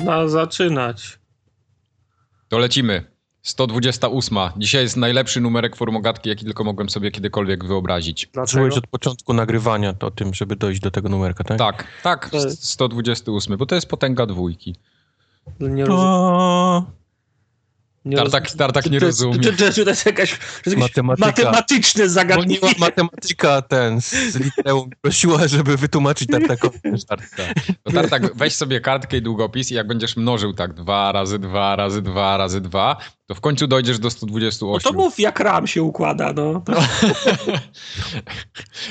Można 0.00 0.28
zaczynać. 0.28 1.18
To 2.48 2.58
lecimy. 2.58 3.04
128. 3.42 4.38
Dzisiaj 4.56 4.82
jest 4.82 4.96
najlepszy 4.96 5.40
numerek 5.40 5.76
formogatki, 5.76 6.28
jaki 6.28 6.44
tylko 6.44 6.64
mogłem 6.64 6.88
sobie 6.90 7.10
kiedykolwiek 7.10 7.64
wyobrazić. 7.64 8.28
Dlaczego? 8.32 8.76
Od 8.76 8.86
początku 8.86 9.34
nagrywania 9.34 9.92
to 9.92 10.06
o 10.06 10.10
tym, 10.10 10.34
żeby 10.34 10.56
dojść 10.56 10.80
do 10.80 10.90
tego 10.90 11.08
numerka, 11.08 11.44
tak? 11.44 11.58
Tak, 11.58 11.86
tak, 12.02 12.30
To 12.30 12.36
jest- 12.36 12.64
128, 12.68 13.56
bo 13.56 13.66
to 13.66 13.74
jest 13.74 13.86
potęga 13.88 14.26
dwójki. 14.26 14.76
Nie 15.60 15.84
rozumiem. 15.84 16.84
Nie 18.04 18.16
Tartak, 18.16 18.50
tartak 18.50 18.90
nie 18.90 18.98
rozumie. 18.98 19.38
To, 19.38 19.52
to 19.84 19.90
jest 19.90 20.06
jakaś, 20.06 20.30
to 20.30 20.36
jest 20.70 20.78
jakieś 20.78 20.80
Matematyka. 20.80 21.26
matematyczne 21.26 22.08
zagadnienie. 22.08 22.60
Matematyka 22.78 23.62
ten 23.62 24.00
z 24.00 24.36
liceum, 24.36 24.90
prosiła, 25.00 25.48
żeby 25.48 25.76
wytłumaczyć 25.76 26.28
Tartakowi 26.28 26.80
ten 26.80 26.96
żart. 26.96 27.22
To 27.82 27.92
tartak, 27.92 28.36
weź 28.36 28.54
sobie 28.54 28.80
kartkę 28.80 29.16
i 29.16 29.22
długopis 29.22 29.70
i 29.70 29.74
jak 29.74 29.86
będziesz 29.86 30.16
mnożył 30.16 30.52
tak 30.52 30.72
2 30.74 31.12
razy 31.12 31.38
2 31.38 31.76
razy 31.76 32.02
2 32.02 32.36
razy 32.36 32.60
2, 32.60 32.96
to 33.26 33.34
w 33.34 33.40
końcu 33.40 33.66
dojdziesz 33.66 33.98
do 33.98 34.04
No 34.04 34.10
128. 34.10 34.92
to 34.92 34.98
mów, 34.98 35.18
jak 35.18 35.40
RAM 35.40 35.66
się 35.66 35.82
układa, 35.82 36.32
no. 36.32 36.60
To, 36.60 36.72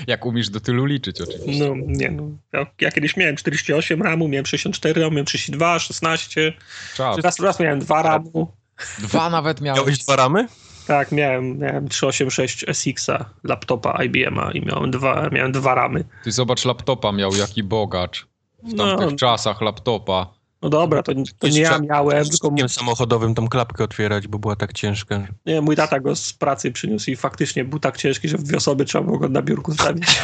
jak 0.07 0.25
umiesz 0.25 0.49
do 0.49 0.59
tylu 0.59 0.85
liczyć 0.85 1.21
oczywiście. 1.21 1.65
no 1.69 1.75
nie 1.87 2.11
no. 2.11 2.23
Ja, 2.53 2.65
ja 2.81 2.91
kiedyś 2.91 3.17
miałem 3.17 3.35
48 3.35 4.01
RAMu, 4.01 4.27
miałem 4.27 4.45
64 4.45 5.01
RAMu, 5.01 5.11
miałem 5.11 5.25
32, 5.25 5.79
16. 5.79 6.53
Czas. 6.95 7.17
Raz, 7.17 7.39
raz 7.39 7.59
miałem 7.59 7.79
2 7.79 8.03
RAMu. 8.03 8.62
Dwa 8.99 9.29
nawet 9.29 9.61
miałeś. 9.61 9.79
Miałeś 9.81 9.97
dwa 9.99 10.15
ramy? 10.15 10.47
Tak, 10.87 11.11
miałem, 11.11 11.57
miałem 11.59 11.89
386 11.89 12.65
SX-a, 12.67 13.25
laptopa 13.43 14.03
IBM-a 14.03 14.51
i 14.51 14.61
miałem 14.65 14.91
dwa, 14.91 15.29
miałem 15.31 15.51
dwa 15.51 15.75
ramy. 15.75 16.03
Ty 16.23 16.31
zobacz 16.31 16.65
laptopa 16.65 17.11
miał, 17.11 17.35
jaki 17.35 17.63
bogacz. 17.63 18.27
W 18.63 18.73
No. 18.73 18.97
tamtych 18.97 19.19
czasach 19.19 19.61
laptopa. 19.61 20.33
No 20.61 20.69
dobra, 20.69 21.03
to, 21.03 21.11
to 21.39 21.47
nie 21.47 21.59
ja 21.61 21.79
miałem, 21.79 22.25
tylko 22.29 22.49
Tylko 22.49 22.69
samochodowym 22.69 23.35
tą 23.35 23.47
klapkę 23.47 23.83
otwierać, 23.83 24.27
bo 24.27 24.39
była 24.39 24.55
tak 24.55 24.73
ciężka. 24.73 25.27
nie, 25.45 25.61
mój 25.61 25.75
tata 25.75 25.99
go 25.99 26.15
z 26.15 26.33
pracy 26.33 26.71
przyniósł 26.71 27.11
i 27.11 27.15
faktycznie 27.15 27.65
był 27.65 27.79
tak 27.79 27.97
ciężki, 27.97 28.29
że 28.29 28.37
w 28.37 28.43
dwie 28.43 28.57
osoby 28.57 28.85
trzeba 28.85 29.03
było 29.05 29.17
go 29.19 29.29
na 29.29 29.41
biurku 29.41 29.73
stawić. 29.73 30.21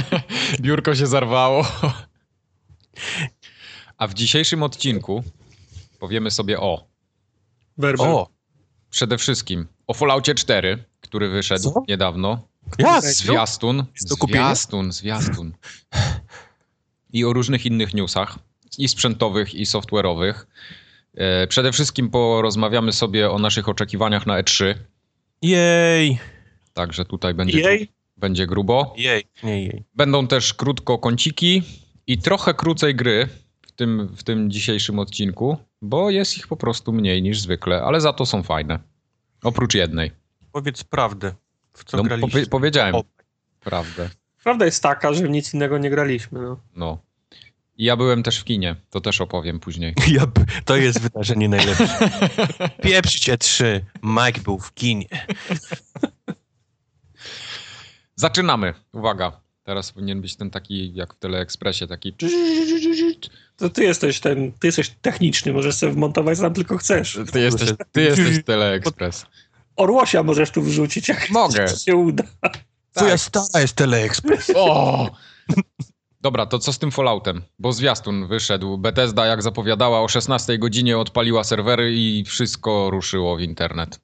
Biurko 0.60 0.94
się 0.94 1.06
zarwało. 1.06 1.66
A 3.98 4.06
w 4.06 4.14
dzisiejszym 4.14 4.62
odcinku 4.62 5.22
powiemy 5.98 6.30
sobie 6.30 6.60
o 6.60 6.86
Werber. 7.82 8.06
O, 8.08 8.28
przede 8.90 9.18
wszystkim 9.18 9.66
o 9.86 9.94
Falloutie 9.94 10.34
4, 10.34 10.84
który 11.00 11.28
wyszedł 11.28 11.62
Co? 11.72 11.82
niedawno. 11.88 12.48
jak? 12.78 13.04
Zwiastun, 13.04 13.84
zwiastun, 13.96 14.92
zwiastun. 14.92 15.52
I 17.12 17.24
o 17.24 17.32
różnych 17.32 17.66
innych 17.66 17.94
newsach, 17.94 18.38
i 18.78 18.88
sprzętowych, 18.88 19.54
i 19.54 19.64
software'owych. 19.66 20.34
E, 21.14 21.46
Przede 21.46 21.72
wszystkim 21.72 22.10
porozmawiamy 22.10 22.92
sobie 22.92 23.30
o 23.30 23.38
naszych 23.38 23.68
oczekiwaniach 23.68 24.26
na 24.26 24.42
E3, 24.42 24.74
Jej, 25.42 26.18
także 26.74 27.04
tutaj 27.04 27.34
będzie, 27.34 27.60
Jej, 27.60 27.88
będzie 28.16 28.46
grubo. 28.46 28.94
jej, 28.96 29.24
nie 29.42 29.62
jej. 29.64 29.84
Będą 29.94 30.26
też 30.26 30.54
krótko 30.54 30.98
kąciki 30.98 31.62
i 32.06 32.18
trochę 32.18 32.54
krócej 32.54 32.94
gry 32.94 33.28
w 33.66 33.72
tym, 33.72 34.08
w 34.16 34.22
tym 34.22 34.50
dzisiejszym 34.50 34.98
odcinku, 34.98 35.56
bo 35.82 36.10
jest 36.10 36.36
ich 36.38 36.46
po 36.48 36.56
prostu 36.56 36.92
mniej 36.92 37.22
niż 37.22 37.40
zwykle, 37.40 37.82
ale 37.82 38.00
za 38.00 38.12
to 38.12 38.26
są 38.26 38.42
fajne. 38.42 38.78
Oprócz 39.42 39.74
jednej. 39.74 40.10
Powiedz 40.52 40.84
prawdę. 40.84 41.34
W 41.72 41.84
co 41.84 41.96
No, 41.96 42.02
graliście? 42.02 42.30
powie- 42.30 42.46
powiedziałem 42.46 42.94
O, 42.94 43.04
prawdę. 43.60 44.10
prawda 44.44 44.64
jest 44.64 44.82
taka, 44.82 45.12
że 45.12 45.26
w 45.26 45.30
nic 45.30 45.54
innego 45.54 45.78
nie 45.78 45.90
graliśmy. 45.90 46.40
No. 46.40 46.60
No. 46.76 46.98
I 47.76 47.84
ja 47.84 47.96
byłem 47.96 48.22
też 48.22 48.38
w 48.40 48.44
kinie, 48.44 48.76
to 48.90 49.00
też 49.00 49.20
opowiem 49.20 49.60
później. 49.60 49.94
Ja, 50.12 50.22
to 50.64 50.76
jest 50.76 51.00
wydarzenie 51.00 51.48
najlepsze. 51.48 52.10
Pieprzyć 52.82 53.28
E3. 53.30 53.80
Mike 54.02 54.40
był 54.40 54.58
w 54.58 54.74
kinie. 54.74 55.08
Zaczynamy. 58.14 58.74
Uwaga. 58.92 59.40
Teraz 59.64 59.92
powinien 59.92 60.20
być 60.20 60.36
ten 60.36 60.50
taki, 60.50 60.94
jak 60.94 61.14
w 61.14 61.18
Teleekspresie, 61.18 61.86
taki... 61.86 62.14
To 63.62 63.70
ty 63.70 63.84
jesteś 63.84 64.20
ten, 64.20 64.52
ty 64.52 64.68
jesteś 64.68 64.90
techniczny, 65.02 65.52
możesz 65.52 65.74
sobie 65.74 65.92
wmontować 65.92 66.38
tam 66.40 66.54
tylko 66.54 66.76
chcesz. 66.78 67.18
Ty 67.32 67.40
jesteś, 67.40 67.70
ty 67.92 68.02
jesteś 68.02 68.44
Teleekspres. 68.44 69.26
Orłosia 69.76 70.22
możesz 70.22 70.50
tu 70.50 70.62
wrzucić, 70.62 71.08
jak 71.08 71.30
Mogę. 71.30 71.68
się 71.68 71.96
uda. 71.96 72.24
Twoja 72.94 73.10
Tak. 73.10 73.20
stara 73.20 73.60
jest 73.62 73.74
Teleexpress. 73.74 74.52
O! 74.56 75.10
Dobra, 76.20 76.46
to 76.46 76.58
co 76.58 76.72
z 76.72 76.78
tym 76.78 76.90
Falloutem? 76.90 77.42
Bo 77.58 77.72
zwiastun 77.72 78.26
wyszedł. 78.26 78.78
Bethesda, 78.78 79.26
jak 79.26 79.42
zapowiadała, 79.42 80.00
o 80.00 80.08
16 80.08 80.58
godzinie 80.58 80.98
odpaliła 80.98 81.44
serwery 81.44 81.92
i 81.94 82.24
wszystko 82.24 82.90
ruszyło 82.90 83.36
w 83.36 83.40
internet. 83.40 84.00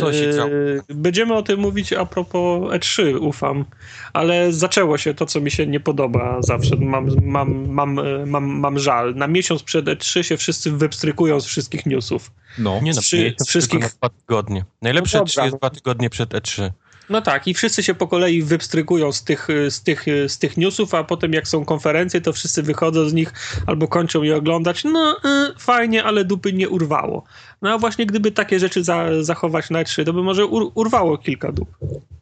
Co 0.00 0.12
się 0.12 0.34
działo? 0.34 0.50
Yy, 0.50 0.82
Będziemy 0.88 1.34
o 1.34 1.42
tym 1.42 1.60
mówić 1.60 1.92
a 1.92 2.06
propos 2.06 2.62
E3, 2.72 3.16
ufam. 3.20 3.64
Ale 4.12 4.52
zaczęło 4.52 4.98
się 4.98 5.14
to, 5.14 5.26
co 5.26 5.40
mi 5.40 5.50
się 5.50 5.66
nie 5.66 5.80
podoba 5.80 6.36
zawsze. 6.42 6.76
Mam, 6.76 7.08
mam, 7.24 7.68
mam, 7.68 7.98
e, 7.98 8.26
mam, 8.26 8.44
mam 8.44 8.78
żal. 8.78 9.14
Na 9.14 9.26
miesiąc 9.26 9.62
przed 9.62 9.84
E3 9.86 10.22
się 10.22 10.36
wszyscy 10.36 10.70
wypstrykują 10.70 11.40
z 11.40 11.46
wszystkich 11.46 11.86
newsów. 11.86 12.30
No. 12.58 12.80
Nie 12.82 12.92
no, 12.92 13.00
Trzy- 13.00 13.16
miesiąc, 13.24 13.48
wszystkich- 13.48 13.80
tylko 13.80 13.94
na 14.02 14.08
dwa 14.08 14.18
tygodnie. 14.20 14.64
Najlepsze 14.82 15.18
No 15.18 15.24
E3 15.24 15.28
dobra, 15.28 15.44
jest 15.44 15.52
no. 15.52 15.58
dwa 15.58 15.70
tygodnie 15.70 16.10
przed 16.10 16.30
E3. 16.30 16.70
No 17.10 17.20
tak, 17.22 17.48
i 17.48 17.54
wszyscy 17.54 17.82
się 17.82 17.94
po 17.94 18.08
kolei 18.08 18.42
wypstrykują 18.42 19.12
z 19.12 19.24
tych, 19.24 19.48
z, 19.68 19.82
tych, 19.82 20.04
z 20.28 20.38
tych 20.38 20.56
newsów, 20.56 20.94
a 20.94 21.04
potem 21.04 21.32
jak 21.32 21.48
są 21.48 21.64
konferencje, 21.64 22.20
to 22.20 22.32
wszyscy 22.32 22.62
wychodzą 22.62 23.08
z 23.08 23.12
nich 23.12 23.32
albo 23.66 23.88
kończą 23.88 24.22
je 24.22 24.36
oglądać. 24.36 24.84
No 24.84 25.16
y, 25.24 25.58
fajnie, 25.58 26.04
ale 26.04 26.24
dupy 26.24 26.52
nie 26.52 26.68
urwało. 26.68 27.24
No 27.62 27.70
a 27.72 27.78
właśnie 27.78 28.06
gdyby 28.06 28.32
takie 28.32 28.58
rzeczy 28.58 28.84
za, 28.84 29.04
zachować 29.20 29.70
na 29.70 29.82
E3, 29.82 30.04
to 30.04 30.12
by 30.12 30.22
może 30.22 30.46
ur, 30.46 30.70
urwało 30.74 31.18
kilka 31.18 31.52
dup. 31.52 31.68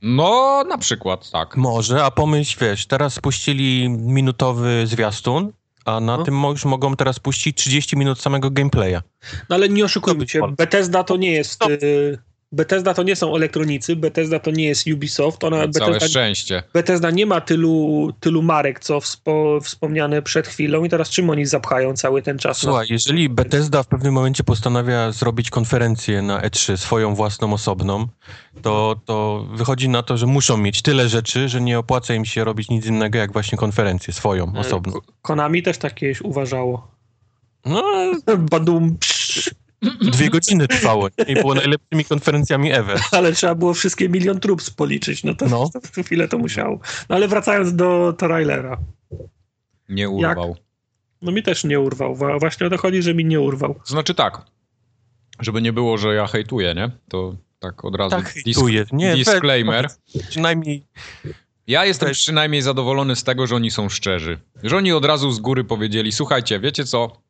No, 0.02 0.64
na 0.68 0.78
przykład, 0.78 1.30
tak. 1.30 1.56
Może, 1.56 2.04
a 2.04 2.10
pomyśl, 2.10 2.58
wiesz, 2.60 2.86
teraz 2.86 3.18
puścili 3.20 3.88
minutowy 3.88 4.86
zwiastun, 4.86 5.52
a 5.84 6.00
na 6.00 6.16
No. 6.16 6.24
tym 6.24 6.42
już 6.42 6.64
mogą 6.64 6.96
teraz 6.96 7.18
puścić 7.18 7.56
30 7.56 7.96
minut 7.96 8.20
samego 8.20 8.50
gameplaya. 8.50 9.00
No 9.48 9.56
ale 9.56 9.68
nie 9.68 9.84
oszukujmy 9.84 10.28
się. 10.28 10.40
Bethesda 10.56 11.04
to 11.04 11.16
nie 11.16 11.32
jest... 11.32 11.50
Stop. 11.50 11.70
Bethesda 12.52 12.94
to 12.94 13.02
nie 13.02 13.16
są 13.16 13.36
elektronicy, 13.36 13.96
Bethesda 13.96 14.38
to 14.38 14.50
nie 14.50 14.64
jest 14.64 14.86
Ubisoft, 14.86 15.44
ona 15.44 15.56
Całe 15.56 15.68
Bethesda, 15.68 16.08
szczęście. 16.08 16.62
Bethesda 16.74 17.10
nie 17.10 17.26
ma 17.26 17.40
tylu, 17.40 18.08
tylu 18.20 18.42
marek, 18.42 18.80
co 18.80 19.00
wspo, 19.00 19.58
wspomniane 19.62 20.22
przed 20.22 20.46
chwilą 20.48 20.84
i 20.84 20.88
teraz 20.88 21.10
czym 21.10 21.30
oni 21.30 21.46
zapchają 21.46 21.94
cały 21.94 22.22
ten 22.22 22.38
czas? 22.38 22.58
Słuchaj, 22.58 22.86
jeżeli 22.90 23.28
Bethesda 23.28 23.82
w 23.82 23.86
pewnym 23.86 24.14
momencie 24.14 24.44
postanawia 24.44 25.12
zrobić 25.12 25.50
konferencję 25.50 26.22
na 26.22 26.40
E3 26.40 26.76
swoją 26.76 27.14
własną, 27.14 27.52
osobną, 27.52 28.08
to, 28.62 29.00
to 29.04 29.46
wychodzi 29.54 29.88
na 29.88 30.02
to, 30.02 30.16
że 30.16 30.26
muszą 30.26 30.56
mieć 30.56 30.82
tyle 30.82 31.08
rzeczy, 31.08 31.48
że 31.48 31.60
nie 31.60 31.78
opłaca 31.78 32.14
im 32.14 32.24
się 32.24 32.44
robić 32.44 32.68
nic 32.68 32.86
innego, 32.86 33.18
jak 33.18 33.32
właśnie 33.32 33.58
konferencję 33.58 34.14
swoją, 34.14 34.52
E, 34.56 34.58
osobną. 34.58 34.92
Ko- 34.92 35.02
Konami 35.22 35.62
też 35.62 35.78
tak 35.78 35.94
kiedyś 35.94 36.20
uważało. 36.22 36.88
No, 37.64 37.82
Badum, 38.50 38.96
psz, 38.98 39.50
dwie 40.12 40.30
godziny 40.30 40.68
trwało 40.68 41.08
i 41.26 41.34
było 41.34 41.54
najlepszymi 41.54 42.04
konferencjami 42.04 42.72
ever. 42.72 43.00
ale 43.12 43.32
trzeba 43.32 43.54
było 43.54 43.74
wszystkie 43.74 44.08
milion 44.08 44.40
trup 44.40 44.62
policzyć, 44.76 45.24
no 45.24 45.34
to, 45.34 45.46
No. 45.48 45.68
to, 45.72 45.80
to 45.94 46.02
chwilę 46.02 46.28
to 46.28 46.38
musiało. 46.38 46.80
No 47.08 47.16
ale 47.16 47.28
wracając 47.28 47.74
do 47.76 48.12
trailera. 48.18 48.78
Nie 49.88 50.08
urwał. 50.08 50.56
No 51.22 51.32
mi 51.32 51.42
też 51.42 51.64
nie 51.64 51.80
urwał. 51.80 52.14
Wa- 52.16 52.38
Właśnie 52.38 52.66
o 52.66 52.70
to 52.70 52.78
chodzi, 52.78 53.02
że 53.02 53.14
mi 53.14 53.24
nie 53.24 53.40
urwał. 53.40 53.80
Znaczy 53.84 54.14
tak, 54.14 54.46
żeby 55.40 55.62
nie 55.62 55.72
było, 55.72 55.98
że 55.98 56.14
ja 56.14 56.26
hejtuję, 56.26 56.74
nie? 56.74 56.90
To 57.08 57.36
tak 57.58 57.84
od 57.84 57.96
razu 57.96 58.16
Tak 58.16 58.28
hejtuję. 58.32 58.84
Nie, 58.92 59.14
disclaimer. 59.16 59.88
Przynajmniej 60.28 60.86
Ja 61.66 61.84
jestem 61.84 62.08
Weź. 62.08 62.18
przynajmniej 62.18 62.62
zadowolony 62.62 63.16
z 63.16 63.24
tego, 63.24 63.46
że 63.46 63.56
oni 63.56 63.70
są 63.70 63.88
szczerzy. 63.88 64.38
Że 64.62 64.76
oni 64.76 64.92
od 64.92 65.04
razu 65.04 65.30
z 65.30 65.38
góry 65.40 65.64
powiedzieli, 65.64 66.12
słuchajcie, 66.12 66.60
wiecie 66.60 66.84
co? 66.84 67.22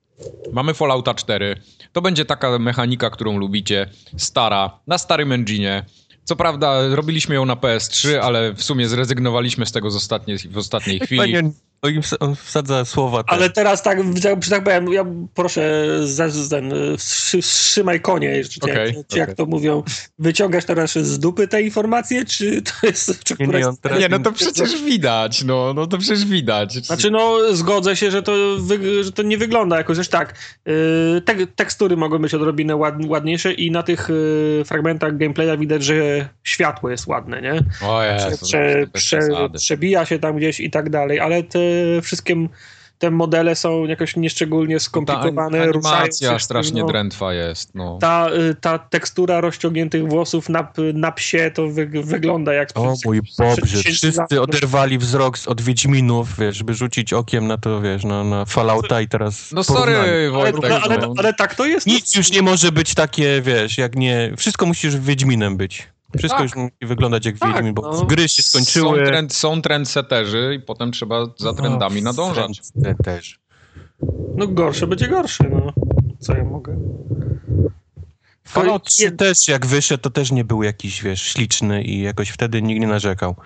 Mamy 0.52 0.74
Fallouta 0.74 1.14
4. 1.14 1.56
To 1.92 2.02
będzie 2.02 2.24
taka 2.24 2.58
mechanika, 2.58 3.10
którą 3.10 3.38
lubicie. 3.38 3.86
Stara, 4.16 4.78
na 4.86 4.98
starym 4.98 5.28
engine'ie. 5.28 5.82
Co 6.24 6.36
prawda 6.36 6.88
robiliśmy 6.88 7.34
ją 7.34 7.44
na 7.44 7.54
PS3, 7.54 8.16
ale 8.16 8.52
w 8.52 8.62
sumie 8.62 8.88
zrezygnowaliśmy 8.88 9.66
z 9.66 9.72
tego 9.72 9.90
z 9.90 9.96
ostatniej, 9.96 10.38
w 10.38 10.58
ostatniej 10.58 11.00
chwili. 11.00 11.20
Panie, 11.20 11.50
on 11.82 11.94
im 11.94 12.00
wsa- 12.02 12.16
on 12.20 12.34
wsadza 12.36 12.84
słowa. 12.84 13.22
Te. 13.24 13.30
Ale 13.30 13.50
teraz 13.50 13.82
tak, 13.82 13.98
że 14.44 14.50
tak 14.50 14.64
powiem, 14.64 14.92
ja 14.92 15.04
proszę, 15.34 15.84
ten, 16.50 16.72
wstrzymaj 17.42 18.00
konie, 18.00 18.44
czy, 18.44 18.60
Okej, 18.60 18.94
jak, 18.96 19.06
czy 19.08 19.18
jak 19.18 19.28
okej. 19.28 19.36
to 19.36 19.46
mówią. 19.46 19.82
Wyciągasz 20.18 20.64
teraz 20.64 20.98
z 20.98 21.18
dupy 21.18 21.48
te 21.48 21.62
informacje, 21.62 22.24
czy 22.24 22.62
to 22.62 22.72
jest... 22.86 23.24
Czy 23.24 23.34
Nie, 23.40 23.46
któraś- 23.46 23.76
nie, 23.92 23.98
Nie, 23.98 24.08
no 24.08 24.18
to 24.18 24.32
przecież 24.32 24.82
widać, 24.82 25.44
no, 25.44 25.74
no 25.74 25.86
to 25.86 25.98
przecież 25.98 26.24
widać. 26.24 26.72
Znaczy, 26.86 27.10
no, 27.10 27.38
zgodzę 27.52 27.96
się, 27.96 28.10
że 28.10 28.22
to, 28.22 28.32
wy, 28.58 29.04
że 29.04 29.12
to 29.12 29.22
nie 29.22 29.38
wygląda 29.38 29.76
jakoś, 29.76 29.96
że 29.96 30.04
tak, 30.04 30.34
yy, 30.66 31.22
tek, 31.24 31.54
tekstury 31.54 31.96
mogą 31.96 32.18
być 32.18 32.34
odrobinę 32.34 32.76
ład, 32.76 32.94
ładniejsze 33.06 33.52
i 33.52 33.70
na 33.70 33.82
tych 33.82 34.08
yy, 34.58 34.64
fragmentach 34.64 35.16
gameplaya 35.16 35.58
widać, 35.58 35.84
że 35.84 36.28
światło 36.44 36.90
jest 36.90 37.06
ładne, 37.06 37.42
nie? 37.42 37.54
o 37.88 38.00
Prze, 38.00 38.24
Jezu, 38.30 38.46
prze, 38.46 38.86
bez 38.92 39.02
prze, 39.02 39.18
przesady. 39.18 39.58
przebija 39.58 40.04
się 40.04 40.18
tam 40.18 40.36
gdzieś 40.36 40.60
i 40.60 40.70
tak 40.70 40.90
dalej, 40.90 41.20
ale 41.20 41.42
te 41.42 41.71
wszystkie, 42.02 42.48
te 42.98 43.10
modele 43.10 43.54
są 43.56 43.84
jakoś 43.86 44.16
nieszczególnie 44.16 44.80
skomplikowane, 44.80 45.58
Ta 45.58 45.64
animacja 45.64 46.32
się, 46.38 46.44
strasznie 46.44 46.80
no. 46.80 46.86
drętwa 46.86 47.34
jest, 47.34 47.74
no. 47.74 47.98
Ta, 48.00 48.28
y, 48.50 48.54
ta 48.60 48.78
tekstura 48.78 49.40
rozciągniętych 49.40 50.08
włosów 50.08 50.48
na, 50.48 50.72
na 50.94 51.12
psie 51.12 51.50
to 51.54 51.68
wy, 51.68 51.86
wygląda 51.86 52.52
jak... 52.52 52.68
O 52.74 52.94
mój 53.04 53.20
Boże, 53.38 53.56
10 53.64 53.74
lat. 53.84 53.94
wszyscy 53.94 54.40
oderwali 54.40 54.98
wzrok 54.98 55.38
z- 55.38 55.48
od 55.48 55.60
Wiedźminów, 55.60 56.28
wiesz, 56.38 56.56
żeby 56.56 56.74
rzucić 56.74 57.12
okiem 57.12 57.46
na 57.46 57.58
to, 57.58 57.80
wiesz, 57.80 58.04
na, 58.04 58.24
na 58.24 58.44
Fallouta 58.44 59.00
i 59.00 59.08
teraz 59.08 59.52
No 59.52 59.64
porównanie. 59.64 59.96
sorry, 59.96 60.10
Ale, 60.12 60.30
Wojtek, 60.30 60.64
ale, 60.64 60.80
ale, 60.80 60.98
no. 60.98 61.14
ale 61.16 61.34
tak 61.34 61.54
to 61.54 61.66
jest. 61.66 61.86
Nic 61.86 62.14
już 62.14 62.32
nie 62.32 62.42
może 62.42 62.72
być 62.72 62.94
takie, 62.94 63.42
wiesz, 63.42 63.78
jak 63.78 63.96
nie... 63.96 64.32
Wszystko 64.36 64.66
musisz 64.66 64.96
Wiedźminem 64.96 65.56
być. 65.56 65.88
Wszystko 66.18 66.38
Tak. 66.38 66.44
już 66.46 66.56
musi 66.56 66.74
wyglądać 66.82 67.26
jak 67.26 67.38
Tak, 67.38 67.72
bo 67.74 67.82
no. 67.82 68.04
gry 68.04 68.28
się 68.28 68.42
skończyły. 68.42 68.98
Są, 68.98 69.04
trend, 69.04 69.34
są 69.34 69.62
trendseterzy 69.62 70.54
i 70.60 70.60
potem 70.64 70.92
trzeba 70.92 71.26
za 71.38 71.52
trendami 71.52 72.00
O, 72.00 72.04
nadążać. 72.04 72.60
trend 72.82 72.98
też. 73.04 73.40
No 74.36 74.46
gorsze 74.46 74.86
będzie 74.86 75.08
gorsze, 75.08 75.44
no. 75.50 75.72
Co 76.18 76.36
ja 76.36 76.44
mogę? 76.44 76.76
Fallout 78.44 78.84
To 78.84 78.90
3 78.90 79.02
jed- 79.10 79.16
też, 79.16 79.48
jak 79.48 79.66
wyszedł, 79.66 80.02
to 80.02 80.10
też 80.10 80.32
nie 80.32 80.44
był 80.44 80.62
jakiś, 80.62 81.02
wiesz, 81.02 81.22
śliczny 81.22 81.82
i 81.82 82.02
jakoś 82.02 82.28
wtedy 82.30 82.62
nikt 82.62 82.80
nie 82.80 82.86
narzekał. 82.86 83.36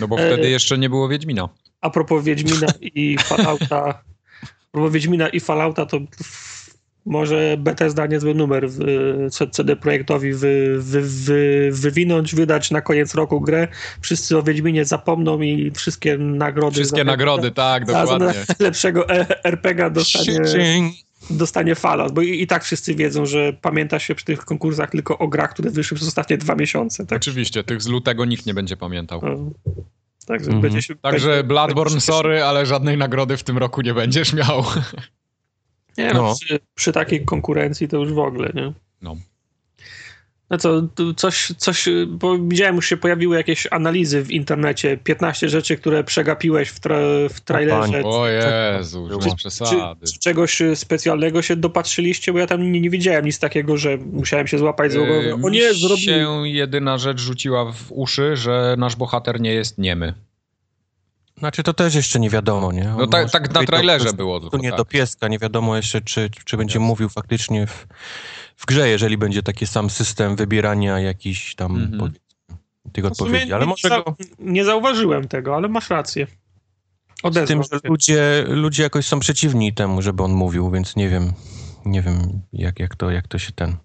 No 0.00 0.08
bo 0.08 0.18
E, 0.18 0.26
wtedy 0.32 0.50
jeszcze 0.50 0.78
nie 0.78 0.88
było 0.90 1.08
Wiedźmina. 1.08 1.48
A 1.80 1.90
propos 1.90 2.24
Wiedźmina 2.24 2.66
i 2.80 3.18
Fallouta, 3.28 3.84
a 3.88 4.02
propos 4.72 4.92
Wiedźmina 4.92 5.28
i 5.28 5.40
Fallouta, 5.40 5.86
to 5.86 5.98
może 7.06 7.56
Bethesda 7.58 8.06
niezły 8.06 8.34
numer 8.34 8.70
w, 8.70 8.78
C- 9.30 9.46
CD 9.50 9.76
Projektowi 9.76 10.32
wy, 10.32 10.76
wy, 10.78 11.00
wy, 11.02 11.68
wywinąć, 11.72 12.34
wydać 12.34 12.70
na 12.70 12.80
koniec 12.80 13.14
roku 13.14 13.40
grę. 13.40 13.68
Wszyscy 14.00 14.38
o 14.38 14.42
Wiedźminie 14.42 14.84
zapomną 14.84 15.40
i 15.40 15.70
wszystkie 15.70 16.18
nagrody. 16.18 16.74
Wszystkie 16.74 17.00
za- 17.00 17.04
nagrody, 17.04 17.50
tak, 17.50 17.86
za- 17.86 18.06
za 18.06 18.18
dokładnie. 18.18 18.44
najlepszego 18.58 19.08
e- 19.08 19.44
RPG 19.44 19.90
dostanie, 19.90 20.40
dostanie 21.30 21.74
Fallout, 21.74 22.12
bo 22.12 22.22
i, 22.22 22.42
i 22.42 22.46
tak 22.46 22.64
wszyscy 22.64 22.94
wiedzą, 22.94 23.26
że 23.26 23.52
pamięta 23.52 23.98
się 23.98 24.14
przy 24.14 24.24
tych 24.24 24.44
konkursach 24.44 24.90
tylko 24.90 25.18
o 25.18 25.28
grach, 25.28 25.50
które 25.50 25.70
wyszły 25.70 25.94
przez 25.96 26.08
ostatnie 26.08 26.38
dwa 26.38 26.54
miesiące. 26.54 27.06
Tak? 27.06 27.16
Oczywiście, 27.16 27.64
tych 27.64 27.82
z 27.82 27.86
lutego 27.86 28.24
nikt 28.24 28.46
nie 28.46 28.54
będzie 28.54 28.76
pamiętał. 28.76 29.20
No. 29.22 29.50
Także 30.26 30.44
Mhm. 30.46 30.62
będzie 30.62 30.82
się, 30.82 30.94
Także 30.96 31.28
będzie- 31.28 31.44
Bloodborne, 31.44 31.90
będzie 31.94 32.06
sorry, 32.06 32.42
ale 32.42 32.66
żadnej 32.66 32.96
nagrody 32.96 33.36
w 33.36 33.42
tym 33.42 33.58
roku 33.58 33.80
nie 33.82 33.94
będziesz 33.94 34.32
miał. 34.32 34.64
Nie, 35.98 36.14
no, 36.14 36.22
No. 36.22 36.34
Przy, 36.40 36.58
przy 36.74 36.92
takiej 36.92 37.24
konkurencji 37.24 37.88
to 37.88 37.96
już 37.96 38.12
w 38.12 38.18
ogóle, 38.18 38.50
nie? 38.54 38.72
No. 39.02 39.16
No 40.50 40.58
co, 40.58 40.82
coś, 41.16 41.52
coś, 41.58 41.88
bo 42.08 42.38
widziałem, 42.38 42.76
już 42.76 42.88
się 42.88 42.96
pojawiły 42.96 43.36
jakieś 43.36 43.66
analizy 43.70 44.22
w 44.22 44.30
internecie, 44.30 44.96
15 44.96 45.48
rzeczy, 45.48 45.76
które 45.76 46.04
przegapiłeś 46.04 46.68
w, 46.68 46.80
tra, 46.80 46.96
w 47.30 47.40
trailerze. 47.40 48.02
O 48.04 48.28
Jezu, 48.28 49.08
już 49.10 49.18
Czy- 49.22 49.28
mam 49.28 49.36
Czy, 49.36 49.48
przesady. 49.48 50.06
czy 50.06 50.18
czegoś 50.18 50.62
specjalnego 50.74 51.42
się 51.42 51.56
dopatrzyliście? 51.56 52.32
Bo 52.32 52.38
ja 52.38 52.46
tam 52.46 52.72
nie, 52.72 52.80
nie 52.80 52.90
widziałem 52.90 53.24
nic 53.24 53.38
takiego, 53.38 53.76
że 53.76 53.96
musiałem 54.12 54.46
się 54.46 54.58
złapać 54.58 54.94
głowę. 54.94 55.12
Yy, 55.12 55.34
O 55.34 55.36
mi 55.38 55.50
nie, 55.50 55.74
zrobił. 55.74 55.96
się 55.96 56.42
jedyna 56.44 56.98
rzecz 56.98 57.20
rzuciła 57.20 57.72
w 57.72 57.92
uszy, 57.92 58.36
że 58.36 58.74
nasz 58.78 58.96
bohater 58.96 59.40
nie 59.40 59.52
jest 59.54 59.78
niemy. 59.78 60.14
Znaczy 61.38 61.62
to 61.62 61.74
też 61.74 61.94
jeszcze 61.94 62.20
nie 62.20 62.30
wiadomo, 62.30 62.72
nie? 62.72 62.90
On 62.90 62.96
No 62.98 63.06
tak, 63.06 63.30
tak 63.30 63.54
na 63.54 63.64
trailerze 63.64 64.12
było 64.12 64.40
tylko 64.40 64.56
nie 64.58 64.68
tak. 64.68 64.78
do 64.78 64.84
pieska, 64.84 65.28
nie 65.28 65.38
wiadomo 65.38 65.76
jeszcze, 65.76 66.00
czy, 66.00 66.30
czy 66.44 66.56
będzie 66.56 66.78
mówił 66.78 67.08
faktycznie 67.08 67.66
w, 67.66 67.86
w 68.56 68.66
grze, 68.66 68.88
jeżeli 68.88 69.18
będzie 69.18 69.42
taki 69.42 69.66
sam 69.66 69.90
system 69.90 70.36
wybierania 70.36 71.00
jakichś 71.00 71.54
tam 71.54 71.76
Mhm. 71.76 71.98
powiedzmy, 71.98 72.20
tych 72.92 73.04
odpowiedzi. 73.04 73.52
Ale 73.52 73.66
nie, 73.66 73.70
może 73.70 74.02
go, 74.04 74.16
nie 74.38 74.64
zauważyłem 74.64 75.28
tego, 75.28 75.56
ale 75.56 75.68
masz 75.68 75.90
rację. 75.90 76.26
z 76.26 77.24
Odezwał 77.24 77.46
tym, 77.46 77.62
że 77.72 77.80
ludzie, 77.88 78.44
ludzie 78.48 78.82
jakoś 78.82 79.06
są 79.06 79.20
przeciwni 79.20 79.74
temu, 79.74 80.02
żeby 80.02 80.22
on 80.22 80.32
mówił, 80.32 80.70
więc 80.70 80.96
nie 80.96 81.08
wiem, 81.08 81.32
nie 81.84 82.02
wiem 82.02 82.40
jak, 82.52 82.80
jak, 82.80 82.96
to, 82.96 83.10
jak 83.10 83.28
to 83.28 83.38
się 83.38 83.52
ten... 83.52 83.76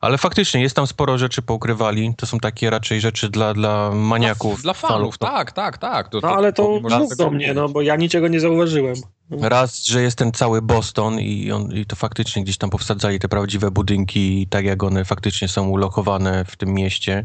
Ale 0.00 0.18
faktycznie 0.18 0.62
jest 0.62 0.76
tam 0.76 0.86
sporo 0.86 1.18
rzeczy 1.18 1.42
poukrywali. 1.42 2.14
To 2.16 2.26
są 2.26 2.40
takie 2.40 2.70
raczej 2.70 3.00
rzeczy 3.00 3.28
dla, 3.28 3.54
dla 3.54 3.90
maniaków. 3.90 4.62
Dla 4.62 4.74
fanów, 4.74 4.96
fanów. 4.96 5.14
No, 5.20 5.26
tak, 5.26 5.52
tak, 5.52 5.78
tak. 5.78 6.08
To, 6.08 6.20
No 6.22 6.28
ale 6.28 6.52
to 6.52 6.72
nie 6.72 6.80
można 6.80 6.98
mów 6.98 7.10
tego 7.10 7.24
do 7.24 7.30
mnie, 7.30 7.54
no 7.54 7.68
bo 7.68 7.82
ja 7.82 7.96
niczego 7.96 8.28
nie 8.28 8.40
zauważyłem. 8.40 8.94
Raz, 9.40 9.84
że 9.84 10.02
jest 10.02 10.18
ten 10.18 10.32
cały 10.32 10.62
Boston 10.62 11.20
i, 11.20 11.52
on, 11.52 11.72
i 11.72 11.86
to 11.86 11.96
faktycznie 11.96 12.42
gdzieś 12.44 12.58
tam 12.58 12.70
powsadzali 12.70 13.18
te 13.18 13.28
prawdziwe 13.28 13.70
budynki, 13.70 14.46
tak 14.50 14.64
jak 14.64 14.82
one 14.82 15.04
faktycznie 15.04 15.48
są 15.48 15.68
ulokowane 15.68 16.44
w 16.44 16.56
tym 16.56 16.74
mieście, 16.74 17.24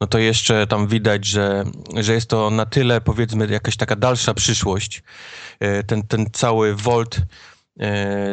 no 0.00 0.06
to 0.06 0.18
jeszcze 0.18 0.66
tam 0.66 0.86
widać, 0.86 1.24
że, 1.24 1.64
że 1.96 2.12
jest 2.12 2.30
to 2.30 2.50
na 2.50 2.66
tyle 2.66 3.00
powiedzmy 3.00 3.46
jakaś 3.46 3.76
taka 3.76 3.96
dalsza 3.96 4.34
przyszłość. 4.34 5.02
E, 5.60 5.82
Ten, 5.82 6.02
ten 6.02 6.26
cały 6.32 6.74
Volt 6.74 7.16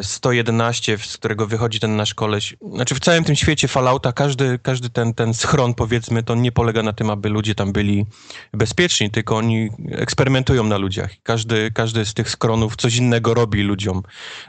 111, 0.02 0.98
z 0.98 1.18
którego 1.18 1.48
wychodzi 1.48 1.80
ten 1.80 1.96
nasz 1.96 2.14
koleś. 2.14 2.56
Znaczy 2.74 2.96
w 2.96 3.00
całym 3.00 3.24
tym 3.24 3.36
świecie 3.36 3.68
Fallouta 3.68 4.12
każdy, 4.12 4.60
każdy 4.60 4.90
ten, 4.90 5.14
ten 5.14 5.34
schron 5.34 5.74
powiedzmy, 5.74 6.24
to 6.24 6.36
nie 6.36 6.52
polega 6.52 6.84
na 6.84 6.94
tym, 6.94 7.10
aby 7.10 7.30
ludzie 7.30 7.56
tam 7.56 7.74
byli 7.74 8.06
bezpieczni, 8.54 9.12
tylko 9.12 9.38
oni 9.38 9.70
eksperymentują 9.92 10.64
na 10.64 10.78
ludziach. 10.78 11.12
Każdy, 11.24 11.72
każdy 11.72 12.06
z 12.06 12.14
tych 12.14 12.30
skronów 12.30 12.76
coś 12.76 12.96
innego 12.96 13.34
robi 13.34 13.62
ludziom, 13.62 14.04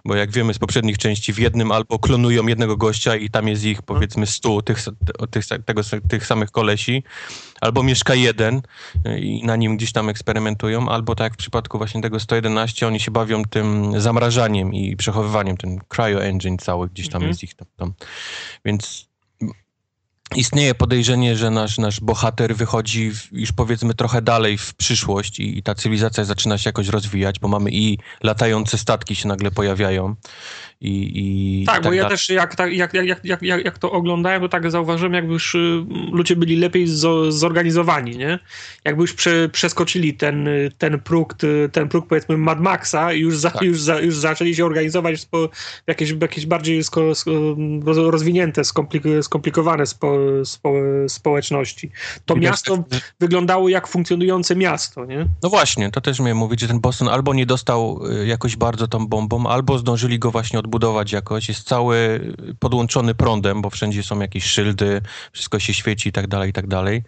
bo 0.05 0.15
jak 0.15 0.31
wiemy 0.31 0.55
z 0.55 0.59
poprzednich 0.59 0.99
części, 0.99 1.33
w 1.33 1.39
jednym 1.39 1.73
albo 1.73 1.99
klonują 1.99 2.47
jednego 2.47 2.77
gościa 2.77 3.17
i 3.17 3.31
tam 3.31 3.49
jest 3.49 3.65
ich 3.65 3.83
powiedzmy 3.83 4.27
stu, 4.27 4.63
tych, 4.63 4.79
tych, 5.31 5.45
tego, 5.65 5.83
tych 6.09 6.27
samych 6.27 6.51
kolesi, 6.51 7.05
albo 7.65 7.83
mieszka 7.83 8.15
jeden 8.15 8.63
y, 9.07 9.21
i 9.21 9.45
na 9.45 9.57
nim 9.57 9.77
gdzieś 9.77 9.93
tam 9.93 10.09
eksperymentują, 10.09 10.89
albo 10.89 11.15
tak 11.15 11.25
jak 11.25 11.35
w 11.35 11.37
przypadku 11.37 11.79
właśnie 11.79 12.03
tego 12.03 12.21
111, 12.21 12.87
oni 12.87 13.01
się 13.01 13.11
bawią 13.11 13.45
tym 13.45 14.01
zamrażaniem 14.01 14.75
i 14.75 14.97
przechowywaniem, 14.97 15.57
ten 15.57 15.79
cryo 15.89 16.25
engine 16.25 16.59
cały 16.59 16.89
gdzieś 16.89 17.09
tam 17.09 17.23
Mhm. 17.23 17.29
jest 17.29 17.43
ich 17.43 17.55
tam, 17.55 17.69
tam. 17.77 17.95
Więc 18.65 19.09
istnieje 20.37 20.75
podejrzenie, 20.75 21.37
że 21.37 21.51
nasz, 21.51 21.79
nasz 21.79 22.01
bohater 22.01 22.57
wychodzi 22.57 23.11
w, 23.11 23.29
już 23.33 23.53
powiedzmy 23.53 23.95
trochę 23.95 24.23
dalej 24.23 24.59
w 24.59 24.75
przyszłość 24.75 25.41
i, 25.41 25.59
i 25.59 25.63
ta 25.63 25.75
cywilizacja 25.75 26.25
zaczyna 26.25 26.59
się 26.59 26.69
jakoś 26.69 26.89
rozwijać, 26.89 27.39
bo 27.39 27.49
mamy 27.49 27.71
i 27.71 27.99
latające 28.23 28.79
statki 28.79 29.15
się 29.17 29.29
nagle 29.29 29.51
pojawiają 29.51 30.15
i, 30.85 31.63
i 31.63 31.65
Tak, 31.67 31.81
i 31.81 31.85
bo 31.85 31.93
ja 31.93 32.03
dalej. 32.03 32.17
też 32.19 32.31
jak, 32.31 32.55
tak- 32.57 32.73
jak, 32.73 32.95
jak, 32.95 33.25
jak, 33.25 33.43
jak, 33.43 33.65
jak, 33.65 33.79
to 33.79 33.93
oglądałem, 33.93 34.43
to 34.43 34.49
tak 34.49 34.71
zauważyłem, 34.71 35.13
jakby 35.15 35.33
już 35.33 35.55
y, 35.55 35.85
ludzie 36.13 36.37
byli 36.37 36.57
lepiej 36.57 36.87
zo, 36.87 37.33
zorganizowani, 37.33 38.17
nie? 38.17 38.39
Jakby 38.85 39.03
już 39.03 39.13
prze, 39.15 39.49
przeskoczyli 39.49 40.15
ten, 40.15 40.49
y, 40.49 40.71
ten 40.79 41.01
próg, 41.01 41.35
ty- 41.35 41.69
ten 41.73 41.89
próg 41.89 42.07
powiedzmy 42.07 42.37
Mad 42.37 42.61
Maxa 42.61 43.13
i 43.13 43.21
już, 43.21 43.39
za, 43.39 43.51
Tak. 43.51 43.63
już, 43.63 43.81
za, 43.81 44.01
już 44.01 44.17
zaczęli 44.17 44.55
się 44.55 44.65
organizować 44.67 45.17
w, 45.17 45.21
spo, 45.21 45.49
jakieś, 45.87 46.15
jakieś 46.21 46.47
bardziej 46.47 46.85
sko, 46.85 47.15
sko, 47.15 47.31
roz, 47.85 47.97
rozwinięte, 47.97 48.65
skomplik, 48.65 49.03
skomplikowane 49.23 49.87
spo, 49.87 50.17
spo, 50.45 50.73
społeczności. 51.09 51.91
To 52.25 52.35
Widać 52.35 52.51
miasto 52.51 52.79
też, 52.91 53.01
wyglądało 53.21 53.69
jak 53.69 53.87
funkcjonujące 53.89 54.57
miasto, 54.57 55.05
nie? 55.05 55.27
No 55.43 55.49
właśnie, 55.49 55.91
to 55.91 56.01
też 56.01 56.21
miałem 56.21 56.37
mówić, 56.37 56.61
że 56.61 56.69
ten 56.69 56.81
Boston 56.81 57.09
albo 57.09 57.35
nie 57.35 57.47
dostał 57.47 58.01
y, 58.23 58.27
jakoś 58.27 58.57
bardzo 58.57 58.89
tą 58.89 59.07
bombą, 59.07 59.47
albo 59.47 59.79
zdążyli 59.79 60.19
go 60.19 60.31
właśnie 60.31 60.59
odbudować 60.59 60.74
jakoś. 61.13 61.49
Jest 61.49 61.69
cały 61.69 62.21
podłączony 62.59 63.15
prądem, 63.15 63.63
bo 63.63 63.71
wszędzie 63.71 64.03
są 64.03 64.21
jakieś 64.21 64.45
szyldy, 64.45 65.01
wszystko 65.33 65.59
się 65.59 65.75
świeci 65.75 66.09
i 66.09 66.13
tak 66.13 66.27
dalej, 66.27 66.51
i 66.51 66.53
tak 66.53 66.67
dalej. 66.67 67.03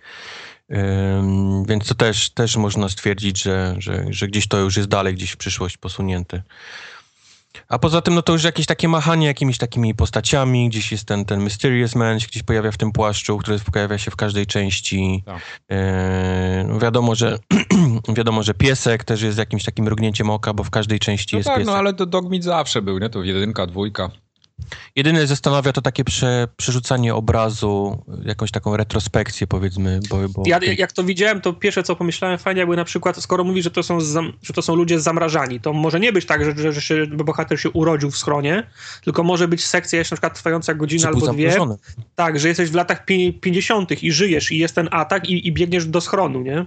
Więc 1.68 1.88
to 1.88 1.94
też, 1.94 2.30
też 2.30 2.56
można 2.56 2.88
stwierdzić, 2.88 3.42
że, 3.42 3.74
że, 3.78 4.04
że 4.10 4.28
gdzieś 4.28 4.48
to 4.48 4.58
już 4.58 4.76
jest 4.76 4.88
dalej, 4.88 5.14
gdzieś 5.14 5.30
w 5.30 5.36
przyszłość 5.36 5.76
posunięte. 5.76 6.42
A 7.68 7.78
poza 7.78 8.00
tym, 8.00 8.14
no 8.14 8.22
to 8.22 8.32
już 8.32 8.44
jakieś 8.44 8.66
takie 8.66 8.88
machanie 8.88 9.26
jakimiś 9.26 9.58
takimi 9.58 9.94
postaciami, 9.94 10.68
gdzieś 10.68 10.92
jest 10.92 11.04
ten, 11.04 11.24
ten 11.24 11.40
Mysterious 11.42 11.94
Man, 11.94 12.18
gdzieś 12.18 12.42
pojawia 12.42 12.70
w 12.72 12.76
tym 12.76 12.92
płaszczu, 12.92 13.38
który 13.38 13.58
pojawia 13.72 13.98
się 13.98 14.10
w 14.10 14.16
każdej 14.16 14.46
części. 14.46 15.22
Tak. 15.26 15.40
No 16.68 16.78
wiadomo, 16.78 17.14
że 17.14 17.38
wiadomo, 18.16 18.42
że 18.42 18.54
piesek 18.54 19.04
też 19.04 19.22
jest 19.22 19.38
jakimś 19.38 19.64
takim 19.64 19.84
mrugnięciem 19.84 20.30
oka, 20.30 20.52
bo 20.54 20.64
w 20.64 20.70
każdej 20.70 20.98
części 20.98 21.36
No 21.36 21.38
jest 21.38 21.46
tak, 21.48 21.56
piesek. 21.58 21.72
no 21.72 21.78
ale 21.78 21.94
to 21.94 22.06
Dogmeat 22.06 22.42
zawsze 22.42 22.82
był, 22.82 22.98
nie? 22.98 23.10
To 23.10 23.22
jedynka, 23.22 23.66
dwójka. 23.66 24.10
Jedyne 24.96 25.26
zastanawia 25.26 25.72
to 25.72 25.82
takie 25.82 26.04
prze, 26.04 26.48
przerzucanie 26.56 27.14
obrazu, 27.14 28.04
jakąś 28.24 28.50
taką 28.50 28.76
retrospekcję 28.76 29.46
powiedzmy, 29.46 30.00
bo... 30.10 30.28
bo 30.28 30.42
Ja, 30.46 30.58
jak 30.78 30.92
to 30.92 31.04
widziałem, 31.04 31.40
to 31.40 31.52
pierwsze 31.52 31.82
co 31.82 31.96
pomyślałem, 31.96 32.38
fajnie 32.38 32.60
jakby 32.60 32.76
na 32.76 32.84
przykład, 32.84 33.16
skoro 33.16 33.44
mówi, 33.44 33.62
że 33.62 33.70
to 33.70 33.82
są, 33.82 33.98
że 34.42 34.52
to 34.54 34.62
są 34.62 34.74
ludzie 34.74 35.00
zamrażani, 35.00 35.60
to 35.60 35.72
może 35.72 36.00
nie 36.00 36.12
być 36.12 36.26
tak, 36.26 36.44
że, 36.44 36.56
że, 36.56 36.72
że 36.72 36.80
się, 36.80 37.06
bohater 37.06 37.60
się 37.60 37.70
urodził 37.70 38.10
w 38.10 38.16
schronie, 38.16 38.70
tylko 39.04 39.22
może 39.22 39.48
być 39.48 39.66
sekcja 39.66 39.98
jeszcze 39.98 40.14
na 40.14 40.16
przykład 40.16 40.34
trwająca 40.34 40.74
godzinę 40.74 41.06
albo 41.06 41.32
dwie. 41.32 41.50
zamrożony. 41.50 41.76
Tak, 42.14 42.40
że 42.40 42.48
jesteś 42.48 42.70
w 42.70 42.74
latach 42.74 43.04
pi- 43.04 43.32
50. 43.32 44.02
i 44.02 44.12
żyjesz 44.12 44.52
i 44.52 44.58
jest 44.58 44.74
ten 44.74 44.88
atak 44.90 45.28
i, 45.28 45.48
i 45.48 45.52
biegniesz 45.52 45.86
do 45.86 46.00
schronu, 46.00 46.40
nie? 46.40 46.64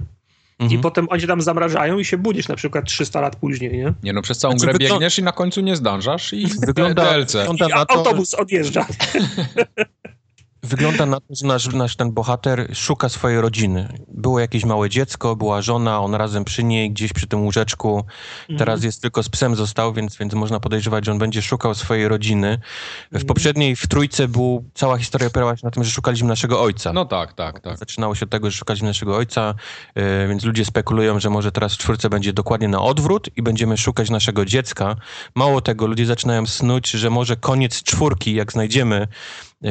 I 0.59 0.63
Mhm. 0.63 0.81
potem 0.81 1.07
oni 1.09 1.21
cię 1.21 1.27
tam 1.27 1.41
zamrażają 1.41 1.99
i 1.99 2.05
się 2.05 2.17
budzisz 2.17 2.47
na 2.47 2.55
przykład 2.55 2.85
300 2.85 3.21
lat 3.21 3.35
później, 3.35 3.71
nie? 3.71 3.93
Nie 4.03 4.13
no, 4.13 4.21
przez 4.21 4.37
całą 4.37 4.51
Znaczy, 4.51 4.65
grę 4.65 4.73
wyglą- 4.73 4.89
biegniesz 4.89 5.19
i 5.19 5.23
na 5.23 5.31
końcu 5.31 5.61
nie 5.61 5.75
zdążasz 5.75 6.33
i 6.33 6.47
Wygląda, 6.67 7.03
DLC. 7.13 7.33
wygląda 7.33 7.65
I 7.65 7.69
na 7.69 7.85
to, 7.85 7.95
autobus 7.95 8.33
odjeżdża. 8.33 8.85
Wygląda 10.63 11.05
na 11.05 11.19
to, 11.19 11.25
że 11.41 11.47
nasz, 11.47 11.67
nasz 11.73 11.95
ten 11.95 12.11
bohater 12.11 12.67
szuka 12.73 13.09
swojej 13.09 13.41
rodziny. 13.41 13.87
Było 14.07 14.39
jakieś 14.39 14.65
małe 14.65 14.89
dziecko, 14.89 15.35
była 15.35 15.61
żona, 15.61 15.99
on 16.01 16.15
razem 16.15 16.45
przy 16.45 16.63
niej, 16.63 16.91
gdzieś 16.91 17.13
przy 17.13 17.27
tym 17.27 17.43
łóżeczku. 17.43 18.03
Teraz 18.47 18.59
Mhm. 18.75 18.83
jest 18.85 19.01
tylko 19.01 19.23
z 19.23 19.29
psem 19.29 19.55
został, 19.55 19.93
więc, 19.93 20.17
więc 20.17 20.33
można 20.33 20.59
podejrzewać, 20.59 21.05
że 21.05 21.11
on 21.11 21.19
będzie 21.19 21.41
szukał 21.41 21.75
swojej 21.75 22.07
rodziny. 22.07 22.59
W 23.01 23.15
Mhm. 23.15 23.25
poprzedniej, 23.27 23.75
w 23.75 23.87
trójce, 23.87 24.27
był, 24.27 24.63
cała 24.73 24.97
historia 24.97 25.27
opierała 25.27 25.57
się 25.57 25.61
na 25.67 25.71
tym, 25.71 25.83
że 25.83 25.91
szukaliśmy 25.91 26.27
naszego 26.27 26.61
ojca. 26.61 26.93
No 26.93 27.05
tak, 27.05 27.33
tak, 27.33 27.59
tak. 27.59 27.77
Zaczynało 27.77 28.15
się 28.15 28.25
od 28.25 28.29
tego, 28.31 28.51
że 28.51 28.57
szukaliśmy 28.57 28.87
naszego 28.87 29.15
ojca, 29.17 29.53
e, 29.95 30.27
więc 30.27 30.43
ludzie 30.43 30.65
spekulują, 30.65 31.19
że 31.19 31.29
może 31.29 31.51
teraz 31.51 31.73
w 31.73 31.77
czwórce 31.77 32.09
będzie 32.09 32.33
dokładnie 32.33 32.67
na 32.67 32.81
odwrót 32.81 33.29
i 33.35 33.41
będziemy 33.41 33.77
szukać 33.77 34.09
naszego 34.09 34.45
dziecka. 34.45 34.95
Mało 35.35 35.61
tego, 35.61 35.87
ludzie 35.87 36.05
zaczynają 36.05 36.45
snuć, 36.45 36.91
że 36.91 37.09
może 37.09 37.35
koniec 37.35 37.83
czwórki, 37.83 38.33
jak 38.33 38.51
znajdziemy 38.51 39.07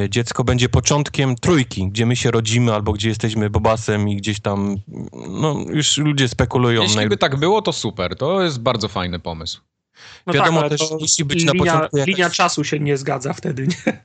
dziecko, 0.09 0.45
będzie 0.45 0.68
początkiem 0.68 1.37
trójki, 1.37 1.88
gdzie 1.88 2.07
my 2.07 2.16
się 2.16 2.30
rodzimy 2.30 2.75
albo 2.75 2.92
gdzie 2.92 3.09
jesteśmy 3.09 3.50
Bobasem 3.50 4.09
i 4.09 4.16
gdzieś 4.16 4.40
tam, 4.40 4.76
no 5.28 5.57
już 5.68 5.97
ludzie 5.99 6.28
spekulują. 6.28 6.83
Jeśli 6.83 6.97
Naj- 6.99 7.09
by 7.09 7.16
tak 7.16 7.37
było, 7.37 7.62
to 7.62 7.73
super. 7.73 8.16
To 8.16 8.42
jest 8.42 8.61
bardzo 8.61 8.88
fajny 8.88 9.18
pomysł. 9.18 9.61
No 10.26 10.33
Wiadomo 10.33 10.61
ale 10.61 10.68
też, 10.71 10.88
to 10.88 10.97
musi 11.00 11.25
być 11.25 11.45
na 11.45 11.52
linia, 11.52 11.73
początku 11.73 11.97
jakaś- 11.97 12.14
linia 12.16 12.30
czasu 12.30 12.64
się 12.64 12.80
nie 12.80 12.97
zgadza 12.97 13.33
wtedy, 13.33 13.66
nie? 13.66 14.04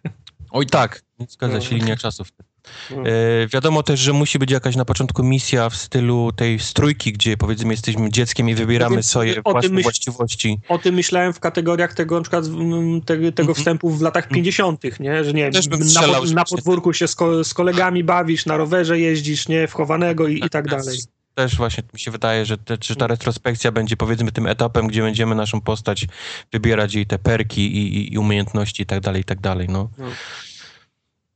Oj 0.52 0.66
Tak, 0.66 1.02
zgadza 1.30 1.62
się, 1.62 1.76
No. 1.76 1.78
linia 1.82 1.96
czasów. 1.98 2.28
No. 2.40 2.46
E, 2.92 3.48
wiadomo 3.48 3.84
też, 3.84 4.00
że 4.00 4.14
musi 4.14 4.40
być 4.40 4.52
jakaś 4.52 4.76
na 4.76 4.86
początku 4.86 5.24
misja 5.24 5.70
w 5.70 5.76
stylu 5.76 6.32
tej 6.36 6.60
strójki, 6.60 7.14
gdzie 7.14 7.38
powiedzmy 7.38 7.74
jesteśmy 7.74 8.10
dzieckiem 8.12 8.50
i 8.50 8.56
wybieramy 8.56 8.96
Więc 8.96 9.06
swoje 9.10 9.42
własne 9.42 9.70
myśl- 9.70 9.84
właściwości. 9.84 10.60
O 10.70 10.78
tym 10.78 10.96
myślałem 10.96 11.34
w 11.34 11.40
kategoriach 11.40 11.94
tego, 11.94 12.16
na 12.16 12.22
przykład, 12.22 12.46
mm, 12.46 13.02
te, 13.02 13.16
tego 13.18 13.32
Mhm. 13.42 13.56
wstępu 13.56 13.90
w 13.90 14.02
latach 14.02 14.28
50., 14.28 15.00
nie? 15.00 15.24
Że 15.24 15.34
nie 15.34 15.52
Też 15.52 15.68
na, 15.68 15.78
strzelał, 15.78 16.26
na 16.26 16.46
podwórku 16.46 16.94
się 16.94 17.08
z, 17.08 17.16
ko, 17.16 17.44
z 17.44 17.54
kolegami 17.54 18.04
bawisz, 18.04 18.46
na 18.46 18.58
rowerze 18.58 19.00
jeździsz, 19.00 19.48
nie? 19.48 19.68
W 19.68 19.74
chowanego 19.74 20.28
i, 20.28 20.46
i 20.46 20.50
tak 20.50 20.66
Też- 20.70 20.86
dalej. 20.86 21.00
Też 21.36 21.56
właśnie 21.56 21.84
mi 21.94 22.00
się 22.00 22.12
wydaje, 22.12 22.46
że, 22.46 22.58
te, 22.58 22.78
że 22.82 22.96
ta 22.96 23.06
Mm. 23.06 23.10
retrospekcja 23.10 23.72
będzie 23.72 23.98
powiedzmy 23.98 24.32
tym 24.32 24.48
etapem, 24.48 24.88
gdzie 24.88 25.02
będziemy 25.02 25.36
naszą 25.36 25.62
postać 25.62 26.08
wybierać 26.52 26.94
jej 26.96 27.06
te 27.06 27.20
perki 27.20 27.78
i, 27.78 27.98
i, 27.98 28.14
i 28.14 28.18
umiejętności 28.18 28.84
i 28.84 28.86
tak 28.86 29.00
dalej, 29.00 29.22
i 29.22 29.24
tak 29.24 29.40
dalej, 29.42 29.68
no. 29.70 29.90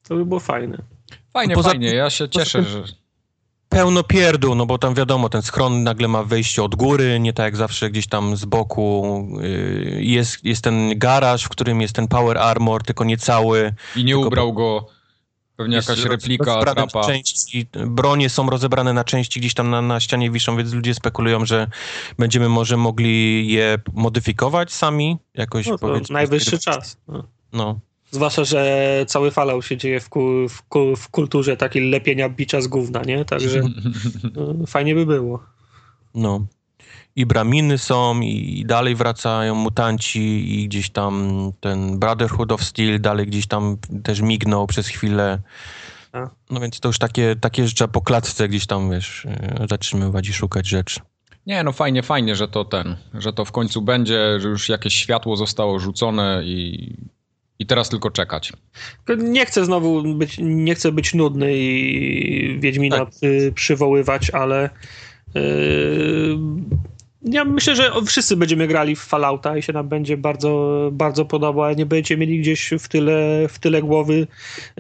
To 0.08 0.16
by 0.16 0.26
było 0.26 0.40
fajne. 0.40 0.78
Fajnie, 1.38 1.56
Poza 1.56 1.70
fajnie. 1.70 1.94
Ja 1.96 2.10
się 2.10 2.30
cieszę, 2.30 2.64
że... 2.64 2.84
Pełno 3.70 4.04
pierdół, 4.04 4.56
no 4.56 4.66
bo 4.66 4.78
tam 4.78 4.94
wiadomo, 4.94 5.30
ten 5.30 5.42
schron 5.42 5.84
nagle 5.84 6.08
ma 6.08 6.24
wejście 6.24 6.64
od 6.64 6.76
góry, 6.76 7.20
nie 7.20 7.34
tak 7.34 7.44
jak 7.44 7.56
zawsze 7.56 7.90
gdzieś 7.90 8.08
tam 8.08 8.36
z 8.36 8.46
boku. 8.46 9.28
Yy, 9.42 10.04
Jest, 10.04 10.46
jest 10.46 10.64
ten 10.64 11.00
garaż, 11.00 11.44
w 11.44 11.50
którym 11.50 11.82
jest 11.82 11.96
ten 11.96 12.08
power 12.08 12.38
armor, 12.38 12.84
tylko 12.84 13.04
nie 13.04 13.18
cały. 13.18 13.74
I 13.96 14.04
nie 14.04 14.18
ubrał 14.18 14.54
go 14.54 14.88
pewnie 15.56 15.76
Jest 15.76 15.90
jakaś 15.90 16.06
replika 16.06 16.56
rozbrane 16.56 16.82
na 16.82 16.88
trapa. 16.88 17.08
Części, 17.08 17.68
bronie 17.88 18.30
są 18.30 18.50
rozebrane 18.50 18.94
na 18.94 19.04
części, 19.04 19.40
gdzieś 19.40 19.54
tam 19.54 19.70
na, 19.70 19.82
na 19.82 20.00
ścianie 20.00 20.32
wiszą, 20.32 20.58
więc 20.58 20.74
ludzie 20.74 20.94
spekulują, 20.94 21.46
że 21.46 21.68
będziemy 22.20 22.50
może 22.50 22.78
mogli 22.78 23.48
je 23.52 23.80
modyfikować 23.94 24.74
sami, 24.74 25.18
jakoś 25.34 25.68
No 25.68 25.78
to 25.78 25.88
powiedzmy. 25.88 26.14
najwyższy 26.14 26.60
czas. 26.60 26.98
No. 27.54 27.80
Zwłaszcza, 28.12 28.44
że 28.44 29.06
cały 29.08 29.32
falał 29.32 29.62
się 29.62 29.78
dzieje 29.78 30.00
w, 30.00 30.10
ku, 30.10 30.50
w, 30.50 30.62
ku, 30.62 30.96
w 30.96 31.10
kulturze 31.10 31.58
takiej 31.58 31.90
lepienia 31.90 32.30
bicza 32.30 32.62
z 32.62 32.68
gówna, 32.68 33.02
nie? 33.02 33.26
Także 33.26 33.62
no, 34.36 34.66
fajnie 34.68 34.96
by 34.96 35.06
było. 35.06 35.44
No. 36.16 36.46
I 37.16 37.26
braminy 37.26 37.78
są, 37.78 38.22
i, 38.22 38.64
dalej 38.68 38.96
wracają 38.96 39.56
mutanci, 39.56 40.20
i 40.62 40.68
gdzieś 40.68 40.90
tam 40.90 41.42
ten 41.60 42.00
Brotherhood 42.00 42.52
of 42.52 42.64
Steel 42.64 43.02
dalej 43.02 43.28
gdzieś 43.28 43.48
tam 43.48 43.78
też 44.04 44.22
mignął 44.22 44.68
przez 44.68 44.88
chwilę. 44.88 45.40
A. 46.14 46.30
No 46.50 46.60
więc 46.60 46.80
to 46.80 46.90
już 46.90 47.00
takie, 47.00 47.36
takie 47.36 47.68
rzeczy 47.68 47.88
po 47.88 48.02
klatce 48.02 48.48
gdzieś 48.48 48.66
tam, 48.66 48.92
wiesz, 48.92 49.28
zatrzymywać 49.70 50.30
i 50.30 50.34
szukać 50.34 50.68
rzeczy. 50.68 51.00
Nie, 51.46 51.64
no 51.64 51.72
fajnie, 51.72 52.04
fajnie, 52.04 52.36
że 52.36 52.48
to 52.48 52.66
ten, 52.66 52.96
że 53.14 53.34
to 53.34 53.46
w 53.46 53.52
końcu 53.52 53.82
będzie, 53.82 54.40
że 54.40 54.48
już 54.48 54.70
jakieś 54.70 54.96
światło 54.96 55.36
zostało 55.36 55.80
rzucone 55.80 56.42
i, 56.46 56.96
i 57.60 57.66
teraz 57.66 57.90
tylko 57.90 58.12
czekać. 58.12 58.54
Nie 59.18 59.46
chcę 59.46 59.66
znowu 59.66 60.16
być, 60.16 60.38
nie 60.42 60.76
chcę 60.76 60.92
być 60.92 61.14
nudny 61.14 61.58
i 61.58 62.60
Wiedźmina 62.60 62.98
Tak. 62.98 63.10
przy, 63.10 63.52
przywoływać, 63.56 64.30
ale 64.30 64.70
yy, 65.36 65.42
ja 67.32 67.46
myślę, 67.46 67.76
że 67.76 67.92
wszyscy 68.06 68.38
będziemy 68.38 68.68
grali 68.68 68.96
w 68.96 69.00
Fallouta 69.00 69.58
i 69.58 69.62
się 69.62 69.74
nam 69.74 69.88
będzie 69.88 70.18
bardzo, 70.18 70.90
bardzo 70.92 71.26
podobał, 71.26 71.64
ale 71.66 71.76
nie 71.76 71.86
będziecie 71.86 72.18
mieli 72.18 72.40
gdzieś 72.40 72.70
w 72.80 72.88
tyle, 72.88 73.48
w 73.50 73.60
tyle 73.60 73.82
głowy 73.82 74.28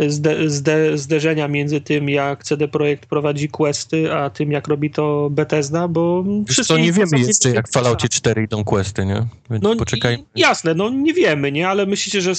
zde, 0.07 0.49
zde, 0.49 0.97
zderzenia 0.97 1.47
między 1.47 1.81
tym, 1.81 2.09
jak 2.09 2.43
CD 2.43 2.67
Projekt 2.67 3.05
prowadzi 3.05 3.49
questy, 3.49 4.13
a 4.13 4.29
tym, 4.29 4.51
jak 4.51 4.67
robi 4.67 4.89
to 4.91 5.27
Bethesda, 5.31 5.87
bo 5.87 6.23
wszyscy 6.47 6.73
nie 6.81 6.91
wiemy 6.91 7.19
jeszcze, 7.19 7.49
jak 7.49 7.67
w 7.69 7.71
Falloutie 7.71 8.09
4 8.09 8.43
idą 8.43 8.63
questy, 8.63 9.05
nie? 9.05 9.25
Więc 9.49 9.63
no, 9.63 9.75
poczekaj. 9.75 10.25
i- 10.35 10.39
Jasne, 10.39 10.73
no 10.73 10.89
nie 10.89 11.13
wiemy, 11.13 11.51
nie? 11.51 11.69
Ale 11.69 11.85
myślicie, 11.85 12.21
że, 12.21 12.33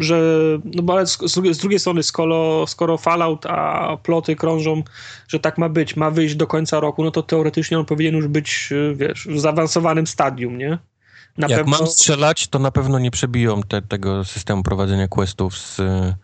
że 0.00 0.20
no 0.64 0.82
bo 0.82 0.92
ale 0.92 1.06
z, 1.06 1.18
z 1.52 1.58
drugiej 1.58 1.78
strony, 1.78 2.02
skoro, 2.02 2.66
skoro 2.66 2.98
Fallout, 2.98 3.46
a 3.46 3.96
ploty 4.02 4.36
krążą, 4.36 4.82
że 5.28 5.40
tak 5.40 5.58
ma 5.58 5.68
być, 5.68 5.96
ma 5.96 6.10
wyjść 6.10 6.34
do 6.34 6.46
końca 6.46 6.80
roku, 6.80 7.04
no 7.04 7.10
to 7.10 7.22
teoretycznie 7.22 7.78
on 7.78 7.84
powinien 7.84 8.14
już 8.14 8.28
być, 8.28 8.68
y, 8.72 8.94
wiesz, 8.96 9.28
w 9.28 9.38
zaawansowanym 9.38 10.06
stadium, 10.06 10.58
nie? 10.58 10.78
Na 11.38 11.48
Jak 11.48 11.66
mam 11.66 11.86
strzelać, 11.86 12.48
to 12.48 12.58
na 12.58 12.70
pewno 12.70 12.98
nie 12.98 13.10
przebiją 13.10 13.62
te, 13.62 13.82
tego 13.82 14.24
systemu 14.24 14.62
prowadzenia 14.62 15.08
questów 15.08 15.58
z, 15.58 15.80
e, 15.80 16.16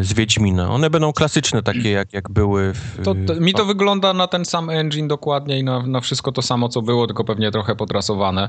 z 0.00 0.12
Wiedźmina. 0.12 0.70
One 0.70 0.90
będą 0.90 1.12
klasyczne, 1.12 1.62
takie 1.62 1.90
jak, 1.90 2.12
jak 2.12 2.30
były 2.30 2.72
w... 2.72 3.04
To, 3.04 3.14
to, 3.26 3.40
mi 3.40 3.54
to 3.54 3.64
wygląda 3.64 4.12
na 4.12 4.26
ten 4.26 4.44
sam 4.44 4.70
engine 4.70 5.08
dokładnie 5.08 5.58
i 5.58 5.64
na, 5.64 5.86
na 5.86 6.00
wszystko 6.00 6.32
to 6.32 6.42
samo, 6.42 6.68
co 6.68 6.82
było, 6.82 7.06
tylko 7.06 7.24
pewnie 7.24 7.50
trochę 7.50 7.76
podrasowane. 7.76 8.48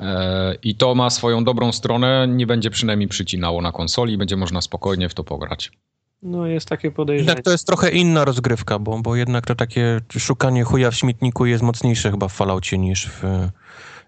E, 0.00 0.54
I 0.62 0.74
to 0.74 0.94
ma 0.94 1.10
swoją 1.10 1.44
dobrą 1.44 1.72
stronę, 1.72 2.28
nie 2.28 2.46
będzie 2.46 2.70
przynajmniej 2.70 3.08
przycinało 3.08 3.62
na 3.62 3.72
konsoli, 3.72 4.18
będzie 4.18 4.36
można 4.36 4.60
spokojnie 4.60 5.08
w 5.08 5.14
to 5.14 5.24
pograć. 5.24 5.72
No 6.22 6.46
jest 6.46 6.68
takie 6.68 6.90
podejrzenie. 6.90 7.28
Jednak 7.28 7.44
to 7.44 7.50
jest 7.50 7.66
trochę 7.66 7.90
inna 7.90 8.24
rozgrywka, 8.24 8.78
bo, 8.78 8.98
bo 8.98 9.16
jednak 9.16 9.46
to 9.46 9.54
takie 9.54 10.00
szukanie 10.18 10.64
chuja 10.64 10.90
w 10.90 10.94
śmietniku 10.94 11.46
jest 11.46 11.62
mocniejsze 11.62 12.10
chyba 12.10 12.28
w 12.28 12.32
Falloutie 12.32 12.78
niż 12.78 13.06
w, 13.06 13.22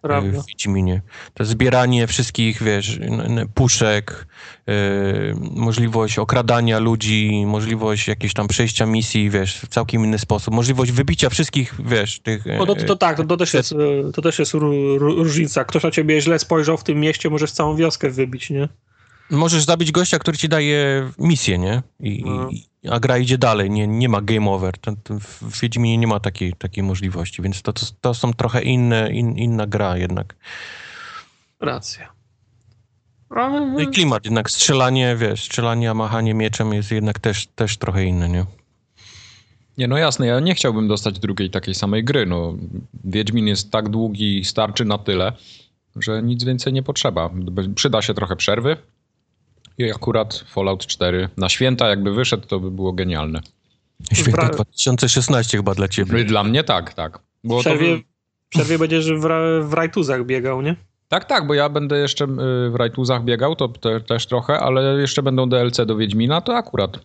Prawda. 0.02 0.42
w 0.42 0.46
Wiedźminie. 0.46 1.02
To 1.34 1.44
zbieranie 1.44 2.06
wszystkich, 2.06 2.62
wiesz, 2.62 3.00
puszek, 3.54 4.26
e, 4.68 4.72
możliwość 5.56 6.18
okradania 6.18 6.78
ludzi, 6.78 7.44
możliwość 7.46 8.08
jakieś 8.08 8.34
tam 8.34 8.48
przejścia 8.48 8.86
misji, 8.86 9.30
wiesz, 9.30 9.60
w 9.60 9.68
całkiem 9.68 10.04
inny 10.04 10.18
sposób, 10.18 10.54
możliwość 10.54 10.92
wybicia 10.92 11.28
wszystkich, 11.30 11.74
wiesz, 11.84 12.20
tych... 12.20 12.46
e, 12.46 12.58
No 12.58 12.66
to, 12.66 12.74
to 12.74 12.96
tak, 12.96 13.16
to, 13.16 13.24
to 13.24 13.36
też 13.36 13.54
jest, 13.54 13.72
y, 13.72 13.76
to 14.14 14.22
też 14.22 14.38
jest 14.38 14.52
ró- 14.52 14.98
ró- 14.98 15.16
różnica. 15.16 15.64
Ktoś 15.64 15.82
na 15.82 15.90
ciebie 15.90 16.20
źle 16.20 16.38
spojrzał 16.38 16.76
w 16.76 16.84
tym 16.84 17.00
mieście, 17.00 17.30
możesz 17.30 17.52
całą 17.52 17.76
wioskę 17.76 18.10
wybić, 18.10 18.50
nie? 18.50 18.68
Możesz 19.30 19.64
zabić 19.64 19.92
gościa, 19.92 20.18
który 20.18 20.38
ci 20.38 20.48
daje 20.48 21.10
misję, 21.18 21.58
nie? 21.58 21.82
I, 22.00 22.22
No. 22.26 22.50
i, 22.50 22.68
a 22.90 23.00
gra 23.00 23.18
idzie 23.18 23.38
dalej, 23.38 23.70
nie, 23.70 23.86
nie 23.86 24.08
ma 24.08 24.20
game 24.20 24.50
over. 24.50 24.74
W 25.10 25.60
Wiedźminie 25.60 25.98
nie 25.98 26.06
ma 26.06 26.20
takiej, 26.20 26.52
takiej 26.52 26.84
możliwości, 26.84 27.42
więc 27.42 27.62
to, 27.62 27.72
to, 27.72 27.86
to 28.00 28.14
są 28.14 28.34
trochę 28.34 28.62
inne, 28.62 29.12
in, 29.12 29.38
inna 29.38 29.66
gra 29.66 29.96
jednak. 29.96 30.36
Racja. 31.60 32.12
No 33.30 33.80
i 33.80 33.86
klimat, 33.86 34.24
jednak 34.24 34.50
strzelanie, 34.50 35.16
wiesz, 35.16 35.44
strzelanie, 35.44 35.90
a 35.90 35.94
machanie 35.94 36.34
mieczem 36.34 36.72
jest 36.72 36.90
jednak 36.90 37.18
też, 37.18 37.46
też 37.46 37.76
trochę 37.76 38.04
inne, 38.04 38.28
nie? 38.28 38.44
Nie, 39.78 39.88
no 39.88 39.98
jasne, 39.98 40.26
ja 40.26 40.40
nie 40.40 40.54
chciałbym 40.54 40.88
dostać 40.88 41.18
drugiej 41.18 41.50
takiej 41.50 41.74
samej 41.74 42.04
gry. 42.04 42.26
No, 42.26 42.54
Wiedźmin 43.04 43.46
jest 43.46 43.70
tak 43.70 43.88
długi 43.88 44.38
i 44.38 44.44
starczy 44.44 44.84
na 44.84 44.98
tyle, 44.98 45.32
że 45.96 46.22
nic 46.22 46.44
więcej 46.44 46.72
nie 46.72 46.82
potrzeba. 46.82 47.30
Przyda 47.74 48.02
się 48.02 48.14
trochę 48.14 48.36
przerwy 48.36 48.76
i 49.86 49.90
akurat 49.92 50.44
Fallout 50.48 50.86
4 50.86 51.28
na 51.36 51.48
święta 51.48 51.88
jakby 51.88 52.14
wyszedł, 52.14 52.46
to 52.46 52.60
by 52.60 52.70
było 52.70 52.92
genialne. 52.92 53.40
Święta 54.12 54.42
Bra- 54.42 54.50
2016 54.54 55.56
chyba 55.56 55.74
dla 55.74 55.88
ciebie. 55.88 56.24
Dla 56.24 56.44
mnie 56.44 56.64
tak, 56.64 56.94
tak. 56.94 57.18
W 57.44 57.48
to 57.48 57.58
przerwie, 57.60 57.96
by- 57.96 58.02
w 58.46 58.48
przerwie 58.48 58.78
będziesz 58.78 59.12
w, 59.12 59.24
ra- 59.24 59.60
w 59.62 59.72
rajtuzach 59.72 60.26
biegał, 60.26 60.62
nie? 60.62 60.76
Tak, 61.08 61.24
tak, 61.24 61.46
bo 61.46 61.54
ja 61.54 61.68
będę 61.68 61.98
jeszcze 61.98 62.24
y, 62.24 62.28
w 62.70 62.74
Rajtuzach 62.74 63.24
biegał, 63.24 63.56
to 63.56 63.68
te, 63.68 64.00
też 64.00 64.26
trochę, 64.26 64.58
ale 64.60 65.00
jeszcze 65.00 65.22
będą 65.22 65.48
DLC 65.48 65.76
do 65.86 65.96
Wiedźmina, 65.96 66.40
to 66.40 66.56
akurat 66.56 66.98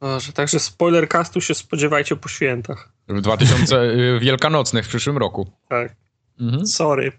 Boże, 0.00 0.32
także 0.32 0.58
spoiler 0.60 1.08
castu 1.08 1.40
się 1.40 1.54
spodziewajcie 1.54 2.16
po 2.16 2.28
świętach. 2.28 2.88
w 3.08 3.20
2000 3.20 3.76
y, 3.82 4.18
wielkanocnych 4.20 4.84
w 4.84 4.88
przyszłym 4.88 5.18
roku. 5.18 5.50
Tak. 5.68 5.94
Mhm. 6.40 6.66
Sorry. 6.66 7.12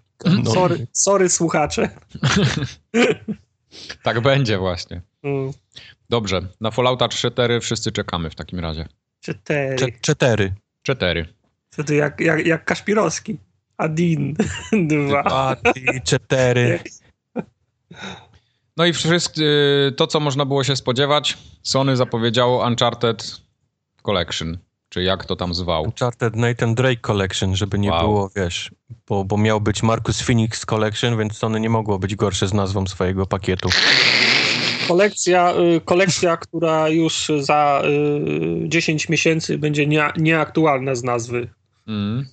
No. 0.44 0.50
Sorry, 0.50 0.86
sorry 0.92 1.28
słuchacze. 1.28 1.88
Tak 4.02 4.20
będzie 4.20 4.58
właśnie. 4.58 5.00
Mm, 5.22 5.52
Dobrze, 6.10 6.40
na 6.60 6.70
Fallouta 6.70 7.08
4 7.08 7.60
wszyscy 7.60 7.92
czekamy 7.92 8.30
w 8.30 8.34
takim 8.34 8.58
razie. 8.60 8.88
Cztery. 9.20 9.76
Cze- 9.76 10.00
Cztery. 10.00 10.54
4. 10.82 11.26
To, 11.76 11.84
to 11.84 11.94
jak, 11.94 12.20
jak, 12.20 12.46
jak 12.46 12.64
Kaszpirowski. 12.64 13.38
Adin. 13.76 14.36
Dwa. 14.88 15.22
A, 15.24 15.56
ty, 15.56 16.00
cztery. 16.04 16.80
No 18.76 18.86
i 18.86 18.92
wszyscy, 18.92 19.44
to 19.96 20.06
co 20.06 20.20
można 20.20 20.44
było 20.44 20.64
się 20.64 20.76
spodziewać, 20.76 21.38
Sony 21.62 21.96
zapowiedziało 21.96 22.66
Uncharted 22.66 23.40
Collection, 24.02 24.58
czy 24.96 25.02
jak 25.02 25.24
to 25.24 25.36
tam 25.36 25.54
zwał. 25.54 25.82
Uncharted 25.82 26.36
Nathan 26.36 26.74
Drake 26.74 27.00
Collection, 27.00 27.56
żeby 27.56 27.78
nie 27.78 27.90
Wow. 27.90 28.00
było, 28.00 28.30
wiesz, 28.36 28.70
bo, 29.08 29.24
bo 29.24 29.36
miał 29.36 29.60
być 29.60 29.82
Marcus 29.82 30.22
Phoenix 30.22 30.66
Collection, 30.66 31.18
więc 31.18 31.38
Sony 31.38 31.60
nie 31.60 31.70
mogło 31.70 31.98
być 31.98 32.14
gorsze 32.16 32.48
z 32.48 32.54
nazwą 32.54 32.86
swojego 32.86 33.26
pakietu. 33.26 33.68
Kolekcja, 34.88 35.54
y, 35.76 35.80
kolekcja 35.80 36.36
która 36.36 36.88
już 36.88 37.30
za 37.40 37.82
y, 38.64 38.68
10 38.68 39.08
miesięcy 39.08 39.58
będzie 39.58 39.86
nie, 39.86 40.04
nieaktualna 40.16 40.94
z 40.94 41.04
nazwy. 41.04 41.48
Mm. 41.88 42.26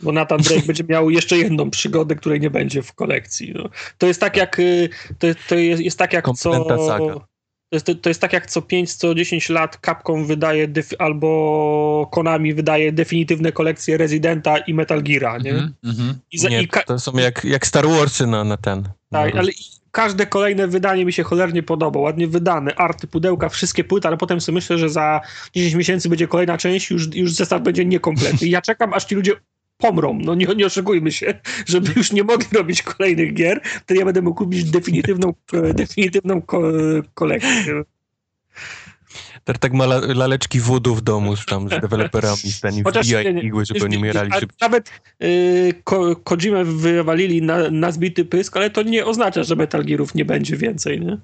Bo 0.00 0.12
Nathan 0.12 0.40
Drake 0.40 0.66
będzie 0.66 0.84
miał 0.84 1.10
jeszcze 1.10 1.38
jedną 1.38 1.70
przygodę, 1.70 2.14
której 2.14 2.40
nie 2.40 2.50
będzie 2.50 2.82
w 2.82 2.92
kolekcji. 2.92 3.52
No. 3.54 3.68
To 3.98 4.06
jest 4.06 4.20
tak 4.20 4.36
jak 4.36 4.58
y, 4.58 4.88
to, 5.18 5.26
to 5.48 5.54
jest, 5.54 5.82
jest 5.82 5.98
tak 5.98 6.12
jak 6.12 6.24
co 6.36 6.86
saga. 6.86 7.14
To 7.70 7.76
jest, 7.76 8.02
to 8.02 8.10
jest 8.10 8.20
tak 8.20 8.32
jak 8.32 8.46
co 8.46 8.62
5, 8.62 8.94
co 8.94 9.14
10 9.14 9.48
lat 9.48 9.78
Capcom 9.86 10.26
wydaje 10.26 10.68
albo 10.98 12.08
Konami 12.10 12.54
wydaje 12.54 12.92
definitywne 12.92 13.52
kolekcje 13.52 13.96
Residenta 13.96 14.58
i 14.58 14.74
Metal 14.74 15.02
Geara, 15.02 15.38
nie? 15.38 15.50
Mhm, 15.50 15.74
mhm. 15.84 16.18
I, 16.32 16.38
za, 16.38 16.48
Nie, 16.48 16.62
i 16.62 16.68
to 16.86 16.98
są 16.98 17.12
jak, 17.12 17.44
jak 17.44 17.66
Star 17.66 17.88
Warsy 17.88 18.26
na, 18.26 18.44
na 18.44 18.56
ten. 18.56 18.88
tak, 19.10 19.36
ale 19.36 19.52
każde 19.90 20.26
kolejne 20.26 20.68
wydanie 20.68 21.04
mi 21.04 21.12
się 21.12 21.22
cholernie 21.22 21.62
podoba, 21.62 22.00
ładnie 22.00 22.26
wydane, 22.26 22.74
arty, 22.74 23.06
pudełka, 23.06 23.48
wszystkie 23.48 23.84
płyty, 23.84 24.08
ale 24.08 24.16
potem 24.16 24.40
sobie 24.40 24.54
myślę, 24.54 24.78
że 24.78 24.88
za 24.88 25.20
10 25.54 25.74
miesięcy 25.74 26.08
będzie 26.08 26.28
kolejna 26.28 26.58
część, 26.58 26.90
już, 26.90 27.14
już 27.14 27.32
zestaw 27.32 27.62
będzie 27.62 27.84
niekompletny. 27.84 28.46
I 28.46 28.50
ja 28.50 28.62
czekam, 28.62 28.94
aż 28.94 29.04
ci 29.04 29.14
ludzie 29.14 29.32
pomrą, 29.80 30.18
no 30.22 30.34
nie, 30.34 30.46
nie 30.56 30.66
oszukujmy 30.66 31.12
się, 31.12 31.34
żeby 31.66 31.92
już 31.96 32.12
nie 32.12 32.24
mogli 32.24 32.46
robić 32.52 32.82
kolejnych 32.82 33.34
gier, 33.34 33.60
to 33.86 33.94
ja 33.94 34.04
będę 34.04 34.22
mógł 34.22 34.44
kupić 34.44 34.64
definitywną, 34.70 35.34
e, 35.52 35.74
definitywną 35.74 36.42
ko- 36.42 36.72
kolekcję. 37.14 37.82
Tak 39.44 39.72
ma 39.72 39.84
la, 39.84 40.00
laleczki 40.14 40.60
wodu 40.60 40.94
w 40.94 41.00
domu 41.02 41.36
z 41.36 41.46
tam 41.46 41.68
z 41.68 41.80
deweloperami, 41.80 42.36
z 42.36 42.60
tymi 42.60 42.82
Chociaż 42.82 43.06
wbijaj 43.06 43.24
nie, 43.24 43.32
nie, 43.32 43.42
igły, 43.42 43.64
żeby 43.64 43.84
oni 43.84 43.96
umierali 43.96 44.32
szybko. 44.32 44.56
Nawet 44.60 44.90
y, 45.22 45.74
ko, 45.84 46.16
Kojimę 46.16 46.64
wywalili 46.64 47.42
na, 47.42 47.70
na 47.70 47.90
zbity 47.92 48.24
pysk, 48.24 48.56
ale 48.56 48.70
to 48.70 48.82
nie 48.82 49.06
oznacza, 49.06 49.42
że 49.44 49.56
Metal 49.56 49.84
Gearów 49.84 50.14
nie 50.14 50.24
będzie 50.24 50.56
więcej, 50.56 51.00
nie? 51.00 51.18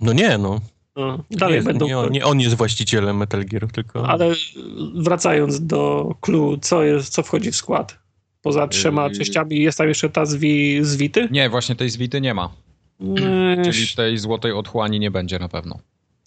No 0.00 0.12
nie, 0.12 0.38
no. 0.38 0.60
No, 0.96 1.24
dalej 1.30 1.58
nie, 1.58 1.62
będą. 1.62 1.86
nie, 1.86 1.98
on, 1.98 2.10
nie 2.12 2.24
on 2.24 2.40
jest 2.40 2.54
właścicielem 2.56 3.16
Metal 3.16 3.44
Gearów, 3.44 3.72
tylko... 3.72 4.08
Ale 4.08 4.34
wracając 4.94 5.66
do 5.66 6.14
clue, 6.20 6.58
co, 6.62 6.82
jest, 6.82 7.08
co 7.12 7.22
wchodzi 7.22 7.52
w 7.52 7.56
skład? 7.56 7.98
Poza 8.42 8.68
trzema 8.68 9.08
Yy. 9.08 9.14
częściami 9.16 9.58
jest 9.58 9.78
tam 9.78 9.88
jeszcze 9.88 10.08
ta 10.10 10.26
z, 10.26 10.34
wi, 10.34 10.78
z 10.84 10.96
Wity? 10.96 11.28
Nie, 11.30 11.50
właśnie 11.50 11.76
tej 11.76 11.90
zwity 11.90 12.20
nie 12.20 12.34
ma. 12.34 12.50
Yy, 13.00 13.62
Czyli 13.72 13.86
tej 13.96 14.18
złotej 14.18 14.52
otchłani 14.52 15.00
nie 15.00 15.10
będzie 15.10 15.38
na 15.38 15.48
pewno. 15.48 15.78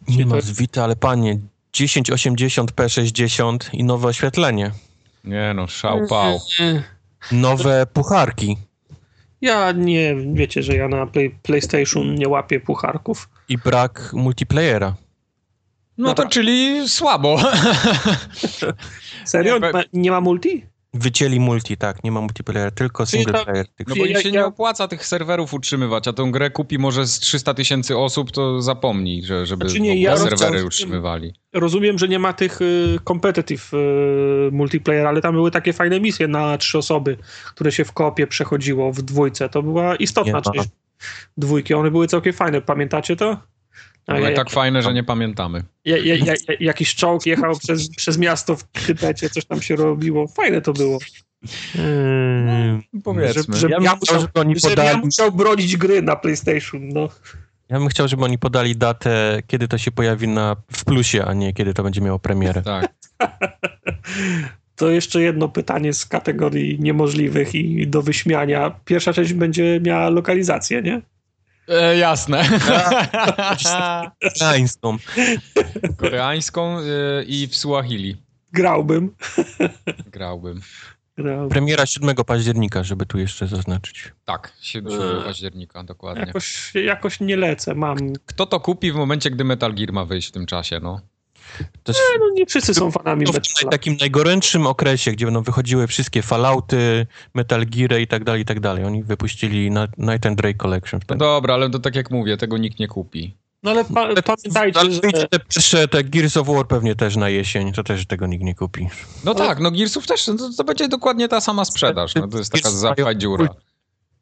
Nie 0.07 0.25
ma 0.25 0.35
to- 0.35 0.41
zwita, 0.41 0.83
ale 0.83 0.95
panie, 0.95 1.39
1080p60 1.73 3.57
i 3.73 3.83
nowe 3.83 4.07
oświetlenie. 4.07 4.71
Nie 5.23 5.53
no, 5.55 5.67
szał 5.67 6.07
pał. 6.07 6.39
yy, 6.59 6.83
Nowe 7.31 7.85
pucharki 7.93 8.57
Ja 9.41 9.71
nie, 9.71 10.15
wiecie, 10.33 10.63
że 10.63 10.75
ja 10.75 10.87
na 10.87 11.07
play, 11.07 11.35
PlayStation 11.43 12.15
nie 12.15 12.29
łapię 12.29 12.59
pucharków. 12.59 13.29
I 13.49 13.57
brak 13.57 14.09
multiplayera. 14.13 14.95
No 15.97 16.13
to 16.13 16.27
czyli 16.27 16.89
słabo. 16.89 17.37
Serio? 19.25 19.53
Nie, 19.59 19.71
Ma, 19.71 19.81
nie 19.93 20.11
ma 20.11 20.21
multi? 20.21 20.65
Wycięli 20.93 21.39
multi, 21.39 21.77
tak, 21.77 22.03
nie 22.03 22.11
ma 22.11 22.21
multiplayera, 22.21 22.71
tylko 22.71 23.05
single 23.05 23.33
to- 23.33 23.45
player. 23.45 23.67
Tylko 23.67 23.89
No 23.89 23.95
bo 23.95 24.05
Ja- 24.05 24.17
im 24.17 24.23
się 24.23 24.31
nie 24.31 24.45
opłaca 24.45 24.87
tych 24.87 25.05
serwerów 25.05 25.53
utrzymywać, 25.53 26.07
a 26.07 26.13
tą 26.13 26.31
grę 26.31 26.49
kupi 26.49 26.77
może 26.77 27.07
z 27.07 27.19
300 27.19 27.53
tysięcy 27.53 27.97
osób, 27.97 28.31
to 28.31 28.61
zapomnij, 28.61 29.23
że, 29.23 29.45
żeby 29.45 29.65
Znaczy 29.69 29.81
nie, 29.81 30.01
ja 30.01 30.17
serwery 30.17 30.35
rozumiem- 30.51 30.65
utrzymywali. 30.65 31.33
Rozumiem, 31.53 31.97
że 31.99 32.07
nie 32.07 32.19
ma 32.19 32.33
tych 32.33 32.61
y, 32.61 32.97
competitive 33.07 33.73
y, 33.73 34.51
multiplayer, 34.51 35.07
ale 35.07 35.21
tam 35.21 35.33
były 35.33 35.51
takie 35.51 35.73
fajne 35.73 35.99
misje 35.99 36.27
na 36.27 36.57
trzy 36.57 36.77
osoby, 36.77 37.17
które 37.47 37.71
się 37.71 37.85
w 37.85 37.91
kopie 37.91 38.27
przechodziło 38.27 38.91
w 38.93 39.01
dwójce. 39.01 39.49
To 39.49 39.63
była 39.63 39.95
istotna 39.95 40.31
Nie 40.31 40.33
ma. 40.33 40.41
część 40.41 40.69
dwójki. 41.37 41.73
One 41.73 41.91
były 41.91 42.07
całkiem 42.07 42.33
fajne. 42.33 42.61
Pamiętacie 42.61 43.15
to? 43.15 43.37
Ale 44.07 44.29
ja- 44.31 44.35
tak 44.35 44.49
fajne, 44.49 44.81
że 44.81 44.93
nie 44.93 45.03
pamiętamy. 45.03 45.63
ja, 45.85 45.97
ja, 45.97 46.15
ja, 46.15 46.25
ja, 46.47 46.55
jakiś 46.59 46.95
czołg 46.95 47.25
jechał 47.25 47.59
przez, 47.59 47.89
przez 47.95 48.17
miasto 48.17 48.55
w 48.55 48.63
Tybecie, 48.63 49.29
coś 49.29 49.45
tam 49.45 49.61
się 49.61 49.75
robiło. 49.75 50.27
Fajne 50.27 50.61
to 50.61 50.73
było. 50.73 50.99
Eee, 51.79 52.81
Powiedzmy. 53.03 53.57
Że, 53.57 53.67
Ja 53.67 53.71
ja, 53.71 53.77
bym 53.77 53.85
ja, 53.85 53.89
chciał, 53.91 53.99
musiał, 53.99 54.19
żeby 54.21 54.39
oni 54.39 54.59
że 54.59 54.69
ja 54.69 54.75
podali, 54.75 54.99
musiał 55.05 55.31
bronić 55.31 55.77
gry 55.77 56.01
na 56.01 56.15
PlayStation. 56.15 56.87
No. 56.89 57.09
ja 57.69 57.79
bym 57.79 57.87
chciał, 57.87 58.07
żeby 58.07 58.23
oni 58.23 58.37
podali 58.37 58.75
datę, 58.75 59.39
kiedy 59.47 59.67
to 59.67 59.77
się 59.77 59.91
pojawi 59.91 60.27
na, 60.27 60.55
w 60.71 60.85
plusie, 60.85 61.25
a 61.25 61.33
nie 61.33 61.53
kiedy 61.53 61.73
to 61.73 61.83
będzie 61.83 62.01
miało 62.01 62.19
premierę. 62.19 62.61
Tak. 62.61 62.93
To 64.75 64.89
jeszcze 64.89 65.21
jedno 65.21 65.49
pytanie 65.49 65.93
z 65.93 66.05
kategorii 66.05 66.79
niemożliwych 66.79 67.55
i 67.55 67.87
do 67.87 68.01
wyśmiania. 68.01 68.79
Pierwsza 68.85 69.13
część 69.13 69.33
będzie 69.33 69.79
miała 69.83 70.09
lokalizację, 70.09 70.81
nie? 70.81 71.01
E, 71.67 71.97
jasne. 71.97 72.43
Koreańską. 74.39 74.97
Koreańską 75.97 76.79
e, 76.79 76.83
i 77.27 77.47
w 77.47 77.55
Suahili 77.55 78.15
Grałbym. 78.53 79.15
grałbym. 80.11 80.61
Grałbym. 81.17 81.49
Premiera 81.49 81.85
7 81.85 82.15
października, 82.15 82.83
żeby 82.83 83.05
tu 83.05 83.19
jeszcze 83.19 83.47
zaznaczyć. 83.47 84.11
Tak, 84.25 84.53
7 84.61 84.93
Eee. 84.93 85.23
października, 85.25 85.83
dokładnie. 85.83 86.23
Jakoś, 86.27 86.71
jakoś 86.75 87.19
nie 87.19 87.37
lecę. 87.37 87.75
Mam. 87.75 87.97
Kto 88.25 88.45
to 88.45 88.59
kupi 88.59 88.91
w 88.91 88.95
momencie, 88.95 89.31
gdy 89.31 89.43
Metal 89.43 89.73
Gear 89.73 89.93
ma 89.93 90.05
wyjść 90.05 90.27
w 90.27 90.31
tym 90.31 90.45
czasie, 90.45 90.79
no? 90.79 91.01
To 91.83 91.91
jest 91.91 92.01
No, 92.19 92.25
nie 92.33 92.45
wszyscy 92.45 92.73
są 92.73 92.91
fanami 92.91 93.25
w 93.25 93.33
Metala. 93.33 93.71
takim 93.71 93.97
najgorętszym 93.99 94.67
okresie, 94.67 95.11
gdzie 95.11 95.25
będą 95.25 95.41
wychodziły 95.41 95.87
wszystkie 95.87 96.21
Fallouty, 96.21 97.07
Metal 97.33 97.65
Geary 97.65 98.01
i 98.01 98.07
tak 98.07 98.23
dalej, 98.23 98.41
i 98.41 98.45
tak 98.45 98.59
dalej. 98.59 98.83
Oni 98.85 99.03
wypuścili 99.03 99.71
Na- 99.71 99.87
Night 99.97 100.25
and 100.25 100.37
Drake 100.37 100.57
Collection. 100.57 100.99
Dobra, 101.17 101.53
ale 101.53 101.69
to 101.69 101.79
tak 101.79 101.95
jak 101.95 102.11
mówię, 102.11 102.37
tego 102.37 102.57
nikt 102.57 102.79
nie 102.79 102.87
kupi. 102.87 103.35
No 103.63 103.71
ale 103.71 103.83
pa, 103.85 104.07
pamiętajcie, 104.21 104.79
Ale 104.79 104.91
że... 104.91 105.01
wyjdzie 105.01 105.27
te 105.27 105.39
pierwsze, 105.39 105.87
te 105.87 106.03
Gears 106.03 106.37
of 106.37 106.47
War 106.47 106.67
pewnie 106.67 106.95
też 106.95 107.15
na 107.15 107.29
jesień, 107.29 107.73
to 107.73 107.83
też 107.83 108.05
tego 108.07 108.27
nikt 108.27 108.43
nie 108.43 108.55
kupi. 108.55 108.87
No 109.23 109.31
Ale- 109.31 109.47
tak, 109.47 109.59
no 109.59 109.71
Gearsów 109.71 110.07
też, 110.07 110.27
no 110.27 110.33
to, 110.37 110.49
to 110.57 110.63
będzie 110.63 110.87
dokładnie 110.87 111.27
ta 111.27 111.41
sama 111.41 111.65
sprzedaż. 111.65 112.15
No 112.15 112.27
to 112.27 112.37
jest 112.37 112.51
taka 112.51 112.69
mają 113.03 113.13
dziura. 113.13 113.47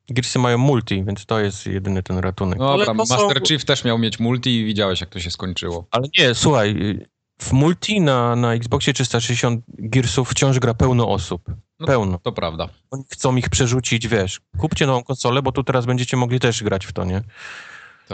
Gearsy 0.10 0.40
mają 0.40 0.58
multi, 0.58 1.04
więc 1.04 1.26
to 1.26 1.40
jest 1.40 1.66
jedyny 1.68 2.04
ten 2.04 2.18
ratunek. 2.18 2.60
No 2.60 2.74
Ale 2.74 2.86
dobra, 2.86 3.04
to 3.04 3.06
są- 3.06 3.16
Master 3.28 3.44
Chief 3.48 3.66
też 3.66 3.84
miał 3.84 3.98
mieć 4.00 4.20
multi 4.20 4.58
i 4.60 4.66
widziałeś, 4.66 5.02
jak 5.02 5.10
to 5.10 5.20
się 5.20 5.32
skończyło. 5.32 5.88
Ale 5.92 6.08
nie, 6.20 6.36
słuchaj, 6.36 7.00
w 7.42 7.52
multi 7.54 8.02
na, 8.02 8.36
na 8.36 8.54
Xboxie 8.54 8.94
360 8.94 9.62
Gearsów 9.68 10.30
wciąż 10.30 10.60
gra 10.60 10.74
pełno 10.74 11.10
osób. 11.10 11.42
No. 11.80 11.88
Pełno. 11.88 12.20
To 12.24 12.32
prawda. 12.32 12.70
Oni 12.92 13.04
chcą 13.10 13.36
ich 13.36 13.50
przerzucić, 13.50 14.08
wiesz, 14.08 14.42
kupcie 14.58 14.86
nową 14.88 15.04
konsolę, 15.04 15.42
bo 15.42 15.52
tu 15.52 15.64
teraz 15.64 15.86
będziecie 15.86 16.18
mogli 16.18 16.40
też 16.40 16.64
grać 16.64 16.86
w 16.86 16.94
to, 16.94 17.06
nie? 17.06 17.22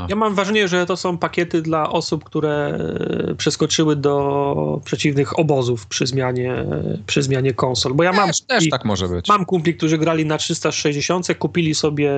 Ja 0.10 0.16
mam 0.16 0.36
wrażenie, 0.36 0.68
że 0.68 0.86
to 0.86 0.98
są 0.98 1.18
pakiety 1.18 1.62
dla 1.62 1.90
osób, 1.90 2.24
które 2.24 2.80
e, 3.32 3.36
przeskoczyły 3.36 3.96
do 3.96 4.82
przeciwnych 4.86 5.40
obozów 5.40 5.88
przy 5.88 6.08
zmianie, 6.08 6.66
przy 7.06 7.24
zmianie 7.24 7.54
konsol. 7.54 7.94
Bo 7.94 8.04
ja 8.04 8.12
mam, 8.14 8.28
Też, 8.28 8.42
też 8.42 8.66
i- 8.66 8.70
tak 8.70 8.86
może 8.86 9.08
być. 9.08 9.28
mam 9.28 9.46
kumpli, 9.46 9.76
którzy 9.76 9.98
grali 9.98 10.26
na 10.26 10.38
360, 10.38 11.28
kupili 11.40 11.76
sobie 11.76 12.12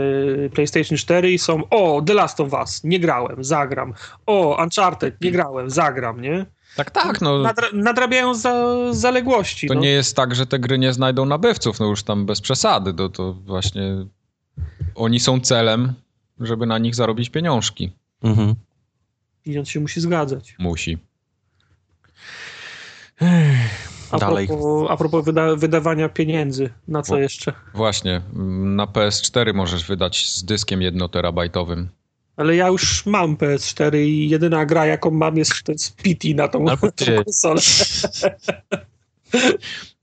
PlayStation 0.54 0.98
4 0.98 1.32
i 1.32 1.40
są 1.40 1.70
o, 1.70 2.02
The 2.06 2.14
Last 2.14 2.40
of 2.40 2.54
Us, 2.54 2.84
nie 2.84 3.00
grałem, 3.00 3.44
zagram. 3.44 3.94
O, 4.26 4.64
Uncharted, 4.64 5.22
nie 5.22 5.32
grałem, 5.32 5.70
zagram, 5.70 6.22
nie? 6.22 6.46
Tak, 6.76 6.92
tak, 6.92 7.22
no. 7.22 7.38
Nadra 7.38 7.68
nadrabiają 7.74 8.36
za, 8.36 8.76
zaległości. 8.94 9.68
To 9.68 9.74
no. 9.74 9.82
nie 9.82 9.90
jest 9.90 10.16
tak, 10.16 10.36
że 10.36 10.46
te 10.46 10.60
gry 10.60 10.80
nie 10.80 10.94
znajdą 10.94 11.26
nabywców, 11.26 11.80
no 11.80 11.86
już 11.86 12.04
tam 12.04 12.26
bez 12.26 12.42
przesady. 12.42 12.94
To, 12.94 13.10
to 13.10 13.34
właśnie 13.34 14.06
oni 14.96 15.20
są 15.20 15.40
celem, 15.40 15.94
żeby 16.40 16.66
na 16.66 16.78
nich 16.78 16.96
zarobić 16.96 17.30
pieniążki. 17.30 17.92
Mhm. 18.24 18.56
Pieniądz 19.44 19.70
się 19.70 19.80
musi 19.80 20.02
zgadzać. 20.02 20.56
Musi. 20.60 20.98
A 24.12 24.18
Dalej. 24.18 24.48
propos, 24.48 24.92
a 24.92 24.98
propos 24.98 25.26
wyda 25.26 25.56
wydawania 25.56 26.10
pieniędzy, 26.10 26.70
na 26.88 27.02
co 27.02 27.18
jeszcze? 27.18 27.54
Właśnie, 27.74 28.22
na 28.76 28.86
PS4 28.86 29.54
możesz 29.54 29.86
wydać 29.86 30.30
z 30.30 30.44
dyskiem 30.44 30.82
jednoterabajtowym. 30.82 31.90
Ale 32.36 32.56
ja 32.56 32.68
już 32.68 33.06
mam 33.06 33.38
PS4 33.38 33.98
i 33.98 34.30
jedyna 34.30 34.66
gra, 34.66 34.86
jaką 34.86 35.12
mam, 35.12 35.38
jest, 35.38 35.64
to 35.64 35.72
jest 35.72 35.98
PT 35.98 36.28
na 36.36 36.48
tą, 36.48 36.68
Albo 36.68 36.92
tą 36.96 37.06
konsolę. 37.24 37.62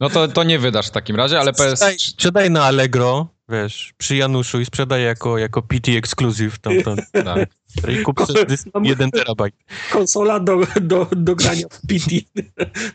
No 0.00 0.10
to, 0.10 0.28
to 0.28 0.44
nie 0.44 0.58
wydasz 0.58 0.88
w 0.88 0.90
takim 0.90 1.16
razie, 1.16 1.40
ale 1.40 1.52
PS... 1.52 1.60
Sprzedaj, 1.60 1.98
sprzedaj 1.98 2.50
na 2.50 2.64
Allegro 2.64 3.37
wiesz, 3.48 3.92
przy 3.98 4.16
Januszu 4.16 4.60
i 4.60 4.64
sprzedaje 4.64 5.04
jako, 5.04 5.38
jako 5.38 5.62
PT 5.62 5.92
Exclusive. 5.92 6.58
Tam, 6.58 6.82
tam, 6.82 6.96
Tak. 7.24 7.48
I 7.92 8.02
kup 8.02 8.20
1 8.82 9.10
terabajt. 9.10 9.54
Konsola 9.92 10.40
do, 10.40 10.58
do, 10.80 11.06
do 11.16 11.36
grania 11.36 11.66
w 11.70 11.80
PT. 11.80 12.10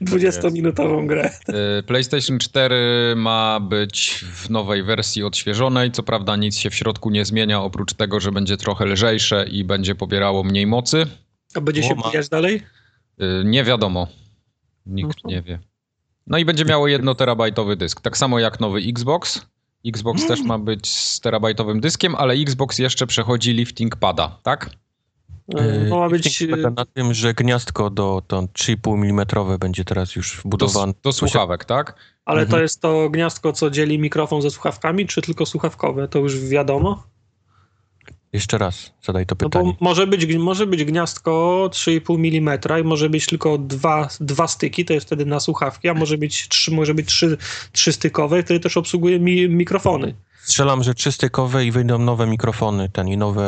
20-minutową 0.01 1.05
grę. 1.11 1.31
Y, 1.79 1.83
PlayStation 1.83 2.39
4 2.39 3.13
ma 3.15 3.59
być 3.59 4.25
w 4.33 4.49
nowej 4.49 4.83
wersji 4.83 5.23
odświeżonej. 5.23 5.91
Co 5.91 6.03
prawda 6.03 6.35
nic 6.35 6.57
się 6.57 6.69
w 6.69 6.75
środku 6.75 7.09
nie 7.09 7.25
zmienia, 7.25 7.61
oprócz 7.61 7.93
tego, 7.93 8.19
że 8.19 8.31
będzie 8.31 8.57
trochę 8.57 8.85
lżejsze 8.85 9.45
i 9.49 9.63
będzie 9.63 9.95
pobierało 9.95 10.43
mniej 10.43 10.67
mocy. 10.67 11.05
A 11.55 11.61
będzie 11.61 11.83
się 11.83 11.95
bijać 11.95 12.29
dalej? 12.29 12.61
Y, 13.21 13.43
Nie 13.45 13.63
wiadomo. 13.63 14.07
Nikt 14.85 15.17
Mhm. 15.25 15.35
nie 15.35 15.41
wie. 15.41 15.59
No 16.27 16.37
i 16.37 16.45
będzie 16.45 16.65
miało 16.65 16.87
jedno 16.87 17.15
terabajtowy 17.15 17.75
dysk. 17.75 18.01
Tak 18.01 18.17
samo 18.17 18.39
jak 18.39 18.59
nowy 18.59 18.79
Xbox. 18.79 19.45
Xbox 19.87 20.27
też 20.27 20.41
ma 20.41 20.59
być 20.59 20.87
z 20.89 21.19
terabajtowym 21.19 21.81
dyskiem, 21.81 22.15
ale 22.15 22.33
Xbox 22.33 22.79
jeszcze 22.79 23.07
przechodzi 23.07 23.53
lifting 23.53 23.95
pada, 23.95 24.39
tak? 24.43 24.69
E, 25.55 25.85
No 25.89 25.99
ma 25.99 26.09
być... 26.09 26.43
Polega 26.49 26.69
na 26.69 26.85
tym, 26.85 27.13
że 27.13 27.33
gniazdko 27.33 27.89
do 27.89 28.21
to 28.27 28.41
3,5 28.41 29.09
mm 29.09 29.59
będzie 29.59 29.85
teraz 29.85 30.15
już 30.15 30.35
Do, 30.35 30.41
wbudowane. 30.41 30.93
do 31.03 31.13
słuchawek, 31.13 31.65
tak? 31.65 31.95
Ale 32.25 32.39
to 32.41 32.45
Mhm. 32.45 32.61
jest 32.61 32.81
to 32.81 33.09
gniazdko, 33.09 33.53
co 33.53 33.69
dzieli 33.69 33.99
mikrofon 33.99 34.41
ze 34.41 34.51
słuchawkami, 34.51 35.07
czy 35.07 35.21
tylko 35.21 35.45
słuchawkowe? 35.45 36.07
To 36.07 36.19
już 36.19 36.39
wiadomo? 36.39 37.03
Jeszcze 38.33 38.57
raz 38.57 38.93
zadaj 39.03 39.25
to 39.25 39.35
No 39.41 39.49
pytanie. 39.49 39.73
bo 39.79 39.85
może 39.85 40.07
być, 40.07 40.35
może 40.35 40.67
być 40.67 40.83
gniazdko 40.83 41.69
3,5 41.71 42.37
mm 42.37 42.59
i 42.81 42.83
może 42.83 43.09
być 43.09 43.25
tylko 43.25 43.57
dwa, 43.57 44.09
dwa 44.19 44.47
styki, 44.47 44.85
to 44.85 44.93
jest 44.93 45.05
wtedy 45.05 45.25
na 45.25 45.39
słuchawki, 45.39 45.89
a 45.89 45.93
może 45.93 46.17
być 46.17 46.47
trzy, 46.47 46.71
może 46.71 46.93
być 46.93 47.07
trzy, 47.07 47.37
trzy 47.71 47.93
stykowe 47.93 48.43
wtedy 48.43 48.59
też 48.59 48.77
obsługuje 48.77 49.19
mi, 49.19 49.49
mikrofony. 49.49 50.13
Strzelam, 50.43 50.83
że 50.83 50.93
trzystykowe 50.93 51.65
i 51.65 51.71
wyjdą 51.71 51.97
nowe 51.97 52.27
mikrofony, 52.27 52.89
ten 52.89 53.07
i 53.07 53.17
nowe 53.17 53.43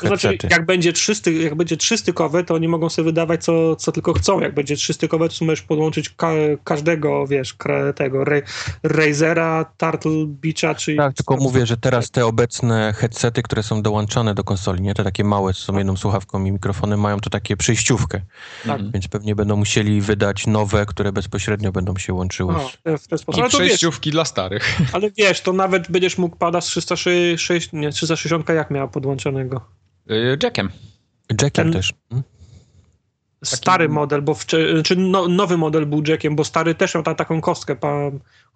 To 0.00 0.06
znaczy, 0.06 0.28
headsety. 0.28 0.48
jak 0.50 0.66
będzie, 0.66 0.92
trzy 0.92 1.12
jak 1.40 1.54
będzie 1.54 1.76
trzy 1.76 1.98
stykowe, 1.98 2.44
to 2.44 2.54
oni 2.54 2.68
mogą 2.68 2.88
sobie 2.88 3.06
wydawać 3.06 3.44
co, 3.44 3.76
co 3.76 3.92
tylko 3.92 4.12
chcą. 4.12 4.40
Jak 4.40 4.54
będzie 4.54 4.76
trzy 4.76 4.92
stykowe, 4.92 5.28
to 5.28 5.44
możesz 5.44 5.62
podłączyć 5.62 6.10
ka 6.10 6.32
każdego, 6.64 7.26
wiesz, 7.26 7.56
tego 7.94 8.24
Ra 8.24 8.36
Razera, 8.82 9.64
Turtle 9.76 10.26
Beacha, 10.26 10.74
czy... 10.74 10.96
Tak, 10.96 11.14
tylko 11.14 11.36
mówię, 11.36 11.66
że 11.66 11.76
teraz 11.76 12.10
te 12.10 12.26
obecne 12.26 12.94
headsety, 12.96 13.42
które 13.42 13.62
są 13.62 13.82
dołączane 13.82 14.34
do 14.34 14.44
konsoli, 14.44 14.82
nie 14.82 14.94
te 14.94 15.04
takie 15.04 15.24
małe, 15.24 15.54
co 15.54 15.60
są 15.60 15.78
jedną 15.78 15.96
słuchawką 15.96 16.44
i 16.44 16.52
mikrofonem, 16.52 17.00
mają 17.00 17.20
to 17.20 17.30
takie 17.30 17.56
przejściówkę, 17.56 18.20
Tak. 18.66 18.90
Więc 18.90 19.08
pewnie 19.08 19.34
będą 19.34 19.56
musieli 19.56 20.00
wydać 20.00 20.46
nowe, 20.46 20.86
które 20.86 21.12
bezpośrednio 21.12 21.72
będą 21.72 21.96
się 21.96 22.14
łączyły. 22.14 22.54
Z... 22.54 23.02
w 23.02 23.08
ten 23.08 23.18
sposób. 23.18 23.40
I 23.40 23.50
to 23.50 23.58
wiesz, 23.58 23.66
przejściówki 23.66 24.10
dla 24.10 24.24
starych. 24.24 24.78
ale 24.92 25.10
wiesz, 25.10 25.40
to 25.40 25.52
nawet 25.52 25.90
będziesz 25.90 26.09
mógł 26.18 26.36
pada 26.36 26.60
z 26.60 26.64
306, 26.66 27.72
nie, 27.72 27.90
360 27.90 28.48
jak 28.48 28.70
miała 28.70 28.88
podłączonego? 28.88 29.60
Y, 30.10 30.38
Jackiem. 30.42 30.70
Jackiem 31.30 31.50
Ten- 31.52 31.72
też. 31.72 31.92
Hmm? 32.10 32.24
Stary 33.44 33.88
model, 33.88 34.22
bo 34.22 34.32
wcze- 34.34 34.82
czy 34.82 34.96
no, 34.96 35.28
nowy 35.28 35.56
model 35.56 35.86
był 35.86 36.02
jackiem, 36.06 36.36
bo 36.36 36.44
stary 36.44 36.74
też 36.74 36.94
miał 36.94 37.02
ta, 37.04 37.14
taką 37.14 37.40
kostkę, 37.40 37.76
pa, 37.76 37.96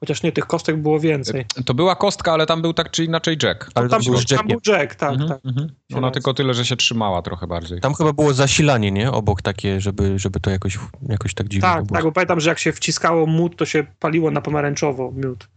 chociaż 0.00 0.22
nie, 0.22 0.32
tych 0.32 0.46
kostek 0.46 0.76
było 0.76 1.00
więcej. 1.00 1.46
To 1.66 1.74
była 1.74 1.96
kostka, 1.96 2.32
ale 2.32 2.46
tam 2.46 2.62
był 2.62 2.72
tak 2.72 2.90
czy 2.90 3.04
inaczej 3.04 3.36
jack. 3.42 3.70
Ale 3.74 3.88
Tam, 3.88 4.02
był 4.02 4.14
tam 4.24 4.46
był 4.48 4.60
jack, 4.66 4.94
tak, 4.94 5.10
Mhm, 5.12 5.28
tak. 5.28 5.40
mhm. 5.44 5.68
Ona 5.94 6.10
tylko 6.10 6.34
tyle, 6.34 6.54
że 6.54 6.64
się 6.64 6.76
trzymała 6.76 7.22
trochę 7.22 7.46
bardziej. 7.46 7.80
Tam 7.80 7.94
chyba 7.94 8.12
było 8.12 8.34
zasilanie, 8.34 8.90
nie? 8.92 9.12
Obok 9.12 9.42
takie, 9.42 9.80
żeby, 9.80 10.18
żeby 10.18 10.40
to 10.40 10.50
jakoś, 10.50 10.78
jakoś 11.08 11.34
tak 11.34 11.48
dziwnie 11.48 11.68
Tak, 11.68 11.84
było. 11.84 11.94
tak, 11.96 12.04
bo 12.04 12.12
pamiętam, 12.12 12.40
że 12.40 12.48
jak 12.50 12.58
się 12.58 12.72
wciskało 12.72 13.26
mód, 13.26 13.56
to 13.56 13.64
się 13.66 13.86
paliło 14.00 14.30
na 14.30 14.40
pomarańczowo 14.40 15.12
miód. 15.16 15.48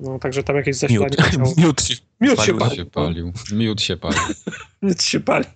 No, 0.00 0.18
także 0.18 0.42
tam 0.42 0.56
jakieś 0.56 0.76
zasilanie 0.76 1.16
Miód. 1.38 1.56
Miód 1.64 1.82
się 1.82 1.94
Miód 2.20 2.40
się 2.40 2.54
palił. 2.54 2.58
pali. 2.58 2.76
się 2.76 2.86
palił. 2.86 3.32
Miód 3.52 3.82
się 3.82 3.96
palił. 3.96 4.20
Miód 4.82 5.02
się 5.02 5.20
pali. 5.20 5.46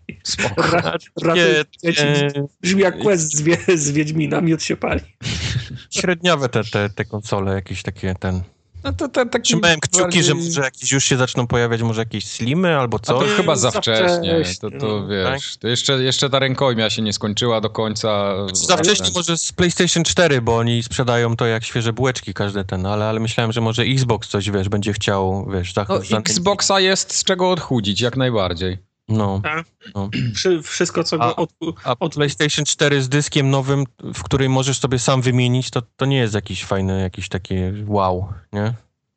Ra, 1.23 1.35
Brzmi 2.63 2.83
jak 2.83 2.99
quest 2.99 3.37
z, 3.37 3.43
wie, 3.43 3.59
z 3.75 3.91
Wiedźmina, 3.91 4.41
miód 4.41 4.63
się 4.63 4.77
pali. 4.77 5.01
średniawe 5.91 6.49
te, 6.49 6.65
te, 6.65 6.91
te 6.91 7.05
konsole, 7.05 7.55
jakieś 7.55 7.83
takie 7.83 8.15
ten... 8.21 8.43
No 8.85 8.93
to, 8.93 9.09
to 9.09 9.27
taki 9.27 9.43
Trzymałem 9.43 9.81
kciuki, 9.81 10.23
że 10.23 10.33
bardziej- 10.35 10.49
może 10.49 10.61
jakieś 10.61 10.93
już 10.93 11.05
się 11.05 11.17
zaczną 11.17 11.47
pojawiać, 11.47 11.83
może 11.83 12.01
jakieś 12.01 12.25
slimy 12.27 12.77
albo 12.79 12.97
A 12.97 13.01
to 13.07 13.21
chyba 13.37 13.57
za 13.57 13.71
za 13.71 13.81
wcześnie. 13.81 14.07
wcześnie, 14.43 14.55
To, 14.61 14.71
to 14.71 14.87
no, 14.87 15.07
wiesz, 15.09 15.57
to 15.57 15.69
jeszcze, 15.69 16.03
jeszcze 16.03 16.31
ta 16.31 16.39
rękojmia 16.39 16.91
się 16.91 17.03
nie 17.03 17.13
skończyła 17.13 17.61
do 17.61 17.71
końca. 17.71 18.35
Za 18.53 18.77
wcześnie 18.77 19.07
może 19.15 19.39
z 19.39 19.53
PlayStation 19.53 20.05
4, 20.05 20.43
bo 20.43 20.57
oni 20.57 20.83
sprzedają 20.83 21.37
to 21.37 21.47
jak 21.47 21.65
świeże 21.65 21.93
bułeczki 21.93 22.35
każde 22.35 22.65
ten, 22.65 22.87
ale, 22.87 23.05
ale 23.09 23.21
myślałem, 23.21 23.53
że 23.53 23.61
może 23.61 23.83
Xbox 23.83 24.29
coś, 24.29 24.51
wiesz, 24.51 24.69
będzie 24.69 24.93
chciał, 24.93 25.49
wiesz, 25.53 25.73
za, 25.75 25.87
No, 25.89 26.01
za- 26.01 26.19
Xboxa 26.19 26.81
jest 26.81 27.15
z 27.15 27.25
czego 27.25 27.51
odchudzić, 27.51 28.01
jak 28.01 28.17
najbardziej. 28.17 28.88
No, 29.09 29.41
Tak. 29.43 29.67
no. 29.95 30.11
Wszy, 30.35 30.63
wszystko, 30.63 31.05
co 31.05 31.17
A- 31.17 31.19
go 31.29 31.37
od, 31.37 31.51
A 31.85 31.95
od, 31.99 32.15
PlayStation 32.15 32.65
4 32.65 33.03
z 33.03 33.09
dyskiem 33.09 33.51
nowym, 33.51 33.85
w 34.15 34.23
której 34.23 34.49
możesz 34.49 34.79
sobie 34.79 34.99
sam 34.99 35.23
wymienić, 35.23 35.71
to, 35.71 35.83
to 35.97 36.07
nie 36.07 36.17
jest 36.17 36.35
jakiś 36.35 36.65
fajny, 36.65 37.01
jakiś 37.01 37.29
taki 37.29 37.55
wow, 37.87 38.29
nie? 38.53 38.73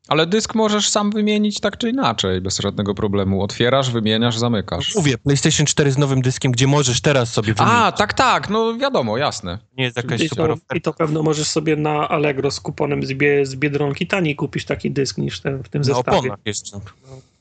Ale 0.08 0.28
dysk 0.28 0.56
możesz 0.56 0.90
sam 0.90 1.12
wymienić 1.12 1.60
tak 1.60 1.78
czy 1.78 1.90
inaczej, 1.90 2.42
bez 2.42 2.60
żadnego 2.60 2.96
problemu. 2.96 3.42
Otwierasz, 3.44 3.92
wymieniasz, 3.92 4.38
zamykasz. 4.38 4.96
Mówię, 4.96 5.18
PlayStation 5.18 5.66
4 5.66 5.92
z 5.92 5.98
nowym 5.98 6.22
dyskiem, 6.22 6.52
gdzie 6.52 6.68
możesz 6.68 7.02
teraz 7.02 7.34
sobie 7.34 7.54
wymienić. 7.54 7.78
A, 7.80 7.92
tak, 7.92 8.14
tak, 8.14 8.50
no 8.50 8.78
wiadomo, 8.78 9.18
jasne. 9.18 9.58
nie 9.78 9.84
jest 9.84 9.98
jakaś 9.98 10.22
i, 10.22 10.30
super 10.30 10.48
to, 10.48 10.54
oferta. 10.54 10.76
I 10.76 10.82
to 10.82 10.94
pewno 10.94 11.24
możesz 11.24 11.48
sobie 11.48 11.76
na 11.76 12.10
Allegro 12.10 12.52
z 12.52 12.60
kuponem 12.60 13.06
z, 13.06 13.14
bie, 13.14 13.46
z 13.46 13.56
Biedronki 13.56 14.08
taniej 14.08 14.36
kupić 14.36 14.66
taki 14.66 14.92
dysk 14.92 15.18
niż 15.18 15.40
ten, 15.40 15.64
w 15.64 15.70
tym 15.70 15.82
Na 15.82 15.86
zestawie. 15.86 16.18
oponach 16.18 16.40
jeszcze. 16.46 16.80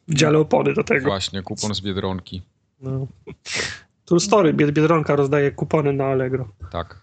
W 0.09 0.15
dziale 0.15 0.39
opony 0.39 0.75
do 0.75 0.85
tego. 0.85 1.07
Właśnie, 1.09 1.43
kupon 1.43 1.75
z 1.75 1.81
Biedronki. 1.81 2.43
No. 2.81 3.07
True 4.05 4.21
story, 4.21 4.55
Bied- 4.55 4.73
Biedronka 4.73 5.17
rozdaje 5.17 5.51
kupony 5.51 5.93
na 5.93 6.05
Allegro. 6.05 6.49
Tak. 6.71 7.01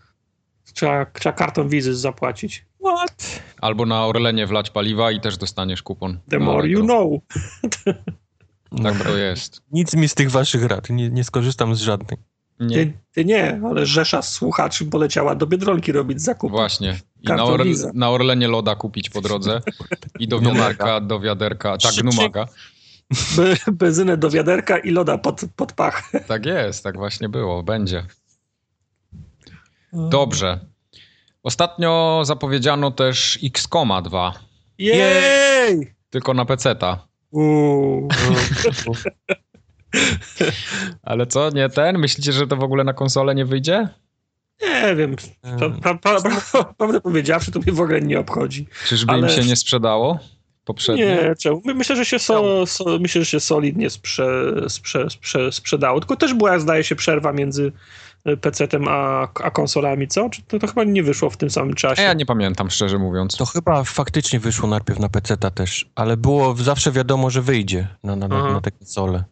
Trzeba, 0.74 1.06
trzeba 1.06 1.34
kartą 1.34 1.70
wizy 1.70 1.96
zapłacić. 1.96 2.66
What? 2.86 3.42
Albo 3.62 3.86
na 3.86 4.06
Orlenie 4.06 4.48
wlać 4.48 4.70
paliwa 4.70 5.12
i 5.12 5.20
też 5.22 5.38
dostaniesz 5.38 5.84
kupon. 5.84 6.20
The 6.30 6.40
more 6.40 6.68
you 6.68 6.84
know. 6.84 7.22
Tak 8.84 9.04
to 9.04 9.18
jest. 9.18 9.62
Nic 9.72 9.94
mi 9.96 10.08
z 10.10 10.16
tych 10.16 10.32
waszych 10.32 10.64
rad, 10.66 10.90
nie, 10.90 11.10
nie 11.10 11.24
skorzystam 11.24 11.76
z 11.76 11.82
żadnej. 11.82 12.18
Nie, 12.60 12.76
Ty, 12.76 12.94
ty 13.14 13.26
nie, 13.26 13.62
ale 13.70 13.86
rzesza 13.86 14.22
słuchaczy 14.22 14.86
poleciała 14.86 15.36
do 15.36 15.48
Biedronki 15.48 15.92
robić 15.92 16.22
zakupy. 16.22 16.52
właśnie. 16.52 17.00
I 17.22 17.24
na, 17.28 17.30
Kartą 17.36 17.44
Or 17.54 17.64
Visa. 17.64 17.92
na 17.94 18.10
Orlenie 18.10 18.48
loda 18.48 18.76
kupić 18.76 19.10
po 19.10 19.22
drodze. 19.22 19.62
I 20.20 20.28
do 20.28 20.40
Gnumaga. 20.40 20.62
wiaderka, 20.64 21.02
do 21.02 21.20
wiaderka. 21.20 21.78
Tak, 21.78 21.94
gnumaga. 21.96 22.48
Be, 23.38 23.56
benzynę 23.72 24.18
do 24.18 24.30
wiaderka 24.30 24.78
i 24.78 24.92
loda 24.92 25.18
pod, 25.18 25.42
pod 25.56 25.74
pach. 25.74 26.12
Tak 26.28 26.46
jest, 26.46 26.84
tak 26.84 26.96
właśnie 26.98 27.30
było. 27.30 27.64
Będzie. 27.64 28.04
Dobrze. 29.94 30.60
Ostatnio 31.44 32.22
zapowiedziano 32.26 32.92
też 32.92 33.40
XCOMA 33.44 34.02
2, 34.02 34.34
Jej! 34.78 35.94
tylko 36.10 36.34
na 36.34 36.46
PC-ta. 36.46 37.08
Uuu. 37.32 38.08
Ale 41.04 41.28
co, 41.28 41.50
nie 41.50 41.70
ten? 41.70 41.98
Myślicie, 41.98 42.32
że 42.34 42.48
to 42.48 42.56
w 42.56 42.64
ogóle 42.64 42.84
na 42.84 42.94
konsolę 42.94 43.36
nie 43.36 43.46
wyjdzie? 43.46 43.90
Nie 44.62 44.96
wiem. 44.96 45.16
Pra, 45.42 45.70
pra, 45.70 45.98
pra, 45.98 46.22
pra, 46.22 46.64
prawdę 46.78 47.02
powiedziawszy, 47.02 47.52
to 47.52 47.60
mnie 47.60 47.72
w 47.72 47.82
ogóle 47.82 48.02
nie 48.02 48.20
obchodzi. 48.20 48.68
Czyżby 48.88 49.12
Ale- 49.14 49.22
im 49.22 49.30
się 49.34 49.50
nie 49.50 49.56
sprzedało 49.56 50.20
poprzednio? 50.68 51.06
Nie, 51.06 51.36
czemu? 51.40 51.62
My- 51.66 51.74
Myślę, 51.74 51.96
że 51.96 52.06
się, 52.06 52.20
so, 52.20 52.66
so, 52.66 52.86
myślę, 53.00 53.22
że 53.22 53.26
się 53.26 53.40
solidnie 53.40 53.90
sprze, 53.90 54.54
sprze, 54.70 55.10
sprze, 55.10 55.52
sprzedało. 55.52 56.00
Tylko 56.00 56.16
też 56.16 56.34
była, 56.34 56.60
zdaje 56.60 56.84
się, 56.84 56.96
przerwa 56.96 57.34
między 57.34 57.72
e, 58.26 58.38
PC-tem 58.38 58.88
a, 58.90 59.22
a 59.44 59.52
konsolami, 59.52 60.08
co? 60.08 60.30
Czy 60.30 60.42
to, 60.42 60.60
to 60.60 60.68
chyba 60.68 60.84
nie 60.84 61.04
wyszło 61.04 61.30
w 61.30 61.38
tym 61.38 61.50
samym 61.50 61.72
A 61.72 61.76
czasie? 61.76 62.02
ja 62.02 62.14
nie 62.14 62.26
pamiętam, 62.26 62.70
szczerze 62.70 62.98
mówiąc. 62.98 63.38
To 63.38 63.46
chyba 63.46 63.84
faktycznie 63.84 64.40
wyszło 64.40 64.70
najpierw 64.70 65.00
na 65.00 65.10
PC-ta 65.10 65.52
też, 65.52 65.86
ale 65.96 66.18
było 66.18 66.56
zawsze 66.56 66.92
wiadomo, 66.92 67.30
że 67.30 67.42
wyjdzie 67.42 67.88
na, 68.04 68.16
na, 68.16 68.28
na, 68.28 68.54
na 68.54 68.62
te 68.62 68.72
konsole. 68.72 69.24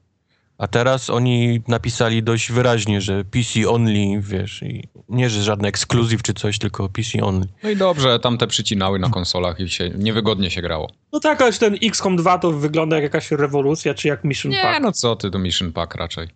A 0.57 0.67
teraz 0.67 1.09
oni 1.09 1.61
napisali 1.67 2.23
dość 2.23 2.51
wyraźnie, 2.51 3.01
że 3.01 3.23
PC 3.25 3.69
only, 3.69 4.21
wiesz, 4.21 4.63
i 4.63 4.83
nie, 5.09 5.29
że 5.29 5.43
żadny 5.43 5.67
ekskluzyw 5.67 6.21
czy 6.23 6.33
coś, 6.33 6.59
tylko 6.59 6.89
PC 6.89 7.23
only. 7.23 7.47
No 7.63 7.69
i 7.69 7.75
dobrze, 7.75 8.19
tam 8.19 8.37
te 8.37 8.47
przycinały 8.47 8.99
na 8.99 9.09
konsolach 9.09 9.59
i 9.59 9.69
się 9.69 9.89
niewygodnie 9.89 10.51
się 10.51 10.61
grało. 10.61 10.89
No 11.13 11.19
tak, 11.19 11.41
ale 11.41 11.53
ten 11.53 11.77
XCOM 11.83 12.15
2 12.15 12.37
to 12.37 12.51
wygląda 12.51 12.95
jak 12.95 13.03
jakaś 13.03 13.31
rewolucja, 13.31 13.93
czy 13.93 14.07
jak 14.07 14.23
Mission 14.23 14.51
Nie, 14.51 14.61
Pack. 14.61 14.81
no 14.81 14.91
co 14.91 15.15
ty, 15.15 15.29
do 15.29 15.39
Mission 15.39 15.71
Pack 15.71 15.95
raczej. 15.95 16.27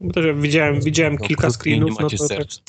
Bo 0.00 0.12
też 0.12 0.26
widziałem, 0.36 0.80
widziałem 0.80 1.16
No, 1.20 1.26
kilka 1.26 1.50
screenów, 1.50 1.90
nie 1.90 1.96
no 2.00 2.10
to... 2.10 2.18
serc. 2.28 2.60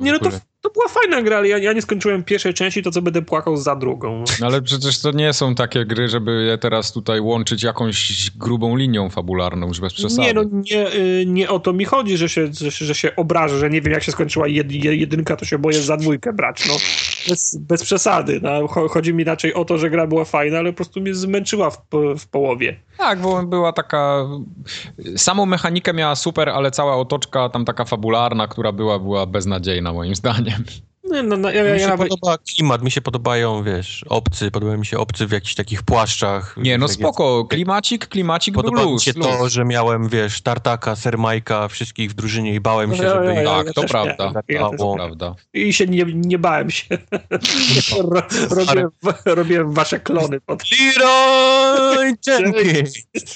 Nie, 0.00 0.12
no 0.12 0.18
to. 0.18 0.30
To 0.60 0.70
była 0.70 0.88
fajna 0.88 1.22
gra, 1.22 1.36
ale 1.36 1.48
ja, 1.48 1.58
ja 1.58 1.72
nie 1.72 1.82
skończyłem 1.82 2.24
pierwszej 2.24 2.54
części, 2.54 2.82
to 2.82 2.90
co 2.90 3.02
będę 3.02 3.22
płakał 3.22 3.56
za 3.56 3.76
drugą. 3.76 4.24
No 4.40 4.46
ale 4.46 4.62
przecież 4.62 5.00
to 5.00 5.10
nie 5.10 5.32
są 5.32 5.54
takie 5.54 5.84
gry, 5.84 6.08
żeby 6.08 6.44
je 6.44 6.58
teraz 6.58 6.92
tutaj 6.92 7.20
łączyć 7.20 7.62
jakąś 7.62 8.30
grubą 8.30 8.76
linią 8.76 9.10
fabularną, 9.10 9.68
już 9.68 9.80
bez 9.80 9.94
przesady. 9.94 10.22
Nie, 10.22 10.34
no 10.34 10.42
nie, 10.52 10.94
y, 10.94 11.24
nie 11.26 11.50
o 11.50 11.58
to 11.58 11.72
mi 11.72 11.84
chodzi, 11.84 12.16
że 12.16 12.28
się, 12.28 12.48
że, 12.52 12.70
że 12.70 12.94
się 12.94 13.16
obrażę, 13.16 13.58
że 13.58 13.70
nie 13.70 13.80
wiem 13.80 13.92
jak 13.92 14.02
się 14.02 14.12
skończyła 14.12 14.48
jed, 14.48 14.72
jedynka, 14.72 15.36
to 15.36 15.44
się 15.44 15.58
boję 15.58 15.82
za 15.82 15.96
dwójkę 15.96 16.32
brać, 16.32 16.68
no. 16.68 16.74
Bez, 17.28 17.56
bez 17.60 17.82
przesady. 17.82 18.40
No. 18.42 18.68
Chodzi 18.68 19.14
mi 19.14 19.24
raczej 19.24 19.54
o 19.54 19.64
to, 19.64 19.78
że 19.78 19.90
gra 19.90 20.06
była 20.06 20.24
fajna, 20.24 20.58
ale 20.58 20.72
po 20.72 20.76
prostu 20.76 21.00
mnie 21.00 21.14
zmęczyła 21.14 21.70
w, 21.70 21.78
w 22.18 22.26
połowie. 22.26 22.80
Tak, 22.98 23.20
bo 23.20 23.42
była 23.42 23.72
taka... 23.72 24.26
Samą 25.16 25.46
mechanikę 25.46 25.92
miała 25.92 26.14
super, 26.14 26.48
ale 26.48 26.70
cała 26.70 26.96
otoczka 26.96 27.48
tam 27.48 27.64
taka 27.64 27.84
fabularna, 27.84 28.48
która 28.48 28.72
była, 28.72 28.98
była 28.98 29.26
beznadziejna 29.26 29.92
moim 29.92 30.14
zdaniem. 30.14 30.45
them. 30.46 30.85
No, 31.10 31.22
no, 31.22 31.36
no, 31.36 31.50
ja, 31.50 31.64
ja, 31.64 31.74
mi 31.74 31.80
się 31.80 31.86
ja, 31.86 31.96
podoba 31.96 32.38
klimat, 32.38 32.82
mi 32.82 32.90
się 32.90 33.00
podobają, 33.00 33.62
wiesz, 33.62 34.04
obcy, 34.08 34.50
podobają 34.50 34.78
mi 34.78 34.86
się 34.86 34.98
obcy 34.98 35.26
w 35.26 35.30
jakichś 35.32 35.54
takich 35.54 35.82
płaszczach. 35.82 36.54
Nie, 36.56 36.78
no 36.78 36.88
spoko, 36.88 37.44
klimacik, 37.44 38.06
klimacik 38.08 38.54
był 38.54 38.62
Podoba 38.62 38.84
mi 38.84 38.90
luz, 38.90 39.02
się 39.02 39.12
luz. 39.16 39.26
to, 39.26 39.48
że 39.48 39.64
miałem, 39.64 40.08
wiesz, 40.08 40.40
Tartaka, 40.40 40.96
Sermajka, 40.96 41.68
wszystkich 41.68 42.10
w 42.10 42.14
drużynie 42.14 42.54
i 42.54 42.60
bałem 42.60 42.96
się, 42.96 43.02
Ja- 43.02 43.14
żeby... 43.14 43.26
ja- 43.26 43.42
ja- 43.42 43.44
Tak, 43.56 43.66
ja 43.66 43.72
to 43.72 43.82
prawda. 43.84 44.32
nie. 44.48 44.58
Też 44.58 44.78
To 44.78 44.94
prawda. 44.94 45.34
I 45.54 45.72
się 45.72 45.86
nie, 45.86 46.04
nie 46.14 46.38
bałem 46.38 46.70
się. 46.70 46.84
Ro, 48.10 48.22
robiłem, 48.50 48.88
robiłem 49.24 49.72
wasze 49.72 50.00
klony. 50.00 50.40
Pod... 50.40 50.62
Leroy 50.96 52.14
Jenkins! 52.26 52.94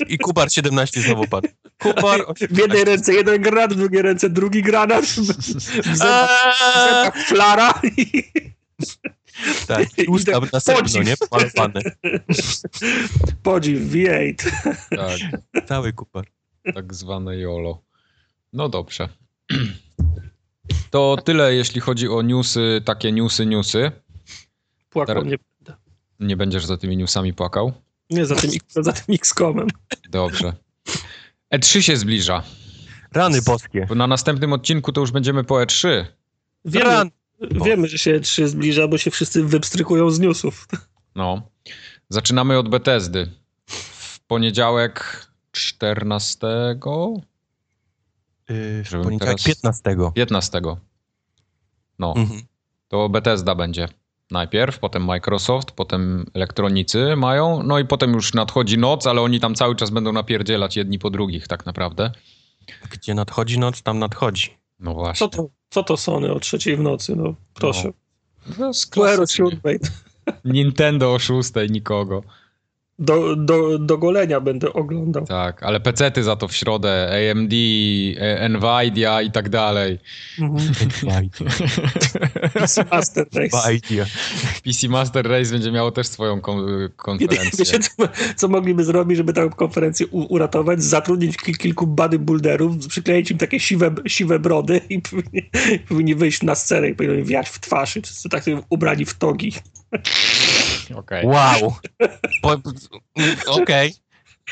I 0.08 0.18
Kubar 0.18 0.52
17 0.52 1.00
znowu 1.00 1.26
padł. 1.26 1.48
Kubar... 1.82 2.20
W 2.50 2.58
jednej 2.58 2.84
ręce 2.84 3.14
jeden 3.14 3.42
granat, 3.42 3.72
w 3.72 3.76
drugiej 3.76 4.02
ręce 4.02 4.30
drugi 4.30 4.62
granat. 4.62 5.04
W 5.04 5.14
zębach, 5.96 6.54
w 6.74 6.78
zębach 6.90 7.26
flara. 7.26 7.59
I, 7.96 8.22
Tak, 9.66 9.98
i 9.98 10.06
usta 10.06 10.32
Idę 10.38 10.48
na 10.52 10.60
srebrno, 10.60 10.88
podziw. 10.88 11.06
nie? 11.06 11.14
Podziw, 13.42 13.80
V8. 13.80 14.34
Tak, 14.90 15.20
Cały 15.66 15.92
Kubar. 15.92 16.26
tak 16.74 16.94
zwane 16.94 17.36
YOLO. 17.36 17.82
No 18.52 18.68
dobrze. 18.68 19.08
To 20.90 21.16
tyle, 21.24 21.54
jeśli 21.54 21.80
chodzi 21.80 22.08
o 22.08 22.22
newsy, 22.22 22.82
takie 22.84 23.12
newsy, 23.12 23.46
newsy. 23.46 23.92
Płakał 24.90 25.14
Teraz- 25.14 25.24
mnie. 25.26 25.36
Nie 26.20 26.36
będziesz 26.36 26.64
za 26.66 26.76
tymi 26.76 26.96
newsami 26.96 27.34
płakał? 27.34 27.72
Nie, 28.10 28.26
za 28.26 28.36
tym, 28.36 28.50
za 28.84 28.92
tym 28.92 29.14
X-Comem. 29.14 29.68
Dobrze. 30.08 30.52
E3 31.54 31.80
się 31.80 31.96
zbliża. 31.96 32.42
Rany 33.12 33.42
boskie. 33.42 33.86
Bo 33.88 33.94
na 33.94 34.06
następnym 34.06 34.52
odcinku 34.52 34.92
to 34.92 35.00
już 35.00 35.10
będziemy 35.10 35.44
po 35.44 35.62
E 35.62 35.66
E3. 35.66 36.04
Wiemy, 36.64 37.10
Wiemy, 37.40 37.88
że 37.88 37.98
się 37.98 38.20
3 38.20 38.48
zbliża, 38.48 38.88
bo 38.88 38.98
się 38.98 39.10
wszyscy 39.10 39.44
wypstrykują 39.44 40.10
z 40.10 40.20
newsów. 40.20 40.68
No. 41.14 41.42
Zaczynamy 42.08 42.58
od 42.58 42.68
Bethesdy. 42.68 43.30
W 43.66 44.20
poniedziałek 44.20 45.26
14? 45.52 46.46
Yy, 48.48 48.84
w 48.84 48.88
Żebym 48.90 49.04
poniedziałek 49.04 49.38
teraz- 49.38 49.44
15. 49.82 50.12
15. 50.14 50.60
No, 51.98 52.14
Mhm. 52.16 52.40
to 52.88 53.08
Bethesda 53.08 53.54
będzie. 53.54 53.88
Najpierw, 54.30 54.78
potem 54.78 55.04
Microsoft, 55.04 55.70
potem 55.72 56.26
elektronicy 56.34 57.16
mają, 57.16 57.62
no 57.62 57.78
i 57.78 57.84
potem 57.84 58.12
już 58.12 58.34
nadchodzi 58.34 58.78
noc, 58.78 59.06
ale 59.06 59.20
oni 59.20 59.40
tam 59.40 59.54
cały 59.54 59.76
czas 59.76 59.90
będą 59.90 60.12
napierdzielać 60.12 60.76
jedni 60.76 60.98
po 60.98 61.10
drugich 61.10 61.48
tak 61.48 61.66
naprawdę. 61.66 62.12
Gdzie 62.90 63.14
nadchodzi 63.14 63.58
noc, 63.58 63.82
tam 63.82 63.98
nadchodzi. 63.98 64.58
No 64.78 64.94
właśnie. 64.94 65.28
Co 65.28 65.36
to, 65.36 65.48
co 65.70 65.82
to 65.82 65.96
Sony 65.96 66.32
o 66.32 66.40
trzeciej 66.40 66.76
w 66.76 66.80
nocy? 66.80 67.16
No 67.16 67.34
proszę. 67.54 67.92
To 68.56 68.66
jest 68.66 68.80
Square 68.80 69.16
klasycznie. 69.16 69.44
Shootmate. 69.44 69.88
Nintendo 70.44 71.14
o 71.14 71.18
6 71.18 71.52
nikogo. 71.70 72.22
Do, 73.00 73.36
do, 73.36 73.78
do 73.78 73.98
golenia 73.98 74.40
będę 74.40 74.72
oglądał. 74.72 75.26
Tak, 75.26 75.62
ale 75.62 75.80
pecety 75.80 76.22
za 76.22 76.36
to 76.36 76.48
w 76.48 76.54
środę, 76.56 77.10
AMD, 77.30 77.52
Nvidia 78.48 79.22
i 79.22 79.30
tak 79.30 79.48
dalej. 79.48 79.98
Mhm. 80.40 80.72
Bajdia. 81.08 81.46
Master 82.90 83.26
Race. 83.34 83.78
PC 84.64 84.88
Master 84.88 85.28
Race 85.28 85.50
będzie 85.50 85.72
miało 85.72 85.90
też 85.90 86.06
swoją 86.06 86.40
konferencję. 86.96 87.50
wiecie 87.58 87.78
co, 87.78 88.08
co 88.36 88.48
mogliby 88.48 88.84
zrobić, 88.84 89.16
żeby 89.16 89.32
tę 89.32 89.50
konferencję 89.56 90.06
u, 90.06 90.34
uratować? 90.34 90.82
Zatrudnić 90.82 91.36
ki- 91.36 91.54
kilku 91.54 91.86
bodybuilderów, 91.86 92.86
przykleić 92.88 93.30
im 93.30 93.38
takie 93.38 93.60
siwe, 93.60 93.94
siwe 94.06 94.38
brody 94.38 94.80
i 94.88 95.00
powinni, 95.02 95.50
powinni 95.88 96.14
wyjść 96.14 96.42
na 96.42 96.54
scenę 96.54 96.88
i 96.88 96.94
powinni 96.94 97.24
wiać 97.24 97.48
w 97.48 97.60
twarz, 97.60 97.98
wszyscy 98.04 98.28
tak 98.28 98.44
ubrani 98.70 99.04
w 99.04 99.14
togi. 99.14 99.52
Okej. 100.94 101.26
Wow. 101.26 101.74
Okej. 103.62 103.94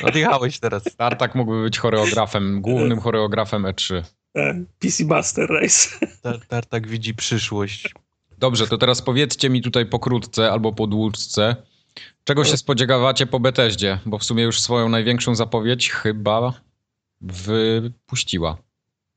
Odjechałeś 0.04 0.58
teraz. 0.60 0.82
Tartak 0.96 1.34
mógłby 1.34 1.62
być 1.62 1.78
choreografem, 1.78 2.60
głównym 2.60 3.00
choreografem 3.00 3.62
E3. 3.62 4.02
E, 4.36 4.64
PC 4.78 5.04
Master 5.04 5.48
Race. 5.50 6.06
Tar- 6.22 6.46
Tartak 6.46 6.86
widzi 6.86 7.14
przyszłość. 7.14 7.94
Dobrze, 8.38 8.66
to 8.66 8.78
teraz 8.78 9.02
powiedzcie 9.02 9.50
mi 9.50 9.62
tutaj 9.62 9.86
pokrótce 9.86 10.52
albo 10.52 10.72
po 10.72 10.86
dłużce, 10.86 11.56
czego 12.24 12.44
się 12.44 12.56
spodziewacie 12.56 13.26
po 13.26 13.40
Bethesdzie, 13.40 13.98
bo 14.06 14.18
w 14.18 14.24
sumie 14.24 14.42
już 14.42 14.60
swoją 14.60 14.88
największą 14.88 15.34
zapowiedź 15.34 15.90
chyba 15.90 16.52
wypuściła. 17.20 18.56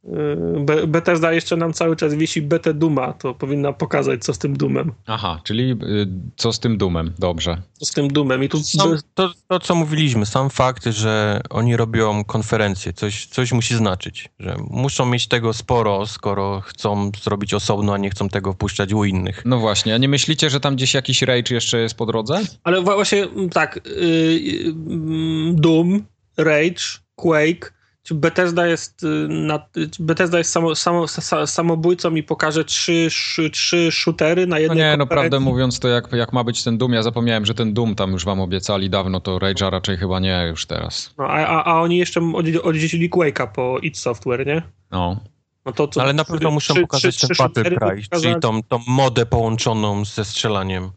E, 0.05 0.59
Be- 0.59 0.87
Bethesda 0.87 1.33
jeszcze 1.33 1.57
nam 1.57 1.73
cały 1.73 1.95
czas 1.95 2.13
wisi 2.13 2.41
betę 2.41 2.73
Duma, 2.73 3.13
to 3.13 3.33
powinna 3.33 3.73
pokazać, 3.73 4.23
co 4.23 4.33
z 4.33 4.37
tym 4.37 4.57
Dumem. 4.57 4.91
Aha, 5.05 5.41
czyli 5.43 5.71
y, 5.71 6.07
co 6.37 6.53
z 6.53 6.59
tym 6.59 6.77
dumem? 6.77 7.13
Dobrze. 7.19 7.61
Co 7.73 7.85
z 7.85 7.91
tym 7.91 8.07
Dumem. 8.07 8.43
I 8.43 8.49
tu 8.49 8.59
Sam, 8.59 8.97
to, 9.13 9.31
to, 9.47 9.59
co 9.59 9.75
mówiliśmy, 9.75 10.25
sam 10.25 10.49
fakt, 10.49 10.85
że 10.85 11.41
oni 11.49 11.77
robią 11.77 12.23
konferencję, 12.23 12.93
coś, 12.93 13.25
coś 13.25 13.51
musi 13.51 13.75
znaczyć, 13.75 14.29
że 14.39 14.55
muszą 14.69 15.05
mieć 15.05 15.27
tego 15.27 15.53
sporo, 15.53 16.07
skoro 16.07 16.61
chcą 16.61 17.11
zrobić 17.23 17.53
osobno, 17.53 17.93
a 17.93 17.97
nie 17.97 18.09
chcą 18.09 18.29
tego 18.29 18.53
wpuszczać 18.53 18.93
u 18.93 19.03
innych. 19.03 19.41
No 19.45 19.59
właśnie, 19.59 19.95
a 19.95 19.97
nie 19.97 20.09
myślicie, 20.09 20.49
że 20.49 20.59
tam 20.59 20.75
gdzieś 20.75 20.93
jakiś 20.93 21.21
rage 21.21 21.55
jeszcze 21.55 21.79
jest 21.79 21.95
po 21.95 22.05
drodze? 22.05 22.41
Ale 22.63 22.81
właśnie 22.81 23.23
mm, 23.23 23.49
tak, 23.49 23.77
y, 23.77 23.89
y, 23.89 24.63
mm, 24.67 25.55
Doom, 25.55 26.05
Rage, 26.37 26.83
Quake, 27.15 27.71
Bethesda 28.11 28.67
jest, 28.67 29.03
y, 29.03 29.27
na, 29.29 29.59
czy 29.91 30.03
Bethesda 30.03 30.37
jest 30.37 30.51
samo, 30.51 30.75
samo, 30.75 31.07
sa, 31.07 31.47
samobójcą 31.47 32.15
i 32.15 32.23
pokaże 32.23 32.65
trzy, 32.65 33.09
trzy 33.51 33.91
shootery 33.91 34.47
na 34.47 34.55
No 34.55 34.61
jednej 34.61 34.77
nie, 34.77 34.97
no 34.97 35.07
prawdę 35.07 35.39
mówiąc, 35.39 35.79
to 35.79 35.87
jak, 35.87 36.11
jak 36.11 36.33
ma 36.33 36.43
być 36.43 36.63
ten 36.63 36.77
Doom, 36.77 36.93
ja 36.93 37.03
zapomniałem, 37.03 37.45
że 37.45 37.53
ten 37.53 37.73
Doom 37.73 37.95
tam 37.95 38.11
już 38.11 38.25
wam 38.25 38.39
obiecali 38.41 38.89
dawno, 38.89 39.19
to 39.19 39.37
Rage'a 39.37 39.69
raczej 39.69 39.97
chyba 39.97 40.19
nie 40.19 40.45
już 40.49 40.65
teraz. 40.65 41.13
No, 41.17 41.23
a, 41.25 41.47
a, 41.47 41.63
a 41.65 41.81
oni 41.81 41.97
jeszcze 41.97 42.31
oddzielili 42.63 43.09
Quake'a 43.09 43.47
po 43.47 43.79
id 43.81 43.97
Software, 43.97 44.47
nie? 44.47 44.61
No. 44.91 45.19
No 45.65 45.71
to 45.71 45.87
co, 45.87 46.01
Ale 46.01 46.13
na 46.13 46.25
pewno 46.25 46.51
muszą 46.51 46.75
pokazać 46.75 47.15
trzy- 47.17 47.27
ten 47.27 47.37
Battle 47.37 47.63
Cry, 47.63 48.03
czyli 48.21 48.35
tą, 48.41 48.63
tą 48.63 48.79
modę 48.87 49.25
połączoną 49.25 50.05
ze 50.05 50.25
strzelaniem. 50.25 50.91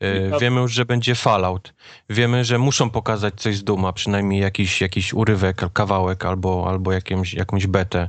E, 0.00 0.38
Wiemy 0.40 0.60
już, 0.60 0.72
że 0.72 0.84
będzie 0.84 1.14
Fallout. 1.14 1.74
Wiemy, 2.10 2.44
że 2.44 2.58
muszą 2.58 2.90
pokazać 2.90 3.34
coś 3.36 3.56
z 3.56 3.64
Duma, 3.64 3.92
przynajmniej 3.92 4.40
jakiś, 4.40 4.80
jakiś 4.80 5.14
urywek, 5.14 5.62
kawałek 5.72 6.24
albo, 6.26 6.64
albo 6.68 6.92
jakimś, 6.92 7.34
jakąś 7.34 7.66
betę. 7.66 8.08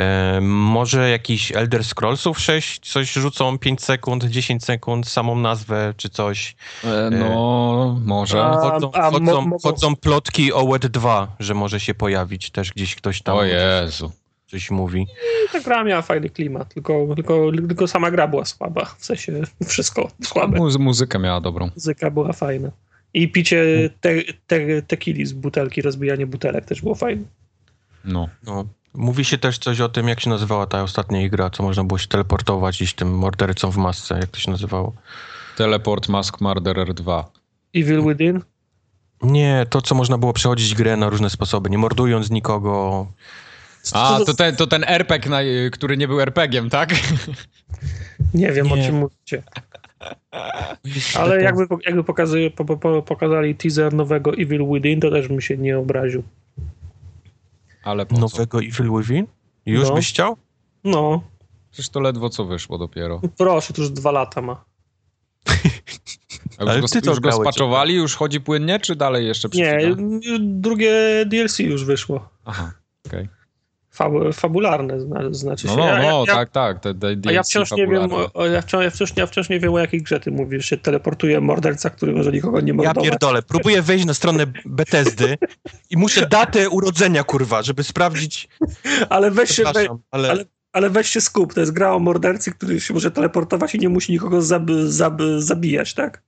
E, 0.00 0.38
może 0.42 1.10
jakiś 1.10 1.52
Elder 1.52 1.84
Scrollsów 1.84 2.40
6, 2.40 2.92
coś 2.92 3.12
rzucą 3.12 3.58
5 3.58 3.84
sekund, 3.84 4.24
10 4.24 4.64
sekund, 4.64 5.08
samą 5.08 5.36
nazwę 5.36 5.94
czy 5.96 6.08
coś. 6.08 6.56
E, 6.84 7.10
no, 7.10 7.96
może. 8.04 8.44
A- 8.44 8.52
Chodzą, 8.70 8.92
a 8.92 9.10
mo- 9.10 9.18
chodzą, 9.18 9.42
mogą- 9.42 9.58
chodzą 9.62 9.96
plotki 9.96 10.52
o 10.52 10.66
WET 10.66 10.86
2, 10.86 11.36
że 11.40 11.54
może 11.54 11.80
się 11.80 11.94
pojawić, 11.94 12.50
też 12.50 12.72
gdzieś 12.72 12.94
ktoś 12.96 13.22
tam 13.22 13.36
O 13.36 13.44
Jezu. 13.44 14.12
Coś 14.52 14.70
mówi. 14.70 15.06
ta 15.52 15.60
gra 15.60 15.84
miała 15.84 16.02
fajny 16.02 16.30
klimat, 16.30 16.74
tylko, 16.74 17.06
tylko, 17.14 17.50
tylko 17.68 17.88
sama 17.88 18.10
gra 18.10 18.28
była 18.28 18.44
słaba, 18.44 18.84
w 18.98 19.04
sensie 19.04 19.42
wszystko 19.66 20.10
słabe. 20.24 20.58
Muzy- 20.58 20.78
muzykę 20.78 21.18
miała 21.18 21.40
dobrą. 21.40 21.70
Muzyka 21.74 22.10
była 22.10 22.32
fajna. 22.32 22.70
I 23.14 23.28
picie 23.28 23.90
te, 24.00 24.10
te, 24.46 24.82
tequili 24.82 25.26
z 25.26 25.32
butelki, 25.32 25.82
rozbijanie 25.82 26.26
butelek 26.26 26.64
też 26.64 26.82
było 26.82 26.94
fajne. 26.94 27.22
No. 28.04 28.28
No. 28.46 28.64
Mówi 28.94 29.24
się 29.24 29.38
też 29.38 29.58
coś 29.58 29.80
o 29.80 29.88
tym, 29.88 30.08
jak 30.08 30.20
się 30.20 30.30
nazywała 30.30 30.66
ta 30.66 30.82
ostatnia 30.82 31.28
gra, 31.28 31.50
co 31.50 31.62
można 31.62 31.84
było 31.84 31.98
się 31.98 32.08
teleportować 32.08 32.76
gdzieś 32.76 32.94
tym 32.94 33.18
mordercą 33.18 33.70
w 33.70 33.76
masce, 33.76 34.14
jak 34.14 34.26
to 34.26 34.38
się 34.38 34.50
nazywało. 34.50 34.92
Teleport 35.56 36.08
Mask 36.08 36.40
Murderer 36.40 36.94
2. 36.94 37.30
Evil 37.74 38.02
Within? 38.02 38.40
Nie, 39.22 39.66
to 39.70 39.82
co 39.82 39.94
można 39.94 40.18
było 40.18 40.32
przechodzić 40.32 40.74
grę 40.74 40.96
na 40.96 41.08
różne 41.08 41.30
sposoby, 41.30 41.70
nie 41.70 41.78
mordując 41.78 42.30
nikogo. 42.30 43.06
A, 43.92 44.18
Co 44.18 44.24
to 44.24 44.34
ten, 44.34 44.56
to 44.56 44.66
ten 44.66 44.84
RPG, 44.86 45.30
na, 45.30 45.38
który 45.72 45.96
nie 45.96 46.08
był 46.08 46.20
RPG-iem, 46.20 46.70
tak? 46.70 46.90
Nie 48.34 48.52
wiem, 48.52 48.72
o 48.72 48.76
Nie. 48.76 48.86
czym 48.86 48.94
mówicie. 48.94 49.42
Ale 51.18 51.42
jakby, 51.42 51.66
jakby 51.86 52.04
pokazuje, 52.04 52.50
po, 52.50 52.64
po, 52.64 52.76
po, 52.76 53.02
pokazali 53.02 53.54
teaser 53.54 53.94
nowego 53.94 54.32
Evil 54.34 54.66
Within, 54.72 55.00
to 55.00 55.10
też 55.10 55.28
bym 55.28 55.40
się 55.40 55.56
nie 55.56 55.78
obraził. 55.78 56.22
Ale 57.84 58.06
po 58.06 58.14
co? 58.14 58.20
Nowego 58.20 58.58
Evil 58.58 58.90
Within? 58.98 59.26
Już 59.66 59.88
No. 59.88 59.94
byś 59.94 60.08
chciał? 60.08 60.36
No, 60.84 61.22
Przecież 61.70 61.88
to 61.88 62.00
ledwo 62.00 62.28
co 62.30 62.44
wyszło 62.44 62.78
dopiero. 62.78 63.20
Proszę, 63.38 63.72
to 63.72 63.82
już 63.82 63.90
dwa 63.90 64.10
lata 64.12 64.42
ma. 64.42 64.64
A 65.48 65.52
już 66.64 66.70
Ale 66.70 66.80
go, 66.80 66.88
ty 66.88 67.02
co 67.02 67.10
już 67.10 67.20
go 67.20 67.32
spaczowali? 67.32 67.94
Już 67.94 68.16
chodzi 68.16 68.40
płynnie, 68.40 68.80
czy 68.80 68.96
dalej 68.96 69.26
jeszcze 69.26 69.48
Nie, 69.54 69.76
przycina? 69.78 69.96
drugie 70.40 70.92
DLC 71.26 71.58
już 71.58 71.84
wyszło. 71.84 72.28
Aha, 72.44 72.72
okej. 73.06 73.28
Fab, 73.94 74.12
fabularne 74.34 75.00
zna, 75.00 75.32
znaczy 75.32 75.66
No, 75.66 75.72
się. 75.72 75.78
no, 75.78 75.86
Ja- 75.86 76.02
no, 76.02 76.24
ja, 76.26 76.34
tak, 76.34 76.50
tak, 76.50 76.80
te, 76.80 76.94
te 76.94 77.08
A 77.28 77.32
ja 77.32 77.42
wciąż 77.42 77.70
nie 77.72 77.86
wiem, 77.86 78.10
ja, 78.52 78.62
wciąż, 78.62 78.82
ja, 78.84 78.90
wciąż, 78.90 79.16
ja 79.16 79.26
wciąż 79.26 79.48
nie 79.48 79.60
wiem, 79.60 79.74
o 79.74 79.78
jakiej 79.78 80.02
grze 80.02 80.20
ty 80.20 80.30
mówisz. 80.30 80.66
Się 80.66 80.76
teleportuje 80.76 81.40
morderca, 81.40 81.90
który 81.90 82.12
może 82.12 82.32
nikogo 82.32 82.60
nie 82.60 82.68
Ja 82.68 82.74
mordować. 82.74 83.04
pierdolę, 83.10 83.42
próbuję 83.42 83.82
wejść 83.82 84.04
na 84.04 84.14
stronę 84.14 84.46
Bethesdy 84.64 85.38
i 85.90 85.96
muszę 85.96 86.26
datę 86.26 86.68
urodzenia, 86.70 87.24
kurwa, 87.24 87.62
żeby 87.62 87.84
sprawdzić... 87.84 88.48
Ale 89.10 89.30
weź 89.30 89.50
się, 89.50 89.62
we, 89.62 89.70
Przepraszam, 89.70 89.98
ale... 90.10 90.30
ale- 90.30 90.44
ale 90.72 90.90
weź 90.90 91.08
się 91.08 91.20
skup. 91.20 91.54
To 91.54 91.60
jest 91.60 91.72
gra 91.72 91.92
o 91.94 91.98
mordercy, 91.98 92.52
który 92.52 92.80
się 92.80 92.94
może 92.94 93.10
teleportować 93.10 93.74
i 93.74 93.78
nie 93.78 93.88
musi 93.88 94.12
nikogo 94.12 94.42
zab, 94.42 94.62
zab, 94.86 95.20
zabijać, 95.38 95.94
tak? 95.94 96.22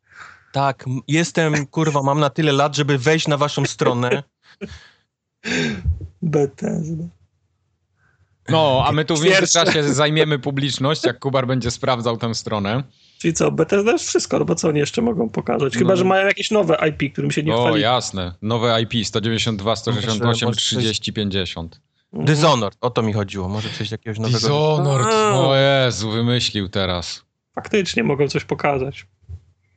Tak, 0.53 0.85
jestem, 1.09 1.67
kurwa, 1.67 2.03
mam 2.03 2.21
na 2.21 2.31
tyle 2.31 2.53
lat, 2.53 2.77
żeby 2.77 2.99
wejść 2.99 3.29
na 3.29 3.37
waszą 3.37 3.65
stronę. 3.67 4.23
Bethesda. 6.23 7.05
No, 8.49 8.83
a 8.87 8.93
my 8.93 9.05
tu 9.05 9.17
w 9.17 9.25
międzyczasie 9.25 9.83
zajmiemy 9.95 10.39
publiczność, 10.39 11.05
jak 11.05 11.19
Kubar 11.19 11.47
będzie 11.47 11.71
sprawdzał 11.71 12.17
tę 12.17 12.35
stronę. 12.35 12.83
Czyli 13.19 13.35
co, 13.35 13.51
Bethesda 13.51 13.93
jest 13.93 14.05
wszystko, 14.09 14.39
no 14.39 14.45
bo 14.45 14.55
co 14.55 14.69
oni 14.69 14.79
jeszcze 14.79 15.03
mogą 15.03 15.29
pokazać? 15.29 15.75
Chyba, 15.77 15.91
No. 15.91 15.97
że 15.97 16.05
mają 16.05 16.27
jakieś 16.27 16.51
nowe 16.51 16.79
IP, 16.89 17.13
którym 17.13 17.31
się 17.31 17.43
nie 17.43 17.55
O, 17.55 17.61
chwali. 17.67 17.83
jasne. 17.83 18.35
Nowe 18.43 18.83
IP 18.83 19.07
192, 19.07 19.77
168, 19.77 20.47
może 20.49 20.57
coś- 20.57 20.65
30, 20.65 21.13
50. 21.13 21.81
Mhm. 22.13 22.27
Dishonored, 22.27 22.79
o 22.81 22.91
to 22.91 23.03
mi 23.03 23.13
chodziło. 23.13 23.49
Może 23.49 23.69
coś 23.69 23.91
jakiegoś 23.91 24.19
nowego... 24.19 24.39
Dishonored. 24.39 25.07
O 25.35 25.57
Jezu, 25.57 26.11
wymyślił 26.11 26.69
teraz. 26.69 27.25
Faktycznie 27.55 28.05
mogą 28.05 28.29
coś 28.29 28.45
pokazać. 28.45 29.07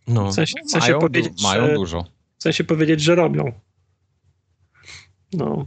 No. 0.07 0.31
W 0.31 0.33
sensie, 0.33 0.53
w 0.67 0.71
sensie, 0.71 0.87
Mają, 0.87 0.99
du- 0.99 1.07
powiedzieć, 1.07 1.43
mają 1.43 1.67
że, 1.67 1.73
dużo. 1.73 2.05
w 2.37 2.43
sensie 2.43 2.63
powiedzieć, 2.63 3.01
że 3.01 3.15
robią. 3.15 3.51
No. 5.33 5.65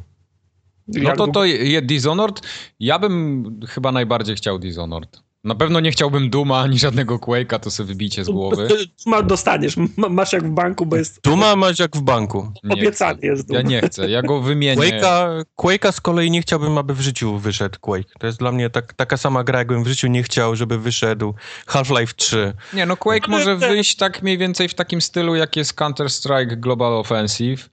No 0.95 1.17
to 1.17 1.27
to 1.27 1.45
je 1.45 1.83
Dishonored. 1.83 2.41
Ja 2.81 2.99
bym 2.99 3.45
chyba 3.69 3.93
najbardziej 3.93 4.37
chciał 4.37 4.59
Dishonored. 4.59 5.23
Na 5.45 5.55
pewno 5.55 5.81
nie 5.81 5.91
chciałbym 5.91 6.31
Duma 6.31 6.61
ani 6.61 6.79
żadnego 6.79 7.17
Quake'a, 7.17 7.61
to 7.61 7.71
sobie 7.71 7.87
wybicie 7.87 8.25
z 8.25 8.31
głowy. 8.31 8.69
Ma, 9.07 9.23
dostaniesz, 9.23 9.77
ma, 9.97 10.09
masz 10.09 10.33
jak 10.33 10.45
w 10.45 10.51
banku, 10.51 10.87
bo 10.87 10.97
jest 10.97 11.21
Duma 11.23 11.57
masz 11.57 11.79
jak 11.79 11.97
w 11.97 12.01
banku. 12.01 12.53
Nie 12.65 12.75
obiecany 12.75 13.19
chcę. 13.19 13.27
jest 13.27 13.51
Ja 13.51 13.59
Duma. 13.59 13.71
nie 13.71 13.81
chcę, 13.81 14.11
ja 14.11 14.23
go 14.23 14.41
wymienię. 14.41 14.83
Quake'a, 14.83 15.45
Quake'a 15.59 15.93
z 15.93 16.01
kolei 16.01 16.31
nie 16.31 16.43
chciałbym, 16.43 16.79
aby 16.79 16.95
w 16.95 17.01
życiu 17.01 17.39
wyszedł 17.39 17.79
Quake. 17.81 18.13
To 18.19 18.27
jest 18.27 18.39
dla 18.39 18.53
mnie 18.53 18.71
tak, 18.71 18.95
taka 18.95 19.17
sama 19.17 19.45
gra, 19.45 19.59
jakbym 19.59 19.85
w 19.85 19.87
życiu 19.87 20.09
nie 20.09 20.23
chciał, 20.23 20.57
żeby 20.57 20.79
wyszedł 20.79 21.35
Half-Life 21.67 22.15
3. 22.17 22.53
Nie, 22.75 22.87
no 22.87 22.97
Quake 22.97 23.29
może 23.29 23.57
wyjść 23.57 23.97
tak 23.97 24.23
mniej 24.23 24.39
więcej 24.39 24.69
w 24.69 24.75
takim 24.75 25.01
stylu, 25.01 25.35
jak 25.35 25.57
jest 25.57 25.75
Counter-Strike 25.75 26.57
Global 26.57 26.93
Offensive. 26.93 27.69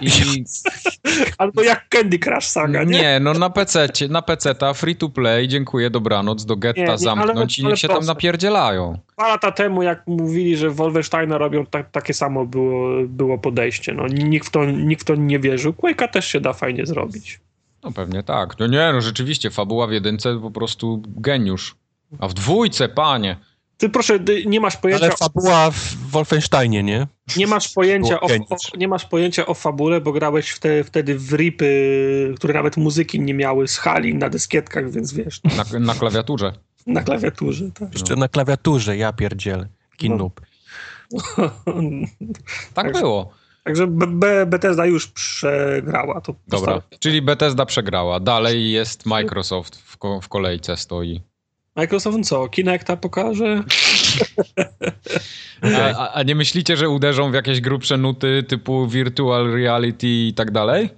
I 0.00 0.10
Albo 1.38 1.62
jak 1.62 1.88
Candy 1.88 2.18
Crush 2.18 2.44
Saga, 2.44 2.84
nie? 2.84 3.00
nie, 3.00 3.20
no 3.20 3.32
na 3.34 3.50
PC, 3.50 3.88
na 4.08 4.22
PC 4.22 4.54
ta 4.54 4.74
free 4.74 4.96
to 4.96 5.08
play, 5.08 5.48
dziękuję, 5.48 5.90
dobranoc, 5.90 6.44
do 6.44 6.54
Nie, 6.54 6.60
getta 6.60 6.80
nie, 6.80 6.88
ale- 6.88 6.98
zamknąć 6.98 7.58
i 7.58 7.62
ale 7.62 7.70
niech 7.70 7.80
się 7.80 7.88
tam 7.88 8.04
napierdzielają. 8.04 8.98
Dwa 9.12 9.28
lata 9.28 9.52
temu, 9.52 9.82
jak 9.82 10.06
mówili, 10.06 10.56
że 10.56 10.70
Wolfensteina 10.70 11.38
robią, 11.38 11.66
tak, 11.66 11.90
takie 11.90 12.14
samo 12.14 12.46
było, 12.46 12.88
było 13.06 13.38
podejście. 13.38 13.92
No, 13.92 14.06
nikt, 14.08 14.48
w 14.48 14.50
to, 14.50 14.64
nikt 14.64 15.02
w 15.02 15.04
to 15.04 15.14
nie 15.14 15.38
wierzył. 15.38 15.72
Quake'a 15.72 16.08
też 16.08 16.26
się 16.26 16.40
da 16.40 16.52
fajnie 16.52 16.86
zrobić. 16.86 17.40
No 17.84 17.92
pewnie 17.92 18.22
tak. 18.22 18.58
No 18.58 18.66
nie, 18.66 18.90
no 18.92 19.00
rzeczywiście, 19.00 19.50
fabuła 19.50 19.86
w 19.86 19.92
jedynce 19.92 20.40
po 20.40 20.50
prostu 20.50 21.02
geniusz. 21.06 21.74
A 22.18 22.28
w 22.28 22.34
dwójce, 22.34 22.88
panie. 22.88 23.36
Ty 23.78 23.88
proszę, 23.88 24.20
ty 24.20 24.46
nie 24.46 24.60
masz 24.60 24.76
pojęcia, 24.76 25.04
Ale 25.06 25.16
fabuła 25.16 25.70
w 25.70 25.96
Wolfensteinie, 26.10 26.82
nie? 26.82 27.06
nie 27.36 27.46
masz 27.46 27.68
pojęcia, 27.68 28.20
o, 28.20 28.26
o, 28.26 28.56
nie 28.76 28.88
masz 28.88 29.04
pojęcia 29.04 29.46
o 29.46 29.54
fabule, 29.54 30.00
bo 30.00 30.12
grałeś 30.12 30.50
wte, 30.50 30.84
wtedy 30.84 31.18
w 31.18 31.32
ripy, 31.32 32.34
które 32.36 32.54
nawet 32.54 32.76
muzyki 32.76 33.20
nie 33.20 33.34
miały 33.34 33.68
z 33.68 33.78
hali 33.78 34.14
na 34.14 34.28
dyskietkach, 34.28 34.90
więc 34.90 35.12
wiesz, 35.12 35.40
Na, 35.72 35.78
na 35.80 35.94
klawiaturze. 35.94 36.52
na 36.86 37.02
klawiaturze. 37.02 37.70
Tak. 37.74 37.92
Jeszcze 37.92 38.16
na 38.16 38.28
klawiaturze, 38.28 38.96
ja 38.96 39.12
pierdzielę. 39.12 39.68
Kinub. 39.96 40.40
Tak 42.74 42.86
Także- 42.86 43.00
było. 43.00 43.30
Także 43.64 43.86
B, 43.86 44.06
B, 44.06 44.46
Bethesda 44.46 44.86
już 44.86 45.06
przegrała. 45.06 46.20
To 46.20 46.34
Dobra, 46.48 46.82
czyli 46.98 47.22
Bethesda 47.22 47.66
przegrała. 47.66 48.20
Dalej 48.20 48.70
jest 48.72 49.06
Microsoft 49.06 49.76
w, 49.76 49.96
ko- 49.96 50.20
w 50.20 50.28
kolejce 50.28 50.76
stoi. 50.76 51.20
Microsoft 51.76 52.18
co? 52.24 52.48
Kinecta 52.48 52.96
pokaże? 52.96 53.62
A, 55.62 55.98
a, 55.98 56.12
a 56.12 56.22
nie 56.22 56.34
myślicie, 56.34 56.76
że 56.76 56.88
uderzą 56.88 57.30
w 57.30 57.34
jakieś 57.34 57.60
grubsze 57.60 57.96
nuty 57.96 58.42
typu 58.48 58.86
virtual 58.86 59.52
reality 59.52 60.06
i 60.06 60.34
tak 60.36 60.50
dalej? 60.50 60.90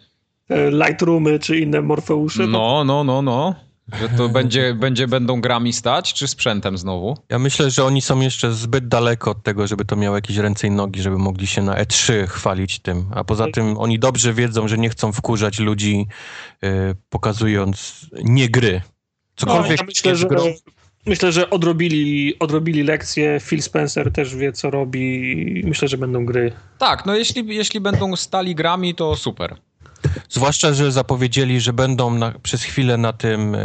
E, 0.48 0.70
Lightroomy 0.70 1.38
czy 1.38 1.58
inne 1.58 1.82
Morfeusze? 1.82 2.46
No, 2.46 2.84
no, 2.84 3.04
no, 3.04 3.22
no. 3.22 3.54
Że 4.00 4.08
to 4.08 4.28
będzie, 4.38 4.74
będzie, 4.74 5.08
będą 5.08 5.40
grami 5.40 5.72
stać, 5.72 6.14
czy 6.14 6.28
sprzętem 6.28 6.78
znowu? 6.78 7.16
Ja 7.28 7.38
myślę, 7.38 7.70
że 7.70 7.84
oni 7.84 8.02
są 8.02 8.20
jeszcze 8.20 8.52
zbyt 8.52 8.88
daleko 8.88 9.30
od 9.30 9.42
tego, 9.42 9.66
żeby 9.66 9.84
to 9.84 9.96
miało 9.96 10.16
jakieś 10.16 10.36
ręce 10.36 10.66
i 10.66 10.70
nogi, 10.70 11.02
żeby 11.02 11.18
mogli 11.18 11.46
się 11.46 11.62
na 11.62 11.74
E3 11.74 12.26
chwalić 12.26 12.78
tym. 12.78 13.06
A 13.14 13.24
poza 13.24 13.46
tym 13.52 13.78
oni 13.78 13.98
dobrze 13.98 14.34
wiedzą, 14.34 14.68
że 14.68 14.78
nie 14.78 14.90
chcą 14.90 15.12
wkurzać 15.12 15.58
ludzi, 15.58 16.06
y, 16.64 16.68
pokazując 17.08 18.06
nie 18.24 18.48
gry. 18.48 18.82
No, 19.40 19.46
Cokolwiek 19.46 19.78
ja 19.80 19.86
myślę, 19.86 20.10
jest 20.10 20.20
że, 20.20 20.28
grą, 20.28 20.44
myślę, 21.06 21.32
że 21.32 21.50
odrobili, 21.50 22.38
odrobili 22.38 22.82
lekcję. 22.82 23.40
Phil 23.40 23.62
Spencer 23.62 24.12
też 24.12 24.36
wie, 24.36 24.52
co 24.52 24.70
robi. 24.70 25.62
Myślę, 25.66 25.88
że 25.88 25.98
będą 25.98 26.26
gry. 26.26 26.52
Tak, 26.78 27.06
no 27.06 27.14
jeśli, 27.16 27.56
jeśli 27.56 27.80
będą 27.80 28.16
stali 28.16 28.54
grami, 28.54 28.94
to 28.94 29.16
super. 29.16 29.56
Zwłaszcza, 30.28 30.74
że 30.74 30.92
zapowiedzieli, 30.92 31.60
że 31.60 31.72
będą 31.72 32.14
na, 32.14 32.32
przez 32.42 32.62
chwilę 32.62 32.96
na 32.96 33.12
tym 33.12 33.54
e, 33.54 33.58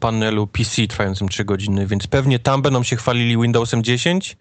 panelu 0.00 0.46
PC 0.46 0.86
trwającym 0.86 1.28
3 1.28 1.44
godziny, 1.44 1.86
więc 1.86 2.06
pewnie 2.06 2.38
tam 2.38 2.62
będą 2.62 2.82
się 2.82 2.96
chwalili 2.96 3.36
Windowsem 3.42 3.82
10, 3.84 4.36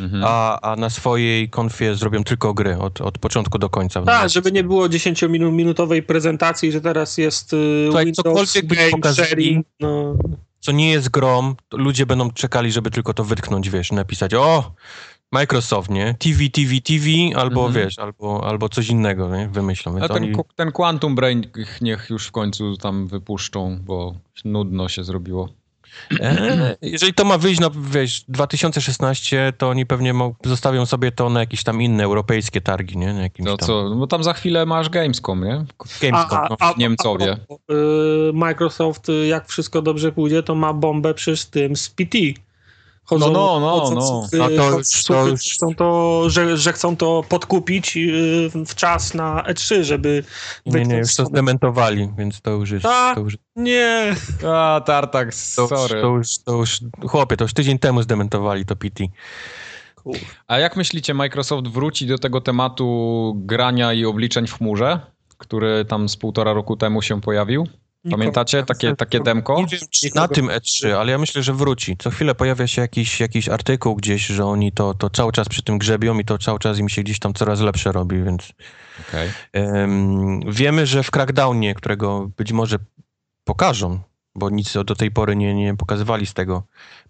Mhm. 0.00 0.24
a, 0.26 0.60
a 0.60 0.76
na 0.76 0.90
swojej 0.90 1.50
konfie 1.50 1.94
zrobią 1.94 2.24
tylko 2.24 2.54
gry 2.54 2.78
od, 2.78 3.00
od 3.00 3.18
początku 3.18 3.58
do 3.58 3.68
końca. 3.68 4.02
Tak, 4.02 4.30
żeby 4.30 4.52
nie 4.52 4.64
było 4.64 4.86
10-minutowej 4.88 6.02
prezentacji, 6.02 6.72
że 6.72 6.80
teraz 6.80 7.18
jest 7.18 7.52
y, 7.52 7.88
Windows 8.04 8.16
cokolwiek 8.16 8.66
Game 8.66 8.90
pokazali, 8.90 9.28
Sharing. 9.28 9.66
No, 9.80 10.14
Co 10.60 10.72
nie 10.72 10.90
jest 10.90 11.08
grą, 11.08 11.54
to 11.68 11.76
ludzie 11.76 12.06
będą 12.06 12.30
czekali, 12.30 12.72
żeby 12.72 12.90
tylko 12.90 13.14
to 13.14 13.24
wytknąć, 13.24 13.70
wiesz, 13.70 13.92
napisać 13.92 14.34
o, 14.34 14.72
Microsoft, 15.34 15.90
nie? 15.90 16.14
TV, 16.18 16.38
TV, 16.52 16.80
TV, 16.80 17.06
albo 17.42 17.66
Mhm. 17.66 17.84
wiesz, 17.84 17.98
albo, 17.98 18.46
albo 18.46 18.68
coś 18.68 18.88
innego, 18.88 19.36
nie? 19.36 19.48
Wymyślą. 19.48 19.92
Więc 19.92 20.04
A 20.04 20.14
ten, 20.14 20.22
oni... 20.22 20.32
ten 20.56 20.72
Quantum 20.72 21.14
Brain 21.14 21.46
niech 21.80 22.10
już 22.10 22.26
w 22.26 22.32
końcu 22.32 22.76
tam 22.76 23.06
wypuszczą, 23.06 23.78
bo 23.84 24.14
nudno 24.44 24.88
się 24.88 25.04
zrobiło. 25.04 25.48
E, 26.20 26.76
jeżeli 26.82 27.14
to 27.14 27.24
ma 27.24 27.38
wyjść, 27.38 27.60
no 27.60 27.70
wiesz, 27.90 28.24
2016, 28.28 29.52
to 29.58 29.68
oni 29.68 29.86
pewnie 29.86 30.14
zostawią 30.44 30.86
sobie 30.86 31.12
to 31.12 31.30
na 31.30 31.40
jakieś 31.40 31.64
tam 31.64 31.82
inne 31.82 32.04
europejskie 32.04 32.60
targi, 32.60 32.96
nie? 32.98 33.12
Na 33.14 33.22
jakimś 33.22 33.46
No 33.46 33.56
tam 33.56 33.66
co, 33.66 33.88
no 33.88 33.96
bo 33.96 34.06
tam 34.06 34.24
za 34.24 34.32
chwilę 34.32 34.66
masz 34.66 34.88
Gamescom, 34.88 35.44
nie? 35.44 35.64
Gamescom. 36.00 36.38
no. 36.50 36.56
Niemcowie. 36.78 37.32
a 37.32 37.36
propos, 37.36 37.58
y, 37.70 38.32
Microsoft, 38.32 39.08
y, 39.08 39.26
jak 39.26 39.48
wszystko 39.48 39.82
dobrze 39.82 40.12
pójdzie, 40.12 40.42
to 40.42 40.54
ma 40.54 40.72
bombę 40.72 41.14
przy 41.14 41.34
tym 41.50 41.76
z 41.76 41.90
PT. 41.90 42.18
Chodzą, 43.04 43.32
No, 43.32 43.60
no, 43.60 43.60
no, 43.60 43.80
chodzą 43.80 43.94
no. 43.94 44.44
A 44.44 44.48
to 44.48 44.56
to 45.06 45.26
już- 45.28 45.42
że 45.42 45.54
Chcą 45.54 45.74
to, 45.74 46.22
że, 46.30 46.56
że 46.56 46.72
chcą 46.72 46.96
to 46.96 47.24
podkupić 47.28 47.96
y, 47.96 48.50
w 48.66 48.74
czas 48.74 49.14
na 49.14 49.42
E3, 49.42 49.82
żeby... 49.82 50.24
Nie, 50.66 50.82
nie, 50.84 50.96
już 50.96 51.14
to 51.14 51.24
zdementowali, 51.26 52.08
więc 52.18 52.40
to 52.40 52.50
już 52.50 52.70
jest... 52.70 52.82
Tak. 52.82 53.14
To 53.14 53.20
już, 53.20 53.36
Nie, 53.56 54.14
A, 54.46 54.80
Tartak, 54.86 55.28
to, 55.56 55.68
sorry. 55.68 56.00
to, 56.02 56.06
już, 56.08 56.38
to 56.38 56.52
już, 56.56 56.80
chłopie, 57.08 57.36
to 57.36 57.44
już 57.44 57.54
tydzień 57.54 57.78
temu 57.78 58.02
zdementowali 58.02 58.64
to 58.66 58.76
PT. 58.76 59.04
A 60.46 60.58
jak 60.58 60.76
myślicie, 60.76 61.14
Microsoft 61.14 61.68
wróci 61.68 62.06
do 62.06 62.18
tego 62.18 62.40
tematu 62.40 63.32
grania 63.36 63.92
i 63.92 64.04
obliczeń 64.04 64.46
w 64.46 64.52
chmurze, 64.58 65.00
który 65.38 65.84
tam 65.84 66.08
z 66.08 66.16
półtora 66.16 66.52
roku 66.52 66.76
temu 66.76 67.02
się 67.02 67.20
pojawił? 67.20 67.66
Pamiętacie 68.10 68.62
takie, 68.62 68.96
takie 68.96 69.20
demko? 69.20 69.56
Nie 69.56 69.66
wiem, 69.66 69.80
czy 69.90 70.08
na 70.14 70.28
tym 70.28 70.46
E3, 70.46 70.90
ale 70.90 71.12
ja 71.12 71.18
myślę, 71.18 71.42
że 71.42 71.52
wróci. 71.52 71.96
Co 71.96 72.10
chwilę 72.10 72.34
pojawia 72.34 72.66
się 72.66 72.82
jakiś, 72.82 73.20
jakiś 73.20 73.48
artykuł 73.48 73.96
gdzieś, 73.96 74.26
że 74.26 74.46
oni 74.46 74.72
to, 74.72 74.94
to 74.94 75.10
cały 75.10 75.32
czas 75.32 75.48
przy 75.48 75.62
tym 75.62 75.78
grzebią 75.78 76.18
i 76.18 76.24
to 76.24 76.38
cały 76.38 76.58
czas 76.58 76.78
im 76.78 76.88
się 76.88 77.02
gdzieś 77.02 77.18
tam 77.18 77.34
coraz 77.34 77.60
lepsze 77.60 77.92
robi, 77.92 78.22
więc 78.22 78.52
Okej. 79.08 79.30
em, 79.52 80.40
wiemy, 80.52 80.86
że 80.86 81.02
w 81.02 81.10
Crackdownie, 81.10 81.74
którego 81.74 82.30
być 82.36 82.52
może 82.52 82.76
pokażą, 83.44 84.00
bo 84.34 84.50
nic 84.50 84.72
do 84.84 84.94
tej 84.96 85.10
pory 85.10 85.36
nie, 85.36 85.54
nie 85.54 85.76
pokazywali 85.76 86.26
z 86.26 86.34
tego, 86.34 86.62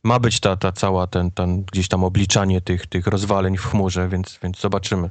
ma 0.05 0.19
być 0.19 0.41
ta, 0.41 0.57
ta 0.57 0.73
cała 0.73 1.07
ten, 1.07 1.31
ten 1.31 1.63
gdzieś 1.63 1.89
tam 1.89 2.05
obliczanie 2.05 2.61
tych, 2.61 2.87
tych 2.87 3.07
rozwaleń 3.07 3.57
w 3.57 3.65
chmurze, 3.65 4.09
więc, 4.09 4.39
więc 4.43 4.61
zobaczymy. 4.61 5.11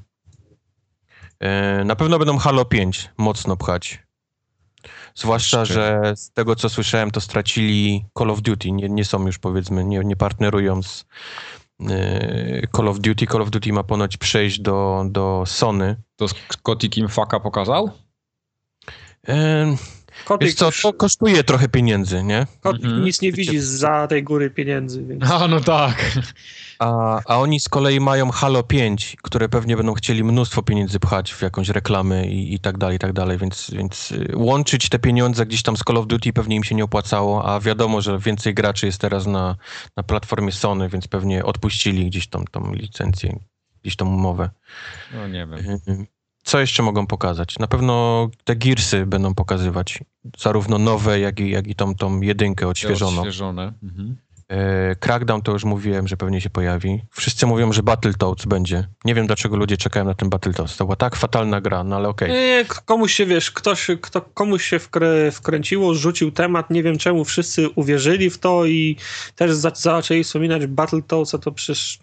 E, 1.40 1.84
na 1.84 1.96
pewno 1.96 2.20
będą 2.20 2.38
Halo 2.38 2.66
5 2.66 3.10
mocno 3.18 3.58
pchać. 3.58 4.04
Zwłaszcza, 5.16 5.66
że 5.66 6.14
z 6.16 6.32
tego 6.32 6.56
co 6.56 6.70
słyszałem, 6.70 7.12
to 7.12 7.22
stracili 7.22 8.06
Call 8.18 8.32
of 8.32 8.42
Duty. 8.42 8.72
Nie, 8.72 8.90
nie 8.90 9.06
są 9.06 9.26
już 9.26 9.40
powiedzmy, 9.40 9.84
nie, 9.84 10.00
nie 10.00 10.16
partnerują 10.16 10.84
z 10.84 11.06
yy, 11.80 12.68
Call 12.76 12.88
of 12.88 13.00
Duty. 13.00 13.28
Call 13.28 13.42
of 13.42 13.50
Duty 13.50 13.74
ma 13.74 13.84
ponoć 13.84 14.18
przejść 14.18 14.60
do, 14.60 15.06
do 15.10 15.44
Sony. 15.46 15.96
To 16.16 16.26
Kotik 16.64 16.98
im 16.98 17.10
faka 17.10 17.40
pokazał? 17.40 17.92
Yy, 19.28 19.34
Kotik, 20.26 20.46
wiesz 20.48 20.56
co, 20.56 20.66
już- 20.66 20.82
to 20.82 20.94
kosztuje 20.94 21.44
trochę 21.44 21.70
pieniędzy, 21.70 22.24
nie? 22.24 22.48
Kotik 22.62 22.86
Mhm. 22.86 23.04
nic 23.04 23.22
nie 23.22 23.32
widzi 23.32 23.60
za 23.60 24.08
tej 24.08 24.24
góry 24.24 24.50
pieniędzy, 24.50 25.04
więc... 25.06 25.32
A, 25.32 25.48
no 25.48 25.60
tak. 25.62 26.12
A, 26.80 27.20
a 27.26 27.38
oni 27.40 27.60
z 27.60 27.70
kolei 27.70 28.00
mają 28.00 28.32
Halo 28.32 28.64
5, 28.64 29.16
które 29.24 29.50
pewnie 29.50 29.78
będą 29.78 29.94
chcieli 29.94 30.24
mnóstwo 30.24 30.64
pieniędzy 30.64 31.00
pchać 31.00 31.34
w 31.34 31.42
jakąś 31.42 31.70
reklamę 31.70 32.28
i, 32.28 32.54
i 32.54 32.60
tak 32.60 32.78
dalej, 32.78 32.96
i 32.96 33.00
tak 33.00 33.14
dalej, 33.14 33.38
więc, 33.38 33.72
więc 33.74 34.12
y, 34.12 34.32
łączyć 34.36 34.90
te 34.90 35.00
pieniądze 35.00 35.46
gdzieś 35.46 35.64
tam 35.64 35.78
z 35.78 35.80
Call 35.80 35.98
of 35.98 36.08
Duty 36.08 36.34
pewnie 36.34 36.56
im 36.56 36.64
się 36.64 36.76
nie 36.76 36.84
opłacało, 36.84 37.46
a 37.46 37.60
wiadomo, 37.60 38.02
że 38.02 38.20
więcej 38.20 38.54
graczy 38.54 38.86
jest 38.86 39.02
teraz 39.02 39.26
na, 39.28 39.56
na 39.98 40.04
platformie 40.04 40.52
Sony, 40.52 40.90
więc 40.90 41.08
pewnie 41.08 41.46
odpuścili 41.46 42.06
gdzieś 42.06 42.28
tam 42.28 42.46
tą 42.52 42.74
licencję, 42.74 43.40
gdzieś 43.82 43.96
tą 43.96 44.08
umowę. 44.08 44.50
No 45.14 45.28
nie 45.28 45.48
wiem. 45.48 46.06
Co 46.44 46.60
jeszcze 46.60 46.84
mogą 46.84 47.08
pokazać? 47.08 47.60
Na 47.60 47.68
pewno 47.68 48.30
te 48.44 48.56
Gearsy 48.56 49.06
będą 49.06 49.34
pokazywać, 49.36 50.00
zarówno 50.38 50.78
nowe, 50.78 51.20
jak 51.20 51.40
i, 51.40 51.50
jak 51.50 51.68
i 51.68 51.76
tą, 51.76 51.96
tą 51.96 52.22
jedynkę 52.22 52.68
odświeżoną. 52.68 53.18
Odświeżone. 53.22 53.74
Mhm. 53.84 54.18
E, 54.50 54.96
Crackdown 54.96 55.42
to 55.42 55.52
już 55.52 55.64
mówiłem, 55.64 56.08
że 56.08 56.18
pewnie 56.18 56.42
się 56.42 56.50
pojawi. 56.50 57.02
Wszyscy 57.12 57.46
mówią, 57.46 57.74
że 57.74 57.84
Battletoads 57.84 58.46
będzie. 58.46 58.88
Nie 59.06 59.16
wiem, 59.16 59.28
dlaczego 59.28 59.58
ludzie 59.58 59.78
czekają 59.78 60.06
na 60.06 60.14
ten 60.14 60.30
Battletoads. 60.30 60.78
To 60.78 60.86
była 60.86 60.96
tak 60.96 61.16
fatalna 61.16 61.62
gra, 61.62 61.84
no 61.84 61.96
ale 61.96 62.10
okej. 62.10 62.32
Nie, 62.32 62.66
k- 62.68 62.82
komuś 62.86 63.14
się, 63.14 63.26
wiesz, 63.26 63.52
ktoś, 63.52 63.88
kto, 64.02 64.22
komuś 64.22 64.66
się 64.66 64.80
wkrę, 64.80 65.32
wkręciło, 65.32 65.94
rzucił 65.94 66.32
temat, 66.32 66.70
nie 66.70 66.84
wiem 66.84 66.98
czemu 66.98 67.26
wszyscy 67.26 67.70
uwierzyli 67.70 68.30
w 68.30 68.38
to 68.38 68.66
i 68.66 68.98
też 69.36 69.52
za, 69.54 69.72
zaczęli 69.76 70.24
wspominać 70.24 70.68
Battletoads, 70.68 71.36
a 71.36 71.38
to 71.38 71.52
przecież... 71.52 72.00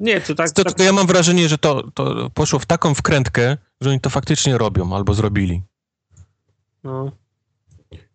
Nie, 0.00 0.20
to 0.20 0.34
tak... 0.34 0.50
To, 0.50 0.64
tak 0.64 0.72
tylko 0.72 0.82
ja 0.82 0.92
mam 0.92 1.06
wrażenie, 1.06 1.48
że 1.48 1.58
to, 1.58 1.90
to 1.94 2.30
poszło 2.30 2.58
w 2.58 2.66
taką 2.66 2.94
wkrętkę, 2.94 3.56
że 3.80 3.90
oni 3.90 4.00
to 4.00 4.10
faktycznie 4.10 4.58
robią 4.58 4.96
albo 4.96 5.14
zrobili. 5.14 5.62
no. 6.84 7.12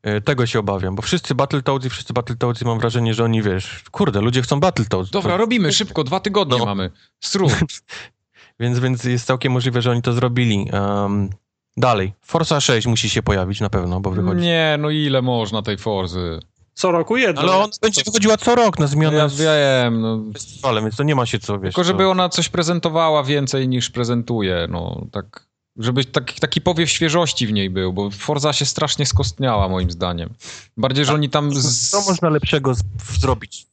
E, 0.03 0.21
Tego 0.21 0.45
się 0.45 0.59
obawiam, 0.59 0.95
bo 0.95 1.01
wszyscy 1.01 1.35
Battletoads 1.35 1.85
i 1.85 1.89
wszyscy 1.89 2.13
Battletoads 2.13 2.61
mam 2.61 2.79
wrażenie, 2.79 3.13
że 3.13 3.23
oni, 3.23 3.41
wiesz, 3.41 3.83
kurde, 3.91 4.21
ludzie 4.21 4.41
chcą 4.41 4.59
Battletoads. 4.59 5.09
Dobra, 5.09 5.31
To- 5.31 5.37
robimy 5.37 5.73
szybko, 5.73 6.03
dwa 6.03 6.19
tygodnie 6.19 6.57
No. 6.57 6.65
mamy. 6.65 6.89
Stru. 7.19 7.47
Więc, 8.59 8.79
więc 8.79 9.03
jest 9.03 9.25
całkiem 9.27 9.51
możliwe, 9.53 9.81
że 9.81 9.91
oni 9.91 10.01
to 10.01 10.13
zrobili. 10.13 10.69
Um, 10.73 11.29
dalej, 11.77 12.13
Forza 12.21 12.61
6 12.61 12.87
musi 12.87 13.09
się 13.09 13.23
pojawić 13.23 13.61
na 13.61 13.69
pewno, 13.69 13.99
bo 13.99 14.11
wychodzi. 14.11 14.41
Nie, 14.41 14.75
no 14.79 14.89
ile 14.89 15.21
można 15.21 15.61
tej 15.61 15.77
Forzy? 15.77 16.39
Co 16.79 16.91
roku 16.91 17.17
jedno. 17.17 17.41
Ale 17.41 17.51
ona 17.51 17.67
będzie 17.81 18.03
wychodziła 18.05 18.37
co 18.37 18.55
rok 18.55 18.79
na 18.79 18.87
zmianę 18.87 19.17
ja 19.17 19.27
wiem, 19.27 20.01
no. 20.01 20.23
festiwalem, 20.33 20.83
więc 20.83 20.95
to 20.95 21.03
nie 21.03 21.15
ma 21.15 21.25
się 21.25 21.39
co, 21.39 21.59
wiesz. 21.59 21.73
Tylko 21.73 21.83
żeby 21.83 22.03
co- 22.03 22.11
ona 22.11 22.29
coś 22.29 22.49
prezentowała 22.49 23.23
więcej 23.23 23.67
niż 23.67 23.89
prezentuje, 23.89 24.67
no 24.69 25.05
tak. 25.11 25.49
Żeby 25.77 26.05
taki, 26.05 26.39
taki 26.39 26.61
powiew 26.61 26.89
świeżości 26.89 27.47
w 27.47 27.53
niej 27.53 27.69
był, 27.69 27.93
bo 27.93 28.09
Forza 28.09 28.53
się 28.53 28.65
strasznie 28.65 29.05
skostniała 29.05 29.69
moim 29.69 29.91
zdaniem. 29.91 30.29
Bardziej, 30.77 31.05
że 31.05 31.13
oni 31.13 31.29
tam... 31.29 31.55
Z... 31.55 31.89
Co 31.89 32.01
można 32.01 32.29
lepszego 32.29 32.73
z, 32.73 32.83
w, 32.99 33.19
zrobić 33.19 33.67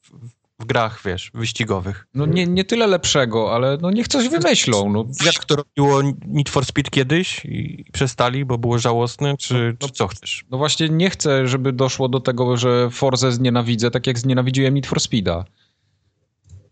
w, 0.59 0.65
grach, 0.65 1.01
wiesz, 1.05 1.31
wyścigowych? 1.35 2.07
No 2.15 2.27
nie, 2.27 2.47
nie 2.47 2.65
tyle 2.65 2.87
lepszego, 2.87 3.55
ale 3.55 3.79
no 3.81 3.91
niech 3.91 4.09
coś 4.09 4.29
wymyślą, 4.29 4.93
no. 4.93 5.05
Jak 5.25 5.45
to 5.45 5.57
robiło 5.57 6.03
Need 6.27 6.49
for 6.49 6.65
Speed 6.65 6.91
kiedyś 6.91 7.45
i 7.45 7.85
przestali, 7.93 8.45
bo 8.45 8.59
było 8.59 8.79
żałosne, 8.79 9.37
czy, 9.37 9.77
No, 9.81 9.89
czy 9.89 9.95
co 9.95 10.09
chcesz? 10.09 10.45
No 10.51 10.59
właśnie 10.59 10.89
nie 10.89 11.11
chcę, 11.11 11.47
żeby 11.49 11.73
doszło 11.73 12.09
do 12.09 12.21
tego, 12.21 12.57
że 12.57 12.91
Forzę 12.91 13.33
znienawidzę, 13.33 13.91
tak 13.91 14.07
jak 14.07 14.19
znienawidziłem 14.19 14.75
Need 14.75 14.87
for 14.87 15.01
Speeda. 15.01 15.45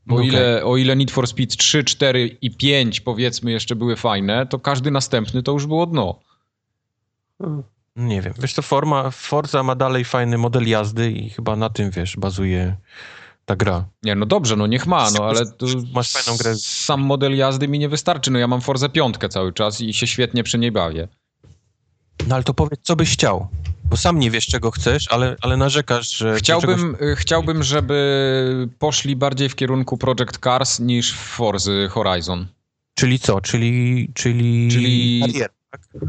Bo 0.07 0.15
Okej. 0.15 0.29
ile, 0.29 0.65
o 0.65 0.77
ile 0.77 0.97
Need 0.97 1.11
for 1.11 1.27
Speed 1.27 1.57
3, 1.57 1.85
4 1.85 2.27
i 2.41 2.51
5 2.51 3.01
powiedzmy 3.01 3.53
jeszcze 3.53 3.77
były 3.77 3.97
fajne, 3.97 4.47
to 4.47 4.59
każdy 4.59 4.91
następny 4.91 5.43
to 5.43 5.53
już 5.53 5.67
było 5.67 5.87
dno. 5.87 6.21
Mm. 7.41 7.63
Nie 7.97 8.23
wiem, 8.23 8.35
wiesz 8.39 8.55
to 8.55 8.63
forma, 8.63 9.11
Forza 9.11 9.63
ma 9.63 9.75
dalej 9.75 10.05
fajny 10.05 10.39
model 10.39 10.69
jazdy 10.69 11.11
i 11.11 11.31
chyba 11.31 11.57
na 11.57 11.71
tym, 11.71 11.91
wiesz, 11.91 12.17
bazuje 12.17 12.77
ta 13.45 13.57
gra. 13.57 13.85
Nie, 14.03 14.15
no 14.15 14.27
dobrze, 14.27 14.57
no 14.57 14.67
niech 14.67 14.87
ma, 14.87 15.11
no 15.19 15.25
ale 15.25 15.41
Masz 15.95 16.13
fajną 16.13 16.39
grę. 16.39 16.55
sam 16.57 17.01
model 17.01 17.37
jazdy 17.37 17.69
mi 17.69 17.79
nie 17.79 17.89
wystarczy. 17.89 18.31
No 18.31 18.39
ja 18.39 18.47
mam 18.47 18.61
Forzę 18.61 18.89
piątkę 18.89 19.29
cały 19.29 19.53
czas 19.53 19.81
i 19.81 19.95
się 19.95 20.07
świetnie 20.07 20.43
przy 20.45 20.59
niej 20.59 20.73
bawię. 20.73 21.09
No 22.29 22.35
ale 22.35 22.45
to 22.45 22.55
powiedz, 22.55 22.81
co 22.83 22.97
byś 22.97 23.13
chciał, 23.13 23.49
bo 23.85 23.97
sam 23.97 24.19
nie 24.19 24.31
wiesz, 24.31 24.47
czego 24.47 24.71
chcesz, 24.71 25.13
ale, 25.13 25.37
ale 25.41 25.57
narzekasz, 25.57 26.17
że... 26.17 26.25
do 26.25 26.31
czegoś- 26.41 26.41
Chciałbym, 26.43 26.97
y, 27.03 27.17
chciałbym, 27.17 27.63
żeby 27.63 28.69
poszli 28.79 29.17
bardziej 29.17 29.49
w 29.49 29.55
kierunku 29.55 29.97
Project 29.99 30.39
Cars 30.45 30.81
niż 30.81 31.13
w 31.13 31.17
Forzy 31.17 31.89
Horizon. 31.91 32.47
Czyli 32.99 33.19
co? 33.19 33.41
Czyli... 33.41 34.09
Czyli... 34.15 34.69
Czyli- 34.73 35.21
Kariera. 35.21 35.49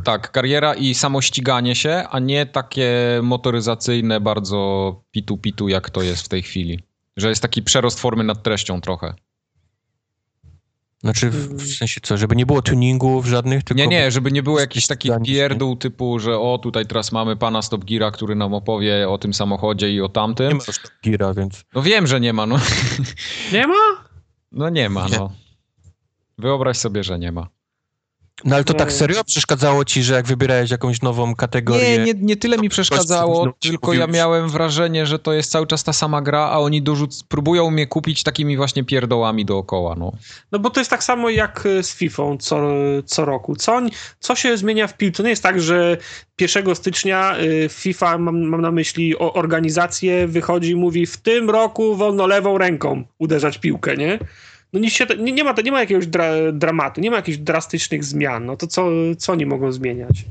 Tak, 0.03 0.31
kariera 0.31 0.73
i 0.75 0.93
samościganie 0.93 1.75
się, 1.75 2.03
a 2.11 2.19
nie 2.19 2.45
takie 2.45 2.91
motoryzacyjne, 3.23 4.21
bardzo 4.21 5.01
pitu-pitu, 5.11 5.67
jak 5.69 5.89
to 5.89 6.01
jest 6.01 6.25
w 6.25 6.27
tej 6.27 6.43
chwili. 6.43 6.79
Że 7.17 7.29
jest 7.29 7.41
taki 7.41 7.63
przerost 7.63 7.99
formy 7.99 8.23
nad 8.23 8.43
treścią 8.43 8.81
trochę. 8.81 9.13
Znaczy, 10.99 11.29
w, 11.29 11.53
w 11.63 11.75
sensie 11.77 12.01
co, 12.03 12.17
żeby 12.17 12.35
nie 12.35 12.45
było 12.45 12.61
tuningów 12.61 13.25
żadnych, 13.25 13.63
tylko... 13.63 13.81
Nie, 13.81 13.87
nie, 13.87 14.11
żeby 14.11 14.31
nie 14.31 14.43
było 14.43 14.59
jakiś 14.59 14.87
taki 14.87 15.07
ściganie 15.07 15.25
się. 15.25 15.31
pierdół 15.31 15.75
typu, 15.75 16.19
że 16.19 16.39
o, 16.39 16.57
tutaj 16.57 16.85
teraz 16.85 17.11
mamy 17.11 17.35
pana 17.35 17.61
Stop 17.61 17.85
Gira, 17.85 18.11
który 18.11 18.35
nam 18.35 18.53
opowie 18.53 19.09
o 19.09 19.17
tym 19.17 19.33
samochodzie 19.33 19.93
i 19.93 20.01
o 20.01 20.09
tamtym. 20.09 20.47
Nie 20.47 20.55
ma 20.55 20.63
już 20.67 20.79
gira, 21.03 21.33
więc... 21.33 21.63
No 21.73 21.81
wiem, 21.81 22.07
że 22.07 22.19
nie 22.19 22.33
ma, 22.33 22.45
no. 22.45 22.59
Nie 23.53 23.67
ma? 23.67 24.05
No 24.51 24.69
nie 24.69 24.89
ma, 24.89 25.07
Nie. 25.07 25.17
no. 25.17 25.31
Wyobraź 26.37 26.77
sobie, 26.77 27.03
że 27.03 27.19
nie 27.19 27.31
ma. 27.31 27.47
No 28.43 28.55
ale 28.55 28.63
to 28.63 28.73
tak 28.73 28.93
serio 28.93 29.23
przeszkadzało 29.23 29.85
ci, 29.85 30.03
że 30.03 30.13
jak 30.13 30.25
wybierałeś 30.27 30.71
jakąś 30.71 31.01
nową 31.01 31.35
kategorię... 31.35 31.97
Nie, 31.97 32.05
nie, 32.05 32.13
nie 32.21 32.35
tyle 32.35 32.57
mi 32.57 32.69
przeszkadzało, 32.69 33.53
tylko 33.59 33.93
ja 33.93 34.07
miałem 34.07 34.49
wrażenie, 34.49 35.05
że 35.05 35.19
to 35.19 35.33
jest 35.33 35.51
cały 35.51 35.67
czas 35.67 35.83
ta 35.83 35.93
sama 35.93 36.21
gra, 36.21 36.39
a 36.39 36.57
oni 36.57 36.83
dorzuc- 36.83 37.23
próbują 37.27 37.71
mnie 37.71 37.87
kupić 37.87 38.23
takimi 38.23 38.57
właśnie 38.57 38.83
pierdołami 38.83 39.45
dookoła, 39.45 39.95
no. 39.99 40.11
No 40.51 40.59
bo 40.59 40.69
to 40.69 40.79
jest 40.81 40.89
tak 40.89 41.03
samo 41.03 41.29
jak 41.29 41.65
y, 41.65 41.83
z 41.83 41.95
FIFA 41.95 42.23
co, 42.39 42.67
co 43.05 43.25
roku. 43.25 43.55
Co, 43.55 43.81
co 44.19 44.35
się 44.35 44.57
zmienia 44.57 44.87
w 44.87 44.97
piłce? 44.97 45.17
To 45.17 45.23
nie 45.23 45.29
jest 45.29 45.43
tak, 45.43 45.61
że 45.61 45.97
1 46.41 46.75
stycznia 46.75 47.39
y, 47.39 47.69
FIFA, 47.69 48.17
mam, 48.17 48.41
mam 48.41 48.61
na 48.61 48.71
myśli 48.71 49.17
organizację, 49.17 50.27
wychodzi 50.27 50.71
i 50.71 50.75
mówi 50.75 51.05
w 51.05 51.17
tym 51.17 51.49
roku 51.49 51.95
wolno 51.95 52.27
lewą 52.27 52.57
ręką 52.57 53.03
uderzać 53.19 53.57
piłkę, 53.57 53.97
nie? 53.97 54.19
No 54.75 54.81
nic 54.81 54.93
się, 54.93 55.05
nie, 55.19 55.31
nie, 55.31 55.43
ma, 55.43 55.53
nie 55.65 55.71
ma 55.71 55.79
jakiegoś 55.79 56.07
dra, 56.07 56.25
dramatu, 56.53 57.01
nie 57.01 57.09
ma 57.11 57.15
jakichś 57.15 57.37
drastycznych 57.37 58.03
zmian. 58.03 58.45
No 58.45 58.57
to 58.57 58.67
co, 58.67 58.87
co 59.17 59.31
oni 59.31 59.45
mogą 59.45 59.71
zmieniać? 59.71 60.25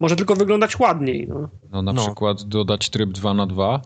Może 0.00 0.16
tylko 0.16 0.36
wyglądać 0.36 0.78
ładniej, 0.78 1.28
no. 1.28 1.48
No 1.70 1.82
na 1.82 1.92
No. 1.92 2.06
przykład 2.06 2.42
dodać 2.42 2.90
tryb 2.90 3.10
2 3.10 3.34
na 3.34 3.46
2 3.46 3.80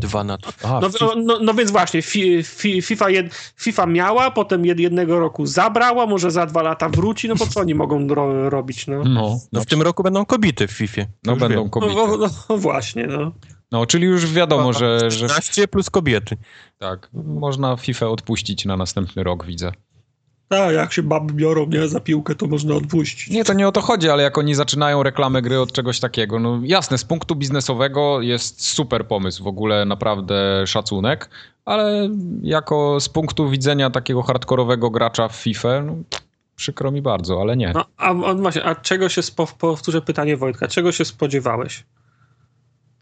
Dwa 0.00 0.24
na... 0.24 0.38
A, 0.64 0.80
No, 0.80 0.88
no, 1.00 1.14
no, 1.24 1.38
no 1.42 1.54
więc 1.54 1.70
właśnie, 1.70 2.02
fi, 2.02 2.42
fi, 2.42 2.82
FIFA, 2.82 3.10
jed, 3.10 3.34
FIFA 3.56 3.86
miała, 3.86 4.30
potem 4.30 4.64
jed, 4.66 4.80
jednego 4.80 5.18
roku 5.20 5.46
zabrała, 5.46 6.06
może 6.06 6.30
za 6.30 6.46
dwa 6.46 6.62
lata 6.62 6.88
wróci, 6.88 7.28
no 7.28 7.34
bo 7.36 7.46
co 7.46 7.60
oni 7.60 7.74
mogą 7.74 8.08
ro, 8.08 8.50
robić, 8.50 8.86
no? 8.86 9.04
No, 9.04 9.38
no 9.52 9.60
w 9.60 9.66
tym 9.66 9.82
roku 9.82 10.02
będą 10.02 10.24
kobiety 10.24 10.66
w 10.66 10.70
FIFA. 10.72 11.02
no 11.24 11.32
Już 11.32 11.40
będą 11.40 11.54
wiem. 11.56 11.64
No, 11.64 11.70
kobiety. 11.70 11.94
no, 11.96 12.28
no 12.48 12.56
właśnie, 12.58 13.06
no. 13.06 13.32
No, 13.74 13.86
czyli 13.86 14.06
już 14.06 14.32
wiadomo, 14.32 14.72
że, 14.72 15.10
że 15.10 15.28
13 15.28 15.68
plus 15.68 15.90
kobiety. 15.90 16.36
tak, 16.78 17.08
można 17.12 17.76
FIFA 17.76 18.08
odpuścić 18.08 18.64
na 18.64 18.76
następny 18.76 19.22
rok, 19.22 19.46
widzę. 19.46 19.72
Tak, 20.48 20.74
jak 20.74 20.92
się 20.92 21.02
baby 21.02 21.32
biorą, 21.32 21.66
nie, 21.66 21.88
za 21.88 22.00
piłkę, 22.00 22.34
to 22.34 22.46
można 22.46 22.74
odpuścić. 22.74 23.30
Nie, 23.30 23.44
to 23.44 23.52
nie 23.52 23.68
o 23.68 23.72
to 23.72 23.80
chodzi, 23.80 24.10
ale 24.10 24.22
jak 24.22 24.38
oni 24.38 24.54
zaczynają 24.54 25.02
reklamę 25.02 25.42
gry 25.42 25.60
od 25.60 25.72
czegoś 25.72 26.00
takiego, 26.00 26.38
no 26.38 26.60
jasne, 26.62 26.98
z 26.98 27.04
punktu 27.04 27.36
biznesowego 27.36 28.20
jest 28.20 28.66
super 28.66 29.06
pomysł, 29.06 29.44
w 29.44 29.46
ogóle 29.46 29.84
naprawdę 29.84 30.66
szacunek, 30.66 31.30
ale 31.64 32.08
jako 32.42 33.00
z 33.00 33.08
punktu 33.08 33.50
widzenia 33.50 33.90
takiego 33.90 34.22
hardkorowego 34.22 34.90
gracza 34.90 35.28
w 35.28 35.36
FIFA, 35.36 35.82
no, 35.82 35.96
przykro 36.56 36.90
mi 36.90 37.02
bardzo, 37.02 37.40
ale 37.40 37.56
nie. 37.56 37.72
No, 37.74 37.84
a, 37.96 38.08
a, 38.08 38.34
właśnie, 38.34 38.64
a 38.64 38.74
czego 38.74 39.08
się, 39.08 39.22
spo, 39.22 39.46
powtórzę 39.46 40.00
pytanie 40.00 40.36
Wojtka, 40.36 40.68
czego 40.68 40.92
się 40.92 41.04
spodziewałeś? 41.04 41.84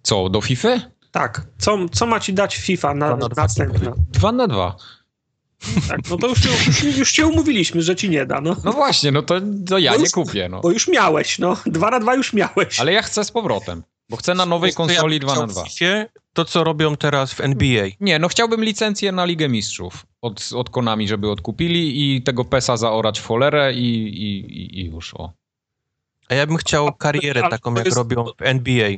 Co, 0.02 0.28
do 0.28 0.40
FIFA? 0.40 0.68
Tak, 1.10 1.46
co, 1.58 1.78
co 1.92 2.06
ma 2.06 2.20
ci 2.20 2.32
dać 2.34 2.56
FIFA 2.56 2.94
na, 2.94 3.16
na 3.16 3.28
dwa 3.28 3.42
następna? 3.42 3.92
Dwa 4.10 4.32
na 4.32 4.46
dwa. 4.46 4.76
Tak, 5.88 6.00
no 6.10 6.16
to 6.16 6.28
już, 6.28 6.44
już, 6.44 6.82
już 6.98 7.12
cię 7.12 7.26
umówiliśmy, 7.26 7.82
że 7.82 7.96
ci 7.96 8.10
nie 8.10 8.26
da, 8.26 8.40
no. 8.40 8.56
No 8.64 8.72
właśnie, 8.72 9.12
no 9.12 9.22
to, 9.22 9.34
to 9.68 9.78
ja 9.78 9.90
Bo 9.90 9.96
nie 9.96 10.02
już- 10.02 10.12
kupię, 10.12 10.48
no. 10.48 10.60
Bo 10.60 10.70
już 10.70 10.88
miałeś, 10.88 11.38
no. 11.38 11.56
Dwa 11.66 11.90
na 11.90 12.00
dwa 12.00 12.14
już 12.14 12.32
miałeś. 12.32 12.80
Ale 12.80 12.92
ja 12.92 13.02
chcę 13.02 13.24
z 13.24 13.30
powrotem, 13.30 13.82
bo 14.08 14.16
chcę 14.16 14.34
na 14.34 14.46
nowej 14.46 14.68
ja 14.70 14.74
konsoli 14.74 15.20
bym 15.20 15.28
2 15.28 15.34
na 15.34 15.34
chciał 15.34 15.46
2. 15.46 15.64
w 15.64 15.68
FIFA 15.72 16.04
To, 16.32 16.44
co 16.44 16.64
robią 16.64 16.96
teraz 16.96 17.32
w 17.32 17.40
NBA. 17.40 17.86
Nie, 18.00 18.18
no 18.18 18.28
chciałbym 18.28 18.64
licencję 18.64 19.12
na 19.12 19.24
Ligę 19.24 19.48
Mistrzów 19.48 20.06
od, 20.22 20.48
od 20.54 20.70
Konami, 20.70 21.08
żeby 21.08 21.30
odkupili 21.30 22.14
i 22.16 22.22
tego 22.22 22.44
PESa 22.44 22.76
zaorać 22.76 23.20
w 23.20 23.26
cholerę 23.26 23.74
i, 23.74 23.94
i, 24.22 24.80
i- 24.80 24.86
już, 24.86 25.14
o. 25.14 25.32
A 26.28 26.34
ja 26.34 26.46
bym 26.46 26.56
chciał 26.56 26.92
karierę 26.92 27.42
taką, 27.50 27.74
jak 27.74 27.94
robią 27.94 28.24
w 28.24 28.42
NBA. 28.42 28.88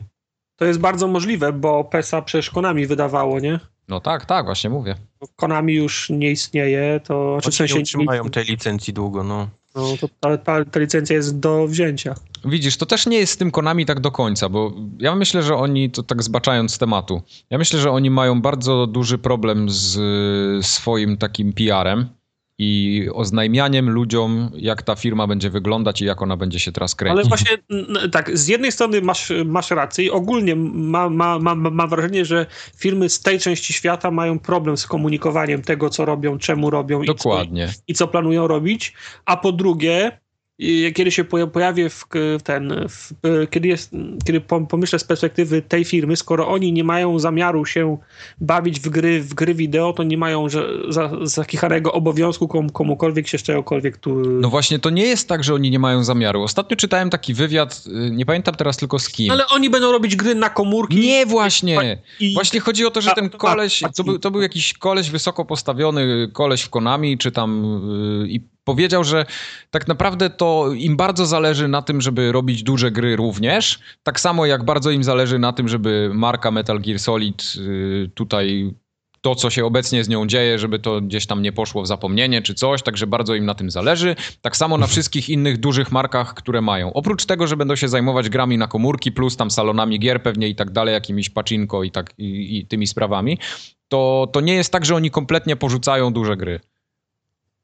To 0.56 0.64
jest 0.64 0.80
bardzo 0.80 1.08
możliwe, 1.08 1.52
bo 1.52 1.84
PESA 1.84 2.22
przecież 2.22 2.50
Konami 2.50 2.86
wydawało, 2.86 3.40
nie? 3.40 3.60
No 3.88 4.00
tak, 4.00 4.26
tak, 4.26 4.44
właśnie 4.44 4.70
mówię. 4.70 4.94
Konami 5.36 5.74
już 5.74 6.10
nie 6.10 6.30
istnieje, 6.30 7.00
to 7.04 7.38
czy 7.42 7.46
Oni 7.46 7.52
w 7.52 7.54
sensie 7.54 7.74
nie 7.74 7.78
nie, 7.78 7.82
utrzymają 7.82 8.30
tej 8.30 8.44
licencji 8.44 8.92
długo, 8.92 9.24
no. 9.24 9.48
no, 9.74 9.82
to 10.00 10.08
ta, 10.20 10.38
ta, 10.38 10.64
ta 10.64 10.80
licencja 10.80 11.16
jest 11.16 11.38
do 11.38 11.66
wzięcia. 11.66 12.14
Widzisz, 12.44 12.76
to 12.76 12.86
też 12.86 13.06
nie 13.06 13.18
jest 13.18 13.32
z 13.32 13.36
tym 13.36 13.50
Konami 13.50 13.86
tak 13.86 14.00
do 14.00 14.10
końca, 14.10 14.48
bo 14.48 14.72
ja 14.98 15.14
myślę, 15.14 15.42
że 15.42 15.56
oni, 15.56 15.90
to 15.90 16.02
tak 16.02 16.22
zbaczając 16.22 16.74
z 16.74 16.78
tematu, 16.78 17.22
ja 17.50 17.58
myślę, 17.58 17.80
że 17.80 17.90
oni 17.90 18.10
mają 18.10 18.42
bardzo 18.42 18.86
duży 18.86 19.18
problem 19.18 19.70
z 19.70 20.66
swoim 20.66 21.16
takim 21.16 21.52
PR-em 21.52 22.08
i 22.58 23.08
oznajmianiem 23.12 23.90
ludziom, 23.90 24.50
jak 24.56 24.82
ta 24.82 24.94
firma 24.94 25.26
będzie 25.26 25.50
wyglądać 25.50 26.02
i 26.02 26.04
jak 26.04 26.22
ona 26.22 26.36
będzie 26.36 26.60
się 26.60 26.72
teraz 26.72 26.94
kręcić. 26.94 27.20
Ale 27.20 27.28
właśnie 27.28 27.58
tak, 28.12 28.38
z 28.38 28.48
jednej 28.48 28.72
strony 28.72 29.02
masz, 29.02 29.32
masz 29.44 29.70
rację 29.70 30.04
i 30.04 30.10
ogólnie 30.10 30.56
ma, 30.56 31.08
ma, 31.08 31.38
ma, 31.38 31.54
mam 31.54 31.88
wrażenie, 31.88 32.24
że 32.24 32.46
firmy 32.76 33.08
z 33.08 33.20
tej 33.20 33.38
części 33.38 33.72
świata 33.72 34.10
mają 34.10 34.38
problem 34.38 34.76
z 34.76 34.86
komunikowaniem 34.86 35.62
tego, 35.62 35.90
co 35.90 36.04
robią, 36.04 36.38
czemu 36.38 36.70
robią 36.70 37.02
i 37.02 37.06
co, 37.06 37.14
Dokładnie. 37.14 37.68
i 37.88 37.94
co 37.94 38.08
planują 38.08 38.46
robić. 38.46 38.94
A 39.24 39.36
po 39.36 39.52
drugie, 39.52 40.18
y, 40.62 40.92
kiedy 40.92 41.10
się 41.10 41.24
poja- 41.24 41.46
pojawię 41.46 41.90
w 41.90 42.04
ten, 42.44 42.74
w, 42.88 43.12
y, 43.26 43.46
kiedy, 43.50 43.68
jest, 43.68 43.90
kiedy 44.26 44.40
pom- 44.40 44.66
pomyślę 44.66 44.98
z 44.98 45.04
perspektywy 45.04 45.62
tej 45.62 45.84
firmy, 45.84 46.16
skoro 46.16 46.48
oni 46.48 46.72
nie 46.72 46.84
mają 46.84 47.18
zamiaru 47.18 47.64
się 47.66 47.98
bawić 48.40 48.80
w 48.80 48.88
gry, 48.88 49.20
w 49.22 49.34
gry 49.34 49.54
wideo, 49.54 49.92
to 49.92 50.02
nie 50.02 50.18
mają 50.18 50.48
że, 50.48 50.68
za, 50.88 51.10
zakichanego 51.22 51.92
obowiązku 51.92 52.48
komu, 52.48 52.72
komukolwiek 52.72 53.28
się 53.28 53.38
czegokolwiek 53.38 53.96
tu... 53.96 54.14
No 54.16 54.48
właśnie, 54.50 54.78
to 54.78 54.90
nie 54.90 55.04
jest 55.06 55.28
tak, 55.28 55.44
że 55.44 55.54
oni 55.54 55.70
nie 55.70 55.78
mają 55.78 56.04
zamiaru. 56.04 56.42
Ostatnio 56.42 56.76
czytałem 56.76 57.10
taki 57.10 57.34
wywiad, 57.34 57.84
y, 57.86 58.10
nie 58.10 58.26
pamiętam 58.26 58.54
teraz 58.54 58.76
tylko 58.76 58.98
z 58.98 59.08
kim. 59.08 59.30
Ale 59.30 59.46
oni 59.46 59.70
będą 59.70 59.92
robić 59.92 60.16
gry 60.16 60.34
na 60.34 60.50
komórki. 60.50 60.96
Nie, 60.96 61.26
właśnie. 61.26 61.98
i- 62.20 62.34
Właśnie 62.34 62.60
chodzi 62.60 62.86
o 62.86 62.90
to, 62.90 63.00
że 63.00 63.10
ten 63.14 63.30
koleś, 63.30 63.82
to 63.96 64.04
był, 64.04 64.18
to 64.18 64.30
był 64.30 64.42
jakiś 64.42 64.72
koleś 64.74 65.10
wysoko 65.10 65.44
postawiony, 65.44 66.28
koleś 66.32 66.62
w 66.62 66.70
Konami, 66.70 67.18
czy 67.18 67.32
tam 67.32 67.80
yy, 68.22 68.28
i 68.28 68.40
powiedział, 68.64 69.04
że 69.04 69.26
tak 69.70 69.88
naprawdę 69.88 70.30
to 70.30 70.43
im 70.76 70.96
bardzo 70.96 71.26
zależy 71.26 71.68
na 71.68 71.82
tym, 71.82 72.00
żeby 72.00 72.32
robić 72.32 72.62
duże 72.62 72.90
gry 72.90 73.16
również, 73.16 73.78
tak 74.02 74.20
samo 74.20 74.46
jak 74.46 74.64
bardzo 74.64 74.90
im 74.90 75.04
zależy 75.04 75.38
na 75.38 75.52
tym, 75.52 75.68
żeby 75.68 76.10
marka 76.14 76.50
Metal 76.50 76.80
Gear 76.80 76.98
Solid 76.98 77.56
yy, 77.56 78.10
tutaj 78.14 78.74
to, 79.24 79.34
co 79.34 79.50
się 79.50 79.64
obecnie 79.64 80.04
z 80.04 80.08
nią 80.08 80.26
dzieje, 80.26 80.58
żeby 80.58 80.78
to 80.78 81.00
gdzieś 81.00 81.26
tam 81.26 81.42
nie 81.42 81.52
poszło 81.52 81.82
w 81.82 81.86
zapomnienie 81.86 82.42
czy 82.42 82.54
coś, 82.54 82.82
także 82.82 83.06
bardzo 83.06 83.34
im 83.34 83.46
na 83.46 83.54
tym 83.54 83.70
zależy. 83.70 84.16
Tak 84.42 84.56
samo 84.56 84.78
na 84.78 84.86
wszystkich 84.86 85.28
innych 85.28 85.60
dużych 85.60 85.92
markach, 85.92 86.34
które 86.34 86.60
mają. 86.60 86.92
Oprócz 86.92 87.24
tego, 87.26 87.46
że 87.46 87.56
będą 87.56 87.76
się 87.76 87.88
zajmować 87.88 88.28
grami 88.28 88.58
na 88.58 88.66
komórki, 88.66 89.12
plus 89.12 89.36
tam 89.36 89.50
salonami 89.50 89.98
gier 89.98 90.22
pewnie 90.22 90.48
i 90.48 90.54
tak 90.54 90.70
dalej, 90.70 90.92
jakimiś 90.92 91.30
pacinko 91.30 91.84
i, 91.84 91.90
tak, 91.90 92.14
i, 92.18 92.58
i 92.58 92.66
tymi 92.66 92.86
sprawami, 92.86 93.38
to, 93.88 94.28
to 94.32 94.40
nie 94.40 94.54
jest 94.54 94.72
tak, 94.72 94.84
że 94.84 94.94
oni 94.94 95.10
kompletnie 95.10 95.56
porzucają 95.56 96.12
duże 96.12 96.36
gry. 96.36 96.60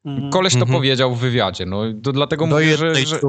Mm. 0.05 0.31
Koleś 0.31 0.53
to 0.53 0.61
Mhm. 0.61 0.79
powiedział 0.79 1.15
w 1.15 1.19
wywiadzie, 1.19 1.67
no 1.67 1.83
to 2.03 2.13
dlatego 2.13 2.47
Do 2.47 2.55
mówię, 2.55 2.77
że... 2.77 2.87
jednej 2.87 3.07
że... 3.07 3.21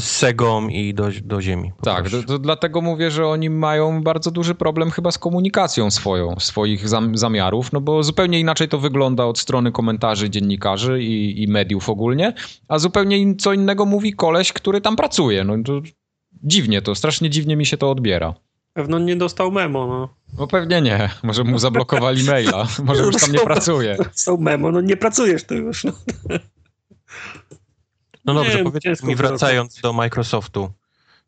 z 0.00 0.04
Segą 0.04 0.68
i 0.68 0.94
do, 0.94 1.08
do 1.24 1.42
ziemi. 1.42 1.72
Tak, 1.82 2.10
to, 2.10 2.22
to 2.22 2.38
dlatego 2.38 2.80
mówię, 2.80 3.10
że 3.10 3.26
oni 3.26 3.50
mają 3.50 4.02
bardzo 4.02 4.30
duży 4.30 4.54
problem 4.54 4.90
chyba 4.90 5.10
z 5.10 5.18
komunikacją 5.18 5.90
swoją, 5.90 6.34
swoich 6.40 6.88
zam, 6.88 7.16
zamiarów, 7.16 7.72
no 7.72 7.80
bo 7.80 8.02
zupełnie 8.02 8.40
inaczej 8.40 8.68
to 8.68 8.78
wygląda 8.78 9.24
od 9.24 9.38
strony 9.38 9.72
komentarzy 9.72 10.30
dziennikarzy 10.30 11.02
i, 11.02 11.42
i 11.42 11.48
mediów 11.48 11.88
ogólnie, 11.88 12.32
a 12.68 12.78
zupełnie 12.78 13.18
in, 13.18 13.36
co 13.36 13.52
innego 13.52 13.86
mówi 13.86 14.12
koleś, 14.12 14.52
który 14.52 14.80
tam 14.80 14.96
pracuje. 14.96 15.44
No 15.44 15.54
to 15.64 15.80
dziwnie 16.42 16.82
to, 16.82 16.94
strasznie 16.94 17.30
dziwnie 17.30 17.56
mi 17.56 17.66
się 17.66 17.76
to 17.76 17.90
odbiera. 17.90 18.34
Pewno 18.78 18.98
nie 18.98 19.16
dostał 19.16 19.52
memo, 19.52 19.86
no. 19.86 20.14
No 20.38 20.46
pewnie 20.46 20.80
nie, 20.82 21.10
może 21.22 21.44
mu 21.44 21.58
zablokowali 21.58 22.24
maila, 22.24 22.66
może 22.84 23.02
już 23.02 23.16
tam 23.16 23.32
nie 23.32 23.38
pracuje. 23.38 23.96
Dostał 23.96 24.38
memo, 24.38 24.70
no 24.72 24.80
nie 24.80 24.96
pracujesz 24.96 25.44
tu 25.44 25.54
już. 25.54 25.84
No. 25.84 25.92
No 28.24 28.44
Nie 28.44 28.64
dobrze, 28.64 28.80
ciężko 28.80 29.06
mi, 29.06 29.14
wracając 29.16 29.80
do 29.80 29.92
Microsoftu. 29.92 30.70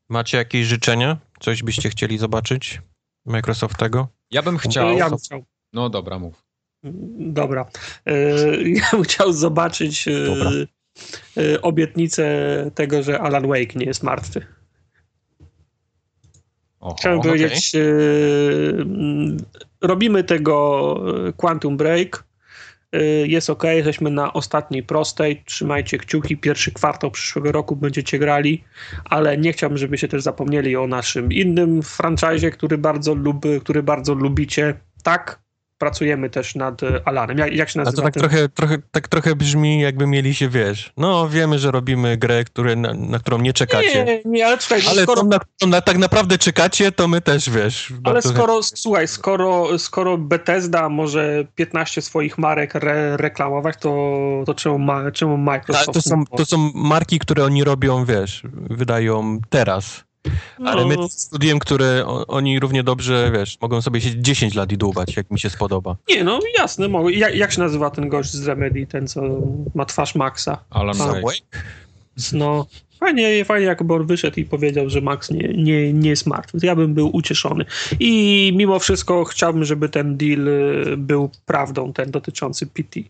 Macie 0.08 0.38
jakieś 0.38 0.66
życzenia? 0.66 1.16
Coś 1.40 1.62
byście 1.62 1.90
chcieli 1.90 2.18
zobaczyć 2.18 2.82
Microsoftego? 3.26 4.08
Ja 4.30 4.42
bym 4.42 4.58
chciał... 4.58 4.96
Ja 4.96 5.10
bym 5.10 5.18
chciał. 5.18 5.44
No 5.72 5.88
dobra, 5.88 6.18
mów. 6.18 6.44
Dobra. 7.18 7.66
E, 8.06 8.12
Ja 8.62 8.90
bym 8.92 9.02
chciał 9.02 9.32
zobaczyć 9.32 10.08
e, 10.08 10.24
Dobra. 10.26 10.50
e, 11.36 11.62
obietnicę 11.62 12.26
tego, 12.74 13.02
że 13.02 13.20
Alan 13.20 13.48
Wake 13.48 13.74
nie 13.76 13.86
jest 13.86 14.02
martwy. 14.02 14.46
Oho. 16.80 16.94
Chciałem 16.98 17.20
powiedzieć, 17.20 17.74
e, 17.74 17.80
robimy 19.80 20.24
tego 20.24 20.96
e, 21.28 21.32
Quantum 21.32 21.76
Break. 21.76 22.24
E, 22.92 23.02
Jest 23.04 23.50
ok, 23.50 23.64
jesteśmy 23.64 24.10
na 24.10 24.32
ostatniej 24.32 24.82
prostej. 24.82 25.42
Trzymajcie 25.46 25.98
kciuki. 25.98 26.36
Pierwszy 26.36 26.72
kwartał 26.72 27.10
przyszłego 27.10 27.52
roku 27.52 27.76
będziecie 27.76 28.18
grali, 28.18 28.64
ale 29.04 29.38
nie 29.38 29.52
chciałbym, 29.52 29.78
żebyście 29.78 30.08
też 30.08 30.22
zapomnieli 30.22 30.76
o 30.76 30.86
naszym 30.86 31.32
innym 31.32 31.82
franchise, 31.82 32.50
który 32.50 32.78
bardzo, 32.78 33.14
lub, 33.14 33.44
który 33.60 33.82
bardzo 33.82 34.14
lubicie. 34.14 34.74
Tak, 35.02 35.40
pracujemy 35.80 36.30
też 36.30 36.54
nad 36.54 36.82
e, 36.82 37.00
Alanem. 37.04 37.38
Jak, 37.38 37.52
jak 37.52 37.70
się 37.70 37.80
A 37.80 37.84
nazywa 37.84 38.02
to 38.02 38.06
tak 38.06 38.14
ten- 38.14 38.20
trochę, 38.22 38.48
trochę, 38.48 38.78
tak 38.90 39.08
trochę 39.08 39.36
brzmi, 39.36 39.80
jakby 39.80 40.06
mieli 40.06 40.34
się, 40.34 40.48
wiesz, 40.48 40.92
no 40.96 41.28
wiemy, 41.28 41.58
że 41.58 41.70
robimy 41.70 42.16
grę, 42.16 42.44
które, 42.44 42.76
na, 42.76 42.94
na 42.94 43.18
którą 43.18 43.38
nie 43.38 43.52
czekacie. 43.52 44.04
Nie, 44.04 44.22
nie, 44.24 44.46
ale 44.46 44.58
czekaj, 44.58 44.82
Ale 44.90 45.02
skoro, 45.02 45.22
na 45.66 45.80
tak 45.80 45.98
naprawdę 45.98 46.38
czekacie, 46.38 46.92
to 46.92 47.08
my 47.08 47.20
też, 47.20 47.50
wiesz. 47.50 47.92
ale 48.04 48.22
skoro, 48.22 48.62
słuchaj, 48.62 49.08
skoro, 49.08 49.78
skoro 49.78 50.18
Bethesda 50.18 50.88
może 50.88 51.44
15 51.54 52.02
swoich 52.02 52.38
marek 52.38 52.76
re, 52.76 53.16
reklamować, 53.16 53.76
to, 53.80 54.42
to 54.46 54.54
czemu, 54.54 54.78
ma, 54.78 55.10
czemu 55.10 55.32
Ale 55.34 55.42
Microsoft... 55.42 55.92
to 55.92 56.02
są, 56.02 56.24
to 56.36 56.44
są 56.44 56.70
marki, 56.74 57.18
które 57.18 57.44
oni 57.44 57.64
robią, 57.64 58.04
wiesz, 58.04 58.42
wydają 58.70 59.38
teraz. 59.50 60.09
Ale 60.64 60.86
my 60.86 60.96
No. 60.96 61.08
studiem, 61.08 61.58
które 61.58 62.06
oni 62.28 62.60
równie 62.60 62.82
dobrze, 62.82 63.30
wiesz, 63.34 63.58
mogą 63.60 63.82
sobie 63.82 64.00
siedzieć 64.00 64.24
10 64.24 64.54
lat 64.54 64.72
i 64.72 64.78
dłubać, 64.78 65.16
jak 65.16 65.30
mi 65.30 65.40
się 65.40 65.50
spodoba. 65.50 65.96
Nie, 66.08 66.24
no 66.24 66.40
jasne, 66.58 66.88
mogę. 66.88 67.12
Jak, 67.12 67.34
jak 67.34 67.52
się 67.52 67.60
nazywa 67.60 67.90
ten 67.90 68.08
gość 68.08 68.30
z 68.32 68.46
Remedy, 68.46 68.86
ten 68.86 69.06
co 69.08 69.22
ma 69.74 69.84
twarz 69.84 70.14
Maxa? 70.14 70.64
Alan 70.70 70.96
Wake. 70.98 71.62
No, 72.32 72.66
fajnie, 73.00 73.44
fajnie 73.44 73.66
jakby 73.66 73.94
on 73.94 74.06
wyszedł 74.06 74.40
i 74.40 74.44
powiedział, 74.44 74.90
że 74.90 75.00
Max 75.00 75.30
nie, 75.30 75.48
nie, 75.56 75.92
nie 75.92 76.10
jest 76.10 76.26
martwy. 76.26 76.58
Ja 76.62 76.76
bym 76.76 76.94
był 76.94 77.16
ucieszony. 77.16 77.64
I 78.00 78.52
mimo 78.56 78.78
wszystko 78.78 79.24
chciałbym, 79.24 79.64
żeby 79.64 79.88
ten 79.88 80.16
deal 80.16 80.48
y, 80.48 80.96
był 80.96 81.30
prawdą, 81.46 81.92
ten 81.92 82.10
dotyczący 82.10 82.66
PT. 82.66 83.00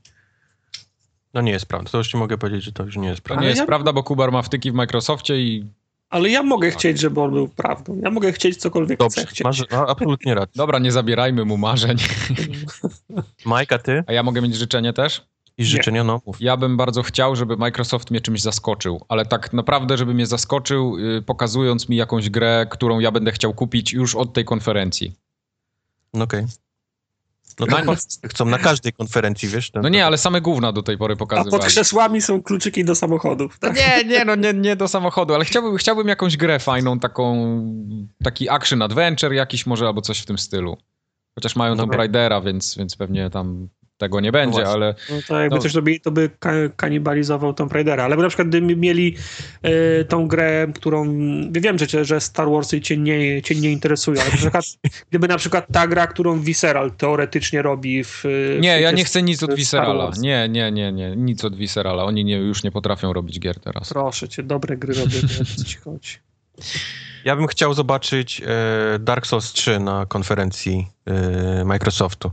No 1.34 1.40
nie 1.40 1.52
jest 1.52 1.66
prawda, 1.66 1.90
to 1.90 1.98
już 1.98 2.08
ci 2.08 2.16
mogę 2.16 2.38
powiedzieć, 2.38 2.64
że 2.64 2.72
to 2.72 2.84
już 2.84 2.96
nie 2.96 3.08
jest 3.08 3.20
prawda. 3.20 3.40
nie 3.40 3.46
Ale 3.46 3.50
jest 3.50 3.60
ja- 3.60 3.66
prawda, 3.66 3.92
bo 3.92 4.02
Kubar 4.02 4.32
ma 4.32 4.42
wtyki 4.42 4.70
w 4.70 4.74
Microsoftie 4.74 5.36
i 5.36 5.64
Ale 6.10 6.30
ja 6.30 6.42
mogę 6.42 6.70
chcieć, 6.70 7.00
żeby 7.00 7.20
on 7.20 7.30
był 7.30 7.48
prawdą. 7.48 8.00
Ja 8.04 8.10
mogę 8.10 8.32
chcieć 8.32 8.56
cokolwiek 8.56 8.98
Dobrze, 8.98 9.20
chcę 9.20 9.30
chcieć. 9.30 9.44
masz 9.44 9.64
a, 9.70 9.86
absolutnie 9.86 10.34
rację. 10.34 10.52
dobra, 10.56 10.78
nie 10.78 10.92
zabierajmy 10.92 11.44
mu 11.44 11.56
marzeń. 11.56 11.96
Mike, 13.46 13.74
a 13.74 13.78
ty? 13.78 14.04
A 14.06 14.12
ja 14.12 14.22
mogę 14.22 14.42
mieć 14.42 14.54
życzenie 14.54 14.92
też? 14.92 15.26
I 15.58 15.64
życzenia, 15.64 16.04
no 16.04 16.20
mów. 16.26 16.40
Ja 16.40 16.56
bym 16.56 16.76
bardzo 16.76 17.02
chciał, 17.02 17.36
żeby 17.36 17.56
Microsoft 17.56 18.10
mnie 18.10 18.20
czymś 18.20 18.42
zaskoczył, 18.42 19.04
ale 19.08 19.26
tak 19.26 19.52
naprawdę, 19.52 19.96
żeby 19.96 20.14
mnie 20.14 20.26
zaskoczył, 20.26 20.96
y, 20.98 21.22
pokazując 21.22 21.88
mi 21.88 21.96
jakąś 21.96 22.30
grę, 22.30 22.66
którą 22.70 22.98
ja 22.98 23.10
będę 23.10 23.32
chciał 23.32 23.54
kupić 23.54 23.92
już 23.92 24.14
od 24.14 24.32
tej 24.32 24.44
konferencji. 24.44 25.12
No 26.14 26.24
okej. 26.24 26.42
No 26.42 26.48
to 26.48 26.69
No- 27.58 27.92
wszyscy 27.92 28.28
chcą 28.28 28.44
na 28.44 28.58
każdej 28.58 28.92
konferencji, 28.92 29.48
wiesz? 29.48 29.70
No 29.74 29.88
nie, 29.88 30.06
ale 30.06 30.18
same 30.18 30.40
gówna 30.40 30.72
do 30.72 30.82
tej 30.82 30.98
pory 30.98 31.12
A 31.14 31.16
pod 31.16 31.28
pokazywali. 31.28 31.64
krzesłami 31.64 32.20
są 32.22 32.42
kluczyki 32.42 32.84
do 32.84 32.94
samochodów. 32.94 33.58
Tak? 33.58 33.76
Nie, 33.76 34.04
nie, 34.04 34.24
no 34.24 34.34
nie, 34.34 34.52
nie 34.52 34.76
do 34.76 34.88
samochodu, 34.88 35.34
ale 35.34 35.44
chciałbym, 35.44 35.76
chciałbym 35.76 36.08
jakąś 36.08 36.36
grę 36.36 36.58
fajną, 36.58 36.98
taką, 36.98 37.34
taki 38.24 38.48
action 38.48 38.82
adventure 38.82 39.32
jakiś 39.32 39.66
może, 39.66 39.86
albo 39.86 40.00
coś 40.00 40.18
w 40.20 40.26
tym 40.26 40.38
stylu. 40.38 40.76
Chociaż 41.34 41.56
mają 41.56 41.74
No 41.74 41.82
Tomb 41.82 41.92
tak. 41.92 41.98
Raidera, 41.98 42.40
więc, 42.40 42.76
więc 42.78 42.96
pewnie 42.96 43.30
tam 43.30 43.68
tego 44.00 44.20
nie 44.20 44.32
będzie, 44.32 44.52
właśnie. 44.62 44.72
ale 44.72 44.94
No 45.10 45.16
to 45.28 45.40
jakby 45.40 45.56
No. 45.56 45.62
coś 45.62 45.74
robili, 45.74 46.00
to 46.00 46.10
by 46.10 46.30
ka- 46.38 46.68
kanibalizował 46.76 47.54
Tomb 47.54 47.72
Raidera. 47.72 48.04
Ale 48.04 48.16
by 48.16 48.22
na 48.22 48.28
przykład 48.28 48.48
gdyby 48.48 48.76
mieli 48.76 49.16
e, 49.62 50.04
tą 50.04 50.28
grę, 50.28 50.66
którą... 50.74 51.04
Wiem, 51.50 51.78
że, 51.78 52.04
że 52.04 52.20
Star 52.20 52.50
Warsy 52.50 52.80
cię 52.80 52.96
nie, 52.96 53.42
cię 53.42 53.54
nie 53.54 53.72
interesują, 53.72 54.20
ale 54.20 54.30
na 54.30 54.36
przykład, 54.36 54.64
gdyby 55.10 55.28
na 55.28 55.36
przykład 55.38 55.66
ta 55.72 55.86
gra, 55.86 56.06
którą 56.06 56.40
Visceral 56.40 56.90
teoretycznie 56.90 57.62
robi 57.62 58.04
w... 58.04 58.20
w 58.24 58.58
nie, 58.60 58.68
ja 58.68 58.78
świecie 58.78 58.96
nie 58.96 59.04
chcę 59.04 59.22
nic 59.22 59.42
od 59.42 59.54
Viscerala. 59.54 60.10
Nie, 60.18 60.48
nie, 60.48 60.72
nie, 60.72 60.92
nie, 60.92 61.16
nic 61.16 61.44
od 61.44 61.56
Viscerala. 61.56 62.04
Oni 62.04 62.24
nie, 62.24 62.36
już 62.36 62.62
nie 62.64 62.70
potrafią 62.72 63.12
robić 63.12 63.40
gier 63.40 63.60
teraz. 63.60 63.88
Proszę 63.88 64.28
cię, 64.28 64.42
dobre 64.42 64.76
gry 64.76 64.94
robią, 64.94 65.18
co 65.56 65.64
ci 65.64 65.76
chodzi. 65.76 66.18
Ja 67.24 67.36
bym 67.36 67.46
chciał 67.46 67.74
zobaczyć 67.74 68.42
e, 68.46 68.98
Dark 68.98 69.26
Souls 69.26 69.52
3 69.52 69.78
na 69.80 70.06
konferencji 70.06 70.86
e, 71.06 71.64
Microsoftu. 71.64 72.30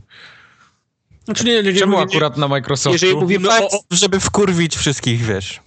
Znaczy 1.27 1.43
nie, 1.43 1.63
nie, 1.63 1.73
nie, 1.73 1.79
Czemu 1.79 1.97
nie, 1.97 2.03
akurat 2.03 2.37
na 2.37 2.47
Microsoftu? 2.47 2.91
Jeżeli 2.91 3.15
mówimy 3.15 3.49
o, 3.49 3.67
o, 3.67 3.79
żeby 3.91 4.19
wkurwić 4.19 4.75
wszystkich, 4.75 5.21
wiesz. 5.21 5.59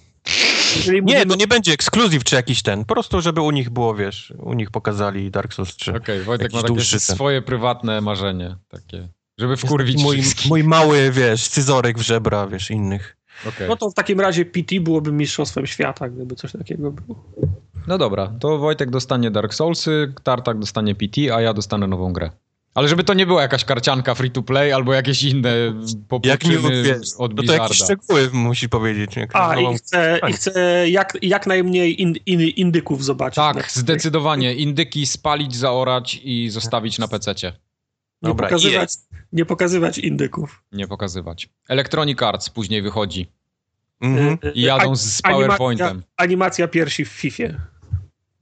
Jeżeli 0.77 0.97
Nie, 0.97 1.03
mówimy- 1.03 1.27
to 1.27 1.37
nie 1.37 1.47
będzie 1.47 1.73
ekskluzyw 1.73 2.25
czy 2.25 2.37
jakiś 2.37 2.63
ten. 2.63 2.85
Po 2.85 2.95
prostu, 2.95 3.21
żeby 3.21 3.41
u 3.41 3.51
nich 3.51 3.71
było, 3.71 3.95
wiesz, 3.95 4.33
u 4.39 4.55
nich 4.55 4.71
pokazali 4.71 5.31
Dark 5.31 5.55
Souls 5.55 5.77
3. 5.77 5.95
Okej, 5.95 6.23
Wojtek 6.23 6.53
Jakiś 6.53 6.71
ma 6.71 6.77
takie 6.77 7.01
swoje 7.01 7.43
prywatne 7.43 8.01
marzenie. 8.01 8.57
Takie, 8.69 9.09
żeby 9.39 9.57
wkurwić 9.57 10.03
mój, 10.03 10.21
wszystkich. 10.21 10.49
mój 10.49 10.65
mały, 10.65 11.11
wiesz, 11.13 11.43
scyzorek 11.43 11.99
w 11.99 12.03
żebra, 12.03 12.47
wiesz, 12.47 12.71
innych. 12.71 13.17
Okej. 13.49 13.69
No 13.69 13.77
to 13.77 13.91
w 13.91 13.95
takim 13.95 14.21
razie 14.21 14.45
PT 14.45 14.81
byłoby 14.81 15.13
mistrzostwem 15.13 15.67
świata, 15.67 16.09
gdyby 16.09 16.37
coś 16.37 16.53
takiego 16.53 16.91
było. 16.91 17.25
No 17.87 17.99
dobra, 17.99 18.33
to 18.41 18.59
Wojtek 18.59 18.91
dostanie 18.91 19.31
Dark 19.31 19.55
Soulsy, 19.55 20.13
Tartak 20.23 20.59
dostanie 20.59 20.95
PT, 20.95 21.35
a 21.35 21.41
ja 21.41 21.55
dostanę 21.55 21.87
nową 21.87 22.13
grę. 22.13 22.31
Ale 22.75 22.89
żeby 22.89 23.05
to 23.05 23.15
nie 23.15 23.27
była 23.27 23.43
jakaś 23.43 23.65
karcianka 23.65 24.15
free 24.15 24.31
to 24.31 24.43
play 24.43 24.73
albo 24.73 24.95
jakieś 24.95 25.23
inne 25.23 25.51
Jak 25.57 25.75
popłuczyny 26.09 26.83
wiesz, 26.83 27.09
od 27.19 27.37
no 27.37 27.43
to 27.43 27.53
jakieś 27.53 27.77
szczegóły 27.77 28.31
musi 28.33 28.69
powiedzieć. 28.69 29.17
Jak 29.17 29.31
A, 29.37 29.61
i 29.61 29.75
chcę, 29.75 30.17
i 30.17 30.21
fajnie. 30.21 30.37
chcę 30.37 30.91
jak, 30.91 31.19
jak 31.23 31.47
najmniej 31.47 32.03
in, 32.03 32.15
in, 32.27 32.41
indyków 32.41 33.05
zobaczyć. 33.05 33.37
Tak, 33.37 33.71
zdecydowanie. 33.71 34.55
Indyki 34.55 35.07
spalić, 35.07 35.57
zaorać 35.57 36.21
i 36.25 36.51
zostawić 36.51 36.99
na 36.99 37.09
pececie. 37.09 37.53
Nie 38.23 38.29
Dobra, 38.29 38.49
pokazywać, 38.49 38.91
nie 39.33 39.45
pokazywać 39.45 39.99
indyków. 39.99 40.63
Nie 40.73 40.89
pokazywać. 40.89 41.49
Electronic 41.69 42.23
Arts 42.23 42.51
później 42.51 42.83
wychodzi 42.83 43.27
Mhm. 44.01 44.39
I 44.55 44.63
jadą 44.63 44.97
z 44.97 45.21
animacja, 45.23 45.31
PowerPointem. 45.31 46.03
animacja 46.17 46.69
piersi 46.69 47.05
w 47.05 47.09
FIFA. 47.09 47.45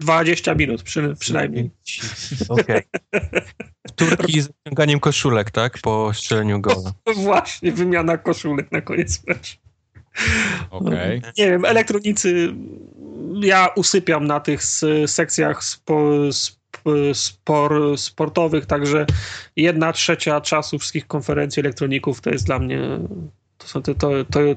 20 0.01 0.55
minut 0.55 0.82
przy, 0.82 1.14
przynajmniej. 1.18 1.70
Okej. 2.49 2.82
Turki 3.96 4.40
z 4.40 4.51
ściąganiem 4.61 5.01
koszulek, 5.01 5.51
tak? 5.51 5.78
Po 5.78 6.11
strzeleniu 6.14 6.61
gola. 6.61 6.92
Właśnie, 7.24 7.72
wymiana 7.72 8.18
koszulek 8.18 8.72
na 8.72 8.80
koniec 8.80 9.26
meczu. 9.26 9.57
Okej. 10.70 11.22
Nie 11.38 11.51
wiem, 11.51 11.64
elektronicy, 11.64 12.55
ja 13.42 13.68
usypiam 13.76 14.26
na 14.26 14.40
tych 14.40 14.62
sekcjach 15.07 15.64
spo, 15.64 16.26
sp, 16.42 16.59
spor, 17.14 17.99
sportowych, 17.99 18.66
także 18.66 19.07
jedna 19.57 19.92
trzecia 19.92 20.40
czasu 20.40 20.78
wszystkich 20.78 21.07
konferencji 21.07 21.61
elektroników 21.61 22.20
to 22.20 22.30
jest 22.30 22.46
dla 22.46 22.59
mnie, 22.59 22.80
to, 23.59 23.68
są- 23.68 23.82
to, 23.82 23.94
to, 23.94 24.11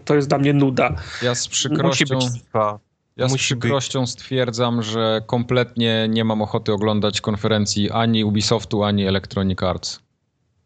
to, 0.05 0.15
jest 0.15 0.27
dla 0.27 0.37
mnie 0.37 0.53
nuda. 0.53 0.95
Ja 1.21 1.35
z 1.35 1.47
Musi 1.47 1.49
przykrością... 1.49 2.05
być 2.19 2.25
FIFA. 2.33 2.79
Ja 3.18 3.30
z 3.30 3.36
przykrością 3.36 4.07
stwierdzam, 4.07 4.84
że 4.84 5.22
kompletnie 5.26 6.07
nie 6.09 6.24
mam 6.24 6.41
ochoty 6.41 6.74
oglądać 6.74 7.22
konferencji 7.22 7.91
ani 7.91 8.24
Ubisoftu, 8.24 8.84
ani 8.84 9.07
Electronic 9.07 9.64
Arts. 9.64 9.99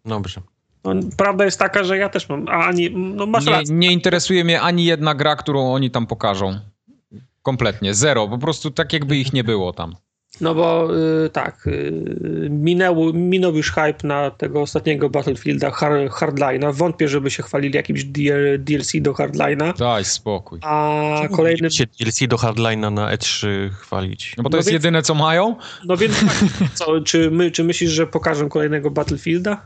Dobrze. 0.05 0.41
No, 0.83 0.93
prawda 1.17 1.45
jest 1.45 1.59
taka, 1.59 1.83
że 1.83 1.97
ja 1.97 2.09
też 2.09 2.29
mam, 2.29 2.47
a 2.47 2.51
ani, 2.65 2.89
no 2.91 3.25
masz 3.25 3.45
Nie, 3.45 3.51
rację. 3.51 3.75
nie 3.75 3.91
interesuje 3.91 4.43
mnie 4.43 4.61
ani 4.61 4.85
jedna 4.85 5.15
gra, 5.15 5.35
którą 5.35 5.73
oni 5.73 5.91
tam 5.91 6.07
pokażą. 6.07 6.59
Kompletnie, 7.41 7.93
zero. 7.93 8.27
Po 8.27 8.37
prostu 8.37 8.71
tak 8.71 8.93
jakby 8.93 9.17
ich 9.17 9.33
nie 9.33 9.43
było 9.43 9.73
tam. 9.73 9.95
No 10.41 10.55
bo 10.55 10.89
y, 11.25 11.29
tak, 11.29 11.67
y, 11.67 11.91
minęło, 12.49 13.13
minął 13.13 13.55
już 13.55 13.71
hype 13.71 13.93
na 14.07 14.31
tego 14.31 14.61
ostatniego 14.61 15.09
Battlefielda 15.09 15.71
Hard, 15.71 16.11
Hardline'a. 16.11 16.73
Wątpię, 16.73 17.07
żeby 17.07 17.31
się 17.31 17.43
chwalili 17.43 17.75
jakimś 17.75 18.03
DL, 18.03 18.59
DLC 18.63 18.91
do 19.01 19.13
Hardline'a. 19.13 19.77
Daj 19.77 20.05
spokój. 20.05 20.59
A 20.61 21.01
Czemu 21.21 21.35
kolejnym. 21.35 21.71
się 21.71 21.83
DLC 21.99 22.27
do 22.27 22.35
Hardline'a 22.35 22.91
na 22.91 23.15
E3 23.15 23.47
chwalić. 23.69 24.33
No 24.37 24.43
bo 24.43 24.49
to 24.49 24.53
No 24.53 24.57
jest 24.57 24.69
więc- 24.69 24.83
jedyne, 24.83 25.01
co 25.01 25.13
mają? 25.15 25.55
No 25.85 25.97
więc 25.97 26.19
tak, 26.19 26.69
co, 26.73 27.01
czy, 27.01 27.31
my, 27.31 27.51
czy 27.51 27.63
myślisz, 27.63 27.91
że 27.91 28.07
pokażą 28.07 28.49
kolejnego 28.49 28.91
Battlefielda? 28.91 29.65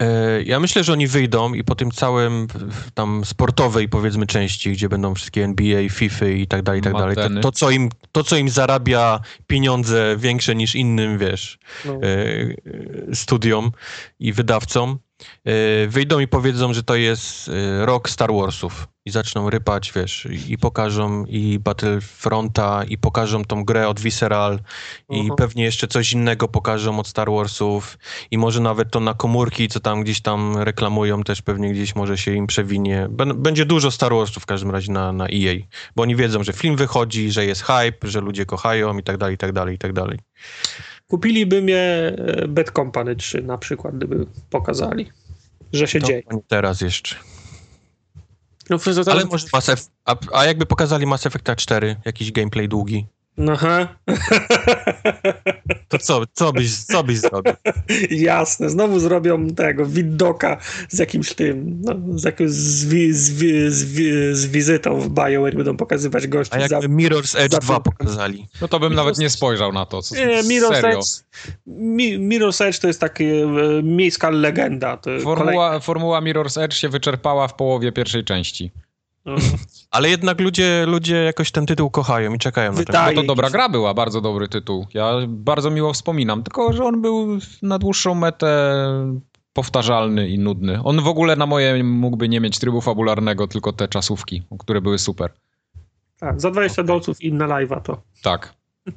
E, 0.00 0.42
Ja 0.42 0.60
myślę, 0.60 0.84
że 0.84 0.92
oni 0.92 1.06
wyjdą 1.06 1.54
i 1.54 1.64
po 1.64 1.74
tym 1.74 1.90
całym 1.90 2.46
tam 2.94 3.24
sportowej 3.24 3.88
powiedzmy 3.88 4.26
części, 4.26 4.72
gdzie 4.72 4.88
będą 4.88 5.14
wszystkie 5.14 5.44
NBA, 5.44 5.88
FIFA 5.90 6.26
i 6.26 6.46
tak 6.46 6.62
dalej, 6.62 6.80
i 6.80 6.84
tak 6.84 6.92
dalej, 6.92 7.16
to, 7.42 7.52
co 7.52 7.70
im, 7.70 7.88
to 8.12 8.24
co 8.24 8.36
im 8.36 8.48
zarabia 8.48 9.20
pieniądze 9.46 10.16
większe 10.18 10.54
niż 10.54 10.74
innym, 10.74 11.18
wiesz, 11.18 11.58
No. 11.84 11.92
e, 12.02 13.14
studiom 13.14 13.70
i 14.20 14.32
wydawcom, 14.32 14.98
wyjdą 15.88 16.18
i 16.20 16.28
powiedzą, 16.28 16.72
że 16.72 16.82
to 16.82 16.94
jest 16.94 17.48
e, 17.48 17.86
rok 17.86 18.10
Star 18.10 18.32
Warsów 18.32 18.88
i 19.04 19.10
zaczną 19.10 19.50
rypać, 19.50 19.92
wiesz, 19.92 20.28
i 20.48 20.58
pokażą 20.58 21.24
i 21.24 21.58
Battlefronta 21.58 22.84
i 22.88 22.98
pokażą 22.98 23.44
tą 23.44 23.64
grę 23.64 23.88
od 23.88 24.00
Visceral 24.00 24.58
i 25.10 25.18
Mhm. 25.20 25.36
pewnie 25.36 25.64
jeszcze 25.64 25.88
coś 25.88 26.12
innego 26.12 26.48
pokażą 26.48 26.98
od 26.98 27.08
Star 27.08 27.30
Warsów 27.30 27.98
i 28.30 28.38
może 28.38 28.60
nawet 28.60 28.90
to 28.90 29.00
na 29.00 29.14
komórki, 29.14 29.68
co 29.68 29.80
tam 29.80 30.02
gdzieś 30.02 30.20
tam 30.22 30.58
reklamują, 30.58 31.22
też 31.22 31.42
pewnie 31.42 31.72
gdzieś 31.72 31.94
może 31.96 32.18
się 32.18 32.32
im 32.34 32.46
przewinie. 32.46 33.06
Bę- 33.10 33.34
Będzie 33.34 33.64
dużo 33.64 33.90
Star 33.90 34.12
Warsów 34.14 34.42
w 34.42 34.46
każdym 34.46 34.70
razie 34.70 34.92
na, 34.92 35.12
na 35.12 35.24
EA, 35.24 35.54
bo 35.96 36.02
oni 36.02 36.16
wiedzą, 36.16 36.44
że 36.44 36.52
film 36.52 36.76
wychodzi, 36.76 37.30
że 37.30 37.46
jest 37.46 37.62
hype, 37.62 38.08
że 38.08 38.20
ludzie 38.20 38.46
kochają 38.46 38.98
i 38.98 39.02
tak 39.02 39.16
dalej, 39.16 39.34
i 39.34 39.38
tak 39.38 39.52
dalej, 39.52 39.74
i 39.74 39.78
tak 39.78 39.92
dalej. 39.92 40.18
Kupiliby 41.12 41.62
mnie 41.62 41.78
e, 41.78 42.48
Bad 42.48 42.70
Company 42.70 43.16
3 43.16 43.42
na 43.42 43.58
przykład, 43.58 43.96
gdyby 43.96 44.26
pokazali, 44.50 45.10
że 45.72 45.86
się 45.88 46.00
To 46.00 46.06
dzieje. 46.06 46.22
teraz 46.48 46.80
jeszcze. 46.80 47.16
No, 48.70 48.78
Ale 49.06 49.24
może 49.24 49.46
Mass 49.52 49.68
Effect, 49.68 49.90
a, 50.04 50.16
a 50.32 50.44
jakby 50.44 50.66
pokazali 50.66 51.06
Mass 51.06 51.26
Effecta 51.26 51.56
4, 51.56 51.96
jakiś 52.04 52.32
gameplay 52.32 52.68
długi, 52.68 53.06
Aha. 53.50 53.88
to 55.88 55.98
co, 55.98 56.22
co, 56.32 56.52
byś, 56.52 56.76
co 56.76 57.04
byś 57.04 57.18
zrobił? 57.18 57.52
Jasne, 58.10 58.70
znowu 58.70 59.00
zrobią 59.00 59.46
tego 59.50 59.86
widoka 59.86 60.56
z 60.88 60.98
jakimś 60.98 61.34
tym, 61.34 61.80
no, 61.84 62.18
z, 62.18 62.24
jakimś, 62.24 62.50
z, 62.50 62.84
wi, 62.84 63.12
z, 63.12 63.30
wi, 63.30 63.70
z, 63.70 63.84
wi, 63.84 64.12
z 64.32 64.46
wizytą 64.46 65.00
w 65.00 65.08
BioWare 65.08 65.56
będą 65.56 65.76
pokazywać 65.76 66.26
gości 66.26 66.54
A 66.54 66.68
za... 66.68 66.76
jakby 66.76 66.96
Mirror's 66.96 67.38
Edge 67.38 67.52
za- 67.52 67.58
2 67.60 67.80
pokazali? 67.80 68.46
No 68.60 68.68
to 68.68 68.80
bym 68.80 68.92
Mirror's- 68.92 68.96
nawet 68.96 69.18
nie 69.18 69.30
spojrzał 69.30 69.72
na 69.72 69.86
to. 69.86 70.02
Co, 70.02 70.14
Nie, 70.14 70.26
Mirror's 70.42 70.74
serio. 70.80 70.98
Edge, 70.98 71.06
Mi, 71.66 72.18
Mirror's 72.28 72.64
Edge 72.64 72.78
to 72.78 72.86
jest 72.86 73.00
taka 73.00 73.24
e, 73.24 73.82
miejska 73.82 74.30
legenda. 74.30 74.96
To 74.96 75.10
kolej- 75.10 75.22
Formuła, 75.22 75.80
formuła 75.80 76.20
Mirror's 76.20 76.62
Edge 76.62 76.74
się 76.74 76.88
wyczerpała 76.88 77.48
w 77.48 77.54
połowie 77.54 77.92
pierwszej 77.92 78.24
części. 78.24 78.70
No. 79.24 79.34
Ale 79.90 80.08
jednak 80.10 80.40
ludzie, 80.40 80.84
ludzie 80.86 81.16
jakoś 81.16 81.50
ten 81.50 81.66
tytuł 81.66 81.90
kochają 81.90 82.34
i 82.34 82.38
czekają 82.38 82.72
na 82.72 82.78
to. 82.78 82.84
Wydaje- 82.84 83.14
Bo 83.16 83.20
to 83.20 83.26
dobra 83.26 83.50
gra 83.50 83.68
była, 83.68 83.94
bardzo 83.94 84.20
dobry 84.20 84.48
tytuł. 84.48 84.86
Ja 84.94 85.12
bardzo 85.28 85.70
miło 85.70 85.92
wspominam, 85.92 86.42
tylko 86.42 86.72
że 86.72 86.84
on 86.84 87.02
był 87.02 87.38
na 87.62 87.78
dłuższą 87.78 88.14
metę 88.14 88.74
powtarzalny 89.52 90.28
i 90.28 90.38
nudny. 90.38 90.82
On 90.84 91.00
w 91.00 91.06
ogóle 91.06 91.36
na 91.36 91.46
moje 91.46 91.84
mógłby 91.84 92.28
nie 92.28 92.40
mieć 92.40 92.58
trybu 92.58 92.80
fabularnego, 92.80 93.46
tylko 93.46 93.72
te 93.72 93.88
czasówki, 93.88 94.42
które 94.58 94.80
były 94.80 94.98
super. 94.98 95.30
Tak, 96.18 96.40
za 96.40 96.50
20 96.50 96.82
dolców 96.82 97.20
i 97.22 97.32
na 97.32 97.46
live'a 97.46 97.80
to. 97.82 98.02
Tak. 98.22 98.54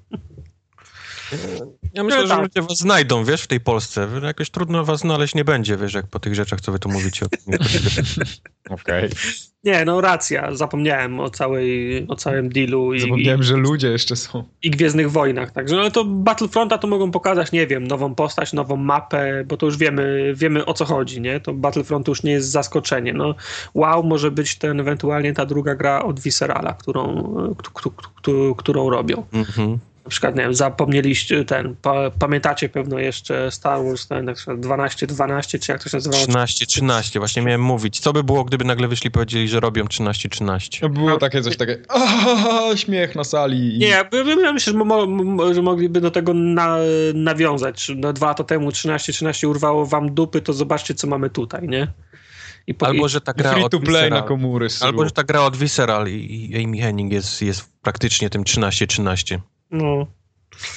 Ja 1.94 2.04
myślę, 2.04 2.20
No 2.22 2.28
że 2.28 2.34
tak. 2.34 2.42
ludzie 2.44 2.62
was 2.62 2.78
znajdą, 2.78 3.24
wiesz, 3.26 3.42
w 3.42 3.48
tej 3.48 3.60
Polsce. 3.60 4.08
Jakoś 4.24 4.50
trudno 4.50 4.86
was 4.86 5.00
znaleźć 5.00 5.36
nie 5.36 5.46
będzie, 5.46 5.78
wiesz, 5.78 5.94
jak 5.94 6.08
po 6.08 6.20
tych 6.20 6.36
rzeczach, 6.36 6.62
co 6.62 6.72
wy 6.72 6.80
tu 6.80 6.90
mówicie. 6.90 7.26
Okej. 8.70 9.10
Nie, 9.64 9.86
no 9.86 10.02
racja, 10.02 10.56
zapomniałem 10.56 11.20
o, 11.20 11.30
całej, 11.30 12.06
o 12.08 12.16
całym 12.16 12.50
dealu 12.50 12.94
i, 12.94 13.00
Zapomniałem, 13.00 13.44
że 13.44 13.56
ludzie 13.58 13.88
jeszcze 13.88 14.16
są. 14.16 14.44
i 14.64 14.72
Gwiezdnych 14.72 15.12
Wojnach. 15.12 15.52
Także 15.52 15.76
no 15.76 15.82
ale 15.82 15.92
to 15.92 16.06
Battlefronta 16.06 16.78
to 16.78 16.88
mogą 16.88 17.12
pokazać, 17.12 17.52
nie 17.52 17.68
wiem, 17.68 17.88
nową 17.88 18.16
postać, 18.16 18.54
nową 18.54 18.76
mapę, 18.76 19.44
bo 19.48 19.58
to 19.58 19.66
już 19.66 19.78
wiemy, 19.78 20.34
wiemy 20.36 20.66
o 20.66 20.74
co 20.74 20.86
chodzi, 20.86 21.22
nie? 21.22 21.40
To 21.40 21.54
Battlefront 21.54 22.08
już 22.08 22.24
nie 22.24 22.32
jest 22.32 22.50
zaskoczenie. 22.52 23.14
No, 23.14 23.36
wow, 23.74 24.04
może 24.04 24.32
być 24.32 24.56
ten 24.58 24.80
ewentualnie 24.80 25.34
ta 25.34 25.46
druga 25.46 25.76
gra 25.76 26.04
od 26.04 26.20
Viscerala, 26.20 26.74
którą, 26.74 27.24
k- 27.58 27.72
k- 27.84 27.90
k- 28.22 28.32
którą 28.58 28.90
robią. 28.90 29.26
Mhm. 29.34 29.78
Na 30.06 30.10
przykład, 30.10 30.36
nie 30.36 30.42
wiem, 30.42 30.54
zapomnieliście 30.56 31.46
ten, 31.46 31.76
pa, 31.82 32.12
pamiętacie 32.20 32.70
pewno 32.70 33.00
jeszcze 33.00 33.52
Star 33.52 33.84
Wars, 33.84 34.08
ten, 34.08 34.26
na 34.26 34.34
przykład 34.34 34.58
12-12, 34.58 35.60
czy 35.60 35.72
jak 35.72 35.84
to 35.84 35.90
się 35.90 35.98
nazywało? 35.98 36.24
13-13, 36.26 37.20
właśnie 37.20 37.42
miałem 37.42 37.62
mówić. 37.62 38.00
Co 38.00 38.14
by 38.14 38.24
było, 38.24 38.44
gdyby 38.44 38.66
nagle 38.66 38.88
wyszli 38.88 39.08
i 39.08 39.12
powiedzieli, 39.12 39.48
że 39.48 39.60
robią 39.60 39.86
13-13? 39.86 40.90
Było 40.90 41.18
takie 41.18 41.42
coś 41.42 41.58
takie, 41.58 41.78
"Aaa, 41.90 42.78
śmiech 42.78 43.16
na 43.16 43.24
sali. 43.24 43.76
i- 43.76 43.80
Nie, 43.80 43.88
ja, 43.88 44.04
myślę, 44.54 44.74
że, 44.74 44.80
mo, 44.80 45.06
mo, 45.06 45.54
że 45.54 45.62
mogliby 45.62 46.02
do 46.02 46.12
tego 46.12 46.34
na, 46.34 46.78
nawiązać. 47.14 47.92
No, 47.96 48.14
dwa 48.14 48.28
lata 48.28 48.44
temu 48.44 48.70
13-13 48.72 49.48
urwało 49.48 49.86
wam 49.86 50.14
dupy, 50.14 50.42
to 50.42 50.54
zobaczcie, 50.54 50.94
co 50.94 51.08
mamy 51.08 51.30
tutaj, 51.30 51.68
nie? 51.68 51.88
I 52.68 52.74
po, 52.74 52.88
Albo, 52.88 53.08
że 53.08 53.22
ta 53.22 53.34
gra 53.34 53.52
Free 53.54 53.64
od 53.64 53.72
to 53.72 53.80
play 53.80 53.94
na 53.94 54.02
Visceral, 54.04 54.28
komury. 54.28 54.68
albo, 54.82 55.06
że 55.06 55.12
ta 55.12 55.24
gra 55.24 55.42
od 55.42 55.56
Visceral 55.58 56.08
i, 56.08 56.52
i 56.52 56.64
Amy 56.66 56.78
Henning 56.78 57.12
jest, 57.12 57.42
jest 57.42 57.66
praktycznie 57.82 58.30
tym 58.30 58.44
13-13. 58.44 59.40
No, 59.76 60.10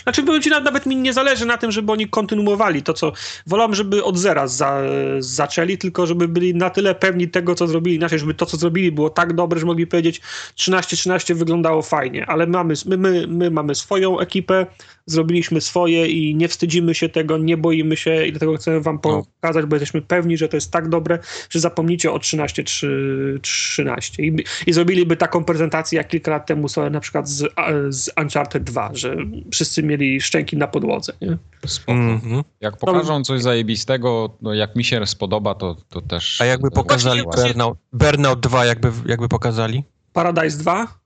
Znaczy, 0.02 0.22
powiem 0.22 0.42
ci, 0.42 0.50
nawet 0.50 0.86
mi 0.86 0.96
nie 0.96 1.12
zależy 1.12 1.46
na 1.46 1.58
tym, 1.58 1.72
żeby 1.72 1.92
oni 1.92 2.08
kontynuowali 2.08 2.82
to, 2.82 2.94
co... 2.94 3.12
Wolałbym, 3.46 3.74
żeby 3.74 4.04
od 4.04 4.18
zera 4.18 4.48
za, 4.48 4.82
zaczęli, 5.18 5.78
tylko 5.78 6.06
żeby 6.06 6.28
byli 6.28 6.54
na 6.54 6.70
tyle 6.70 6.94
pewni 6.94 7.28
tego, 7.28 7.54
co 7.54 7.66
zrobili 7.66 7.96
inaczej, 7.96 8.18
żeby 8.18 8.34
to, 8.34 8.46
co 8.46 8.56
zrobili 8.56 8.92
było 8.92 9.10
tak 9.10 9.32
dobre, 9.32 9.60
że 9.60 9.66
mogli 9.66 9.86
powiedzieć 9.86 10.20
13-13 10.56 11.34
wyglądało 11.34 11.82
fajnie, 11.82 12.26
ale 12.26 12.46
mamy, 12.46 12.74
my, 12.86 12.96
my, 12.96 13.26
my 13.28 13.50
mamy 13.50 13.74
swoją 13.74 14.20
ekipę, 14.20 14.66
zrobiliśmy 15.06 15.60
swoje 15.60 16.06
i 16.06 16.34
nie 16.34 16.48
wstydzimy 16.48 16.94
się 16.94 17.08
tego, 17.08 17.38
nie 17.38 17.56
boimy 17.56 17.96
się 17.96 18.26
i 18.26 18.32
dlatego 18.32 18.56
chcemy 18.56 18.80
wam 18.80 18.98
No. 19.04 19.22
pokazać, 19.40 19.66
bo 19.66 19.76
jesteśmy 19.76 20.02
pewni, 20.02 20.36
że 20.36 20.48
to 20.48 20.56
jest 20.56 20.70
tak 20.70 20.88
dobre, 20.88 21.18
że 21.50 21.60
zapomnicie 21.60 22.12
o 22.12 22.18
13-13 22.18 24.22
I, 24.22 24.44
i 24.66 24.72
zrobiliby 24.72 25.16
taką 25.16 25.44
prezentację 25.44 25.96
jak 25.96 26.08
kilka 26.08 26.30
lat 26.30 26.46
temu 26.46 26.68
sobie 26.68 26.90
na 26.90 27.00
przykład 27.00 27.28
z, 27.28 27.44
z 27.88 28.10
Uncharted 28.22 28.64
2, 28.64 28.90
że 28.94 29.16
wszyscy 29.52 29.67
mieli 29.76 30.20
szczęki 30.20 30.56
na 30.56 30.66
podłodze, 30.68 31.12
nie? 31.20 31.38
Mhm. 31.86 32.44
Jak 32.60 32.76
pokażą 32.76 33.24
coś 33.24 33.42
zajebistego, 33.42 34.36
no 34.42 34.54
jak 34.54 34.76
mi 34.76 34.84
się 34.84 35.06
spodoba, 35.06 35.54
to, 35.54 35.76
to 35.88 36.00
też... 36.00 36.40
A 36.40 36.44
jakby 36.44 36.70
pokazali 36.70 37.22
Burnout, 37.22 37.78
Burnout 37.92 38.40
2, 38.40 38.64
jakby, 38.64 38.92
jakby 39.06 39.28
pokazali? 39.28 39.84
Paradise 40.12 40.58
2, 40.58 40.98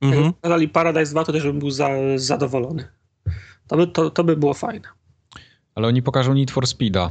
Mhm. 0.00 0.22
jakby 0.22 0.32
pokazali 0.32 0.68
Paradise 0.68 1.10
2, 1.10 1.24
to 1.24 1.32
też 1.32 1.42
bym 1.42 1.58
był 1.58 1.70
za, 1.70 1.88
zadowolony. 2.16 2.88
To 3.66 3.76
by, 3.76 3.86
to, 3.86 4.10
to 4.10 4.24
by 4.24 4.36
było 4.36 4.54
fajne. 4.54 4.88
Ale 5.74 5.88
oni 5.88 6.02
pokażą 6.02 6.34
Need 6.34 6.50
for 6.50 6.66
Speeda. 6.66 7.10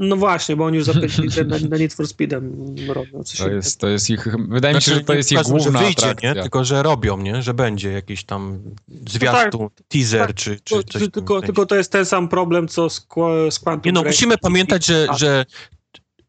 No 0.00 0.16
właśnie, 0.16 0.56
bo 0.56 0.64
oni 0.64 0.76
już 0.76 0.86
zapędzili 0.86 1.28
na, 1.46 1.58
na 1.68 1.76
Need 1.82 1.94
for 1.94 2.08
Speedem 2.08 2.74
robią 2.88 3.22
coś 3.24 3.38
To 3.38 3.50
jest, 3.50 3.80
to 3.80 3.88
jest 3.88 4.10
ich... 4.10 4.28
Wydaje 4.48 4.74
mi 4.74 4.82
się, 4.82 4.84
Znaczy, 4.90 5.00
że 5.00 5.04
to 5.04 5.14
jest 5.14 5.32
ich 5.32 5.38
pokażą, 5.38 5.58
że 5.58 5.64
główna 5.64 5.80
wyjdzie, 5.80 6.02
atrakcja. 6.02 6.34
nie? 6.34 6.42
Tylko, 6.42 6.64
że 6.64 6.82
robią, 6.82 7.18
nie? 7.18 7.42
Że 7.42 7.54
będzie 7.54 7.92
jakiś 7.92 8.24
tam 8.24 8.58
zwiastun, 9.08 9.68
teaser, 9.88 10.26
tak. 10.26 10.36
czy, 10.36 10.60
czy 10.64 10.84
coś 10.84 11.10
tylko, 11.10 11.42
tylko 11.42 11.66
to 11.66 11.76
jest 11.76 11.92
ten 11.92 12.06
sam 12.06 12.28
problem, 12.28 12.68
co 12.68 12.90
z, 12.90 13.06
z 13.50 13.58
Quantum 13.58 13.82
Nie 13.84 13.92
no, 13.92 14.00
Break. 14.00 14.14
musimy 14.14 14.38
pamiętać, 14.38 14.86
że, 14.86 15.06
A- 15.10 15.18
że 15.18 15.44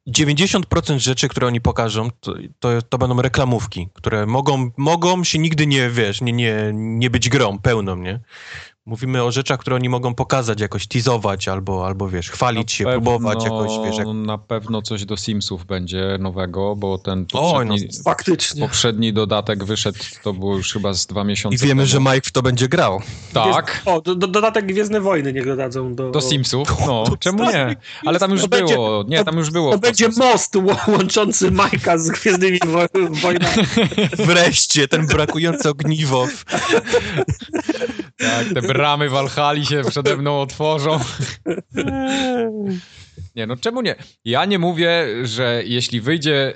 90% 0.10 1.00
rzeczy, 1.00 1.28
które 1.28 1.48
oni 1.48 1.62
pokażą, 1.62 2.10
to, 2.20 2.36
to, 2.60 2.82
to 2.82 2.98
będą 2.98 3.22
reklamówki, 3.22 3.90
które 3.94 4.26
mogą, 4.26 4.72
mogą 4.78 5.24
się 5.24 5.40
nigdy 5.40 5.68
nie, 5.68 5.90
wiesz, 5.90 6.22
nie, 6.22 6.34
nie, 6.34 6.72
nie 6.74 7.10
być 7.10 7.30
grą 7.30 7.60
pełną, 7.60 7.96
nie? 7.96 8.20
Mówimy 8.86 9.24
o 9.24 9.32
rzeczach, 9.32 9.60
które 9.60 9.76
oni 9.76 9.90
mogą 9.90 10.16
pokazać, 10.16 10.62
jakoś 10.62 10.88
teasować, 10.88 11.48
albo, 11.48 11.86
albo 11.88 12.10
wiesz, 12.10 12.30
chwalić 12.32 12.72
się, 12.72 12.84
próbować 12.86 13.44
jakoś, 13.44 13.72
wiesz, 13.86 13.98
jak... 13.98 14.08
Na 14.08 14.38
pewno 14.38 14.82
coś 14.82 15.06
do 15.06 15.18
Simsów 15.18 15.66
będzie 15.66 16.18
nowego, 16.20 16.76
bo 16.76 16.98
ten 16.98 17.26
no, 17.34 17.42
poprzedni, 17.42 17.88
Faktycznie. 18.04 18.62
poprzedni 18.62 19.14
dodatek 19.14 19.64
wyszedł, 19.64 19.98
to 20.24 20.34
było 20.34 20.58
już 20.58 20.74
chyba 20.74 20.94
z 20.94 21.06
dwa 21.08 21.22
I 21.22 21.26
miesiące 21.26 21.66
wiemy, 21.66 21.82
temu. 21.82 21.92
że 21.92 22.00
Mike 22.00 22.22
w 22.30 22.32
to 22.32 22.42
będzie 22.42 22.68
grał. 22.68 23.02
Tak, 23.34 23.82
O, 23.86 24.02
do, 24.02 24.16
do, 24.16 24.28
dodatek 24.28 24.66
Gwiezdne 24.66 25.02
Wojny 25.02 25.34
niech 25.34 25.46
dodadzą 25.46 25.96
do... 25.96 26.12
do 26.12 26.22
Simsów, 26.22 26.68
no, 26.88 27.04
czemu 27.20 27.44
nie? 27.52 27.76
Ale 28.06 28.20
tam 28.20 28.32
już 28.32 28.48
będzie- 28.48 28.74
było, 28.74 29.04
nie, 29.08 29.24
tam 29.24 29.38
już 29.38 29.50
było. 29.50 29.72
To 29.72 29.78
będzie 29.80 30.10
most 30.18 30.56
łączący 30.88 31.52
Majka 31.52 31.98
z 31.98 32.10
Gwiezdnymi 32.10 32.60
wo- 32.68 33.06
Wojnami. 33.22 33.64
Wreszcie, 34.28 34.88
ten 34.88 35.08
brakujący 35.08 35.70
ogniwo. 35.70 36.28
Tak, 38.18 38.54
te 38.54 38.62
bramy 38.74 39.10
Walhali 39.10 39.66
się 39.66 39.82
przede 39.90 40.18
mną 40.18 40.42
otworzą. 40.42 41.00
Nie, 43.36 43.48
no 43.48 43.58
czemu 43.58 43.82
nie? 43.82 43.96
Ja 44.26 44.46
nie 44.46 44.60
mówię, 44.60 45.08
że 45.24 45.62
jeśli 45.66 46.02
wyjdzie 46.02 46.54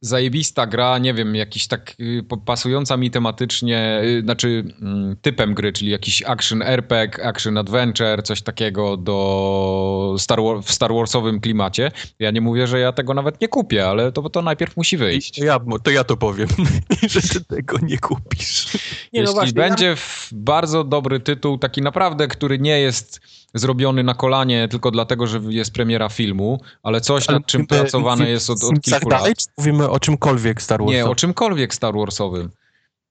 zajebista 0.00 0.66
gra, 0.66 0.98
nie 0.98 1.14
wiem, 1.14 1.34
jakiś 1.34 1.66
tak 1.66 1.94
y, 2.00 2.24
pasująca 2.44 2.96
mi 2.96 3.10
tematycznie, 3.10 4.00
y, 4.04 4.22
znaczy 4.22 4.64
mm, 4.82 5.16
typem 5.22 5.54
gry, 5.54 5.72
czyli 5.72 5.90
jakiś 5.90 6.22
action 6.22 6.62
RPG, 6.62 7.24
action 7.24 7.58
adventure, 7.58 8.22
coś 8.22 8.42
takiego 8.42 8.96
do 8.96 10.14
Star 10.18 10.42
War, 10.42 10.62
w 10.62 10.72
Star 10.72 10.94
Warsowym 10.94 11.40
klimacie. 11.40 11.90
Ja 12.18 12.30
nie 12.30 12.40
mówię, 12.40 12.66
że 12.66 12.80
ja 12.80 12.92
tego 12.92 13.14
nawet 13.14 13.40
nie 13.40 13.48
kupię, 13.48 13.88
ale 13.88 14.12
to, 14.12 14.30
to 14.30 14.42
najpierw 14.42 14.76
musi 14.76 14.96
wyjść. 14.96 15.38
To 15.38 15.44
ja, 15.44 15.60
to 15.82 15.90
ja 15.90 16.04
to 16.04 16.16
powiem, 16.16 16.48
że 17.08 17.22
ty 17.22 17.44
tego 17.44 17.78
nie 17.82 17.98
kupisz. 17.98 18.66
Nie, 19.12 19.20
no 19.20 19.20
Jeśli 19.20 19.34
właśnie, 19.34 19.52
będzie 19.52 19.96
w 19.96 20.28
bardzo 20.32 20.84
dobry 20.84 21.20
tytuł, 21.20 21.58
taki 21.58 21.82
naprawdę, 21.82 22.28
który 22.28 22.58
nie 22.58 22.80
jest 22.80 23.20
zrobiony 23.54 24.04
na 24.04 24.14
kolanie 24.14 24.68
tylko 24.68 24.90
dlatego, 24.90 25.26
że 25.26 25.40
jest 25.48 25.72
premiera 25.72 26.08
filmu, 26.08 26.60
ale 26.82 27.00
coś 27.00 27.28
nad 27.28 27.46
czym 27.46 27.60
mówimy- 27.60 27.78
pracowane 27.80 28.16
mówimy 28.16 28.30
jest 28.30 28.50
od, 28.50 28.64
od 28.64 28.80
kilku 28.80 29.08
dalej, 29.08 29.28
lat. 29.28 29.38
czy 29.38 29.46
mówimy 29.58 29.90
o 29.90 30.00
czymkolwiek 30.00 30.62
Star 30.62 30.80
Wars? 30.80 30.90
Nie, 30.92 31.06
o 31.06 31.14
czymkolwiek 31.14 31.74
Star 31.74 31.94
Warsowym. 31.94 32.50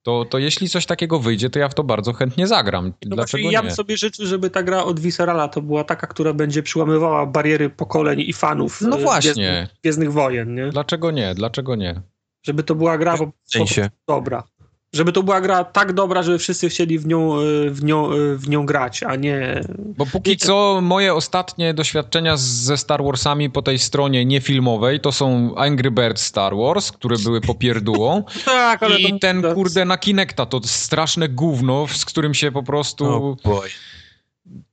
To, 0.04 0.26
to 0.26 0.38
jeśli 0.38 0.70
coś 0.70 0.86
takiego 0.86 1.20
wyjdzie, 1.20 1.50
to 1.50 1.60
ja 1.60 1.70
w 1.70 1.74
to 1.74 1.84
bardzo 1.84 2.14
chętnie 2.14 2.48
zagram. 2.48 2.86
No 2.86 3.16
Dlaczego 3.16 3.42
właśnie, 3.44 3.52
ja 3.52 3.62
bym 3.64 3.72
sobie 3.72 3.98
życzył, 3.98 4.26
żeby 4.26 4.50
ta 4.50 4.64
gra 4.64 4.84
od 4.84 5.00
Viscerala 5.00 5.48
to 5.48 5.62
była 5.62 5.84
taka, 5.84 6.08
która 6.08 6.34
będzie 6.34 6.64
przyłamywała 6.64 7.26
bariery 7.26 7.70
pokoleń 7.70 8.20
i 8.20 8.34
fanów 8.34 8.82
No 8.82 8.98
e, 8.98 9.02
właśnie. 9.02 9.68
Gwiezdnych, 9.84 10.12
Wojen, 10.14 10.56
nie? 10.56 10.70
Dlaczego 10.70 11.12
nie? 11.12 11.36
Dlaczego 11.36 11.76
nie? 11.76 12.02
Żeby 12.44 12.64
to 12.64 12.76
była 12.76 12.98
gra 12.98 13.18
po, 13.18 13.26
W 13.26 13.32
sensie. 13.52 13.90
po, 14.06 14.14
dobra. 14.16 14.44
Żeby 14.98 15.12
to 15.12 15.24
była 15.24 15.42
gra 15.42 15.64
tak 15.64 15.94
dobra, 15.94 16.24
żeby 16.24 16.38
wszyscy 16.38 16.70
chcieli 16.70 17.00
w 17.00 17.08
nią, 17.08 17.34
e, 17.40 17.70
w 17.70 17.84
nią, 17.84 18.12
e, 18.12 18.36
w 18.36 18.50
nią 18.50 18.66
grać, 18.66 19.04
a 19.04 19.16
nie... 19.16 19.62
Bo 19.98 20.06
póki 20.06 20.38
co 20.38 20.80
moje 20.82 21.14
ostatnie 21.14 21.74
doświadczenia 21.74 22.38
z- 22.38 22.42
ze 22.42 22.78
Star 22.78 23.04
Warsami 23.04 23.50
po 23.50 23.62
tej 23.62 23.80
stronie 23.80 24.26
niefilmowej 24.26 25.00
to 25.00 25.12
są 25.12 25.56
Angry 25.56 25.92
Birds 25.92 26.22
Star 26.26 26.56
Wars, 26.56 26.92
które 26.92 27.16
były 27.24 27.42
popierdółą 27.42 28.24
Tak, 28.46 28.84
ale 28.84 29.00
i 29.00 29.12
to, 29.14 29.20
ten 29.20 29.44
kurde 29.54 29.86
na 29.86 29.98
Kinecta 29.98 30.46
to 30.46 30.60
straszne 30.64 31.30
gówno, 31.30 31.88
z 31.88 32.06
którym 32.06 32.34
się 32.34 32.52
po 32.52 32.64
prostu... 32.64 33.06
Oh 33.06 33.36
boy. 33.44 33.68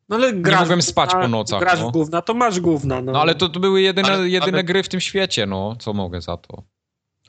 No, 0.08 0.16
ale 0.16 0.32
grasz, 0.32 0.60
mogłem 0.60 0.82
spać 0.82 1.10
po 1.12 1.28
nocach, 1.28 1.60
Grasz 1.60 1.80
no. 1.80 1.88
w 1.88 1.92
gówna, 1.92 2.22
to 2.22 2.34
masz 2.34 2.60
gówna. 2.60 3.02
No, 3.02 3.12
No 3.12 3.20
ale 3.20 3.34
to, 3.34 3.48
to 3.48 3.60
były 3.60 3.82
jedyne, 3.82 4.08
Ale- 4.12 4.28
jedyne 4.28 4.52
ale- 4.52 4.64
gry 4.64 4.82
w 4.82 4.88
tym 4.88 5.00
świecie, 5.00 5.46
no. 5.46 5.76
Co 5.78 5.92
mogę 5.92 6.20
za 6.20 6.36
to? 6.36 6.62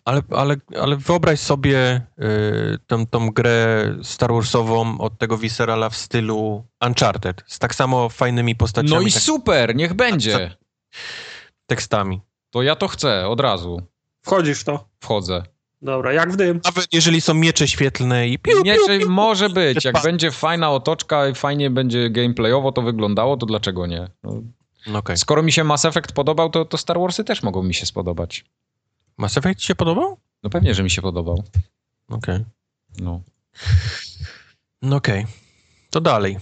Ale, 0.06 0.22
ale, 0.32 0.56
ale 0.82 0.98
wyobraź 0.98 1.40
sobie 1.40 2.02
y, 2.20 2.78
tą, 2.88 3.08
tą 3.08 3.30
grę 3.30 3.96
Star 4.04 4.34
Warsową 4.34 4.98
od 5.00 5.18
tego 5.18 5.38
Viscerala 5.38 5.90
w 5.90 5.96
stylu 5.96 6.66
Uncharted, 6.86 7.44
z 7.48 7.60
tak 7.60 7.76
samo 7.76 8.10
fajnymi 8.10 8.56
postaciami, 8.56 8.96
No 8.96 9.02
i 9.02 9.12
tak, 9.12 9.22
super, 9.22 9.76
niech 9.76 9.94
będzie. 9.94 10.56
tekstami. 11.66 12.22
To 12.50 12.62
ja 12.62 12.76
to 12.76 12.88
chcę, 12.88 13.28
od 13.28 13.40
razu. 13.40 13.82
Wchodzisz 14.22 14.60
w 14.60 14.64
to. 14.64 14.88
Wchodzę. 15.00 15.44
Dobra, 15.82 16.14
jak 16.14 16.32
w 16.32 16.36
dym. 16.36 16.62
Nawet 16.66 16.94
jeżeli 16.94 17.22
są 17.22 17.34
miecze 17.34 17.68
świetlne 17.68 18.28
i 18.28 18.40
piu, 18.40 18.64
Nie, 18.64 18.76
piu, 18.76 19.00
piu, 19.00 19.10
może 19.10 19.50
być. 19.50 19.86
Jak 19.86 20.02
będzie 20.04 20.32
fajna 20.32 20.72
otoczka 20.72 21.28
i 21.28 21.36
fajnie 21.36 21.70
będzie 21.70 22.10
gameplayowo 22.10 22.72
to 22.72 22.82
wyglądało, 22.82 23.38
to 23.38 23.46
dlaczego 23.46 23.88
nie? 23.88 24.08
No, 24.24 25.00
okej. 25.00 25.18
skoro 25.18 25.44
mi 25.44 25.52
się 25.52 25.64
Mass 25.64 25.86
Effect 25.86 26.12
podobał, 26.12 26.50
to, 26.50 26.66
to 26.66 26.78
Star 26.78 27.00
Warsy 27.00 27.24
też 27.24 27.44
mogą 27.44 27.64
mi 27.64 27.74
się 27.74 27.86
spodobać. 27.86 28.46
Mass 29.18 29.38
Effect 29.38 29.60
ci 29.60 29.68
się 29.68 29.76
podobał? 29.76 30.18
No 30.44 30.50
pewnie, 30.50 30.76
że 30.76 30.84
mi 30.84 30.90
się 30.90 31.02
podobał. 31.02 31.44
Okej. 32.08 32.46
No. 33.00 33.22
No 34.82 34.96
okej. 34.96 35.26
To 35.90 36.02
dalej. 36.02 36.38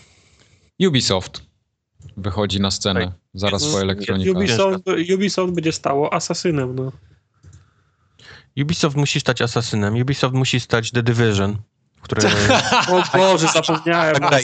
Ubisoft 0.88 1.42
wychodzi 2.18 2.60
na 2.62 2.72
scenę 2.72 3.12
zaraz 3.34 3.72
po 3.72 3.82
Electronic 3.82 4.28
Arts. 4.28 4.38
Ubisoft, 4.38 4.84
Ubisoft 5.16 5.54
będzie 5.54 5.72
stało 5.72 6.14
asasynem, 6.14 6.76
no. 6.76 6.92
Ubisoft 8.62 8.96
musi 8.96 9.20
stać 9.20 9.42
asasynem. 9.42 10.02
Ubisoft 10.02 10.36
musi 10.36 10.60
stać 10.60 10.92
The 10.92 11.04
Division, 11.04 11.58
które... 12.02 12.30
O 13.14 13.18
Boże, 13.18 13.48
zapomniałem. 13.48 14.16
tak. 14.16 14.44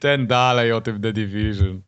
Ten 0.00 0.26
dalej 0.26 0.72
o 0.72 0.80
tym 0.80 1.00
The 1.00 1.12
Division. 1.12 1.82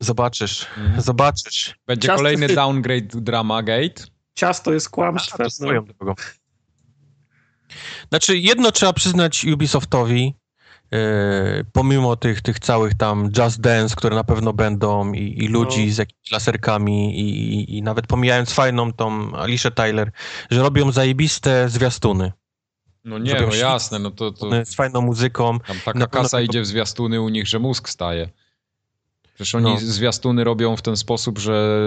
Zobaczysz. 0.00 0.66
Mhm. 0.76 1.00
Zobaczysz. 1.00 1.74
Będzie 1.86 2.06
Ciasty 2.06 2.16
kolejny 2.16 2.48
downgrade 2.48 3.20
Drama 3.20 3.62
Gate. 3.62 4.04
Ciasto 4.38 4.72
jest 4.72 4.86
A, 4.86 4.90
kłamstwem. 4.90 5.38
to 5.38 5.44
No. 5.44 5.50
swoją 5.50 5.84
drogą. 5.84 6.14
Znaczy, 8.08 8.38
jedno 8.38 8.72
trzeba 8.72 8.92
przyznać 8.92 9.44
Ubisoftowi, 9.44 10.34
e, 10.92 10.98
pomimo 11.72 12.16
tych, 12.16 12.42
tych 12.42 12.58
całych 12.58 12.94
tam 12.94 13.30
Just 13.38 13.60
Dance, 13.60 13.96
które 13.96 14.16
na 14.16 14.24
pewno 14.24 14.52
będą 14.52 15.12
i, 15.12 15.44
i 15.44 15.48
ludzi 15.48 15.86
No. 15.86 15.92
z 15.92 15.98
jakimiś 15.98 16.30
laserkami 16.30 17.20
i, 17.20 17.54
i, 17.54 17.76
i 17.78 17.82
nawet 17.82 18.06
pomijając 18.06 18.52
fajną 18.52 18.92
tą 18.92 19.36
Alicia 19.36 19.70
Tyler, 19.70 20.10
że 20.50 20.62
robią 20.62 20.92
zajebiste 20.92 21.68
zwiastuny 21.68 22.32
No 23.04 23.18
nie, 23.18 23.30
Zrobią 23.30 23.48
no 23.48 23.54
jasne, 23.54 23.98
no 23.98 24.10
to, 24.10 24.32
to 24.32 24.64
z 24.64 24.74
fajną 24.74 25.00
muzyką. 25.00 25.58
tam 25.60 25.76
taka 25.84 26.06
kasa 26.06 26.40
idzie 26.40 26.60
w 26.62 26.66
zwiastuny 26.66 27.20
u 27.20 27.28
nich, 27.28 27.46
że 27.48 27.58
mózg 27.58 27.88
staje. 27.88 28.28
Przecież 29.38 29.54
oni 29.54 29.72
No. 29.74 29.80
zwiastuny 29.80 30.44
robią 30.44 30.76
w 30.76 30.82
ten 30.82 30.96
sposób, 30.96 31.38
że 31.38 31.78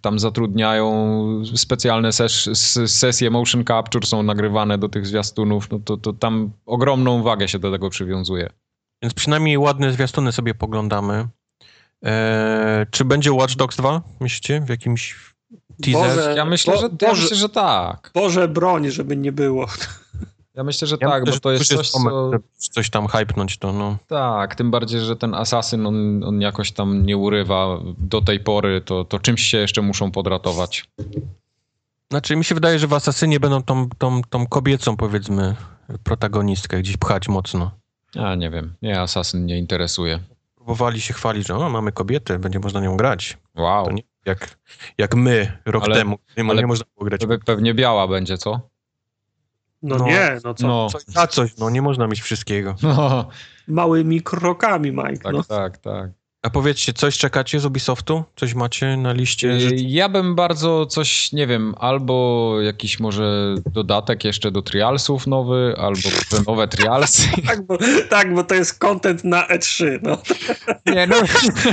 tam 0.00 0.18
zatrudniają 0.18 1.42
specjalne 1.56 2.12
ses 2.12 2.48
sesje 2.86 3.30
motion 3.30 3.64
capture, 3.64 4.06
są 4.06 4.22
nagrywane 4.22 4.78
do 4.78 4.88
tych 4.88 5.06
zwiastunów, 5.06 5.70
no 5.70 5.78
to, 5.78 5.96
to 5.96 6.12
tam 6.12 6.50
ogromną 6.66 7.22
wagę 7.22 7.48
się 7.48 7.58
do 7.58 7.70
tego 7.72 7.90
przywiązuje. 7.90 8.50
Więc 9.02 9.14
przynajmniej 9.14 9.58
ładne 9.58 9.92
zwiastuny 9.92 10.32
sobie 10.32 10.54
poglądamy. 10.54 11.28
E, 12.04 12.86
czy 12.90 13.04
będzie 13.04 13.32
Watch 13.32 13.54
Dogs 13.54 13.76
2, 13.76 14.02
myślicie? 14.20 14.60
W 14.60 14.68
jakimś 14.68 15.34
teaserze? 15.84 16.16
Boże, 16.16 16.34
Ja 16.36 16.44
myślę, 16.44 16.74
Bo- 16.74 16.80
że, 16.80 16.86
ja 17.02 17.08
Boże- 17.08 17.22
myślę, 17.22 17.36
że 17.36 17.48
tak. 17.48 18.10
Boże 18.14 18.48
broń, 18.48 18.90
żeby 18.90 19.16
nie 19.16 19.32
było. 19.32 19.66
Ja 20.54 20.64
myślę, 20.64 20.88
że 20.88 20.96
Ja 21.00 21.08
tak, 21.08 21.20
myślę, 21.20 21.36
bo 21.36 21.40
to 21.40 21.52
jest 21.52 21.76
coś, 21.76 21.94
moment, 21.94 22.44
co... 22.56 22.72
coś 22.72 22.90
tam 22.90 23.06
hypnąć, 23.06 23.58
to 23.58 23.72
no. 23.72 23.96
Tak, 24.06 24.54
tym 24.54 24.70
bardziej, 24.70 25.00
że 25.00 25.16
ten 25.16 25.34
asasyn, 25.34 25.86
on, 25.86 26.24
on 26.24 26.40
jakoś 26.40 26.72
tam 26.72 27.06
nie 27.06 27.16
urywa 27.16 27.80
do 27.98 28.22
tej 28.22 28.40
pory, 28.40 28.80
to, 28.80 29.04
to 29.04 29.18
czymś 29.18 29.42
się 29.42 29.58
jeszcze 29.58 29.82
muszą 29.82 30.10
podratować. 30.10 30.90
Znaczy, 32.10 32.36
mi 32.36 32.44
się 32.44 32.54
wydaje, 32.54 32.78
że 32.78 32.86
w 32.86 32.92
Asasynie 32.92 33.40
będą 33.40 33.62
tą, 33.62 33.88
tą, 33.98 34.22
tą 34.22 34.46
kobiecą, 34.46 34.96
powiedzmy, 34.96 35.56
protagonistkę 36.02 36.78
gdzieś 36.78 36.96
pchać 36.96 37.28
mocno. 37.28 37.70
A, 38.16 38.34
nie 38.34 38.50
wiem, 38.50 38.74
mnie 38.82 39.00
asasyn 39.00 39.46
nie 39.46 39.58
interesuje. 39.58 40.18
Próbowali 40.54 41.00
się 41.00 41.14
chwalić, 41.14 41.46
że 41.46 41.56
o, 41.56 41.70
mamy 41.70 41.92
kobietę, 41.92 42.38
będzie 42.38 42.58
można 42.58 42.80
nią 42.80 42.96
grać. 42.96 43.38
Wow, 43.54 43.90
nie 43.90 44.02
jak, 44.26 44.58
jak 44.98 45.14
my 45.14 45.58
rok 45.66 45.84
Ale- 45.84 45.96
temu. 45.96 46.18
Nie, 46.36 46.44
ale- 46.44 46.60
nie 46.62 46.66
można 46.66 46.86
było 46.96 47.04
grać. 47.04 47.20
Pe- 47.20 47.44
pewnie 47.44 47.74
biała 47.74 48.08
będzie, 48.08 48.38
co? 48.38 48.60
No, 49.84 49.96
No, 49.96 50.06
nie, 50.06 50.38
no 50.44 50.54
co? 50.54 50.66
No, 50.66 50.88
Coś 50.90 51.02
za 51.04 51.26
coś, 51.26 51.56
no 51.56 51.70
nie 51.70 51.82
można 51.82 52.06
mieć 52.06 52.20
wszystkiego. 52.22 52.74
no 52.82 53.28
Małymi 53.68 54.20
krokami, 54.20 54.90
Mike. 54.92 55.18
tak, 55.18 55.32
no. 55.32 55.42
tak, 55.42 55.78
tak. 55.78 56.10
A 56.44 56.50
powiedzcie, 56.50 56.92
coś 56.92 57.18
czekacie 57.18 57.60
z 57.60 57.64
Ubisoftu? 57.66 58.24
Coś 58.36 58.54
macie 58.54 58.96
na 58.96 59.12
liście? 59.12 59.48
Yy, 59.48 59.70
Ja 59.76 60.08
bym 60.08 60.34
bardzo 60.34 60.86
coś, 60.86 61.32
nie 61.32 61.46
wiem, 61.46 61.74
albo 61.78 62.56
jakiś 62.62 63.00
może 63.00 63.54
dodatek 63.72 64.24
jeszcze 64.24 64.50
do 64.50 64.62
trialsów 64.62 65.26
nowy, 65.26 65.74
albo 65.78 66.00
nowe 66.46 66.68
trialsy. 66.68 67.28
Tak, 67.46 67.66
bo, 67.66 67.78
tak, 68.10 68.34
bo 68.34 68.44
to 68.44 68.54
jest 68.54 68.78
content 68.78 69.24
na 69.24 69.46
E3. 69.48 69.98
No. 70.02 70.18
Nie, 70.94 71.06
no, 71.06 71.16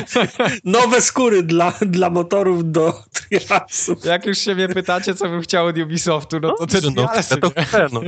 Nowe 0.80 1.01
skóry 1.01 1.43
dla, 1.43 1.74
dla 1.82 2.09
motorów 2.09 2.72
do 2.72 3.03
triasów. 3.13 4.05
jak 4.05 4.26
już 4.26 4.38
się 4.38 4.55
mnie 4.55 4.67
pytacie, 4.67 5.15
co 5.15 5.30
bym 5.30 5.41
chciał 5.41 5.65
od 5.65 5.78
Ubisoftu, 5.78 6.39
no 6.39 6.51
to 6.57 6.67
te 6.67 6.82
no, 6.82 6.91
trialsy. 6.91 7.38
to 7.38 7.49
chcę, 7.49 7.88
no. 7.93 8.01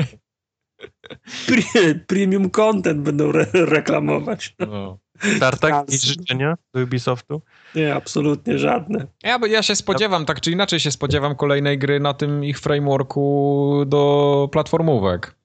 Pre, 1.47 1.95
premium 2.07 2.49
content 2.49 3.01
będą 3.01 3.29
re, 3.29 3.45
reklamować. 3.53 4.55
No. 4.59 5.02
Tartak, 5.39 5.73
jakieś 5.73 6.01
życzenia 6.01 6.55
do 6.73 6.81
Ubisoftu? 6.81 7.41
Nie, 7.75 7.95
absolutnie 7.95 8.59
żadne. 8.59 9.07
Ja, 9.23 9.39
bo 9.39 9.45
ja 9.45 9.63
się 9.63 9.75
spodziewam, 9.75 10.25
tak 10.25 10.41
czy 10.41 10.51
inaczej 10.51 10.79
się 10.79 10.91
spodziewam 10.91 11.35
kolejnej 11.35 11.77
gry 11.77 11.99
na 11.99 12.13
tym 12.13 12.43
ich 12.43 12.59
frameworku 12.59 13.83
do 13.87 14.49
platformówek. 14.51 15.35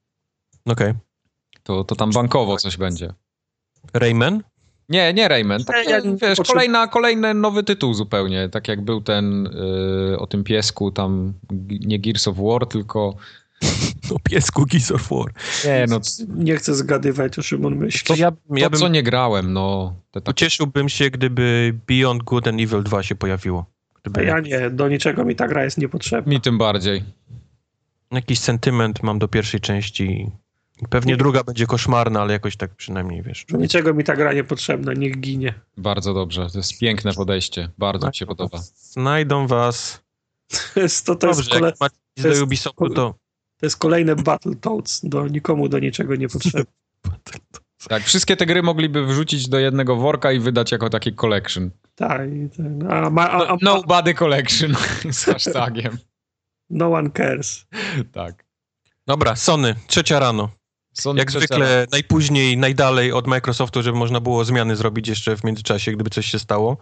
Okej. 0.66 0.94
To, 1.62 1.84
to 1.84 1.96
tam 1.96 2.10
bankowo 2.10 2.56
coś 2.56 2.76
będzie. 2.76 3.12
Rayman? 3.94 4.42
Nie, 4.88 5.14
nie 5.14 5.28
Rayman. 5.28 5.64
Tak, 5.64 5.86
Nie, 5.86 5.92
ja 5.92 6.00
wiesz, 6.22 6.38
kolejna, 6.46 6.86
kolejny 6.86 7.34
nowy 7.34 7.62
tytuł 7.62 7.94
zupełnie. 7.94 8.48
Tak 8.48 8.68
jak 8.68 8.84
był 8.84 9.00
ten 9.00 9.46
y, 10.12 10.18
o 10.18 10.26
tym 10.26 10.44
piesku, 10.44 10.90
tam 10.90 11.32
nie 11.70 11.98
Gears 11.98 12.28
of 12.28 12.36
War, 12.36 12.66
tylko... 12.66 13.16
No 14.10 14.16
piesku 14.22 14.66
Gears 14.66 14.90
of 14.90 15.08
War. 15.10 15.32
Nie, 15.64 15.86
no 15.88 16.00
Nie 16.28 16.56
chcę 16.56 16.74
zgadywać, 16.74 17.38
o 17.38 17.42
czym 17.42 17.66
on 17.66 17.76
myśli. 17.76 18.06
To 18.06 18.14
ja, 18.14 18.30
to, 18.30 18.38
ja 18.50 18.70
bym 18.70 18.80
co 18.80 18.88
nie 18.88 19.02
grałem, 19.02 19.52
no. 19.52 19.94
Te 20.10 20.20
takie... 20.20 20.30
ucieszyłbym 20.30 20.88
się, 20.88 21.10
gdyby 21.10 21.74
Beyond 21.86 22.22
Good 22.22 22.48
and 22.48 22.60
Evil 22.60 22.82
2 22.82 23.02
się 23.02 23.14
pojawiło. 23.14 23.66
A 23.94 23.98
Gdyby 24.02 24.24
ja 24.24 24.40
nie, 24.40 24.70
do 24.70 24.88
niczego 24.88 25.24
mi 25.24 25.36
ta 25.36 25.48
gra 25.48 25.64
jest 25.64 25.78
niepotrzebna. 25.78 26.32
Mi 26.32 26.40
tym 26.40 26.58
bardziej. 26.58 27.04
jakiś 28.12 28.38
sentyment 28.38 29.02
mam 29.02 29.18
do 29.18 29.28
pierwszej 29.28 29.60
części. 29.60 30.30
Pewnie 30.90 31.16
druga 31.16 31.44
będzie 31.44 31.66
koszmarna, 31.66 32.20
ale 32.20 32.32
jakoś 32.32 32.56
tak 32.56 32.74
przynajmniej, 32.74 33.22
wiesz. 33.22 33.46
Do 33.48 33.58
niczego 33.58 33.94
mi 33.94 34.04
ta 34.04 34.16
gra 34.16 34.32
niepotrzebna, 34.32 34.92
niech 34.92 35.20
ginie. 35.20 35.54
Bardzo 35.76 36.14
dobrze. 36.14 36.50
To 36.52 36.58
jest 36.58 36.78
piękne 36.78 37.12
podejście. 37.12 37.70
Bardzo 37.78 38.06
mi 38.06 38.14
się 38.14 38.26
podoba. 38.26 38.58
Znajdą 38.74 39.46
was. 39.46 40.00
To 40.48 40.56
to, 41.06 41.14
to 41.16 41.28
jest, 41.28 41.40
Dobrze, 41.40 41.50
kole, 41.50 41.66
jak 41.66 41.80
macie 41.80 41.96
to 42.22 42.88
do 42.88 42.94
to... 42.94 43.14
to 43.60 43.66
jest 43.66 43.76
kolejne 43.76 44.16
Battletoads. 44.16 45.00
Do 45.04 45.26
nikomu 45.28 45.68
do 45.68 45.78
niczego 45.78 46.16
niepotrzebne. 46.16 46.64
Tak, 47.88 48.02
wszystkie 48.02 48.36
te 48.36 48.46
gry 48.46 48.62
mogliby 48.62 49.06
wrzucić 49.06 49.48
do 49.48 49.58
jednego 49.58 49.96
worka 49.96 50.32
i 50.32 50.40
wydać 50.40 50.72
jako 50.72 50.90
taki 50.90 51.14
collection. 51.14 51.70
Tak, 51.94 52.20
tak. 52.56 52.90
A, 52.92 53.10
ma, 53.10 53.30
a, 53.30 53.46
a, 53.48 53.56
No, 53.62 53.74
nobody 53.74 54.14
collection 54.14 54.74
z 55.12 55.24
hashtagiem. 55.24 55.98
no 56.70 56.92
one 56.92 57.10
cares. 57.10 57.66
Tak. 58.12 58.44
Dobra, 59.06 59.36
Sony, 59.36 59.74
trzecia 59.86 60.18
rano. 60.18 60.48
Sony 60.92 61.18
Jak 61.18 61.28
trzecia- 61.30 61.38
zwykle 61.38 61.86
najpóźniej, 61.92 62.56
najdalej 62.56 63.12
od 63.12 63.26
Microsoftu, 63.26 63.82
żeby 63.82 63.98
można 63.98 64.20
było 64.20 64.44
zmiany 64.44 64.76
zrobić 64.76 65.08
jeszcze 65.08 65.36
w 65.36 65.44
międzyczasie, 65.44 65.92
gdyby 65.92 66.10
coś 66.10 66.26
się 66.26 66.38
stało. 66.38 66.76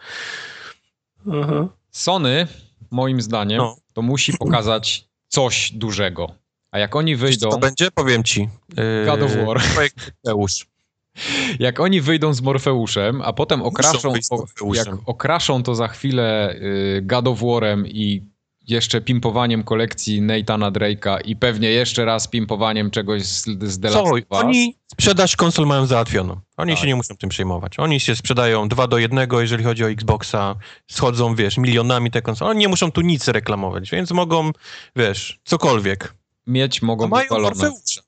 Aha. 1.33 1.69
Sony, 1.91 2.47
moim 2.91 3.21
zdaniem, 3.23 3.59
No. 3.59 3.77
to 3.93 4.03
musi 4.03 4.33
pokazać 4.39 5.09
coś 5.29 5.71
dużego. 5.73 6.35
A 6.77 6.79
jak 6.79 6.97
oni 6.97 7.17
wyjdą, 7.17 7.51
co 7.51 7.59
będzie? 7.59 7.91
Powiem 7.91 8.25
ci. 8.25 8.49
Yy, 8.77 9.07
God 9.07 9.23
of 9.23 9.37
War. 9.47 9.63
Projekt 9.75 10.13
Mateusz. 10.25 10.67
jak 11.59 11.81
oni 11.81 12.01
wyjdą 12.01 12.35
z 12.35 12.41
Morfeuszem, 12.41 13.23
a 13.23 13.33
potem 13.33 13.63
okraszą, 13.63 14.13
o, 14.31 14.75
jak 14.75 14.89
okraszą 15.07 15.63
to 15.63 15.75
za 15.75 15.89
chwilę 15.89 16.55
y, 16.55 17.03
God 17.03 17.29
of 17.29 17.41
War'em 17.41 17.83
i 17.87 18.23
jeszcze 18.69 19.01
pimpowaniem 19.01 19.65
kolekcji 19.65 20.23
Nathana 20.23 20.71
Drake'a 20.71 21.19
i 21.25 21.37
pewnie 21.37 21.71
jeszcze 21.71 22.05
raz 22.05 22.29
pimpowaniem 22.29 22.91
czegoś 22.91 23.23
z, 23.23 23.45
z 23.63 23.81
The 23.81 23.91
Last 23.91 24.07
of 24.07 24.13
Us. 24.13 24.23
Oni 24.31 24.77
sprzedaż 24.93 25.37
konsol 25.37 25.67
mają 25.67 25.87
załatwioną. 25.87 26.41
Oni 26.57 26.73
Tak. 26.73 26.81
się 26.81 26.87
nie 26.87 26.97
muszą 26.97 27.17
tym 27.17 27.31
przejmować. 27.31 27.79
Oni 27.79 28.01
się 28.01 28.17
sprzedają 28.17 28.69
dwa 28.69 28.87
do 28.87 28.99
jednego, 28.99 29.41
jeżeli 29.41 29.65
chodzi 29.65 29.85
o 29.85 29.91
Xboxa. 29.91 30.55
Schodzą, 30.91 31.35
wiesz, 31.35 31.59
milionami 31.59 32.11
te 32.11 32.23
konsole. 32.23 32.51
Oni 32.51 32.61
nie 32.61 32.69
muszą 32.69 32.93
tu 32.93 33.01
nic 33.01 33.29
reklamować, 33.29 33.91
więc 33.91 34.11
mogą, 34.11 34.51
wiesz, 34.97 35.41
cokolwiek. 35.45 36.15
Mieć 36.47 36.83
mogą 36.83 37.05
wypalone. 37.09 37.43
Morfeusza. 37.49 38.03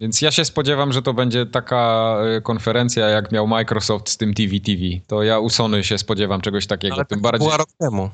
Więc 0.00 0.22
ja 0.22 0.30
się 0.30 0.44
spodziewam, 0.44 0.92
że 0.92 1.02
to 1.02 1.14
będzie 1.14 1.46
taka 1.46 2.16
y, 2.38 2.42
konferencja, 2.42 3.08
jak 3.08 3.32
miał 3.32 3.46
Microsoft 3.46 4.08
z 4.08 4.16
tym 4.16 4.34
TV 4.34 4.60
TV. 4.60 4.80
To 5.06 5.22
ja 5.22 5.38
u 5.38 5.50
Sony 5.50 5.84
się 5.84 5.98
spodziewam 5.98 6.40
czegoś 6.40 6.66
takiego. 6.66 6.94
Ale 6.94 7.04
Tym 7.04 7.18
to 7.18 7.22
bardziej 7.22 7.46
była 7.46 7.56
rok 7.56 7.68
temu. 7.78 8.10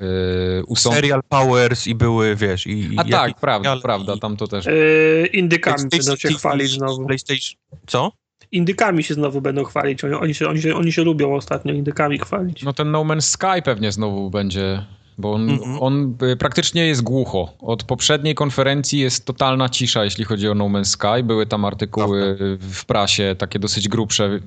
y, 0.00 0.76
Sony. 0.76 0.96
Serial 0.96 1.22
Powers 1.28 1.86
i 1.86 1.94
były, 1.94 2.36
wiesz, 2.36 2.66
i... 2.66 2.94
i 2.94 2.98
A 2.98 3.04
tak, 3.04 3.40
prawda, 3.40 3.64
seriale 3.68 3.82
prawda, 3.82 4.14
i- 4.14 4.20
tam 4.20 4.36
to 4.36 4.46
też. 4.46 4.66
Yy, 4.66 5.26
indykami 5.32 5.76
PlayStation 5.76 6.04
będą 6.06 6.16
się 6.16 6.28
chwalić 6.38 6.70
znowu. 6.70 7.06
PlayStation... 7.06 7.58
Co? 7.86 8.12
Indykami 8.52 9.02
się 9.02 9.14
znowu 9.14 9.40
będą 9.40 9.64
chwalić. 9.64 10.04
Oni, 10.04 10.14
oni, 10.14 10.34
się, 10.34 10.48
oni, 10.48 10.62
się, 10.62 10.74
oni 10.76 10.92
się 10.92 11.02
lubią 11.04 11.34
ostatnio 11.34 11.72
indykami 11.74 12.18
chwalić. 12.18 12.62
No 12.62 12.72
ten 12.72 12.90
No 12.90 13.04
Man's 13.04 13.20
Sky 13.20 13.62
pewnie 13.64 13.92
znowu 13.92 14.30
będzie 14.30 14.84
Bo 15.20 15.32
on, 15.32 15.50
Mhm. 15.50 15.78
on 15.82 16.16
y, 16.32 16.36
praktycznie 16.36 16.86
jest 16.86 17.02
głucho. 17.02 17.52
Od 17.60 17.84
poprzedniej 17.84 18.34
konferencji 18.34 18.98
jest 18.98 19.24
totalna 19.24 19.68
cisza, 19.68 20.04
jeśli 20.04 20.24
chodzi 20.24 20.48
o 20.48 20.54
No 20.54 20.64
Man's 20.64 20.84
Sky. 20.84 21.22
Były 21.24 21.46
tam 21.46 21.64
artykuły 21.64 22.36
w 22.60 22.84
prasie, 22.84 23.36
takie 23.38 23.58
dosyć 23.58 23.88
grubsze, 23.88 24.38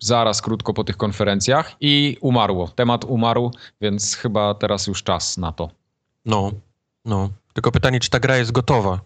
zaraz 0.00 0.42
krótko 0.42 0.74
po 0.74 0.84
tych 0.84 0.96
konferencjach 0.96 1.76
i 1.80 2.16
umarło. 2.20 2.68
Temat 2.68 3.04
umarł, 3.04 3.50
więc 3.80 4.14
chyba 4.14 4.54
teraz 4.54 4.86
już 4.86 5.02
czas 5.02 5.38
na 5.38 5.52
to. 5.52 5.70
No, 6.24 6.50
no. 7.04 7.30
Tylko 7.52 7.72
pytanie, 7.72 8.00
czy 8.00 8.10
ta 8.10 8.20
gra 8.20 8.36
jest 8.36 8.52
gotowa? 8.52 9.00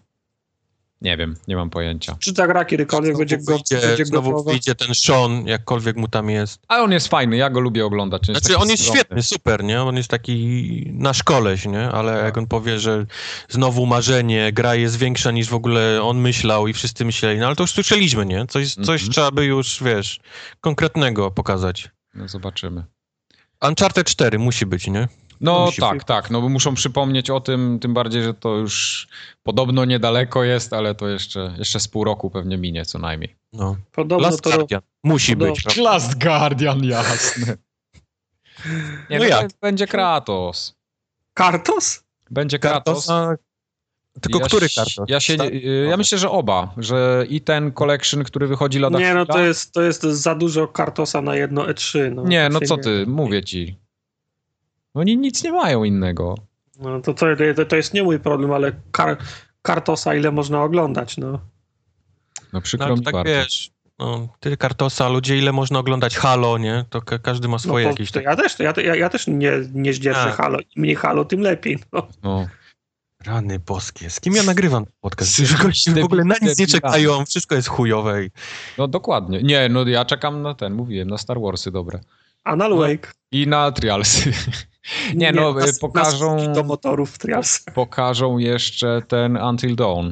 Nie 1.01 1.17
wiem, 1.17 1.35
nie 1.47 1.55
mam 1.55 1.69
pojęcia. 1.69 2.15
Czy 2.19 2.33
ta 2.33 2.47
gra 2.47 2.65
kiedykolwiek 2.65 3.17
będzie, 3.17 3.37
go, 3.37 3.53
wyjdzie, 3.53 3.87
będzie 3.87 4.05
znowu 4.05 4.31
gotowa? 4.31 4.51
wyjdzie 4.51 4.75
ten 4.75 4.95
Sean, 4.95 5.47
jakkolwiek 5.47 5.97
mu 5.97 6.07
tam 6.07 6.29
jest. 6.29 6.59
Ale 6.67 6.83
on 6.83 6.91
jest 6.91 7.07
fajny, 7.07 7.37
ja 7.37 7.49
go 7.49 7.59
lubię 7.59 7.85
oglądać. 7.85 8.25
Znaczy, 8.25 8.41
taki 8.41 8.55
on 8.55 8.69
jest 8.69 8.83
skromny. 8.83 8.99
świetny, 8.99 9.23
super, 9.23 9.63
nie? 9.63 9.81
On 9.81 9.97
jest 9.97 10.09
taki 10.09 10.83
nasz 10.93 11.23
koleś, 11.23 11.65
nie? 11.65 11.89
Ale 11.89 12.23
jak 12.23 12.37
on 12.37 12.47
powie, 12.47 12.79
że 12.79 13.05
znowu 13.49 13.85
marzenie, 13.85 14.51
gra 14.53 14.75
jest 14.75 14.97
większa 14.97 15.31
niż 15.31 15.49
w 15.49 15.53
ogóle 15.53 15.99
on 16.03 16.17
myślał 16.17 16.67
i 16.67 16.73
wszyscy 16.73 17.05
myśleli, 17.05 17.39
no 17.39 17.45
ale 17.47 17.55
to 17.55 17.63
już 17.63 17.71
słyszeliśmy, 17.71 18.25
nie? 18.25 18.45
Coś, 18.47 18.73
coś 18.73 19.01
Mhm. 19.01 19.11
trzeba 19.11 19.31
by 19.31 19.45
już, 19.45 19.83
wiesz, 19.83 20.19
konkretnego 20.61 21.31
pokazać. 21.31 21.89
No 22.13 22.27
zobaczymy. 22.27 22.83
Uncharted 23.67 24.07
4 24.07 24.39
musi 24.39 24.65
być, 24.65 24.87
nie? 24.87 25.07
No 25.41 25.65
Musi 25.65 25.81
tak, 25.81 26.03
tak, 26.03 26.31
no 26.31 26.41
bo 26.41 26.49
muszą 26.49 26.73
przypomnieć 26.75 27.29
o 27.29 27.39
tym, 27.39 27.79
tym 27.79 27.93
bardziej, 27.93 28.23
że 28.23 28.33
to 28.33 28.55
już 28.57 29.07
podobno 29.43 29.85
niedaleko 29.85 30.43
jest, 30.43 30.73
ale 30.73 30.95
to 30.95 31.07
jeszcze, 31.07 31.55
jeszcze 31.57 31.79
z 31.79 31.87
pół 31.87 32.03
roku 32.03 32.29
pewnie 32.29 32.57
minie 32.57 32.85
co 32.85 32.99
najmniej. 32.99 33.35
No. 33.53 33.75
Podobno 33.91 34.27
Last 34.27 34.41
to... 34.41 34.49
Guardian 34.49 34.81
musi 35.03 35.33
Podobno- 35.33 35.53
być, 35.53 35.63
prawda? 35.63 35.81
Last 35.81 36.23
Guardian, 36.23 36.83
jasne. 36.83 37.45
Nie, 39.09 39.19
No 39.19 39.19
no 39.19 39.25
jak? 39.25 39.51
Będzie 39.61 39.87
Kratos. 39.87 40.75
Kartos? 41.33 42.03
Będzie 42.31 42.59
Kratos. 42.59 43.07
Kartosa... 43.07 43.35
Tylko 44.21 44.39
ja, 44.39 44.45
który? 44.45 44.67
Ja, 45.07 45.19
się, 45.19 45.37
Tak? 45.37 45.53
y, 45.53 45.87
ja 45.89 45.97
myślę, 45.97 46.17
że 46.17 46.29
oba, 46.29 46.73
że 46.77 47.25
i 47.29 47.41
ten 47.41 47.71
collection, 47.71 48.23
który 48.23 48.47
wychodzi 48.47 48.79
lada 48.79 48.99
Nie, 48.99 49.13
no 49.13 49.25
to 49.25 49.39
jest, 49.39 49.73
to 49.73 49.81
jest 49.81 50.01
za 50.01 50.35
dużo 50.35 50.67
Kartosa 50.67 51.21
na 51.21 51.35
jedno 51.35 51.63
E3. 51.65 52.13
No, 52.15 52.23
Nie, 52.23 52.43
To 52.47 52.53
no 52.53 52.59
co 52.67 52.75
nie- 52.75 52.83
ty, 52.83 53.05
mówię 53.07 53.43
ci. 53.43 53.80
Oni 54.93 55.17
nic 55.17 55.43
nie 55.43 55.51
mają 55.51 55.83
innego. 55.83 56.35
No 56.79 57.01
to, 57.01 57.13
to, 57.13 57.25
to, 57.67 57.75
jest 57.75 57.93
nie 57.93 58.03
mój 58.03 58.19
problem, 58.19 58.51
ale 58.51 58.71
kar, 58.91 59.17
Kartosa 59.61 60.15
ile 60.15 60.31
można 60.31 60.63
oglądać, 60.63 61.17
no. 61.17 61.31
No 61.31 61.39
No, 62.53 62.61
przykro 62.61 62.85
ale 62.87 62.95
mi 62.95 63.01
tak 63.03 63.13
bardzo. 63.13 63.33
wiesz, 63.33 63.71
no, 63.99 64.27
ty 64.39 64.57
Kartosa, 64.57 65.09
ludzie, 65.09 65.37
ile 65.37 65.51
można 65.51 65.79
oglądać 65.79 66.17
Halo, 66.17 66.57
nie? 66.57 66.85
To 66.89 67.01
ka- 67.01 67.19
każdy 67.19 67.47
ma 67.47 67.51
no 67.51 67.59
swoje 67.59 67.85
to, 67.85 67.89
jakieś... 67.91 68.11
to 68.11 68.21
ja 68.21 68.35
też, 68.35 68.55
to 68.55 68.63
ja, 68.63 68.73
ja, 68.77 68.95
ja 68.95 69.09
też 69.09 69.27
nie, 69.27 69.51
nie 69.73 69.93
zdzierżę 69.93 70.23
Tak. 70.23 70.35
Halo. 70.35 70.59
Im 70.59 70.65
mniej 70.75 70.95
Halo, 70.95 71.25
tym 71.25 71.41
lepiej. 71.41 71.79
No. 71.93 72.07
No. 72.23 72.47
Rany 73.25 73.59
boskie. 73.59 74.09
Z 74.09 74.19
kim 74.19 74.33
ja 74.35 74.43
nagrywam 74.43 74.85
podcast? 75.01 75.31
Z- 75.35 75.39
Że 75.43 75.57
goście 75.57 75.91
w 75.91 76.03
ogóle 76.05 76.23
na 76.23 76.35
nic 76.41 76.59
nie 76.59 76.67
czekają, 76.67 77.25
wszystko 77.25 77.55
jest 77.55 77.67
chujowe. 77.67 78.25
i- 78.25 78.31
No 78.77 78.87
dokładnie. 78.87 79.43
Nie, 79.43 79.69
no 79.69 79.83
ja 79.87 80.05
czekam 80.05 80.41
na 80.41 80.53
ten, 80.55 80.73
mówiłem, 80.73 81.07
na 81.09 81.17
Star 81.17 81.41
Warsy 81.41 81.71
dobre. 81.71 81.99
Anal 82.43 82.69
No. 82.69 82.75
Wake. 82.77 83.13
I 83.31 83.47
na 83.47 83.71
Trialsy. 83.71 84.31
Nie, 85.15 85.31
no, 85.31 85.53
na- 85.53 85.65
pokażą- 85.81 86.47
na 86.47 86.53
do 86.53 86.63
motorów 86.63 87.17
Trials. 87.17 87.59
Pokażą 87.75 88.37
jeszcze 88.37 89.01
ten 89.07 89.37
Until 89.37 89.75
Dawn. 89.75 90.09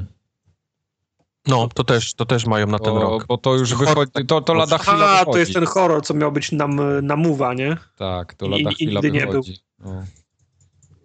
No, 1.48 1.68
to 1.74 1.84
też, 1.84 2.14
to 2.14 2.26
też 2.26 2.46
mają 2.46 2.68
na 2.68 2.80
ten 2.80 2.94
Bo, 2.94 3.00
rok. 3.00 3.26
bo 3.28 3.38
to 3.38 3.56
już 3.56 3.74
Horror 3.74 3.90
wychodzi, 4.08 4.28
to, 4.28 4.42
to 4.42 4.54
lada 4.54 4.78
chwila 4.78 5.10
A, 5.10 5.20
wychodzi. 5.20 5.32
to 5.32 5.38
jest 5.38 5.54
ten 5.54 5.66
horror, 5.66 6.04
co 6.04 6.14
miał 6.14 6.32
być 6.32 6.52
na, 6.52 6.68
na 7.02 7.16
Mowa, 7.16 7.54
nie? 7.54 7.78
Tak, 7.98 8.34
to 8.34 8.46
I- 8.46 8.50
lada 8.50 8.72
i 8.72 8.76
chwila 8.76 8.92
nigdy 9.02 9.12
nie 9.12 9.26
wychodzi. 9.28 9.58
No. 9.80 10.04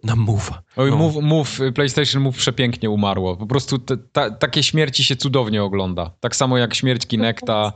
Na 0.03 0.15
mowa. 0.15 0.61
Oj, 0.75 0.89
No. 0.91 0.97
move, 0.97 1.15
move, 1.21 1.59
PlayStation 1.75 2.21
Move 2.21 2.37
przepięknie 2.37 2.89
umarło. 2.89 3.37
Po 3.37 3.45
prostu 3.45 3.79
te, 3.79 3.97
ta, 3.97 4.31
takie 4.31 4.63
śmierci 4.63 5.03
się 5.03 5.15
cudownie 5.15 5.63
ogląda. 5.63 6.11
Tak 6.19 6.35
samo 6.35 6.57
jak 6.57 6.75
śmierć 6.75 7.07
Kinecta. 7.07 7.73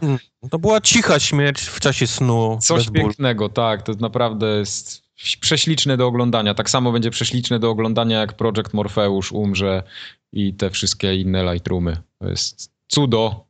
To 0.51 0.59
była 0.59 0.81
cicha 0.81 1.19
śmierć 1.19 1.61
w 1.61 1.79
czasie 1.79 2.07
snu. 2.07 2.57
Coś 2.61 2.89
pięknego, 2.89 3.49
tak. 3.49 3.81
To 3.81 3.91
naprawdę 3.99 4.47
jest 4.47 5.08
prześliczne 5.41 5.97
do 5.97 6.07
oglądania. 6.07 6.53
Tak 6.53 6.69
samo 6.69 6.91
będzie 6.91 7.11
prześliczne 7.11 7.59
do 7.59 7.69
oglądania, 7.69 8.19
jak 8.19 8.33
Project 8.33 8.73
Morpheus 8.73 9.31
umrze 9.31 9.83
i 10.31 10.53
te 10.53 10.69
wszystkie 10.69 11.15
inne 11.15 11.53
Lightroomy. 11.53 11.97
To 12.19 12.29
jest 12.29 12.71
cudo. 12.87 13.45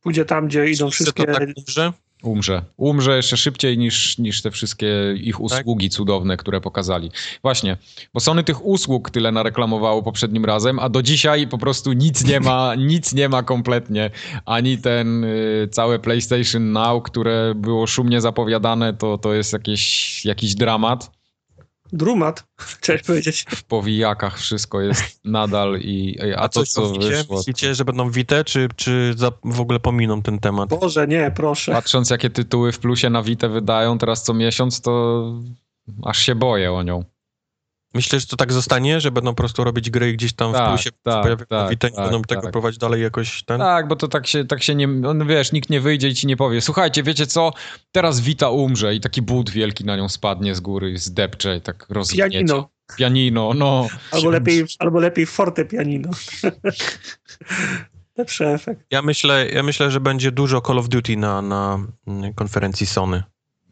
Pójdzie 0.00 0.24
tam, 0.24 0.48
gdzie 0.48 0.70
idą 0.70 0.90
wszystkie... 0.90 1.24
To 1.24 1.32
tak 1.34 1.54
dobrze? 1.54 1.92
Umrze. 2.22 2.62
Umrze 2.76 3.16
jeszcze 3.16 3.36
szybciej 3.36 3.78
niż, 3.78 4.18
niż 4.18 4.42
te 4.42 4.50
wszystkie 4.50 5.14
ich 5.16 5.34
Tak. 5.34 5.40
usługi 5.40 5.90
cudowne, 5.90 6.36
które 6.36 6.60
pokazali. 6.60 7.10
Właśnie, 7.42 7.76
bo 8.14 8.20
Sony 8.20 8.44
tych 8.44 8.64
usług 8.64 9.10
tyle 9.10 9.32
nareklamowało 9.32 10.02
poprzednim 10.02 10.44
razem, 10.44 10.78
a 10.78 10.88
do 10.88 11.02
dzisiaj 11.02 11.46
po 11.46 11.58
prostu 11.58 11.92
nic 11.92 12.24
nie 12.24 12.40
ma, 12.40 12.74
nic 12.94 13.12
nie 13.12 13.28
ma 13.28 13.42
kompletnie. 13.42 14.10
Ani 14.46 14.78
ten 14.78 15.24
y, 15.24 15.68
całe 15.70 15.98
PlayStation 15.98 16.72
Now, 16.72 17.02
które 17.02 17.52
było 17.56 17.86
szumnie 17.86 18.20
zapowiadane, 18.20 18.94
to, 18.94 19.18
to 19.18 19.34
jest 19.34 19.52
jakieś, 19.52 20.24
jakiś 20.24 20.54
dramat. 20.54 21.19
Drumat, 21.92 22.44
chciałeś 22.80 23.02
powiedzieć. 23.02 23.46
W 23.48 23.64
powijakach 23.64 24.38
wszystko 24.38 24.80
jest 24.80 25.20
nadal 25.24 25.78
i 25.80 26.18
a, 26.36 26.36
A 26.40 26.48
to 26.48 26.60
coś 26.60 26.68
co 26.70 26.82
co 26.86 26.92
widzicie? 26.92 27.16
wyszło... 27.16 27.36
Myślicie, 27.36 27.74
że 27.74 27.84
będą 27.84 28.10
wite, 28.10 28.44
czy, 28.44 28.68
czy 28.76 29.14
za, 29.16 29.32
w 29.44 29.60
ogóle 29.60 29.80
pominą 29.80 30.22
ten 30.22 30.38
temat? 30.38 30.68
Boże, 30.68 31.06
nie, 31.06 31.32
proszę. 31.36 31.72
Patrząc 31.72 32.10
jakie 32.10 32.30
tytuły 32.30 32.72
w 32.72 32.78
plusie 32.78 33.10
na 33.10 33.22
Vita 33.22 33.48
wydają 33.48 33.98
teraz 33.98 34.22
co 34.22 34.34
miesiąc, 34.34 34.80
to 34.80 35.24
aż 36.04 36.18
się 36.18 36.34
boję 36.34 36.72
o 36.72 36.82
nią. 36.82 37.04
Myślę, 37.94 38.20
że 38.20 38.26
to 38.26 38.36
tak 38.36 38.52
zostanie, 38.52 39.00
że 39.00 39.10
będą 39.10 39.30
po 39.30 39.36
prostu 39.36 39.64
robić 39.64 39.90
gry 39.90 40.12
gdzieś 40.12 40.32
tam 40.32 40.52
Tak, 40.52 40.64
w 40.64 40.68
plusie, 40.68 40.90
tak, 41.02 41.22
pojawią 41.22 41.44
tak, 41.46 41.78
tak, 41.78 41.94
będą 41.94 42.22
tego 42.22 42.42
tak. 42.42 42.52
próbować 42.52 42.78
dalej 42.78 43.02
jakoś 43.02 43.42
ten... 43.42 43.58
Tak, 43.58 43.88
bo 43.88 43.96
to 43.96 44.08
tak 44.08 44.26
się, 44.26 44.44
tak 44.44 44.62
się 44.62 44.74
nie, 44.74 44.88
on, 45.08 45.26
wiesz, 45.26 45.52
nikt 45.52 45.70
nie 45.70 45.80
wyjdzie 45.80 46.08
i 46.08 46.14
ci 46.14 46.26
nie 46.26 46.36
powie, 46.36 46.60
słuchajcie, 46.60 47.02
wiecie 47.02 47.26
co, 47.26 47.52
teraz 47.92 48.20
Vita 48.20 48.50
umrze 48.50 48.94
i 48.94 49.00
taki 49.00 49.22
but 49.22 49.50
wielki 49.50 49.84
na 49.84 49.96
nią 49.96 50.08
spadnie 50.08 50.54
z 50.54 50.60
góry, 50.60 50.98
zdepcze 50.98 51.56
i 51.56 51.60
tak 51.60 51.86
rozwiniecie. 51.88 52.30
Pianino. 52.30 52.68
Pianino, 52.96 53.54
no. 53.54 53.86
Albo 54.10 54.30
lepiej, 54.30 54.64
albo 54.78 55.00
lepiej 55.00 55.26
forte 55.26 55.64
pianino. 55.64 56.10
Lepszy 58.16 58.48
efekt. 58.48 58.86
Ja 58.90 59.02
myślę, 59.02 59.48
ja 59.48 59.62
myślę, 59.62 59.90
że 59.90 60.00
będzie 60.00 60.32
dużo 60.32 60.60
Call 60.60 60.78
of 60.78 60.88
Duty 60.88 61.16
na, 61.16 61.42
na 61.42 61.86
konferencji 62.34 62.86
Sony. 62.86 63.22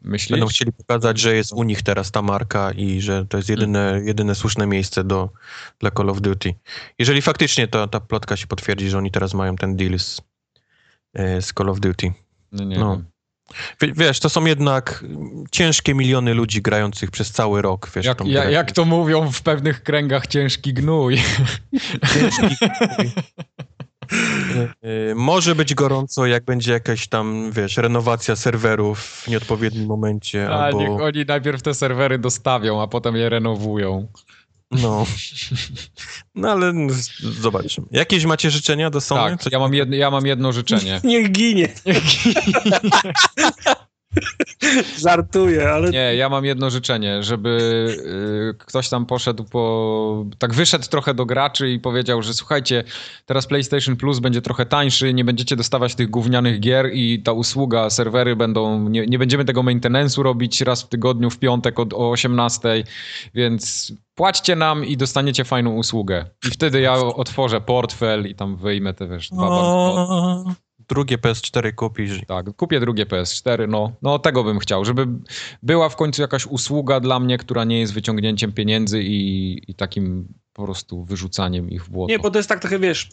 Myślisz? 0.01 0.31
Będą 0.31 0.47
chcieli 0.47 0.71
pokazać, 0.71 1.19
że 1.19 1.35
jest 1.35 1.53
u 1.53 1.63
nich 1.63 1.81
teraz 1.81 2.11
ta 2.11 2.21
marka 2.21 2.71
i 2.71 3.01
że 3.01 3.25
to 3.25 3.37
jest 3.37 3.49
jedyne, 3.49 4.01
jedyne 4.03 4.35
słuszne 4.35 4.67
miejsce 4.67 5.03
do, 5.03 5.29
dla 5.79 5.91
Call 5.91 6.09
of 6.09 6.21
Duty. 6.21 6.53
Jeżeli 6.99 7.21
faktycznie 7.21 7.67
ta, 7.67 7.87
ta 7.87 7.99
plotka 7.99 8.37
się 8.37 8.47
potwierdzi, 8.47 8.89
że 8.89 8.97
oni 8.97 9.11
teraz 9.11 9.33
mają 9.33 9.55
ten 9.55 9.75
deal 9.75 9.99
z, 9.99 10.21
e, 11.13 11.41
z 11.41 11.53
Call 11.53 11.69
of 11.69 11.79
Duty. 11.79 12.13
No, 12.51 12.63
nie 12.63 12.79
no. 12.79 12.91
wiem. 12.91 13.05
Wiesz, 13.81 14.19
to 14.19 14.29
są 14.29 14.45
jednak 14.45 15.05
ciężkie 15.51 15.93
miliony 15.93 16.33
ludzi 16.33 16.61
grających 16.61 17.11
przez 17.11 17.31
cały 17.31 17.61
rok. 17.61 17.91
Wiesz, 17.95 18.05
Jak, 18.05 18.25
ja, 18.25 18.49
jak 18.49 18.71
to 18.71 18.85
mówią 18.85 19.31
w 19.31 19.41
pewnych 19.41 19.83
kręgach, 19.83 20.27
ciężki 20.27 20.73
gnój. 20.73 21.17
Ciężki. 22.13 22.65
E, 22.65 23.05
Może 25.15 25.55
być 25.55 25.73
gorąco, 25.73 26.25
jak 26.25 26.45
będzie 26.45 26.71
jakaś 26.71 27.07
tam, 27.07 27.51
wiesz, 27.51 27.77
renowacja 27.77 28.35
serwerów 28.35 28.99
w 28.99 29.27
nieodpowiednim 29.27 29.85
momencie, 29.85 30.49
A 30.49 30.59
albo... 30.59 30.79
niech 30.79 30.89
oni 30.89 31.25
najpierw 31.25 31.61
te 31.61 31.73
serwery 31.73 32.19
dostawią, 32.19 32.81
a 32.81 32.87
potem 32.87 33.15
je 33.15 33.29
renowują. 33.29 34.07
No. 34.71 35.05
No 36.35 36.51
ale 36.51 36.73
no, 36.73 36.93
zobaczymy. 37.21 37.87
Jakieś 37.91 38.25
macie 38.25 38.51
życzenia 38.51 38.89
do 38.89 39.01
Sony? 39.01 39.37
Tak, 39.37 39.53
ja 39.53 39.59
mam, 39.59 39.73
jedno, 39.73 39.95
ja 39.95 40.11
mam 40.11 40.25
jedno 40.25 40.51
życzenie. 40.51 41.01
Niech 41.03 41.31
ginie. 41.31 41.69
Żartuję, 44.99 45.69
ale 45.69 45.89
Nie, 45.89 46.15
ja 46.15 46.29
mam 46.29 46.45
jedno 46.45 46.69
życzenie, 46.69 47.23
żeby 47.23 47.49
y, 48.55 48.57
ktoś 48.57 48.89
tam 48.89 49.05
poszedł 49.05 49.43
po. 49.43 50.25
Tak 50.37 50.53
wyszedł 50.53 50.85
trochę 50.89 51.13
do 51.13 51.25
graczy 51.25 51.69
i 51.69 51.79
powiedział, 51.79 52.21
że 52.21 52.33
słuchajcie, 52.33 52.83
teraz 53.25 53.47
PlayStation 53.47 53.95
Plus 53.95 54.19
będzie 54.19 54.41
trochę 54.41 54.65
tańszy, 54.65 55.13
nie 55.13 55.25
będziecie 55.25 55.55
dostawać 55.55 55.95
tych 55.95 56.09
gównianych 56.09 56.59
gier 56.59 56.89
i 56.93 57.21
ta 57.23 57.31
usługa, 57.31 57.89
serwery 57.89 58.35
będą. 58.35 58.89
Nie, 58.89 59.05
nie 59.05 59.19
będziemy 59.19 59.45
tego 59.45 59.63
maintenance'u 59.63 60.21
robić 60.21 60.61
raz 60.61 60.83
w 60.83 60.87
tygodniu, 60.87 61.29
w 61.29 61.39
piątek 61.39 61.79
od, 61.79 61.93
o 61.93 62.11
18, 62.11 62.83
więc 63.33 63.93
płaćcie 64.15 64.55
nam 64.55 64.85
i 64.85 64.97
dostaniecie 64.97 65.45
fajną 65.45 65.75
usługę. 65.75 66.25
I 66.47 66.49
wtedy 66.51 66.81
ja 66.81 66.93
otworzę 66.93 67.61
portfel 67.61 68.27
i 68.27 68.35
tam 68.35 68.55
wyjmę 68.55 68.93
te 68.93 69.07
wiesz, 69.07 69.29
dwa. 69.29 69.47
O, 69.47 70.45
Drugie 70.89 71.17
PS4 71.17 71.75
kupisz. 71.75 72.21
Tak, 72.27 72.55
kupię 72.55 72.79
drugie 72.79 73.05
PS4, 73.05 73.67
no, 73.67 73.91
no 74.01 74.19
tego 74.19 74.43
bym 74.43 74.59
chciał, 74.59 74.85
żeby 74.85 75.07
była 75.63 75.89
w 75.89 75.95
końcu 75.95 76.21
jakaś 76.21 76.45
usługa 76.45 76.99
dla 76.99 77.19
mnie, 77.19 77.37
która 77.37 77.63
nie 77.63 77.79
jest 77.79 77.93
wyciągnięciem 77.93 78.53
pieniędzy 78.53 79.03
i, 79.03 79.61
i 79.67 79.75
takim 79.75 80.27
po 80.53 80.65
prostu 80.65 81.03
wyrzucaniem 81.03 81.69
ich 81.69 81.85
w 81.85 81.89
błoto. 81.89 82.11
nie, 82.11 82.19
bo 82.19 82.31
to 82.31 82.39
jest 82.39 82.49
tak 82.49 82.59
trochę, 82.59 82.79
wiesz, 82.79 83.09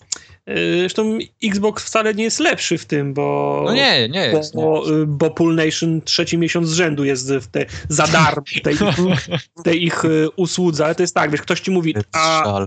yy, 0.47 0.79
zresztą 0.79 1.18
Xbox 1.45 1.85
wcale 1.85 2.14
nie 2.14 2.24
jest 2.24 2.41
lepszy 2.41 2.79
w 2.79 2.85
tym, 2.85 3.14
bo... 3.14 3.62
No 3.66 3.74
nie, 3.74 4.09
nie 4.09 4.20
jest. 4.20 4.55
Nie. 4.55 4.62
Bo, 4.62 4.91
y, 4.91 5.07
bo 5.07 5.31
Pool 5.31 5.55
Nation 5.55 6.03
trzeci 6.03 6.39
miesiąc 6.39 6.68
z 6.68 6.72
rzędu 6.72 7.05
jest 7.05 7.33
w 7.33 7.47
te, 7.47 7.66
za 7.89 8.07
darmo 8.07 8.43
w 8.57 8.61
tej, 8.61 8.74
w 9.59 9.62
tej 9.62 9.85
ich 9.85 10.05
y, 10.05 10.29
usłudze, 10.37 10.85
ale 10.85 10.95
to 10.95 11.03
jest 11.03 11.14
tak, 11.14 11.31
wiesz, 11.31 11.43
ktoś 11.43 11.61
ci 11.61 11.70
mówi, 11.70 11.95
a. 12.12 12.66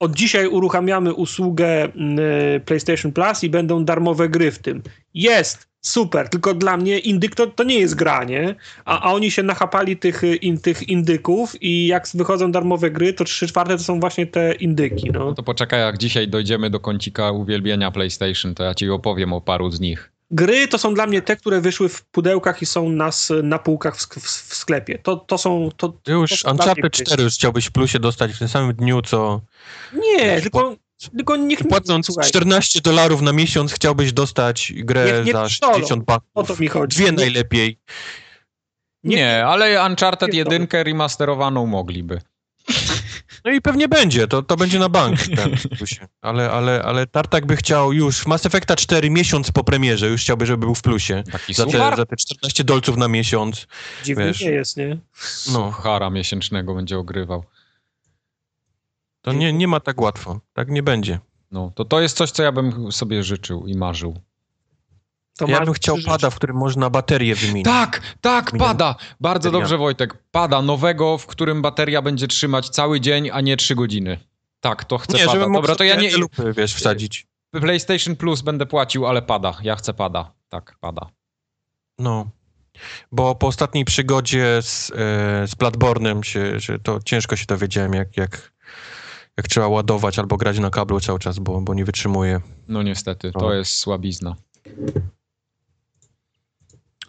od 0.00 0.16
dzisiaj 0.16 0.46
uruchamiamy 0.46 1.14
usługę 1.14 1.86
y, 1.86 2.60
PlayStation 2.60 3.12
Plus 3.12 3.44
i 3.44 3.50
będą 3.50 3.84
darmowe 3.84 4.28
gry 4.28 4.50
w 4.50 4.58
tym. 4.58 4.82
Jest, 5.14 5.68
super, 5.80 6.28
tylko 6.28 6.54
dla 6.54 6.76
mnie 6.76 6.98
indyk 6.98 7.34
to, 7.34 7.46
to 7.46 7.64
nie 7.64 7.78
jest 7.78 7.94
gra, 7.94 8.24
nie? 8.24 8.54
A, 8.84 9.00
a 9.00 9.12
oni 9.12 9.30
się 9.30 9.42
nachapali 9.42 9.96
tych, 9.96 10.24
y, 10.24 10.36
in, 10.36 10.60
tych 10.60 10.88
indyków 10.88 11.62
i 11.62 11.86
jak 11.86 12.08
wychodzą 12.14 12.52
darmowe 12.52 12.90
gry, 12.90 13.12
to 13.12 13.24
trzy 13.24 13.46
czwarte 13.46 13.76
to 13.76 13.82
są 13.82 14.00
właśnie 14.00 14.26
te 14.26 14.54
indyki, 14.54 15.10
no. 15.10 15.24
No 15.24 15.34
to 15.34 15.42
poczekaj, 15.42 15.80
jak 15.80 15.98
dzisiaj 15.98 16.28
dojdziemy 16.28 16.70
do 16.70 16.80
kącika 16.80 17.30
uwielbienia 17.30 17.90
PlayStation, 17.90 18.54
to 18.54 18.64
ja 18.64 18.74
ci 18.74 18.90
opowiem 18.90 19.32
o 19.32 19.40
paru 19.40 19.70
z 19.70 19.80
nich. 19.80 20.12
Gry 20.30 20.68
to 20.68 20.78
są 20.78 20.94
dla 20.94 21.06
mnie 21.06 21.22
te, 21.22 21.36
które 21.36 21.60
wyszły 21.60 21.88
w 21.88 22.02
pudełkach 22.04 22.62
i 22.62 22.66
są 22.66 22.88
nas 22.88 23.32
na 23.42 23.58
półkach 23.58 23.96
w, 23.96 24.00
sk- 24.00 24.20
w, 24.20 24.24
w 24.24 24.54
sklepie. 24.54 24.98
To, 24.98 25.16
to 25.16 25.38
są... 25.38 25.70
To, 25.76 25.88
Ty 25.88 26.12
już 26.12 26.42
to 26.42 26.50
Uncharted 26.50 26.80
gry. 26.96 27.04
4 27.06 27.22
już 27.22 27.34
chciałbyś 27.34 27.66
w 27.66 27.72
plusie 27.72 27.98
dostać 27.98 28.32
w 28.32 28.38
tym 28.38 28.48
samym 28.48 28.76
dniu, 28.76 29.02
co 29.02 29.40
Nie, 29.92 30.40
tylko, 30.40 30.76
tylko 31.16 31.36
niech... 31.36 31.58
płacąc 31.58 32.06
słuchaj, 32.06 32.28
14 32.28 32.80
dolarów 32.80 33.20
na 33.22 33.32
miesiąc 33.32 33.72
chciałbyś 33.72 34.12
dostać 34.12 34.72
grę 34.76 35.12
Niech 35.16 35.26
nie 35.26 35.32
za 35.32 35.44
piszczolą. 35.44 35.72
60 35.72 36.02
O 36.02 36.04
baków. 36.04 36.48
to 36.56 36.62
mi 36.62 36.68
chodzi. 36.68 36.96
Dwie 36.96 37.06
Nie- 37.06 37.12
najlepiej. 37.12 37.78
Nie- 39.04 39.16
Nie, 39.16 39.46
ale 39.46 39.86
Uncharted 39.86 40.32
Nie, 40.32 40.44
to- 40.44 40.52
1 40.52 40.68
remasterowaną 40.84 41.66
mogliby. 41.66 42.20
No 43.44 43.50
i 43.50 43.60
pewnie 43.60 43.88
będzie, 43.88 44.28
to, 44.28 44.42
to 44.42 44.56
będzie 44.56 44.78
na 44.78 44.88
bank. 44.88 45.18
Ten, 45.36 45.56
ale, 46.20 46.50
ale, 46.50 46.82
ale 46.82 47.06
Tartak 47.06 47.46
by 47.46 47.56
chciał 47.56 47.92
już 47.92 48.18
w 48.18 48.26
Mass 48.26 48.46
Effecta 48.46 48.76
4 48.76 49.10
miesiąc 49.10 49.50
po 49.50 49.64
premierze, 49.64 50.08
już 50.08 50.20
chciałby, 50.20 50.46
żeby 50.46 50.66
był 50.66 50.74
w 50.74 50.82
plusie. 50.82 51.22
Taki 51.32 51.54
Za 51.54 51.66
te, 51.66 51.78
za 51.96 52.06
te 52.06 52.16
14 52.16 52.64
dolców 52.64 52.96
na 52.96 53.08
miesiąc. 53.08 53.66
Dziwnie 54.04 54.24
wiesz. 54.24 54.40
nie 54.40 54.50
jest, 54.50 54.76
nie? 54.76 54.98
No, 55.52 55.72
Suchara 55.72 56.10
miesięcznego 56.10 56.74
będzie 56.74 56.98
ogrywał. 56.98 57.44
to 59.22 59.32
nie, 59.32 59.52
nie 59.52 59.68
ma 59.68 59.80
tak 59.80 60.00
łatwo. 60.00 60.40
Tak 60.52 60.68
nie 60.68 60.82
będzie. 60.82 61.18
No, 61.50 61.72
to 61.74 61.84
to 61.84 62.00
jest 62.00 62.16
coś, 62.16 62.30
co 62.30 62.42
ja 62.42 62.52
bym 62.52 62.92
sobie 62.92 63.22
życzył 63.22 63.66
i 63.66 63.74
marzył. 63.74 64.20
To 65.38 65.46
ja 65.46 65.64
bym 65.64 65.74
chciał 65.74 65.96
trzy 65.96 66.06
pada, 66.06 66.30
w 66.30 66.34
którym 66.34 66.56
można 66.56 66.90
baterię 66.90 67.34
wymienić. 67.34 67.64
Tak, 67.64 68.00
tak, 68.20 68.50
Wymieniam. 68.52 68.68
pada. 68.68 68.94
Bardzo 69.20 69.48
Bateria. 69.48 69.60
dobrze, 69.60 69.78
Wojtek. 69.78 70.14
Pada 70.30 70.62
nowego, 70.62 71.18
w 71.18 71.26
którym 71.26 71.62
bateria 71.62 72.02
będzie 72.02 72.28
trzymać 72.28 72.68
cały 72.68 73.00
dzień, 73.00 73.30
a 73.32 73.40
nie 73.40 73.56
3 73.56 73.74
godziny. 73.74 74.18
Tak, 74.60 74.84
to 74.84 74.98
chcę 74.98 75.18
Nie, 75.18 75.26
pada. 75.26 75.40
żeby 75.40 75.52
Dobra, 75.52 75.76
to 75.76 75.84
ja 75.84 75.96
nie. 75.96 76.16
lupy, 76.16 76.52
wiesz, 76.56 76.74
wsadzić. 76.74 77.26
PlayStation 77.50 78.16
Plus 78.16 78.40
będę 78.42 78.66
płacił, 78.66 79.06
ale 79.06 79.22
pada. 79.22 79.54
Ja 79.62 79.76
chcę 79.76 79.94
pada. 79.94 80.32
Tak, 80.48 80.76
pada. 80.80 81.06
No. 81.98 82.30
Bo 83.12 83.34
po 83.34 83.46
ostatniej 83.46 83.84
przygodzie 83.84 84.58
z, 84.62 84.90
e, 84.90 84.94
z 85.46 85.54
Bloodborne'em 85.56 86.22
się, 86.22 86.60
że 86.60 86.78
to 86.78 86.98
ciężko 87.04 87.36
się 87.36 87.46
dowiedziałem, 87.46 87.94
jak, 87.94 88.16
jak, 88.16 88.52
jak 89.36 89.48
trzeba 89.48 89.68
ładować 89.68 90.18
albo 90.18 90.36
grać 90.36 90.58
na 90.58 90.70
kablu 90.70 91.00
cały 91.00 91.18
czas, 91.18 91.38
bo, 91.38 91.60
bo 91.60 91.74
nie 91.74 91.84
wytrzymuje. 91.84 92.40
No 92.68 92.82
niestety, 92.82 93.32
to 93.32 93.54
jest 93.54 93.74
słabizna. 93.74 94.36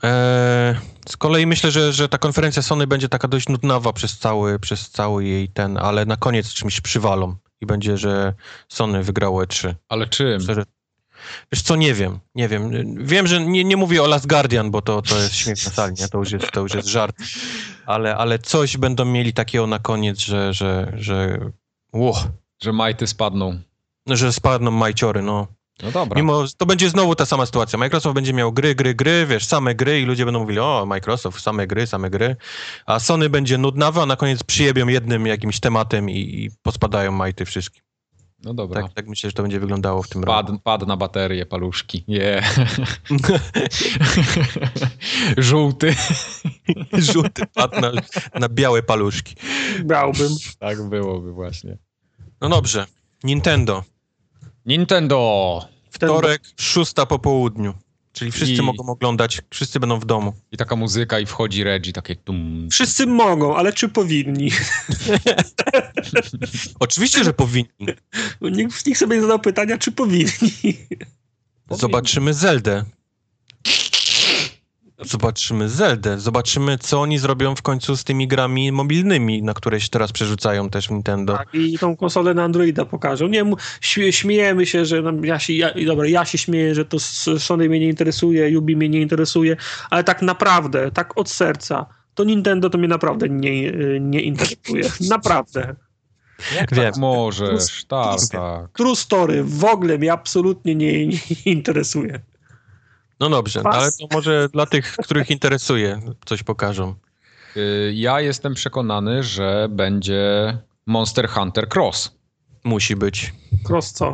Eee, 0.04 0.76
z 1.10 1.18
kolei 1.18 1.48
myślę, 1.48 1.72
że, 1.72 1.94
że 1.94 2.10
ta 2.10 2.18
konferencja 2.18 2.62
Sony 2.62 2.88
będzie 2.88 3.10
taka 3.10 3.28
dość 3.28 3.50
nudnawa 3.50 3.94
przez 3.94 4.18
cały, 4.18 4.60
przez 4.60 4.90
cały 4.90 5.26
jej 5.26 5.50
ten, 5.50 5.78
ale 5.78 6.06
na 6.06 6.18
koniec 6.18 6.54
czymś 6.54 6.82
przywalą 6.82 7.36
i 7.62 7.66
będzie, 7.66 7.98
że 7.98 8.34
Sony 8.70 9.04
wygrało 9.04 9.44
E3. 9.44 9.74
Ale 9.90 10.08
czym? 10.08 10.42
Szczerze. 10.42 10.64
Wiesz 11.52 11.62
co, 11.62 11.76
nie 11.76 11.94
wiem, 11.94 12.20
nie 12.36 12.48
wiem. 12.48 12.72
Wiem, 13.06 13.28
że 13.28 13.46
nie, 13.46 13.64
nie 13.64 13.78
mówię 13.78 14.04
o 14.04 14.08
Last 14.08 14.28
Guardian, 14.28 14.72
bo 14.72 14.82
to, 14.82 15.02
to 15.02 15.18
jest 15.20 15.36
śmiech 15.36 15.66
na 15.66 15.72
sali, 15.72 15.94
nie? 16.00 16.08
To, 16.08 16.18
już 16.18 16.32
jest, 16.32 16.52
to 16.52 16.60
już 16.60 16.74
jest 16.74 16.88
żart, 16.88 17.16
ale, 17.86 18.16
ale 18.18 18.40
coś 18.40 18.78
będą 18.78 19.06
mieli 19.06 19.34
takiego 19.34 19.68
na 19.68 19.80
koniec, 19.80 20.20
że, 20.20 20.54
że, 20.54 20.94
że, 20.98 21.40
Że 22.62 22.74
majty 22.74 23.08
spadną. 23.08 23.60
że 24.08 24.34
spadną 24.34 24.72
majciory, 24.72 25.22
no. 25.22 25.48
No 25.84 25.92
dobra. 25.92 26.22
Mimo, 26.22 26.44
to 26.58 26.66
będzie 26.66 26.90
znowu 26.90 27.16
ta 27.16 27.26
sama 27.26 27.46
sytuacja. 27.46 27.80
Microsoft 27.80 28.16
będzie 28.16 28.34
miał 28.34 28.54
gry, 28.54 28.76
gry, 28.76 28.96
gry, 28.96 29.26
wiesz, 29.26 29.46
same 29.46 29.76
gry 29.76 30.02
i 30.02 30.06
ludzie 30.06 30.26
będą 30.26 30.40
mówili, 30.40 30.60
o, 30.60 30.86
Microsoft, 30.88 31.42
same 31.42 31.68
gry, 31.68 31.88
same 31.88 32.10
gry, 32.10 32.36
a 32.86 33.00
Sony 33.00 33.30
będzie 33.30 33.58
nudnawa, 33.58 34.04
a 34.04 34.06
na 34.06 34.16
koniec 34.16 34.44
przyjebią 34.44 34.88
jednym 34.88 35.28
jakimś 35.28 35.60
tematem 35.60 36.10
i, 36.10 36.20
i 36.20 36.52
pospadają 36.64 37.12
majty 37.12 37.46
wszystkim. 37.46 37.84
No 38.44 38.54
dobra. 38.54 38.82
Tak, 38.82 38.94
tak 38.94 39.08
myślę, 39.08 39.30
że 39.30 39.34
to 39.34 39.42
będzie 39.42 39.60
wyglądało 39.60 40.04
w 40.04 40.10
tym 40.10 40.24
roku. 40.24 40.48
Pad, 40.48 40.62
pad 40.64 40.88
na 40.88 40.98
baterię, 40.98 41.46
paluszki. 41.46 42.04
Nie. 42.08 42.44
Żółty. 45.38 45.96
Żółty 47.12 47.42
pad 47.54 47.82
na, 47.82 47.92
na 48.40 48.50
białe 48.50 48.84
paluszki. 48.84 49.36
Brałbym. 49.84 50.32
Tak 50.60 50.90
byłoby 50.90 51.32
właśnie. 51.32 51.78
No 52.42 52.50
dobrze. 52.50 52.86
Nintendo. 53.24 53.84
Nintendo! 54.66 55.62
Wtorek, 55.90 56.42
szósta 56.60 57.06
po 57.06 57.20
południu. 57.20 57.74
Czyli 58.14 58.32
wszyscy 58.32 58.54
I- 58.54 58.62
mogą 58.62 58.88
oglądać, 58.88 59.42
wszyscy 59.50 59.80
będą 59.80 60.00
w 60.00 60.06
domu. 60.06 60.34
I 60.52 60.58
taka 60.58 60.76
muzyka 60.76 61.20
i 61.20 61.26
wchodzi 61.26 61.64
Reggie, 61.64 61.94
takie 61.94 62.16
tum. 62.16 62.68
Wszyscy 62.72 63.08
mogą, 63.08 63.56
ale 63.56 63.74
czy 63.74 63.90
powinni? 63.90 64.52
Oczywiście, 66.80 67.24
że 67.24 67.34
powinni. 67.34 67.70
Nikt, 68.42 68.86
nikt 68.86 69.00
sobie 69.00 69.16
nie 69.16 69.22
zadał 69.22 69.40
pytania, 69.40 69.78
czy 69.78 69.92
powinni. 69.92 70.30
Zobaczymy 71.72 72.34
Zeldę. 72.34 72.86
Zobaczymy 75.02 75.70
Zeldę. 75.70 76.20
Zobaczymy, 76.20 76.78
co 76.78 77.02
oni 77.02 77.20
zrobią 77.20 77.56
w 77.56 77.62
końcu 77.62 77.98
z 77.98 78.04
tymi 78.04 78.28
grami 78.28 78.72
mobilnymi, 78.72 79.44
na 79.44 79.54
które 79.54 79.82
się 79.82 79.90
teraz 79.90 80.12
przerzucają 80.12 80.70
też 80.70 80.88
w 80.88 80.92
Nintendo. 80.92 81.38
Tak, 81.38 81.48
I 81.54 81.78
tą 81.78 81.96
konsolę 81.96 82.34
na 82.34 82.44
Androida 82.44 82.86
pokażą. 82.86 83.28
Nie, 83.28 83.46
śmiejemy 84.12 84.66
się, 84.66 84.86
że 84.86 85.04
ja 85.24 85.40
się, 85.40 85.54
ja, 85.54 85.72
dobra, 85.86 86.08
ja 86.08 86.26
się 86.26 86.38
śmieję, 86.38 86.76
że 86.76 86.86
to 86.86 87.00
Sony 87.40 87.70
mnie 87.70 87.80
nie 87.80 87.90
interesuje, 87.90 88.50
Yubi 88.50 88.76
mnie 88.76 88.90
nie 88.90 89.02
interesuje, 89.02 89.58
ale 89.90 90.04
tak 90.04 90.22
naprawdę, 90.22 90.92
tak 90.92 91.18
od 91.18 91.30
serca, 91.30 91.86
to 92.14 92.24
Nintendo 92.24 92.70
to 92.70 92.78
mnie 92.78 92.88
naprawdę 92.88 93.30
nie, 93.30 93.72
nie 94.00 94.22
interesuje. 94.22 94.84
Naprawdę. 95.10 95.76
Wiem. 96.72 96.94
Możesz, 96.98 97.86
tak, 97.86 98.20
tak. 98.32 98.72
True 98.78 98.96
story 98.96 99.44
w 99.44 99.66
ogóle 99.66 99.98
mnie 99.98 100.14
absolutnie 100.14 100.76
nie, 100.76 101.08
nie 101.08 101.18
interesuje. 101.46 102.20
No 103.20 103.30
dobrze, 103.30 103.62
Pas. 103.62 103.76
ale 103.76 103.92
to 103.92 104.16
może 104.16 104.50
dla 104.50 104.66
tych, 104.66 104.96
których 105.04 105.30
interesuje, 105.32 106.00
coś 106.26 106.44
pokażą. 106.44 106.96
Y, 107.58 107.92
Ja 107.96 108.22
jestem 108.22 108.54
przekonany, 108.54 109.24
że 109.24 109.68
będzie 109.72 110.58
Monster 110.86 111.30
Hunter 111.30 111.70
Cross. 111.70 112.16
Musi 112.64 112.96
być. 112.96 113.34
Cross 113.70 113.92
co? 113.92 114.14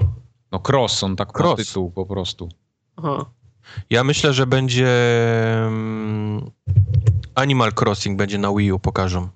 No 0.51 0.59
Cross, 0.59 1.03
on 1.03 1.15
tak 1.15 1.39
Cross. 1.39 1.55
Cross. 1.55 1.67
tytuł 1.67 1.91
po 1.91 2.05
prostu. 2.05 2.49
Aha. 2.95 3.25
Ja 3.89 4.03
myślę, 4.03 4.33
że 4.33 4.47
będzie 4.47 4.87
mm, 5.67 6.51
Animal 7.35 7.71
Crossing 7.81 8.17
będzie 8.17 8.37
na 8.37 8.53
Wii 8.53 8.71
U, 8.71 8.79
pokażą. 8.79 9.29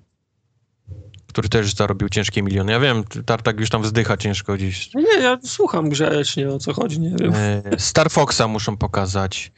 Który 1.30 1.48
też 1.48 1.74
zarobił 1.74 2.08
ciężkie 2.08 2.42
miliony. 2.42 2.72
Ja 2.72 2.80
wiem, 2.80 3.04
Tartak 3.26 3.60
już 3.60 3.70
tam 3.70 3.82
wzdycha 3.82 4.16
ciężko 4.16 4.54
gdzieś. 4.54 4.94
No 4.94 5.00
Nie, 5.00 5.22
ja 5.22 5.38
słucham 5.44 5.88
grzecznie, 5.88 6.48
o 6.48 6.58
co 6.58 6.72
chodzi, 6.72 7.00
nie 7.00 7.10
wiem. 7.20 7.32
E, 7.34 7.62
Star 7.78 8.10
Foxa 8.10 8.42
muszą 8.48 8.76
pokazać. 8.76 9.52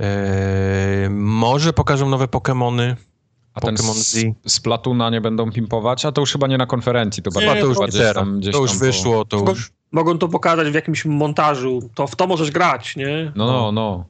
E, 0.00 1.08
może 1.10 1.72
pokażą 1.72 2.08
nowe 2.08 2.24
Pokémony. 2.26 2.94
A 3.54 3.60
ten 3.60 3.74
Pokémon 3.76 3.92
z, 3.94 4.52
Z. 4.52 4.60
Platuna 4.60 5.10
nie 5.10 5.20
będą 5.20 5.52
pimpować? 5.52 6.04
A 6.04 6.12
to 6.12 6.20
już 6.20 6.32
chyba 6.32 6.46
nie 6.46 6.58
na 6.58 6.66
konferencji. 6.66 7.22
To 7.22 7.30
Nie, 7.30 7.40
Chyba 7.40 7.52
to 7.60 7.66
już 7.66 7.78
gdzieś 7.78 7.94
teraz. 7.94 8.14
tam- 8.14 8.40
gdzieś 8.40 8.52
To 8.54 8.60
już 8.60 8.78
wyszło, 8.78 9.24
to 9.24 9.44
już. 9.48 9.70
mogą 9.92 10.18
to 10.18 10.28
pokazać 10.28 10.70
w 10.70 10.74
jakimś 10.74 11.04
montażu. 11.04 11.90
To 11.94 12.06
w 12.06 12.16
to 12.16 12.26
możesz 12.26 12.50
grać, 12.50 12.96
nie? 12.96 13.32
No, 13.36 13.46
no, 13.46 13.72
no. 13.72 14.04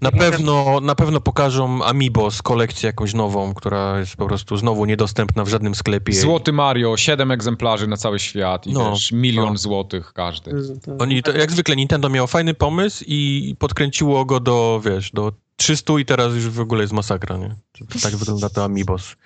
Na 0.00 0.10
pewno, 0.10 0.80
na 0.80 0.94
pewno 0.94 1.20
pokażą 1.20 1.84
Amiibo 1.84 2.30
z 2.30 2.42
kolekcji 2.42 2.86
jakąś 2.86 3.14
nową, 3.14 3.54
która 3.54 3.98
jest 3.98 4.16
po 4.16 4.26
prostu 4.26 4.56
znowu 4.56 4.84
niedostępna 4.84 5.44
w 5.44 5.48
żadnym 5.48 5.74
sklepie. 5.74 6.12
Złoty 6.12 6.52
Mario, 6.52 6.96
7 6.96 7.30
egzemplarzy 7.30 7.86
na 7.86 7.96
cały 7.96 8.18
świat 8.18 8.66
i 8.66 8.72
No, 8.72 8.90
wiesz, 8.90 9.12
milion 9.12 9.52
no. 9.52 9.56
złotych 9.58 10.12
każdy. 10.12 10.52
Oni, 10.98 11.22
to, 11.22 11.32
jak 11.32 11.52
zwykle 11.52 11.76
Nintendo 11.76 12.08
miało 12.08 12.26
fajny 12.26 12.54
pomysł 12.54 13.04
i 13.06 13.54
podkręciło 13.58 14.24
go 14.24 14.40
do, 14.40 14.80
wiesz, 14.84 15.10
do 15.10 15.32
300 15.56 15.98
i 15.98 16.04
teraz 16.04 16.34
już 16.34 16.48
w 16.48 16.60
ogóle 16.60 16.80
jest 16.80 16.92
masakra, 16.92 17.36
nie? 17.36 17.56
Tak 18.02 18.16
wygląda 18.16 18.48
to 18.48 18.64
Amiibos. 18.64 19.16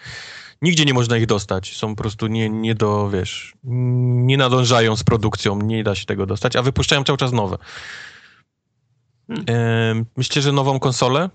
Nigdzie 0.63 0.85
nie 0.85 0.95
można 0.95 1.17
ich 1.17 1.27
dostać. 1.27 1.77
Są 1.77 1.97
po 1.97 2.03
prostu 2.03 2.27
nie, 2.27 2.51
nie 2.51 2.75
do, 2.75 3.11
wiesz, 3.11 3.55
nie 3.65 4.37
nadążają 4.37 4.97
z 4.97 5.05
produkcją, 5.05 5.63
nie 5.63 5.85
da 5.85 5.95
się 5.95 6.05
tego 6.05 6.27
dostać, 6.27 6.57
a 6.57 6.63
wypuszczają 6.63 7.05
cały 7.05 7.19
czas 7.19 7.33
nowe. 7.33 7.59
Em, 9.29 10.07
myślicie, 10.16 10.43
że 10.43 10.53
nową 10.53 10.79
konsolę? 10.79 11.31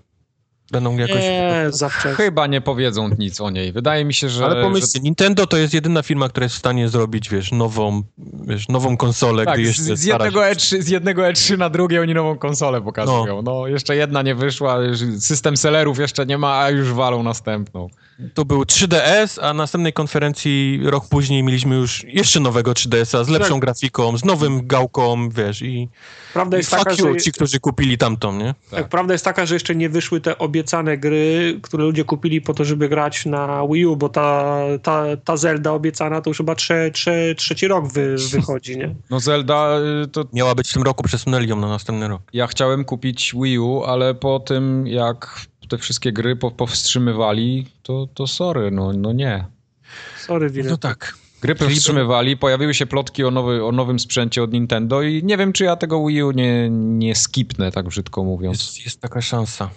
Będą 0.72 0.96
jakoś... 0.96 1.16
Nie, 1.16 1.66
zawsze. 1.68 2.14
Chyba 2.14 2.46
nie 2.46 2.60
powiedzą 2.60 3.10
nic 3.18 3.40
o 3.40 3.50
niej. 3.50 3.72
Wydaje 3.72 4.04
mi 4.04 4.14
się, 4.14 4.28
że... 4.28 4.44
Ale 4.44 4.62
pomyślcie, 4.62 4.98
że 4.98 5.02
Nintendo 5.02 5.46
to 5.46 5.56
jest 5.56 5.74
jedyna 5.74 6.02
firma, 6.02 6.28
która 6.28 6.44
jest 6.44 6.54
w 6.54 6.58
stanie 6.58 6.88
zrobić, 6.88 7.30
wiesz, 7.30 7.52
nową, 7.52 8.02
wiesz, 8.46 8.68
nową 8.68 8.96
konsolę, 8.96 9.44
tak, 9.44 9.54
gdy 9.54 9.64
z, 9.64 9.78
jeszcze 9.78 9.96
z, 9.96 10.04
jednego 10.04 10.40
się... 10.40 10.54
E3, 10.54 10.82
z 10.82 10.88
jednego 10.88 11.22
E3 11.22 11.58
na 11.58 11.70
drugie 11.70 12.00
oni 12.00 12.14
nową 12.14 12.38
konsolę 12.38 12.82
pokazują. 12.82 13.42
No. 13.42 13.66
jeszcze 13.66 13.96
jedna 13.96 14.22
nie 14.22 14.34
wyszła, 14.34 14.78
system 15.18 15.56
sellerów 15.56 15.98
jeszcze 15.98 16.26
nie 16.26 16.38
ma, 16.38 16.58
a 16.58 16.70
już 16.70 16.92
walą 16.92 17.22
następną. 17.22 17.88
To 18.34 18.44
był 18.44 18.62
3DS, 18.62 19.38
a 19.40 19.46
na 19.46 19.54
następnej 19.54 19.92
konferencji 19.92 20.80
rok 20.84 21.08
później 21.08 21.42
mieliśmy 21.42 21.76
już 21.76 22.04
jeszcze 22.04 22.40
nowego 22.40 22.72
3DS-a 22.72 23.24
z 23.24 23.28
lepszą 23.28 23.54
Tak. 23.54 23.60
grafiką, 23.60 24.18
z 24.18 24.24
nowym 24.24 24.66
gałką, 24.66 25.28
wiesz, 25.30 25.62
i, 25.62 25.88
Prawda 26.32 26.56
i 26.56 26.60
jest 26.60 26.70
taka, 26.70 26.90
fuck 26.90 27.02
że... 27.02 27.08
you, 27.08 27.16
ci, 27.16 27.32
którzy 27.32 27.60
kupili 27.60 27.98
tamtą, 27.98 28.32
nie? 28.38 28.54
Tak, 28.70 28.88
prawda 28.88 29.14
jest 29.14 29.24
taka, 29.24 29.46
że 29.46 29.54
jeszcze 29.54 29.74
nie 29.74 29.88
wyszły 29.88 30.20
te 30.20 30.38
obiecane 30.38 30.98
gry, 30.98 31.58
które 31.62 31.84
ludzie 31.84 32.04
kupili 32.04 32.40
po 32.40 32.54
to, 32.54 32.64
żeby 32.64 32.88
grać 32.88 33.26
na 33.26 33.66
Wii 33.72 33.86
U, 33.86 33.96
bo 33.96 34.08
ta, 34.08 34.56
ta, 34.82 35.04
ta 35.24 35.36
Zelda 35.36 35.72
obiecana 35.72 36.20
to 36.20 36.30
już 36.30 36.36
chyba 36.36 36.54
trze, 36.54 36.90
trze, 36.90 37.34
trzeci 37.34 37.68
rok 37.68 37.92
wy, 37.92 38.16
wychodzi, 38.32 38.78
nie? 38.78 38.94
No 39.10 39.20
Zelda, 39.20 39.78
y, 40.04 40.08
to 40.08 40.24
Miała 40.32 40.54
być 40.54 40.70
w 40.70 40.72
tym 40.72 40.82
roku, 40.82 41.02
przesunęli 41.02 41.48
ją 41.48 41.56
na 41.56 41.68
następny 41.68 42.08
rok. 42.08 42.22
ja 42.32 42.46
chciałem 42.46 42.84
kupić 42.84 43.34
Wii 43.42 43.58
U, 43.58 43.82
ale 43.84 44.14
po 44.14 44.40
tym 44.40 44.86
jak 44.86 45.46
te 45.72 45.78
wszystkie 45.78 46.12
gry 46.12 46.36
po, 46.36 46.50
powstrzymywali, 46.50 47.66
to, 47.82 48.08
to 48.14 48.26
sorry, 48.26 48.70
no, 48.70 48.92
no 48.92 49.12
nie. 49.12 49.44
Sorry, 50.18 50.50
Wirek. 50.50 50.70
No 50.70 50.76
tak. 50.76 51.14
Gry 51.40 51.54
powstrzymywali, 51.54 52.36
pojawiły 52.36 52.74
się 52.74 52.86
plotki 52.86 53.24
o, 53.24 53.30
nowy, 53.30 53.64
o 53.64 53.72
nowym 53.72 53.98
sprzęcie 53.98 54.42
od 54.42 54.52
Nintendo 54.52 55.02
i 55.02 55.24
nie 55.24 55.36
wiem, 55.36 55.52
czy 55.52 55.64
ja 55.64 55.76
tego 55.76 56.06
Wii 56.06 56.22
U 56.22 56.30
nie, 56.30 56.70
nie 56.70 57.14
skipnę, 57.14 57.72
tak 57.72 57.88
brzydko 57.88 58.24
mówiąc. 58.24 58.58
Jest, 58.60 58.84
jest 58.84 59.00
taka 59.00 59.20
szansa. 59.20 59.70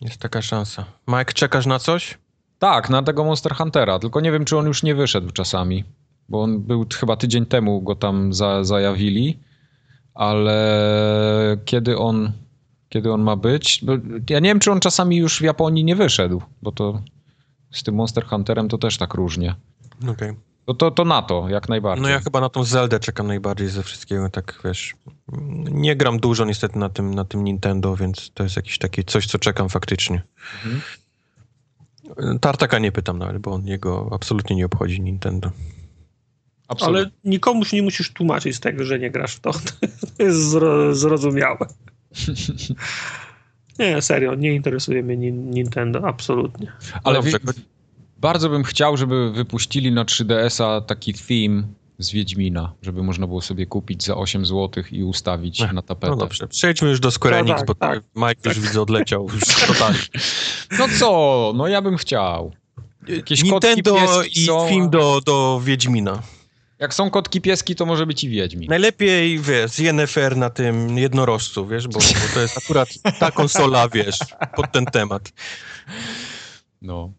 Jest 0.00 0.20
taka 0.20 0.42
szansa. 0.42 0.84
Mike, 1.08 1.32
czekasz 1.32 1.66
na 1.66 1.78
coś? 1.78 2.18
Tak, 2.58 2.90
na 2.90 3.02
tego 3.02 3.24
Monster 3.24 3.54
Huntera, 3.54 3.98
tylko 3.98 4.20
nie 4.20 4.32
wiem, 4.32 4.44
czy 4.44 4.56
on 4.56 4.66
już 4.66 4.82
nie 4.82 4.94
wyszedł 4.94 5.30
czasami, 5.30 5.84
bo 6.28 6.42
on 6.42 6.60
był 6.60 6.86
chyba 6.94 7.16
tydzień 7.16 7.46
temu 7.46 7.82
go 7.82 7.94
tam 7.94 8.32
za, 8.32 8.64
zajawili, 8.64 9.38
ale 10.14 11.56
kiedy 11.64 11.98
on, 11.98 12.32
kiedy 12.90 13.12
on 13.12 13.22
ma 13.22 13.36
być? 13.36 13.80
Bo 13.82 13.92
ja 14.30 14.40
nie 14.40 14.48
wiem, 14.48 14.60
czy 14.60 14.72
on 14.72 14.80
czasami 14.80 15.16
już 15.16 15.38
w 15.38 15.42
Japonii 15.42 15.84
nie 15.84 15.96
wyszedł, 15.96 16.42
bo 16.62 16.72
to 16.72 17.02
z 17.70 17.82
tym 17.82 17.94
Monster 17.94 18.26
Hunterem 18.26 18.68
to 18.68 18.78
też 18.78 18.96
tak 18.96 19.14
różnie. 19.14 19.54
Okej. 20.08 20.34
To, 20.66 20.74
to, 20.74 20.90
to 20.90 21.04
na 21.04 21.22
to, 21.22 21.48
jak 21.48 21.68
najbardziej. 21.68 22.02
No 22.02 22.08
ja 22.08 22.20
chyba 22.20 22.40
na 22.40 22.48
tą 22.48 22.64
Zeldę 22.64 23.00
czekam 23.00 23.26
najbardziej 23.26 23.68
ze 23.68 23.82
wszystkiego, 23.82 24.28
tak 24.28 24.60
wiesz. 24.64 24.94
Nie 25.70 25.96
gram 25.96 26.20
dużo 26.20 26.44
niestety 26.44 26.78
na 26.78 26.88
tym, 26.88 27.14
na 27.14 27.24
tym 27.24 27.44
Nintendo, 27.44 27.96
więc 27.96 28.30
to 28.34 28.42
jest 28.42 28.56
jakieś 28.56 28.78
takie 28.78 29.04
coś, 29.04 29.26
co 29.26 29.38
czekam 29.38 29.68
faktycznie. 29.68 30.22
Tartaka 32.40 32.78
nie 32.78 32.92
pytam 32.92 33.18
nawet, 33.18 33.38
bo 33.38 33.52
on 33.52 33.66
jego 33.66 34.08
absolutnie 34.12 34.56
nie 34.56 34.66
obchodzi 34.66 35.00
Nintendo. 35.00 35.50
Absolutnie. 36.68 37.00
Ale 37.00 37.10
nikomu 37.24 37.64
się 37.64 37.76
nie 37.76 37.82
musisz 37.82 38.12
tłumaczyć 38.12 38.56
z 38.56 38.60
tego, 38.60 38.84
że 38.84 38.98
nie 38.98 39.10
grasz 39.10 39.34
w 39.34 39.40
to. 39.40 39.50
To 40.16 40.22
jest 40.22 40.50
zro, 40.50 40.94
zrozumiałe. 40.94 41.66
Nie, 43.78 44.02
serio, 44.02 44.34
nie 44.34 44.54
interesuje 44.54 45.02
mnie 45.02 45.16
Nin- 45.16 45.54
Nintendo, 45.54 46.08
absolutnie. 46.08 46.72
Ale 47.04 47.18
Dobrze, 47.18 47.38
wi- 47.38 47.62
bardzo 48.18 48.48
bym 48.48 48.64
chciał, 48.64 48.96
żeby 48.96 49.32
wypuścili 49.32 49.92
na 49.92 50.04
3DS-a 50.04 50.80
taki 50.80 51.14
theme 51.14 51.62
z 51.98 52.10
Wiedźmina, 52.12 52.72
żeby 52.82 53.02
można 53.02 53.26
było 53.26 53.40
sobie 53.40 53.66
kupić 53.66 54.04
za 54.04 54.16
8 54.16 54.46
zł 54.46 54.84
i 54.92 55.04
ustawić 55.04 55.60
Ech, 55.60 55.72
na 55.72 55.82
tapetę. 55.82 56.10
No 56.10 56.16
dobrze, 56.16 56.48
przejdźmy 56.48 56.88
już 56.88 57.00
do 57.00 57.10
Square 57.10 57.32
No 57.32 57.38
Enix, 57.38 57.58
tak, 57.58 57.66
bo 57.66 57.74
tak. 57.74 58.02
Mike 58.16 58.48
już 58.48 58.60
widzę 58.60 58.82
odleciał 58.82 59.28
już 59.34 59.42
totalnie. 59.66 59.98
No 60.78 60.86
co? 60.98 61.52
No 61.56 61.68
ja 61.68 61.82
bym 61.82 61.96
chciał. 61.96 62.52
Jakieś 63.08 63.44
Nintendo 63.44 64.22
i 64.34 64.46
są, 64.46 64.68
film 64.68 64.90
do, 64.90 65.20
do 65.26 65.60
Wiedźmina. 65.64 66.22
Jak 66.80 66.94
są 66.94 67.10
kotki 67.10 67.40
pieski, 67.40 67.76
to 67.76 67.86
może 67.86 68.06
być 68.06 68.24
i 68.24 68.28
Wiedźmin. 68.28 68.68
Najlepiej, 68.68 69.38
wiesz, 69.38 69.70
z 69.70 69.78
Yennefer 69.78 70.36
na 70.36 70.50
tym 70.50 70.98
jednorożcu, 70.98 71.66
wiesz, 71.66 71.88
bo, 71.88 71.98
bo 71.98 72.34
to 72.34 72.40
jest 72.40 72.58
akurat 72.58 72.88
ta 73.18 73.30
konsola, 73.30 73.88
wiesz, 73.88 74.18
pod 74.56 74.72
ten 74.72 74.84
temat. 74.84 75.32
No. 76.82 77.12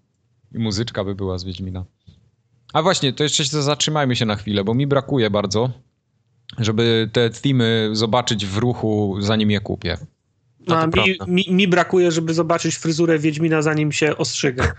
I 0.56 0.60
muzyczka 0.60 1.04
by 1.04 1.16
była 1.16 1.38
z 1.38 1.44
Wiedźmina. 1.44 1.86
A 2.74 2.82
właśnie, 2.82 3.14
to 3.14 3.24
jeszcze 3.24 3.46
się 3.46 3.62
zatrzymajmy 3.62 4.16
się 4.16 4.26
na 4.26 4.36
chwilę, 4.36 4.64
bo 4.64 4.74
mi 4.74 4.88
brakuje 4.88 5.30
bardzo, 5.30 5.70
żeby 6.58 7.10
te 7.14 7.30
themy 7.30 7.90
zobaczyć 7.94 8.46
w 8.46 8.58
ruchu, 8.58 9.18
zanim 9.20 9.52
je 9.52 9.60
kupię. 9.60 9.98
No 10.68 10.88
mi, 10.88 11.18
mi, 11.28 11.54
mi 11.54 11.68
brakuje, 11.68 12.12
żeby 12.12 12.34
zobaczyć 12.34 12.76
fryzurę 12.76 13.20
Wiedźmina, 13.20 13.62
zanim 13.62 13.92
się 13.92 14.18
ostrzyga. 14.18 14.74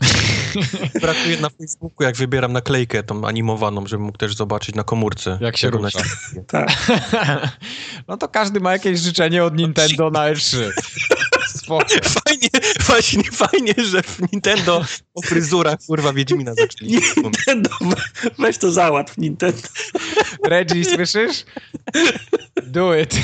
Brakuje 1.02 1.36
na 1.40 1.48
Facebooku, 1.50 2.02
jak 2.04 2.16
wybieram 2.16 2.52
naklejkę 2.52 3.02
tą 3.02 3.26
animowaną, 3.26 3.86
żebym 3.86 4.06
mógł 4.06 4.18
też 4.18 4.36
zobaczyć 4.36 4.74
na 4.74 4.84
komórce. 4.84 5.38
Jak 5.40 5.56
się 5.56 5.70
rusza. 5.70 6.02
Tak. 6.46 6.68
No 8.08 8.16
to 8.16 8.28
każdy 8.28 8.60
ma 8.60 8.72
jakieś 8.72 9.00
życzenie 9.00 9.44
od 9.44 9.56
Nintendo 9.56 10.10
na 10.10 10.20
E3. 10.32 10.56
Spoko. 11.56 11.86
Fajnie, 12.24 12.48
właśnie 12.86 13.22
fajnie, 13.32 13.74
że 13.90 14.02
w 14.02 14.32
Nintendo 14.32 14.84
o 15.14 15.22
fryzurach, 15.22 15.78
kurwa, 15.86 16.12
Wiedźmina 16.12 16.54
zaczęli. 16.54 17.00
Nintendo, 17.16 17.70
we- 17.80 18.30
weź 18.38 18.58
to 18.58 18.72
załatw, 18.72 19.18
Nintendo. 19.18 19.62
Reggie, 20.44 20.84
słyszysz? 20.84 21.44
Do 22.62 22.96
it. 22.98 23.14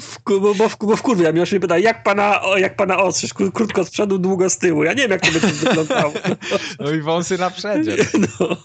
W, 0.00 0.18
bo, 0.40 0.54
bo, 0.54 0.68
w, 0.68 0.76
bo 0.78 0.96
w 0.96 1.02
kurwie, 1.02 1.32
ja 1.34 1.46
się 1.46 1.60
pyta, 1.60 1.78
jak 1.78 2.02
pana, 2.02 2.42
o, 2.42 2.58
jak 2.58 2.76
pana 2.76 2.98
ostrzyż? 2.98 3.34
Kró- 3.34 3.52
Krótko 3.52 3.84
z 3.84 3.90
przodu, 3.90 4.18
długo 4.18 4.50
z 4.50 4.58
tyłu. 4.58 4.84
Ja 4.84 4.92
nie 4.92 5.02
wiem, 5.02 5.10
jak 5.10 5.20
to 5.20 5.32
będzie 5.32 5.48
wyglądało. 5.48 6.12
No 6.80 6.90
i 6.90 7.00
wąsy 7.00 7.38
na 7.38 7.50
przedzie. 7.50 7.96
No. 8.40 8.56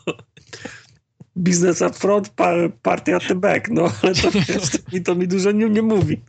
Business 1.36 1.82
up 1.82 1.94
front, 1.94 2.30
pa, 2.30 2.54
party 2.82 3.16
at 3.16 3.28
the 3.28 3.36
back. 3.36 3.70
No, 3.70 3.92
ale 4.04 4.16
to, 4.16 4.32
wiesz, 4.32 4.70
to, 4.72 4.78
mi, 4.94 5.04
to 5.04 5.16
mi 5.16 5.28
dużo 5.28 5.52
nie, 5.52 5.70
nie 5.70 5.82
mówi. 5.82 6.22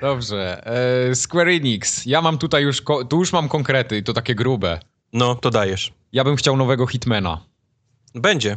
Dobrze. 0.00 0.66
E, 1.10 1.14
Square 1.14 1.48
Enix. 1.48 2.06
Ja 2.06 2.22
mam 2.22 2.38
tutaj 2.38 2.62
już, 2.62 2.82
tu 3.08 3.18
już 3.18 3.32
mam 3.32 3.48
konkrety 3.48 3.96
i 3.96 4.02
to 4.02 4.12
takie 4.12 4.34
grube. 4.34 4.80
No, 5.12 5.34
to 5.34 5.50
dajesz. 5.50 5.92
Ja 6.12 6.24
bym 6.24 6.36
chciał 6.36 6.56
nowego 6.56 6.86
Hitmana. 6.86 7.40
Będzie. 8.14 8.56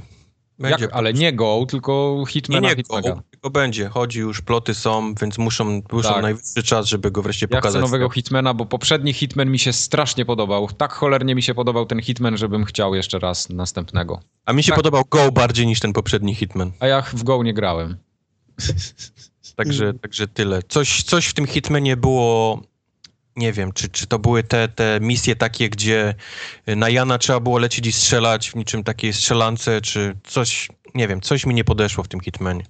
Będzie. 0.59 0.83
Jak, 0.85 0.93
ale 0.93 1.13
nie 1.13 1.33
Go, 1.33 1.65
tylko 1.69 2.15
nie, 2.19 2.25
Hitmana 2.25 2.69
nie, 2.69 2.75
Hitmana. 2.75 3.01
go, 3.09 3.21
tylko 3.43 3.51
będzie. 3.59 3.89
Chodzi 3.89 4.19
już, 4.19 4.41
ploty 4.41 4.73
są, 4.73 5.13
więc 5.15 5.37
muszą, 5.37 5.81
muszą 5.91 6.13
Tak. 6.13 6.21
najwyższy 6.21 6.63
czas, 6.63 6.85
żeby 6.85 7.11
go 7.11 7.21
wreszcie 7.21 7.47
Ja 7.51 7.57
pokazać. 7.57 7.71
chcę 7.79 7.81
nowego 7.81 8.09
Hitmana, 8.09 8.53
bo 8.53 8.65
poprzedni 8.65 9.13
Hitman 9.13 9.49
mi 9.51 9.59
się 9.59 9.73
strasznie 9.73 10.25
podobał. 10.25 10.67
Tak 10.77 10.93
cholernie 10.93 11.35
mi 11.35 11.41
się 11.43 11.53
podobał 11.53 11.85
ten 11.85 12.01
Hitman, 12.01 12.37
żebym 12.37 12.65
chciał 12.65 12.95
jeszcze 12.95 13.19
raz 13.19 13.49
następnego. 13.49 14.19
A 14.45 14.53
mi 14.53 14.63
się 14.63 14.69
Tak. 14.71 14.75
podobał 14.75 15.03
Go 15.09 15.31
bardziej 15.31 15.67
niż 15.67 15.79
ten 15.79 15.93
poprzedni 15.93 16.35
Hitman. 16.35 16.71
A 16.79 16.87
ja 16.87 17.01
w 17.01 17.23
Go 17.23 17.43
nie 17.43 17.53
grałem. 17.53 17.97
Także, 19.55 19.93
także 19.93 20.27
tyle. 20.27 20.61
Coś, 20.67 21.03
coś 21.03 21.27
w 21.27 21.33
tym 21.33 21.45
Hitmanie 21.47 21.97
było. 21.97 22.61
Nie 23.35 23.53
wiem, 23.53 23.71
czy, 23.73 23.89
czy 23.89 24.07
to 24.07 24.19
były 24.19 24.43
te, 24.43 24.67
te 24.67 24.99
misje 25.01 25.35
takie, 25.35 25.69
gdzie 25.69 26.15
na 26.67 26.89
Jana 26.89 27.17
trzeba 27.17 27.39
było 27.39 27.57
lecieć 27.57 27.87
i 27.87 27.91
strzelać 27.91 28.51
w 28.51 28.55
niczym 28.55 28.83
takiej 28.83 29.13
strzelance, 29.13 29.81
czy 29.81 30.15
coś, 30.23 30.69
nie 30.95 31.07
wiem, 31.07 31.21
coś 31.21 31.45
mi 31.45 31.53
nie 31.53 31.63
podeszło 31.63 32.03
w 32.03 32.07
tym 32.07 32.19
Hitmanie. 32.19 32.63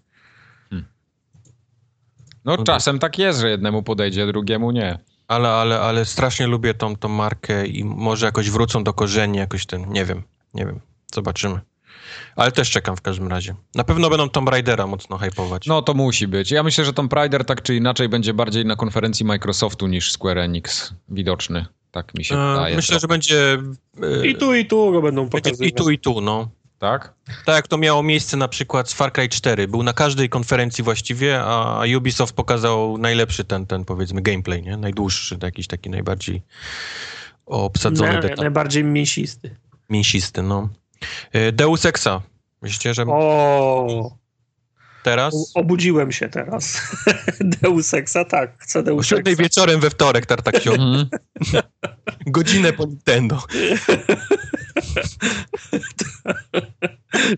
No 2.46 2.58
tak. 2.58 2.66
czasem 2.66 3.00
tak 3.00 3.18
jest, 3.20 3.40
że 3.40 3.50
jednemu 3.50 3.84
podejdzie, 3.84 4.28
drugiemu 4.28 4.72
nie. 4.72 5.00
Ale, 5.28 5.50
ale, 5.50 5.80
ale 5.80 6.06
strasznie 6.06 6.48
lubię 6.48 6.74
tą, 6.74 6.96
tą 6.96 7.10
markę 7.10 7.68
i 7.68 7.84
może 7.84 8.26
jakoś 8.26 8.50
wrócą 8.50 8.84
do 8.84 8.94
korzeni, 8.94 9.38
jakoś 9.38 9.66
ten, 9.66 9.92
nie 9.92 10.06
wiem, 10.06 10.24
nie 10.54 10.66
wiem, 10.66 10.80
zobaczymy. 11.16 11.60
Ale 12.36 12.52
też 12.52 12.72
czekam 12.72 12.96
w 12.96 13.02
każdym 13.02 13.28
razie. 13.28 13.56
Na 13.76 13.84
pewno 13.84 14.10
będą 14.10 14.30
Tomb 14.30 14.50
Raidera 14.50 14.88
mocno 14.88 15.18
hypować. 15.18 15.68
No 15.68 15.82
to 15.82 15.94
musi 15.94 16.28
być. 16.28 16.52
Ja 16.52 16.64
myślę, 16.64 16.86
że 16.86 16.94
Tomb 16.94 17.14
Raider 17.14 17.46
tak 17.46 17.62
czy 17.62 17.76
inaczej 17.76 18.10
będzie 18.10 18.34
bardziej 18.34 18.66
na 18.66 18.76
konferencji 18.76 19.26
Microsoftu 19.26 19.88
niż 19.88 20.12
Square 20.12 20.38
Enix 20.38 20.94
widoczny. 21.10 21.66
Tak 21.92 22.14
mi 22.14 22.26
się 22.26 22.36
E, 22.36 22.54
wydaje. 22.54 22.76
Myślę, 22.76 23.00
że 23.00 23.08
będzie 23.08 23.58
e, 24.22 24.28
I 24.28 24.36
tu, 24.36 24.54
i 24.56 24.66
tu 24.66 24.92
go 24.92 25.02
będą 25.02 25.30
pokazywać. 25.30 25.70
i 25.70 25.74
tu, 25.74 25.90
i 25.92 26.00
tu, 26.00 26.22
no. 26.22 26.50
Tak? 26.84 27.14
Tak 27.46 27.56
jak 27.56 27.68
to 27.68 27.78
miało 27.78 28.04
miejsce 28.04 28.38
na 28.38 28.48
przykład 28.48 28.90
z 28.90 28.94
Far 28.94 29.14
Cry 29.14 29.30
4. 29.30 29.68
Był 29.68 29.84
na 29.84 29.94
każdej 29.94 30.30
konferencji 30.30 30.84
właściwie, 30.84 31.42
a 31.42 31.82
Ubisoft 31.98 32.36
pokazał 32.36 32.98
najlepszy 32.98 33.44
ten, 33.44 33.66
ten 33.66 33.86
powiedzmy 33.86 34.22
gameplay, 34.22 34.62
nie? 34.64 34.78
Najdłuższy, 34.78 35.38
jakiś 35.44 35.68
taki 35.68 35.90
najbardziej 35.90 36.42
obsadzony 37.46 38.14
Na, 38.30 38.36
najbardziej 38.36 38.84
mięsisty. 38.84 39.56
Mięsisty, 39.90 40.42
no. 40.44 40.70
E, 41.32 41.52
Deus 41.52 41.86
Exa. 41.86 42.22
Myślicie, 42.62 42.94
że 42.94 43.04
O, 43.08 44.12
teraz? 45.04 45.34
o- 45.56 45.60
obudziłem 45.60 46.12
się 46.12 46.30
teraz. 46.30 46.82
Deus 47.62 47.94
Exa, 47.94 48.26
tak. 48.26 48.52
Chcę 48.58 48.80
O 48.80 48.84
Deus 48.84 49.12
Exa. 49.12 49.36
wieczorem 49.44 49.80
we 49.80 49.90
wtorek, 49.90 50.26
Tartak 50.26 50.64
się 50.64 50.72
Mhm. 50.72 51.08
Godzinę 52.28 52.74
po 52.74 52.86
Nintendo. 52.86 53.40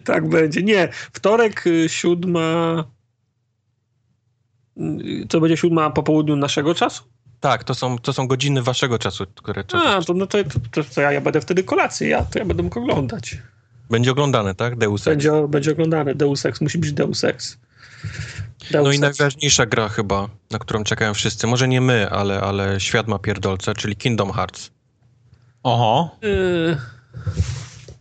Tak 0.03 0.29
będzie. 0.29 0.63
Nie, 0.63 0.89
wtorek 0.91 1.67
y, 1.67 1.89
siódma... 1.89 2.83
y, 4.77 5.27
To 5.29 5.41
będzie 5.41 5.57
siódma 5.57 5.89
po 5.89 6.03
południu 6.03 6.35
naszego 6.35 6.75
czasu? 6.75 7.03
Tak, 7.39 7.63
to 7.63 7.75
są, 7.75 7.99
to 7.99 8.13
są 8.13 8.27
godziny 8.27 8.61
waszego 8.61 8.99
czasu, 8.99 9.25
które. 9.35 9.63
A, 9.73 10.01
to, 10.01 10.13
no 10.13 10.27
to, 10.27 10.37
to, 10.71 10.83
to 10.83 11.01
ja, 11.01 11.11
ja 11.11 11.21
będę 11.21 11.41
wtedy 11.41 11.63
kolację, 11.63 12.07
ja, 12.07 12.23
to 12.23 12.39
ja 12.39 12.45
będę 12.45 12.63
mógł 12.63 12.79
oglądać. 12.79 13.37
Będzie 13.89 14.11
oglądane, 14.11 14.55
tak? 14.55 14.77
Deus 14.77 15.01
Ex. 15.01 15.05
Będzie, 15.05 15.47
będzie 15.47 15.71
oglądany 15.71 16.15
Deus 16.15 16.45
Ex, 16.45 16.61
musi 16.61 16.77
być 16.77 16.93
Deus 16.93 17.23
Ex. 17.23 17.57
Deus 18.71 18.85
No 18.85 18.91
i 18.91 18.99
najważniejsza 18.99 19.65
gra 19.65 19.89
chyba, 19.89 20.29
na 20.51 20.59
którą 20.59 20.83
czekają 20.83 21.13
wszyscy. 21.13 21.47
Może 21.47 21.67
nie 21.67 21.81
my, 21.81 22.09
ale, 22.09 22.41
ale 22.41 22.79
świat 22.79 23.07
ma 23.07 23.19
pierdolce, 23.19 23.73
czyli 23.73 23.95
Kingdom 23.95 24.31
Hearts. 24.31 24.71
Oho. 25.63 26.17
Y, 26.23 26.77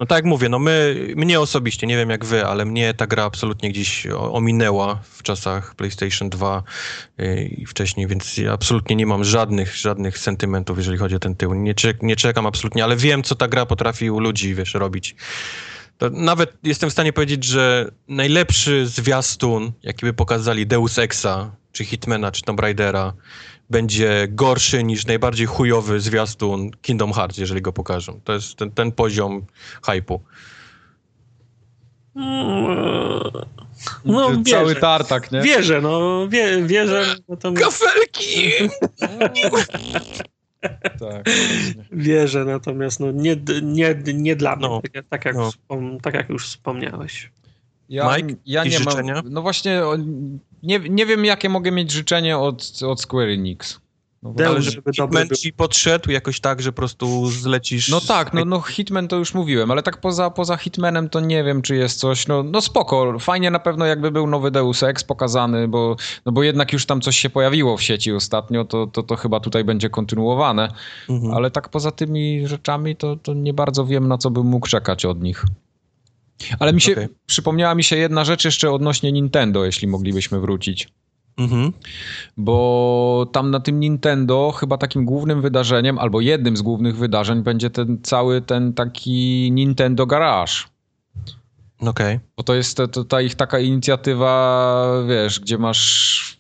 No 0.01 0.07
tak 0.07 0.17
jak 0.17 0.25
mówię, 0.25 0.49
no 0.49 0.59
my, 0.59 1.07
mnie 1.17 1.41
osobiście, 1.41 1.87
nie 1.87 1.97
wiem 1.97 2.11
jak 2.11 2.25
wy, 2.25 2.47
ale 2.47 2.65
mnie 2.65 2.95
ta 2.95 3.07
gra 3.07 3.25
absolutnie 3.25 3.71
gdzieś 3.71 4.07
ominęła 4.07 5.01
w 5.11 5.23
czasach 5.23 5.75
PlayStation 5.75 6.31
2 6.31 6.63
yy, 7.19 7.45
i 7.45 7.67
wcześniej, 7.67 8.07
więc 8.07 8.37
ja 8.37 8.53
absolutnie 8.53 8.97
nie 8.97 9.07
mam 9.07 9.25
żadnych, 9.25 9.77
żadnych 9.77 10.19
sentymentów, 10.19 10.79
jeżeli 10.79 10.99
chodzi 10.99 11.17
o 11.17 11.19
ten 11.19 11.35
tył. 11.35 11.55
Nie, 11.55 11.75
nie 12.03 12.17
czekam 12.17 12.47
absolutnie, 12.47 12.85
ale 12.85 12.97
wiem, 12.97 13.23
co 13.23 13.35
ta 13.35 13.49
gra 13.49 13.67
potrafi 13.67 14.11
u 14.11 14.21
ludzi, 14.21 14.55
wiesz, 14.55 14.75
robić. 14.75 15.17
To 15.99 16.11
nawet 16.11 16.57
jestem 16.63 16.91
w 16.91 16.93
stanie 16.93 17.13
powiedzieć, 17.13 17.45
że 17.45 17.91
najlepszy 18.09 18.87
zwiastun, 18.87 19.73
jaki 19.83 20.07
by 20.07 20.13
pokazali 20.13 20.67
Deus 20.67 20.99
Exa, 20.99 21.57
czy 21.73 21.85
Hitmana, 21.85 22.33
czy 22.33 22.43
Tomb 22.43 22.61
Raidera, 22.61 23.13
będzie 23.71 24.27
gorszy 24.31 24.85
niż 24.85 25.07
najbardziej 25.07 25.47
chujowy 25.47 26.01
zwiastun 26.01 26.71
Kingdom 26.83 27.13
Hearts, 27.13 27.39
jeżeli 27.39 27.63
go 27.63 27.73
pokażą. 27.73 28.21
To 28.25 28.33
jest 28.33 28.57
ten, 28.57 28.71
ten 28.71 28.93
poziom 28.93 29.47
hypu. 29.87 30.21
No, 34.05 34.31
Cały 34.51 34.69
wierzę. 34.69 34.81
tartak, 34.81 35.33
nie? 35.33 35.41
Wierzę, 35.43 35.81
no, 35.81 36.29
wie, 36.29 36.63
wierzę. 36.63 37.17
Natomiast, 37.29 37.83
Kafelki! 37.85 38.51
Tak. 41.01 41.25
wierzę, 41.93 42.45
natomiast 42.45 43.01
no, 43.01 43.13
nie, 43.13 43.37
nie, 43.63 43.95
nie 44.15 44.37
dla 44.37 44.57
mnie, 44.57 44.69
No. 44.69 44.81
tak, 44.83 44.95
jak- 44.95 45.07
tak, 45.09 45.25
jak 45.25 45.37
No. 45.37 45.51
wspom, 45.51 46.01
tak 46.01 46.15
jak 46.15 46.29
już 46.29 46.47
wspomniałeś. 46.49 47.31
Ja, 47.89 48.17
Mike, 48.17 48.35
ja 48.47 48.65
nie 48.65 48.71
jakieś 48.71 48.85
mam. 48.87 48.91
życzenia? 48.93 49.23
No 49.31 49.43
właśnie, 49.43 49.83
nie, 50.65 50.79
nie 50.79 51.07
wiem, 51.07 51.25
jakie 51.25 51.49
mogę 51.49 51.71
mieć 51.71 51.91
życzenie 51.91 52.39
od, 52.39 52.83
od 52.83 53.01
Square 53.01 53.29
Enix. 53.29 53.85
No, 54.25 54.47
Ale 54.47 54.63
żeby 54.63 54.93
Hitman 54.93 55.29
ci 55.29 55.53
podszedł 55.53 56.11
jakoś 56.11 56.41
tak, 56.41 56.63
że 56.63 56.73
po 56.73 56.77
prostu 56.77 57.27
zlecisz... 57.27 57.89
no 57.89 58.01
tak, 58.01 58.35
no, 58.35 58.45
no 58.45 58.61
Hitman 58.61 59.09
to 59.09 59.17
już 59.17 59.35
mówiłem, 59.35 59.71
ale 59.71 59.83
tak 59.83 60.01
poza, 60.01 60.31
poza 60.31 60.57
Hitmanem 60.57 61.09
to 61.09 61.21
nie 61.21 61.45
wiem, 61.45 61.63
czy 61.63 61.77
jest 61.77 61.99
coś. 61.99 62.27
No, 62.27 62.43
no 62.43 62.61
spoko, 62.61 63.19
fajnie 63.19 63.51
na 63.51 63.59
pewno 63.59 63.87
jakby 63.87 64.11
był 64.11 64.27
nowy 64.27 64.51
Deus 64.51 64.83
Ex 64.83 65.05
pokazany, 65.05 65.69
bo, 65.69 65.97
no 66.27 66.33
bo 66.33 66.43
jednak 66.43 66.73
już 66.73 66.87
tam 66.87 67.01
coś 67.01 67.19
się 67.19 67.31
pojawiło 67.31 67.77
w 67.77 67.83
sieci 67.83 68.13
ostatnio, 68.13 68.65
to, 68.65 68.87
to, 68.87 69.03
to 69.03 69.17
chyba 69.17 69.41
tutaj 69.41 69.65
będzie 69.65 69.91
kontynuowane. 69.91 70.69
Mhm. 71.09 71.35
Ale 71.35 71.51
tak 71.51 71.69
poza 71.69 71.91
tymi 71.91 72.49
rzeczami 72.49 72.97
to, 72.97 73.17
to 73.17 73.35
nie 73.35 73.55
bardzo 73.55 73.87
wiem, 73.87 74.09
na 74.09 74.19
co 74.19 74.31
bym 74.31 74.47
mógł 74.47 74.69
czekać 74.69 75.05
od 75.05 75.23
nich. 75.23 75.45
Ale 76.59 76.73
mi 76.73 76.81
się, 76.81 76.93
Okej. 76.93 77.09
przypomniała 77.27 77.75
mi 77.75 77.85
się 77.85 77.97
jedna 77.97 78.25
rzecz 78.25 78.45
jeszcze 78.45 78.73
odnośnie 78.73 79.13
Nintendo, 79.13 79.65
jeśli 79.65 79.89
moglibyśmy 79.89 80.41
wrócić. 80.41 80.89
Mhm. 81.37 81.73
Bo 82.37 83.27
tam 83.33 83.51
na 83.51 83.61
tym 83.61 83.81
Nintendo 83.81 84.53
chyba 84.57 84.79
takim 84.79 85.05
głównym 85.05 85.43
wydarzeniem, 85.43 85.99
albo 85.99 86.21
jednym 86.21 86.57
z 86.57 86.63
głównych 86.63 86.97
wydarzeń 86.97 87.43
będzie 87.43 87.71
ten 87.71 87.99
cały 88.03 88.43
ten 88.43 88.73
taki 88.73 89.51
Nintendo 89.53 90.07
Garage. 90.07 90.53
Okej. 91.81 92.21
Bo 92.37 92.43
to 92.43 92.55
jest 92.55 92.77
to, 92.77 92.89
to, 92.89 93.05
ta 93.05 93.21
ich 93.21 93.35
taka 93.35 93.59
inicjatywa, 93.59 94.87
wiesz, 95.09 95.41
gdzie 95.41 95.59
masz... 95.59 96.39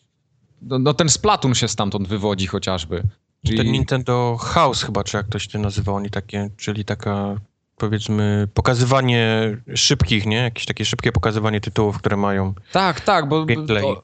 No, 0.63 0.79
no 0.79 0.95
ten 0.95 1.09
Splatoon 1.09 1.55
się 1.55 1.69
stamtąd 1.69 2.09
wywodzi 2.09 2.47
chociażby. 2.47 3.03
Czyli... 3.47 3.59
Ten 3.59 3.73
Nintendo 3.73 4.37
House 4.41 4.83
chyba, 4.83 5.05
czy 5.05 5.17
jak 5.17 5.29
to 5.29 5.39
się 5.39 5.49
to 5.49 5.59
nazywa, 5.59 5.93
oni 5.93 6.11
takie, 6.11 6.51
czyli 6.57 6.85
taka 6.85 7.41
powiedzmy 7.77 8.49
pokazywanie 8.55 9.57
szybkich, 9.75 10.27
nie? 10.27 10.37
Jakieś 10.37 10.67
takie 10.67 10.85
szybkie 10.85 11.13
pokazywanie 11.13 11.61
tytułów, 11.61 11.99
które 11.99 12.17
mają. 12.17 12.55
Tak, 12.73 13.01
tak, 13.01 13.29
bo 13.29 13.47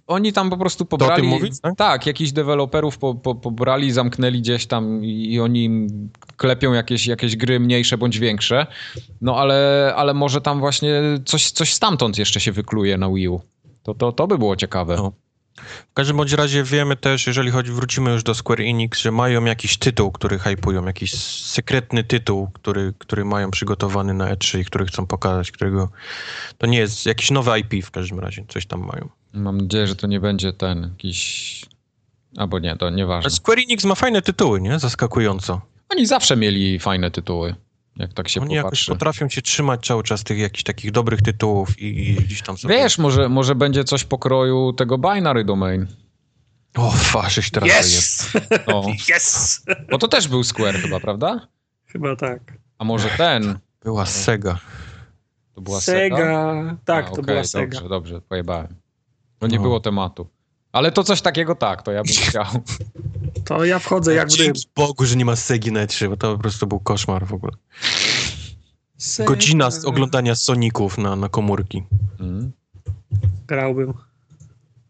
oni 0.06 0.32
tam 0.32 0.50
po 0.50 0.56
prostu 0.56 0.84
pobrali... 0.84 1.12
o 1.12 1.16
tym 1.16 1.26
mówisz, 1.26 1.60
tak? 1.62 1.76
Tak, 1.76 2.06
jakichś 2.06 2.32
deweloperów 2.32 2.98
po, 2.98 3.14
po, 3.14 3.34
pobrali, 3.34 3.92
zamknęli 3.92 4.40
gdzieś 4.40 4.66
tam 4.66 5.04
i, 5.04 5.40
oni 5.40 5.86
klepią 6.36 6.72
jakieś, 6.72 7.06
jakieś 7.06 7.36
gry 7.36 7.60
mniejsze 7.60 7.98
bądź 7.98 8.18
większe. 8.18 8.66
No 9.20 9.36
ale, 9.36 9.92
ale 9.96 10.14
może 10.14 10.40
tam 10.40 10.60
właśnie 10.60 11.02
coś, 11.24 11.50
coś 11.50 11.74
stamtąd 11.74 12.18
jeszcze 12.18 12.40
się 12.40 12.52
wykluje 12.52 12.98
na 12.98 13.08
Wii 13.10 13.28
U. 13.28 13.40
To, 13.82 13.94
to, 13.94 14.12
to 14.12 14.26
by 14.26 14.38
było 14.38 14.56
ciekawe. 14.56 14.96
No. 14.96 15.12
W 15.90 15.94
każdym 15.94 16.16
bądź 16.16 16.32
razie 16.32 16.64
wiemy 16.64 16.96
też, 16.96 17.26
jeżeli 17.26 17.50
chodzi, 17.50 17.72
wrócimy 17.72 18.10
już 18.10 18.22
do 18.22 18.34
Square 18.34 18.60
Enix, 18.60 18.98
że 18.98 19.10
mają 19.10 19.44
jakiś 19.44 19.76
tytuł, 19.78 20.12
który 20.12 20.38
hypują, 20.38 20.86
jakiś 20.86 21.14
sekretny 21.44 22.04
tytuł, 22.04 22.50
który, 22.50 22.94
który 22.98 23.24
mają 23.24 23.50
przygotowany 23.50 24.14
na 24.14 24.34
E3 24.34 24.58
i 24.58 24.64
który 24.64 24.86
chcą 24.86 25.06
pokazać, 25.06 25.50
którego 25.50 25.88
to 26.58 26.66
nie 26.66 26.78
jest 26.78 27.06
jakiś 27.06 27.30
nowy 27.30 27.58
IP 27.58 27.84
w 27.84 27.90
każdym 27.90 28.20
razie, 28.20 28.44
coś 28.48 28.66
tam 28.66 28.80
mają. 28.80 29.08
Mam 29.32 29.60
nadzieję, 29.60 29.86
że 29.86 29.96
to 29.96 30.06
nie 30.06 30.20
będzie 30.20 30.52
ten 30.52 30.82
jakiś... 30.82 31.64
Albo 32.36 32.58
nie, 32.58 32.76
to 32.76 32.90
nieważne. 32.90 33.24
Ale 33.24 33.30
Square 33.30 33.58
Enix 33.58 33.84
ma 33.84 33.94
fajne 33.94 34.22
tytuły, 34.22 34.60
nie? 34.60 34.78
Zaskakująco. 34.78 35.60
Oni 35.88 36.06
zawsze 36.06 36.36
mieli 36.36 36.78
fajne 36.78 37.10
tytuły, 37.10 37.54
jak 37.96 38.12
tak 38.12 38.28
się 38.28 38.40
Oni 38.40 38.54
jakoś 38.54 38.70
popatrzy. 38.70 38.92
potrafią 38.92 39.28
się 39.28 39.42
trzymać 39.42 39.86
cały 39.86 40.02
czas 40.02 40.24
tych 40.24 40.38
jakichś 40.38 40.62
takich 40.62 40.90
dobrych 40.90 41.22
tytułów 41.22 41.78
i, 41.78 42.10
i 42.10 42.14
gdzieś 42.14 42.42
tam 42.42 42.58
sobie... 42.58 42.74
Wiesz, 42.74 42.98
może, 42.98 43.28
może 43.28 43.54
będzie 43.54 43.84
coś 43.84 44.04
pokroju 44.04 44.72
tego 44.72 44.98
binary 44.98 45.44
domain. 45.44 45.86
O, 46.76 46.90
faszyś 46.90 47.50
teraz 47.50 47.68
jest. 47.92 48.34
Yes! 48.34 48.42
No. 48.68 48.82
Yes! 49.16 49.62
Bo 49.90 49.98
to 49.98 50.08
też 50.08 50.28
był 50.28 50.44
Square 50.44 50.74
chyba, 50.80 51.00
prawda? 51.00 51.48
Chyba 51.86 52.16
tak. 52.16 52.52
A 52.78 52.84
może 52.84 53.08
ten? 53.08 53.58
Była 53.84 54.06
Sega. 54.06 54.58
To 55.54 55.60
była 55.60 55.80
Sega? 55.80 56.16
Sega. 56.16 56.76
Tak, 56.84 57.06
A, 57.06 57.10
to 57.10 57.22
była 57.22 57.44
Sega. 57.44 57.66
Dobrze, 57.80 57.88
dobrze, 57.88 58.20
pojebałem. 58.20 58.74
Bo 59.40 59.46
nie 59.46 59.56
No. 59.56 59.62
było 59.62 59.80
tematu. 59.80 60.28
Ale 60.72 60.92
to 60.92 61.04
coś 61.04 61.22
takiego 61.22 61.54
tak, 61.54 61.82
to 61.82 61.92
ja 61.92 62.02
bym 62.02 62.14
chciał. 62.28 62.44
To 63.44 63.64
ja 63.64 63.78
wchodzę 63.78 64.14
jak. 64.14 64.28
Dzięki 64.28 64.68
Bogu, 64.76 65.04
że 65.06 65.16
nie 65.16 65.24
ma 65.24 65.36
Segi 65.36 65.72
na 65.72 65.86
E3, 65.86 66.08
bo 66.08 66.16
to 66.16 66.32
po 66.36 66.42
prostu 66.42 66.66
był 66.66 66.80
koszmar 66.80 67.26
w 67.26 67.32
ogóle. 67.32 67.52
Sega. 68.98 69.28
Godzina 69.28 69.70
z 69.70 69.84
oglądania 69.84 70.34
Soników 70.34 70.98
na, 70.98 71.16
na 71.16 71.28
komórki. 71.28 71.84
Mm. 72.20 72.52
Grałbym. 73.46 73.94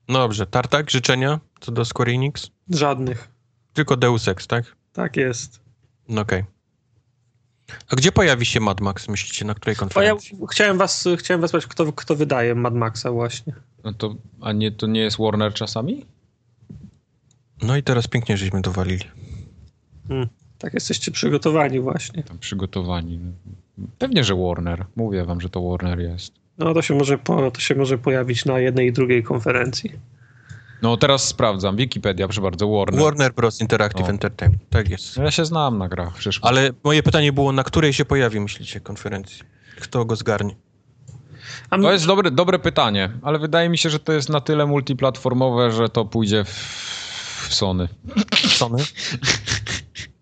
No 0.08 0.18
dobrze, 0.18 0.46
Tartak, 0.46 0.90
życzenia 0.90 1.40
co 1.60 1.72
do 1.72 1.84
Square 1.84 2.08
Enix? 2.08 2.50
Żadnych. 2.70 3.28
Tylko 3.72 3.96
Deus 3.96 4.28
Ex, 4.28 4.46
tak? 4.46 4.76
Tak 4.92 5.16
jest. 5.16 5.60
No 6.08 6.20
okej. 6.20 6.44
A 7.92 7.96
gdzie 7.96 8.12
pojawi 8.12 8.46
się 8.46 8.60
Mad 8.60 8.80
Max, 8.80 9.08
myślicie, 9.08 9.44
na 9.44 9.54
której 9.54 9.72
A 9.72 9.76
ja 9.76 9.78
konferencji? 9.80 10.38
chciałem 10.50 10.78
was, 10.78 11.08
chciałem 11.18 11.40
was 11.40 11.50
spytać, 11.50 11.66
kto, 11.70 11.92
kto 11.92 12.16
wydaje 12.16 12.54
Mad 12.54 12.74
Maxa 12.74 13.12
właśnie. 13.12 13.52
No 13.84 13.92
to, 13.92 14.14
a 14.40 14.52
nie, 14.52 14.72
to 14.72 14.86
nie 14.86 15.00
jest 15.00 15.18
Warner 15.18 15.54
czasami? 15.54 16.06
No 17.62 17.76
i 17.76 17.82
teraz 17.82 18.06
pięknie 18.06 18.36
żeśmy 18.36 18.60
dowalili. 18.60 19.04
Tak 20.58 20.74
jesteście 20.74 21.10
przygotowani 21.10 21.80
właśnie. 21.80 22.22
Tam 22.22 22.38
przygotowani. 22.38 23.20
Pewnie, 23.98 24.24
że 24.24 24.34
Warner. 24.34 24.86
Mówię 24.96 25.24
wam, 25.24 25.40
że 25.40 25.48
to 25.48 25.62
Warner 25.62 26.00
jest. 26.00 26.32
No 26.58 26.74
to 26.74 26.82
się 26.82 26.94
może, 26.94 27.18
po, 27.18 27.50
to 27.50 27.60
się 27.60 27.74
może 27.74 27.98
pojawić 27.98 28.44
na 28.44 28.58
jednej 28.58 28.88
i 28.88 28.92
drugiej 28.92 29.22
konferencji. 29.22 29.92
No 30.82 30.96
teraz 30.96 31.24
sprawdzam. 31.24 31.76
Wikipedia, 31.76 32.26
proszę 32.26 32.40
bardzo, 32.40 32.68
Warner. 32.68 33.00
Warner 33.02 33.34
Bros. 33.34 33.60
Interactive 33.60 34.06
O. 34.06 34.10
Entertainment, 34.10 34.62
tak 34.70 34.88
jest. 34.90 35.16
No 35.16 35.22
Ja 35.24 35.30
się 35.30 35.44
znam 35.44 35.78
na 35.78 35.88
grach, 35.88 36.14
przecież. 36.14 36.40
Ale 36.42 36.70
moje 36.84 37.02
pytanie 37.02 37.32
było, 37.32 37.52
na 37.52 37.64
której 37.64 37.92
się 37.92 38.04
pojawi, 38.04 38.40
myślicie, 38.40 38.80
konferencji? 38.80 39.42
Kto 39.80 40.04
go 40.04 40.16
zgarnie? 40.16 40.54
To 41.70 41.92
jest 41.92 42.06
dobre, 42.06 42.30
dobre 42.30 42.58
pytanie, 42.58 43.10
ale 43.22 43.38
wydaje 43.38 43.68
mi 43.68 43.78
się, 43.78 43.90
że 43.90 43.98
to 43.98 44.12
jest 44.12 44.28
na 44.28 44.40
tyle 44.40 44.66
multiplatformowe, 44.66 45.72
że 45.72 45.88
to 45.88 46.04
pójdzie 46.04 46.44
w, 46.44 46.48
w 47.48 47.54
Sony. 47.54 47.88
Sony? 48.48 48.84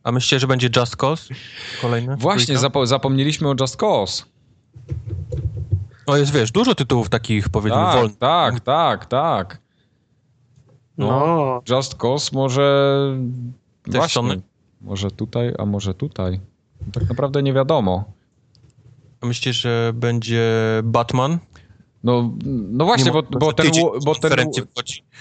A 0.02 0.12
myślicie, 0.12 0.40
że 0.40 0.46
będzie 0.46 0.68
Just 0.76 0.96
Cause? 0.96 1.34
Kolejne? 1.82 2.16
Właśnie, 2.16 2.58
zapo 2.58 2.86
zapomnieliśmy 2.86 3.48
o 3.48 3.54
Just 3.60 3.76
Cause. 3.76 4.24
O, 6.06 6.16
jest, 6.16 6.32
wiesz, 6.32 6.50
dużo 6.52 6.74
tytułów 6.74 7.08
takich, 7.08 7.48
powiedzmy, 7.48 7.78
Tak, 7.80 7.94
wolnych. 7.96 8.18
tak, 8.18 8.60
tak, 8.60 9.06
tak. 9.06 9.58
no, 10.98 11.62
Just 11.70 11.94
Cause 11.94 12.30
może... 12.32 12.88
Też 13.82 13.94
Właśnie, 13.94 14.14
Sony? 14.22 14.40
może 14.80 15.10
tutaj, 15.10 15.54
a 15.58 15.64
może 15.66 15.94
tutaj. 15.94 16.40
Tak 16.92 17.08
naprawdę 17.08 17.42
nie 17.42 17.52
wiadomo. 17.52 18.04
Myślicie, 19.22 19.52
że 19.52 19.92
będzie 19.94 20.50
Batman? 20.84 21.38
No, 22.04 22.30
no 22.46 22.84
właśnie, 22.84 23.04
Nie 23.04 23.12
bo, 23.12 23.22
bo, 23.22 23.52
ten, 23.52 23.70
bo, 24.04 24.14
ten, 24.14 24.50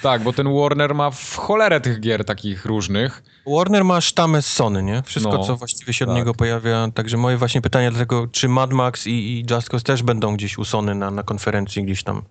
tak, 0.02 0.24
bo 0.24 0.34
ten 0.34 0.54
Warner 0.54 0.96
ma 0.96 1.12
w 1.12 1.36
cholerę 1.36 1.82
tych 1.82 2.00
gier 2.00 2.26
takich 2.26 2.66
różnych. 2.66 3.24
Warner 3.48 3.86
ma 3.86 4.02
sztamę 4.02 4.42
z 4.42 4.48
Sony, 4.48 4.84
nie? 4.84 5.04
Wszystko, 5.06 5.38
No, 5.38 5.44
co 5.44 5.56
właściwie 5.56 5.94
się 5.94 6.06
od 6.06 6.10
tak. 6.10 6.18
niego 6.18 6.34
pojawia. 6.34 6.88
Także 6.94 7.18
moje 7.18 7.38
właśnie 7.38 7.62
pytanie 7.62 7.90
dlatego, 7.92 8.28
czy 8.28 8.50
Mad 8.50 8.74
Max 8.74 9.08
i, 9.08 9.12
i 9.12 9.46
Just 9.52 9.70
Cause 9.70 9.86
też 9.86 10.04
będą 10.04 10.36
gdzieś 10.36 10.58
u 10.58 10.66
Sony 10.66 10.96
na, 10.96 11.12
na 11.12 11.24
konferencji 11.24 11.84
gdzieś 11.84 12.04
tam? 12.04 12.22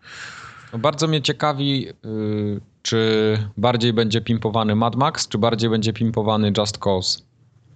No 0.72 0.78
bardzo 0.78 1.08
mnie 1.08 1.22
ciekawi, 1.22 1.88
y, 1.88 2.60
czy 2.82 3.38
bardziej 3.56 3.92
będzie 3.92 4.20
pimpowany 4.20 4.74
Mad 4.74 4.96
Max, 4.96 5.28
czy 5.28 5.38
bardziej 5.38 5.70
będzie 5.70 5.92
pimpowany 5.92 6.52
Just 6.58 6.78
Cause. 6.78 7.20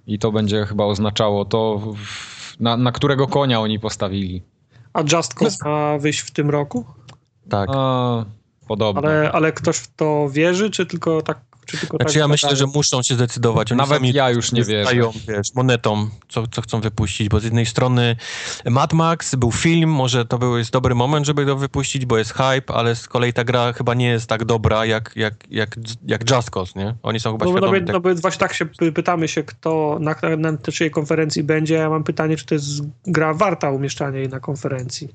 I 0.06 0.18
to 0.18 0.32
będzie 0.32 0.66
chyba 0.66 0.84
oznaczało 0.84 1.44
to, 1.44 1.78
w, 1.78 2.29
na, 2.60 2.76
na 2.76 2.92
którego 2.92 3.26
konia 3.26 3.60
oni 3.60 3.78
postawili. 3.78 4.42
a 4.92 5.00
Just 5.12 5.34
Cause 5.34 5.68
ma 5.68 5.98
wyjść 5.98 6.20
w 6.20 6.30
tym 6.30 6.50
roku? 6.50 6.84
Tak. 7.48 7.68
A, 7.72 8.24
podobno. 8.68 9.02
Ale, 9.02 9.32
ale 9.32 9.52
ktoś 9.52 9.76
w 9.76 9.94
to 9.94 10.28
wierzy, 10.30 10.70
czy 10.70 10.86
tylko 10.86 11.22
tak? 11.22 11.49
Czy 11.70 11.78
tylko 11.78 11.96
Znaczy 11.96 12.12
tak 12.12 12.20
ja 12.20 12.28
myślę, 12.28 12.56
że 12.56 12.66
muszą 12.66 13.02
się 13.02 13.14
zdecydować. 13.14 13.72
Oni 13.72 13.78
Nawet 13.78 13.98
sami 13.98 14.12
ja 14.12 14.30
już 14.30 14.52
nie 14.52 14.64
stają, 14.64 15.12
wiesz, 15.28 15.54
monetą, 15.54 16.08
co, 16.28 16.46
co 16.46 16.62
chcą 16.62 16.80
wypuścić, 16.80 17.28
bo 17.28 17.40
z 17.40 17.44
jednej 17.44 17.66
strony 17.66 18.16
Mad 18.64 18.92
Max 18.92 19.34
był 19.34 19.52
film, 19.52 19.90
może 19.90 20.24
to 20.24 20.38
był, 20.38 20.58
jest 20.58 20.70
dobry 20.70 20.94
moment, 20.94 21.26
żeby 21.26 21.44
go 21.44 21.56
wypuścić, 21.56 22.06
bo 22.06 22.18
jest 22.18 22.32
hype, 22.32 22.74
ale 22.74 22.96
z 22.96 23.08
kolei 23.08 23.32
ta 23.32 23.44
gra 23.44 23.72
chyba 23.72 23.94
nie 23.94 24.06
jest 24.06 24.26
tak 24.26 24.44
dobra 24.44 24.86
jak, 24.86 25.12
jak, 25.16 25.34
jak, 25.50 25.76
jak 26.06 26.30
Just 26.30 26.50
Cause, 26.50 26.72
nie? 26.76 26.94
Oni 27.02 27.20
są 27.20 27.32
chyba 27.32 27.44
No, 27.46 27.52
no, 27.52 27.58
świadomi 27.58 27.80
no, 27.80 27.86
tego. 27.86 28.08
no, 28.08 28.14
właśnie 28.14 28.40
tak 28.40 28.54
się 28.54 28.66
py- 28.66 28.92
pytamy 28.92 29.28
się, 29.28 29.42
kto 29.42 29.98
na, 30.00 30.14
na, 30.36 30.52
na 30.52 30.58
czyjej 30.58 30.90
konferencji 30.90 31.42
będzie. 31.42 31.74
Ja 31.74 31.90
mam 31.90 32.04
pytanie, 32.04 32.36
czy 32.36 32.46
to 32.46 32.54
jest 32.54 32.82
gra 33.06 33.34
warta 33.34 33.70
umieszczania 33.70 34.18
jej 34.18 34.28
na 34.28 34.40
konferencji. 34.40 35.08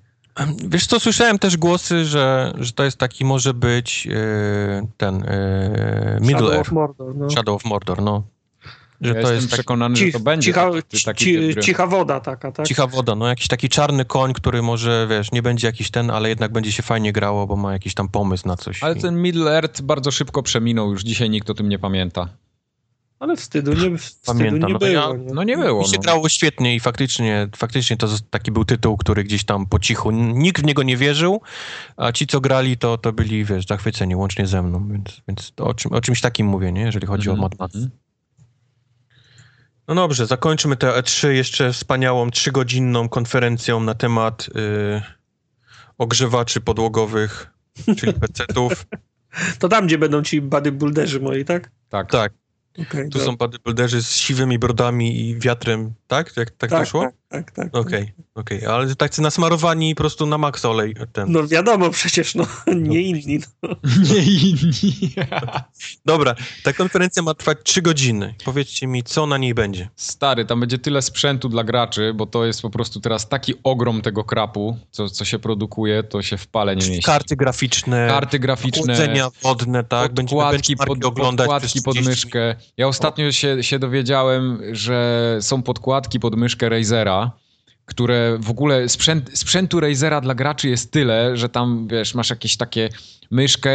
Wiesz 0.68 0.88
co, 0.88 1.00
słyszałem 1.00 1.40
też 1.40 1.58
głosy, 1.58 2.06
że, 2.06 2.54
że 2.60 2.72
to 2.72 2.84
jest 2.84 2.98
taki 2.98 3.26
może 3.26 3.54
być 3.54 4.08
e, 4.12 4.88
ten 4.98 5.24
e, 5.28 6.18
Middle 6.22 6.38
Shadow 6.38 6.54
Earth, 6.54 6.70
of 6.70 6.74
Mordor. 6.74 7.16
No. 7.16 7.30
Shadow 7.30 7.56
of 7.56 7.66
Mordor, 7.66 8.02
no. 8.02 8.24
Że 9.02 9.10
ja 9.10 9.14
to 9.14 9.20
jestem 9.20 9.36
jest 9.36 9.48
taki, 9.50 9.54
przekonany, 9.60 9.96
że 9.96 10.06
Cich, 10.06 10.14
to 10.14 10.20
będzie 10.20 10.46
cicha, 10.46 10.72
taki, 10.72 11.04
taki 11.04 11.26
ci, 11.26 11.56
cicha 11.62 11.88
woda 11.88 12.20
taka, 12.20 12.52
tak? 12.52 12.68
cicha 12.68 12.88
woda, 12.88 13.16
no 13.16 13.28
jakiś 13.28 13.48
taki 13.48 13.70
czarny 13.70 14.06
koń, 14.06 14.34
który 14.34 14.62
może, 14.62 15.08
wiesz, 15.10 15.32
nie 15.32 15.42
będzie 15.42 15.68
jakiś 15.68 15.92
ten, 15.92 16.12
ale 16.12 16.30
jednak 16.30 16.52
będzie 16.52 16.72
się 16.72 16.84
fajnie 16.84 17.14
grało, 17.14 17.48
bo 17.48 17.56
ma 17.56 17.74
jakiś 17.74 17.94
tam 17.94 18.10
pomysł 18.10 18.48
na 18.48 18.58
coś. 18.58 18.84
Ale 18.84 18.96
I- 18.96 19.02
ten 19.02 19.22
Middle 19.22 19.52
Earth 19.52 19.82
bardzo 19.82 20.12
szybko 20.12 20.44
przeminął, 20.44 20.92
już 20.92 21.04
dzisiaj 21.04 21.30
nikt 21.30 21.50
o 21.50 21.54
tym 21.54 21.70
nie 21.70 21.80
pamięta. 21.80 22.30
Ale 23.20 23.36
wstydu 23.36 23.74
nie, 23.74 23.98
wstydu 23.98 24.26
Pamiętam, 24.26 24.68
nie 24.70 24.74
no 24.74 24.80
było. 24.80 24.92
ja- 24.92 25.08
nie? 25.18 25.34
No 25.34 25.44
nie 25.44 25.58
było. 25.58 25.82
Mi 25.82 25.88
się 25.88 25.96
no. 25.98 26.02
grało 26.02 26.30
świetnie 26.30 26.76
i 26.76 26.80
faktycznie, 26.80 27.48
faktycznie 27.56 27.98
to 27.98 28.08
taki 28.30 28.52
był 28.52 28.66
tytuł, 28.66 28.98
który 28.98 29.24
gdzieś 29.24 29.44
tam 29.44 29.66
po 29.66 29.80
cichu, 29.80 30.12
nikt 30.12 30.62
w 30.62 30.66
niego 30.66 30.84
nie 30.84 30.98
wierzył, 30.98 31.42
a 31.98 32.12
ci, 32.12 32.28
co 32.28 32.42
grali, 32.42 32.78
to, 32.78 32.98
to 32.98 33.14
byli, 33.14 33.46
wiesz, 33.46 33.66
zachwyceni, 33.68 34.16
łącznie 34.16 34.48
ze 34.48 34.62
mną, 34.62 34.88
więc, 34.92 35.22
więc 35.28 35.52
to 35.56 35.66
o, 35.68 35.74
czym, 35.74 35.94
o 35.94 36.02
czymś 36.02 36.22
takim 36.22 36.48
mówię, 36.48 36.72
nie, 36.72 36.82
jeżeli 36.82 37.08
chodzi 37.08 37.30
Mhm, 37.30 37.40
o 37.40 37.42
Mad 37.44 37.60
Max. 37.60 37.76
mhm. 37.76 37.92
No 39.88 39.96
dobrze, 39.96 40.26
zakończymy 40.28 40.76
tę 40.76 40.88
E3 40.88 41.28
jeszcze 41.28 41.74
wspaniałą, 41.74 42.32
trzygodzinną 42.32 43.10
konferencją 43.10 43.80
na 43.80 43.94
temat 43.94 44.48
y, 44.50 45.02
ogrzewaczy 45.98 46.62
podłogowych, 46.62 47.54
czyli 47.98 48.14
PC-ów. 48.14 48.86
To 49.60 49.70
tam, 49.70 49.88
gdzie 49.88 49.98
będą 49.98 50.24
ci 50.24 50.42
bodybuilderzy 50.42 51.20
moi, 51.20 51.46
tak? 51.46 51.72
Tak. 51.90 52.12
tak, 52.12 52.34
Okay, 52.82 53.10
tu 53.10 53.20
są 53.20 53.38
bodybuilderzy 53.38 54.04
z 54.04 54.12
siwymi 54.12 54.60
brodami 54.60 55.30
i 55.30 55.40
wiatrem 55.40 55.94
Tak? 56.08 56.38
Jak, 56.38 56.52
tak, 56.52 56.70
to 56.70 56.86
szło? 56.86 57.02
Tak, 57.30 57.52
tak, 57.52 57.52
tak. 57.52 57.76
Okej, 57.76 58.14
okej. 58.36 58.66
Ale 58.66 58.96
tak 58.96 59.18
nasmarowani 59.18 59.96
po 59.96 60.04
prostu 60.04 60.26
na 60.26 60.38
max 60.38 60.66
olej. 60.66 60.96
Ten. 61.14 61.32
No 61.32 61.48
wiadomo 61.48 61.90
przecież, 61.90 62.36
no, 62.36 62.48
nie 62.76 63.02
inni. 63.02 63.40
No. 63.64 63.70
Nie 64.14 64.22
inni. 64.24 65.14
Dobra, 66.06 66.36
ta 66.64 66.74
konferencja 66.74 67.24
ma 67.24 67.34
trwać 67.34 67.58
3 67.64 67.82
godziny. 67.82 68.36
Powiedzcie 68.46 68.88
mi, 68.88 69.04
co 69.04 69.26
na 69.28 69.38
niej 69.38 69.54
będzie. 69.54 69.90
Stary, 69.96 70.46
tam 70.46 70.60
będzie 70.60 70.78
tyle 70.78 71.02
sprzętu 71.02 71.50
dla 71.50 71.64
graczy, 71.64 72.14
bo 72.16 72.26
to 72.26 72.46
jest 72.46 72.62
po 72.62 72.70
prostu 72.70 73.00
teraz 73.02 73.30
taki 73.30 73.54
ogrom 73.64 74.02
tego 74.02 74.24
krapu, 74.24 74.78
co, 74.92 75.10
co 75.10 75.26
się 75.26 75.40
produkuje, 75.40 76.04
to 76.04 76.22
się 76.22 76.38
w 76.38 76.48
pale 76.48 76.76
nie 76.76 76.90
mieści. 76.90 77.04
karty 77.04 77.36
graficzne, 77.36 78.08
Karty 78.10 78.40
graficzne, 78.40 78.96
chłodzenia 78.96 79.30
wodne, 79.42 79.84
tak? 79.84 80.14
Będziemy 80.14 80.42
podkładki, 80.42 80.76
pod, 80.76 81.06
oglądać 81.06 81.48
podkładki 81.48 81.82
pod 81.82 81.94
30 81.94 82.10
myszkę. 82.10 82.56
Ja 82.78 82.88
ostatnio 82.88 83.32
się, 83.32 83.64
się 83.64 83.80
dowiedziałem, 83.80 84.62
że 84.72 85.38
są 85.42 85.62
podkładki 85.64 85.95
pod 86.22 86.36
myszkę 86.36 86.70
Razera, 86.70 87.32
które 87.86 88.38
w 88.40 88.50
ogóle 88.50 88.90
sprzęt, 88.90 89.40
sprzętu 89.40 89.80
Razera 89.80 90.22
dla 90.22 90.36
graczy 90.36 90.70
jest 90.70 90.92
tyle, 90.92 91.38
że 91.38 91.50
tam 91.50 91.88
wiesz, 91.88 92.16
masz 92.16 92.30
jakieś 92.30 92.58
takie 92.58 92.90
myszkę 93.32 93.72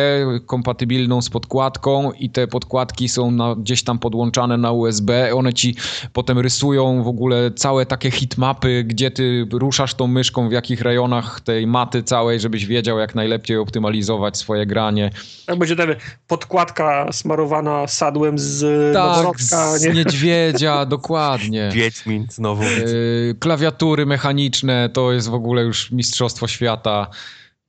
kompatybilną 0.47 1.23
z 1.23 1.31
podkładką 1.31 2.13
i 2.13 2.31
te 2.31 2.47
podkładki 2.47 3.09
są 3.09 3.31
na, 3.31 3.55
gdzieś 3.55 3.85
tam 3.85 3.99
podłączane 3.99 4.57
na 4.57 4.73
USB. 4.73 5.35
One 5.35 5.53
ci 5.53 5.77
potem 6.13 6.39
rysują 6.39 7.03
w 7.03 7.09
ogóle 7.09 7.51
całe 7.51 7.87
takie 7.87 8.11
hitmapy, 8.11 8.85
gdzie 8.85 9.11
ty 9.11 9.47
ruszasz 9.53 9.95
tą 9.95 10.07
myszką, 10.07 10.49
w 10.49 10.53
jakich 10.53 10.81
rejonach 10.81 11.41
tej 11.41 11.67
maty 11.67 12.03
całej, 12.03 12.41
żebyś 12.41 12.67
wiedział 12.67 12.99
jak 12.99 13.15
najlepiej 13.15 13.57
optymalizować 13.57 14.39
swoje 14.39 14.67
granie. 14.67 15.11
Tak 15.47 15.59
będzie 15.59 15.77
ten 15.77 15.95
podkładka 16.27 17.13
smarowana 17.13 17.87
sadłem 17.87 18.39
z 18.39 18.95
Tak, 18.95 19.17
noworodka, 19.17 19.79
z 19.79 19.85
nie? 19.85 19.93
niedźwiedzia, 19.93 20.87
dokładnie. 20.97 21.71
Wiedźmin 21.73 22.27
znowu. 22.31 22.63
Yy, 22.63 23.35
klawiatury 23.41 24.07
mechaniczne 24.07 24.89
to 24.93 25.13
jest 25.13 25.29
w 25.29 25.35
ogóle 25.35 25.63
już 25.63 25.91
mistrzostwo 25.91 26.47
świata. 26.49 27.07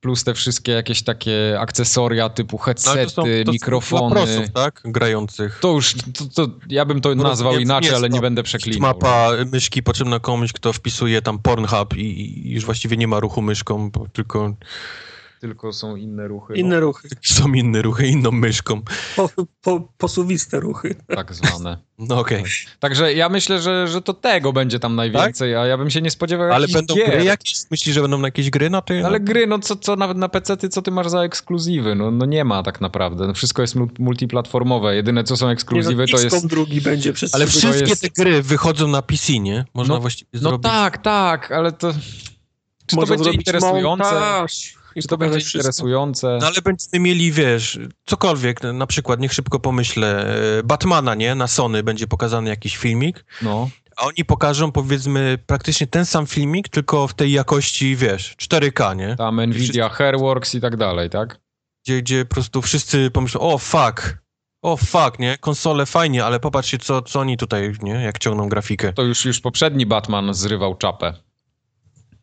Plus 0.02 0.24
te 0.24 0.34
wszystkie 0.34 0.72
jakieś 0.72 1.02
takie 1.02 1.56
akcesoria 1.60 2.28
typu 2.28 2.56
No, 2.56 2.62
headsety, 2.64 3.04
to 3.04 3.10
są- 3.10 3.22
to 3.46 3.52
mikrofony. 3.52 4.14
Dla 4.14 4.24
prosów, 4.24 4.50
tak? 4.54 4.80
Grających. 4.84 5.58
To 5.60 5.72
już, 5.72 5.94
to, 5.94 6.24
to, 6.46 6.52
ja 6.68 6.84
bym 6.84 7.00
to 7.00 7.14
No, 7.14 7.22
nazwał 7.22 7.52
więc 7.52 7.62
inaczej, 7.64 7.86
jest 7.90 7.96
ale 7.98 8.08
nie 8.08 8.20
będę 8.20 8.42
przeklinał. 8.42 8.80
Mapa 8.80 9.30
myszki 9.52 9.82
potrzebna 9.82 10.20
komuś, 10.20 10.52
kto 10.52 10.72
wpisuje 10.72 11.22
tam 11.22 11.38
Pornhub 11.38 11.96
i, 11.96 12.00
i 12.48 12.50
już 12.54 12.64
właściwie 12.64 12.96
nie 12.96 13.08
ma 13.08 13.20
ruchu 13.20 13.42
myszką, 13.42 13.90
tylko 14.12 14.54
Tylko 15.42 15.72
są 15.72 15.96
inne 15.96 16.28
ruchy. 16.28 16.54
Inne 16.54 16.80
ruchy, 16.80 17.08
są 17.22 17.52
inne 17.52 17.82
ruchy 17.82 18.06
inną 18.06 18.30
myszką. 18.30 18.82
po, 19.16 19.30
po, 19.62 19.80
posuwiste 19.98 20.60
ruchy. 20.60 20.94
No, 21.08 21.16
tak 21.16 21.34
zwane. 21.34 21.78
No 21.98 22.18
okej. 22.20 22.44
Także 22.80 23.14
ja 23.14 23.28
myślę, 23.28 23.62
że, 23.62 23.88
że 23.88 24.02
to 24.02 24.14
tego 24.14 24.52
będzie 24.52 24.78
tam 24.78 24.96
najwięcej, 24.96 25.56
a 25.56 25.66
ja 25.66 25.78
bym 25.78 25.90
się 25.90 26.02
nie 26.02 26.10
spodziewał 26.10 26.52
Ale 26.52 26.68
będą 26.68 26.94
gier. 26.94 27.10
gry 27.10 27.24
jakieś? 27.24 27.70
Myślisz, 27.70 27.94
że 27.94 28.00
będą 28.02 28.20
jakieś 28.22 28.50
gry 28.50 28.70
na 28.70 28.82
tej? 28.82 29.02
Ale 29.04 29.20
gry, 29.20 29.46
no 29.46 29.58
co, 29.58 29.76
co 29.76 29.96
nawet 29.96 30.16
na 30.16 30.28
PC, 30.28 30.56
ty, 30.56 30.68
co 30.68 30.82
ty 30.82 30.90
masz 30.90 31.08
za 31.08 31.22
ekskluzywy? 31.22 31.94
No, 31.94 32.10
no 32.10 32.26
nie 32.26 32.44
ma 32.44 32.62
tak 32.62 32.80
naprawdę. 32.80 33.26
No 33.26 33.34
wszystko 33.34 33.62
jest 33.62 33.76
mul- 33.76 33.88
multiplatformowe. 33.98 34.94
Jedyne 34.96 35.24
co 35.24 35.36
są 35.36 35.48
ekskluzywy 35.48 36.02
nie, 36.02 36.08
to 36.08 36.16
no, 36.16 36.22
jest. 36.22 36.46
Drugi 36.46 36.80
będzie 36.80 37.12
przez 37.12 37.34
Ale 37.34 37.46
wszystkie 37.46 37.88
jest- 37.88 38.02
te 38.02 38.08
gry 38.22 38.42
wychodzą 38.42 38.88
na 38.88 39.02
PC, 39.02 39.38
nie? 39.38 39.64
Można 39.74 39.94
No- 39.94 40.00
właściwie 40.00 40.30
No 40.34 40.40
zrobić... 40.40 40.62
tak, 40.62 40.98
tak, 40.98 41.52
ale 41.52 41.72
to. 41.72 41.92
Czy 42.86 42.96
to 42.96 42.96
Można 42.96 43.10
będzie 43.16 43.24
zrobić 43.24 43.40
interesujące? 43.40 44.04
montaż 44.04 44.74
i 44.96 45.02
Czy 45.02 45.08
to 45.08 45.18
będzie 45.18 45.38
wszystko. 45.40 45.58
interesujące? 45.58 46.38
No 46.40 46.46
ale 46.46 46.56
będziemy 46.64 46.98
mieli, 47.04 47.32
wiesz, 47.32 47.78
cokolwiek, 48.06 48.60
na 48.62 48.86
przykład, 48.86 49.20
niech 49.20 49.32
szybko 49.32 49.60
pomyślę, 49.60 50.34
e, 50.58 50.62
Batmana, 50.62 51.14
nie? 51.14 51.34
Na 51.34 51.46
Sony 51.46 51.82
będzie 51.82 52.06
pokazany 52.06 52.50
jakiś 52.50 52.76
filmik, 52.76 53.24
No. 53.42 53.68
a 53.96 54.02
oni 54.06 54.24
pokażą, 54.26 54.72
powiedzmy, 54.72 55.38
praktycznie 55.46 55.86
ten 55.86 56.06
sam 56.06 56.26
filmik, 56.26 56.68
tylko 56.68 57.08
w 57.08 57.14
tej 57.14 57.32
jakości, 57.32 57.96
wiesz, 57.96 58.34
4K, 58.36 58.96
nie? 58.96 59.16
Tam 59.16 59.40
Nvidia, 59.46 59.88
Hairworks 59.88 60.54
i 60.54 60.60
tak 60.60 60.76
dalej, 60.76 61.10
tak? 61.10 61.40
Gdzie, 61.84 62.02
gdzie 62.02 62.24
po 62.24 62.34
prostu 62.34 62.62
wszyscy 62.62 63.10
pomyślą, 63.10 63.40
o 63.40 63.58
fuck, 63.58 64.18
o 64.62 64.76
fuck, 64.76 65.18
nie? 65.18 65.38
Konsole 65.40 65.86
fajnie, 65.86 66.24
ale 66.24 66.40
popatrzcie, 66.40 66.78
co, 66.78 67.02
co 67.02 67.20
oni 67.20 67.36
tutaj, 67.36 67.72
nie? 67.82 67.92
Jak 67.92 68.18
ciągną 68.18 68.48
grafikę. 68.48 68.92
To 68.92 69.02
już, 69.02 69.24
już 69.24 69.40
poprzedni 69.40 69.86
Batman 69.86 70.34
zrywał 70.34 70.74
czapę 70.74 71.14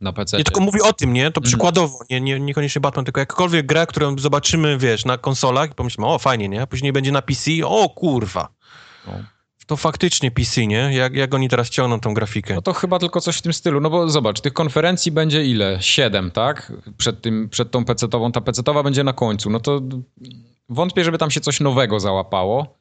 na 0.01 0.13
PC. 0.13 0.37
Nie 0.37 0.43
tylko 0.43 0.59
mówię 0.61 0.83
o 0.83 0.93
tym, 0.93 1.13
nie? 1.13 1.23
To 1.23 1.27
Mhm. 1.39 1.43
przykładowo, 1.43 1.99
nie, 2.09 2.21
nie, 2.21 2.39
niekoniecznie 2.39 2.81
Batman, 2.81 3.05
tylko 3.05 3.19
jakkolwiek 3.19 3.65
grę, 3.65 3.85
którą 3.87 4.17
zobaczymy, 4.17 4.77
wiesz, 4.77 5.05
na 5.05 5.17
konsolach 5.17 5.71
i 5.71 5.73
pomyślimy, 5.73 6.07
o 6.07 6.19
fajnie, 6.19 6.49
nie? 6.49 6.61
A 6.61 6.67
później 6.67 6.93
będzie 6.93 7.11
na 7.11 7.21
PC, 7.21 7.51
o 7.65 7.89
kurwa. 7.89 8.47
No. 9.07 9.13
To 9.67 9.77
faktycznie 9.77 10.31
PC, 10.31 10.67
nie? 10.67 10.89
Jak, 10.93 11.13
jak 11.13 11.33
oni 11.33 11.49
teraz 11.49 11.69
ciągną 11.69 11.99
tą 11.99 12.13
grafikę. 12.13 12.55
No 12.55 12.61
to 12.61 12.73
chyba 12.73 12.99
tylko 12.99 13.21
coś 13.21 13.37
w 13.37 13.41
tym 13.41 13.53
stylu, 13.53 13.81
no 13.81 13.89
bo 13.89 14.09
zobacz, 14.09 14.41
tych 14.41 14.53
konferencji 14.53 15.11
będzie 15.11 15.45
ile? 15.45 15.77
Siedem, 15.81 16.31
tak? 16.31 16.71
Przed, 16.97 17.21
tym, 17.21 17.49
przed 17.49 17.71
tą 17.71 17.83
PC-tową, 17.85 18.31
ta 18.31 18.39
PC-towa 18.41 18.83
będzie 18.83 19.03
na 19.03 19.13
końcu, 19.13 19.49
no 19.49 19.59
to 19.59 19.81
wątpię, 20.69 21.03
żeby 21.03 21.17
tam 21.17 21.31
się 21.31 21.41
coś 21.41 21.59
nowego 21.59 21.99
załapało, 21.99 22.79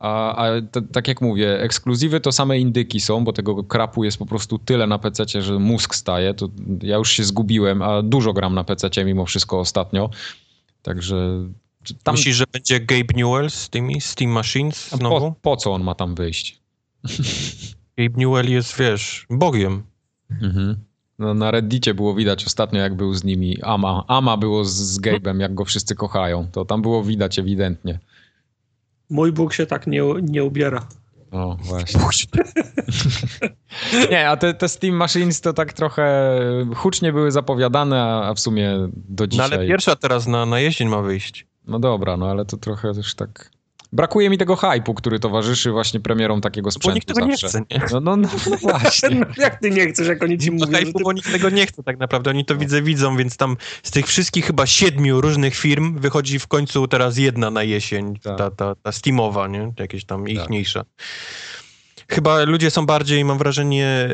a, 0.00 0.36
a 0.36 0.62
t- 0.62 0.82
tak 0.82 1.08
jak 1.08 1.20
mówię, 1.20 1.60
ekskluzywy 1.60 2.20
to 2.20 2.32
same 2.32 2.58
indyki 2.58 3.00
są, 3.00 3.24
bo 3.24 3.32
tego 3.32 3.64
krapu 3.64 4.04
jest 4.04 4.18
po 4.18 4.26
prostu 4.26 4.58
tyle 4.58 4.86
na 4.86 4.98
PC, 4.98 5.42
że 5.42 5.58
mózg 5.58 5.94
staje, 5.94 6.34
to 6.34 6.48
ja 6.82 6.96
już 6.96 7.10
się 7.10 7.24
zgubiłem, 7.24 7.82
a 7.82 8.02
dużo 8.02 8.32
gram 8.32 8.54
na 8.54 8.64
PC 8.64 9.04
mimo 9.04 9.26
wszystko 9.26 9.60
ostatnio, 9.60 10.10
także 10.82 11.44
tam, 12.02 12.14
Myślisz, 12.14 12.36
że 12.36 12.44
będzie 12.52 12.80
Gabe 12.80 13.14
Newell 13.14 13.50
z 13.50 13.68
tymi 13.68 14.00
Steam 14.00 14.30
Machines 14.30 14.90
znowu? 14.90 15.32
po, 15.32 15.36
po 15.42 15.56
co 15.56 15.72
on 15.72 15.82
ma 15.82 15.94
tam 15.94 16.14
wyjść? 16.14 16.60
Gabe 17.98 18.14
Newell 18.16 18.50
jest, 18.50 18.78
wiesz, 18.78 19.26
bogiem. 19.30 19.82
Mhm. 20.42 20.76
No, 21.18 21.34
na 21.34 21.50
Reddicie 21.50 21.94
było 21.94 22.14
widać 22.14 22.46
ostatnio, 22.46 22.80
jak 22.80 22.96
był 22.96 23.14
z 23.14 23.24
nimi 23.24 23.62
Ama. 23.62 24.04
Ama 24.08 24.36
było 24.36 24.64
z, 24.64 24.72
z 24.72 25.00
Gabe'em, 25.00 25.40
jak 25.40 25.54
go 25.54 25.64
wszyscy 25.64 25.94
kochają. 25.94 26.48
To 26.52 26.64
tam 26.64 26.82
było 26.82 27.04
widać 27.04 27.38
ewidentnie. 27.38 27.98
Mój 29.10 29.32
Bóg 29.32 29.54
się 29.54 29.66
tak 29.66 29.86
nie, 29.86 30.02
nie 30.22 30.44
ubiera. 30.44 30.86
O, 31.30 31.56
właśnie. 31.60 32.00
Nie, 34.10 34.28
a 34.28 34.36
te, 34.36 34.54
te 34.54 34.68
Steam 34.68 34.94
Machines 34.94 35.40
to 35.40 35.52
tak 35.52 35.72
trochę 35.72 36.30
hucznie 36.74 37.12
były 37.12 37.32
zapowiadane, 37.32 38.02
a, 38.02 38.28
a 38.28 38.34
w 38.34 38.40
sumie 38.40 38.88
do 38.94 39.24
No 39.24 39.26
dzisiaj... 39.26 39.52
ale 39.52 39.66
pierwsza 39.66 39.96
teraz 39.96 40.26
na, 40.26 40.46
na 40.46 40.60
jesień 40.60 40.88
ma 40.88 41.02
wyjść. 41.02 41.46
No 41.66 41.78
dobra, 41.78 42.16
no 42.16 42.30
ale 42.30 42.44
to 42.44 42.56
trochę 42.56 42.88
już 42.88 43.14
tak... 43.14 43.50
Brakuje 43.92 44.30
mi 44.30 44.38
tego 44.38 44.56
hypu, 44.56 44.94
który 44.94 45.18
towarzyszy 45.20 45.70
właśnie 45.70 46.00
premierom 46.00 46.40
takiego 46.40 46.66
Bo 46.66 46.70
sprzętu 46.70 46.94
nikt 46.94 47.08
tego 47.08 47.26
nie 47.26 47.36
zawsze. 47.36 47.48
chce, 47.48 47.62
nie? 47.70 47.80
No, 47.92 48.00
no, 48.00 48.16
no, 48.16 48.28
no 48.50 48.56
właśnie. 48.78 49.10
No, 49.10 49.26
jak 49.36 49.60
ty 49.60 49.70
nie 49.70 49.86
chcesz, 49.86 50.08
jak 50.08 50.22
oni 50.22 50.38
ci 50.38 50.50
No 50.52 50.66
mówią, 50.66 50.78
hypu, 50.78 50.98
ty... 50.98 51.04
bo 51.04 51.12
nikt 51.12 51.32
tego 51.32 51.50
nie 51.50 51.66
chce 51.66 51.82
tak 51.82 51.98
naprawdę. 51.98 52.30
Oni 52.30 52.44
to 52.44 52.56
widzę, 52.56 52.82
widzą, 52.82 53.16
więc 53.16 53.36
tam 53.36 53.56
z 53.82 53.90
tych 53.90 54.06
wszystkich 54.06 54.46
chyba 54.46 54.66
siedmiu 54.66 55.20
różnych 55.20 55.54
firm 55.56 55.98
wychodzi 55.98 56.38
w 56.38 56.46
końcu 56.46 56.88
teraz 56.88 57.18
jedna 57.18 57.50
na 57.50 57.62
jesień, 57.62 58.18
Tak. 58.18 58.38
ta, 58.38 58.50
ta, 58.50 58.74
ta 58.74 58.92
Steamowa, 58.92 59.48
nie? 59.48 59.72
Jakieś 59.78 60.04
tam 60.04 60.20
Tak. 60.24 60.32
ichniejsza. 60.34 60.84
Chyba 62.10 62.44
ludzie 62.44 62.70
są 62.70 62.86
bardziej, 62.86 63.24
mam 63.24 63.38
wrażenie, 63.38 64.08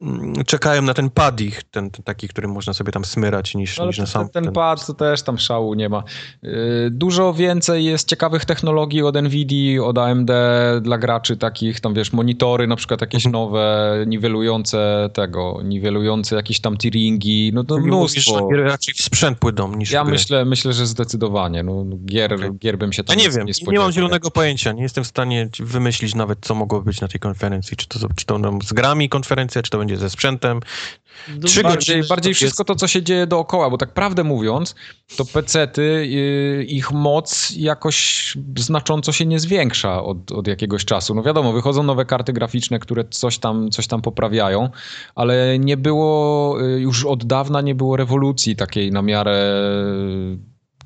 yy, 0.00 0.44
czekają 0.46 0.82
na 0.82 0.94
ten 0.94 1.10
pad 1.10 1.40
ich, 1.40 1.62
ten, 1.62 1.90
ten 1.90 2.02
taki, 2.04 2.28
który 2.28 2.48
można 2.48 2.72
sobie 2.72 2.92
tam 2.92 3.04
smyrać 3.04 3.54
niż, 3.54 3.76
No, 3.78 3.82
ale 3.82 3.88
niż 3.88 3.98
na 3.98 4.04
ten, 4.04 4.12
sam. 4.12 4.28
ten 4.28 4.52
pad 4.52 4.86
to 4.86 4.94
też 4.94 5.22
tam 5.22 5.38
szału 5.38 5.74
nie 5.74 5.88
ma. 5.88 6.02
Yy, 6.42 6.50
Dużo 6.90 7.34
więcej 7.34 7.84
jest 7.84 8.08
ciekawych 8.08 8.44
technologii 8.44 9.02
od 9.02 9.14
Nvidia, 9.22 9.82
od 9.84 9.98
AMD 9.98 10.30
dla 10.82 10.98
graczy 10.98 11.36
takich, 11.36 11.80
tam 11.80 11.94
wiesz, 11.94 12.12
monitory 12.12 12.66
na 12.66 12.76
przykład 12.76 13.00
jakieś 13.00 13.26
Mhm. 13.26 13.32
nowe, 13.44 13.94
niwelujące 14.06 15.10
tego, 15.12 15.60
niwelujące 15.64 16.36
jakieś 16.36 16.60
tam 16.60 16.76
tearingi, 16.76 17.50
no 17.54 17.64
to 17.64 17.74
mówisz, 17.78 17.86
mnóstwo. 17.88 18.38
że 18.38 18.44
gry 18.50 18.64
raczej 18.64 18.94
w 18.94 19.02
sprzęt 19.02 19.38
pójdą 19.38 19.76
niż 19.76 19.90
Ja 19.90 20.04
myślę, 20.04 20.44
myślę, 20.44 20.72
że 20.72 20.86
zdecydowanie. 20.86 21.62
No, 21.62 21.84
gier, 22.04 22.34
Okej. 22.34 22.50
gier 22.58 22.78
bym 22.78 22.92
się 22.92 23.00
Ja 23.00 23.04
tam 23.04 23.16
nie 23.16 23.30
wiem, 23.30 23.46
nie 23.46 23.72
nie, 23.72 23.78
mam 23.78 23.92
zielonego 23.92 24.30
pojęcia. 24.30 24.72
Nie 24.72 24.82
jestem 24.82 25.04
w 25.04 25.06
stanie 25.06 25.48
wymyślić 25.60 26.14
nawet, 26.14 26.38
co 26.42 26.54
mogłoby 26.54 26.84
być 26.84 27.00
na 27.00 27.08
tej 27.08 27.20
konferencji. 27.24 27.76
Czy 27.76 27.88
to, 27.88 27.98
czy 28.16 28.26
to 28.26 28.38
będą 28.38 28.58
z 28.60 28.72
grami 28.72 29.08
konferencja, 29.08 29.62
czy 29.62 29.70
to 29.70 29.78
będzie 29.78 29.96
ze 29.96 30.10
sprzętem. 30.10 30.60
No, 31.28 31.48
Trzy 31.48 31.62
Bardziej, 31.62 31.78
godziny 31.78 32.08
bardziej 32.08 32.34
wszystko 32.34 32.64
to, 32.64 32.74
co 32.74 32.88
się 32.88 33.02
dzieje 33.02 33.26
dookoła, 33.26 33.70
bo 33.70 33.78
tak 33.78 33.94
prawdę 33.94 34.24
mówiąc, 34.24 34.74
to 35.16 35.24
pecety, 35.24 36.06
yy, 36.06 36.64
ich 36.64 36.92
moc 36.92 37.52
jakoś 37.56 38.36
znacząco 38.58 39.12
się 39.12 39.26
nie 39.26 39.40
zwiększa 39.40 40.02
od, 40.02 40.32
od 40.32 40.46
jakiegoś 40.46 40.84
czasu. 40.84 41.14
No 41.14 41.22
wiadomo, 41.22 41.52
wychodzą 41.52 41.82
nowe 41.82 42.04
karty 42.04 42.32
graficzne, 42.32 42.78
które 42.78 43.04
coś 43.10 43.38
tam, 43.38 43.70
coś 43.70 43.86
tam 43.86 44.02
poprawiają, 44.02 44.70
ale 45.14 45.58
nie 45.58 45.76
było, 45.76 46.60
yy, 46.60 46.80
już 46.80 47.04
od 47.04 47.24
dawna 47.24 47.60
nie 47.60 47.74
było 47.74 47.96
rewolucji 47.96 48.56
takiej 48.56 48.92
na 48.92 49.02
miarę 49.02 49.54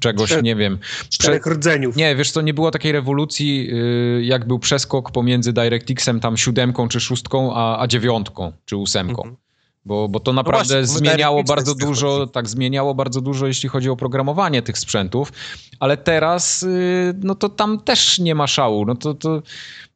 czegoś, 0.01 0.31
Prze- 0.31 0.43
nie 0.43 0.57
wiem. 0.57 0.79
czterech 1.09 1.47
rdzeniów. 1.47 1.97
Nie, 1.97 2.17
wiesz 2.17 2.31
co, 2.31 2.41
nie 2.41 2.55
było 2.55 2.71
takiej 2.71 2.93
rewolucji, 2.93 3.67
yy, 3.67 4.25
jak 4.25 4.47
był 4.47 4.59
przeskok 4.59 5.11
pomiędzy 5.11 5.53
DirectXem 5.53 6.21
tam 6.21 6.37
siódemką 6.37 6.89
czy 6.89 7.01
szóstką, 7.01 7.55
a, 7.55 7.81
a 7.83 7.87
dziewiątką 7.87 8.53
czy 8.65 8.77
ósemką. 8.77 9.23
Mhm. 9.23 9.37
Bo, 9.85 10.09
bo 10.09 10.21
to 10.21 10.33
naprawdę 10.33 10.75
No 10.81 10.87
właśnie, 10.87 10.99
zmieniało 10.99 11.45
bardzo 11.45 11.75
też 11.75 11.85
dużo, 11.85 12.27
tak, 12.27 12.49
zmieniało 12.49 12.95
bardzo 12.95 13.21
dużo, 13.21 13.47
jeśli 13.47 13.69
chodzi 13.69 13.91
o 13.91 13.97
programowanie 13.97 14.63
tych 14.63 14.79
sprzętów, 14.79 15.33
ale 15.81 15.97
teraz, 15.97 16.63
y, 16.63 17.15
no 17.23 17.35
to 17.35 17.49
tam 17.49 17.81
też 17.81 18.19
nie 18.19 18.35
ma 18.35 18.47
szału, 18.47 18.87
no 18.87 18.95
to, 18.95 19.15
to, 19.15 19.43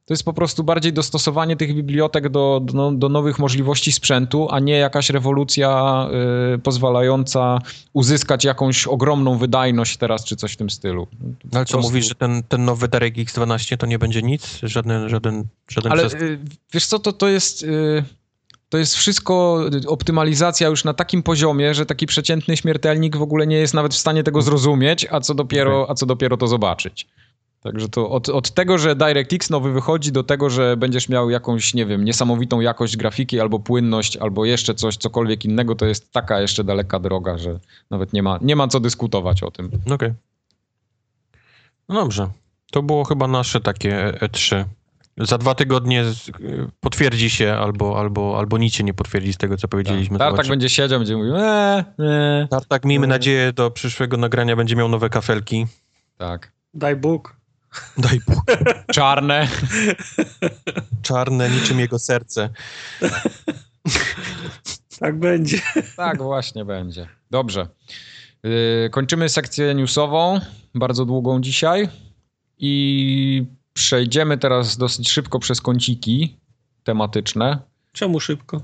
to 0.05 0.13
jest 0.13 0.23
po 0.23 0.33
prostu 0.33 0.63
bardziej 0.63 0.93
dostosowanie 0.93 1.55
tych 1.55 1.75
bibliotek 1.75 2.29
do, 2.29 2.61
do, 2.63 2.73
no, 2.73 2.91
do 2.91 3.09
nowych 3.09 3.39
możliwości 3.39 3.91
sprzętu, 3.91 4.47
a 4.51 4.59
nie 4.59 4.73
jakaś 4.77 5.09
rewolucja 5.09 6.07
y, 6.55 6.59
pozwalająca 6.59 7.59
uzyskać 7.93 8.43
jakąś 8.45 8.87
ogromną 8.87 9.37
wydajność 9.37 9.97
teraz, 9.97 10.23
czy 10.25 10.35
coś 10.35 10.53
w 10.53 10.57
tym 10.57 10.69
stylu. 10.69 11.07
No, 11.21 11.29
ale 11.53 11.65
co, 11.65 11.73
prostu- 11.73 11.89
mówisz, 11.91 12.07
że 12.07 12.15
ten, 12.15 12.43
ten 12.43 12.65
nowy 12.65 12.87
DirectX 12.87 13.33
12 13.35 13.77
to 13.77 13.85
nie 13.85 13.99
będzie 13.99 14.21
nic? 14.21 14.59
Żaden, 14.63 15.09
żaden, 15.09 15.43
żaden 15.69 15.91
Ale 15.91 16.05
y, 16.05 16.39
wiesz 16.73 16.85
co, 16.85 16.99
to, 16.99 17.13
to 17.13 17.27
jest... 17.27 17.63
y, 17.63 18.03
To 18.69 18.77
jest 18.77 18.95
wszystko 18.95 19.61
y, 19.85 19.87
optymalizacja 19.87 20.67
już 20.67 20.83
na 20.83 20.93
takim 20.93 21.23
poziomie, 21.23 21.73
że 21.73 21.85
taki 21.85 22.05
przeciętny 22.05 22.57
śmiertelnik 22.57 23.17
w 23.17 23.21
ogóle 23.21 23.47
nie 23.47 23.57
jest 23.57 23.73
nawet 23.73 23.93
w 23.93 23.97
stanie 23.97 24.23
tego 24.23 24.41
zrozumieć, 24.41 25.07
a 25.11 25.19
co 25.19 25.33
dopiero, 25.35 25.85
a 25.89 25.93
co 25.93 26.05
dopiero 26.05 26.37
to 26.37 26.47
zobaczyć. 26.47 27.07
Także 27.63 27.89
to 27.89 28.09
od, 28.09 28.29
od 28.29 28.51
tego, 28.51 28.77
że 28.77 28.95
DirectX 28.95 29.49
nowy 29.49 29.71
wychodzi, 29.71 30.11
do 30.11 30.23
tego, 30.23 30.49
że 30.49 30.77
będziesz 30.77 31.09
miał 31.09 31.29
jakąś, 31.29 31.73
nie 31.73 31.85
wiem, 31.85 32.05
niesamowitą 32.05 32.59
jakość 32.59 32.97
grafiki 32.97 33.39
albo 33.39 33.59
płynność, 33.59 34.17
albo 34.17 34.45
jeszcze 34.45 34.75
coś, 34.75 34.97
cokolwiek 34.97 35.45
innego, 35.45 35.75
to 35.75 35.85
jest 35.85 36.11
taka 36.11 36.41
jeszcze 36.41 36.63
daleka 36.63 36.99
droga, 36.99 37.37
że 37.37 37.59
nawet 37.91 38.13
nie 38.13 38.23
ma, 38.23 38.39
nie 38.41 38.55
ma 38.55 38.67
co 38.67 38.79
dyskutować 38.79 39.43
o 39.43 39.51
tym. 39.51 39.71
No 39.85 39.95
Okej. 39.95 40.13
No 41.89 41.95
dobrze. 41.95 42.29
To 42.71 42.83
było 42.83 43.03
chyba 43.03 43.27
nasze 43.27 43.61
takie 43.61 44.13
E3. 44.21 44.65
Za 45.17 45.37
dwa 45.37 45.55
tygodnie 45.55 46.03
potwierdzi 46.79 47.29
się 47.29 47.53
albo, 47.53 47.99
albo, 47.99 48.37
albo 48.39 48.57
nic 48.57 48.73
się 48.73 48.83
nie 48.83 48.93
potwierdzi 48.93 49.33
z 49.33 49.37
tego, 49.37 49.57
co 49.57 49.67
powiedzieliśmy. 49.67 50.17
Tartak 50.17 50.33
Zobaczymy. 50.33 50.53
będzie 50.53 50.69
siedział, 50.69 50.99
będzie 50.99 51.17
mówił, 51.17 51.35
eee, 51.35 51.83
eee. 51.99 52.47
Tartak, 52.47 52.85
miejmy 52.85 53.07
nadzieję, 53.07 53.53
do 53.53 53.71
przyszłego 53.71 54.17
nagrania 54.17 54.55
będzie 54.55 54.75
miał 54.75 54.89
nowe 54.89 55.09
kafelki. 55.09 55.65
Tak. 56.17 56.51
Daj 56.73 56.95
Bóg. 56.95 57.42
Daj 57.97 58.19
Bóg. 58.27 58.43
Czarne. 58.91 59.47
Czarne, 61.01 61.49
niczym 61.49 61.79
jego 61.79 61.99
serce. 61.99 62.49
Tak 64.99 65.19
będzie. 65.19 65.61
Tak, 65.95 66.21
właśnie 66.21 66.65
będzie. 66.65 67.07
Dobrze. 67.31 67.67
Yy, 68.43 68.89
kończymy 68.91 69.29
sekcję 69.29 69.75
newsową, 69.75 70.39
bardzo 70.75 71.05
długą 71.05 71.41
dzisiaj. 71.41 71.89
I 72.57 73.45
przejdziemy 73.73 74.37
teraz 74.37 74.77
dosyć 74.77 75.09
szybko 75.09 75.39
przez 75.39 75.61
kąciki 75.61 76.37
tematyczne. 76.83 77.59
Czemu 77.91 78.19
szybko? 78.19 78.61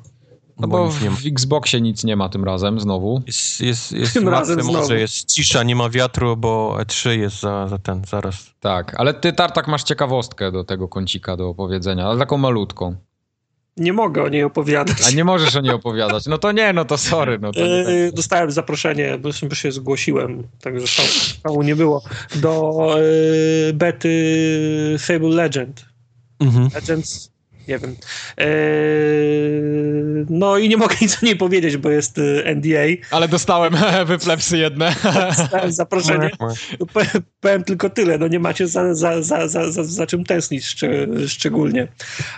No 0.60 0.68
bo 0.68 0.86
ma. 0.86 0.92
w 0.92 1.26
Xboxie 1.26 1.82
nic 1.82 2.04
nie 2.04 2.16
ma 2.16 2.30
tym 2.30 2.44
razem 2.44 2.80
znowu. 2.80 3.22
Jest, 3.28 3.62
jest, 3.62 3.92
jest 3.92 4.14
Tym 4.14 4.30
razem 4.30 4.62
znowu. 4.64 4.78
morze, 4.78 5.00
jest 5.00 5.32
cisza, 5.34 5.64
nie 5.64 5.76
ma 5.76 5.90
wiatru, 5.90 6.38
bo 6.38 6.78
E3 6.80 7.10
jest 7.10 7.40
za, 7.40 7.68
za 7.68 7.78
ten, 7.78 8.02
zaraz. 8.10 8.36
Tak, 8.60 8.96
ale 9.00 9.14
ty, 9.14 9.34
Tartak, 9.34 9.68
masz 9.68 9.84
ciekawostkę 9.84 10.52
do 10.52 10.64
tego 10.64 10.88
kącika 10.88 11.38
do 11.38 11.50
opowiedzenia, 11.50 12.06
ale 12.08 12.20
taką 12.20 12.38
malutką. 12.38 12.96
Nie 13.78 13.94
mogę 13.94 14.24
o 14.24 14.30
niej 14.30 14.44
opowiadać. 14.44 14.98
A 15.08 15.12
nie 15.12 15.24
możesz 15.24 15.56
o 15.56 15.62
niej 15.62 15.72
opowiadać. 15.74 16.26
No 16.26 16.38
to 16.38 16.52
nie, 16.52 16.74
no 16.74 16.86
to 16.86 16.98
sorry. 16.98 17.40
No 17.42 17.52
to 17.52 17.60
nie 17.60 17.84
tak. 17.84 17.94
E, 17.94 18.12
Dostałem 18.12 18.52
zaproszenie, 18.52 19.18
bo 19.18 19.32
się- 19.32 19.48
bo 19.48 19.56
się 19.56 19.72
zgłosiłem, 19.72 20.48
także 20.62 20.86
szału- 20.88 21.40
szału 21.44 21.62
nie 21.64 21.76
było, 21.76 22.02
do 22.36 22.74
e, 23.70 23.74
bety 23.74 24.96
Fable 25.00 25.30
Legend. 25.30 25.86
Mhm. 26.40 26.70
Legends, 26.76 27.32
nie 27.70 27.80
wiem. 27.80 27.96
E, 28.38 28.46
no 30.30 30.58
i 30.58 30.70
nie 30.70 30.78
mogę 30.78 30.96
nic 31.02 31.24
o 31.24 31.26
niej 31.26 31.36
powiedzieć, 31.36 31.78
bo 31.78 31.90
jest 31.90 32.18
e, 32.46 32.56
NDA. 32.56 32.80
Ale 33.12 33.28
dostałem 33.28 33.74
wyplepsy 34.06 34.58
jedne. 34.58 34.96
Dostałem 35.38 35.72
zaproszenie. 35.72 36.30
No, 36.80 36.86
powiem- 36.86 37.10
Powiem 37.42 37.64
tylko 37.64 37.90
tyle, 37.90 38.18
no 38.18 38.28
nie 38.28 38.40
macie 38.40 38.68
za, 38.68 38.96
za, 38.96 39.22
za, 39.22 39.48
za, 39.48 39.72
za, 39.72 39.84
za 39.84 40.08
czym 40.08 40.24
tęsknić 40.24 40.76
szczególnie. 41.28 41.88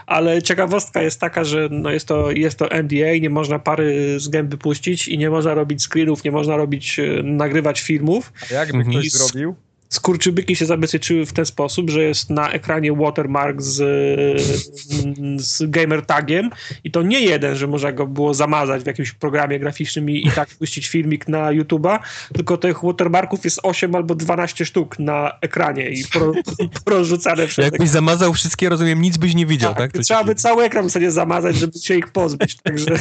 Ale 0.06 0.42
ciekawostka 0.42 1.02
jest 1.02 1.20
taka, 1.20 1.44
że 1.44 1.68
no 1.72 1.92
jest, 1.92 2.08
to, 2.08 2.32
jest 2.32 2.58
to 2.60 2.66
NDA, 2.84 3.18
nie 3.22 3.30
można 3.30 3.60
pary 3.60 4.20
z 4.20 4.28
gęby 4.28 4.58
puścić 4.58 5.08
i 5.08 5.18
nie 5.18 5.30
można 5.30 5.54
robić 5.54 5.84
screenów, 5.84 6.24
nie 6.24 6.32
można 6.32 6.58
robić, 6.58 7.00
e, 7.00 7.24
nagrywać 7.24 7.82
filmów. 7.82 8.34
A 8.52 8.54
jakby 8.54 8.84
ktoś 8.86 9.12
zrobił? 9.12 9.56
Skurczybyki 9.92 10.56
się 10.56 10.66
zabezpieczyły 10.66 11.26
w 11.26 11.34
ten 11.34 11.46
sposób, 11.46 11.90
że 11.90 12.04
jest 12.04 12.30
na 12.30 12.52
ekranie 12.52 12.94
watermark 12.94 13.62
z, 13.62 13.78
z 15.38 15.70
gamer 15.70 16.06
tagiem 16.06 16.50
i 16.84 16.92
to 16.92 17.02
nie 17.02 17.20
jeden, 17.20 17.56
że 17.56 17.68
można 17.68 17.92
go 17.92 18.08
było 18.08 18.34
zamazać 18.34 18.84
w 18.84 18.88
jakimś 18.88 19.12
programie 19.12 19.60
graficznym 19.60 20.10
i, 20.10 20.28
i 20.28 20.32
tak 20.32 20.50
puścić 20.60 20.88
filmik 20.88 21.28
na 21.28 21.50
YouTube'a, 21.50 22.00
tylko 22.34 22.58
tych 22.58 22.84
watermarków 22.84 23.46
jest 23.46 23.60
8 23.64 23.96
albo 23.96 24.16
12 24.16 24.66
sztuk 24.66 25.00
na 25.00 25.32
ekranie 25.42 25.90
i 25.90 26.04
pro, 26.14 26.32
porozrzucane 26.86 27.48
przez 27.48 27.66
Jakbyś 27.66 27.90
zamazał 27.90 28.34
wszystkie, 28.34 28.70
rozumiem, 28.70 29.02
nic 29.02 29.18
byś 29.18 29.36
nie 29.36 29.46
widział, 29.46 29.74
tak? 29.76 29.92
tak, 29.92 30.04
trzeba 30.04 30.24
by 30.24 30.36
cały 30.36 30.64
ekran 30.64 30.90
sobie 30.90 31.12
zamazać, 31.12 31.56
żeby 31.56 31.80
się 31.80 31.96
ich 31.96 32.12
pozbyć. 32.12 32.58
Także 32.64 33.00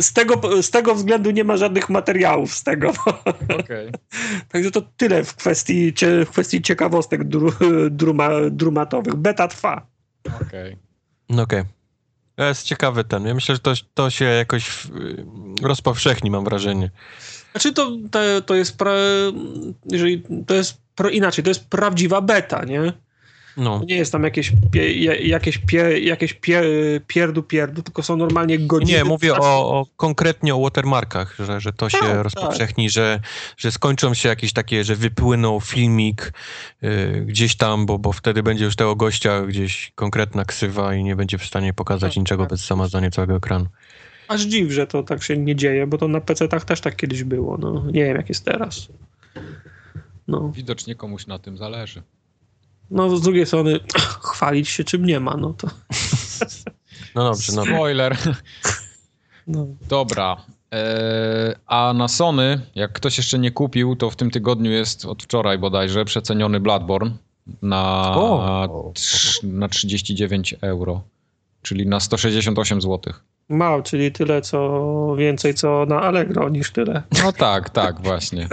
z 0.00 0.12
tego, 0.12 0.62
z 0.62 0.70
tego 0.70 0.94
względu 0.94 1.30
nie 1.30 1.44
ma 1.44 1.56
żadnych 1.56 1.88
materiałów 1.88 2.54
z 2.54 2.62
tego. 2.62 2.92
Okej. 3.60 3.90
Także 4.52 4.70
to 4.70 4.82
tyle 4.96 5.24
w 5.24 5.34
kwestii, 5.34 5.92
w 6.26 6.30
kwestii 6.30 6.62
ciekawostek 6.62 7.24
dru, 7.24 7.52
druma, 7.90 8.28
drumatowych. 8.50 9.14
Beta 9.14 9.48
trwa. 9.48 9.86
Okej. 10.42 10.76
No 11.28 11.42
okej. 11.42 11.62
To 12.36 12.44
jest 12.44 12.62
ciekawy 12.62 13.04
ten. 13.04 13.24
Ja 13.26 13.34
myślę, 13.34 13.54
że 13.54 13.58
to, 13.60 13.72
to 13.94 14.10
się 14.10 14.24
jakoś 14.24 14.64
w- 14.68 14.90
rozpowszechni, 15.62 16.30
mam 16.30 16.44
wrażenie. 16.44 16.90
Znaczy 17.52 17.72
to, 17.72 17.90
to, 18.10 18.20
to 18.46 18.54
jest 18.54 18.78
pra, 18.78 18.92
jeżeli 19.90 20.22
to 20.46 20.54
jest 20.54 20.78
pro, 20.94 21.10
inaczej, 21.10 21.44
to 21.44 21.50
jest 21.50 21.68
prawdziwa 21.68 22.20
beta, 22.20 22.64
nie? 22.64 22.92
No. 23.56 23.78
To 23.78 23.84
nie 23.84 23.96
jest 23.96 24.12
tam 24.12 24.22
jakieś, 24.22 24.52
pie, 24.70 24.92
ja- 24.92 25.14
jakieś, 25.14 25.58
pie, 25.58 26.00
jakieś 26.00 26.32
pie, 26.34 26.62
pierdu 27.06 27.42
pierdu, 27.42 27.82
tylko 27.82 28.02
są 28.02 28.16
normalnie 28.16 28.58
godziny. 28.58 28.98
Nie, 28.98 29.04
mówię 29.04 29.34
o, 29.34 29.80
o 29.80 29.86
konkretnie 29.96 30.54
o 30.54 30.60
watermarkach, 30.60 31.36
że, 31.38 31.60
że 31.60 31.72
to 31.72 31.90
się 31.90 31.98
Tak, 31.98 32.22
rozpowszechni, 32.22 32.90
że, 32.90 33.20
że 33.56 33.72
skończą 33.72 34.14
się 34.14 34.28
jakieś 34.28 34.52
takie, 34.52 34.84
że 34.84 34.96
wypłynął 34.96 35.60
filmik 35.60 36.32
y, 36.82 37.24
gdzieś 37.26 37.56
tam, 37.56 37.86
bo, 37.86 37.98
bo 37.98 38.12
wtedy 38.12 38.42
będzie 38.42 38.64
już 38.64 38.76
tego 38.76 38.96
gościa 38.96 39.42
gdzieś 39.46 39.92
konkretna 39.94 40.44
ksywa 40.44 40.94
i 40.94 41.04
nie 41.04 41.16
będzie 41.16 41.38
w 41.38 41.44
stanie 41.46 41.72
pokazać 41.74 42.12
Tak, 42.12 42.16
niczego 42.20 42.42
tak. 42.42 42.50
bez 42.50 42.66
zamazania 42.66 43.10
całego 43.10 43.36
ekranu. 43.36 43.66
Aż 44.28 44.42
dziw, 44.42 44.70
że 44.72 44.86
to 44.86 45.02
tak 45.02 45.22
się 45.22 45.36
nie 45.36 45.56
dzieje, 45.56 45.86
bo 45.86 45.98
to 45.98 46.08
na 46.08 46.20
PC-tach 46.20 46.64
też 46.64 46.80
tak 46.80 46.96
kiedyś 46.96 47.24
było. 47.24 47.58
No, 47.58 47.84
nie 47.92 48.04
wiem, 48.04 48.16
jak 48.16 48.28
jest 48.28 48.44
teraz. 48.44 48.88
No, 50.28 50.52
Widocznie 50.54 50.94
komuś 50.94 51.26
na 51.26 51.38
tym 51.38 51.56
zależy. 51.56 52.02
No 52.92 53.16
z 53.16 53.22
drugiej 53.22 53.46
strony 53.46 53.80
chwalić 54.32 54.68
się 54.68 54.84
czym 54.84 55.06
nie 55.06 55.20
ma, 55.20 55.36
no 55.36 55.52
to... 55.52 55.68
No 57.14 57.24
dobrze, 57.24 57.52
no. 57.52 57.64
Spoiler. 57.64 58.16
No. 59.46 59.66
Dobra. 59.88 60.36
Eee, 60.70 61.54
a 61.66 61.92
na 61.92 62.08
Sony, 62.08 62.60
jak 62.74 62.92
ktoś 62.92 63.18
jeszcze 63.18 63.38
nie 63.38 63.50
kupił, 63.50 63.96
to 63.96 64.10
w 64.10 64.16
tym 64.16 64.30
tygodniu 64.30 64.70
jest 64.70 65.04
od 65.04 65.22
wczoraj 65.22 65.58
bodajże 65.58 66.04
przeceniony 66.04 66.60
Bloodborne 66.60 67.10
na, 67.62 68.12
O. 68.16 68.92
trz- 68.94 69.44
na 69.44 69.68
39 69.68 70.54
euro, 70.60 71.02
czyli 71.62 71.86
na 71.86 72.00
168 72.00 72.82
zł. 72.82 73.12
Mało, 73.48 73.82
czyli 73.82 74.12
tyle, 74.12 74.42
co 74.42 75.14
więcej, 75.18 75.54
co 75.54 75.86
na 75.88 76.02
Allegro, 76.02 76.48
niż 76.48 76.70
tyle. 76.70 77.02
No 77.24 77.32
tak, 77.32 77.70
tak, 77.70 78.02
właśnie. 78.02 78.48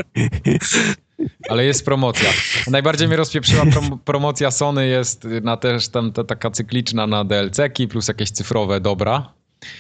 Ale 1.49 1.65
jest 1.65 1.85
promocja. 1.85 2.29
Najbardziej 2.67 3.07
mnie 3.07 3.17
rozpieprzyła 3.17 3.63
prom- 3.65 3.97
promocja 4.05 4.51
Sony 4.51 4.87
jest 4.87 5.23
na 5.41 5.57
też 5.57 5.87
tam 5.87 6.11
ta, 6.11 6.23
taka 6.23 6.51
cykliczna 6.51 7.07
na 7.07 7.25
DLC-ki 7.25 7.87
plus 7.87 8.07
jakieś 8.07 8.31
cyfrowe 8.31 8.81
dobra. 8.81 9.33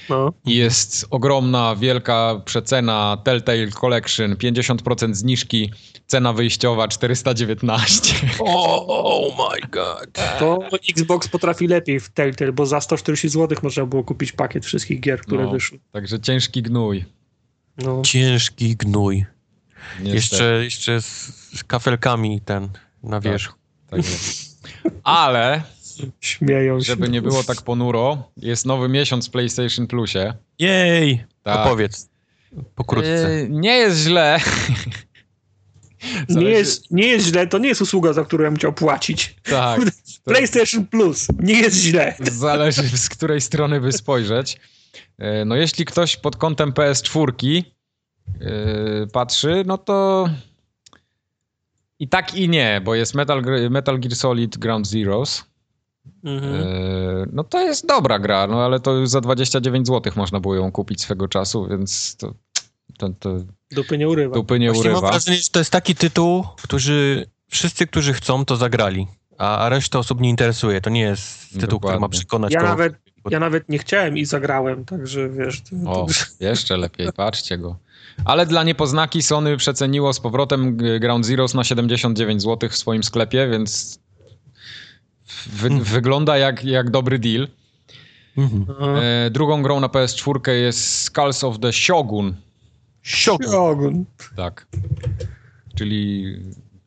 No. 0.09 0.33
I 0.45 0.55
jest 0.55 1.05
ogromna, 1.09 1.75
wielka 1.75 2.41
przecena 2.45 3.17
Telltale 3.23 3.67
Collection, 3.67 4.35
50% 4.35 5.13
zniżki, 5.13 5.71
cena 6.07 6.33
wyjściowa 6.33 6.87
419. 6.87 8.15
O, 8.39 8.85
oh 8.87 9.35
my 9.53 9.67
god. 9.71 10.11
To 10.39 10.59
Xbox 10.89 11.27
potrafi 11.27 11.67
lepiej 11.67 11.99
w 11.99 12.09
Telltale, 12.09 12.51
bo 12.51 12.65
za 12.65 12.81
140 12.81 13.29
zł 13.29 13.57
można 13.63 13.85
było 13.85 14.03
kupić 14.03 14.31
pakiet 14.31 14.65
wszystkich 14.65 14.99
gier, 14.99 15.21
które 15.21 15.43
No. 15.43 15.51
wyszły. 15.51 15.79
Także 15.91 16.19
ciężki 16.19 16.61
gnój. 16.61 17.05
No. 17.77 18.01
Ciężki 18.01 18.75
gnój. 18.75 19.25
Niestety. 19.99 20.15
Jeszcze, 20.15 20.63
jeszcze 20.63 21.01
z, 21.01 21.07
z 21.57 21.63
kafelkami 21.63 22.41
ten 22.41 22.69
na 23.03 23.19
wierzch. 23.19 23.53
Tak 23.89 23.97
jest. 23.97 24.59
Ale, 25.03 25.61
Śmieją 26.19 26.79
się. 26.79 26.85
żeby 26.85 27.09
nie 27.09 27.21
było 27.21 27.43
tak 27.43 27.61
ponuro, 27.61 28.31
jest 28.37 28.65
nowy 28.65 28.89
miesiąc 28.89 29.27
w 29.27 29.31
PlayStation 29.31 29.87
Plusie. 29.87 30.33
Jej! 30.59 31.23
Tak. 31.43 31.65
Opowiedz. 31.65 32.09
Pokrótce. 32.75 33.31
Yy, 33.31 33.47
nie 33.49 33.77
jest 33.77 33.99
źle. 33.99 34.39
nie, 36.29 36.49
jest, 36.49 36.91
nie 36.91 37.07
jest 37.07 37.25
źle, 37.25 37.47
to 37.47 37.57
nie 37.57 37.67
jest 37.67 37.81
usługa, 37.81 38.13
za 38.13 38.23
którą 38.25 38.43
ja 38.43 38.51
musiał 38.51 38.73
płacić. 38.73 39.35
Tak. 39.43 39.81
To 40.23 40.31
PlayStation 40.31 40.87
Plus, 40.87 41.27
nie 41.39 41.59
jest 41.59 41.77
źle. 41.77 42.15
zależy 42.19 42.97
z 42.97 43.09
której 43.09 43.41
strony 43.41 43.81
by 43.81 43.91
spojrzeć. 43.91 44.59
E, 45.17 45.45
no 45.45 45.55
jeśli 45.55 45.85
ktoś 45.85 46.17
pod 46.17 46.35
kątem 46.35 46.71
PS4 46.71 47.63
e, 48.41 49.07
patrzy, 49.07 49.63
no 49.65 49.77
to 49.77 50.29
i 51.99 52.07
tak 52.09 52.35
i 52.35 52.49
nie, 52.49 52.81
bo 52.85 52.95
jest 52.95 53.15
Metal, 53.15 53.43
Metal 53.69 53.99
Gear 53.99 54.15
Solid 54.15 54.57
Ground 54.57 54.87
Zeroes. 54.87 55.43
Mhm. 56.23 56.53
E, 56.55 56.65
No 57.33 57.43
to 57.43 57.59
jest 57.59 57.85
dobra 57.87 58.19
gra, 58.19 58.47
no 58.47 58.61
ale 58.65 58.79
to 58.79 58.91
już 58.93 59.09
za 59.09 59.21
29 59.21 59.87
zł 59.87 60.13
można 60.15 60.39
było 60.39 60.55
ją 60.55 60.71
kupić 60.71 61.01
swego 61.01 61.27
czasu, 61.27 61.67
więc 61.67 62.15
to, 62.17 62.33
to, 62.97 63.09
to 63.09 63.35
Dupy 63.71 63.97
nie 63.97 64.09
urywa. 64.09 64.33
dupy 64.35 64.59
nie 64.59 64.71
Właśnie 64.71 64.89
mam 64.89 64.97
urywa. 64.97 65.11
wrażenie, 65.11 65.37
że 65.37 65.49
to 65.49 65.59
jest 65.59 65.71
taki 65.71 65.95
tytuł, 65.95 66.43
którzy 66.63 67.25
wszyscy, 67.49 67.87
którzy 67.87 68.13
chcą, 68.13 68.45
to 68.45 68.55
zagrali. 68.55 69.07
A, 69.37 69.57
a 69.57 69.69
reszta 69.69 69.99
osób 69.99 70.21
nie 70.21 70.29
interesuje. 70.29 70.81
To 70.81 70.89
nie 70.89 71.01
jest 71.01 71.53
tytuł, 71.59 71.79
który 71.79 71.93
ma 71.93 71.97
Dokładnie. 71.99 72.17
przekonać 72.19 72.53
Ja 72.53 72.59
kogoś. 72.59 72.69
nawet, 72.77 72.93
ja 73.29 73.39
nawet 73.39 73.69
nie 73.69 73.77
chciałem 73.79 74.17
i 74.17 74.25
zagrałem, 74.25 74.85
także 74.85 75.29
wiesz. 75.29 75.61
To, 75.61 75.69
to, 75.85 75.91
O, 75.91 76.07
jeszcze 76.39 76.77
lepiej, 76.77 77.07
patrzcie 77.15 77.57
go. 77.57 77.75
Ale 78.25 78.45
dla 78.45 78.63
niepoznaki 78.63 79.21
Sony 79.21 79.57
przeceniło 79.57 80.13
z 80.13 80.19
powrotem 80.19 80.77
Ground 80.77 81.25
Zeroes 81.25 81.53
na 81.53 81.63
79 81.63 82.41
zł 82.41 82.69
w 82.69 82.75
swoim 82.75 83.03
sklepie, 83.03 83.47
więc 83.51 83.99
wy, 85.47 85.69
wygląda 85.69 86.37
jak, 86.37 86.63
jak 86.63 86.89
dobry 86.89 87.19
deal. 87.19 87.47
Mhm. 88.37 88.65
Aha. 88.81 89.01
E, 89.01 89.29
drugą 89.29 89.63
grą 89.63 89.79
na 89.79 89.87
PS4 89.87 90.51
jest 90.51 91.01
Skulls 91.01 91.43
of 91.43 91.59
the 91.59 91.73
Shogun. 91.73 92.35
Shogun. 93.03 93.51
Shogun. 93.51 94.05
Tak. 94.35 94.67
Czyli 95.75 96.25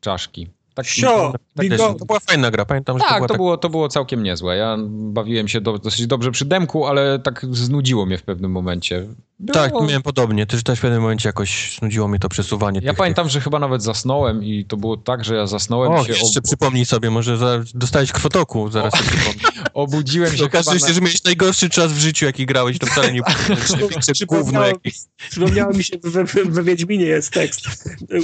czaszki. 0.01 0.49
Tak, 0.75 0.87
Sio, 0.87 1.33
Tak 1.57 1.67
to 1.99 2.05
była 2.07 2.21
fajna 2.21 2.51
gra, 2.51 2.65
pamiętam, 2.65 2.99
że 2.99 3.05
to 3.05 3.09
tak, 3.09 3.19
była 3.19 3.29
to 3.29 3.35
tak... 3.35 3.39
było, 3.39 3.57
to 3.57 3.71
było 3.71 3.89
całkiem 3.89 4.23
niezłe. 4.23 4.57
Ja 4.57 4.77
bawiłem 4.89 5.49
się 5.49 5.61
do, 5.61 5.79
dosyć 5.79 6.07
dobrze 6.07 6.31
przy 6.31 6.45
demku, 6.45 6.87
ale 6.87 7.19
tak 7.19 7.47
znudziło 7.51 8.07
mnie 8.07 8.19
w 8.19 8.23
pewnym 8.23 8.51
momencie. 8.51 9.07
Było... 9.43 9.55
Tak, 9.55 9.73
miałem 9.89 10.03
podobnie. 10.03 10.47
Też, 10.47 10.63
też 10.63 10.79
w 10.79 10.83
pewnym 10.83 11.03
momencie 11.03 11.29
jakoś 11.29 11.77
znudziło 11.79 12.09
mnie 12.09 12.19
to 12.19 12.29
przesuwanie. 12.29 12.81
Ja 12.83 12.91
tych, 12.93 12.99
pamiętam, 12.99 13.29
że 13.29 13.41
chyba 13.41 13.59
nawet 13.59 13.83
zasnąłem 13.83 14.45
i 14.45 14.65
to 14.65 14.77
było 14.77 14.97
tak, 14.97 15.25
że 15.25 15.35
ja 15.35 15.47
zasnąłem 15.47 15.93
O, 15.93 16.05
się, 16.05 16.13
jeszcze 16.13 16.39
ob... 16.41 16.45
przypomnij 16.45 16.85
sobie, 16.85 17.11
może 17.11 17.37
za, 17.37 17.61
dostałeś 17.75 18.13
krwotoku, 18.13 18.71
zaraz 18.71 18.95
sobie 18.95 19.11
przypomnę. 19.17 19.71
obudziłem 19.75 20.37
się 20.37 20.45
Okazuje 20.45 20.81
się, 20.81 20.87
na... 20.87 20.93
że 20.93 21.01
miałeś 21.01 21.25
najgorszy 21.25 21.71
czas 21.71 21.93
w 21.93 21.99
życiu, 21.99 22.25
jaki 22.25 22.47
grałeś, 22.47 22.79
to 22.79 22.87
wcale 22.87 23.13
nie 23.13 23.21
gówno 23.27 24.13
Przypomniało, 24.13 24.67
jakieś. 24.67 24.95
przypomniało 25.31 25.73
mi 25.73 25.85
się, 25.85 25.97
we, 26.03 26.25
we, 26.25 26.63
Wiedźminie 26.63 27.05
jest 27.05 27.31
tekst. 27.31 27.67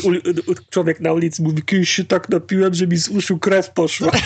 U, 0.02 0.08
u, 0.50 0.54
człowiek 0.70 1.00
na 1.00 1.12
ulicy 1.12 1.42
mówi, 1.42 1.62
kiedyś 1.62 1.90
się 1.90 2.04
tak 2.04 2.28
napiłem, 2.28 2.74
że 2.74 2.86
mi 2.86 2.96
z 2.96 3.08
uszu 3.08 3.38
krew 3.38 3.70
poszła. 3.70 4.12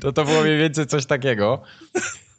To 0.00 0.12
to 0.12 0.24
było 0.24 0.42
mniej 0.42 0.58
więcej 0.58 0.86
coś 0.86 1.06
takiego. 1.06 1.62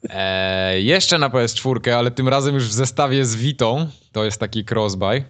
E, 0.08 0.80
jeszcze 0.80 1.18
na 1.18 1.28
PS4, 1.28 1.90
ale 1.90 2.10
tym 2.10 2.28
razem 2.28 2.54
już 2.54 2.64
w 2.64 2.72
zestawie 2.72 3.24
z 3.24 3.36
Vitą. 3.36 3.88
To 4.12 4.24
jest 4.24 4.40
taki 4.40 4.64
crossbuy. 4.70 5.24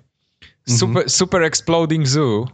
Super, 0.68 1.10
Super 1.10 1.42
Exploding 1.42 2.08
Zoo. 2.08 2.46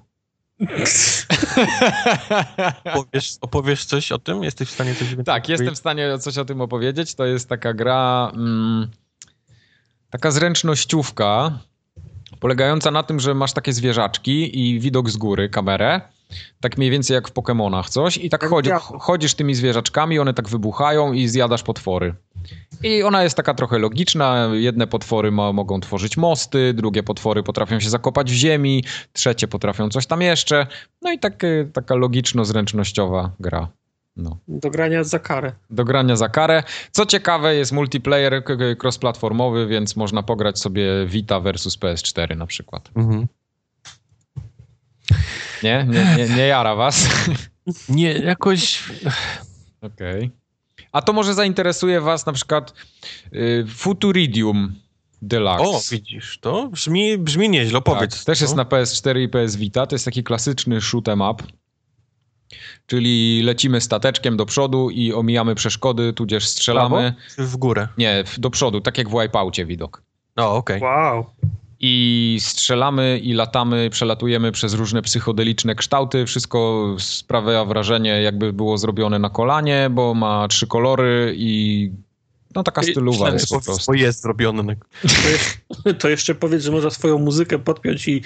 Opowiesz, 2.84 3.32
opowiesz 3.40 3.84
coś 3.84 4.12
o 4.12 4.18
tym? 4.18 4.42
Jesteś 4.42 4.68
w 4.68 4.72
stanie 4.72 4.94
coś 4.94 5.08
więcej 5.08 5.24
Tak, 5.24 5.48
jestem 5.48 5.74
w 5.74 5.78
stanie 5.78 6.18
coś 6.18 6.38
o 6.38 6.44
tym 6.44 6.60
opowiedzieć. 6.60 7.14
To 7.14 7.24
jest 7.26 7.48
taka 7.48 7.74
gra, 7.74 8.32
mm, 8.34 8.90
taka 10.10 10.30
zręcznościówka, 10.30 11.58
polegająca 12.40 12.90
na 12.90 13.02
tym, 13.02 13.20
że 13.20 13.34
masz 13.34 13.52
takie 13.52 13.72
zwierzaczki 13.72 14.60
i 14.60 14.80
widok 14.80 15.10
z 15.10 15.16
góry, 15.16 15.48
kamerę. 15.48 16.00
Tak 16.60 16.78
mniej 16.78 16.90
więcej 16.90 17.14
jak 17.14 17.28
w 17.28 17.32
Pokémonach 17.32 17.88
coś. 17.88 18.16
I 18.16 18.30
tak 18.30 18.44
chodzi, 18.44 18.70
chodzisz 19.00 19.34
tymi 19.34 19.54
zwierzaczkami, 19.54 20.18
one 20.18 20.34
tak 20.34 20.48
wybuchają 20.48 21.12
i 21.12 21.28
zjadasz 21.28 21.62
potwory. 21.62 22.14
I 22.82 23.02
ona 23.02 23.22
jest 23.22 23.36
taka 23.36 23.54
trochę 23.54 23.78
logiczna. 23.78 24.48
Jedne 24.52 24.86
potwory 24.86 25.30
ma, 25.30 25.52
mogą 25.52 25.80
tworzyć 25.80 26.16
mosty, 26.16 26.74
drugie 26.74 27.02
potwory 27.02 27.42
potrafią 27.42 27.80
się 27.80 27.90
zakopać 27.90 28.30
w 28.30 28.34
ziemi, 28.34 28.84
trzecie 29.12 29.48
potrafią 29.48 29.88
coś 29.88 30.06
tam 30.06 30.22
jeszcze. 30.22 30.66
No 31.02 31.12
i 31.12 31.18
tak, 31.18 31.44
y, 31.44 31.70
taka 31.72 31.94
logiczno-zręcznościowa 31.94 33.30
gra. 33.40 33.68
No 34.16 34.38
Do 34.48 34.70
grania 34.70 35.04
za 35.04 35.18
karę. 35.18 35.52
do 35.70 35.84
grania 35.84 36.16
za 36.16 36.28
karę. 36.28 36.62
Co 36.90 37.06
ciekawe, 37.06 37.54
jest 37.54 37.72
multiplayer 37.72 38.42
cross-platformowy, 38.82 39.66
więc 39.68 39.96
można 39.96 40.22
pograć 40.22 40.58
sobie 40.58 41.06
Vita 41.06 41.40
versus 41.40 41.78
PS4 41.78 42.36
na 42.36 42.46
przykład. 42.46 42.90
Mhm. 42.96 43.26
Nie? 45.66 45.86
Nie, 45.88 46.16
nie, 46.16 46.34
nie 46.36 46.46
jara 46.46 46.74
was? 46.74 47.08
Nie, 47.88 48.12
jakoś... 48.12 48.82
Okej. 49.80 50.30
A 50.92 51.02
to 51.02 51.12
może 51.12 51.34
zainteresuje 51.34 52.00
was 52.00 52.26
na 52.26 52.32
przykład 52.32 52.74
y, 53.32 53.64
Futuridium 53.68 54.74
Deluxe. 55.22 55.64
O, 55.64 55.80
widzisz, 55.90 56.38
to 56.40 56.68
brzmi, 56.68 57.18
brzmi 57.18 57.48
nieźle, 57.48 57.80
tak, 57.82 57.88
opowiedz. 57.88 58.24
też 58.24 58.40
jest 58.40 58.56
no. 58.56 58.62
na 58.62 58.68
PS4 58.70 59.20
i 59.20 59.28
PS 59.28 59.56
Vita. 59.56 59.86
To 59.86 59.94
jest 59.94 60.04
taki 60.04 60.24
klasyczny 60.24 60.80
shoot 60.80 61.08
'em 61.08 61.20
up. 61.20 61.44
Czyli 62.86 63.42
lecimy 63.42 63.80
stateczkiem 63.80 64.36
do 64.36 64.46
przodu 64.46 64.90
i 64.90 65.12
omijamy 65.12 65.54
przeszkody, 65.54 66.12
tudzież 66.12 66.46
strzelamy. 66.46 67.14
Czy 67.36 67.44
w 67.44 67.56
górę. 67.56 67.88
Nie, 67.98 68.24
w- 68.26 68.40
do 68.40 68.50
przodu, 68.50 68.80
tak 68.80 68.98
jak 68.98 69.08
w 69.08 69.20
Wipeoutie 69.20 69.66
widok. 69.66 70.02
O, 70.36 70.56
okej. 70.56 70.80
Wow. 70.80 71.26
I 71.80 72.38
strzelamy 72.40 73.18
i 73.18 73.32
latamy, 73.32 73.90
przelatujemy 73.90 74.52
przez 74.52 74.74
różne 74.74 75.02
psychodeliczne 75.02 75.74
kształty. 75.74 76.26
Wszystko 76.26 76.88
sprawia 76.98 77.64
wrażenie, 77.64 78.22
jakby 78.22 78.52
było 78.52 78.78
zrobione 78.78 79.18
na 79.18 79.30
kolanie, 79.30 79.88
bo 79.90 80.14
ma 80.14 80.48
trzy 80.48 80.66
kolory 80.66 81.34
i 81.36 81.90
no 82.56 82.62
taka 82.62 82.82
stylowa 82.82 83.30
jest 83.30 83.48
po 83.48 83.60
prostu. 83.60 83.94
jest 83.94 84.22
zrobione. 84.22 84.62
Na... 84.62 84.74
To 84.74 85.28
jeszcze, 85.28 85.94
to 85.94 86.08
jeszcze 86.08 86.34
powiedz, 86.34 86.62
że 86.62 86.72
można 86.72 86.90
swoją 86.90 87.18
muzykę 87.18 87.58
podpiąć 87.58 88.08
i 88.08 88.22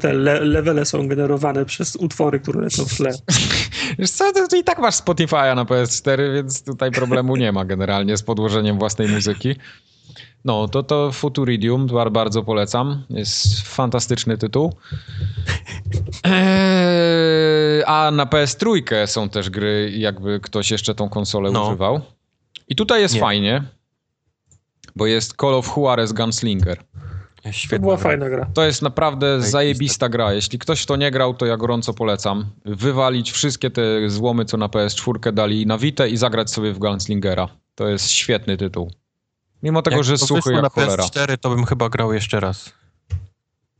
te 0.00 0.12
le, 0.12 0.40
levele 0.40 0.84
są 0.84 1.08
generowane 1.08 1.64
przez 1.64 1.96
utwory, 1.96 2.40
które 2.40 2.60
lecą 2.60 2.84
w 2.84 2.96
tle. 2.96 3.12
Wiesz 3.98 4.10
co, 4.10 4.32
to, 4.32 4.48
to 4.48 4.56
i 4.56 4.64
tak 4.64 4.78
masz 4.78 4.94
Spotify'a 4.94 5.56
na 5.56 5.64
PS4, 5.64 6.34
więc 6.34 6.64
tutaj 6.64 6.90
problemu 6.90 7.36
nie 7.36 7.52
ma 7.52 7.64
generalnie 7.64 8.16
z 8.16 8.22
podłożeniem 8.22 8.78
własnej 8.78 9.08
muzyki. 9.08 9.56
No, 10.44 10.68
to 10.68 10.82
to 10.82 11.12
Futuridium 11.12 11.86
bar- 11.86 12.12
bardzo 12.12 12.42
polecam. 12.42 13.02
Jest 13.10 13.60
fantastyczny 13.60 14.38
tytuł. 14.38 14.72
Eee, 16.24 17.82
a 17.86 18.10
na 18.10 18.26
PS3 18.26 19.06
są 19.06 19.28
też 19.28 19.50
gry, 19.50 19.92
jakby 19.96 20.40
ktoś 20.40 20.70
jeszcze 20.70 20.94
tą 20.94 21.08
konsolę 21.08 21.50
No. 21.50 21.66
używał. 21.68 22.00
I 22.68 22.76
tutaj 22.76 23.00
jest 23.00 23.14
Nie. 23.14 23.20
fajnie, 23.20 23.62
bo 24.96 25.06
jest 25.06 25.34
Call 25.40 25.54
of 25.54 25.76
Juarez 25.76 26.12
Gunslinger. 26.12 26.78
To 27.42 27.52
Świetna 27.52 27.78
była 27.78 27.96
gra. 27.96 28.02
fajna 28.02 28.28
gra. 28.28 28.46
To 28.54 28.64
jest 28.64 28.82
naprawdę 28.82 29.26
Zajebista. 29.26 29.50
zajebista 29.52 30.08
gra. 30.08 30.32
Jeśli 30.32 30.58
ktoś 30.58 30.82
w 30.82 30.86
to 30.86 30.96
nie 30.96 31.10
grał, 31.10 31.34
to 31.34 31.46
ja 31.46 31.56
gorąco 31.56 31.94
polecam. 31.94 32.46
Wywalić 32.64 33.32
wszystkie 33.32 33.70
te 33.70 34.08
złomy, 34.10 34.44
co 34.44 34.56
na 34.56 34.68
PS4 34.68 35.32
dali 35.32 35.66
na 35.66 35.78
Vita 35.78 36.06
i 36.06 36.16
zagrać 36.16 36.50
sobie 36.50 36.72
w 36.72 36.78
Gunslingera. 36.78 37.48
To 37.74 37.88
jest 37.88 38.10
świetny 38.10 38.56
tytuł. 38.56 38.90
Mimo 39.64 39.82
tego, 39.82 39.96
Jak 39.96 40.04
że 40.04 40.18
to 40.18 40.26
suchy 40.26 40.52
jak 40.52 40.62
na 40.62 40.68
cholera. 40.68 41.04
PS4, 41.04 41.36
to 41.38 41.50
bym 41.50 41.64
chyba 41.64 41.88
grał 41.88 42.12
jeszcze 42.12 42.40
raz. 42.40 42.72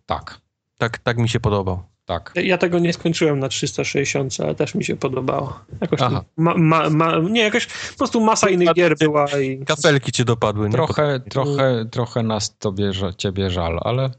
Tak, 0.07 0.41
Tak, 0.79 0.99
tak 0.99 1.19
mi 1.19 1.29
się 1.29 1.41
podobał. 1.41 1.83
tak. 2.07 2.33
Ja 2.37 2.59
tego 2.59 2.79
nie 2.79 2.93
skończyłem 2.93 3.39
na 3.39 3.49
360, 3.49 4.37
ale 4.41 4.55
też 4.55 4.75
mi 4.75 4.85
się 4.85 4.97
podobało. 4.97 5.61
Jakoś 5.81 6.01
ma, 6.37 6.55
ma, 6.57 6.91
ma, 6.91 7.19
nie, 7.19 7.43
jakoś 7.43 7.67
po 7.67 7.99
prostu 7.99 8.21
masa 8.21 8.49
innych 8.49 8.75
gier 8.75 8.97
była 8.99 9.27
i 9.41 9.65
Kafelki 9.65 10.13
cię 10.13 10.25
dopadły, 10.25 10.67
nie? 10.67 10.73
Trochę, 10.73 11.21
trochę, 11.31 11.85
trochę 11.91 12.23
nas 12.23 12.57
tobie, 12.59 12.91
ciebie 13.17 13.51
żal, 13.51 13.79
ale 13.83 14.11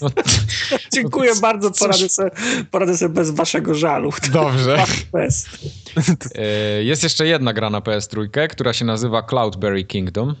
no, 0.00 0.08
dziękuję 0.94 1.32
bardzo, 1.40 1.70
poradzę 1.70 2.08
sobie, 2.08 2.30
poradzę 2.70 2.96
sobie 2.96 3.14
bez 3.14 3.30
waszego 3.30 3.74
żalu. 3.74 4.10
dobrze. 4.32 4.84
Bez. 5.12 5.46
E, 6.34 6.82
Jest 6.82 7.02
jeszcze 7.02 7.26
jedna 7.26 7.52
gra 7.52 7.70
na 7.70 7.80
PS3, 7.80 8.48
która 8.48 8.72
się 8.72 8.84
nazywa 8.84 9.22
Cloudberry 9.22 9.84
Kingdom. 9.84 10.34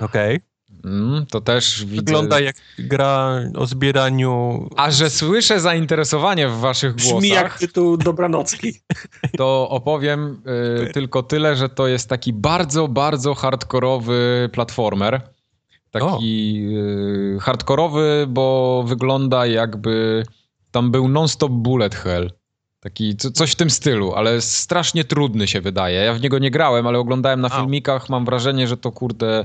Okej. 0.00 0.40
Mm, 0.84 1.26
to 1.26 1.40
też 1.40 1.84
widzę... 1.84 1.96
Wygląda 1.96 2.40
jak 2.40 2.56
gra 2.78 3.40
o 3.56 3.66
zbieraniu... 3.66 4.68
A 4.76 4.90
że 4.90 5.10
słyszę 5.10 5.60
zainteresowanie 5.60 6.48
w 6.48 6.58
waszych 6.58 6.94
Brzmi 6.94 7.10
głosach, 7.10 7.30
jak 7.30 7.58
tytuł 7.58 7.96
Dobranocki. 7.96 8.72
to 9.38 9.68
opowiem 9.68 10.42
y, 10.88 10.92
tylko 10.92 11.22
tyle, 11.22 11.56
że 11.56 11.68
to 11.68 11.86
jest 11.86 12.08
taki 12.08 12.32
bardzo, 12.32 12.88
bardzo 12.88 13.34
hardkorowy 13.34 14.50
platformer. 14.52 15.20
Taki 15.90 16.56
y, 17.36 17.38
hardkorowy, 17.40 18.26
bo 18.28 18.84
wygląda 18.86 19.46
jakby 19.46 20.22
tam 20.70 20.90
był 20.90 21.08
non-stop 21.08 21.52
bullet 21.52 21.94
hell. 21.94 22.30
Taki 22.86 23.16
co, 23.16 23.30
coś 23.30 23.52
w 23.52 23.54
tym 23.54 23.70
stylu, 23.70 24.14
ale 24.14 24.40
strasznie 24.40 25.04
trudny 25.04 25.46
się 25.46 25.60
wydaje. 25.60 26.00
Ja 26.00 26.14
w 26.14 26.20
niego 26.20 26.38
nie 26.38 26.50
grałem, 26.50 26.86
ale 26.86 26.98
oglądałem 26.98 27.40
na 27.40 27.48
filmikach. 27.48 28.08
Mam 28.08 28.24
wrażenie, 28.24 28.68
że 28.68 28.76
to 28.76 28.92
kurde. 28.92 29.44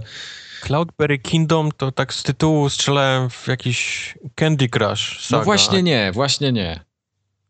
Cloudberry 0.62 1.20
Kingdom 1.20 1.72
to 1.78 1.92
tak 1.92 2.14
z 2.14 2.24
tytułu 2.24 2.70
strzelałem 2.70 3.30
w 3.30 3.48
jakiś 3.48 4.14
Candy 4.36 4.70
Crush 4.70 5.26
saga. 5.26 5.40
No 5.40 5.46
właśnie 5.46 5.84
nie, 5.84 6.12
właśnie 6.12 6.52
nie. 6.52 6.80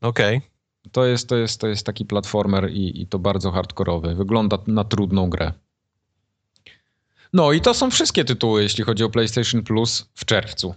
Okej. 0.02 0.42
To 0.92 1.06
jest, 1.06 1.30
to 1.30 1.38
jest, 1.38 1.62
to 1.62 1.68
jest 1.68 1.86
taki 1.86 2.06
platformer 2.06 2.70
i, 2.70 3.02
i 3.02 3.08
to 3.08 3.20
bardzo 3.20 3.52
hardkorowy. 3.52 4.16
Wygląda 4.16 4.58
na 4.68 4.84
trudną 4.84 5.30
grę. 5.30 5.54
No 7.34 7.52
i 7.52 7.62
to 7.62 7.74
są 7.74 7.92
wszystkie 7.92 8.26
tytuły, 8.26 8.64
jeśli 8.64 8.84
chodzi 8.84 9.04
o 9.04 9.10
PlayStation 9.10 9.64
Plus 9.64 10.10
w 10.14 10.26
czerwcu. 10.26 10.76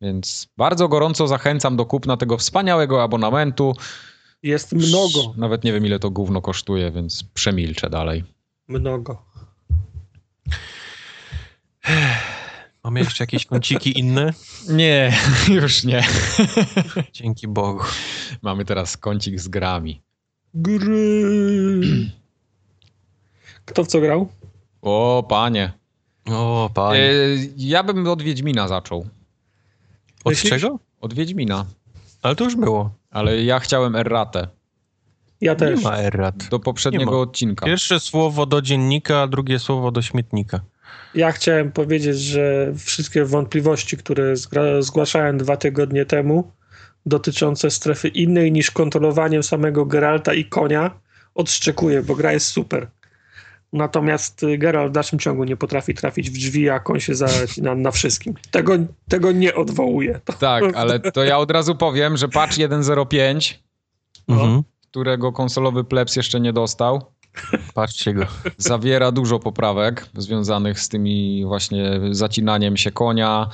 Więc 0.00 0.48
bardzo 0.56 0.88
gorąco 0.88 1.28
zachęcam 1.28 1.76
do 1.76 1.86
kupna 1.86 2.16
tego 2.16 2.38
wspaniałego 2.38 3.02
abonamentu. 3.02 3.74
Jest 4.44 4.72
mnogo. 4.72 5.34
Nawet 5.36 5.64
nie 5.64 5.72
wiem, 5.72 5.86
ile 5.86 5.98
to 5.98 6.10
gówno 6.10 6.42
kosztuje, 6.42 6.90
więc 6.90 7.24
przemilczę 7.24 7.90
dalej. 7.90 8.24
Mnogo. 8.68 9.22
Mamy 12.84 13.00
jeszcze 13.00 13.22
jakieś 13.24 13.46
kąciki 13.46 13.98
inne? 13.98 14.32
Nie, 14.68 15.12
już 15.60 15.84
nie. 15.84 16.02
Dzięki 17.12 17.48
Bogu. 17.48 17.84
Mamy 18.42 18.64
teraz 18.64 18.96
kącik 18.96 19.40
z 19.40 19.48
grami. 19.48 20.02
Gry. 20.54 21.80
Kto 23.64 23.84
w 23.84 23.86
co 23.86 24.00
grał? 24.00 24.28
O, 24.82 25.26
panie. 25.28 25.72
O, 26.26 26.70
panie. 26.74 27.00
E, 27.00 27.14
ja 27.56 27.82
bym 27.82 28.08
od 28.08 28.22
Wiedźmina 28.22 28.68
zaczął. 28.68 29.06
Od 30.24 30.32
myślisz? 30.32 30.50
czego? 30.50 30.78
Od 31.00 31.14
Wiedźmina. 31.14 31.66
Ale 32.22 32.36
to 32.36 32.44
już 32.44 32.56
było. 32.56 32.90
Ale 33.14 33.42
ja 33.42 33.58
chciałem 33.58 33.96
erratę 33.96 34.48
Ja 35.40 35.54
też. 35.54 35.78
Nie 35.78 35.84
ma 35.84 35.98
errat. 35.98 36.48
do 36.50 36.58
poprzedniego 36.58 37.20
odcinka. 37.20 37.66
Pierwsze 37.66 38.00
słowo 38.00 38.46
do 38.46 38.62
dziennika, 38.62 39.22
a 39.22 39.26
drugie 39.26 39.58
słowo 39.58 39.90
do 39.90 40.02
śmietnika. 40.02 40.60
Ja 41.14 41.32
chciałem 41.32 41.72
powiedzieć, 41.72 42.20
że 42.20 42.72
wszystkie 42.76 43.24
wątpliwości, 43.24 43.96
które 43.96 44.34
zgłaszałem 44.80 45.38
dwa 45.38 45.56
tygodnie 45.56 46.06
temu, 46.06 46.52
dotyczące 47.06 47.70
strefy 47.70 48.08
innej 48.08 48.52
niż 48.52 48.70
kontrolowaniem 48.70 49.42
samego 49.42 49.86
Geralta 49.86 50.34
i 50.34 50.44
konia, 50.44 50.90
odszczekuję, 51.34 52.02
bo 52.02 52.14
gra 52.14 52.32
jest 52.32 52.46
super. 52.46 52.86
Natomiast 53.74 54.42
y, 54.42 54.58
Geralt 54.58 54.90
w 54.90 54.94
dalszym 54.94 55.18
ciągu 55.18 55.44
nie 55.44 55.56
potrafi 55.56 55.94
trafić 55.94 56.30
w 56.30 56.32
drzwi, 56.32 56.70
a 56.70 56.80
koń 56.80 57.00
się 57.00 57.14
zacina 57.14 57.74
na 57.74 57.90
wszystkim. 57.90 58.34
Tego, 58.50 58.72
tego 59.08 59.32
nie 59.32 59.54
odwołuje. 59.54 60.20
Tak, 60.38 60.64
ale 60.76 61.00
to 61.00 61.24
ja 61.24 61.38
od 61.38 61.50
razu 61.50 61.74
powiem, 61.74 62.16
że 62.16 62.28
patch 62.28 62.52
1.05, 62.56 63.54
No. 64.28 64.34
Mhm. 64.34 64.62
którego 64.90 65.32
konsolowy 65.32 65.84
plebs 65.84 66.16
jeszcze 66.16 66.40
nie 66.40 66.52
dostał, 66.52 67.02
Patrzcie 67.74 68.14
go. 68.14 68.26
zawiera 68.58 69.12
dużo 69.12 69.38
poprawek 69.38 70.06
związanych 70.14 70.80
z 70.80 70.88
tymi 70.88 71.44
właśnie 71.46 72.00
zacinaniem 72.10 72.76
się 72.76 72.90
konia, 72.90 73.48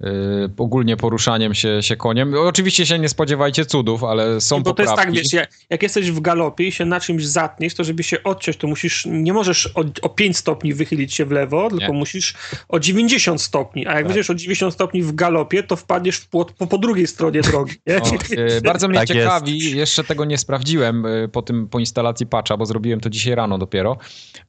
yy, 0.00 0.08
ogólnie 0.56 0.96
poruszaniem 0.96 1.54
się, 1.54 1.82
się 1.82 1.96
koniem. 1.96 2.34
Oczywiście 2.38 2.86
się 2.86 2.98
nie 2.98 3.08
spodziewajcie 3.08 3.66
cudów, 3.66 4.04
ale 4.04 4.40
są 4.40 4.62
bo 4.62 4.72
to 4.74 4.82
jest 4.82 4.92
poprawki. 4.92 5.14
tak, 5.14 5.22
wiesz, 5.22 5.32
jak, 5.32 5.50
jak 5.70 5.82
jesteś 5.82 6.10
w 6.10 6.20
galopie 6.20 6.64
i 6.68 6.72
się 6.72 6.84
na 6.84 7.00
czymś 7.00 7.26
zatniesz, 7.26 7.74
to 7.74 7.84
żeby 7.84 8.02
się 8.02 8.22
odciąć, 8.22 8.56
to 8.56 8.66
musisz, 8.66 9.06
nie 9.06 9.32
możesz 9.32 9.66
o, 9.66 9.84
o 10.02 10.08
5 10.08 10.36
stopni 10.36 10.74
wychylić 10.74 11.14
się 11.14 11.24
w 11.24 11.30
lewo, 11.30 11.70
tylko 11.70 11.92
Nie. 11.92 11.98
musisz 11.98 12.34
o 12.68 12.80
90 12.80 13.40
stopni, 13.42 13.86
a 13.86 13.90
jak 13.90 13.98
Tak. 13.98 14.06
będziesz 14.06 14.30
o 14.30 14.34
90 14.34 14.74
stopni 14.74 15.02
w 15.02 15.14
galopie, 15.14 15.62
to 15.62 15.76
wpadniesz 15.76 16.16
w 16.16 16.28
płot 16.28 16.52
po, 16.52 16.66
po 16.66 16.78
drugiej 16.78 17.06
stronie 17.06 17.40
drogi. 17.50 17.74
Nie? 17.86 17.96
O, 18.02 18.06
e, 18.36 18.60
bardzo 18.60 18.88
mnie 18.88 18.98
Tak 18.98 19.08
ciekawi, 19.08 19.76
jeszcze 19.76 20.04
tego 20.04 20.24
nie 20.24 20.38
sprawdziłem 20.38 21.06
e, 21.06 21.28
po 21.28 21.42
tym, 21.42 21.68
po 21.68 21.78
instalacji 21.78 22.26
patcha, 22.26 22.56
bo 22.56 22.66
zrobiłem 22.66 23.00
to 23.00 23.10
dzisiaj 23.10 23.34
rano 23.34 23.58
dopiero, 23.58 23.96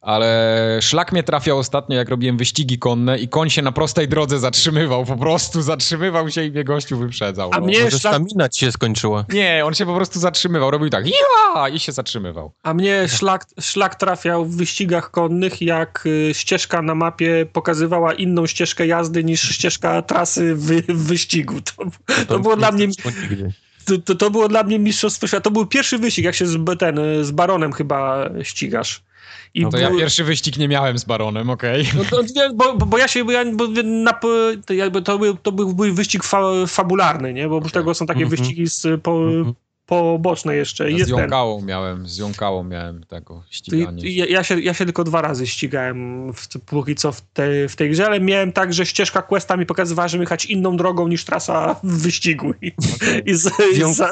ale 0.01 0.79
szlak 0.81 1.11
mnie 1.11 1.23
trafiał 1.23 1.57
ostatnio, 1.57 1.97
jak 1.97 2.09
robiłem 2.09 2.37
wyścigi 2.37 2.79
konne 2.79 3.17
i 3.17 3.27
koń 3.27 3.49
się 3.49 3.61
na 3.61 3.71
prostej 3.71 4.07
drodze 4.07 4.39
zatrzymywał, 4.39 5.05
po 5.05 5.17
prostu 5.17 5.34
zatrzymywał 5.39 6.29
się 6.31 6.43
i 6.43 6.51
mnie 6.51 6.63
gościu 6.63 6.97
wyprzedzał. 6.97 7.49
A 7.53 7.59
no. 7.59 7.65
mnie- 7.65 7.83
Może 7.83 7.97
szlak- 7.97 7.99
stamina 7.99 8.49
ci 8.49 8.59
się 8.59 8.71
skończyła. 8.71 9.25
Nie, 9.33 9.65
on 9.65 9.73
się 9.73 9.85
po 9.85 9.95
prostu 9.95 10.19
zatrzymywał, 10.19 10.71
robił 10.71 10.89
tak 10.89 11.05
ja 11.07 11.69
i 11.69 11.79
się 11.79 11.91
zatrzymywał. 11.91 12.51
A 12.63 12.73
mnie 12.73 13.07
szlak, 13.07 13.45
szlak 13.59 13.95
trafiał 13.95 14.45
w 14.45 14.55
wyścigach 14.55 15.11
konnych, 15.11 15.61
jak 15.61 16.03
y, 16.05 16.33
ścieżka 16.33 16.81
na 16.81 16.95
mapie 16.95 17.45
pokazywała 17.53 18.13
inną 18.13 18.47
ścieżkę 18.47 18.87
jazdy 18.87 19.23
niż 19.23 19.41
ścieżka 19.41 20.01
trasy 20.01 20.55
w, 20.55 20.67
w 20.87 21.07
wyścigu. 21.07 21.61
To, 21.61 21.85
to, 22.27 22.39
było 22.39 22.55
dla 22.55 22.71
mnie 22.71 22.87
to, 23.85 23.97
to, 23.97 24.15
to 24.15 24.31
było 24.31 24.47
dla 24.47 24.63
mnie 24.63 24.79
mistrzostwo 24.79 25.27
świata. 25.27 25.43
To 25.43 25.51
był 25.51 25.65
pierwszy 25.65 25.97
wyścig, 25.97 26.25
jak 26.25 26.35
się 26.35 26.47
z, 26.47 26.57
ten, 26.79 26.99
z 27.21 27.31
Baronem 27.31 27.73
chyba 27.73 28.29
ścigasz. 28.43 29.03
I 29.55 29.61
No 29.61 29.69
to 29.69 29.77
ja 29.77 29.91
pierwszy 29.91 30.23
wyścig 30.23 30.57
nie 30.57 30.67
miałem 30.67 30.97
z 30.97 31.03
Baronem, 31.03 31.49
okej. 31.49 31.87
No 31.97 32.03
to, 32.03 32.21
nie, 32.21 32.49
bo, 32.55 32.73
bo, 32.77 32.85
bo 32.85 32.97
ja 32.97 33.07
się, 33.07 33.25
bo 33.25 33.31
ja, 33.31 33.45
bo 33.53 33.67
na, 33.83 34.13
to, 34.65 34.73
jakby 34.73 35.01
to, 35.01 35.19
był, 35.19 35.35
to 35.37 35.51
był, 35.51 35.73
wyścig 35.93 36.23
fa, 36.23 36.41
fabularny, 36.67 37.33
nie? 37.33 37.47
Bo 37.49 37.57
oprócz 37.57 37.71
tego 37.73 37.93
są 37.93 38.05
takie 38.05 38.23
Mhm. 38.23 38.29
wyścigi 38.41 38.67
z, 38.67 39.01
po, 39.01 39.23
Mhm. 39.23 39.55
Poboczne 39.85 40.55
jeszcze. 40.55 40.87
Z 40.87 40.91
Jest 40.91 41.11
ten. 41.11 41.19
jąkałą 41.19 41.61
miałem, 41.61 42.07
z 42.07 42.17
jąkałą 42.17 42.63
miałem 42.63 43.03
tego 43.03 43.43
ściganie. 43.49 44.09
Ja, 44.09 44.25
ja, 44.25 44.43
się, 44.43 44.59
ja 44.61 44.73
się 44.73 44.85
tylko 44.85 45.03
dwa 45.03 45.21
razy 45.21 45.47
ścigałem 45.47 46.33
w, 46.33 46.47
póki 46.65 46.95
co 46.95 47.11
w, 47.11 47.21
te, 47.21 47.69
w 47.69 47.75
tej 47.75 47.89
grze, 47.89 48.05
ale 48.05 48.19
miałem 48.19 48.51
tak, 48.51 48.73
że 48.73 48.85
ścieżka 48.85 49.21
questa 49.21 49.57
mi 49.57 49.65
pokazywała, 49.65 50.07
że 50.07 50.17
jechać 50.17 50.45
inną 50.45 50.77
drogą 50.77 51.07
niż 51.07 51.25
trasa 51.25 51.75
w 51.83 52.01
wyścigu. 52.01 52.53
I, 52.61 52.71
i, 53.25 53.33
z, 53.35 53.51
i 53.77 53.93
za, 53.93 54.09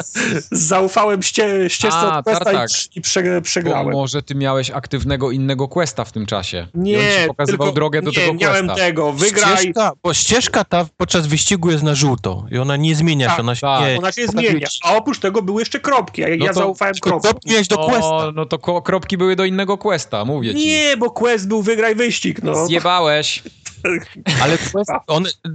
zaufałem 0.51 1.23
ście, 1.23 1.69
ścieżce 1.69 1.97
A, 1.99 2.17
od 2.17 2.25
questa 2.25 2.45
tartak. 2.45 2.69
i, 2.69 2.73
prze- 2.73 2.89
i 2.95 3.01
prze, 3.01 3.23
Bo 3.35 3.41
przegrałem. 3.41 3.91
może 3.93 4.21
ty 4.21 4.35
miałeś 4.35 4.71
aktywnego 4.71 5.31
innego 5.31 5.67
questa 5.67 6.05
w 6.05 6.11
tym 6.11 6.25
czasie. 6.25 6.67
Nie, 6.73 6.97
ci 7.21 7.27
pokazywał 7.27 7.67
tylko, 7.67 7.75
drogę 7.75 8.01
do 8.01 8.09
nie, 8.11 8.15
tego 8.15 8.33
miałem 8.33 8.65
questa. 8.65 8.85
tego, 8.85 9.13
wygraj. 9.13 9.57
Ścieżka, 9.57 9.91
bo 10.03 10.13
ścieżka 10.13 10.63
ta 10.63 10.85
podczas 10.97 11.27
wyścigu 11.27 11.71
jest 11.71 11.83
na 11.83 11.95
żółto 11.95 12.45
i 12.51 12.57
ona 12.57 12.77
nie 12.77 12.95
zmienia 12.95 13.27
Tak, 13.27 13.35
się. 13.35 13.41
Ona 13.41 13.55
się 13.55 13.61
tak. 13.61 13.87
nie, 13.89 13.97
Ona 13.97 14.11
się 14.11 14.27
zmienia. 14.27 14.67
A 14.83 14.95
oprócz 14.95 15.19
tego 15.19 15.41
były 15.41 15.62
jeszcze 15.63 15.79
kropki, 15.79 16.23
a 16.23 16.27
ja, 16.27 16.35
No 16.39 16.45
ja 16.45 16.53
to- 16.53 16.59
zaufałem 16.59 16.93
Tylko 16.93 17.09
kropkom. 17.09 17.33
cofnąłeś 17.33 17.67
do 17.67 17.77
questa. 17.77 18.15
O, 18.15 18.31
no 18.31 18.45
to 18.45 18.81
kropki 18.81 19.17
były 19.17 19.35
do 19.35 19.45
innego 19.45 19.77
questa, 19.77 20.25
mówię 20.25 20.49
ci. 20.55 20.67
Nie, 20.67 20.97
bo 20.97 21.11
quest 21.11 21.47
był 21.47 21.61
wygraj 21.61 21.95
wyścig, 21.95 22.43
no. 22.43 22.65
Zjebałeś. 22.65 23.43
Ale 24.43 24.57
quest, 24.57 24.91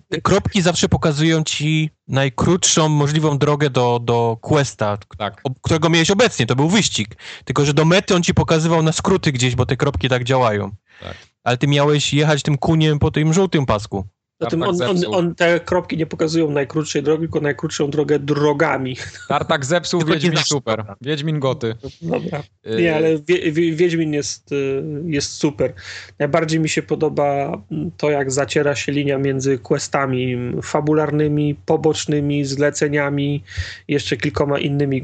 te 0.08 0.20
kropki 0.20 0.62
zawsze 0.62 0.88
pokazują 0.88 1.44
ci 1.44 1.90
najkrótszą 2.08 2.88
możliwą 2.88 3.38
drogę 3.38 3.70
do, 3.70 3.98
do 4.02 4.36
questa, 4.40 4.98
Tak. 5.18 5.42
którego 5.62 5.88
miałeś 5.88 6.10
obecnie. 6.10 6.46
To 6.46 6.56
był 6.56 6.68
wyścig. 6.68 7.16
Tylko, 7.44 7.64
że 7.64 7.74
do 7.74 7.84
mety 7.84 8.14
on 8.14 8.22
ci 8.22 8.34
pokazywał 8.34 8.82
na 8.82 8.92
skróty 8.92 9.32
gdzieś, 9.32 9.54
bo 9.54 9.66
te 9.66 9.76
kropki 9.76 10.08
tak 10.08 10.24
działają. 10.24 10.70
Tak. 11.00 11.16
Ale 11.44 11.56
ty 11.56 11.66
miałeś 11.66 12.14
jechać 12.14 12.42
tym 12.42 12.58
kuniem 12.58 12.98
po 12.98 13.10
tym 13.10 13.32
żółtym 13.32 13.66
pasku. 13.66 14.04
Zatem 14.40 14.62
on, 14.62 14.82
on, 14.82 14.96
on, 15.10 15.34
te 15.34 15.60
kropki 15.60 15.96
nie 15.96 16.06
pokazują 16.06 16.50
najkrótszej 16.50 17.02
drogi, 17.02 17.22
tylko 17.22 17.40
najkrótszą 17.40 17.90
drogę 17.90 18.18
drogami. 18.18 18.96
Tartak 19.28 19.64
zepsuł, 19.64 20.04
Wiedźmin 20.06 20.36
super. 20.36 20.84
Wiedźmin 21.00 21.40
goty. 21.40 21.74
Dobra. 22.02 22.42
Y, 22.66 22.82
Nie, 22.82 22.96
ale 22.96 23.18
wie, 23.18 23.52
wie, 23.52 23.72
Wiedźmin 23.72 24.12
jest, 24.12 24.52
y, 24.52 24.82
jest 25.04 25.32
super. 25.32 25.72
Najbardziej 26.18 26.60
mi 26.60 26.68
się 26.68 26.82
podoba 26.82 27.62
to, 27.96 28.10
jak 28.10 28.32
zaciera 28.32 28.74
się 28.74 28.92
linia 28.92 29.18
między 29.18 29.58
questami 29.58 30.36
fabularnymi, 30.62 31.54
pobocznymi, 31.66 32.44
zleceniami, 32.44 33.42
jeszcze 33.88 34.16
kilkoma 34.16 34.58
innymi 34.58 35.02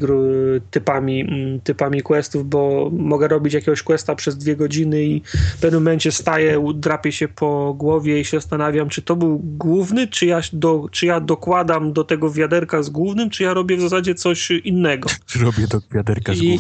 typami, 0.71 1.21
mm, 1.21 1.61
typami 1.61 2.03
questów, 2.03 2.49
bo 2.49 2.91
mogę 2.93 3.29
robić 3.29 3.55
jakiegoś 3.55 3.83
questa 3.83 4.15
przez 4.15 4.39
dwie 4.39 4.57
godziny 4.57 5.05
i 5.05 5.23
w 5.57 5.61
pewnym 5.61 5.83
momencie 5.83 6.13
staję, 6.13 6.65
drapię 6.75 7.13
się 7.13 7.29
po 7.29 7.75
głowie 7.79 8.21
i 8.21 8.25
się 8.25 8.37
zastanawiam, 8.37 8.89
czy 8.89 9.03
to 9.03 9.17
był 9.25 9.41
główny, 9.43 10.09
czy 10.09 10.27
ja, 10.27 10.41
do, 10.53 10.87
czy 10.91 11.07
ja 11.07 11.21
dokładam 11.21 11.93
do 11.93 12.05
tego 12.05 12.31
wiaderka 12.31 12.83
z 12.83 12.91
głównym, 12.91 13.31
czy 13.31 13.43
ja 13.43 13.55
robię 13.55 13.77
w 13.77 13.81
zasadzie 13.81 14.15
coś 14.15 14.51
innego. 14.51 15.11
Robię 15.45 15.67
do 15.67 15.81
wiaderka 15.95 16.35
z 16.35 16.39
I, 16.39 16.59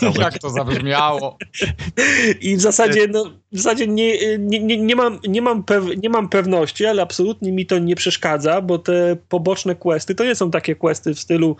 głowy. 0.00 0.20
Jak 0.22 0.38
to 0.38 0.50
zabrzmiało. 0.50 1.38
I 2.40 2.56
w 2.56 2.60
zasadzie, 2.60 3.08
no, 3.08 3.24
w 3.52 3.56
zasadzie 3.56 3.86
nie, 3.86 4.38
nie, 4.38 4.60
nie, 4.60 4.76
nie, 4.76 4.96
mam, 4.96 5.18
nie, 5.28 5.42
mam 5.42 5.64
pew, 5.64 5.84
nie 6.02 6.10
mam 6.10 6.28
pewności, 6.28 6.86
ale 6.86 7.02
absolutnie 7.02 7.52
mi 7.52 7.66
to 7.66 7.78
nie 7.78 7.96
przeszkadza, 7.96 8.60
bo 8.60 8.78
te 8.78 9.16
poboczne 9.28 9.74
questy 9.74 10.14
to 10.14 10.24
nie 10.24 10.34
są 10.34 10.50
takie 10.50 10.76
questy 10.76 11.14
w 11.14 11.20
stylu, 11.20 11.56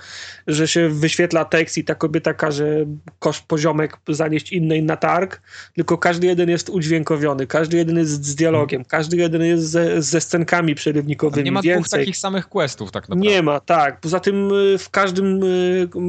że 0.47 0.69
się 0.69 0.89
wyświetla 0.89 1.45
tekst 1.45 1.79
i 1.79 1.85
ta 1.85 1.95
kobieta 1.95 2.35
każe 2.35 2.87
kosz 3.19 3.41
poziomek 3.41 3.99
zanieść 4.09 4.53
innej 4.53 4.83
na 4.83 4.97
targ, 4.97 5.43
tylko 5.75 5.99
każdy 5.99 6.27
jeden 6.27 6.51
jest 6.51 6.69
udźwiękowiony, 6.69 7.47
każdy 7.47 7.77
jeden 7.77 7.99
jest 7.99 8.25
z 8.25 8.35
dialogiem, 8.35 8.85
każdy 8.85 9.17
jeden 9.17 9.43
jest 9.43 9.71
ze, 9.71 10.03
ze 10.03 10.20
scenkami 10.21 10.75
przerywnikowymi. 10.75 11.45
Nie 11.45 11.53
ma 11.53 11.61
dwóch 11.61 11.73
więcej. 11.73 12.01
takich 12.01 12.17
samych 12.17 12.49
questów 12.49 12.93
tak 12.93 13.09
naprawdę. 13.09 13.31
Nie 13.31 13.43
ma, 13.43 13.61
tak. 13.61 14.01
Poza 14.01 14.21
tym 14.21 14.53
y, 14.53 14.79
w 14.79 14.91
każdym, 14.91 15.45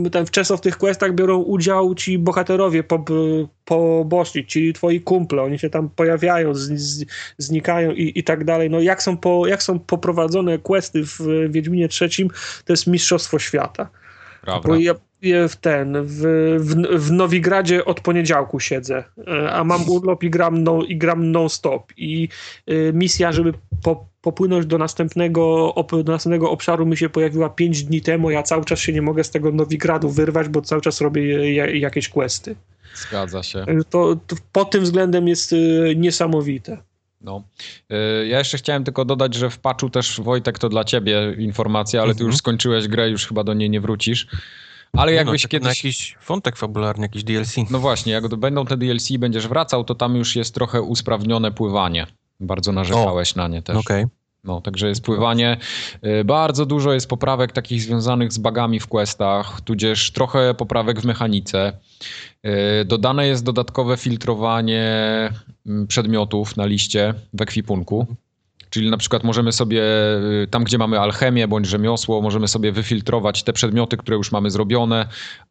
y, 0.05 0.09
tam 0.11 0.25
często 0.25 0.57
w 0.57 0.61
tych 0.61 0.77
questach 0.77 1.15
biorą 1.15 1.37
udział 1.37 1.95
ci 1.95 2.17
bohaterowie 2.17 2.83
po, 2.83 3.05
poboczni, 3.65 4.45
ci 4.45 4.73
twoi 4.73 5.01
kumple, 5.01 5.41
oni 5.41 5.59
się 5.59 5.69
tam 5.69 5.89
pojawiają, 5.89 6.53
z, 6.53 6.71
z, 6.71 7.05
znikają 7.37 7.91
i, 7.91 8.19
i 8.19 8.23
tak 8.23 8.43
dalej. 8.45 8.69
No 8.69 8.79
jak 8.79 9.03
są, 9.03 9.17
po, 9.17 9.47
jak 9.47 9.63
są 9.63 9.79
poprowadzone 9.79 10.57
questy 10.57 11.03
w 11.05 11.19
Wiedźminie 11.49 11.87
trzecim, 11.87 12.29
to 12.65 12.73
jest 12.73 12.87
mistrzostwo 12.87 13.39
świata. 13.39 13.89
Prawda. 14.41 14.67
Bo 14.67 14.75
ja 14.75 14.93
w 15.49 15.55
ten, 15.55 15.97
w, 16.05 16.21
w, 16.59 16.99
w 17.05 17.11
Nowigradzie 17.11 17.85
od 17.85 18.01
poniedziałku 18.01 18.59
siedzę, 18.59 19.03
e, 19.27 19.51
a 19.51 19.63
mam 19.63 19.89
urlop 19.89 20.23
i 20.23 20.29
gram, 20.29 20.63
no, 20.63 20.83
i 20.83 20.97
gram 20.97 21.31
non-stop. 21.31 21.93
I 21.97 22.29
y, 22.69 22.91
misja, 22.93 23.31
żeby 23.31 23.53
po, 23.83 24.05
popłynąć 24.21 24.65
do 24.65 24.77
następnego, 24.77 25.75
op, 25.75 25.91
do 25.91 26.11
następnego 26.11 26.51
obszaru 26.51 26.85
mi 26.85 26.97
się 26.97 27.09
pojawiła 27.09 27.49
5 27.49 27.83
dni 27.83 28.01
temu, 28.01 28.31
ja 28.31 28.43
cały 28.43 28.65
czas 28.65 28.79
się 28.79 28.93
nie 28.93 29.01
mogę 29.01 29.23
z 29.23 29.31
tego 29.31 29.51
Nowigradu 29.51 30.09
wyrwać, 30.09 30.47
bo 30.47 30.61
cały 30.61 30.81
czas 30.81 31.01
robię 31.01 31.53
ja, 31.53 31.65
jakieś 31.65 32.09
questy. 32.09 32.55
Zgadza 32.95 33.43
się. 33.43 33.65
To, 33.89 34.15
to 34.27 34.35
pod 34.51 34.71
tym 34.71 34.83
względem 34.83 35.27
jest 35.27 35.53
y, 35.53 35.93
niesamowite. 35.97 36.77
No. 37.21 37.43
Ja 38.27 38.37
jeszcze 38.37 38.57
chciałem 38.57 38.83
tylko 38.83 39.05
dodać, 39.05 39.33
że 39.33 39.49
w 39.49 39.59
patchu 39.59 39.89
też, 39.89 40.21
Wojtek, 40.21 40.59
to 40.59 40.69
dla 40.69 40.83
ciebie 40.83 41.35
informacja, 41.37 42.01
ale 42.01 42.15
ty 42.15 42.23
już 42.23 42.37
skończyłeś 42.37 42.87
grę, 42.87 43.09
już 43.09 43.27
chyba 43.27 43.43
do 43.43 43.53
niej 43.53 43.69
nie 43.69 43.81
wrócisz. 43.81 44.27
Ale 44.93 45.11
Nie 45.11 45.17
jakbyś 45.17 45.43
no, 45.43 45.49
kiedyś... 45.49 45.65
Na 45.65 45.69
jakiś 45.69 46.17
wątek 46.27 46.57
fabularny, 46.57 47.05
jakiś 47.05 47.23
DLC. 47.23 47.55
No 47.69 47.79
właśnie, 47.79 48.13
jak 48.13 48.35
będą 48.35 48.65
te 48.65 48.77
DLC 48.77 49.11
i 49.11 49.19
będziesz 49.19 49.47
wracał, 49.47 49.83
to 49.83 49.95
tam 49.95 50.15
już 50.15 50.35
jest 50.35 50.55
trochę 50.55 50.81
usprawnione 50.81 51.51
pływanie. 51.51 52.07
Bardzo 52.39 52.71
narzekałeś 52.71 53.35
na 53.35 53.47
nie 53.47 53.61
też. 53.61 53.77
Okej. 53.77 54.05
No, 54.43 54.61
także 54.61 54.87
jest 54.87 55.03
pływanie. 55.03 55.57
Y, 56.05 56.23
Bardzo 56.23 56.65
dużo 56.65 56.93
jest 56.93 57.07
poprawek 57.07 57.51
takich 57.51 57.81
związanych 57.81 58.33
z 58.33 58.37
bugami 58.37 58.79
w 58.79 58.87
questach, 58.87 59.61
tudzież 59.61 60.11
trochę 60.11 60.53
poprawek 60.53 61.01
w 61.01 61.05
mechanice. 61.05 61.73
Y, 62.45 62.85
Dodane 62.85 63.27
jest 63.27 63.43
dodatkowe 63.43 63.97
filtrowanie 63.97 64.83
mm, 65.65 65.87
przedmiotów 65.87 66.57
na 66.57 66.65
liście 66.65 67.13
w 67.33 67.41
ekwipunku. 67.41 68.07
Czyli 68.71 68.89
na 68.89 68.97
przykład 68.97 69.23
możemy 69.23 69.51
sobie, 69.51 69.83
y, 70.43 70.47
tam 70.51 70.63
gdzie 70.63 70.77
mamy 70.77 70.99
alchemię 70.99 71.47
bądź 71.47 71.67
rzemiosło, 71.67 72.21
możemy 72.21 72.47
sobie 72.47 72.71
wyfiltrować 72.71 73.43
te 73.43 73.53
przedmioty, 73.53 73.97
które 73.97 74.17
już 74.17 74.31
mamy 74.31 74.51
zrobione, 74.51 75.07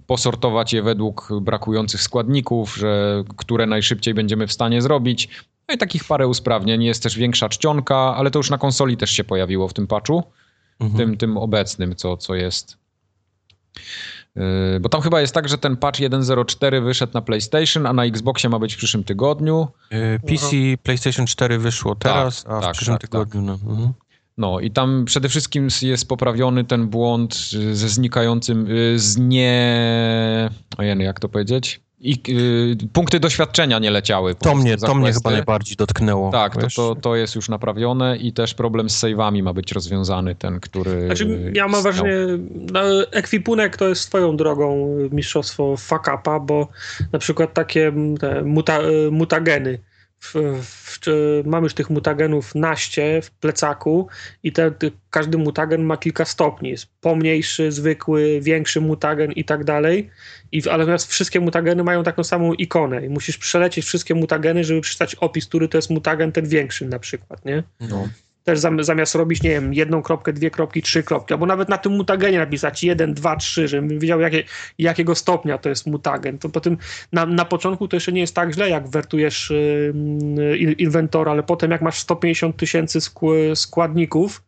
posortować 0.06 0.72
je 0.72 0.82
według 0.82 1.28
brakujących 1.40 2.02
składników, 2.02 2.76
że 2.76 3.24
które 3.36 3.66
najszybciej 3.66 4.14
będziemy 4.14 4.46
w 4.46 4.52
stanie 4.52 4.82
zrobić. 4.82 5.28
No 5.68 5.74
i 5.74 5.78
takich 5.78 6.04
parę 6.04 6.28
usprawnień. 6.28 6.82
Jest 6.82 7.02
też 7.02 7.18
większa 7.18 7.48
czcionka, 7.48 7.96
ale 7.96 8.30
to 8.30 8.38
już 8.38 8.50
na 8.50 8.58
konsoli 8.58 8.96
też 8.96 9.10
się 9.10 9.24
pojawiło 9.24 9.68
w 9.68 9.72
tym 9.72 9.86
patchu, 9.86 10.22
Mhm. 10.80 10.98
tym, 10.98 11.16
tym 11.16 11.36
obecnym, 11.36 11.96
co, 11.96 12.16
co 12.16 12.34
jest. 12.34 12.78
Yy, 14.36 14.80
Bo 14.80 14.88
tam 14.88 15.00
chyba 15.00 15.20
jest 15.20 15.34
tak, 15.34 15.48
że 15.48 15.58
ten 15.58 15.76
patch 15.76 16.00
1.04 16.00 16.84
wyszedł 16.84 17.12
na 17.14 17.20
PlayStation, 17.20 17.86
a 17.86 17.92
na 17.92 18.04
Xboxie 18.04 18.50
ma 18.50 18.58
być 18.58 18.74
w 18.74 18.76
przyszłym 18.76 19.04
tygodniu. 19.04 19.68
Y, 19.92 20.20
PC, 20.26 20.46
PlayStation 20.82 21.26
4 21.26 21.58
wyszło 21.58 21.94
teraz, 21.94 22.44
a 22.48 22.60
w 22.60 22.62
tak, 22.62 22.72
przyszłym 22.72 22.98
tak, 22.98 23.10
tygodniu. 23.10 23.42
No. 23.42 23.52
Mhm. 23.52 23.92
No 24.38 24.60
i 24.60 24.70
tam 24.70 25.04
przede 25.04 25.28
wszystkim 25.28 25.68
jest 25.82 26.08
poprawiony 26.08 26.64
ten 26.64 26.88
błąd 26.88 27.50
y, 27.54 27.76
ze 27.76 27.88
znikającym, 27.88 28.66
z 28.96 29.16
nie... 29.16 30.50
Ojej, 30.78 30.98
jak 30.98 31.20
to 31.20 31.28
powiedzieć? 31.28 31.80
I 32.00 32.22
y, 32.82 32.88
punkty 32.92 33.20
doświadczenia 33.20 33.78
nie 33.78 33.90
leciały. 33.90 34.34
po 34.34 34.40
To 34.40 34.44
prostu 34.44 34.62
mnie, 34.62 34.76
to 34.76 34.94
mnie 34.94 35.12
chyba 35.12 35.30
najbardziej 35.30 35.76
dotknęło. 35.76 36.30
Tak, 36.30 36.56
to, 36.56 36.66
to, 36.76 36.94
to 36.94 37.16
jest 37.16 37.34
już 37.34 37.48
naprawione 37.48 38.16
i 38.16 38.32
też 38.32 38.54
problem 38.54 38.90
z 38.90 39.00
save'ami 39.00 39.42
ma 39.42 39.52
być 39.52 39.72
rozwiązany, 39.72 40.34
ten, 40.34 40.60
który... 40.60 41.06
Znaczy, 41.06 41.52
ja 41.54 41.68
mam 41.68 41.82
wrażenie, 41.82 42.12
no, 42.72 42.80
ekwipunek 43.12 43.76
to 43.76 43.88
jest 43.88 44.02
swoją 44.02 44.36
drogą 44.36 44.96
mistrzostwo 45.12 45.76
fuck 45.76 46.10
upa, 46.20 46.40
bo 46.40 46.68
na 47.12 47.18
przykład 47.18 47.54
takie 47.54 47.92
muta, 48.44 48.80
y, 48.80 49.10
mutageny. 49.10 49.78
W, 50.20 50.34
w, 50.62 51.00
czy- 51.00 51.42
mam 51.46 51.64
już 51.64 51.74
tych 51.74 51.90
mutagenów 51.90 52.54
naście 52.54 53.22
w 53.22 53.30
plecaku 53.30 54.08
i 54.42 54.52
te, 54.52 54.70
te, 54.70 54.90
każdy 55.10 55.38
mutagen 55.38 55.82
ma 55.82 55.96
kilka 55.96 56.24
stopni. 56.24 56.70
Jest 56.70 56.86
pomniejszy, 57.00 57.72
zwykły, 57.72 58.40
większy 58.40 58.80
mutagen 58.80 59.32
i 59.32 59.44
tak 59.44 59.64
dalej. 59.64 60.10
I 60.52 60.68
ale 60.68 60.78
natomiast 60.78 61.10
wszystkie 61.10 61.40
mutageny 61.40 61.84
mają 61.84 62.02
taką 62.02 62.24
samą 62.24 62.52
ikonę 62.52 63.06
i 63.06 63.08
musisz 63.08 63.38
przelecieć 63.38 63.84
wszystkie 63.84 64.14
mutageny, 64.14 64.64
żeby 64.64 64.80
przeczytać 64.80 65.14
opis, 65.14 65.46
który 65.46 65.68
to 65.68 65.78
jest 65.78 65.90
mutagen 65.90 66.32
ten 66.32 66.48
większy 66.48 66.86
na 66.86 66.98
przykład, 66.98 67.44
nie? 67.44 67.62
No. 67.80 68.08
Też 68.44 68.58
zam, 68.58 68.84
zamiast 68.84 69.14
robić, 69.14 69.42
nie 69.42 69.50
wiem, 69.50 69.74
jedną 69.74 70.02
kropkę, 70.02 70.32
dwie 70.32 70.50
kropki, 70.50 70.82
trzy 70.82 71.02
kropki, 71.02 71.32
albo 71.34 71.46
nawet 71.46 71.68
na 71.68 71.78
tym 71.78 71.92
mutagenie 71.92 72.38
napisać 72.38 72.84
jeden, 72.84 73.14
dwa, 73.14 73.36
trzy, 73.36 73.68
żebym 73.68 73.98
wiedział 73.98 74.20
jakie, 74.20 74.44
jakiego 74.78 75.14
stopnia 75.14 75.58
to 75.58 75.68
jest 75.68 75.86
mutagen. 75.86 76.38
To 76.38 76.48
po 76.48 76.60
tym 76.60 76.78
na, 77.12 77.26
na 77.26 77.44
początku 77.44 77.88
to 77.88 77.96
jeszcze 77.96 78.12
nie 78.12 78.20
jest 78.20 78.34
tak 78.34 78.52
źle, 78.54 78.68
jak 78.70 78.88
wertujesz 78.88 79.50
y, 79.50 79.92
y, 80.38 80.72
inwentor, 80.72 81.28
ale 81.28 81.42
potem 81.42 81.70
jak 81.70 81.82
masz 81.82 81.98
150 81.98 82.56
tysięcy 82.56 82.98
skł- 82.98 83.54
składników 83.54 84.42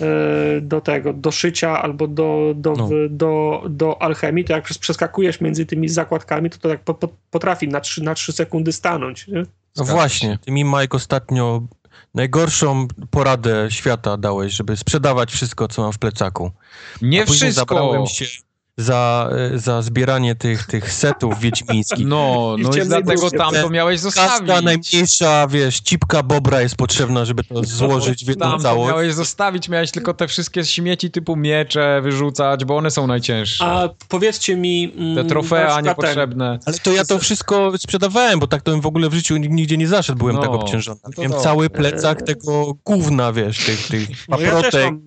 y, 0.00 0.60
do 0.60 0.80
tego, 0.80 1.12
do 1.12 1.30
szycia 1.30 1.82
albo 1.82 2.08
do, 2.08 2.52
do, 2.56 2.72
No. 2.72 2.88
w- 2.88 3.08
do, 3.10 3.62
do 3.70 4.02
alchemii, 4.02 4.44
to 4.44 4.52
jak 4.52 4.64
przes- 4.64 4.78
przeskakujesz 4.78 5.40
między 5.40 5.66
tymi 5.66 5.88
zakładkami, 5.88 6.50
to 6.50 6.58
to 6.58 6.68
tak 6.68 6.80
po, 6.80 6.94
po, 6.94 7.08
potrafi 7.30 7.68
na 7.68 7.80
trzy, 7.80 8.02
na 8.02 8.14
trzy 8.14 8.32
sekundy 8.32 8.72
stanąć. 8.72 9.28
Nie? 9.28 9.42
No 9.76 9.84
właśnie, 9.84 10.38
ty 10.44 10.50
mi 10.52 10.64
Mike 10.64 10.96
ostatnio 10.96 11.62
najgorszą 12.14 12.88
poradę 13.10 13.66
świata 13.70 14.16
dałeś, 14.16 14.52
żeby 14.52 14.76
sprzedawać 14.76 15.32
wszystko, 15.32 15.68
co 15.68 15.82
mam 15.82 15.92
w 15.92 15.98
plecaku. 15.98 16.50
Nie 17.02 17.26
wszystko! 17.26 17.52
zabrałem 17.52 18.06
się 18.06 18.49
za, 18.80 19.30
za 19.54 19.82
zbieranie 19.82 20.34
tych, 20.34 20.66
tych 20.66 20.92
setów 20.92 21.40
wiedźmińskich. 21.40 22.06
No, 22.06 22.56
no 22.58 22.70
i 22.76 22.80
dlatego 22.86 23.30
tam 23.30 23.54
to 23.54 23.70
miałeś 23.70 24.00
zostawić. 24.00 24.30
Każda 24.32 24.60
najmniejsza, 24.60 25.46
wiesz, 25.50 25.80
cipka 25.80 26.22
bobra 26.22 26.60
jest 26.62 26.76
potrzebna, 26.76 27.24
żeby 27.24 27.44
to 27.44 27.64
złożyć 27.64 28.24
w 28.24 28.28
jedną 28.28 28.46
Tam 28.46 28.56
to 28.56 28.62
całość. 28.62 28.88
miałeś 28.88 29.14
zostawić, 29.14 29.68
miałeś 29.68 29.90
tylko 29.90 30.14
te 30.14 30.28
wszystkie 30.28 30.64
śmieci 30.64 31.10
typu 31.10 31.36
miecze 31.36 32.00
wyrzucać, 32.02 32.64
bo 32.64 32.76
one 32.76 32.90
są 32.90 33.06
najcięższe. 33.06 33.64
A 33.64 33.88
powiedzcie 34.08 34.56
mi... 34.56 34.92
mm, 34.96 35.16
Te 35.16 35.24
trofea 35.24 35.80
niepotrzebne. 35.80 36.58
Ale 36.66 36.78
to 36.78 36.92
ja 36.92 37.04
to 37.04 37.18
wszystko 37.18 37.72
sprzedawałem, 37.78 38.40
bo 38.40 38.46
tak 38.46 38.62
to 38.62 38.70
bym 38.70 38.80
w 38.80 38.86
ogóle 38.86 39.08
w 39.08 39.14
życiu 39.14 39.36
nigdzie 39.36 39.76
nie 39.76 39.88
zaszedł, 39.88 40.18
byłem 40.18 40.36
No, 40.36 40.42
tak 40.42 40.50
obciążony. 40.50 41.00
no 41.04 41.10
to 41.12 41.20
Miałem 41.22 41.30
dobrze. 41.32 41.44
cały 41.44 41.70
plecak 41.70 42.22
tego 42.22 42.74
gówna, 42.84 43.32
wiesz, 43.32 43.58
tych, 43.64 43.88
tych 43.88 44.08
No 44.28 44.40
ja 44.40 44.50
też 44.50 44.54
paprotek. 44.54 44.84
mam, 44.84 45.00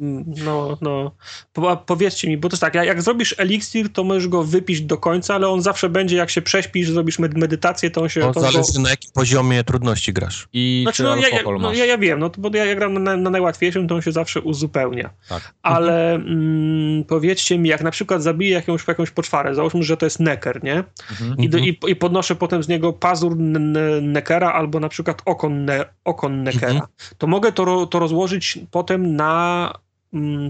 no, 0.45 0.77
no. 0.81 1.11
Po, 1.53 1.77
powiedzcie 1.77 2.27
mi, 2.29 2.37
bo 2.37 2.49
to 2.49 2.53
jest 2.53 2.61
tak, 2.61 2.75
jak, 2.75 2.85
jak 2.87 3.01
zrobisz 3.01 3.35
eliksir, 3.37 3.62
to 3.93 4.03
możesz 4.03 4.27
go 4.27 4.43
wypić 4.43 4.81
do 4.81 4.97
końca, 4.97 5.35
ale 5.35 5.49
on 5.49 5.61
zawsze 5.61 5.89
będzie, 5.89 6.15
jak 6.17 6.29
się 6.29 6.41
prześpisz, 6.41 6.89
zrobisz 6.89 7.19
med- 7.19 7.37
medytację, 7.37 7.91
to 7.91 8.01
on 8.01 8.09
się... 8.09 8.21
To 8.21 8.31
to 8.31 8.39
zależy 8.39 8.73
go, 8.75 8.81
na 8.81 8.89
jakim 8.89 9.11
poziomie 9.13 9.63
trudności 9.63 10.13
grasz. 10.13 10.47
I 10.53 10.79
znaczy, 10.83 10.97
czy 10.97 11.03
no, 11.03 11.15
ja, 11.15 11.29
ja, 11.29 11.43
no, 11.43 11.59
masz. 11.59 11.77
ja, 11.77 11.85
ja 11.85 11.97
wiem, 11.97 12.19
no, 12.19 12.29
to, 12.29 12.41
bo 12.41 12.49
ja, 12.53 12.65
ja 12.65 12.75
gram 12.75 13.03
na, 13.03 13.17
na 13.17 13.29
najłatwiejszym, 13.29 13.87
to 13.87 13.95
on 13.95 14.01
się 14.01 14.11
zawsze 14.11 14.41
uzupełnia. 14.41 15.09
Tak. 15.29 15.53
Ale 15.61 16.13
mm, 16.15 17.03
powiedzcie 17.03 17.57
mi, 17.57 17.69
jak 17.69 17.83
na 17.83 17.91
przykład 17.91 18.23
zabiję 18.23 18.51
jakąś, 18.51 18.87
jakąś 18.87 19.11
poczwarę, 19.11 19.55
załóżmy, 19.55 19.83
że 19.83 19.97
to 19.97 20.05
jest 20.05 20.19
neker, 20.19 20.63
nie? 20.63 20.83
Mhm. 21.11 21.37
I, 21.37 21.49
do, 21.49 21.57
i, 21.57 21.79
I 21.87 21.95
podnoszę 21.95 22.35
potem 22.35 22.63
z 22.63 22.67
niego 22.67 22.93
pazur 22.93 23.33
n- 23.33 23.77
n- 23.77 24.11
nekera 24.11 24.53
albo 24.53 24.79
na 24.79 24.89
przykład 24.89 25.21
okon, 25.25 25.65
ne, 25.65 25.85
okon 26.05 26.43
nekera. 26.43 26.71
Mhm. 26.71 26.87
To 27.17 27.27
mogę 27.27 27.51
to, 27.51 27.65
ro, 27.65 27.85
to 27.85 27.99
rozłożyć 27.99 28.59
potem 28.71 29.15
na 29.15 29.73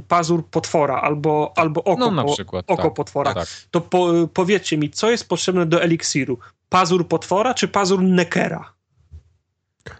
pazur 0.07 0.45
potwora 0.45 1.02
albo, 1.02 1.53
albo 1.56 1.84
oko, 1.84 2.11
No 2.11 2.34
przykład. 2.34 2.65
oko 2.68 2.84
tak, 2.84 2.94
potwora. 2.94 3.34
Tak. 3.34 3.48
To 3.72 3.81
po, 3.81 4.07
powiedzcie 4.34 4.77
mi, 4.77 4.90
co 4.90 5.11
jest 5.11 5.30
potrzebne 5.30 5.65
do 5.65 5.81
eliksiru? 5.81 6.38
Pazur 6.69 7.07
potwora 7.07 7.53
czy 7.53 7.68
pazur 7.68 8.02
nekera? 8.02 8.72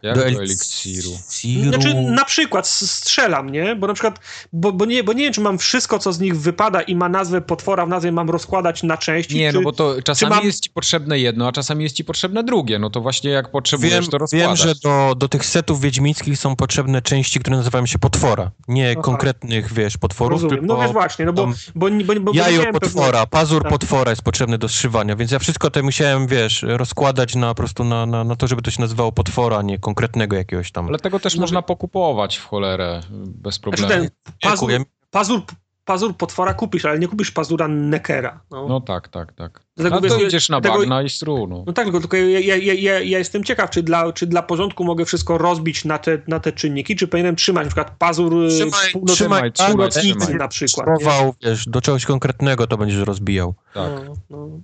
Jak 0.02 0.16
do 0.16 0.26
eliksiru. 0.26 1.10
eliksiru. 1.12 1.70
Znaczy, 1.70 1.94
na 1.96 2.26
przykład 2.26 2.68
strzelam, 2.68 3.50
nie? 3.50 3.76
Bo 3.76 3.88
na 3.88 3.94
przykład, 3.94 4.20
bo, 4.54 4.72
bo, 4.72 4.86
nie, 4.86 5.04
bo 5.04 5.14
nie 5.14 5.24
wiem, 5.24 5.34
czy 5.34 5.42
mam 5.42 5.58
wszystko, 5.58 6.00
co 6.00 6.14
z 6.14 6.20
nich 6.20 6.38
wypada 6.40 6.82
i 6.82 6.96
ma 6.96 7.10
nazwę 7.10 7.42
potwora, 7.42 7.86
w 7.86 7.90
nazwie 7.90 8.12
mam 8.12 8.30
rozkładać 8.30 8.84
na 8.84 8.98
części. 8.98 9.36
Nie, 9.36 9.52
czy, 9.52 9.58
no 9.58 9.62
bo 9.64 9.72
to 9.72 9.96
czasami 10.04 10.36
mam- 10.36 10.46
jest 10.46 10.64
ci 10.64 10.70
potrzebne 10.70 11.20
jedno, 11.20 11.48
a 11.48 11.52
czasami 11.52 11.84
jest 11.84 11.96
ci 11.96 12.04
potrzebne 12.04 12.44
drugie. 12.44 12.80
No 12.80 12.90
to 12.90 13.02
właśnie 13.02 13.32
jak 13.32 13.52
potrzebujesz, 13.52 13.94
Wiem, 13.94 14.04
to 14.04 14.12
wiem, 14.12 14.20
rozkładasz. 14.20 14.60
że 14.60 14.76
do, 14.84 15.16
do 15.18 15.28
tych 15.30 15.46
setów 15.46 15.82
wiedźmińskich 15.82 16.38
są 16.40 16.56
potrzebne 16.56 17.02
części, 17.02 17.40
które 17.40 17.58
nazywają 17.58 17.86
się 17.86 18.00
potwora. 18.00 18.52
Nie 18.68 18.92
Aha. 18.92 19.02
konkretnych, 19.02 19.74
wiesz, 19.74 19.98
potworów, 19.98 20.32
Rozumiem. 20.42 20.60
tylko 20.60 20.76
No 20.76 20.82
wiesz 20.84 20.92
właśnie, 20.94 21.26
no 21.26 21.34
bo, 21.34 21.48
bo, 21.76 21.90
bo, 21.90 22.04
bo, 22.06 22.20
bo 22.22 22.32
nie 22.32 22.40
jajo 22.40 22.72
potwora, 22.74 23.26
pazur 23.26 23.62
Tak. 23.64 23.72
potwora 23.72 24.10
jest 24.10 24.22
potrzebny 24.22 24.58
do 24.58 24.70
zszywania, 24.70 25.16
więc 25.16 25.32
ja 25.32 25.40
wszystko 25.40 25.72
to 25.72 25.84
musiałem, 25.84 26.28
wiesz, 26.28 26.66
rozkładać 26.68 27.36
na 27.36 27.48
po 27.48 27.56
prostu 27.56 27.84
na, 27.84 28.06
na, 28.06 28.24
na 28.24 28.36
to, 28.36 28.48
żeby 28.48 28.62
to 28.62 28.72
się 28.72 28.82
nazywało 28.82 29.12
potwora, 29.12 29.58
a 29.58 29.62
nie 29.74 29.80
konkretnego 29.80 30.36
jakiegoś 30.36 30.72
tam. 30.72 30.88
Ale 30.88 31.00
tego 31.00 31.20
też 31.20 31.36
No 31.36 31.42
można 31.42 31.62
pokupować 31.62 32.38
w 32.38 32.46
cholerę 32.46 33.02
bez 33.26 33.56
Znaczy 33.56 33.62
problemu. 33.62 33.90
ten 33.90 34.10
pazur, 34.42 34.72
pazur, 35.12 35.42
pazur 35.86 36.16
potwora 36.18 36.54
kupisz, 36.54 36.86
ale 36.86 37.00
nie 37.00 37.08
kupisz 37.08 37.32
pazura 37.32 37.68
nekera. 37.68 38.42
No, 38.52 38.68
No 38.68 38.82
tak, 38.82 39.08
tak, 39.08 39.34
tak. 39.34 39.62
Dlatego 39.78 40.02
No 40.02 40.10
to 40.10 40.18
wiesz, 40.18 40.28
idziesz 40.28 40.50
na 40.50 40.62
dlatego- 40.62 40.80
bagna 40.82 41.02
i 41.04 41.10
stru, 41.10 41.48
no. 41.48 41.64
no 41.68 41.74
tak, 41.74 41.86
tylko, 41.86 42.00
tylko 42.00 42.18
ja, 42.18 42.40
ja, 42.40 42.56
ja, 42.58 42.74
ja, 43.00 43.00
jestem 43.00 43.44
ciekaw, 43.44 43.70
czy 43.70 43.84
dla, 43.84 44.14
czy 44.14 44.28
dla 44.28 44.44
porządku 44.44 44.84
mogę 44.84 45.06
wszystko 45.06 45.38
rozbić 45.38 45.86
na 45.86 45.98
te, 45.98 46.22
na 46.28 46.40
te 46.40 46.52
czynniki, 46.52 46.96
czy 46.96 47.08
powinienem 47.08 47.36
trzymać 47.36 47.64
na 47.64 47.70
przykład 47.70 47.96
pazur 48.00 48.34
y, 48.34 48.48
Trzymaj- 48.48 48.92
północ, 48.94 49.16
trzymaj, 49.16 49.52
trzymaj, 49.52 49.90
trzymaj. 49.90 50.36
na 50.36 50.48
przykład. 50.48 50.88
nie? 50.88 50.94
Próbował, 50.96 51.34
wiesz, 51.44 51.68
do 51.68 51.82
czegoś 51.82 52.06
konkretnego 52.06 52.68
to 52.68 52.78
będziesz 52.78 53.00
rozbijał. 53.00 53.54
Tak. 53.74 53.92
No, 54.06 54.14
no. 54.30 54.60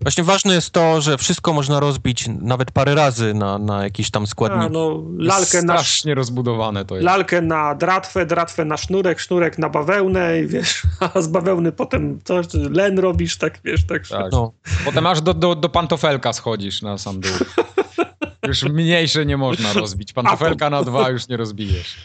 Właśnie 0.00 0.24
ważne 0.24 0.54
jest 0.54 0.70
to, 0.70 1.00
że 1.00 1.18
wszystko 1.18 1.52
można 1.52 1.80
rozbić 1.80 2.28
nawet 2.40 2.70
parę 2.70 2.94
razy 2.94 3.34
na, 3.34 3.58
na 3.58 3.82
jakiś 3.84 4.10
tam 4.10 4.22
A, 4.22 4.26
składnik. 4.26 4.70
no, 4.72 5.02
lalkę 5.18 5.62
na, 5.62 5.74
Strasznie 5.74 6.14
rozbudowane 6.14 6.84
to 6.84 6.94
jest. 6.94 7.04
lalkę 7.04 7.42
na 7.42 7.74
dratwę, 7.74 8.26
dratwę 8.26 8.64
na 8.64 8.76
sznurek, 8.76 9.20
sznurek 9.20 9.58
na 9.58 9.68
bawełnę 9.68 10.40
i 10.40 10.46
wiesz, 10.46 10.82
a 11.14 11.20
z 11.20 11.28
bawełny 11.28 11.72
potem 11.72 12.18
coś, 12.24 12.46
len 12.54 12.98
robisz, 12.98 13.36
tak 13.36 13.58
wiesz, 13.64 13.86
tak. 13.86 14.08
Tak. 14.08 14.32
No. 14.32 14.52
Potem 14.84 15.06
aż 15.06 15.20
do, 15.20 15.34
do, 15.34 15.54
do 15.54 15.68
pantofelka 15.68 16.32
schodzisz 16.32 16.82
na 16.82 16.98
sam 16.98 17.20
dół. 17.20 17.32
Już 18.48 18.62
mniejsze 18.62 19.26
nie 19.26 19.36
można 19.36 19.72
rozbić. 19.72 20.12
Pantofelka 20.12 20.70
na 20.70 20.82
dwa 20.82 21.10
już 21.10 21.28
nie 21.28 21.36
rozbijesz. 21.36 21.96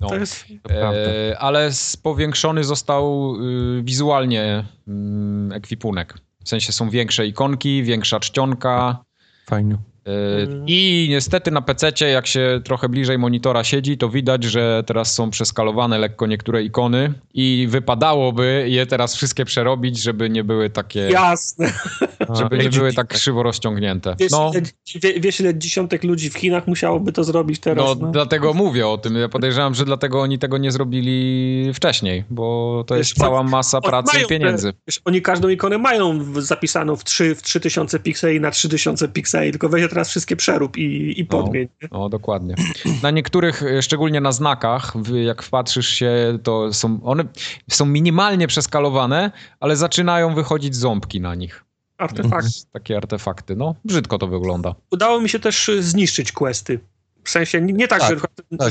No. 0.00 0.08
To 0.08 0.16
jest... 0.16 0.44
E, 0.70 1.38
ale 1.38 1.70
powiększony 2.02 2.64
został 2.64 3.34
y, 3.78 3.82
wizualnie 3.82 4.64
y, 4.88 5.54
ekwipunek. 5.54 6.14
W 6.44 6.48
sensie 6.48 6.72
są 6.72 6.90
większe 6.90 7.26
ikonki, 7.26 7.82
większa 7.82 8.20
czcionka. 8.20 9.04
Fajnie. 9.46 9.76
E, 10.06 10.36
Mm. 10.36 10.64
I 10.66 11.06
niestety 11.10 11.50
na 11.50 11.62
PC, 11.62 11.92
jak 12.10 12.26
się 12.26 12.60
trochę 12.64 12.88
bliżej 12.88 13.18
monitora 13.18 13.64
siedzi, 13.64 13.98
to 13.98 14.08
widać, 14.08 14.44
że 14.44 14.82
teraz 14.86 15.14
są 15.14 15.30
przeskalowane 15.30 15.98
lekko 15.98 16.26
niektóre 16.26 16.62
ikony 16.62 17.12
i 17.34 17.66
wypadałoby 17.70 18.64
je 18.68 18.86
teraz 18.86 19.16
wszystkie 19.16 19.44
przerobić, 19.44 20.02
żeby 20.02 20.30
nie 20.30 20.44
były 20.44 20.70
takie, 20.70 21.00
Jasne. 21.00 21.72
żeby 22.38 22.58
nie 22.58 22.70
były 22.70 22.92
tak 22.92 23.08
krzywo 23.08 23.42
rozciągnięte. 23.42 24.16
Wiesz, 24.18 24.32
No, 24.32 24.52
ile, 24.54 24.62
wie, 25.02 25.20
wiesz, 25.20 25.40
ile 25.40 25.58
dziesiątek 25.58 26.04
ludzi 26.04 26.30
w 26.30 26.34
Chinach 26.34 26.66
musiałoby 26.66 27.12
to 27.12 27.24
zrobić 27.24 27.60
teraz? 27.60 27.84
no, 27.84 27.94
No, 28.00 28.12
dlatego 28.12 28.54
mówię 28.54 28.88
o 28.88 28.98
tym. 28.98 29.16
Ja 29.16 29.28
podejrzewam, 29.28 29.74
że 29.74 29.84
dlatego 29.84 30.20
oni 30.20 30.38
tego 30.38 30.58
nie 30.58 30.72
zrobili 30.72 31.70
wcześniej, 31.74 32.24
bo 32.30 32.84
to 32.86 32.94
Wiesz, 32.94 33.08
jest 33.08 33.20
cała 33.20 33.42
masa 33.42 33.80
pracy 33.80 34.14
mają 34.14 34.26
i 34.26 34.28
pieniędzy. 34.28 34.72
Te, 34.72 34.78
wiesz, 34.88 35.00
oni 35.04 35.22
każdą 35.22 35.48
ikonę 35.48 35.78
mają 35.78 36.20
zapisaną 36.42 36.96
w, 36.96 37.04
3, 37.04 37.34
w 37.34 37.42
3000 37.42 37.98
pikseli 37.98 38.40
na 38.40 38.50
3000 38.50 39.08
pikseli, 39.08 39.50
tylko 39.50 39.68
weź 39.68 39.84
teraz 39.96 40.08
wszystkie 40.10 40.36
przerób 40.36 40.76
i, 40.76 41.20
i 41.20 41.24
podmień. 41.24 41.68
nie? 41.82 41.90
O, 41.90 42.08
dokładnie. 42.08 42.54
Na 43.02 43.10
niektórych, 43.10 43.62
e, 43.62 43.82
szczególnie 43.82 44.20
na 44.20 44.32
znakach, 44.32 44.92
jak 45.24 45.42
wpatrzysz 45.42 45.88
się, 45.88 46.38
to 46.42 46.72
są 46.72 47.00
one 47.04 47.24
są 47.70 47.86
minimalnie 47.86 48.46
przeskalowane, 48.46 49.30
ale 49.60 49.76
zaczynają 49.76 50.34
wychodzić 50.34 50.76
ząbki 50.76 51.20
na 51.20 51.34
nich. 51.34 51.64
Artefakt. 51.98 52.44
Więc 52.44 52.66
Takie 52.72 52.96
artefakty. 52.96 53.56
No, 53.56 53.74
brzydko 53.84 54.18
to 54.18 54.26
wygląda. 54.26 54.74
Udało 54.90 55.20
mi 55.20 55.28
się 55.28 55.38
też 55.38 55.68
y, 55.68 55.82
zniszczyć 55.82 56.32
questy. 56.32 56.80
W 57.24 57.30
sensie 57.30 57.60
nie, 57.60 57.72
nie 57.72 57.88
tak, 57.88 58.00
Tak, 58.00 58.18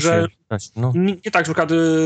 że 0.00 0.28
się, 0.60 0.68
no. 0.76 0.92
nie, 0.94 1.16
nie 1.24 1.30
tak, 1.30 1.46
że 1.46 1.52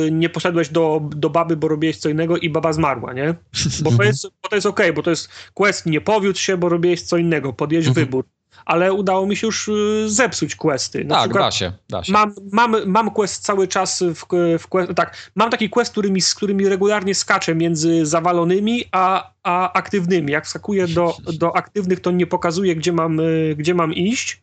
y, 0.07 0.11
nie 0.13 0.29
poszedłeś 0.29 0.69
do, 0.69 1.01
do 1.17 1.31
baby, 1.31 1.57
bo 1.57 1.69
robiłeś 1.69 1.97
co 1.97 2.09
innego 2.09 2.37
i 2.37 2.51
baba 2.51 2.73
zmarła, 2.73 3.13
nie? 3.13 3.35
Bo 3.83 3.91
to 3.93 4.03
jest, 4.03 4.27
bo 4.43 4.49
to 4.49 4.55
jest 4.55 4.67
okej, 4.67 4.93
bo 4.93 5.03
to 5.03 5.11
jest 5.11 5.29
quest, 5.55 5.87
nie 5.87 6.01
powiódł 6.01 6.39
się, 6.39 6.57
bo 6.57 6.69
robiłeś 6.69 7.03
co 7.03 7.17
innego, 7.17 7.53
podjąłeś 7.53 7.87
Mhm. 7.89 8.07
wybór. 8.07 8.25
Ale 8.65 8.93
udało 8.93 9.27
mi 9.27 9.37
się 9.37 9.47
już 9.47 9.69
y, 9.69 10.05
zepsuć 10.07 10.57
questy. 10.57 11.05
Na 11.05 11.15
tak, 11.15 11.25
przykład 11.25 11.45
da 11.45 11.51
się, 11.51 11.73
da 11.89 12.05
się. 12.05 12.13
Mam, 12.13 12.35
mam, 12.53 12.77
mam 12.87 13.11
quest 13.11 13.43
cały 13.43 13.69
czas 13.69 14.03
w, 14.15 14.25
w 14.59 14.67
quest, 14.69 14.93
tak, 14.97 15.31
mam 15.35 15.51
taki 15.51 15.71
quest, 15.71 15.93
którymi, 15.93 16.21
z 16.21 16.35
którymi 16.35 16.69
regularnie 16.69 17.15
skaczę 17.15 17.55
między 17.55 18.07
zawalonymi 18.07 18.85
a, 18.93 19.31
a 19.43 19.73
aktywnymi. 19.73 20.33
Jak 20.33 20.47
skakuję 20.49 20.89
do, 20.89 21.17
do 21.33 21.57
aktywnych, 21.57 22.01
to 22.01 22.11
nie 22.11 22.27
pokazuje, 22.27 22.77
gdzie 22.77 22.93
mam, 22.93 23.21
y, 23.21 23.55
gdzie 23.59 23.75
mam 23.75 23.93
iść. 23.95 24.43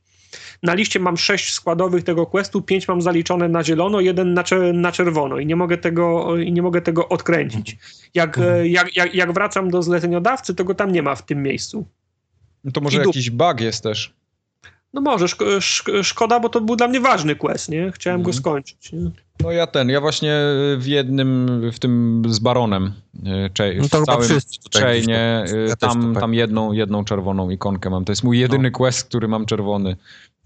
Na 0.63 0.73
liście 0.73 0.99
mam 0.99 1.17
sześć 1.17 1.53
składowych 1.53 2.03
tego 2.03 2.25
questu, 2.25 2.61
pięć 2.61 2.87
mam 2.87 3.01
zaliczone 3.01 3.49
na 3.49 3.63
zielono, 3.63 3.99
jeden 3.99 4.33
na, 4.33 4.43
cze- 4.43 4.73
na 4.73 4.91
czerwono 4.91 5.37
i 5.39 5.45
nie 5.45 5.55
mogę 5.55 5.77
tego, 5.77 6.37
i 6.37 6.51
nie 6.51 6.61
mogę 6.61 6.81
tego 6.81 7.09
odkręcić. 7.09 7.77
Jak, 8.13 8.37
Mhm. 8.37 8.55
e, 8.55 8.67
jak, 8.67 8.95
jak, 8.95 9.15
jak 9.15 9.33
wracam 9.33 9.69
do 9.69 9.83
zleceniodawcy, 9.83 10.55
to 10.55 10.63
go 10.63 10.75
tam 10.75 10.91
nie 10.91 11.03
ma 11.03 11.15
w 11.15 11.25
tym 11.25 11.43
miejscu. 11.43 11.87
No 12.67 12.71
to 12.71 12.81
może 12.81 12.97
jakiś 12.97 13.29
bug 13.29 13.61
jest 13.61 13.83
też. 13.83 14.13
No 14.93 15.01
może, 15.01 15.25
szko- 15.25 15.57
szk- 15.59 16.03
szkoda, 16.03 16.39
bo 16.39 16.49
to 16.49 16.61
był 16.61 16.75
dla 16.75 16.87
mnie 16.87 16.99
ważny 16.99 17.35
quest, 17.35 17.69
nie? 17.69 17.91
Chciałem 17.91 18.21
go 18.23 18.29
Mhm. 18.29 18.41
skończyć. 18.41 18.91
Nie? 18.91 19.11
No 19.43 19.51
ja 19.51 19.67
ten, 19.67 19.89
ja 19.89 20.01
właśnie 20.01 20.33
w 20.77 20.83
jednym, 20.85 21.61
w 21.73 21.79
tym 21.79 22.23
z 22.27 22.39
Baronem, 22.39 22.93
e, 23.25 23.49
cze- 23.49 23.73
No 23.75 23.89
to 23.89 24.01
w 24.01 24.05
całym 24.05 24.39
chainie, 24.73 25.43
tam. 25.47 25.57
e, 25.59 25.67
Ja 25.69 25.75
tam, 25.75 26.13
to 26.13 26.19
tam 26.19 26.33
jedną, 26.33 26.71
jedną 26.71 27.03
czerwoną 27.05 27.49
ikonkę 27.49 27.89
mam. 27.89 28.05
To 28.05 28.11
jest 28.11 28.23
mój 28.23 28.39
jedyny 28.39 28.71
quest, 28.71 29.07
który 29.07 29.27
mam 29.27 29.45
czerwony 29.45 29.95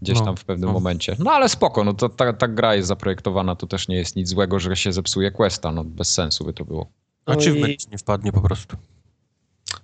gdzieś 0.01 0.19
No, 0.19 0.25
tam 0.25 0.37
w 0.37 0.45
pewnym 0.45 0.67
no. 0.69 0.73
momencie. 0.73 1.15
No 1.19 1.31
ale 1.31 1.49
spoko, 1.49 1.83
no 1.83 1.93
to 1.93 2.09
ta, 2.09 2.33
ta 2.33 2.47
gra 2.47 2.75
jest 2.75 2.87
zaprojektowana, 2.87 3.55
to 3.55 3.67
też 3.67 3.87
nie 3.87 3.95
jest 3.95 4.15
nic 4.15 4.29
złego, 4.29 4.59
że 4.59 4.75
się 4.75 4.91
zepsuje 4.93 5.31
questa, 5.31 5.71
no 5.71 5.83
bez 5.83 6.11
sensu 6.13 6.45
by 6.45 6.53
to 6.53 6.65
było. 6.65 6.87
No 7.27 7.33
Achievement 7.33 7.85
i- 7.87 7.91
nie 7.91 7.97
wpadnie 7.97 8.31
po 8.31 8.41
prostu. 8.41 8.77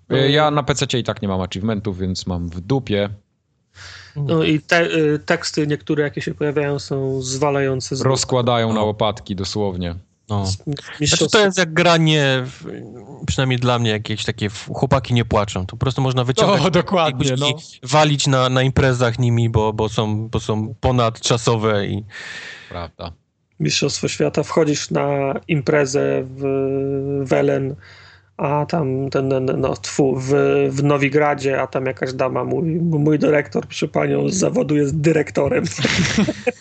No 0.09 0.17
i- 0.17 0.33
Ja 0.33 0.51
na 0.51 0.63
PC 0.63 0.99
i 0.99 1.03
tak 1.03 1.21
nie 1.21 1.27
mam 1.27 1.41
achievementów, 1.41 1.97
więc 1.99 2.27
mam 2.27 2.49
w 2.49 2.61
dupie. 2.61 3.09
No 4.15 4.43
i 4.43 4.59
te, 4.59 4.85
y, 4.95 5.19
teksty 5.25 5.67
niektóre, 5.67 6.03
jakie 6.03 6.21
się 6.21 6.33
pojawiają, 6.33 6.79
są 6.79 7.21
zwalające 7.21 7.95
z 7.95 8.01
Rozkładają 8.01 8.67
na 8.69 8.73
No. 8.75 8.85
łopatki 8.85 9.35
dosłownie. 9.35 9.95
No. 10.29 10.45
Znaczy 11.01 11.27
to 11.29 11.39
jest 11.45 11.57
jak 11.57 11.73
granie, 11.73 12.43
w, 12.45 12.65
przynajmniej 13.27 13.59
dla 13.59 13.79
mnie, 13.79 13.89
jakieś 13.89 14.25
takie 14.25 14.49
chłopaki 14.73 15.13
nie 15.13 15.25
płaczą. 15.25 15.65
To 15.65 15.71
po 15.71 15.77
prostu 15.77 16.01
można 16.01 16.23
wyciągać 16.23 16.61
O, 16.65 16.71
dokładnie, 16.71 17.35
no. 17.39 17.47
i 17.49 17.53
walić 17.83 18.27
na, 18.27 18.49
na 18.49 18.61
imprezach 18.63 19.19
nimi, 19.19 19.49
bo, 19.49 19.73
bo, 19.73 19.89
są, 19.89 20.29
bo 20.29 20.39
są 20.39 20.73
ponadczasowe 20.81 21.87
i 21.87 22.03
Prawda. 22.69 23.11
Mistrzostwo 23.59 24.07
Świata. 24.07 24.43
Wchodzisz 24.43 24.91
na 24.91 25.33
imprezę 25.47 26.23
w 26.25 26.43
Welen, 27.23 27.75
a 28.37 28.65
tam 28.65 29.09
ten, 29.09 29.29
ten 29.29 29.61
no, 29.61 29.75
tfu, 29.75 30.15
w, 30.15 30.33
w 30.69 30.83
Nowigradzie, 30.83 31.61
a 31.61 31.67
tam 31.67 31.85
jakaś 31.85 32.13
dama, 32.13 32.43
mój, 32.43 32.63
mój 32.79 33.19
dyrektor 33.19 33.67
przy 33.67 33.87
panią 33.87 34.29
z 34.29 34.33
zawodu 34.33 34.75
jest 34.75 34.99
dyrektorem. 34.99 35.63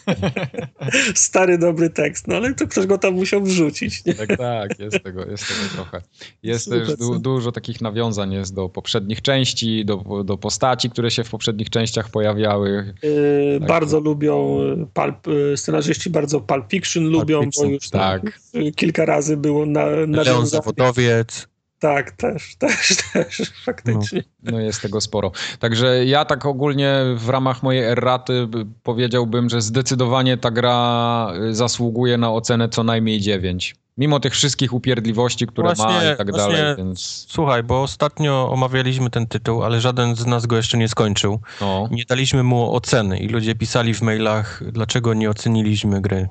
Stary, 1.14 1.58
dobry 1.58 1.90
tekst, 1.90 2.28
no 2.28 2.36
ale 2.36 2.54
to 2.54 2.66
ktoś 2.66 2.86
go 2.86 2.98
tam 2.98 3.14
musiał 3.14 3.42
wrzucić. 3.42 4.04
Nie? 4.04 4.14
Tak, 4.14 4.36
tak, 4.38 4.78
jest 4.78 5.02
tego, 5.02 5.24
jest 5.24 5.48
tego 5.48 5.60
trochę. 5.74 6.06
Jest 6.42 6.64
Super, 6.64 6.86
też 6.86 6.96
du, 6.96 7.18
dużo 7.18 7.52
takich 7.52 7.80
nawiązań 7.80 8.32
jest 8.32 8.54
do 8.54 8.68
poprzednich 8.68 9.22
części, 9.22 9.84
do, 9.84 10.24
do 10.24 10.36
postaci, 10.36 10.90
które 10.90 11.10
się 11.10 11.24
w 11.24 11.30
poprzednich 11.30 11.70
częściach 11.70 12.10
pojawiały. 12.10 12.94
Yy, 13.02 13.60
Tak. 13.60 13.68
Bardzo 13.68 14.00
lubią, 14.00 14.60
y, 14.60 14.86
pulp, 14.94 15.28
y, 15.28 15.56
scenarzyści 15.56 16.10
bardzo 16.10 16.40
Pulp 16.40 16.70
Fiction 16.70 17.04
lubią, 17.04 17.42
Fiction, 17.42 17.66
bo 17.66 17.72
już 17.72 17.90
tak. 17.90 18.40
y, 18.54 18.72
kilka 18.72 19.04
razy 19.04 19.36
było 19.36 19.66
na, 19.66 19.86
Leon 19.86 20.10
nawiązane. 20.10 20.46
Zawodowiec. 20.46 21.48
Tak, 21.78 22.12
też, 22.12 22.54
też, 22.58 22.96
też, 23.12 23.52
faktycznie. 23.64 24.22
No 24.42 24.60
jest 24.60 24.82
tego 24.82 25.00
sporo. 25.00 25.32
Także 25.58 26.04
ja 26.04 26.24
tak 26.24 26.46
ogólnie 26.46 26.94
w 27.16 27.28
ramach 27.28 27.62
mojej 27.62 27.84
erraty 27.84 28.46
by- 28.46 28.66
powiedziałbym, 28.82 29.50
że 29.50 29.60
zdecydowanie 29.60 30.36
ta 30.36 30.50
gra 30.50 31.28
zasługuje 31.50 32.18
na 32.18 32.32
ocenę 32.32 32.68
co 32.68 32.82
najmniej 32.84 33.20
9. 33.20 33.74
Mimo 33.98 34.20
tych 34.20 34.32
wszystkich 34.32 34.72
upierdliwości, 34.72 35.46
które 35.46 35.68
ma 35.68 35.74
Właśnie- 35.74 36.12
i 36.14 36.16
tak 36.16 36.32
dalej, 36.32 36.76
więc 36.76 37.26
Słuchaj, 37.28 37.62
bo 37.62 37.82
ostatnio 37.82 38.50
omawialiśmy 38.52 39.10
ten 39.10 39.26
tytuł, 39.26 39.62
ale 39.62 39.80
żaden 39.80 40.16
z 40.16 40.26
nas 40.26 40.46
go 40.46 40.56
jeszcze 40.56 40.78
nie 40.78 40.88
skończył. 40.88 41.40
no. 41.60 41.88
Nie 41.90 42.04
daliśmy 42.04 42.42
mu 42.42 42.74
oceny 42.74 43.18
i 43.18 43.28
ludzie 43.28 43.54
pisali 43.54 43.94
w 43.94 44.02
mailach, 44.02 44.62
dlaczego 44.72 45.14
nie 45.14 45.30
oceniliśmy 45.30 46.00
gry. 46.00 46.28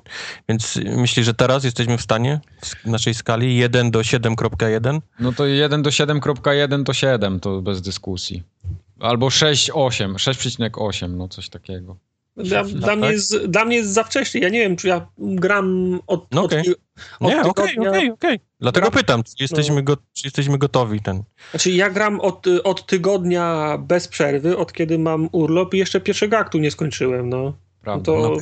Więc 0.50 0.80
myślisz, 0.96 1.26
że 1.26 1.34
teraz 1.34 1.64
jesteśmy 1.64 1.98
w 1.98 2.02
stanie 2.02 2.40
w 2.62 2.86
naszej 2.86 3.14
skali 3.14 3.56
1 3.58 3.92
do 3.92 4.00
7.1? 4.00 5.02
No 5.20 5.32
to 5.34 5.46
1 5.46 5.82
do 5.82 5.90
7.1 5.90 6.84
to 6.84 6.94
7, 6.94 7.40
to 7.40 7.62
bez 7.62 7.82
dyskusji. 7.82 8.44
Albo 9.00 9.28
6,8, 9.28 10.14
6,8, 10.14 11.10
no 11.18 11.28
coś 11.28 11.50
takiego. 11.50 11.98
Dla, 12.38 12.64
No 12.64 12.70
dla, 12.70 12.96
mnie 12.96 13.06
tak. 13.06 13.12
jest, 13.12 13.38
dla 13.38 13.66
mnie 13.66 13.78
jest 13.78 13.90
za 13.90 14.04
wcześnie. 14.04 14.42
Ja 14.42 14.50
nie 14.50 14.60
wiem, 14.60 14.76
czy 14.76 14.88
ja 14.88 15.08
gram 15.18 16.00
od, 16.08 16.26
No 16.32 16.44
od, 16.44 16.54
okej. 16.54 16.76
od 17.20 17.30
Nie, 17.30 17.42
okej, 17.42 17.78
okej, 17.80 18.12
okej. 18.12 18.40
Dlatego 18.60 18.88
Gra- 18.88 18.94
pytam, 18.94 19.24
czy 19.24 19.32
jesteśmy, 19.40 19.84
go, 19.84 19.98
czy 20.14 20.28
jesteśmy 20.28 20.58
gotowi 20.58 21.02
ten. 21.02 21.24
Znaczy 21.52 21.72
ja 21.72 21.90
gram 21.90 22.20
od, 22.20 22.46
od 22.64 22.86
tygodnia 22.86 23.78
bez 23.78 24.08
przerwy, 24.08 24.58
od 24.58 24.74
kiedy 24.74 25.00
mam 25.00 25.30
urlop 25.32 25.74
i 25.74 25.78
jeszcze 25.78 26.02
pierwszego 26.02 26.38
aktu 26.38 26.58
nie 26.58 26.72
skończyłem, 26.72 27.30
no. 27.30 27.54
No 27.86 28.00
Prawda? 28.00 28.06
to, 28.06 28.18
no 28.20 28.38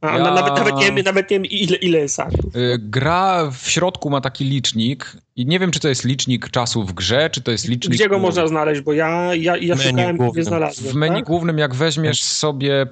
a, 0.00 0.16
Ja- 0.18 0.24
na- 0.24 0.34
nawet, 0.34 0.56
nawet, 0.56 0.76
nie 0.76 0.92
wiem, 0.92 1.04
nawet 1.04 1.30
nie 1.30 1.36
wiem 1.36 1.44
ile, 1.44 1.76
ile 1.76 1.98
jest 1.98 2.20
aktów. 2.20 2.56
Y, 2.56 2.76
Gra 2.78 3.50
w 3.50 3.70
środku 3.70 4.10
ma 4.10 4.20
taki 4.20 4.44
licznik 4.44 5.16
i 5.36 5.46
nie 5.46 5.58
wiem, 5.58 5.70
czy 5.70 5.80
to 5.80 5.88
jest 5.88 6.04
licznik 6.04 6.50
czasu 6.50 6.84
w 6.84 6.92
grze, 6.92 7.30
czy 7.30 7.40
to 7.42 7.50
jest 7.50 7.68
licznik... 7.68 7.94
Gdzie 7.94 8.08
go 8.08 8.18
można 8.18 8.46
znaleźć, 8.46 8.80
bo 8.80 8.92
ja, 8.92 9.34
ja, 9.34 9.56
ja 9.56 9.74
Menu 9.74 9.88
szukałem 9.90 10.16
i 10.16 10.18
głównym. 10.18 10.40
nie 10.40 10.44
znalazłem. 10.44 10.92
W 10.92 10.94
menu 10.96 11.16
tak? 11.16 11.24
głównym, 11.24 11.58
jak 11.58 11.74
weźmiesz 11.74 12.22
sobie 12.22 12.82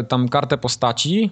y, 0.00 0.04
tam 0.08 0.28
kartę 0.28 0.58
postaci, 0.58 1.30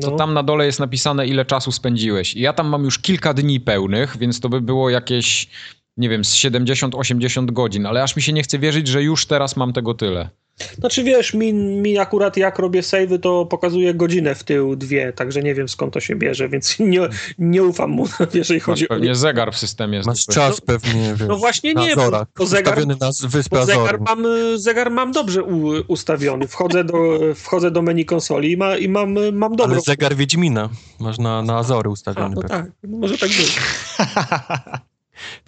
to 0.00 0.10
No. 0.10 0.16
tam 0.16 0.34
na 0.34 0.42
dole 0.42 0.66
jest 0.66 0.80
napisane, 0.80 1.26
ile 1.26 1.44
czasu 1.44 1.72
spędziłeś. 1.72 2.34
I 2.34 2.40
ja 2.40 2.52
tam 2.52 2.68
mam 2.68 2.84
już 2.84 2.98
kilka 2.98 3.34
dni 3.34 3.60
pełnych, 3.60 4.16
więc 4.18 4.40
to 4.40 4.48
by 4.48 4.60
było 4.60 4.90
jakieś, 4.90 5.48
nie 5.96 6.08
wiem, 6.08 6.24
z 6.24 6.34
70-80 6.34 7.50
godzin, 7.50 7.86
ale 7.86 8.02
aż 8.02 8.16
mi 8.16 8.22
się 8.22 8.32
nie 8.32 8.42
chce 8.42 8.58
wierzyć, 8.58 8.88
że 8.88 9.02
już 9.02 9.26
teraz 9.26 9.56
mam 9.56 9.72
tego 9.72 9.94
tyle. 9.94 10.28
Znaczy 10.78 11.04
wiesz, 11.04 11.34
mi, 11.34 11.52
mi 11.54 11.98
akurat 11.98 12.36
jak 12.36 12.58
robię 12.58 12.82
savey, 12.82 13.18
to 13.18 13.46
pokazuje 13.46 13.94
godzinę 13.94 14.34
w 14.34 14.44
tył, 14.44 14.76
dwie, 14.76 15.12
także 15.12 15.42
nie 15.42 15.54
wiem 15.54 15.68
skąd 15.68 15.94
to 15.94 16.00
się 16.00 16.16
bierze, 16.16 16.48
więc 16.48 16.76
nie, 16.78 17.00
nie 17.38 17.64
ufam 17.64 17.90
mu, 17.90 18.08
jeżeli 18.34 18.58
Masz 18.60 18.64
chodzi 18.66 18.88
o... 18.88 18.88
pewnie 18.88 19.14
zegar 19.14 19.52
w 19.52 19.58
systemie. 19.58 20.00
Masz 20.06 20.26
czas 20.26 20.60
pewnie, 20.60 21.14
wiesz, 21.16 21.28
No 21.28 21.36
właśnie 21.36 21.74
nie, 21.74 21.96
bo, 21.96 22.02
Azorach. 22.02 22.28
bo 22.38 22.46
zegar, 22.46 22.74
Ustawiony 22.78 22.96
na 23.00 23.28
wyspę 23.28 23.56
bo 23.58 23.66
zegar, 23.66 24.00
mam, 24.00 24.24
zegar 24.56 24.90
mam 24.90 25.12
dobrze 25.12 25.42
u, 25.42 25.68
ustawiony. 25.88 26.48
Wchodzę 26.48 26.84
do, 26.84 26.96
wchodzę 27.34 27.70
do 27.70 27.82
menu 27.82 28.04
konsoli 28.04 28.52
i, 28.52 28.56
ma, 28.56 28.76
i 28.76 28.88
mam, 28.88 29.14
mam 29.32 29.56
dobrą... 29.56 29.72
Ale 29.72 29.80
zegar 29.80 30.16
Wiedźmina 30.16 30.68
masz 31.00 31.18
na, 31.18 31.42
na 31.42 31.56
Azory 31.58 31.88
A, 31.88 31.92
ustawiony. 31.92 32.34
no 32.34 32.42
pewnie. 32.42 32.56
tak, 32.56 32.70
może 32.88 33.18
tak 33.18 33.28
być. 33.28 33.58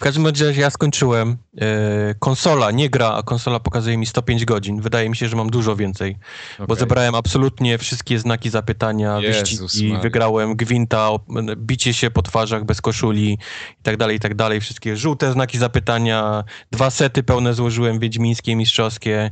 każdym 0.03 0.27
razie 0.27 0.53
ja 0.61 0.69
skończyłem. 0.69 1.37
E, 1.61 2.15
konsola, 2.19 2.71
nie 2.71 2.89
gra, 2.89 3.13
a 3.13 3.23
konsola 3.23 3.59
pokazuje 3.59 3.97
mi 3.97 4.05
105 4.05 4.45
godzin. 4.45 4.81
Wydaje 4.81 5.09
mi 5.09 5.15
się, 5.15 5.27
że 5.27 5.35
mam 5.35 5.49
dużo 5.49 5.75
więcej, 5.75 6.17
bo 6.57 6.63
Okej. 6.63 6.77
zebrałem 6.77 7.15
absolutnie 7.15 7.77
wszystkie 7.77 8.19
znaki 8.19 8.49
zapytania, 8.49 9.19
Maria. 9.89 10.01
wygrałem 10.01 10.55
gwinta, 10.55 11.09
bicie 11.57 11.93
się 11.93 12.11
po 12.11 12.21
twarzach 12.21 12.65
bez 12.65 12.81
koszuli 12.81 13.33
i 13.79 13.83
tak 13.83 13.97
dalej, 13.97 14.17
i 14.17 14.19
tak 14.19 14.35
dalej. 14.35 14.61
Wszystkie 14.61 14.97
żółte 14.97 15.31
znaki 15.31 15.57
zapytania, 15.57 16.43
dwa 16.71 16.89
sety 16.89 17.23
pełne 17.23 17.53
złożyłem, 17.53 17.99
wiedźmińskie, 17.99 18.55
mistrzowskie. 18.55 19.31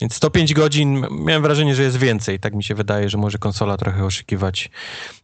Więc 0.00 0.14
105 0.14 0.54
godzin, 0.54 1.06
miałem 1.10 1.42
wrażenie, 1.42 1.74
że 1.74 1.82
jest 1.82 1.96
więcej. 1.96 2.40
Tak 2.40 2.54
mi 2.54 2.64
się 2.64 2.74
wydaje, 2.74 3.08
że 3.08 3.18
może 3.18 3.38
konsola 3.38 3.76
trochę 3.76 4.04
oszukiwać. 4.04 4.70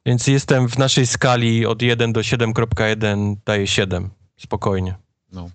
Więc 0.07 0.27
jestem 0.27 0.69
w 0.69 0.79
naszej 0.79 1.07
skali 1.07 1.67
od 1.67 1.83
1 1.83 2.13
do 2.13 2.21
7.1, 2.21 3.37
daję 3.45 3.67
7. 3.67 4.11
Spokojnie. 4.37 4.95
No. 5.33 5.51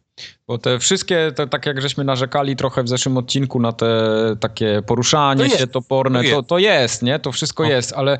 Bo 0.47 0.57
te 0.57 0.79
wszystkie, 0.79 1.31
te, 1.35 1.47
tak 1.47 1.65
jak 1.65 1.81
żeśmy 1.81 2.03
narzekali 2.03 2.55
trochę 2.55 2.83
w 2.83 2.89
zeszłym 2.89 3.17
odcinku 3.17 3.59
na 3.59 3.71
te 3.73 3.95
takie 4.39 4.81
poruszanie 4.87 5.49
To 5.49 5.57
się 5.57 5.67
toporne, 5.67 6.23
to 6.23 6.29
to, 6.29 6.35
jest. 6.35 6.49
to 6.49 6.57
jest, 6.59 7.01
nie? 7.01 7.19
To 7.19 7.31
wszystko 7.31 7.63
No. 7.63 7.69
jest, 7.69 7.93
ale 7.93 8.17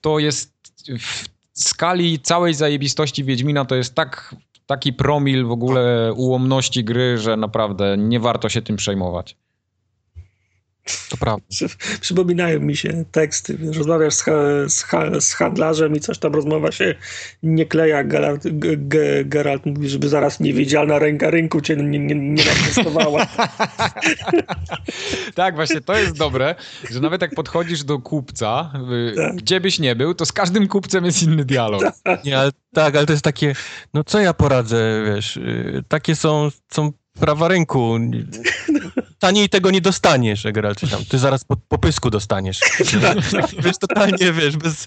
to 0.00 0.18
jest 0.18 0.54
w 0.98 1.24
skali 1.52 2.18
całej 2.20 2.54
zajebistości 2.54 3.24
Wiedźmina 3.24 3.64
to 3.64 3.74
jest 3.74 3.94
tak, 3.94 4.34
taki 4.66 4.92
promil 4.92 5.44
w 5.46 5.50
ogóle 5.50 6.12
ułomności 6.16 6.84
gry, 6.84 7.18
że 7.18 7.36
naprawdę 7.36 7.96
nie 7.98 8.20
warto 8.20 8.48
się 8.48 8.62
tym 8.62 8.76
przejmować. 8.76 9.36
To 11.10 11.16
prawda. 11.16 11.46
Przy, 11.48 11.66
przypominają 12.00 12.60
mi 12.60 12.76
się 12.76 13.04
teksty. 13.12 13.56
Wiesz, 13.58 13.76
rozmawiasz 13.76 14.14
z, 14.14 14.22
ha, 14.22 14.32
z, 14.68 14.82
ha, 14.82 15.20
z 15.20 15.32
handlarzem 15.32 15.96
i 15.96 16.00
coś 16.00 16.18
tam 16.18 16.34
rozmowa 16.34 16.72
się 16.72 16.94
nie 17.42 17.66
kleja. 17.66 18.04
Geralt, 18.04 18.42
G, 18.42 18.76
G, 18.76 19.24
Geralt 19.24 19.66
mówi, 19.66 19.88
żeby 19.88 20.08
zaraz 20.08 20.40
niewidzialna 20.40 20.98
ręka 20.98 21.30
rynku 21.30 21.60
cię 21.60 21.76
nie, 21.76 21.98
nie, 21.98 22.14
nie. 22.14 22.42
Tak, 25.34 25.54
właśnie 25.54 25.80
to 25.80 25.98
jest 25.98 26.16
dobre, 26.18 26.54
że 26.90 27.00
nawet 27.00 27.22
jak 27.22 27.34
podchodzisz 27.34 27.84
do 27.84 27.98
kupca, 27.98 28.72
y, 29.12 29.16
Tak. 29.16 29.36
gdzie 29.36 29.60
byś 29.60 29.78
nie 29.78 29.96
był, 29.96 30.14
to 30.14 30.26
z 30.26 30.32
każdym 30.32 30.68
kupcem 30.68 31.04
jest 31.04 31.22
inny 31.22 31.44
dialog. 31.44 31.82
Nie, 32.24 32.38
ale, 32.38 32.50
tak, 32.74 32.96
ale 32.96 33.06
to 33.06 33.12
jest 33.12 33.24
takie, 33.24 33.54
no 33.94 34.04
co 34.04 34.20
ja 34.20 34.34
poradzę, 34.34 35.02
wiesz, 35.14 35.36
y, 35.36 35.84
takie 35.88 36.16
są, 36.16 36.48
są 36.68 36.92
prawa 37.20 37.48
rynku. 37.48 37.98
Taniej 39.20 39.48
tego 39.48 39.70
nie 39.70 39.80
dostaniesz, 39.80 40.46
czy 40.76 40.88
tam, 40.88 41.04
ty 41.04 41.18
zaraz 41.18 41.44
po, 41.44 41.56
po 41.56 41.78
pysku 41.78 42.10
dostaniesz. 42.10 42.60
wiesz, 43.64 43.78
totalnie, 43.78 44.32
wiesz, 44.32 44.56
bez... 44.56 44.86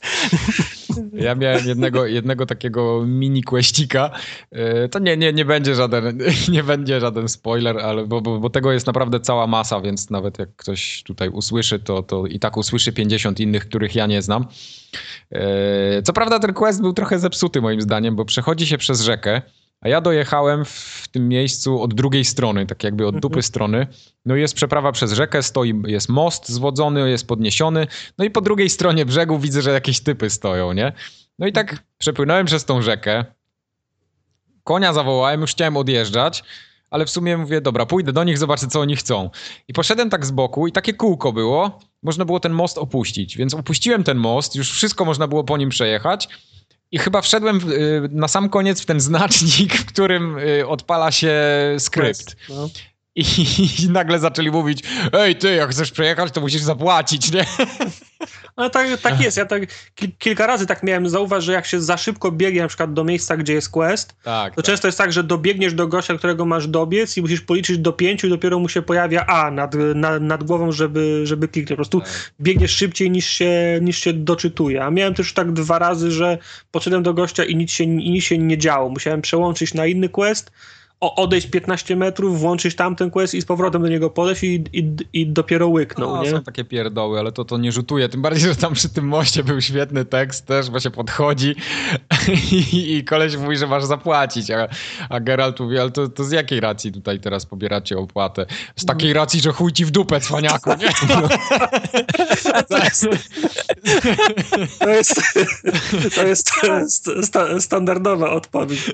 Ja 1.14 1.36
miałem 1.36 1.68
jednego, 1.68 2.06
jednego 2.06 2.46
takiego 2.46 3.04
mini 3.08 3.44
questika. 3.44 4.12
E, 4.52 4.90
To 4.90 5.00
nie, 5.00 5.18
nie, 5.18 5.34
nie 5.34 5.46
będzie 5.46 5.76
żaden, 5.76 6.20
nie 6.52 6.64
będzie 6.64 7.00
żaden 7.00 7.28
spoiler, 7.30 7.80
ale 7.80 8.08
bo, 8.08 8.22
bo, 8.22 8.40
bo 8.40 8.50
tego 8.50 8.72
jest 8.72 8.88
naprawdę 8.88 9.20
cała 9.20 9.48
masa, 9.48 9.82
więc 9.82 10.10
nawet 10.10 10.40
jak 10.40 10.56
ktoś 10.56 11.04
tutaj 11.04 11.30
usłyszy, 11.30 11.80
to, 11.80 12.04
to 12.04 12.26
i 12.26 12.40
tak 12.40 12.58
usłyszy 12.58 12.94
50 12.94 13.40
innych, 13.40 13.68
których 13.68 13.96
ja 13.96 14.08
nie 14.08 14.22
znam. 14.22 14.46
E, 15.32 16.02
Co 16.02 16.14
prawda 16.14 16.40
ten 16.40 16.54
quest 16.54 16.82
był 16.82 16.94
trochę 16.94 17.20
zepsuty 17.20 17.62
moim 17.62 17.82
zdaniem, 17.82 18.16
bo 18.16 18.26
przechodzi 18.26 18.68
się 18.68 18.78
przez 18.78 19.02
rzekę, 19.02 19.42
a 19.84 19.90
ja 19.90 20.02
dojechałem 20.02 20.66
w 20.66 21.08
tym 21.12 21.30
miejscu 21.30 21.82
od 21.82 21.94
drugiej 21.94 22.26
strony, 22.26 22.66
tak 22.66 22.84
jakby 22.84 23.08
od 23.08 23.20
dupy 23.20 23.42
strony. 23.42 23.88
No 24.26 24.36
i 24.36 24.42
jest 24.42 24.54
przeprawa 24.54 24.92
przez 24.92 25.14
rzekę, 25.14 25.44
stoi, 25.44 25.82
jest 25.88 26.10
most 26.10 26.50
zwodzony, 26.50 27.10
jest 27.10 27.28
podniesiony. 27.28 27.88
No 28.18 28.26
i 28.26 28.30
po 28.30 28.42
drugiej 28.42 28.70
stronie 28.70 29.06
brzegu 29.06 29.40
widzę, 29.40 29.62
że 29.62 29.72
jakieś 29.72 30.00
typy 30.00 30.30
stoją, 30.30 30.74
nie? 30.74 30.94
No 31.40 31.48
i 31.48 31.52
tak 31.52 31.84
przepłynąłem 31.98 32.46
przez 32.46 32.66
tą 32.66 32.82
rzekę. 32.82 33.26
Konia 34.64 34.94
zawołałem, 34.94 35.42
już 35.42 35.52
chciałem 35.52 35.78
odjeżdżać, 35.78 36.44
ale 36.90 37.06
w 37.06 37.10
sumie 37.10 37.38
mówię, 37.38 37.62
dobra, 37.62 37.86
pójdę 37.86 38.14
do 38.14 38.24
nich, 38.24 38.38
zobaczę, 38.38 38.68
co 38.68 38.80
oni 38.80 38.96
chcą. 38.96 39.30
I 39.68 39.74
poszedłem 39.74 40.10
tak 40.10 40.26
z 40.26 40.32
boku 40.32 40.68
i 40.68 40.72
takie 40.72 40.94
kółko 40.94 41.34
było, 41.34 41.80
można 42.04 42.26
było 42.26 42.40
ten 42.40 42.52
most 42.52 42.78
opuścić. 42.78 43.38
Więc 43.38 43.54
opuściłem 43.54 44.04
ten 44.04 44.18
most, 44.18 44.56
już 44.56 44.72
wszystko 44.72 45.06
można 45.06 45.28
było 45.28 45.44
po 45.44 45.58
nim 45.58 45.70
przejechać. 45.70 46.30
I 46.92 47.00
chyba 47.00 47.22
wszedłem 47.22 47.60
w, 47.60 47.72
y, 47.72 48.10
na 48.12 48.28
sam 48.28 48.50
koniec 48.50 48.82
w 48.82 48.86
ten 48.86 49.00
znacznik, 49.00 49.74
w 49.76 49.86
którym 49.86 50.38
y, 50.38 50.68
odpala 50.68 51.12
się 51.12 51.36
skrypt. 51.80 52.36
No. 52.50 52.70
I, 53.16 53.24
I 53.84 53.90
nagle 53.90 54.20
zaczęli 54.20 54.52
mówić, 54.52 54.84
ej 55.14 55.36
ty, 55.36 55.56
jak 55.56 55.70
chcesz 55.72 55.92
przejechać, 55.92 56.32
to 56.32 56.42
musisz 56.42 56.62
zapłacić, 56.62 57.32
nie? 57.32 57.46
Ale 58.56 58.70
tak, 58.70 59.02
tak 59.02 59.22
jest. 59.22 59.38
Ja 59.38 59.46
tak 59.46 59.64
kil, 59.96 60.10
kilka 60.20 60.48
razy 60.48 60.66
tak 60.68 60.84
miałem 60.84 61.10
zauważyć, 61.10 61.46
że 61.46 61.54
jak 61.54 61.66
się 61.66 61.82
za 61.82 61.98
szybko 61.98 62.32
biegnie 62.32 62.62
na 62.62 62.68
przykład 62.68 62.94
do 62.94 63.04
miejsca, 63.04 63.38
gdzie 63.38 63.54
jest 63.54 63.70
quest, 63.70 64.16
Tak, 64.24 64.56
to 64.56 64.62
tak. 64.62 64.66
często 64.66 64.88
jest 64.88 64.98
tak, 64.98 65.14
że 65.14 65.24
dobiegniesz 65.24 65.74
do 65.74 65.88
gościa, 65.88 66.18
którego 66.18 66.46
masz 66.46 66.68
dobiec 66.68 67.18
i 67.18 67.22
musisz 67.22 67.42
policzyć 67.42 67.78
do 67.78 67.94
pięciu 67.94 68.28
i 68.28 68.30
dopiero 68.30 68.60
mu 68.60 68.70
się 68.70 68.82
pojawia 68.82 69.26
A 69.26 69.52
nad, 69.52 69.76
nad, 69.96 70.22
nad 70.22 70.44
głową, 70.44 70.72
żeby, 70.72 71.22
żeby 71.24 71.48
kliknąć. 71.48 71.70
Po 71.70 71.76
prostu 71.76 72.00
Tak. 72.02 72.32
biegniesz 72.42 72.72
szybciej 72.72 73.12
niż 73.12 73.26
się, 73.28 73.80
niż 73.82 73.98
się 74.00 74.14
doczytuje. 74.14 74.84
A 74.84 74.92
miałem 74.92 75.14
też 75.14 75.34
tak 75.34 75.52
dwa 75.52 75.80
razy, 75.80 76.12
że 76.12 76.38
podszedłem 76.72 77.04
do 77.04 77.14
gościa 77.14 77.44
i 77.44 77.56
nic 77.56 77.72
się, 77.72 77.84
i 77.84 78.12
nic 78.12 78.24
się 78.24 78.38
nie 78.38 78.58
działo. 78.58 78.90
Musiałem 78.90 79.22
przełączyć 79.22 79.74
na 79.74 79.86
inny 79.86 80.10
quest, 80.10 80.52
odejść 81.12 81.48
15 81.48 81.96
metrów, 81.96 82.40
włączyć 82.40 82.76
tamten 82.76 83.12
quest 83.12 83.34
i 83.34 83.42
z 83.42 83.46
powrotem 83.46 83.82
do 83.82 83.88
niego 83.88 84.10
podejść 84.10 84.44
i, 84.44 84.64
i, 84.74 84.96
i 85.14 85.28
dopiero 85.28 85.68
łyknął, 85.68 86.16
No, 86.16 86.24
nie? 86.24 86.32
są 86.32 86.44
takie 86.44 86.64
pierdoły, 86.66 87.20
ale 87.20 87.32
to, 87.32 87.46
to 87.46 87.58
nie 87.58 87.72
rzutuje. 87.72 88.10
Tym 88.10 88.22
bardziej, 88.22 88.50
że 88.50 88.56
tam 88.56 88.74
przy 88.74 88.90
tym 88.90 89.08
moście 89.08 89.44
był 89.44 89.62
świetny 89.62 90.06
tekst 90.06 90.46
też, 90.46 90.70
bo 90.70 90.80
się 90.80 90.92
podchodzi 90.92 91.56
i, 92.52 92.94
i 92.96 93.04
koleś 93.04 93.38
mówi, 93.38 93.58
że 93.58 93.68
masz 93.68 93.84
zapłacić, 93.86 94.52
a, 94.52 94.68
a 95.10 95.20
Geralt 95.20 95.60
mówi, 95.60 95.80
ale 95.80 95.92
to, 95.92 96.10
to 96.10 96.24
z 96.24 96.32
jakiej 96.32 96.60
racji 96.60 96.92
tutaj 96.92 97.20
teraz 97.20 97.46
pobieracie 97.46 97.98
opłatę? 97.98 98.46
Z 98.76 98.86
takiej 98.86 99.14
racji, 99.14 99.42
że 99.42 99.52
chuj 99.52 99.72
ci 99.72 99.86
w 99.86 99.92
dupę, 99.92 100.20
cwaniaku, 100.20 100.70
nie? 100.70 100.90
To 102.64 102.78
jest, 102.78 103.06
to 104.80 104.90
jest, 104.90 106.52
to 106.62 106.78
jest 106.80 107.10
sta, 107.24 107.60
standardowa 107.60 108.32
odpowiedź. 108.32 108.94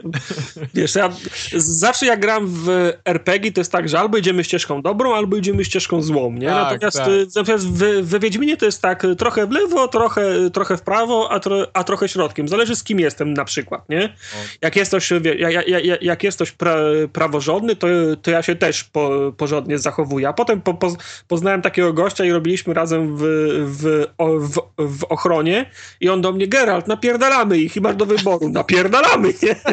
Wiesz, 0.74 0.96
ja 0.96 1.10
zawsze 1.58 1.99
jak 2.06 2.20
gram 2.20 2.48
w 2.48 2.94
RPG, 3.06 3.52
to 3.52 3.62
jest 3.62 3.72
tak, 3.72 3.90
że 3.90 4.00
albo 4.00 4.18
idziemy 4.18 4.44
ścieżką 4.44 4.82
dobrą, 4.82 5.16
albo 5.16 5.38
idziemy 5.38 5.66
ścieżką 5.66 6.02
złą, 6.02 6.32
nie? 6.32 6.48
Tak, 6.48 6.72
Natomiast, 6.72 6.98
tak. 6.98 7.08
y, 7.08 7.28
natomiast 7.36 7.68
w, 7.68 8.02
we 8.02 8.20
Wiedźminie 8.20 8.58
to 8.58 8.66
jest 8.66 8.82
tak, 8.82 9.06
y, 9.06 9.16
trochę 9.16 9.48
w 9.48 9.52
lewo, 9.52 9.88
trochę, 9.88 10.50
trochę 10.54 10.78
w 10.78 10.82
prawo, 10.82 11.32
a, 11.32 11.40
tro, 11.40 11.68
a 11.74 11.84
trochę 11.84 12.10
środkiem. 12.10 12.48
Zależy 12.48 12.76
z 12.76 12.84
kim 12.84 13.00
jestem 13.00 13.34
na 13.34 13.46
przykład, 13.46 13.90
nie? 13.90 14.16
Jak 14.62 14.76
jest 14.76 14.92
ktoś, 14.92 15.12
jak, 15.38 15.68
jak, 15.68 16.02
jak 16.02 16.24
jest 16.24 16.38
ktoś 16.38 16.52
pra, 16.52 16.76
praworządny, 17.14 17.76
to, 17.76 17.88
to 18.22 18.32
ja 18.32 18.42
się 18.42 18.56
też 18.56 18.84
po, 18.84 19.34
porządnie 19.38 19.78
zachowuję. 19.78 20.28
A 20.28 20.34
potem 20.34 20.62
po, 20.62 20.74
po, 20.74 20.96
poznałem 21.28 21.62
takiego 21.62 21.94
gościa 21.94 22.26
i 22.26 22.32
robiliśmy 22.32 22.74
razem 22.74 23.18
w, 23.18 23.22
w, 23.66 24.06
w, 24.40 24.60
w 24.78 25.04
ochronie 25.04 25.70
i 26.02 26.10
on 26.10 26.22
do 26.22 26.32
mnie, 26.32 26.48
Geralt, 26.48 26.88
napierdalamy 26.88 27.58
ich 27.58 27.76
i 27.76 27.82
masz 27.82 27.96
do 27.96 28.06
wyboru. 28.06 28.50
Napierdalamy, 28.50 29.34
nie? 29.44 29.56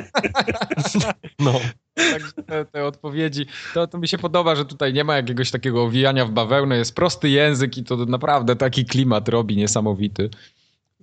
No. 1.38 1.60
Także 1.96 2.32
te, 2.32 2.64
te 2.64 2.84
odpowiedzi, 2.84 3.46
to, 3.74 3.86
to 3.86 3.98
mi 3.98 4.08
się 4.08 4.18
podoba, 4.18 4.56
że 4.56 4.64
tutaj 4.64 4.92
nie 4.92 5.04
ma 5.04 5.16
jakiegoś 5.16 5.50
takiego 5.50 5.82
owijania 5.82 6.26
w 6.26 6.30
bawełnę, 6.30 6.76
jest 6.76 6.94
prosty 6.94 7.28
język 7.28 7.78
i 7.78 7.84
to 7.84 7.96
naprawdę 7.96 8.56
taki 8.56 8.84
klimat 8.84 9.28
robi 9.28 9.56
niesamowity. 9.56 10.30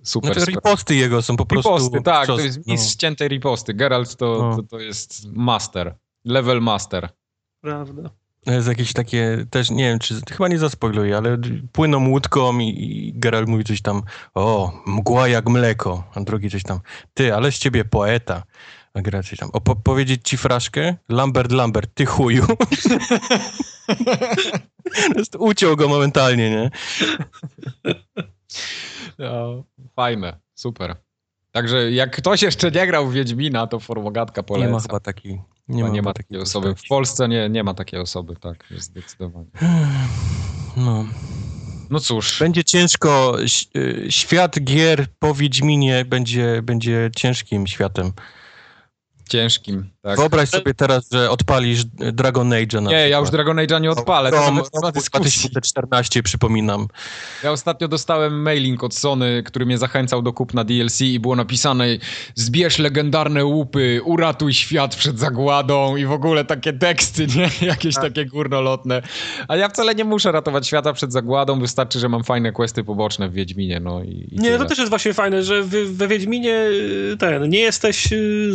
Super. 0.02 0.34
Znaczy 0.34 0.50
riposty 0.50 0.94
jego 0.94 1.22
są 1.22 1.36
po 1.36 1.46
prostu... 1.46 1.76
Riposty, 1.76 2.02
tak, 2.02 2.26
to 2.26 2.40
jest 2.40 2.58
no. 2.66 2.72
mistrz 2.72 2.92
ściętej 2.92 3.28
riposty. 3.28 3.74
Geralt 3.74 4.16
to, 4.16 4.38
No. 4.50 4.56
to, 4.56 4.62
to 4.62 4.80
jest 4.80 5.26
master, 5.32 5.94
level 6.24 6.60
master. 6.60 7.08
Prawda. 7.60 8.10
To 8.44 8.52
jest 8.52 8.68
jakieś 8.68 8.92
takie, 8.92 9.46
też 9.50 9.70
nie 9.70 9.84
wiem, 9.84 9.98
czy 9.98 10.20
chyba 10.30 10.48
nie 10.48 10.58
zaspoiluję, 10.58 11.16
ale 11.16 11.38
płyną 11.72 12.08
łódką 12.08 12.58
i, 12.58 12.68
i 12.68 13.12
Geralt 13.14 13.48
mówi 13.48 13.64
coś 13.64 13.82
tam, 13.82 14.02
o, 14.34 14.72
mgła 14.86 15.28
jak 15.28 15.48
mleko, 15.48 16.04
a 16.14 16.20
drugi 16.20 16.50
coś 16.50 16.62
tam, 16.62 16.80
ty, 17.14 17.34
ale 17.34 17.52
z 17.52 17.58
ciebie 17.58 17.84
poeta. 17.84 18.42
A 18.94 19.02
Geralt 19.02 19.26
coś 19.26 19.38
tam, 19.38 19.50
o, 19.52 19.60
powiedzieć 19.60 20.20
ci 20.24 20.36
fraszkę? 20.36 20.96
Lambert, 21.08 21.52
Lambert, 21.52 21.90
ty 21.94 22.06
chuju. 22.06 22.46
Uciął 25.38 25.76
go 25.76 25.88
momentalnie, 25.88 26.50
nie? 26.50 26.70
No, 29.18 29.64
fajne, 29.96 30.38
super. 30.54 30.96
Także 31.52 31.92
jak 31.92 32.16
ktoś 32.16 32.42
jeszcze 32.42 32.70
nie 32.70 32.86
grał 32.86 33.08
w 33.08 33.12
Wiedźmina, 33.12 33.66
to 33.66 33.80
Formogatka 33.80 34.40
Nie 34.40 34.44
polecam. 34.44 34.72
ma 34.72 34.80
chyba 34.80 35.00
takiej, 35.00 35.32
nie 35.68 35.76
Nie 35.76 35.82
ma, 35.82 35.88
nie 35.88 36.02
ma 36.02 36.12
takiej 36.12 36.40
osoby. 36.40 36.74
W. 36.74 36.88
Polsce 36.88 37.28
nie, 37.28 37.48
nie 37.48 37.64
ma 37.64 37.74
takiej 37.74 38.00
osoby, 38.00 38.36
tak, 38.36 38.64
zdecydowanie. 38.78 39.46
No. 40.76 41.04
No 41.90 42.00
cóż, 42.00 42.38
Będzie 42.38 42.64
ciężko, 42.64 43.36
y, 43.76 44.06
świat 44.10 44.64
gier 44.64 45.06
po 45.18 45.34
Wiedźminie 45.34 46.04
będzie, 46.04 46.62
będzie 46.62 47.10
ciężkim 47.16 47.66
światem. 47.66 48.12
Ciężkim. 49.28 49.90
Tak. 50.02 50.16
Wyobraź 50.16 50.48
sobie 50.48 50.74
teraz, 50.74 51.10
że 51.12 51.30
odpalisz 51.30 51.84
Dragon 52.12 52.50
Age'a 52.50 52.82
na 52.82 52.90
Nie, 52.90 53.08
ja 53.08 53.18
już 53.18 53.30
Dragon 53.30 53.56
Age'a 53.56 53.80
nie 53.80 53.90
odpalę. 53.90 54.30
To 54.30 54.36
Rom, 54.36 54.54
nawet 54.54 54.74
nie 54.74 54.80
ma 54.80 54.86
roku 54.86 54.98
dyskusji. 54.98 55.50
2014, 55.50 56.22
przypominam. 56.22 56.86
Ja 57.44 57.52
ostatnio 57.52 57.88
dostałem 57.88 58.42
mailing 58.42 58.84
od 58.84 58.94
Sony, 58.94 59.42
który 59.42 59.66
mnie 59.66 59.78
zachęcał 59.78 60.22
do 60.22 60.32
kupna 60.32 60.64
DLC 60.64 61.00
i 61.00 61.20
było 61.20 61.36
napisane 61.36 61.86
zbierz 62.34 62.78
legendarne 62.78 63.44
łupy, 63.44 64.00
uratuj 64.04 64.54
świat 64.54 64.96
przed 64.96 65.18
zagładą 65.18 65.96
i 65.96 66.06
w 66.06 66.12
ogóle 66.12 66.44
takie 66.44 66.72
teksty, 66.72 67.26
nie? 67.26 67.50
Jakieś 67.68 67.94
takie 67.94 68.26
górnolotne. 68.26 69.02
A 69.48 69.56
ja 69.56 69.68
wcale 69.68 69.94
nie 69.94 70.04
muszę 70.04 70.32
ratować 70.32 70.66
świata 70.66 70.92
przed 70.92 71.12
zagładą, 71.12 71.60
wystarczy, 71.60 71.98
że 71.98 72.08
mam 72.08 72.24
fajne 72.24 72.52
questy 72.52 72.84
poboczne 72.84 73.28
w 73.28 73.32
Wiedźminie, 73.32 73.80
no 73.80 74.02
i, 74.02 74.28
i 74.32 74.36
Nie, 74.36 74.42
tyle. 74.42 74.58
to 74.58 74.64
też 74.64 74.78
jest 74.78 74.90
właśnie 74.90 75.14
fajne, 75.14 75.42
że 75.42 75.62
we, 75.62 76.08
Wiedźminie 76.08 76.58
y, 77.12 77.16
ten, 77.18 77.48
nie 77.48 77.60
jesteś 77.60 78.12
y, 78.12 78.50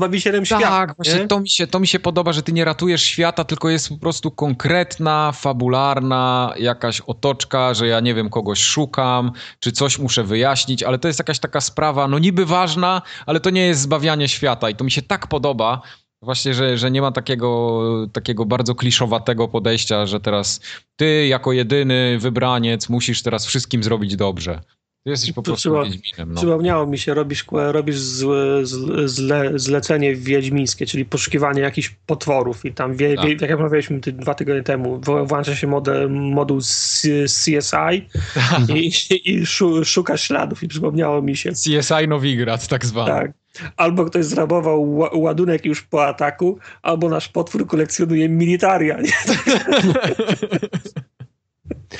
zbaw, 0.00 0.10
zbawicielem 0.10 0.46
świata. 0.46 0.68
Tak, 0.68 0.96
właśnie 0.96 1.18
nie? 1.18 1.26
to 1.28 1.40
mi, 1.40 1.48
się, 1.48 1.66
to 1.66 1.80
mi 1.80 1.86
się 1.86 1.98
podoba, 1.98 2.32
że 2.32 2.42
ty 2.42 2.52
nie 2.52 2.64
ratujesz 2.64 3.02
świata, 3.02 3.44
tylko 3.44 3.70
jest 3.70 3.88
po 3.88 3.96
prostu 3.96 4.30
konkretna, 4.30 5.32
fabularna 5.32 6.54
jakaś 6.58 7.00
otoczka, 7.00 7.74
że 7.74 7.86
ja 7.86 8.00
nie 8.00 8.14
wiem, 8.14 8.30
kogoś 8.30 8.62
szukam, 8.62 9.32
czy 9.60 9.72
coś 9.72 9.98
muszę 9.98 10.24
wyjaśnić, 10.24 10.82
ale 10.82 10.98
to 10.98 11.08
jest 11.08 11.20
jakaś 11.20 11.38
taka 11.38 11.60
sprawa, 11.60 12.08
no 12.08 12.18
niby 12.18 12.46
ważna, 12.46 13.02
ale 13.26 13.40
to 13.40 13.50
nie 13.50 13.66
jest 13.66 13.80
zbawianie 13.80 14.28
świata 14.28 14.70
i 14.70 14.74
to 14.74 14.84
mi 14.84 14.90
się 14.90 15.02
tak 15.02 15.26
podoba, 15.26 15.82
właśnie, 16.22 16.54
że, 16.54 16.78
że 16.78 16.90
nie 16.90 17.00
ma 17.00 17.12
takiego, 17.12 17.82
takiego 18.12 18.44
bardzo 18.44 18.74
kliszowatego 18.74 19.48
podejścia, 19.48 20.06
że 20.06 20.20
teraz 20.20 20.60
ty 20.96 21.26
jako 21.26 21.52
jedyny 21.52 22.18
wybraniec 22.18 22.88
musisz 22.88 23.22
teraz 23.22 23.46
wszystkim 23.46 23.82
zrobić 23.82 24.16
dobrze. 24.16 24.60
Ty 25.04 25.10
jesteś 25.10 25.32
po 25.32 25.42
prostu 25.42 25.60
trzeba- 25.70 25.84
Wiedźminem. 25.84 26.32
No. 26.32 26.40
Przypomniało 26.40 26.86
mi 26.86 26.98
się, 26.98 27.14
robisz, 27.14 27.44
robisz 27.52 27.96
zle, 27.98 28.66
zle, 29.04 29.52
zlecenie 29.58 30.14
wiedźmińskie, 30.16 30.86
czyli 30.86 31.04
poszukiwanie 31.04 31.60
jakichś 31.62 31.88
potworów 32.06 32.64
i 32.64 32.72
tam, 32.72 32.94
wie, 32.96 33.14
Tak. 33.16 33.26
wie, 33.26 33.32
jak 33.40 33.50
rozmawialiśmy 33.50 34.00
ty, 34.00 34.12
dwa 34.12 34.34
tygodnie 34.34 34.62
temu, 34.62 35.00
włącza 35.24 35.56
się 35.56 35.66
mode, 35.66 36.08
moduł 36.08 36.58
CSI 36.60 38.06
i, 38.74 38.90
i 39.24 39.46
szukasz 39.84 40.22
śladów 40.22 40.62
i 40.62 40.68
przypomniało 40.68 41.22
mi 41.22 41.36
się. 41.36 41.50
CSI 41.52 42.08
Nowigrad 42.08 42.68
tak 42.68 42.86
zwany. 42.86 43.10
Tak. 43.10 43.30
Albo 43.76 44.04
ktoś 44.04 44.24
zrabował 44.24 44.98
ła- 44.98 45.16
ładunek 45.16 45.64
już 45.64 45.82
po 45.82 46.06
ataku, 46.06 46.58
albo 46.82 47.08
nasz 47.08 47.28
potwór 47.28 47.66
kolekcjonuje 47.66 48.28
militaria. 48.28 48.98
Nie? 51.92 51.98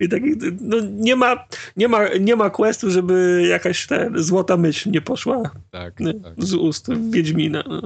I 0.06 0.08
takich, 0.08 0.34
no 0.60 0.76
nie 0.80 1.16
ma, 1.16 1.46
nie 1.76 1.88
ma, 1.88 2.08
nie 2.08 2.36
ma 2.36 2.50
questu, 2.50 2.90
żeby 2.90 3.46
jakaś 3.48 3.86
ten 3.86 4.22
złota 4.22 4.56
myśl 4.56 4.90
nie 4.90 5.00
poszła 5.00 5.42
tak, 5.70 6.00
nie, 6.00 6.14
tak, 6.14 6.34
z 6.38 6.54
ust 6.54 6.88
Wiedźmina. 7.10 7.64
No. 7.68 7.80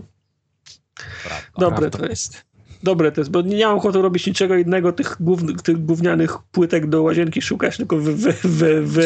prawda. 1.24 1.50
Dobre 1.58 1.78
prawda 1.78 1.98
to 1.98 2.06
jest. 2.06 2.53
Dobre 2.84 3.12
to 3.12 3.20
jest, 3.20 3.30
bo 3.30 3.42
nie 3.42 3.66
mam 3.66 3.76
ochoty 3.76 4.02
robić 4.02 4.26
niczego 4.26 4.56
innego, 4.56 4.92
tych, 4.92 5.16
głównych, 5.20 5.62
tych 5.62 5.84
gównianych 5.84 6.38
płytek 6.52 6.86
do 6.86 7.02
łazienki 7.02 7.42
szukać, 7.42 7.76
tylko 7.76 7.96
w, 7.96 8.02
w, 8.02 8.26
w, 8.42 8.98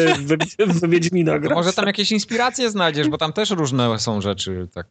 w, 0.67 0.89
Wiedźmina 0.89 1.39
grać. 1.39 1.55
może 1.55 1.73
tam 1.73 1.87
jakieś 1.87 2.11
inspiracje 2.11 2.69
znajdziesz, 2.69 3.09
bo 3.09 3.17
tam 3.17 3.33
też 3.33 3.49
różne 3.49 3.99
są 3.99 4.21
rzeczy. 4.21 4.67
Tak. 4.73 4.87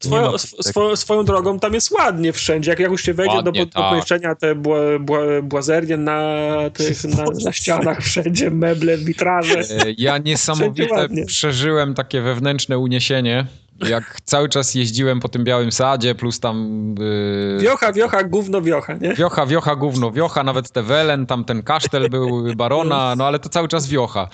Swoją, 0.95 1.25
drogą 1.25 1.59
tam 1.59 1.75
jest 1.75 1.91
ładnie 1.91 2.33
wszędzie. 2.33 2.71
Jak, 2.71 2.81
jak 2.81 2.91
już 2.91 3.03
się 3.03 3.15
wejdzie 3.15 3.43
do, 3.43 3.53
do 3.53 3.67
tak. 3.67 3.91
pomieszczenia, 3.91 4.35
te 4.35 4.55
bła, 4.55 4.79
bła, 5.01 5.21
błazerie 5.43 5.97
na, 5.97 6.55
tych, 6.75 7.05
na, 7.05 7.25
na 7.45 7.53
ścianach, 7.53 8.01
wszędzie 8.01 8.51
meble, 8.51 8.99
witraże. 8.99 9.59
E, 9.59 9.95
Ja 9.99 10.19
niesamowite 10.19 11.09
przeżyłem 11.27 11.95
takie 11.95 12.21
wewnętrzne 12.21 12.79
uniesienie, 12.79 13.47
jak 13.87 14.21
cały 14.25 14.49
czas 14.49 14.75
jeździłem 14.75 15.21
po 15.21 15.29
tym 15.29 15.45
białym 15.45 15.73
sadzie, 15.73 16.15
plus 16.15 16.41
tam 16.41 16.95
yy, 16.99 17.59
Wiocha, 17.61 17.93
wiocha, 17.93 18.25
gówno, 18.25 18.63
wiocha, 18.63 18.95
nie? 18.95 19.15
wiocha, 19.15 19.47
wiocha, 19.47 19.77
gówno, 19.77 20.13
wiocha, 20.13 20.43
nawet 20.43 20.71
te 20.71 20.83
Welen, 20.83 21.27
tam 21.27 21.45
ten 21.45 21.63
kasztel 21.63 22.09
był 22.11 22.55
barona, 22.57 23.17
no 23.17 23.27
ale 23.27 23.39
to 23.39 23.49
cały 23.49 23.69
czas 23.69 23.87
wiocha. 23.89 24.29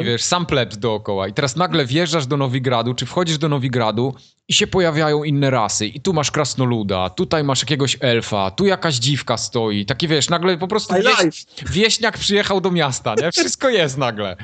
I 0.00 0.04
wiesz, 0.04 0.22
sam 0.22 0.46
plebs 0.46 0.78
dookoła. 0.78 1.28
I 1.28 1.32
teraz 1.32 1.56
nagle 1.56 1.86
wjeżdżasz 1.86 2.26
do 2.26 2.36
Nowigradu, 2.36 2.94
czy 2.94 3.06
wchodzisz 3.06 3.38
do 3.38 3.48
Nowigradu 3.48 4.14
i 4.48 4.52
się 4.52 4.66
pojawiają 4.66 5.24
inne 5.24 5.50
rasy. 5.50 5.86
I 5.86 6.00
tu 6.00 6.12
masz 6.12 6.30
krasnoluda, 6.30 7.10
tutaj 7.10 7.44
masz 7.44 7.62
jakiegoś 7.62 7.96
elfa, 8.00 8.50
tu 8.50 8.66
jakaś 8.66 8.94
dziwka 8.94 9.36
stoi. 9.36 9.86
Taki 9.86 10.08
wiesz, 10.08 10.28
nagle 10.28 10.58
po 10.58 10.68
prostu 10.68 10.94
wieś, 10.94 11.46
wieśniak 11.70 12.18
przyjechał 12.18 12.60
do 12.60 12.70
miasta, 12.70 13.14
nie? 13.14 13.32
Wszystko 13.32 13.68
jest 13.68 13.98
nagle. 13.98 14.36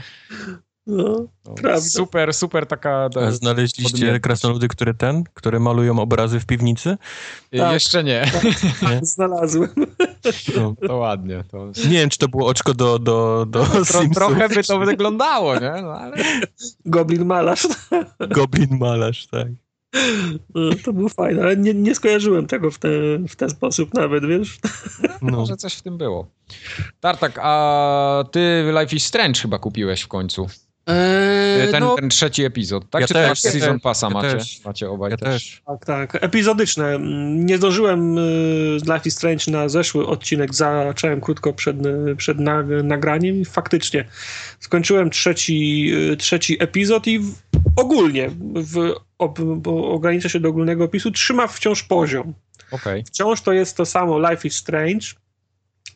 No, 0.86 1.26
No, 1.46 1.54
Prawda. 1.54 1.80
super, 1.80 2.34
super 2.34 2.66
taka... 2.66 3.08
A 3.26 3.30
znaleźliście 3.30 4.20
krasnoludy, 4.20 4.68
które 4.68 4.94
ten, 4.94 5.24
które 5.34 5.60
malują 5.60 5.98
obrazy 5.98 6.40
w 6.40 6.46
piwnicy? 6.46 6.96
Y, 7.54 7.58
Tak. 7.58 7.72
Jeszcze 7.72 8.04
nie. 8.04 8.24
znalazłem. 9.02 9.70
No. 10.56 10.74
To 10.88 10.96
ładnie. 10.96 11.44
To... 11.50 11.66
Nie 11.66 11.98
wiem, 11.98 12.10
czy 12.10 12.18
to 12.18 12.28
było 12.28 12.46
oczko 12.46 12.74
do, 12.74 12.98
do, 12.98 13.46
do 13.48 13.64
Tro, 13.64 13.84
Simsów. 13.84 14.14
trochę 14.14 14.48
by 14.48 14.62
to 14.64 14.78
wyglądało, 14.78 15.54
nie? 15.54 15.72
No, 15.82 15.92
ale... 15.92 16.16
Goblin 16.86 17.24
malarz. 17.24 17.66
Goblin 18.30 18.78
malarz, 18.78 19.26
tak. 19.26 19.48
No, 20.54 20.70
to 20.84 20.92
był 20.92 21.08
fajne, 21.08 21.42
ale 21.42 21.56
nie, 21.56 21.74
nie 21.74 21.94
skojarzyłem 21.94 22.46
tego 22.46 22.70
w, 22.70 22.78
te, 22.78 22.88
w 23.28 23.36
ten 23.36 23.50
sposób 23.50 23.94
nawet, 23.94 24.26
wiesz? 24.26 24.58
No. 25.22 25.36
Może 25.36 25.56
coś 25.56 25.74
w 25.74 25.82
tym 25.82 25.98
było. 25.98 26.26
Tartak, 27.00 27.38
a 27.42 28.24
ty 28.32 28.64
Life 28.80 28.96
is 28.96 29.06
Strange 29.06 29.40
chyba 29.40 29.58
kupiłeś 29.58 30.00
w 30.02 30.08
końcu. 30.08 30.46
Eee, 30.86 31.70
Ten, 31.72 31.80
no, 31.80 31.96
ten 31.96 32.08
trzeci 32.08 32.44
epizod, 32.44 32.90
tak? 32.90 33.00
Ja 33.00 33.06
Czy 33.06 33.14
też, 33.14 33.42
też 33.42 33.44
ja 33.54 33.60
Season 33.60 33.74
też, 33.74 33.82
Passa 33.82 34.06
ja 34.06 34.14
macie? 34.14 34.32
też. 34.32 34.64
Macie 34.64 34.90
obaj 34.90 35.10
Ja 35.10 35.16
też. 35.16 35.28
też. 35.28 35.62
tak, 35.66 35.84
tak. 35.86 36.24
Epizodyczne. 36.24 36.98
Nie 37.30 37.56
zdążyłem 37.58 38.18
y, 38.18 38.20
z 38.80 38.84
Life 38.84 39.00
is 39.08 39.14
Strange 39.14 39.44
na 39.50 39.68
zeszły 39.68 40.06
odcinek, 40.06 40.54
zacząłem 40.54 41.20
krótko 41.20 41.52
przed, 41.52 41.76
przed 42.16 42.38
nag- 42.38 42.84
nagraniem 42.84 43.40
i 43.40 43.44
faktycznie 43.44 44.04
skończyłem 44.60 45.10
trzeci, 45.10 45.90
y, 46.12 46.16
trzeci 46.16 46.56
epizod 46.62 47.06
i 47.06 47.18
w, 47.18 47.32
ogólnie, 47.76 48.30
w, 48.54 48.94
ob, 49.18 49.40
bo 49.40 49.90
ograniczę 49.90 50.30
się 50.30 50.40
do 50.40 50.48
ogólnego 50.48 50.84
opisu, 50.84 51.10
trzyma 51.10 51.46
wciąż 51.46 51.82
poziom. 51.82 52.34
Okej. 52.70 53.04
Wciąż 53.04 53.40
to 53.40 53.52
jest 53.52 53.76
to 53.76 53.86
samo 53.86 54.30
Life 54.30 54.48
is 54.48 54.54
Strange. 54.56 55.06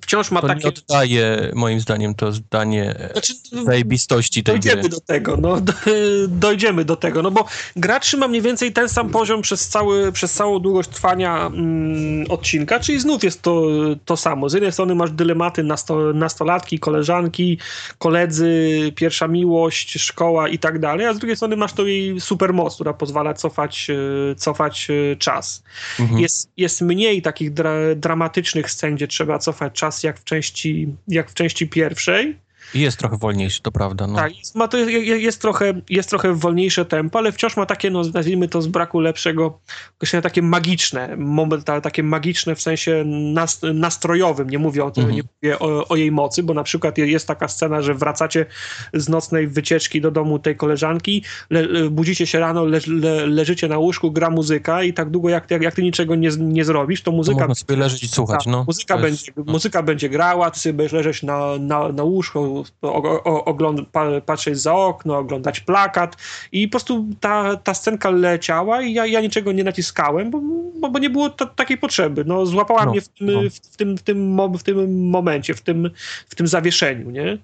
Wciąż 0.06 0.30
ma 0.30 0.40
To 0.40 0.46
takie... 0.46 0.60
nie 0.60 0.68
oddaje, 0.68 1.50
moim 1.54 1.80
zdaniem, 1.80 2.14
to 2.14 2.32
zdanie 2.32 2.94
Znaczy, 3.12 3.32
zajebistości 3.64 4.42
tej 4.42 4.54
Dojdziemy 4.54 4.80
gry. 4.80 4.88
do 4.88 5.00
tego, 5.00 5.36
no 5.36 5.60
do, 5.60 5.72
dojdziemy 6.28 6.84
do 6.84 6.96
tego, 6.96 7.22
no 7.22 7.30
bo 7.30 7.44
gra 7.76 8.00
trzyma 8.00 8.28
mniej 8.28 8.42
więcej 8.42 8.72
ten 8.72 8.88
sam 8.88 9.10
poziom 9.10 9.42
przez, 9.42 9.68
cały, 9.68 10.12
przez 10.12 10.32
całą 10.32 10.58
długość 10.58 10.88
trwania 10.88 11.46
mm, 11.46 12.30
odcinka, 12.30 12.80
czyli 12.80 13.00
znów 13.00 13.24
jest 13.24 13.42
to, 13.42 13.62
to 14.04 14.16
samo. 14.16 14.48
Z 14.48 14.52
jednej 14.52 14.72
strony 14.72 14.94
masz 14.94 15.10
dylematy 15.10 15.62
nasto, 15.62 16.12
nastolatki, 16.12 16.78
koleżanki, 16.78 17.58
koledzy, 17.98 18.92
pierwsza 18.94 19.28
miłość, 19.28 20.00
szkoła 20.00 20.48
i 20.48 20.58
tak 20.58 20.78
dalej, 20.78 21.06
a 21.06 21.14
z 21.14 21.18
drugiej 21.18 21.36
strony 21.36 21.56
masz 21.56 21.72
to 21.72 21.86
jej 21.86 22.20
supermoc, 22.20 22.74
która 22.74 22.92
pozwala 22.92 23.34
cofać, 23.34 23.86
e, 23.90 24.34
cofać 24.34 24.88
e, 24.90 25.16
czas. 25.16 25.62
Mhm. 26.00 26.20
Jest, 26.20 26.50
jest 26.56 26.80
mniej 26.82 27.22
takich 27.22 27.52
dra, 27.52 27.74
dramatycznych 27.96 28.70
scen, 28.70 28.94
gdzie 28.94 29.08
trzeba 29.08 29.38
cofać 29.38 29.72
czas 29.72 29.95
jak 30.04 30.18
w 30.18 30.24
części, 30.24 30.88
jak 31.08 31.30
w 31.30 31.34
części 31.34 31.68
pierwszej. 31.68 32.36
Jest 32.74 32.98
trochę 32.98 33.16
wolniejszy, 33.16 33.62
to 33.62 33.72
prawda. 33.72 34.06
No. 34.06 34.16
Tak, 34.16 34.38
jest, 34.38 34.54
ma 34.54 34.68
to, 34.68 34.76
je- 34.78 35.00
je- 35.02 35.18
jest, 35.18 35.40
trochę, 35.40 35.72
jest 35.90 36.08
trochę 36.08 36.34
wolniejsze 36.34 36.84
tempo, 36.84 37.18
ale 37.18 37.32
wciąż 37.32 37.56
ma 37.56 37.66
takie, 37.66 37.90
no 37.90 38.02
nazwijmy 38.14 38.48
to 38.48 38.62
z 38.62 38.66
braku 38.66 39.00
lepszego, 39.00 39.58
określenia 39.96 40.22
takie 40.22 40.42
magiczne, 40.42 41.16
moment, 41.16 41.64
ta- 41.64 41.80
takie 41.80 42.02
magiczne 42.02 42.54
w 42.54 42.62
sensie 42.62 43.04
nas, 43.06 43.60
nastrojowym, 43.74 44.50
nie 44.50 44.58
mówię, 44.58 44.84
o, 44.84 44.90
tym, 44.90 45.04
Mhm. 45.04 45.16
nie 45.16 45.22
mówię 45.42 45.58
o, 45.58 45.88
o 45.88 45.96
jej 45.96 46.12
mocy, 46.12 46.42
bo 46.42 46.54
na 46.54 46.62
przykład 46.62 46.98
je- 46.98 47.06
jest 47.06 47.26
taka 47.28 47.48
scena, 47.48 47.82
że 47.82 47.94
wracacie 47.94 48.46
z 48.94 49.08
nocnej 49.08 49.48
wycieczki 49.48 50.00
do 50.00 50.10
domu 50.10 50.38
tej 50.38 50.56
koleżanki, 50.56 51.22
le, 51.50 51.90
budzicie 51.90 52.26
się 52.26 52.40
rano, 52.40 52.64
le, 52.64 52.80
le, 52.86 53.26
leżycie 53.26 53.68
na 53.68 53.78
łóżku, 53.78 54.10
gra 54.10 54.30
muzyka 54.30 54.82
i 54.82 54.92
tak 54.92 55.10
długo 55.10 55.28
jak, 55.28 55.50
jak, 55.50 55.62
jak 55.62 55.74
ty 55.74 55.82
niczego 55.82 56.14
nie, 56.14 56.28
nie 56.38 56.64
zrobisz, 56.64 57.02
to 57.02 57.10
To 57.10 57.16
muzyka 57.16 57.38
można 57.40 57.54
sobie 57.54 57.76
leżeć 57.76 58.02
i 58.02 58.08
słuchać, 58.08 58.44
tak, 58.44 58.52
no. 58.52 58.64
muzyka, 58.66 58.98
To 58.98 59.06
jest- 59.06 59.26
będzie, 59.34 59.52
muzyka 59.52 59.82
będzie 59.82 60.08
grała, 60.08 60.50
ty 60.50 60.60
sobie 60.60 60.72
będziesz 60.72 60.92
leżeć 60.92 61.22
na, 61.22 61.58
na, 61.58 61.88
na 61.92 62.02
łóżku, 62.02 62.55
o, 62.82 63.24
o, 63.24 63.44
ogląd, 63.44 63.88
pa, 63.92 64.20
patrzeć 64.20 64.58
za 64.58 64.74
okno, 64.74 65.18
oglądać 65.18 65.60
plakat 65.60 66.16
i 66.52 66.68
po 66.68 66.70
prostu 66.70 67.06
ta, 67.20 67.56
ta 67.56 67.74
scenka 67.74 68.10
leciała 68.10 68.82
i 68.82 68.92
ja, 68.92 69.06
ja 69.06 69.20
niczego 69.20 69.52
nie 69.52 69.64
naciskałem, 69.64 70.30
bo, 70.30 70.40
bo, 70.80 70.90
bo 70.90 70.98
nie 70.98 71.10
było 71.10 71.30
ta, 71.30 71.46
takiej 71.46 71.78
potrzeby. 71.78 72.24
No, 72.24 72.46
złapała 72.46 72.84
No, 72.84 72.90
mnie 72.90 73.00
w 73.00 73.08
tym, 73.08 73.26
no. 73.26 73.40
w, 73.50 73.54
w, 73.54 73.76
tym, 73.76 73.96
w, 73.98 74.02
tym, 74.02 74.38
w 74.58 74.62
tym 74.62 75.08
momencie, 75.08 75.54
w 75.54 75.60
tym, 75.60 75.90
w 76.28 76.34
tym 76.34 76.46
zawieszeniu, 76.46 77.10
nie? 77.10 77.38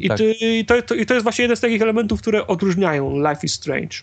I, 0.00 0.08
Tak. 0.08 0.18
ty, 0.18 0.32
i, 0.32 0.64
to, 0.64 0.82
to, 0.82 0.94
I 0.94 1.06
to 1.06 1.14
jest 1.14 1.24
właśnie 1.24 1.42
jeden 1.42 1.56
z 1.56 1.60
takich 1.60 1.82
elementów, 1.82 2.20
które 2.20 2.46
odróżniają 2.46 3.16
Life 3.16 3.40
is 3.42 3.54
Strange. 3.54 3.96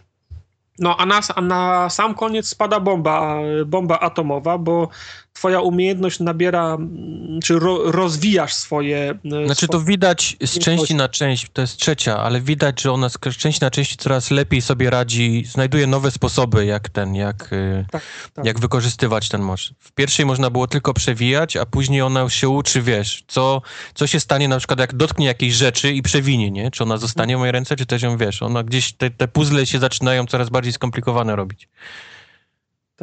No 0.79 0.97
a 0.97 1.05
na, 1.05 1.21
a 1.35 1.41
na 1.41 1.89
sam 1.89 2.15
koniec 2.15 2.47
spada 2.47 2.79
bomba, 2.79 3.37
bomba 3.65 3.99
atomowa, 3.99 4.57
bo 4.57 4.89
twoja 5.33 5.61
umiejętność 5.61 6.19
nabiera, 6.19 6.73
mm, 6.73 7.39
czy 7.43 7.59
ro, 7.59 7.91
rozwijasz 7.91 8.53
swoje... 8.53 9.19
e, 9.41 9.45
Znaczy 9.45 9.67
to 9.67 9.81
widać 9.81 10.37
z 10.41 10.59
części 10.59 10.95
na 10.95 11.09
część, 11.09 11.47
to 11.53 11.61
jest 11.61 11.77
trzecia, 11.77 12.19
ale 12.19 12.41
widać, 12.41 12.81
że 12.81 12.91
ona 12.91 13.09
z 13.09 13.17
części 13.37 13.61
na 13.61 13.71
część 13.71 13.95
coraz 13.95 14.31
lepiej 14.31 14.61
sobie 14.61 14.89
radzi, 14.89 15.43
znajduje 15.51 15.87
nowe 15.87 16.11
sposoby, 16.11 16.65
jak 16.65 16.89
ten, 16.89 17.15
jak, 17.15 17.53
y, 17.53 17.85
Tak, 17.91 18.03
tak. 18.33 18.45
jak 18.45 18.59
wykorzystywać 18.59 19.29
ten 19.29 19.41
moc. 19.41 19.69
W 19.79 19.91
pierwszej 19.91 20.25
można 20.25 20.49
było 20.49 20.67
tylko 20.67 20.93
przewijać, 20.93 21.57
a 21.57 21.65
później 21.65 22.01
ona 22.01 22.19
już 22.21 22.33
się 22.33 22.49
uczy, 22.49 22.81
wiesz, 22.81 23.23
co, 23.27 23.61
co 23.93 24.07
się 24.07 24.19
stanie 24.19 24.47
na 24.47 24.57
przykład, 24.57 24.79
jak 24.79 24.95
dotknie 24.95 25.25
jakiejś 25.25 25.53
rzeczy 25.53 25.91
i 25.93 26.01
przewinie, 26.01 26.51
nie? 26.51 26.71
Czy 26.71 26.83
ona 26.83 26.97
zostanie 26.97 27.35
w 27.35 27.39
mojej 27.39 27.51
ręce, 27.51 27.75
czy 27.75 27.85
też 27.85 28.01
ją, 28.01 28.17
wiesz, 28.17 28.41
ona 28.41 28.63
gdzieś, 28.63 28.93
te, 28.93 29.09
te 29.09 29.27
puzzle 29.27 29.65
się 29.65 29.79
zaczynają 29.79 30.25
coraz 30.25 30.49
bardziej 30.49 30.73
skomplikowane 30.73 31.35
robić. 31.35 31.67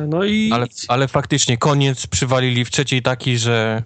No 0.07 0.25
i... 0.25 0.51
Ale, 0.53 0.67
ale 0.89 1.09
faktycznie 1.09 1.59
koniec 1.59 2.07
przywalili 2.07 2.65
w 2.65 2.71
trzeciej 2.71 3.03
taki, 3.03 3.39
że 3.39 3.83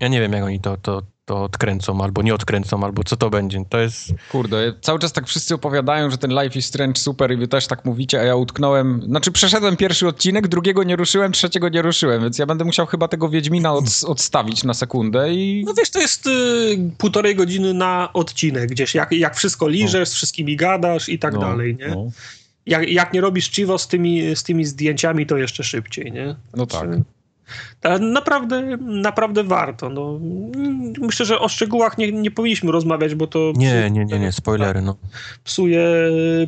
ja 0.00 0.08
nie 0.08 0.20
wiem, 0.20 0.32
jak 0.32 0.44
oni 0.44 0.60
to, 0.60 0.76
to, 0.76 1.02
to 1.24 1.42
odkręcą, 1.42 2.00
albo 2.02 2.22
nie 2.22 2.34
odkręcą, 2.34 2.84
albo 2.84 3.04
co 3.04 3.16
to 3.16 3.30
będzie. 3.30 3.64
To 3.68 3.78
jest... 3.78 4.14
Kurde, 4.32 4.72
cały 4.80 4.98
czas 4.98 5.12
tak 5.12 5.26
wszyscy 5.26 5.54
opowiadają, 5.54 6.10
że 6.10 6.18
ten 6.18 6.30
Life 6.30 6.58
is 6.58 6.66
Strange 6.66 7.00
super 7.00 7.32
i 7.32 7.36
wy 7.36 7.48
też 7.48 7.66
tak 7.66 7.84
mówicie, 7.84 8.20
a 8.20 8.22
ja 8.22 8.36
utknąłem... 8.36 9.02
Znaczy 9.02 9.32
przeszedłem 9.32 9.76
pierwszy 9.76 10.08
odcinek, 10.08 10.48
drugiego 10.48 10.82
nie 10.82 10.96
ruszyłem, 10.96 11.32
trzeciego 11.32 11.68
nie 11.68 11.82
ruszyłem, 11.82 12.22
więc 12.22 12.38
ja 12.38 12.46
będę 12.46 12.64
musiał 12.64 12.86
chyba 12.86 13.08
tego 13.08 13.28
Wiedźmina 13.28 13.72
od, 13.72 13.84
odstawić 14.06 14.64
na 14.64 14.74
sekundę 14.74 15.34
i... 15.34 15.64
No 15.66 15.74
wiesz, 15.74 15.90
to 15.90 16.00
jest 16.00 16.26
y, 16.26 16.30
półtorej 16.98 17.36
godziny 17.36 17.74
na 17.74 18.12
odcinek 18.12 18.70
gdzieś, 18.70 18.94
jak, 18.94 19.12
jak 19.12 19.36
wszystko 19.36 19.68
liżesz, 19.68 20.08
z 20.08 20.14
wszystkimi 20.14 20.56
gadasz 20.56 21.08
i 21.08 21.18
tak 21.18 21.34
No, 21.34 21.40
dalej, 21.40 21.76
nie? 21.80 21.88
No, 21.88 22.10
Jak, 22.66 22.88
jak 22.88 23.12
nie 23.12 23.20
robisz 23.20 23.50
chivo 23.50 23.78
z 23.78 23.88
tymi, 23.88 24.36
z 24.36 24.42
tymi 24.42 24.64
zdjęciami, 24.64 25.26
to 25.26 25.36
jeszcze 25.36 25.64
szybciej, 25.64 26.12
nie? 26.12 26.36
no 26.56 26.66
tak. 26.66 26.88
Ale 27.82 27.98
naprawdę, 27.98 28.76
naprawdę 28.80 29.44
warto. 29.44 29.88
No. 29.88 30.20
Myślę, 31.00 31.26
że 31.26 31.38
o 31.38 31.48
szczegółach 31.48 31.98
nie, 31.98 32.12
nie 32.12 32.30
powinniśmy 32.30 32.72
rozmawiać, 32.72 33.14
bo 33.14 33.26
to 33.26 33.52
Nie, 33.56 33.90
nie, 33.90 34.04
nie, 34.04 34.18
nie, 34.18 34.32
spoilery, 34.32 34.82
no. 34.82 34.96
psuje, 35.44 35.86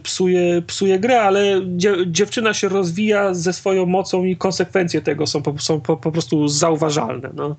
psuje, 0.03 0.63
psuje 0.63 0.99
grę, 0.99 1.23
ale 1.23 1.61
dzie, 1.67 1.97
dziewczyna 2.07 2.55
się 2.55 2.69
rozwija 2.69 3.35
ze 3.35 3.53
swoją 3.53 3.87
mocą 3.87 4.25
i 4.25 4.37
konsekwencje 4.37 5.03
tego 5.03 5.27
są, 5.27 5.43
po, 5.43 5.59
są 5.59 5.81
po, 5.81 5.97
po 5.97 6.13
prostu 6.13 6.49
zauważalne. 6.49 7.31
No. 7.35 7.57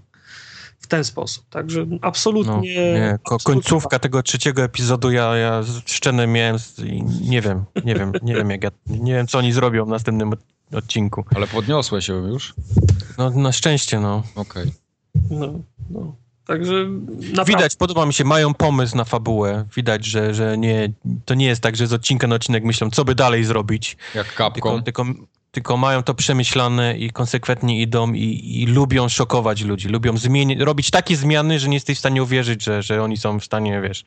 W 0.80 0.88
ten 0.88 1.04
sposób. 1.04 1.46
Także 1.50 1.86
no 1.86 1.98
absolutnie. 2.02 2.62
nie. 2.94 3.20
Ko 3.24 3.36
absolutnie 3.36 3.62
końcówka 3.62 4.00
tego 4.00 4.24
trzeciego 4.24 4.64
epizodu, 4.64 5.12
ja, 5.12 5.36
ja 5.36 5.62
szczenę 5.86 6.28
miałem 6.28 6.58
i 6.86 7.04
nie 7.22 7.42
wiem, 7.42 7.66
nie 7.86 7.96
wiem, 7.96 8.12
nie 8.22 8.36
wiem 8.36 8.50
jak 8.50 8.64
ja, 8.64 8.70
nie 8.88 9.14
wiem 9.14 9.28
co 9.28 9.38
oni 9.38 9.52
zrobią 9.54 9.86
w 9.86 9.90
następnym 9.90 10.34
od- 10.34 10.40
odcinku. 10.74 11.26
Ale 11.36 11.48
podniosłe 11.48 12.02
się 12.02 12.14
już? 12.14 12.54
No 13.18 13.30
na 13.30 13.52
szczęście, 13.52 14.00
no. 14.00 14.24
Okej. 14.36 14.74
No, 15.30 15.54
no. 15.90 16.16
Także 16.46 16.74
naprawdę, 17.20 17.46
Widać, 17.46 17.76
podoba 17.76 18.06
mi 18.06 18.14
się, 18.14 18.24
mają 18.24 18.54
pomysł 18.54 18.98
na 18.98 19.04
fabułę. 19.04 19.66
Widać, 19.76 20.06
że, 20.06 20.34
że 20.34 20.58
nie, 20.58 20.94
to 21.26 21.34
nie 21.34 21.46
jest 21.46 21.62
tak, 21.62 21.76
że 21.76 21.88
z 21.88 21.94
odcinka 21.94 22.28
na 22.28 22.36
odcinek 22.36 22.64
myślą, 22.64 22.90
co 22.90 23.06
by 23.06 23.16
dalej 23.16 23.44
zrobić. 23.44 23.98
Jak 24.16 24.34
kapką. 24.36 24.54
tylko, 24.54 24.82
tylko 24.82 25.06
mają 25.78 26.04
to 26.04 26.14
przemyślane 26.14 26.98
i 26.98 27.12
konsekwentnie 27.12 27.82
idą 27.82 28.14
i, 28.14 28.62
i 28.62 28.66
lubią 28.66 29.10
szokować 29.10 29.62
ludzi. 29.62 29.88
Lubią 29.88 30.14
zmieni- 30.14 30.64
robić 30.64 30.92
takie 30.92 31.16
zmiany, 31.16 31.60
że 31.60 31.70
nie 31.70 31.76
jesteś 31.76 31.96
w 31.98 32.00
stanie 32.00 32.24
uwierzyć, 32.24 32.64
że, 32.64 32.82
że 32.84 33.04
oni 33.04 33.18
są 33.18 33.40
w 33.40 33.44
stanie, 33.44 33.82
wiesz... 33.82 34.06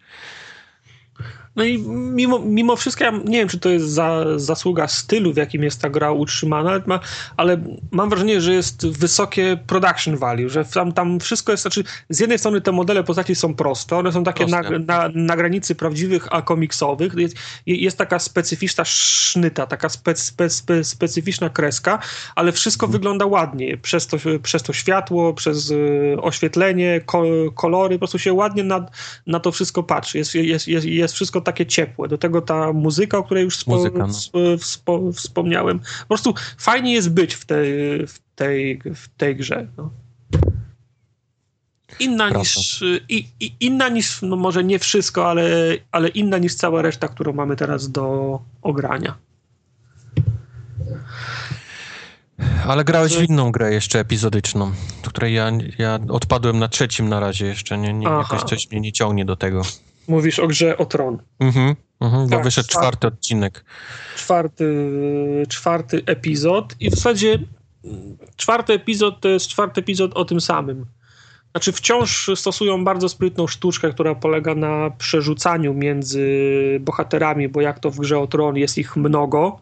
No 1.56 1.64
i 1.64 1.78
mimo, 1.88 2.38
mimo 2.38 2.76
wszystko, 2.76 3.04
ja 3.04 3.10
nie 3.10 3.38
wiem, 3.38 3.48
czy 3.48 3.58
to 3.58 3.68
jest 3.68 3.86
za, 3.86 4.24
zasługa 4.36 4.88
stylu, 4.88 5.32
w 5.32 5.36
jakim 5.36 5.62
jest 5.62 5.80
ta 5.82 5.90
gra 5.90 6.12
utrzymana, 6.12 6.70
ale, 6.70 6.82
ma, 6.86 7.00
ale 7.36 7.62
mam 7.90 8.10
wrażenie, 8.10 8.40
że 8.40 8.54
jest 8.54 8.86
wysokie 8.86 9.58
production 9.66 10.16
value, 10.16 10.48
że 10.48 10.64
tam, 10.64 10.92
tam 10.92 11.20
wszystko 11.20 11.52
jest, 11.52 11.62
znaczy 11.62 11.84
z 12.08 12.20
jednej 12.20 12.38
strony 12.38 12.60
te 12.60 12.72
modele 12.72 13.04
postaci 13.04 13.34
są 13.34 13.54
proste, 13.54 13.96
one 13.96 14.12
są 14.12 14.24
takie 14.24 14.46
na, 14.46 14.62
na, 14.86 15.10
na 15.14 15.36
granicy 15.36 15.74
prawdziwych, 15.74 16.28
a 16.30 16.42
komiksowych. 16.42 17.14
Jest, 17.16 17.36
jest 17.66 17.98
taka 17.98 18.18
specyficzna 18.18 18.84
sznyta, 18.84 19.66
taka 19.66 19.88
spe, 19.88 20.16
spe, 20.16 20.50
spe, 20.50 20.84
specyficzna 20.84 21.50
kreska, 21.50 21.98
ale 22.34 22.52
wszystko 22.52 22.88
wygląda 22.88 23.26
ładnie. 23.26 23.76
Przez 23.76 24.06
to, 24.06 24.16
przez 24.42 24.62
to 24.62 24.72
światło, 24.72 25.34
przez 25.34 25.70
y, 25.70 26.16
oświetlenie, 26.22 27.00
ko, 27.06 27.22
kolory, 27.54 27.94
po 27.94 27.98
prostu 27.98 28.18
się 28.18 28.32
ładnie 28.32 28.64
na, 28.64 28.86
na 29.26 29.40
to 29.40 29.52
wszystko 29.52 29.82
patrzy. 29.82 30.18
Jest, 30.18 30.34
jest, 30.34 30.68
jest, 30.68 30.86
jest 30.86 31.14
wszystko 31.14 31.39
takie 31.40 31.66
ciepłe. 31.66 32.08
Do 32.08 32.18
tego 32.18 32.42
ta 32.42 32.72
muzyka, 32.72 33.18
o 33.18 33.22
której 33.22 33.44
już 33.44 33.56
spo, 33.56 33.70
Muzyka, 33.70 33.98
no. 33.98 34.08
sp- 34.24 34.56
wspo, 34.58 35.12
wspomniałem. 35.12 35.78
Po 35.78 36.06
prostu 36.08 36.34
fajnie 36.58 36.92
jest 36.92 37.10
być 37.10 37.34
w 37.34 37.44
tej, 37.44 37.72
w 38.06 38.18
tej, 38.34 38.82
w 38.94 39.08
tej 39.16 39.36
grze. 39.36 39.66
No. 39.76 39.90
Inna 42.00 42.28
Prawda. 42.28 42.38
niż, 42.38 42.84
i, 43.08 43.28
i, 43.40 43.54
inna 43.60 43.88
niż, 43.88 44.22
no 44.22 44.36
może 44.36 44.64
nie 44.64 44.78
wszystko, 44.78 45.30
ale, 45.30 45.50
ale 45.92 46.08
inna 46.08 46.38
niż 46.38 46.54
cała 46.54 46.82
reszta, 46.82 47.08
którą 47.08 47.32
mamy 47.32 47.56
teraz 47.56 47.90
do 47.90 48.38
ogrania. 48.62 49.18
Ale 52.66 52.84
grałeś 52.84 53.16
w 53.16 53.22
inną 53.22 53.52
grę 53.52 53.72
jeszcze 53.72 54.00
epizodyczną, 54.00 54.72
do 55.04 55.10
której 55.10 55.34
ja, 55.34 55.50
ja 55.78 55.98
odpadłem 56.08 56.58
na 56.58 56.68
trzecim 56.68 57.08
na 57.08 57.20
razie 57.20 57.46
jeszcze, 57.46 57.78
nie, 57.78 57.92
nie, 57.92 58.08
jakoś 58.08 58.42
coś 58.42 58.70
mnie 58.70 58.80
nie 58.80 58.92
ciągnie 58.92 59.24
do 59.24 59.36
tego. 59.36 59.62
Mówisz 60.08 60.38
o 60.38 60.46
grze 60.46 60.78
o 60.78 60.86
Tron. 60.86 61.18
Mhm, 61.40 61.76
mhm, 62.00 62.28
Tak, 62.28 62.44
wyszedł 62.44 62.68
tak. 62.68 62.80
czwarty 62.80 63.06
odcinek. 63.06 63.64
czwarty, 64.16 64.64
czwarty 65.48 66.02
epizod 66.06 66.74
i 66.80 66.90
w 66.90 66.94
zasadzie 66.94 67.38
czwarty 68.36 68.72
epizod 68.72 69.20
to 69.20 69.28
jest 69.28 69.48
czwarty 69.48 69.80
epizod 69.80 70.12
o 70.14 70.24
tym 70.24 70.40
samym. 70.40 70.86
Znaczy 71.50 71.72
wciąż 71.72 72.30
stosują 72.34 72.84
bardzo 72.84 73.08
sprytną 73.08 73.46
sztuczkę, 73.46 73.92
która 73.92 74.14
polega 74.14 74.54
na 74.54 74.90
przerzucaniu 74.98 75.74
między 75.74 76.26
bohaterami, 76.80 77.48
bo 77.48 77.60
jak 77.60 77.78
to 77.78 77.90
w 77.90 77.98
grze 77.98 78.18
o 78.18 78.26
Tron 78.26 78.56
jest 78.56 78.78
ich 78.78 78.96
mnogo. 78.96 79.60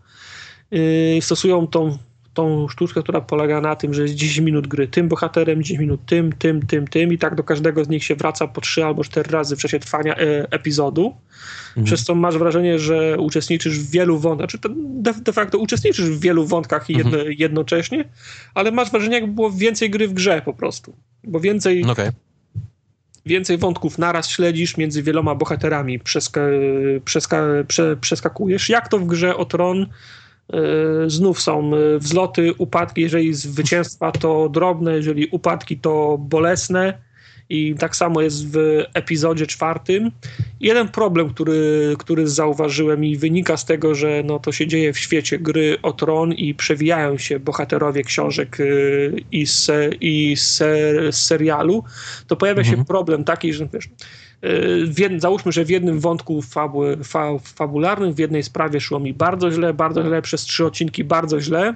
Yy, 0.70 1.18
stosują 1.22 1.66
tą, 1.66 1.98
tą 2.38 2.68
sztuczkę, 2.68 3.02
która 3.02 3.20
polega 3.20 3.60
na 3.60 3.76
tym, 3.76 3.94
że 3.94 4.02
jest 4.02 4.14
10 4.14 4.38
minut 4.46 4.66
gry 4.66 4.88
tym 4.88 5.08
bohaterem, 5.08 5.62
10 5.62 5.80
minut 5.80 6.00
tym, 6.06 6.32
tym, 6.32 6.66
tym, 6.66 6.88
tym 6.88 7.12
i 7.12 7.18
tak 7.18 7.34
do 7.34 7.44
każdego 7.44 7.84
z 7.84 7.88
nich 7.88 8.04
się 8.04 8.16
wraca 8.16 8.46
po 8.46 8.60
3 8.60 8.84
albo 8.84 9.04
4 9.04 9.30
razy 9.30 9.56
w 9.56 9.58
czasie 9.58 9.78
trwania 9.78 10.16
e, 10.16 10.50
epizodu. 10.50 11.14
Przez 11.84 12.04
co 12.04 12.14
masz 12.14 12.38
wrażenie, 12.38 12.78
że 12.78 13.18
uczestniczysz 13.18 13.78
w 13.78 13.90
wielu 13.90 14.18
wątkach, 14.18 14.50
czy 14.50 14.58
de, 14.76 15.14
de 15.14 15.32
facto 15.32 15.58
uczestniczysz 15.58 16.10
w 16.10 16.20
wielu 16.20 16.46
wątkach 16.46 16.90
jedno, 16.90 17.18
jednocześnie, 17.38 18.04
ale 18.54 18.70
masz 18.70 18.90
wrażenie, 18.90 19.14
jakby 19.14 19.32
było 19.32 19.50
więcej 19.50 19.90
gry 19.90 20.08
w 20.08 20.12
grze 20.12 20.42
po 20.44 20.54
prostu. 20.54 20.96
Bo 21.24 21.40
więcej, 21.40 21.84
Okej. 21.84 22.10
więcej 23.26 23.58
wątków 23.58 23.98
naraz 23.98 24.28
śledzisz 24.28 24.76
między 24.76 25.02
wieloma 25.02 25.34
bohaterami, 25.34 25.98
przeska, 25.98 26.40
przeska, 27.04 27.42
prze, 27.68 27.96
przeskakujesz. 27.96 28.68
Jak 28.68 28.88
to 28.88 28.98
w 28.98 29.06
grze 29.06 29.36
o 29.36 29.44
Tron? 29.44 29.86
Yy, 30.52 31.10
znów 31.10 31.40
są 31.40 31.70
yy, 31.70 31.98
wzloty, 31.98 32.54
upadki. 32.58 33.00
Jeżeli 33.00 33.34
zwycięstwa 33.34 34.12
to 34.12 34.48
drobne, 34.48 34.96
jeżeli 34.96 35.26
upadki 35.26 35.76
to 35.76 36.18
bolesne. 36.18 37.08
I 37.50 37.74
tak 37.74 37.96
samo 37.96 38.20
jest 38.20 38.52
w 38.52 38.84
epizodzie 38.94 39.46
czwartym. 39.46 40.10
Jeden 40.60 40.88
problem, 40.88 41.30
który, 41.30 41.94
który 41.98 42.28
zauważyłem 42.28 43.04
i 43.04 43.16
wynika 43.16 43.56
z 43.56 43.64
tego, 43.64 43.94
że 43.94 44.22
no, 44.24 44.38
to 44.38 44.52
się 44.52 44.66
dzieje 44.66 44.92
w 44.92 44.98
świecie 44.98 45.38
gry 45.38 45.76
o 45.82 45.92
tron 45.92 46.32
i 46.32 46.54
przewijają 46.54 47.18
się 47.18 47.40
bohaterowie 47.40 48.02
książek 48.02 48.56
yy, 48.58 49.16
i, 49.32 49.46
se, 49.46 49.90
i 50.00 50.36
ser, 50.36 51.12
serialu, 51.12 51.84
to 52.26 52.36
pojawia 52.36 52.64
się 52.64 52.84
problem 52.84 53.24
taki, 53.24 53.52
że 53.52 53.68
wiesz, 53.72 53.88
w 54.84 54.98
załóżmy, 55.20 55.52
że 55.52 55.64
w 55.64 55.70
jednym 55.70 56.00
wątku 56.00 56.42
fabuły, 56.42 56.96
fa, 57.04 57.38
fabularnym, 57.38 58.14
w 58.14 58.18
jednej 58.18 58.42
sprawie 58.42 58.80
szło 58.80 59.00
mi 59.00 59.14
bardzo 59.14 59.50
źle, 59.50 59.74
bardzo 59.74 60.02
źle, 60.02 60.22
przez 60.22 60.42
trzy 60.42 60.66
odcinki 60.66 61.04
bardzo 61.04 61.40
źle. 61.40 61.74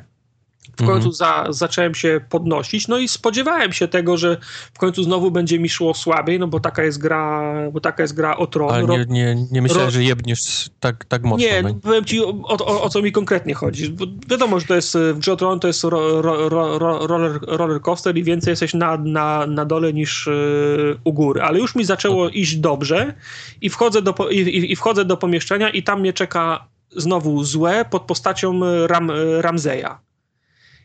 W 0.77 0.87
końcu 0.87 1.13
za, 1.13 1.47
zacząłem 1.51 1.95
się 1.95 2.21
podnosić, 2.29 2.89
no 2.89 2.99
i 2.99 3.09
spodziewałem 3.09 3.73
się 3.73 3.89
tego, 3.89 4.17
że 4.17 4.37
w 4.75 4.79
końcu 4.79 5.03
znowu 5.03 5.31
będzie 5.31 5.59
mi 5.59 5.69
szło 5.69 5.95
słabiej, 5.95 6.39
no 6.39 6.47
bo 6.47 6.61
taka 6.61 6.85
jest 6.85 6.99
gra, 6.99 7.53
bo 7.73 7.81
taka 7.81 8.03
jest 8.03 8.15
gra 8.15 8.37
o 8.37 8.47
tron. 8.47 8.71
Ale 8.71 8.87
nie, 8.87 9.07
nie, 9.09 9.47
nie 9.51 9.63
myślałem, 9.63 9.91
że 9.91 10.03
jebniesz 10.03 10.71
tak, 10.81 11.05
tak 11.05 11.23
mocno. 11.23 11.47
nie, 11.47 11.63
no. 11.63 11.75
powiem 11.75 12.05
ci 12.05 12.25
o, 12.25 12.29
o, 12.45 12.83
o 12.83 12.89
co 12.89 13.03
mi 13.03 13.13
konkretnie 13.13 13.55
chodzi. 13.55 13.89
Bo 13.89 14.07
wiadomo, 14.29 14.61
że 14.61 14.67
to 14.67 14.75
jest 14.75 14.97
w 14.97 15.19
grze 15.19 15.37
Tron 15.37 15.61
to 15.61 15.67
jest 15.67 15.85
ro, 15.85 16.23
ro, 16.23 16.49
ro, 16.49 16.79
ro, 16.79 17.07
roller, 17.07 17.41
roller 17.43 17.81
coaster 17.81 18.17
i 18.17 18.25
więcej 18.25 18.53
jesteś 18.53 18.75
na, 18.75 18.97
na, 18.97 19.47
na 19.47 19.65
dole 19.65 19.93
niż 19.93 20.27
yy, 20.27 20.99
u 21.05 21.13
góry. 21.13 21.43
Ale 21.43 21.59
już 21.59 21.75
mi 21.75 21.85
zaczęło 21.85 22.29
iść 22.29 22.57
dobrze 22.57 23.15
i 23.61 23.71
wchodzę, 23.71 24.03
do, 24.03 24.15
i, 24.31 24.37
i, 24.37 24.73
i 24.73 24.77
wchodzę 24.77 25.05
do 25.05 25.17
pomieszczenia 25.17 25.71
i 25.71 25.83
tam 25.83 26.01
mnie 26.01 26.13
czeka 26.13 26.67
znowu 26.97 27.45
złe 27.45 27.85
pod 27.91 28.03
postacią 28.03 28.61
Ram, 28.87 29.13
Ramzeja. 29.41 30.12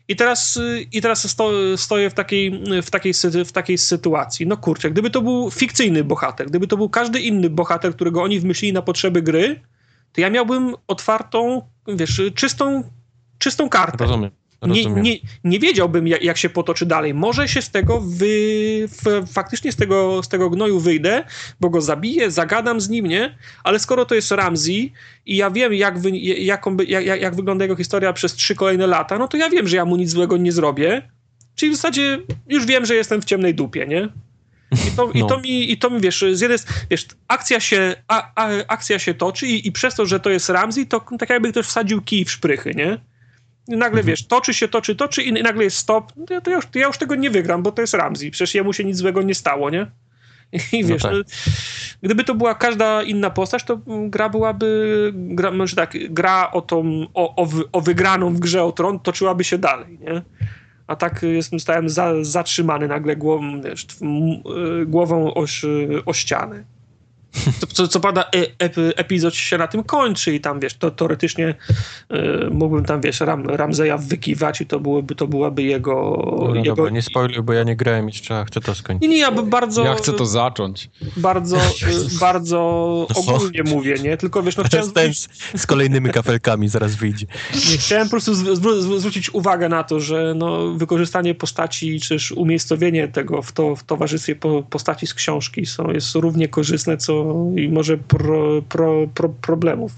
I 0.08 0.16
teraz, 0.16 0.56
y, 0.56 0.86
i 0.92 1.02
teraz 1.02 1.30
sto, 1.30 1.50
stoję 1.76 2.10
w 2.10 2.14
takiej, 2.14 2.62
w, 2.82 2.90
takiej, 2.90 3.12
w 3.46 3.52
takiej 3.52 3.78
sytuacji. 3.78 4.46
No 4.46 4.56
kurczę, 4.56 4.90
gdyby 4.90 5.10
to 5.10 5.22
był 5.22 5.50
fikcyjny 5.50 6.04
bohater, 6.04 6.46
gdyby 6.46 6.66
to 6.66 6.76
był 6.76 6.88
każdy 6.88 7.20
inny 7.20 7.50
bohater, 7.50 7.94
którego 7.94 8.22
oni 8.22 8.40
wymyślili 8.40 8.72
na 8.72 8.82
potrzeby 8.82 9.22
gry, 9.22 9.60
to 10.12 10.20
ja 10.20 10.30
miałbym 10.30 10.74
otwartą, 10.86 11.62
wiesz, 11.88 12.22
czystą, 12.34 12.82
czystą 13.38 13.68
kartę. 13.68 14.04
Rozumiem. 14.04 14.30
Nie, 14.66 14.84
nie, 14.84 15.16
nie 15.44 15.58
wiedziałbym, 15.58 16.06
jak, 16.08 16.22
jak 16.22 16.36
się 16.38 16.48
potoczy 16.48 16.86
dalej. 16.86 17.14
Może 17.14 17.48
się 17.48 17.62
z 17.62 17.70
tego 17.70 18.00
wy, 18.00 18.88
faktycznie 19.32 19.72
z 19.72 19.76
tego, 19.76 20.22
z 20.22 20.28
tego 20.28 20.50
gnoju 20.50 20.80
wyjdę, 20.80 21.24
bo 21.60 21.70
go 21.70 21.80
zabiję, 21.80 22.30
zagadam 22.30 22.80
z 22.80 22.88
nim, 22.88 23.06
nie? 23.06 23.38
Ale 23.64 23.78
skoro 23.78 24.04
to 24.04 24.14
jest 24.14 24.30
Ramsey 24.30 24.92
i 25.26 25.36
ja 25.36 25.50
wiem, 25.50 25.74
jak, 25.74 25.98
wy, 25.98 26.10
jak, 26.10 26.62
jak, 26.88 27.20
jak 27.20 27.36
wygląda 27.36 27.64
jego 27.64 27.76
historia 27.76 28.12
przez 28.12 28.34
trzy 28.34 28.54
kolejne 28.54 28.86
lata, 28.86 29.18
no 29.18 29.28
to 29.28 29.36
ja 29.36 29.50
wiem, 29.50 29.68
że 29.68 29.76
ja 29.76 29.84
mu 29.84 29.96
nic 29.96 30.10
złego 30.10 30.36
nie 30.36 30.52
zrobię. 30.52 31.02
Czyli 31.54 31.72
w 31.72 31.76
zasadzie 31.76 32.18
już 32.48 32.66
wiem, 32.66 32.86
że 32.86 32.94
jestem 32.94 33.22
w 33.22 33.24
ciemnej 33.24 33.54
dupie, 33.54 33.86
nie? 33.86 34.08
I 34.72 34.90
to, 34.96 35.10
i 35.14 35.20
No. 35.20 35.26
to, 35.26 35.40
mi, 35.40 35.72
i 35.72 35.78
to 35.78 35.90
mi, 35.90 36.00
wiesz, 36.00 36.24
z 36.32 36.40
jednej, 36.40 36.58
wiesz, 36.90 37.06
akcja 37.28 37.60
się, 37.60 37.94
a, 38.08 38.32
a, 38.34 38.48
akcja 38.68 38.98
się 38.98 39.14
toczy 39.14 39.46
i, 39.46 39.68
i 39.68 39.72
przez 39.72 39.94
to, 39.94 40.06
że 40.06 40.20
to 40.20 40.30
jest 40.30 40.48
Ramsey, 40.48 40.86
to 40.86 41.04
tak 41.18 41.30
jakby 41.30 41.50
ktoś 41.50 41.66
wsadził 41.66 42.02
kij 42.02 42.24
w 42.24 42.30
szprychy, 42.30 42.74
nie? 42.74 42.98
I 43.68 43.76
nagle, 43.76 44.02
wiesz, 44.02 44.26
toczy 44.26 44.54
się, 44.54 44.68
toczy, 44.68 44.96
toczy 44.96 45.22
i 45.22 45.32
nagle 45.32 45.64
jest 45.64 45.76
stop. 45.76 46.12
To 46.26 46.34
ja, 46.34 46.40
to 46.40 46.50
ja, 46.50 46.56
już, 46.56 46.64
ja 46.74 46.86
już 46.86 46.98
tego 46.98 47.14
nie 47.14 47.30
wygram, 47.30 47.62
bo 47.62 47.72
to 47.72 47.80
jest 47.80 47.94
Ramsey. 47.94 48.30
Przecież 48.30 48.54
jemu 48.54 48.72
się 48.72 48.84
nic 48.84 48.96
złego 48.96 49.22
nie 49.22 49.34
stało, 49.34 49.70
nie? 49.70 49.86
I 50.72 50.82
No 50.82 50.88
wiesz, 50.88 51.02
tak. 51.02 51.12
no, 51.12 51.18
gdyby 52.02 52.24
to 52.24 52.34
była 52.34 52.54
każda 52.54 53.02
inna 53.02 53.30
postać, 53.30 53.64
to 53.64 53.80
gra 53.86 54.28
byłaby, 54.28 55.12
gra, 55.14 55.54
znaczy 55.54 55.76
tak, 55.76 55.94
gra 56.10 56.50
o, 56.50 56.60
tą, 56.60 57.06
o, 57.14 57.36
o, 57.36 57.48
o 57.72 57.80
wygraną 57.80 58.34
w 58.34 58.38
grze 58.38 58.64
o 58.64 58.72
tron 58.72 59.00
toczyłaby 59.00 59.44
się 59.44 59.58
dalej, 59.58 59.98
nie? 59.98 60.22
A 60.86 60.96
tak 60.96 61.22
jestem, 61.22 61.58
zostałem 61.58 61.88
za, 61.88 62.12
zatrzymany 62.22 62.88
nagle 62.88 63.16
głową, 63.16 63.62
wiesz, 63.62 63.86
y, 64.82 64.86
głową 64.86 65.34
o, 65.34 65.44
o 66.06 66.12
ścianę. 66.12 66.64
Co, 67.60 67.66
co, 67.66 67.88
co 67.88 68.00
pada, 68.00 68.22
e, 68.22 68.46
ep, 68.58 68.74
epizod 68.96 69.34
się 69.34 69.58
na 69.58 69.66
tym 69.66 69.82
kończy 69.82 70.34
i 70.34 70.40
tam, 70.40 70.60
wiesz, 70.60 70.74
to 70.74 70.90
teoretycznie 70.90 71.48
y, 72.12 72.50
mógłbym 72.50 72.84
tam, 72.84 73.00
wiesz, 73.00 73.20
Ram, 73.20 73.46
Ramzeja 73.46 73.98
wykiwać 73.98 74.60
i 74.60 74.66
to, 74.66 74.80
byłoby, 74.80 75.14
to 75.14 75.26
byłaby 75.26 75.62
jego... 75.62 76.22
No 76.48 76.54
jego... 76.54 76.76
dobra, 76.76 76.90
nie 76.90 77.02
spoiluj, 77.02 77.42
bo 77.42 77.52
ja 77.52 77.64
nie 77.64 77.76
grałem 77.76 78.08
jeszcze, 78.08 78.44
chcę 78.44 78.60
to 78.60 78.74
skończyć. 78.74 79.02
Nie, 79.02 79.08
nie, 79.08 79.18
ja 79.18 79.30
bardzo... 79.30 79.84
Ja 79.84 79.94
chcę 79.94 80.12
to 80.12 80.26
zacząć. 80.26 80.90
Bardzo, 81.16 81.56
y, 82.16 82.18
bardzo 82.20 82.58
ogólnie 83.14 83.62
mówię, 83.62 83.94
nie? 84.02 84.16
Tylko 84.16 84.42
wiesz, 84.42 84.56
no 84.56 84.64
chciałem, 84.64 84.92
Ten 84.98 85.14
z, 85.14 85.28
z 85.56 85.66
kolejnymi 85.66 86.10
kafelkami 86.10 86.68
zaraz 86.68 86.94
wyjdzie. 86.94 87.26
nie, 87.54 87.78
chciałem 87.78 88.06
po 88.06 88.10
prostu 88.10 88.32
zw- 88.32 88.54
zwró- 88.54 88.98
zwrócić 88.98 89.34
uwagę 89.34 89.68
na 89.68 89.84
to, 89.84 90.00
że 90.00 90.34
no, 90.36 90.72
wykorzystanie 90.72 91.34
postaci, 91.34 92.00
czy 92.00 92.08
też 92.08 92.32
umiejscowienie 92.32 93.08
tego 93.08 93.42
w, 93.42 93.52
to, 93.52 93.76
w 93.76 93.84
towarzystwie 93.84 94.36
po, 94.36 94.62
postaci 94.62 95.06
z 95.06 95.14
książki 95.14 95.66
są, 95.66 95.90
jest 95.90 96.14
równie 96.14 96.48
korzystne, 96.48 96.96
co 96.96 97.27
i 97.56 97.68
może 97.68 97.98
pro, 97.98 98.62
pro, 98.68 99.06
pro, 99.14 99.28
problemów 99.28 99.92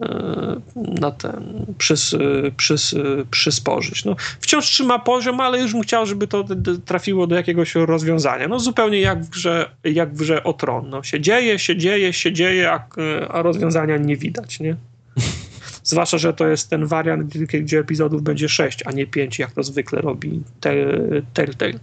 e, 0.00 0.60
na 1.00 1.10
ten 1.10 1.66
przys, 1.78 2.16
przys, 2.56 2.94
przysporzyć. 3.30 4.04
No, 4.04 4.16
wciąż 4.40 4.66
trzyma 4.66 4.98
poziom, 4.98 5.40
ale 5.40 5.60
już 5.60 5.72
bym 5.72 5.82
chciał, 5.82 6.06
żeby 6.06 6.26
to 6.26 6.44
trafiło 6.84 7.26
do 7.26 7.36
jakiegoś 7.36 7.74
rozwiązania. 7.74 8.48
No 8.48 8.60
zupełnie 8.60 9.00
jak 9.00 9.24
w 9.24 9.28
grze, 9.28 9.70
jak 9.84 10.14
w 10.14 10.18
grze 10.18 10.44
o 10.44 10.52
tron. 10.52 10.90
No, 10.90 11.02
się 11.02 11.20
dzieje, 11.20 11.58
się 11.58 11.76
dzieje, 11.76 12.12
się 12.12 12.32
dzieje, 12.32 12.72
a, 12.72 12.86
a 13.28 13.42
rozwiązania 13.42 13.96
nie 13.96 14.16
widać, 14.16 14.60
nie? 14.60 14.76
Zwłaszcza, 15.84 16.18
że 16.18 16.34
to 16.34 16.46
jest 16.46 16.70
ten 16.70 16.86
wariant, 16.86 17.26
gdzie, 17.26 17.60
gdzie 17.60 17.78
epizodów 17.78 18.22
będzie 18.22 18.48
6, 18.48 18.82
a 18.86 18.92
nie 18.92 19.06
5, 19.06 19.38
jak 19.38 19.52
to 19.52 19.62
zwykle 19.62 20.00
robi 20.00 20.42
Te- 20.60 21.22
Telltale. 21.34 21.78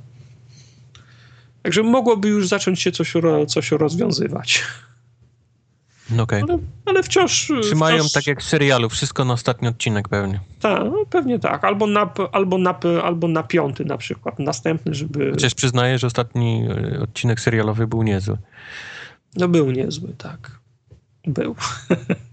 Także 1.63 1.83
mogłoby 1.83 2.27
już 2.27 2.47
zacząć 2.47 2.81
się 2.81 2.91
coś, 2.91 3.13
coś 3.47 3.71
rozwiązywać. 3.71 4.63
Okej. 6.19 6.41
Ale, 6.41 6.57
ale 6.85 7.03
wciąż. 7.03 7.51
Trzymają 7.61 7.97
wciąż, 7.97 8.11
tak 8.11 8.27
jak 8.27 8.41
w 8.41 8.43
serialu, 8.43 8.89
wszystko 8.89 9.25
na 9.25 9.33
ostatni 9.33 9.67
odcinek 9.67 10.09
pewnie. 10.09 10.39
Ta, 10.59 10.83
no 10.83 11.05
pewnie 11.09 11.39
tak. 11.39 11.63
Albo 11.63 11.87
na, 11.87 12.13
albo, 12.31 12.57
na, 12.57 12.79
albo 13.03 13.27
na 13.27 13.43
piąty 13.43 13.85
na 13.85 13.97
przykład. 13.97 14.39
Następny, 14.39 14.93
żeby. 14.93 15.31
Chociaż 15.31 15.53
przyznaję, 15.53 15.97
że 15.97 16.07
ostatni 16.07 16.67
e, 16.93 16.99
odcinek 16.99 17.39
serialowy 17.39 17.87
był 17.87 18.03
niezły. 18.03 18.37
No 19.35 19.47
był 19.47 19.71
niezły, 19.71 20.13
tak. 20.17 20.51
Był. 21.27 21.55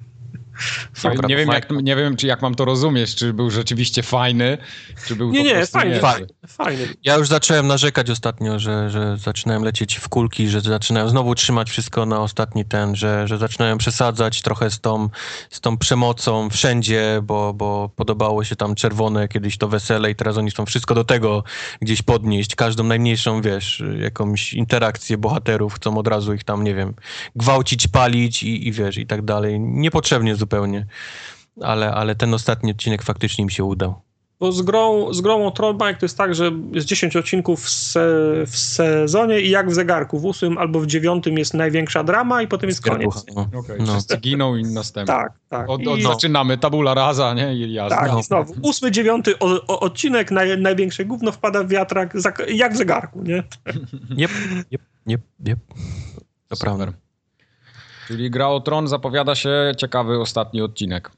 Dobra, 1.03 1.29
nie, 1.29 1.37
wiem, 1.37 1.49
jak, 1.49 1.71
nie 1.71 1.97
wiem, 1.97 2.17
czy 2.17 2.27
jak 2.27 2.43
mam 2.43 2.55
to 2.55 2.65
rozumieć, 2.65 3.15
czy 3.15 3.33
był 3.33 3.51
rzeczywiście 3.51 4.03
fajny, 4.03 4.59
czy 5.07 5.17
był 5.17 5.31
Nie, 5.31 5.39
po 5.41 5.45
nie, 5.47 5.55
niezły. 5.55 5.81
fajnie. 5.81 6.01
Fajny. 6.49 6.89
Ja 7.05 7.15
już 7.15 7.29
zacząłem 7.29 7.67
narzekać 7.67 8.11
ostatnio, 8.11 8.59
że, 8.59 8.91
że 8.91 9.17
zaczynałem 9.19 9.65
lecieć 9.65 9.95
w 9.97 10.09
kulki, 10.09 10.49
że 10.49 10.61
zaczynają 10.61 11.09
znowu 11.09 11.35
trzymać 11.35 11.71
wszystko 11.71 12.07
na 12.07 12.21
ostatni 12.21 12.65
ten, 12.65 12.97
że, 12.97 13.29
że 13.29 13.39
zaczynają 13.39 13.79
przesadzać 13.79 14.43
trochę 14.43 14.71
z 14.71 14.81
tą, 14.81 15.09
z 15.51 15.61
tą 15.61 15.79
przemocą 15.79 16.51
wszędzie, 16.51 17.21
bo, 17.23 17.55
bo 17.55 17.91
podobało 17.97 18.45
się 18.45 18.57
tam 18.57 18.75
czerwone 18.75 19.29
kiedyś 19.29 19.59
to 19.59 19.69
wesele 19.69 20.11
i 20.11 20.15
teraz 20.15 20.37
oni 20.37 20.51
chcą 20.51 20.67
wszystko 20.67 20.95
do 20.95 21.05
tego 21.05 21.45
gdzieś 21.83 22.03
podnieść. 22.03 22.55
Każdą 22.55 22.85
najmniejszą, 22.85 23.43
wiesz, 23.43 23.83
jakąś 23.99 24.53
interakcję 24.53 25.19
bohaterów 25.19 25.75
chcą 25.75 25.99
od 25.99 26.09
razu 26.09 26.35
ich 26.35 26.45
tam, 26.45 26.65
nie 26.65 26.75
wiem, 26.75 26.95
gwałcić, 27.37 27.89
palić 27.89 28.43
i, 28.43 28.69
i 28.69 28.73
wiesz, 28.73 28.97
i 28.97 29.07
tak 29.07 29.23
dalej. 29.23 29.61
Niepotrzebnie 29.61 30.37
zupełnie. 30.37 30.44
Ale, 31.61 31.93
ale 31.95 32.15
ten 32.15 32.35
ostatni 32.35 32.71
odcinek 32.71 33.03
faktycznie 33.03 33.43
im 33.43 33.51
się 33.51 33.65
udał. 33.65 34.05
Bo 34.41 34.53
z 34.53 34.63
grą, 34.63 35.13
z 35.15 35.21
grą 35.21 35.47
o 35.47 35.51
Tron 35.51 35.79
Bike 35.79 35.95
to 35.95 36.05
jest 36.05 36.19
tak, 36.19 36.35
że 36.35 36.53
jest 36.73 36.87
10 36.87 37.17
odcinków 37.17 37.65
w, 37.65 37.69
se, 37.71 38.01
w 38.47 38.57
sezonie 38.57 39.41
i 39.41 39.51
jak 39.51 39.71
w 39.71 39.75
zegarku. 39.75 40.19
W 40.19 40.25
ósmym 40.25 40.59
albo 40.59 40.81
w 40.81 40.87
dziewiątym 40.87 41.39
jest 41.39 41.55
największa 41.55 42.05
drama 42.05 42.43
i 42.43 42.49
potem 42.49 42.69
jest 42.69 42.81
koniec. 42.83 43.25
No. 43.35 43.49
Okej, 43.59 43.77
No. 43.79 43.93
wszyscy 43.93 44.17
giną 44.17 44.57
i 44.57 44.63
następny. 44.63 45.15
Tak, 45.15 45.33
tak. 45.49 45.71
Od, 45.71 45.81
I, 45.81 45.89
od, 45.89 46.03
Zaczynamy, 46.03 46.59
tabula 46.59 46.95
rasa, 46.95 47.35
nie? 47.35 47.55
I 47.55 47.73
jazda. 47.73 47.97
tak, 47.97 48.13
no. 48.13 48.21
i 48.21 48.23
znowu. 48.23 48.55
Ósmy, 48.63 48.91
dziewiąty 48.91 49.39
o, 49.39 49.67
o, 49.67 49.81
odcinek, 49.81 50.31
naj, 50.31 50.59
największe 50.59 51.05
gówno 51.05 51.33
wpada 51.33 51.65
w 51.65 51.69
wiatrak, 51.69 52.15
jak 52.49 52.75
w 52.75 52.77
zegarku, 52.77 53.23
nie? 53.23 53.43
Jep, 54.17 54.31
jep, 54.71 54.83
jep, 55.07 55.21
jep. 55.47 55.59
To 56.49 56.57
prawda. 56.57 56.93
Czyli 58.09 58.31
gra 58.31 58.49
o 58.49 58.61
tron 58.61 58.89
zapowiada 58.89 59.35
się 59.35 59.73
ciekawy 59.77 60.21
ostatni 60.21 60.63
odcinek. 60.63 61.11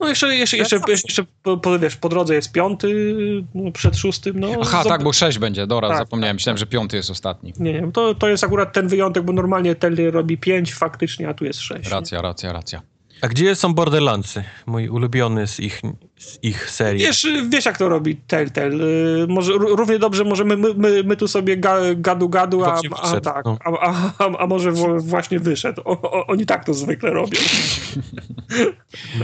No 0.00 0.08
jeszcze, 0.08 0.36
jeszcze, 0.36 0.56
jeszcze, 0.56 0.78
jeszcze 0.88 1.24
po, 1.42 1.56
po, 1.56 1.78
wiesz, 1.78 1.96
po 1.96 2.08
drodze 2.08 2.34
jest 2.34 2.52
piąty, 2.52 3.16
no, 3.54 3.72
przed 3.72 3.96
szóstym, 3.96 4.40
no. 4.40 4.48
Aha, 4.62 4.82
zob- 4.82 4.88
tak, 4.88 5.02
bo 5.02 5.12
sześć 5.12 5.38
będzie, 5.38 5.66
dobra, 5.66 5.88
Tak, 5.88 5.98
zapomniałem. 5.98 6.36
Myślałem, 6.36 6.58
że 6.58 6.66
piąty 6.66 6.96
jest 6.96 7.10
ostatni. 7.10 7.52
Nie, 7.58 7.72
nie, 7.72 7.92
to, 7.92 8.14
to 8.14 8.28
jest 8.28 8.44
akurat 8.44 8.72
ten 8.72 8.88
wyjątek, 8.88 9.24
bo 9.24 9.32
normalnie 9.32 9.74
Telly 9.74 10.10
robi 10.10 10.38
pięć 10.38 10.74
faktycznie, 10.74 11.28
a 11.28 11.34
tu 11.34 11.44
jest 11.44 11.60
sześć. 11.60 11.90
Racja, 11.90 12.22
racja, 12.22 12.52
racja. 12.52 12.82
A 13.24 13.28
gdzie 13.28 13.54
są 13.54 13.74
Borderlandsy? 13.74 14.44
Mój 14.66 14.88
ulubiony 14.88 15.46
z 15.46 15.60
ich, 15.60 15.80
z 16.18 16.38
ich 16.42 16.70
serii. 16.70 17.02
Wiesz, 17.02 17.26
wiesz 17.48 17.64
jak 17.64 17.78
to 17.78 17.88
robi 17.88 18.16
Telltale. 18.16 18.84
Y, 19.22 19.26
Może 19.28 19.52
ró- 19.52 19.76
równie 19.76 19.98
dobrze 19.98 20.24
możemy 20.24 20.56
my, 20.56 20.74
my, 20.74 21.02
my 21.04 21.16
tu 21.16 21.28
sobie 21.28 21.56
ga- 21.58 22.00
gadu 22.00 22.28
gadu, 22.28 22.64
a, 22.64 22.80
a, 23.02 23.20
tak, 23.20 23.44
no. 23.44 23.58
a, 23.64 23.70
a, 23.70 24.12
a, 24.18 24.38
a 24.38 24.46
może 24.46 24.72
wo- 24.72 25.00
właśnie 25.00 25.40
wyszedł. 25.40 25.82
O, 25.84 25.90
o, 26.12 26.26
oni 26.26 26.46
tak 26.46 26.64
to 26.64 26.74
zwykle 26.74 27.10
robią. 27.10 27.38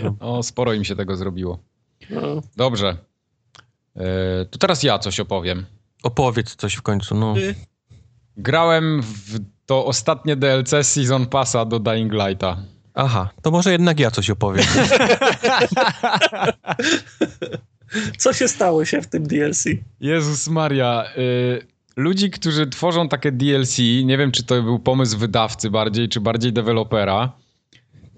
No. 0.02 0.16
O, 0.20 0.42
sporo 0.42 0.72
im 0.72 0.84
się 0.84 0.96
tego 0.96 1.16
zrobiło. 1.16 1.58
No. 2.10 2.42
Dobrze. 2.56 2.96
E, 3.96 4.44
to 4.50 4.58
teraz 4.58 4.82
ja 4.82 4.98
coś 4.98 5.20
opowiem. 5.20 5.66
Opowiedz 6.02 6.56
coś 6.56 6.74
w 6.74 6.82
końcu, 6.82 7.14
no. 7.14 7.38
Y, 7.38 7.54
Grałem 8.36 9.02
w 9.02 9.38
to 9.66 9.86
ostatnie 9.86 10.36
DLC 10.36 10.70
Season 10.82 11.26
Passa 11.26 11.64
do 11.64 11.78
Dying 11.78 12.12
Lighta. 12.12 12.56
Aha, 12.94 13.30
to 13.42 13.50
może 13.50 13.72
jednak 13.72 14.00
ja 14.00 14.10
coś 14.10 14.30
opowiem. 14.30 14.64
Co 18.18 18.32
się 18.32 18.48
stało 18.48 18.84
się 18.84 19.02
w 19.02 19.06
tym 19.06 19.26
DLC? 19.26 19.64
Jezus 20.00 20.48
Maria. 20.48 21.04
Y, 21.16 21.66
ludzi, 21.96 22.30
którzy 22.30 22.66
tworzą 22.66 23.08
takie 23.08 23.32
DLC, 23.32 23.78
nie 24.04 24.18
wiem, 24.18 24.32
czy 24.32 24.42
to 24.44 24.62
był 24.62 24.78
pomysł 24.78 25.18
wydawcy 25.18 25.70
bardziej, 25.70 26.08
czy 26.08 26.20
bardziej 26.20 26.52
dewelopera, 26.52 27.32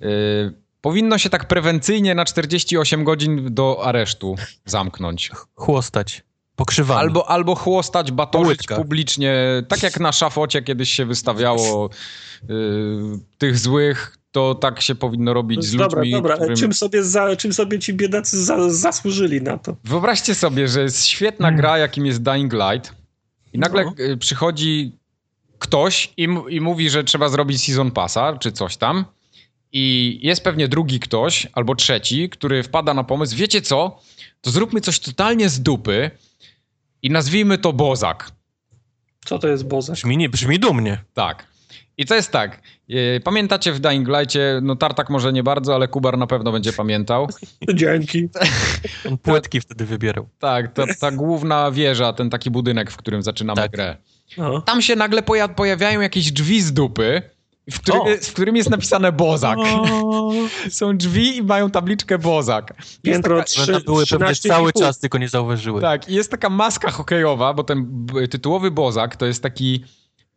y, 0.02 0.52
powinno 0.80 1.18
się 1.18 1.30
tak 1.30 1.48
prewencyjnie 1.48 2.14
na 2.14 2.24
48 2.24 3.04
godzin 3.04 3.54
do 3.54 3.84
aresztu 3.84 4.34
zamknąć. 4.64 5.30
Chłostać. 5.54 6.22
Pokrzywanie. 6.56 7.00
Albo, 7.00 7.30
albo 7.30 7.54
chłostać, 7.54 8.12
batorzyć 8.12 8.66
publicznie, 8.76 9.62
tak 9.68 9.82
jak 9.82 10.00
na 10.00 10.12
szafocie 10.12 10.62
kiedyś 10.62 10.90
się 10.90 11.06
wystawiało 11.06 11.90
y, 12.42 12.48
tych 13.38 13.58
złych, 13.58 14.16
to 14.32 14.54
tak 14.54 14.80
się 14.80 14.94
powinno 14.94 15.34
robić 15.34 15.64
z 15.64 15.76
Dobra, 15.76 15.98
ludźmi, 15.98 16.12
dobra, 16.12 16.36
którym... 16.36 16.56
czym, 16.56 16.72
sobie 16.74 17.04
za, 17.04 17.36
czym 17.36 17.52
sobie 17.52 17.78
ci 17.78 17.94
biedacy 17.94 18.44
za, 18.44 18.70
zasłużyli 18.70 19.42
na 19.42 19.58
to? 19.58 19.76
Wyobraźcie 19.84 20.34
sobie, 20.34 20.68
że 20.68 20.82
jest 20.82 21.06
świetna 21.06 21.46
Hmm. 21.46 21.60
gra, 21.60 21.78
jakim 21.78 22.06
jest 22.06 22.22
Dying 22.22 22.52
Light 22.52 22.94
i 23.52 23.58
nagle 23.58 23.84
No. 23.84 23.92
y, 24.04 24.16
przychodzi 24.16 24.98
ktoś 25.58 26.12
i, 26.16 26.28
i 26.48 26.60
mówi, 26.60 26.90
że 26.90 27.04
trzeba 27.04 27.28
zrobić 27.28 27.64
Season 27.64 27.90
Passa, 27.90 28.38
czy 28.38 28.52
coś 28.52 28.76
tam 28.76 29.04
i 29.72 30.18
jest 30.22 30.44
pewnie 30.44 30.68
drugi 30.68 31.00
ktoś, 31.00 31.46
albo 31.52 31.74
trzeci, 31.74 32.28
który 32.30 32.62
wpada 32.62 32.94
na 32.94 33.04
pomysł, 33.04 33.36
wiecie 33.36 33.62
co, 33.62 34.00
to 34.40 34.50
zróbmy 34.50 34.80
coś 34.80 35.00
totalnie 35.00 35.48
z 35.48 35.60
dupy 35.62 36.10
i 37.02 37.10
nazwijmy 37.10 37.58
to 37.58 37.72
Bozak. 37.72 38.30
Co 39.24 39.38
to 39.38 39.48
jest 39.48 39.66
Bozak? 39.66 39.94
Brzmi, 39.96 40.16
nie, 40.16 40.28
brzmi 40.28 40.58
dumnie. 40.58 41.04
Tak. 41.14 41.46
I 41.98 42.06
to 42.06 42.14
jest 42.14 42.30
tak. 42.30 42.60
e, 42.90 43.20
Pamiętacie 43.20 43.72
w 43.72 43.80
Dying 43.80 44.08
Light'cie, 44.08 44.38
no 44.62 44.76
Tartak 44.76 45.10
może 45.10 45.32
nie 45.32 45.42
bardzo, 45.42 45.74
ale 45.74 45.88
Kubar 45.88 46.18
na 46.18 46.26
pewno 46.26 46.52
będzie 46.52 46.72
pamiętał. 46.72 47.28
Dzięki. 47.74 48.28
On 49.08 49.18
płetki 49.18 49.60
wtedy 49.60 49.86
wybierał. 49.86 50.28
Tak, 50.38 50.72
ta, 50.74 50.84
ta 51.00 51.10
główna 51.10 51.70
wieża, 51.70 52.12
ten 52.12 52.30
taki 52.30 52.50
budynek, 52.50 52.90
w 52.90 52.96
którym 52.96 53.22
zaczynamy 53.22 53.62
Tak. 53.62 53.70
grę. 53.70 53.96
No. 54.38 54.60
Tam 54.60 54.82
się 54.82 54.96
nagle 54.96 55.22
poja- 55.22 55.48
pojawiają 55.54 56.00
jakieś 56.00 56.32
drzwi 56.32 56.62
z 56.62 56.72
dupy, 56.72 57.22
w, 57.70 57.80
który, 57.80 57.98
O! 57.98 58.04
w 58.22 58.32
którym 58.32 58.56
jest 58.56 58.70
napisane 58.70 59.12
Bozak. 59.12 59.58
Są 60.70 60.96
drzwi 60.96 61.36
i 61.36 61.42
mają 61.42 61.70
tabliczkę 61.70 62.18
Bozak. 62.18 62.74
Jest 62.78 63.02
Piętro 63.02 63.36
taka, 63.36 63.46
trzy- 63.48 63.62
One 63.62 63.72
tam 63.72 63.82
były 63.82 64.04
pewnie 64.06 64.26
13 64.26 64.48
cały 64.48 64.72
czas, 64.72 64.98
tylko 64.98 65.18
nie 65.18 65.28
zauważyły. 65.28 65.80
tak, 65.80 66.08
i 66.08 66.14
jest 66.14 66.30
taka 66.30 66.50
maska 66.50 66.90
hokejowa, 66.90 67.54
bo 67.54 67.64
ten 67.64 68.06
tytułowy 68.30 68.70
Bozak 68.70 69.16
to 69.16 69.26
jest 69.26 69.42
taki 69.42 69.84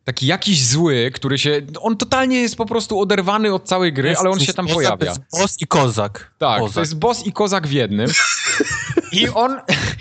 taki 0.06 0.26
jakiś 0.26 0.64
zły, 0.66 1.10
który 1.14 1.38
się... 1.38 1.62
On 1.80 1.96
totalnie 1.96 2.40
jest 2.40 2.56
po 2.56 2.66
prostu 2.66 3.00
oderwany 3.00 3.54
od 3.54 3.64
całej 3.64 3.92
gry, 3.92 4.08
Jest- 4.08 4.20
ale 4.20 4.30
on 4.30 4.40
się 4.40 4.52
tam 4.54 4.66
boss, 4.66 4.74
pojawia. 4.74 4.96
To 4.96 5.04
jest 5.04 5.20
boss 5.32 5.56
i 5.60 5.66
kozak. 5.66 6.34
Tak, 6.38 6.60
kozak. 6.60 6.74
to 6.74 6.80
jest 6.80 6.98
boss 6.98 7.26
i 7.26 7.32
kozak 7.32 7.66
w 7.66 7.72
jednym. 7.72 8.10
I 9.12 9.28
on... 9.28 9.56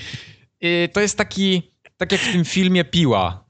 y, 0.64 0.90
to 0.94 1.02
jest 1.02 1.18
taki... 1.18 1.72
Tak 1.98 2.12
jak 2.12 2.22
w 2.22 2.32
tym 2.32 2.46
filmie 2.46 2.86
Piła. 2.86 3.46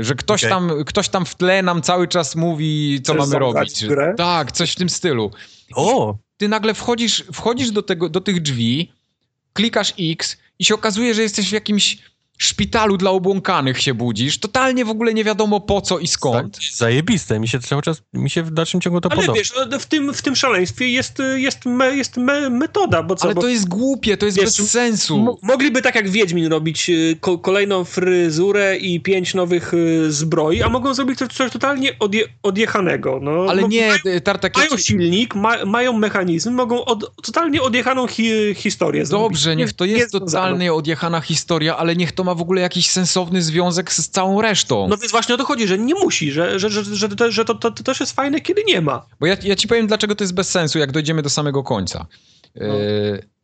y, 0.00 0.04
Że 0.04 0.14
ktoś, 0.14 0.44
Okej. 0.44 0.50
tam, 0.50 0.84
ktoś 0.86 1.08
tam 1.08 1.24
w 1.24 1.34
tle 1.34 1.62
nam 1.62 1.82
cały 1.82 2.08
czas 2.08 2.36
mówi, 2.36 3.00
co 3.04 3.12
Chcesz 3.14 3.26
mamy 3.26 3.38
robić. 3.38 3.84
w 3.84 3.88
grę? 3.88 4.14
Tak, 4.16 4.52
coś 4.52 4.72
w 4.72 4.76
tym 4.76 4.88
stylu. 4.88 5.30
O! 5.74 6.16
Ty 6.36 6.48
nagle 6.48 6.74
wchodzisz, 6.74 7.24
wchodzisz 7.32 7.70
do, 7.70 7.82
tego, 7.82 8.08
do 8.08 8.20
tych 8.20 8.42
drzwi, 8.42 8.92
klikasz 9.52 9.94
X 10.00 10.36
i 10.58 10.64
się 10.64 10.74
okazuje, 10.74 11.14
że 11.14 11.22
jesteś 11.22 11.48
w 11.48 11.52
jakimś 11.52 11.98
szpitalu 12.42 12.96
dla 12.96 13.10
obłąkanych 13.10 13.80
się 13.82 13.94
budzisz. 13.94 14.38
Totalnie 14.38 14.84
w 14.84 14.90
ogóle 14.90 15.14
nie 15.14 15.24
wiadomo 15.24 15.60
po 15.60 15.80
co 15.80 15.98
i 15.98 16.08
skąd. 16.08 16.54
Tak, 16.54 16.62
Zajebiste. 16.74 17.40
Mi 17.40 17.48
się 17.48 17.60
cały 17.60 17.82
czas, 17.82 18.02
mi 18.14 18.30
się 18.30 18.42
w 18.42 18.50
dalszym 18.50 18.80
ciągu 18.80 19.00
to 19.00 19.08
Ale 19.12 19.20
podoba. 19.20 19.38
wiesz, 19.38 19.52
no, 19.70 19.78
w 19.78 19.86
tym, 19.86 20.14
w 20.14 20.22
tym 20.22 20.36
szaleństwie 20.36 20.88
jest, 20.88 21.18
jest, 21.36 21.66
me, 21.66 21.96
jest 21.96 22.16
me, 22.16 22.50
metoda, 22.50 23.02
bo 23.02 23.16
co? 23.16 23.24
Ale 23.24 23.34
bo 23.34 23.40
to 23.40 23.48
jest 23.48 23.68
głupie, 23.68 24.16
to 24.16 24.26
jest 24.26 24.38
Wiesz, 24.38 24.44
bez 24.44 24.70
sensu. 24.70 25.18
mo- 25.18 25.38
mogliby 25.42 25.82
tak 25.82 25.94
jak 25.94 26.08
Wiedźmin 26.10 26.46
robić 26.46 26.90
y, 26.90 27.16
ko, 27.20 27.38
kolejną 27.38 27.84
fryzurę 27.84 28.76
i 28.76 29.00
pięć 29.00 29.34
nowych 29.34 29.74
y, 29.74 30.12
zbroi, 30.12 30.62
a 30.62 30.68
mogą 30.68 30.94
zrobić 30.94 31.18
coś, 31.18 31.28
coś 31.28 31.52
totalnie 31.52 31.98
odje, 31.98 32.24
odjechanego. 32.42 33.18
No, 33.22 33.46
Ale 33.48 33.62
no, 33.62 33.68
nie, 33.68 33.92
Tartak, 34.24 34.56
ja 34.56 34.64
Mają 34.64 34.76
silnik, 34.76 35.34
ma, 35.34 35.64
mają 35.64 35.92
mechanizm, 35.92 36.52
mogą 36.52 36.84
od, 36.84 37.16
totalnie 37.22 37.62
odjechaną 37.62 38.06
hi, 38.06 38.54
historię 38.54 39.06
zrobić. 39.06 39.28
Dobrze, 39.28 39.56
niech 39.56 39.72
to 39.72 39.84
jest 39.84 40.14
nie 40.14 40.20
totalnie 40.20 40.72
odjechana 40.74 41.20
historia, 41.20 41.76
ale 41.76 41.96
niech 41.96 42.12
to 42.12 42.24
ma 42.24 42.29
w 42.34 42.40
ogóle 42.40 42.60
jakiś 42.60 42.90
sensowny 42.90 43.42
związek 43.42 43.92
z 43.92 44.08
całą 44.08 44.42
resztą. 44.42 44.88
No 44.88 44.96
więc 44.96 45.12
właśnie 45.12 45.34
o 45.34 45.38
to 45.38 45.44
chodzi, 45.44 45.66
że 45.66 45.78
nie 45.78 45.94
musi, 45.94 46.32
że, 46.32 46.58
że, 46.58 46.70
że, 46.70 46.84
że, 46.84 47.08
to, 47.08 47.30
że 47.30 47.44
to, 47.44 47.54
to, 47.54 47.70
to 47.70 47.82
też 47.82 48.00
jest 48.00 48.12
fajne, 48.12 48.40
kiedy 48.40 48.64
nie 48.66 48.80
ma. 48.80 49.06
Bo 49.20 49.26
ja, 49.26 49.36
ja 49.42 49.56
ci 49.56 49.68
powiem, 49.68 49.86
dlaczego 49.86 50.14
to 50.14 50.24
jest 50.24 50.34
bez 50.34 50.50
sensu, 50.50 50.78
jak 50.78 50.92
dojdziemy 50.92 51.22
do 51.22 51.30
samego 51.30 51.62
końca. 51.62 52.06
No. 52.54 52.74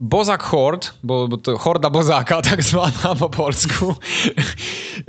Bozak 0.01 0.43
Hord, 0.43 0.95
bo, 1.03 1.29
bo 1.29 1.37
to 1.37 1.59
horda 1.59 1.91
Bozaka, 1.91 2.43
tak 2.51 2.63
zwana 2.63 3.15
po 3.19 3.31
polsku. 3.31 3.95
E, 4.99 5.03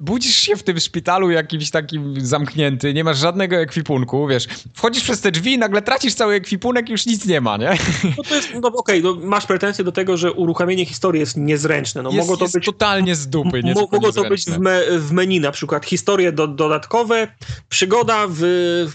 budzisz 0.00 0.36
się 0.36 0.56
w 0.56 0.62
tym 0.62 0.80
szpitalu 0.80 1.30
jakimś 1.30 1.70
takim 1.70 2.20
zamknięty, 2.20 2.94
nie 2.94 3.04
masz 3.04 3.18
żadnego 3.18 3.56
ekwipunku, 3.56 4.26
wiesz, 4.26 4.46
wchodzisz 4.74 5.02
przez 5.02 5.20
te 5.20 5.30
drzwi 5.30 5.52
i 5.52 5.58
nagle 5.58 5.82
tracisz 5.82 6.14
cały 6.14 6.34
ekwipunek 6.34 6.88
i 6.88 6.92
już 6.92 7.06
nic 7.06 7.26
nie 7.26 7.40
ma, 7.40 7.56
nie? 7.56 7.78
No 8.16 8.22
to 8.22 8.34
jest, 8.34 8.48
no 8.62 8.68
okej, 8.68 9.02
no, 9.02 9.14
masz 9.14 9.46
pretensje 9.46 9.84
do 9.84 9.92
tego, 9.92 10.16
że 10.16 10.32
uruchamienie 10.32 10.86
historii 10.86 11.20
jest 11.20 11.36
niezręczne. 11.36 12.02
No, 12.02 12.10
jest, 12.10 12.18
mogło 12.18 12.36
to 12.36 12.44
jest 12.44 12.54
być 12.54 12.64
totalnie 12.64 13.14
z 13.14 13.28
dupy, 13.28 13.62
Mogło 13.74 14.12
to 14.12 14.28
być 14.28 14.44
w, 14.44 14.58
me, 14.58 14.80
w 14.98 15.12
menu 15.12 15.40
na 15.40 15.52
przykład 15.52 15.86
historie 15.86 16.32
do, 16.32 16.46
dodatkowe, 16.46 17.28
przygoda 17.68 18.26
w, 18.28 18.40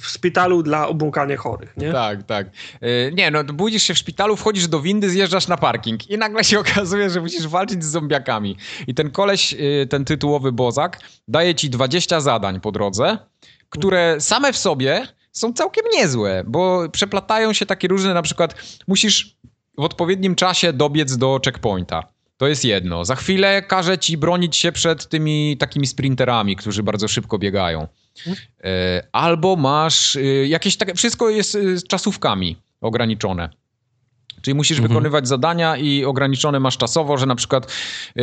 w 0.02 0.08
szpitalu 0.08 0.64
dla 0.64 0.88
obłąkanie 0.88 1.38
chorych, 1.38 1.74
nie? 1.78 1.91
Tak, 1.91 2.24
tak. 2.24 2.48
E, 2.82 3.12
Nie, 3.12 3.32
no 3.32 3.44
budzisz 3.44 3.84
się 3.84 3.94
w 3.94 3.98
szpitalu, 3.98 4.36
wchodzisz 4.36 4.68
do 4.68 4.82
windy, 4.82 5.20
zjeżdżasz 5.22 5.48
na 5.48 5.57
parking 5.57 6.10
i 6.10 6.18
nagle 6.18 6.43
się 6.43 6.60
okazuje, 6.65 7.10
że 7.10 7.22
musisz 7.22 7.48
walczyć 7.48 7.84
z 7.84 7.91
zombiakami. 7.91 8.57
I 8.88 8.93
ten 8.93 9.11
koleś, 9.11 9.53
e, 9.53 9.57
ten 9.88 10.06
tytułowy 10.06 10.52
bozak, 10.52 10.99
daje 11.27 11.56
ci 11.56 11.69
20 11.69 12.22
zadań 12.22 12.60
po 12.60 12.72
drodze, 12.72 13.18
które 13.69 14.15
same 14.19 14.53
w 14.53 14.57
sobie 14.57 15.07
są 15.31 15.53
całkiem 15.53 15.85
niezłe, 15.93 16.43
bo 16.48 16.89
przeplatają 16.89 17.53
się 17.53 17.65
takie 17.65 17.88
różne, 17.88 18.14
na 18.14 18.22
przykład 18.22 18.56
musisz 18.88 19.38
w 19.77 19.84
odpowiednim 19.84 20.35
czasie 20.35 20.73
dobiec 20.73 21.18
do 21.18 21.39
checkpointa. 21.45 22.03
To 22.38 22.48
jest 22.48 22.65
jedno. 22.65 23.06
Za 23.06 23.15
chwilę 23.15 23.61
każe 23.61 23.98
ci 23.98 24.18
bronić 24.18 24.57
się 24.57 24.72
przed 24.72 25.07
tymi 25.07 25.57
takimi 25.57 25.88
sprinterami, 25.88 26.56
którzy 26.56 26.84
bardzo 26.84 27.07
szybko 27.07 27.39
biegają. 27.39 27.88
E, 28.64 29.07
Albo 29.11 29.56
masz 29.56 30.15
e, 30.15 30.22
jakieś 30.48 30.77
takie. 30.77 30.93
Wszystko 30.93 31.30
jest 31.30 31.52
z 31.52 31.84
czasówkami 31.88 32.57
ograniczone. 32.81 33.61
Czyli 34.42 34.56
musisz 34.56 34.78
Mhm. 34.78 34.90
wykonywać 34.90 35.28
zadania 35.28 35.78
i 35.78 36.06
ograniczone 36.06 36.60
masz 36.60 36.78
czasowo, 36.78 37.18
że 37.18 37.26
na 37.26 37.36
przykład 37.36 37.72
e, 38.16 38.22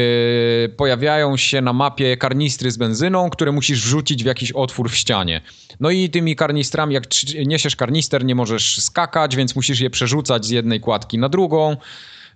pojawiają 0.69 1.37
się 1.37 1.61
na 1.61 1.73
mapie 1.73 2.17
karnistry 2.17 2.71
z 2.71 2.77
benzyną, 2.77 3.31
które 3.31 3.53
musisz 3.53 3.83
wrzucić 3.83 4.23
w 4.23 4.27
jakiś 4.27 4.53
otwór 4.53 4.91
w 4.91 4.97
ścianie. 4.97 5.41
No 5.81 5.91
i 5.91 6.11
tymi 6.11 6.37
karnistrami, 6.37 6.95
jak 6.95 7.05
niesiesz 7.47 7.77
karnister, 7.77 8.25
nie 8.25 8.35
możesz 8.35 8.81
skakać, 8.83 9.37
więc 9.37 9.57
musisz 9.57 9.81
je 9.81 9.91
przerzucać 9.91 10.47
z 10.47 10.51
jednej 10.51 10.81
kładki 10.81 11.19
na 11.19 11.29
drugą. 11.29 11.77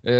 Yy, 0.03 0.11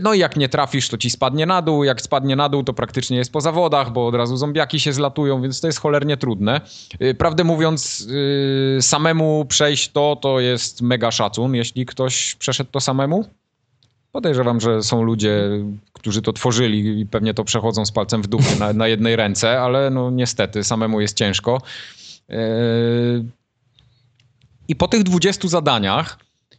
No 0.00 0.14
i 0.14 0.18
jak 0.18 0.36
nie 0.36 0.48
trafisz, 0.48 0.88
to 0.88 0.98
ci 0.98 1.10
spadnie 1.10 1.46
na 1.46 1.62
dół. 1.62 1.84
Jak 1.84 2.00
spadnie 2.00 2.36
na 2.36 2.48
dół, 2.48 2.64
to 2.64 2.72
praktycznie 2.72 3.16
jest 3.16 3.32
po 3.32 3.40
zawodach, 3.40 3.92
bo 3.92 4.06
od 4.06 4.14
razu 4.14 4.36
zombiaki 4.36 4.80
się 4.80 4.92
zlatują, 4.92 5.42
więc 5.42 5.60
to 5.60 5.66
jest 5.66 5.80
cholernie 5.80 6.16
trudne. 6.16 6.60
Yy, 7.00 7.14
Prawdę 7.14 7.44
mówiąc, 7.44 8.06
yy, 8.74 8.82
samemu 8.82 9.44
przejść 9.44 9.92
to, 9.92 10.16
to 10.16 10.40
jest 10.40 10.82
mega 10.82 11.10
szacun, 11.10 11.54
jeśli 11.54 11.86
ktoś 11.86 12.34
przeszedł 12.34 12.70
to 12.70 12.80
samemu. 12.80 13.24
Podejrzewam, 14.12 14.60
że 14.60 14.82
są 14.82 15.02
ludzie, 15.02 15.48
którzy 15.92 16.22
to 16.22 16.32
tworzyli 16.32 17.00
i 17.00 17.06
pewnie 17.06 17.34
to 17.34 17.44
przechodzą 17.44 17.86
z 17.86 17.92
palcem 17.92 18.22
w 18.22 18.26
dupę 18.26 18.56
na, 18.58 18.72
na 18.72 18.88
jednej 18.88 19.16
ręce, 19.16 19.60
ale 19.60 19.90
no 19.90 20.10
niestety, 20.10 20.64
samemu 20.64 21.00
jest 21.00 21.16
ciężko. 21.16 21.62
I 24.68 24.76
po 24.76 24.88
tych 24.88 25.02
20 25.02 25.48
zadaniach, 25.48 26.18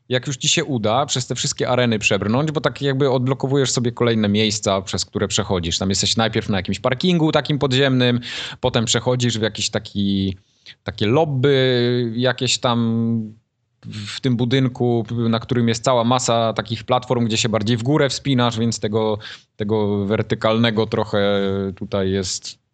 jak 0.09 0.27
już 0.27 0.37
ci 0.37 0.49
się 0.49 0.65
uda 0.65 1.05
przez 1.05 1.27
te 1.27 1.35
wszystkie 1.35 1.69
areny 1.69 1.99
przebrnąć, 1.99 2.51
bo 2.51 2.61
tak 2.61 2.81
jakby 2.81 3.11
odblokowujesz 3.11 3.71
sobie 3.71 3.91
kolejne 3.91 4.29
miejsca, 4.29 4.81
przez 4.81 5.05
które 5.05 5.27
przechodzisz. 5.27 5.77
Tam 5.77 5.89
jesteś 5.89 6.17
najpierw 6.17 6.49
na 6.49 6.57
jakimś 6.57 6.79
parkingu 6.79 7.31
takim 7.31 7.59
podziemnym, 7.59 8.19
potem 8.61 8.85
przechodzisz 8.85 9.39
w 9.39 9.41
jakiś 9.41 9.69
taki 9.69 10.37
takie 10.83 11.07
lobby 11.07 12.13
jakieś 12.15 12.57
tam 12.57 13.37
w 13.85 14.21
tym 14.21 14.37
budynku, 14.37 15.05
na 15.29 15.39
którym 15.39 15.67
jest 15.67 15.83
cała 15.83 16.03
masa 16.03 16.53
takich 16.53 16.83
platform, 16.83 17.25
gdzie 17.25 17.37
się 17.37 17.49
bardziej 17.49 17.77
w 17.77 17.83
górę 17.83 18.09
wspinasz, 18.09 18.59
więc 18.59 18.79
tego, 18.79 19.17
tego 19.55 20.05
wertykalnego 20.05 20.87
trochę 20.87 21.41
tutaj 21.75 22.11
jest 22.11 22.67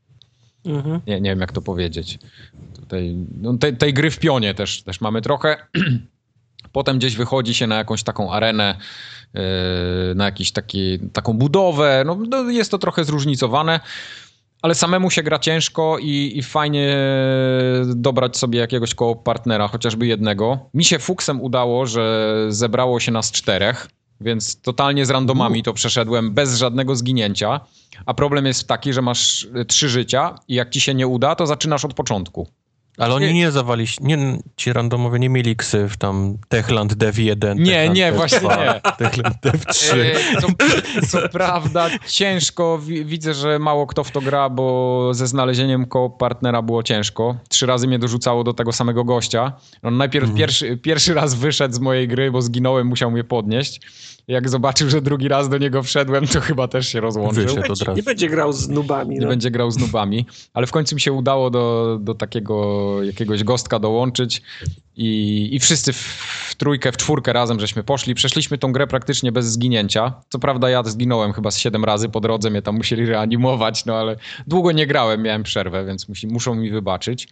Mhm. 0.66 1.02
nie, 1.08 1.22
nie 1.22 1.30
wiem 1.30 1.40
jak 1.40 1.52
to 1.52 1.62
powiedzieć. 1.62 2.20
Tutaj, 2.76 3.16
no, 3.42 3.58
tej, 3.58 3.78
tej 3.78 3.94
gry 3.94 4.12
w 4.12 4.20
pionie 4.20 4.54
też, 4.54 4.84
też 4.84 5.02
mamy 5.02 5.22
trochę. 5.22 5.58
Potem 6.74 6.98
gdzieś 6.98 7.16
wychodzi 7.16 7.54
się 7.54 7.68
na 7.68 7.76
jakąś 7.76 8.04
taką 8.04 8.34
arenę, 8.34 8.76
yy, 9.34 9.42
na 10.16 10.32
taki, 10.54 11.00
taką 11.14 11.34
budowę. 11.34 12.04
No, 12.06 12.18
no, 12.30 12.50
jest 12.50 12.72
to 12.72 12.78
trochę 12.78 13.04
zróżnicowane, 13.04 13.80
ale 14.62 14.76
samemu 14.76 15.12
się 15.12 15.24
gra 15.24 15.40
ciężko 15.40 15.98
i, 16.02 16.32
i 16.36 16.44
fajnie 16.44 16.98
dobrać 17.86 18.38
sobie 18.38 18.60
jakiegoś 18.60 18.96
koło 18.96 19.16
partnera, 19.16 19.68
chociażby 19.68 20.08
jednego. 20.08 20.70
Mi 20.74 20.86
się 20.86 21.00
fuksem 21.00 21.42
udało, 21.42 21.86
że 21.86 22.36
zebrało 22.50 23.00
się 23.00 23.12
nas 23.12 23.32
czterech, 23.32 23.88
więc 24.22 24.62
totalnie 24.62 25.06
z 25.06 25.10
randomami 25.10 25.64
to 25.64 25.74
przeszedłem 25.74 26.34
bez 26.34 26.58
żadnego 26.58 26.96
zginięcia. 26.96 27.60
A 28.06 28.14
problem 28.14 28.46
jest 28.46 28.68
taki, 28.68 28.94
że 28.94 29.02
masz 29.02 29.44
y, 29.44 29.66
trzy 29.66 29.90
życia 29.90 30.36
i 30.48 30.56
jak 30.56 30.70
ci 30.70 30.82
się 30.82 30.94
nie 30.94 31.08
uda, 31.08 31.36
to 31.36 31.48
zaczynasz 31.48 31.86
od 31.86 31.94
początku. 31.94 32.48
Ale 32.98 33.14
oni 33.16 33.34
nie 33.34 33.52
zawali, 33.52 33.86
nie, 34.02 34.18
ci 34.58 34.74
randomowie 34.74 35.20
nie 35.20 35.30
mieli 35.30 35.56
ksyw, 35.56 35.98
tam 35.98 36.38
Techland 36.50 36.94
Dev 36.94 37.22
1. 37.22 37.58
Nie, 37.58 37.66
Techland 37.66 37.96
nie, 37.98 38.06
Dev 38.06 38.18
właśnie 38.18 38.40
2, 38.40 38.56
nie. 38.56 38.82
Techland 38.98 39.36
Dev 39.44 39.66
3. 39.66 40.16
E, 40.38 40.42
Co, 40.42 40.48
co 41.08 41.30
prawda 41.30 41.90
ciężko, 42.08 42.80
wi- 42.80 43.06
widzę, 43.06 43.34
że 43.34 43.60
mało 43.60 43.88
kto 43.88 44.04
w 44.04 44.12
to 44.12 44.22
gra, 44.22 44.50
bo 44.50 45.10
ze 45.14 45.28
znalezieniem 45.28 45.86
koło 45.86 46.10
partnera 46.10 46.62
było 46.62 46.84
ciężko. 46.84 47.36
Trzy 47.50 47.66
razy 47.66 47.88
mnie 47.88 48.00
dorzucało 48.00 48.44
do 48.44 48.54
tego 48.54 48.72
samego 48.72 49.04
gościa. 49.04 49.54
On 49.84 49.98
najpierw 49.98 50.24
Mhm. 50.24 50.38
pierwszy, 50.38 50.78
pierwszy 50.78 51.14
raz 51.14 51.34
wyszedł 51.34 51.76
z 51.76 51.80
mojej 51.80 52.08
gry, 52.08 52.32
bo 52.32 52.42
zginąłem, 52.42 52.88
musiał 52.88 53.12
mnie 53.12 53.24
podnieść. 53.24 53.82
Jak 54.28 54.50
zobaczył, 54.50 54.90
że 54.90 55.02
drugi 55.02 55.28
raz 55.28 55.50
do 55.50 55.58
niego 55.58 55.84
wszedłem, 55.84 56.28
to 56.28 56.42
chyba 56.42 56.68
też 56.68 56.88
się 56.88 57.00
rozłączył. 57.00 57.46
Będzie, 57.46 57.62
razu. 57.70 57.94
nie 57.96 58.04
będzie 58.04 58.30
grał 58.30 58.54
z 58.54 58.70
nubami. 58.70 59.16
Nie 59.16 59.22
no. 59.22 59.28
będzie 59.28 59.52
grał 59.52 59.72
z 59.72 59.78
nubami, 59.78 60.26
ale 60.54 60.68
w 60.68 60.72
końcu 60.72 60.96
mi 60.96 61.02
się 61.02 61.12
udało 61.12 61.50
do, 61.50 61.98
do 62.02 62.16
takiego 62.16 63.04
jakiegoś 63.04 63.44
gostka 63.44 63.80
dołączyć 63.80 64.42
i, 64.96 65.50
i 65.52 65.60
wszyscy 65.60 65.94
w, 65.94 65.98
w 66.50 66.56
trójkę, 66.56 66.92
w 66.92 66.98
czwórkę 66.98 67.34
razem 67.34 67.60
żeśmy 67.60 67.84
poszli. 67.84 68.16
Przeszliśmy 68.16 68.58
tą 68.58 68.72
grę 68.72 68.88
praktycznie 68.88 69.32
bez 69.32 69.46
zginięcia. 69.46 70.14
Co 70.30 70.40
prawda 70.40 70.70
ja 70.70 70.84
zginąłem 70.84 71.34
chyba 71.34 71.52
z 71.52 71.58
siedem 71.58 71.86
razy 71.86 72.10
po 72.10 72.20
drodze, 72.20 72.50
mnie 72.50 72.62
tam 72.62 72.76
musieli 72.76 73.06
reanimować, 73.06 73.86
no 73.86 73.96
ale 73.96 74.16
długo 74.48 74.72
nie 74.72 74.88
grałem, 74.88 75.22
miałem 75.22 75.44
przerwę, 75.44 75.86
więc 75.86 76.10
musi, 76.10 76.28
muszą 76.28 76.56
mi 76.56 76.72
wybaczyć. 76.72 77.28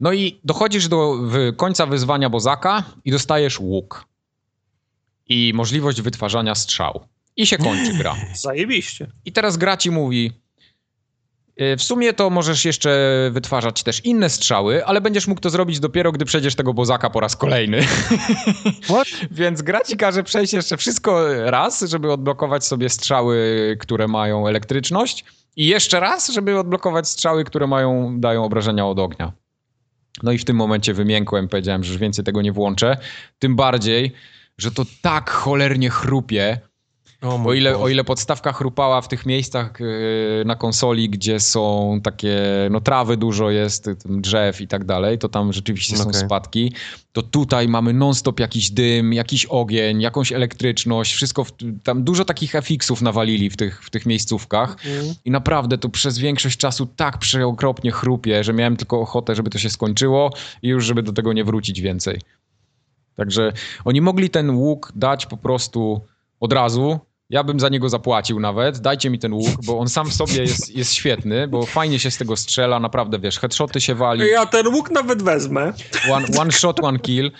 No 0.00 0.12
i 0.12 0.40
dochodzisz 0.44 0.88
do 0.88 1.14
końca 1.56 1.86
wyzwania 1.86 2.30
Bozaka 2.30 2.82
i 3.04 3.10
dostajesz 3.10 3.60
łuk. 3.60 4.06
I 5.28 5.52
możliwość 5.54 6.00
wytwarzania 6.02 6.54
strzał. 6.54 7.06
I 7.36 7.46
się 7.46 7.58
kończy 7.58 7.92
gra. 7.94 8.16
Zajebiście. 8.34 9.06
I 9.24 9.32
teraz 9.32 9.56
gra 9.56 9.76
ci 9.76 9.90
mówi: 9.90 10.32
"Y, 11.60 11.76
W 11.76 11.82
sumie 11.82 12.12
to 12.12 12.30
możesz 12.30 12.64
jeszcze 12.64 13.30
wytwarzać 13.32 13.82
też 13.82 14.04
inne 14.04 14.30
strzały, 14.30 14.84
ale 14.86 15.00
będziesz 15.00 15.26
mógł 15.26 15.40
to 15.40 15.50
zrobić 15.50 15.80
dopiero, 15.80 16.12
gdy 16.12 16.24
przejdziesz 16.24 16.54
tego 16.54 16.74
bozaka 16.74 17.10
po 17.10 17.20
raz 17.20 17.36
kolejny. 17.36 17.82
What? 18.82 19.08
Więc 19.30 19.62
gra 19.62 19.80
ci 19.80 19.96
każe 19.96 20.22
przejść 20.22 20.52
jeszcze 20.52 20.76
wszystko 20.76 21.24
raz, 21.50 21.80
żeby 21.80 22.12
odblokować 22.12 22.64
sobie 22.66 22.88
strzały, 22.88 23.76
które 23.80 24.08
mają 24.08 24.46
elektryczność, 24.48 25.24
i 25.56 25.66
jeszcze 25.66 26.00
raz, 26.00 26.28
żeby 26.32 26.58
odblokować 26.58 27.08
strzały, 27.08 27.44
które 27.44 27.66
mają, 27.66 28.20
dają 28.20 28.44
obrażenia 28.44 28.86
od 28.86 28.98
ognia. 28.98 29.32
No 30.22 30.32
i 30.32 30.38
w 30.38 30.44
tym 30.44 30.56
momencie 30.56 30.94
wymiękłem, 30.94 31.48
powiedziałem, 31.48 31.84
że 31.84 31.92
już 31.92 32.00
więcej 32.00 32.24
tego 32.24 32.42
nie 32.42 32.52
włączę. 32.52 32.96
Tym 33.38 33.56
bardziej, 33.56 34.12
że 34.58 34.70
to 34.70 34.84
tak 35.02 35.30
cholernie 35.30 35.90
chrupie, 35.90 36.60
O, 37.22 37.44
o 37.44 37.54
ile, 37.54 37.78
o 37.78 37.88
ile 37.88 38.04
podstawka 38.04 38.52
chrupała 38.52 39.00
w 39.00 39.08
tych 39.08 39.26
miejscach 39.26 39.80
yy, 39.80 40.44
na 40.46 40.56
konsoli, 40.56 41.10
gdzie 41.10 41.40
są 41.40 42.00
takie, 42.02 42.38
no 42.70 42.80
trawy 42.80 43.16
dużo 43.16 43.50
jest, 43.50 43.88
y, 43.88 43.96
drzew 44.06 44.60
i 44.60 44.68
tak 44.68 44.84
dalej, 44.84 45.18
to 45.18 45.28
tam 45.28 45.52
rzeczywiście 45.52 45.96
są 45.96 46.08
Okej. 46.08 46.20
spadki, 46.20 46.72
to 47.12 47.22
tutaj 47.22 47.68
mamy 47.68 47.92
non-stop 47.92 48.40
jakiś 48.40 48.70
dym, 48.70 49.12
jakiś 49.12 49.46
ogień, 49.46 50.00
jakąś 50.00 50.32
elektryczność, 50.32 51.14
wszystko, 51.14 51.44
w, 51.44 51.52
tam 51.82 52.04
dużo 52.04 52.24
takich 52.24 52.54
FX-ów 52.54 53.02
nawalili 53.02 53.50
w 53.50 53.56
tych, 53.56 53.84
w 53.84 53.90
tych 53.90 54.06
miejscówkach 54.06 54.76
Mm. 54.86 55.14
i 55.24 55.30
naprawdę 55.30 55.78
to 55.78 55.88
przez 55.88 56.18
większość 56.18 56.58
czasu 56.58 56.86
tak 56.96 57.18
przeokropnie 57.18 57.90
chrupie, 57.90 58.44
że 58.44 58.52
miałem 58.52 58.76
tylko 58.76 59.00
ochotę, 59.00 59.34
żeby 59.34 59.50
to 59.50 59.58
się 59.58 59.70
skończyło 59.70 60.30
i 60.62 60.68
już 60.68 60.84
żeby 60.84 61.02
do 61.02 61.12
tego 61.12 61.32
nie 61.32 61.44
wrócić 61.44 61.80
więcej. 61.80 62.20
Także 63.16 63.52
oni 63.84 64.00
mogli 64.00 64.30
ten 64.30 64.50
łuk 64.50 64.92
dać 64.94 65.26
po 65.26 65.36
prostu 65.36 66.00
od 66.40 66.52
razu. 66.52 66.98
Ja 67.30 67.44
bym 67.44 67.60
za 67.60 67.68
niego 67.68 67.88
zapłacił 67.88 68.40
nawet. 68.40 68.78
Dajcie 68.78 69.10
mi 69.10 69.18
ten 69.18 69.32
łuk, 69.32 69.64
bo 69.64 69.78
on 69.78 69.88
sam 69.88 70.10
w 70.10 70.14
sobie 70.14 70.36
jest, 70.36 70.76
jest 70.76 70.92
świetny, 70.94 71.48
bo 71.48 71.66
fajnie 71.66 71.98
się 71.98 72.10
z 72.10 72.16
tego 72.18 72.36
strzela, 72.36 72.80
naprawdę, 72.80 73.18
wiesz, 73.18 73.38
headshoty 73.38 73.80
się 73.80 73.94
wali, 73.94 74.30
Ja 74.30 74.46
ten 74.46 74.68
łuk 74.68 74.90
nawet 74.90 75.22
wezmę. 75.22 75.72
one, 76.12 76.26
one 76.38 76.52
shot, 76.52 76.80
one 76.84 76.98
kill, 76.98 77.30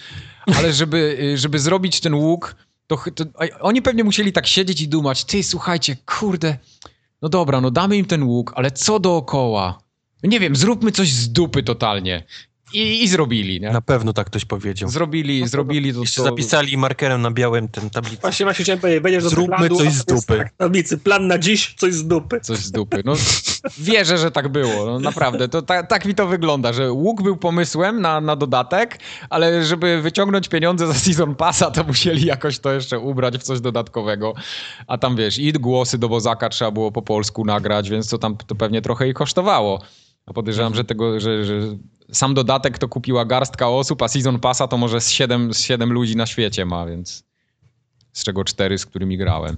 ale 0.57 0.73
żeby, 0.73 1.33
żeby 1.35 1.59
zrobić 1.59 2.01
ten 2.01 2.15
łuk, 2.15 2.57
to, 2.87 2.97
to 3.15 3.25
oni 3.61 3.83
pewnie 3.83 4.05
musieli 4.05 4.33
tak 4.33 4.47
siedzieć 4.47 4.81
i 4.81 4.89
dumać, 4.89 5.25
ty, 5.25 5.43
słuchajcie, 5.43 5.97
kurde, 6.07 6.57
no 7.23 7.29
dobra, 7.29 7.61
no 7.61 7.71
damy 7.71 7.97
im 7.97 8.05
ten 8.05 8.23
łuk, 8.23 8.53
ale 8.57 8.71
co 8.71 8.99
dookoła? 9.01 9.79
Nie 10.23 10.41
wiem, 10.41 10.57
zróbmy 10.57 10.93
coś 10.93 11.13
z 11.13 11.33
dupy 11.33 11.63
totalnie. 11.63 12.23
I, 12.73 13.03
i 13.03 13.09
zrobili, 13.09 13.61
nie? 13.61 13.71
Na 13.71 13.81
pewno 13.81 14.13
tak 14.13 14.27
ktoś 14.27 14.45
powiedział. 14.45 14.89
Zrobili, 14.89 15.49
zrobili 15.49 15.95
to. 15.95 16.01
Jeszcze 16.01 16.17
to 16.17 16.25
zapisali 16.25 16.77
markerem 16.77 17.23
na 17.23 17.31
białym 17.31 17.69
ten 17.69 17.91
tablicę. 17.91 18.21
Właśnie, 18.21 18.47
właśnie 18.47 18.63
chciałem 18.63 18.81
powiedzieć, 18.81 19.03
będziesz 19.03 19.25
do 19.25 19.31
Zróbmy 19.31 19.57
planu, 19.57 19.77
coś 19.77 19.93
z 19.93 20.05
dupy. 20.05 20.39
tak, 20.39 20.53
Tablicy, 20.57 20.99
plan 20.99 21.27
na 21.27 21.39
dziś, 21.39 21.75
coś 21.75 21.95
z 21.95 22.07
dupy. 22.07 22.41
Coś 22.41 22.59
z 22.59 22.71
dupy. 22.71 23.03
No, 23.05 23.15
wierzę, 23.79 24.19
że 24.19 24.31
tak 24.31 24.49
było. 24.49 24.87
No, 24.87 24.99
naprawdę, 24.99 25.49
to 25.49 25.63
ta, 25.63 25.83
tak 25.83 26.05
mi 26.05 26.15
to 26.15 26.27
wygląda, 26.27 26.73
że 26.73 26.93
łuk 26.93 27.23
był 27.23 27.37
pomysłem 27.37 28.01
na, 28.01 28.21
na 28.21 28.37
dodatek, 28.37 28.99
ale 29.31 29.65
żeby 29.65 30.03
wyciągnąć 30.03 30.49
pieniądze 30.49 30.87
za 30.87 30.95
Season 30.95 31.35
Passa, 31.35 31.71
to 31.71 31.85
musieli 31.85 32.27
jakoś 32.27 32.59
to 32.59 32.73
jeszcze 32.73 32.99
ubrać 32.99 33.39
w 33.39 33.43
coś 33.43 33.61
dodatkowego. 33.61 34.35
A 34.87 34.99
tam 34.99 35.17
wiesz, 35.17 35.39
i 35.39 35.53
głosy 35.53 35.99
do 35.99 36.09
Bozaka 36.09 36.49
trzeba 36.49 36.71
było 36.71 36.93
po 36.93 37.03
polsku 37.03 37.45
nagrać, 37.45 37.91
więc 37.91 38.09
to 38.09 38.19
tam 38.19 38.37
to 38.37 38.55
pewnie 38.55 38.83
trochę 38.83 39.09
i 39.09 39.15
kosztowało. 39.15 39.83
A 40.27 40.33
podejrzewam, 40.33 40.75
że 40.75 40.85
tego, 40.85 41.21
że, 41.21 41.45
że 41.45 41.61
sam 42.13 42.35
dodatek 42.35 42.79
to 42.79 42.89
kupiła 42.89 43.25
garstka 43.25 43.69
osób, 43.69 44.03
a 44.03 44.09
Season 44.09 44.39
Passa 44.41 44.69
to 44.69 44.77
może 44.79 45.01
z 45.01 45.11
7, 45.11 45.55
z 45.55 45.61
7 45.61 45.93
ludzi 45.93 46.17
na 46.17 46.27
świecie 46.27 46.65
ma, 46.65 46.87
więc 46.87 47.25
z 48.13 48.25
czego 48.25 48.45
4, 48.45 48.79
z 48.79 48.87
którymi 48.87 49.19
grałem. 49.19 49.57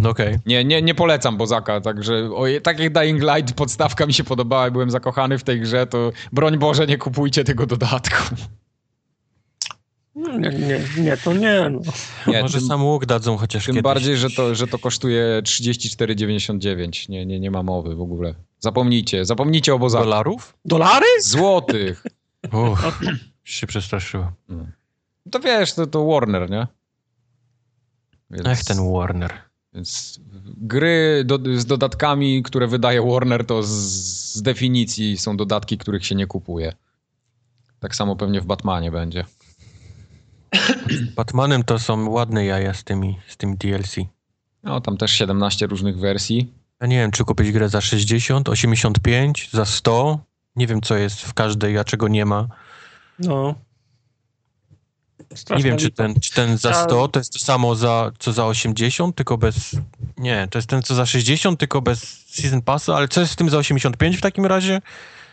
No 0.00 0.10
okej. 0.10 0.38
Nie, 0.46 0.64
nie, 0.64 0.82
nie 0.82 0.94
polecam 0.94 1.36
Bozaka, 1.36 1.80
także 1.80 2.30
o, 2.34 2.44
tak 2.62 2.78
jak 2.80 2.92
Dying 2.92 3.22
Light 3.22 3.54
podstawka 3.54 4.06
mi 4.06 4.12
się 4.14 4.24
podobała 4.24 4.68
i 4.68 4.70
byłem 4.70 4.90
zakochany 4.90 5.38
w 5.38 5.44
tej 5.44 5.60
grze, 5.60 5.86
to 5.86 6.12
broń 6.32 6.58
Boże 6.58 6.86
nie 6.86 6.98
kupujcie 6.98 7.44
tego 7.44 7.66
dodatku. 7.66 8.34
No, 10.14 10.38
Nie, 10.38 10.50
nie, 10.50 10.80
nie, 11.02 11.16
to 11.16 11.32
nie. 11.32 11.70
No. 11.70 11.80
Nie, 12.26 12.42
Może 12.42 12.58
tym, 12.58 12.68
sam 12.68 12.84
łuk 12.84 13.06
dadzą 13.06 13.36
chociaż 13.36 13.64
tym 13.66 13.74
kiedyś. 13.74 13.84
bardziej, 13.84 14.16
że 14.16 14.30
to, 14.30 14.54
że 14.54 14.66
to 14.66 14.78
kosztuje 14.78 15.40
34,99. 15.42 17.08
Nie, 17.08 17.26
nie, 17.26 17.40
nie 17.40 17.50
ma 17.50 17.62
mowy 17.62 17.94
w 17.94 18.00
ogóle. 18.00 18.34
Zapomnijcie, 18.60 19.24
zapomnijcie 19.24 19.74
o 19.74 19.78
Bozaku. 19.78 20.04
Dolarów? 20.04 20.58
Dolary? 20.64 21.06
Złotych. 21.22 22.04
Uff, 22.52 23.00
się 23.44 23.66
przestraszyłem. 23.66 24.32
To 25.30 25.40
wiesz, 25.40 25.74
to, 25.74 25.86
to 25.86 26.06
Warner, 26.06 26.50
nie? 26.50 26.66
Więc, 28.30 28.46
Ech, 28.46 28.64
ten 28.64 28.92
Warner. 28.92 29.32
Więc 29.74 30.20
gry 30.56 31.22
do, 31.24 31.38
z 31.56 31.66
dodatkami, 31.66 32.42
które 32.42 32.66
wydaje 32.66 33.02
Warner, 33.02 33.46
to 33.46 33.62
z, 33.62 33.68
z 33.68 34.42
definicji 34.42 35.18
są 35.18 35.36
dodatki, 35.36 35.78
których 35.78 36.06
się 36.06 36.14
nie 36.14 36.26
kupuje. 36.26 36.72
Tak 37.80 37.96
samo 37.96 38.16
pewnie 38.16 38.40
w 38.40 38.46
Batmanie 38.46 38.90
będzie. 38.90 39.24
Batmanem 41.16 41.64
to 41.64 41.78
są 41.78 42.10
ładne 42.10 42.44
jaja 42.44 42.74
z 42.74 42.84
tymi, 42.84 43.18
z 43.28 43.36
tym 43.36 43.56
DLC. 43.56 43.96
No, 44.62 44.80
tam 44.80 44.96
też 44.96 45.10
17 45.10 45.66
różnych 45.66 45.98
wersji. 45.98 46.52
Ja 46.80 46.86
nie 46.86 46.96
wiem, 46.96 47.10
czy 47.10 47.24
kupić 47.24 47.52
grę 47.52 47.68
za 47.68 47.80
60, 47.80 48.48
85, 48.48 49.48
za 49.52 49.64
100. 49.64 50.18
Nie 50.56 50.66
wiem, 50.66 50.80
co 50.80 50.96
jest 50.96 51.20
w 51.20 51.34
każdej, 51.34 51.78
a 51.78 51.84
czego 51.84 52.08
nie 52.08 52.24
ma. 52.24 52.48
No. 53.18 53.54
Nie 55.30 55.36
Straszna 55.36 55.64
wiem, 55.64 55.78
czy 55.78 55.90
ten, 55.90 56.20
czy 56.20 56.32
ten 56.34 56.58
za 56.58 56.70
Ja- 56.70 56.84
100 56.84 57.08
to 57.08 57.20
jest 57.20 57.32
to 57.32 57.38
samo 57.38 57.74
za, 57.74 58.10
co 58.18 58.32
za 58.32 58.46
80, 58.46 59.16
tylko 59.16 59.38
bez... 59.38 59.76
Nie, 60.18 60.48
to 60.50 60.58
jest 60.58 60.68
ten, 60.68 60.82
co 60.82 60.94
za 60.94 61.06
60, 61.06 61.60
tylko 61.60 61.82
bez 61.82 62.24
Season 62.26 62.62
Passa, 62.62 62.96
ale 62.96 63.08
co 63.08 63.20
jest 63.20 63.32
z 63.32 63.36
tym 63.36 63.50
za 63.50 63.58
85 63.58 64.16
w 64.16 64.20
takim 64.20 64.46
razie? 64.46 64.80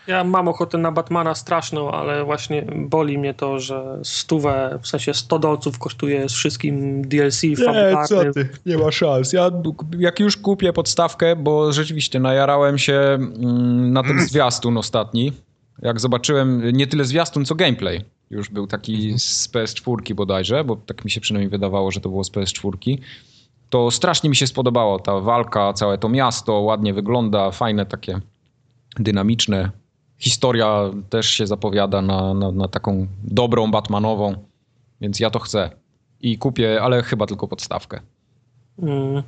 Ja 0.07 0.23
mam 0.23 0.47
ochotę 0.47 0.77
na 0.77 0.91
Batmana 0.91 1.35
straszną, 1.35 1.91
ale 1.91 2.25
właśnie 2.25 2.65
boli 2.75 3.17
mnie 3.17 3.33
to, 3.33 3.59
że 3.59 3.99
stówę, 4.03 4.79
w 4.81 4.87
sensie 4.87 5.13
100 5.13 5.39
dolców 5.39 5.79
kosztuje 5.79 6.29
z 6.29 6.33
wszystkim 6.33 7.01
DLC 7.07 7.41
fabularnym. 7.65 8.49
nie 8.65 8.77
ma 8.77 8.91
szans. 8.91 9.33
Ja 9.33 9.51
jak 9.99 10.19
już 10.19 10.37
kupię 10.37 10.73
podstawkę, 10.73 11.35
bo 11.35 11.73
rzeczywiście 11.73 12.19
najarałem 12.19 12.77
się 12.77 12.93
mm, 12.93 13.93
na 13.93 14.03
ten 14.03 14.19
zwiastun 14.29 14.77
ostatni. 14.77 15.33
Jak 15.81 15.99
zobaczyłem, 15.99 16.69
nie 16.71 16.87
tyle 16.87 17.05
zwiastun, 17.05 17.45
co 17.45 17.55
gameplay. 17.55 18.05
Już 18.29 18.49
był 18.49 18.67
taki 18.67 19.19
z 19.19 19.49
PS4 19.53 20.13
bodajże, 20.13 20.63
bo 20.63 20.75
tak 20.75 21.05
mi 21.05 21.11
się 21.11 21.21
przynajmniej 21.21 21.49
wydawało, 21.49 21.91
że 21.91 21.99
to 21.99 22.09
było 22.09 22.23
z 22.23 22.31
PS4. 22.31 22.97
To 23.69 23.91
strasznie 23.91 24.29
mi 24.29 24.35
się 24.35 24.47
spodobało 24.47 24.99
ta 24.99 25.19
walka, 25.19 25.73
całe 25.73 25.97
to 25.97 26.09
miasto, 26.09 26.53
ładnie 26.53 26.93
wygląda, 26.93 27.51
fajne 27.51 27.85
takie 27.85 28.19
dynamiczne. 28.99 29.71
Historia 30.17 30.91
też 31.09 31.29
się 31.29 31.47
zapowiada 31.47 32.01
na, 32.01 32.33
na, 32.33 32.51
na 32.51 32.67
taką 32.67 33.07
dobrą 33.23 33.71
Batmanową, 33.71 34.35
więc 35.01 35.19
ja 35.19 35.29
to 35.29 35.39
chcę. 35.39 35.69
I 36.21 36.37
kupię, 36.37 36.81
ale 36.81 37.03
chyba 37.03 37.25
tylko 37.25 37.47
podstawkę. 37.47 37.99
Mm. 38.79 39.23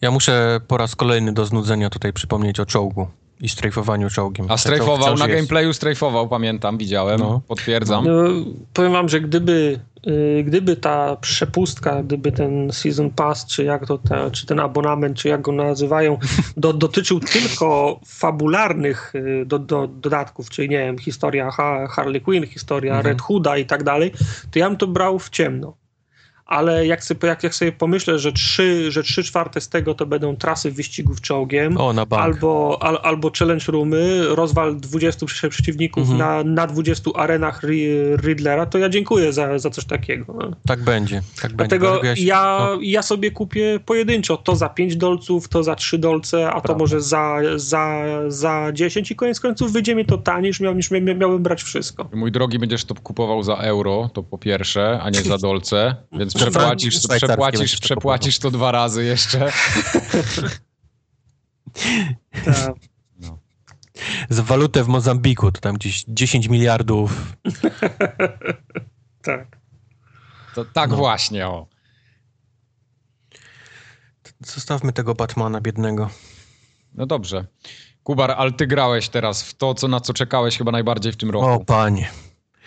Ja 0.00 0.10
muszę 0.10 0.60
po 0.68 0.76
raz 0.76 0.96
kolejny 0.96 1.32
do 1.32 1.46
znudzenia 1.46 1.90
tutaj 1.90 2.12
przypomnieć 2.12 2.60
o 2.60 2.66
czołgu 2.66 3.06
i 3.42 3.48
strajfowaniu 3.48 4.10
czołgiem. 4.10 4.46
A 4.48 4.56
strajfował, 4.56 5.14
na 5.16 5.28
gameplayu 5.28 5.72
strajfował, 5.72 6.28
pamiętam, 6.28 6.78
widziałem, 6.78 7.20
No. 7.20 7.40
potwierdzam. 7.48 8.04
No, 8.04 8.12
powiem 8.72 8.92
wam, 8.92 9.08
że 9.08 9.20
gdyby, 9.20 9.80
y, 10.06 10.44
gdyby 10.46 10.76
ta 10.76 11.16
przepustka, 11.16 12.02
gdyby 12.02 12.32
ten 12.32 12.72
Season 12.72 13.10
Pass, 13.10 13.46
czy 13.46 13.64
jak 13.64 13.86
to, 13.86 13.98
te, 13.98 14.30
czy 14.30 14.46
ten 14.46 14.60
abonament, 14.60 15.16
czy 15.16 15.28
jak 15.28 15.42
go 15.42 15.52
nazywają, 15.52 16.18
do, 16.56 16.72
dotyczył 16.72 17.20
tylko 17.20 18.00
fabularnych 18.06 19.14
y, 19.14 19.44
do, 19.46 19.58
do, 19.58 19.86
dodatków, 19.86 20.50
czyli 20.50 20.68
nie 20.68 20.78
wiem, 20.78 20.98
historia 20.98 21.50
ha, 21.50 21.86
Harley 21.90 22.20
Quinn, 22.20 22.46
historia 22.46 22.92
Mhm. 22.92 23.06
Red 23.06 23.20
Hooda 23.22 23.56
i 23.56 23.66
tak 23.66 23.82
dalej, 23.84 24.12
to 24.50 24.58
ja 24.58 24.68
bym 24.68 24.78
to 24.78 24.86
brał 24.86 25.18
w 25.18 25.30
ciemno. 25.30 25.81
Ale 26.52 26.86
jak 26.86 27.04
sobie, 27.04 27.28
jak, 27.28 27.42
jak 27.42 27.54
sobie 27.54 27.72
pomyślę, 27.72 28.18
że 28.18 28.32
trzy, 28.32 28.90
że 28.92 29.02
trzy 29.02 29.22
czwarte 29.24 29.60
z 29.60 29.68
tego 29.68 29.94
to 29.94 30.06
będą 30.06 30.36
trasy 30.36 30.70
wyścigów 30.70 31.20
czołgiem, 31.20 31.76
O. 31.76 31.94
Albo, 32.10 32.78
al, 32.80 32.98
albo 33.02 33.30
challenge 33.38 33.64
roomy, 33.68 34.24
rozwal 34.28 34.76
20 34.76 35.26
prze- 35.26 35.48
przeciwników 35.48 36.10
Mhm. 36.10 36.18
na, 36.18 36.52
na 36.62 36.66
20 36.66 37.10
arenach 37.14 37.62
Ri- 37.62 38.16
Riddlera, 38.22 38.66
to 38.66 38.78
ja 38.78 38.88
dziękuję 38.88 39.32
za, 39.32 39.58
za 39.58 39.70
coś 39.70 39.84
takiego. 39.84 40.34
No. 40.40 40.50
Tak 40.66 40.82
będzie, 40.84 41.22
tak 41.42 41.52
będzie. 41.52 41.78
Dlatego 41.78 42.14
się- 42.16 42.22
ja, 42.24 42.56
no, 42.60 42.78
ja 42.82 43.02
sobie 43.02 43.30
kupię 43.30 43.80
pojedynczo, 43.86 44.36
to 44.36 44.56
za 44.56 44.68
5 44.68 44.96
dolców, 44.96 45.48
to 45.48 45.62
za 45.62 45.74
3 45.74 45.98
dolce, 45.98 46.50
a 46.50 46.54
to 46.54 46.60
Prawda. 46.60 46.78
może 46.82 47.00
za, 47.00 47.36
za, 47.56 48.02
za 48.28 48.70
10 48.72 49.10
i 49.10 49.16
koniec 49.16 49.40
końców 49.40 49.72
wyjdzie 49.72 49.94
mi 49.94 50.04
to 50.06 50.18
taniej, 50.18 50.42
niż, 50.50 50.60
miał, 50.60 50.74
niż 50.74 50.90
mia- 50.90 51.16
miałbym 51.16 51.42
brać 51.42 51.62
wszystko. 51.62 52.08
Mój 52.14 52.32
drogi, 52.32 52.58
będziesz 52.58 52.84
to 52.84 52.94
kupował 52.94 53.42
za 53.42 53.54
euro, 53.54 54.10
to 54.14 54.22
po 54.22 54.38
pierwsze, 54.38 55.00
a 55.02 55.10
nie 55.10 55.20
za 55.22 55.38
dolce, 55.48 55.96
więc 56.12 56.34
przepłacisz, 56.50 57.06
przepłacisz, 57.08 57.80
przepłacisz 57.80 58.38
to 58.38 58.50
dwa 58.50 58.72
razy 58.72 59.04
jeszcze. 59.04 59.52
Ta, 62.44 62.72
za 64.30 64.42
walutę 64.42 64.84
w 64.84 64.88
Mozambiku, 64.88 65.52
to 65.52 65.60
tam 65.60 65.74
gdzieś 65.74 66.04
10 66.08 66.48
miliardów. 66.48 67.12
Tak. 69.22 69.56
To, 70.54 70.64
tak 70.64 70.90
No. 70.90 70.96
właśnie, 70.96 71.46
o. 71.48 71.66
Zostawmy 74.46 74.92
tego 74.92 75.14
Batmana 75.14 75.60
biednego. 75.60 76.10
No 76.94 77.06
dobrze. 77.06 77.46
Kubar, 78.02 78.30
ale 78.30 78.52
ty 78.52 78.66
grałeś 78.66 79.08
teraz 79.08 79.42
w 79.42 79.54
to, 79.54 79.74
co, 79.74 79.88
na 79.88 80.00
co 80.00 80.12
czekałeś 80.14 80.58
chyba 80.58 80.72
najbardziej 80.72 81.12
w 81.12 81.16
tym 81.16 81.30
roku. 81.30 81.46
O 81.46 81.64
panie, 81.64 82.10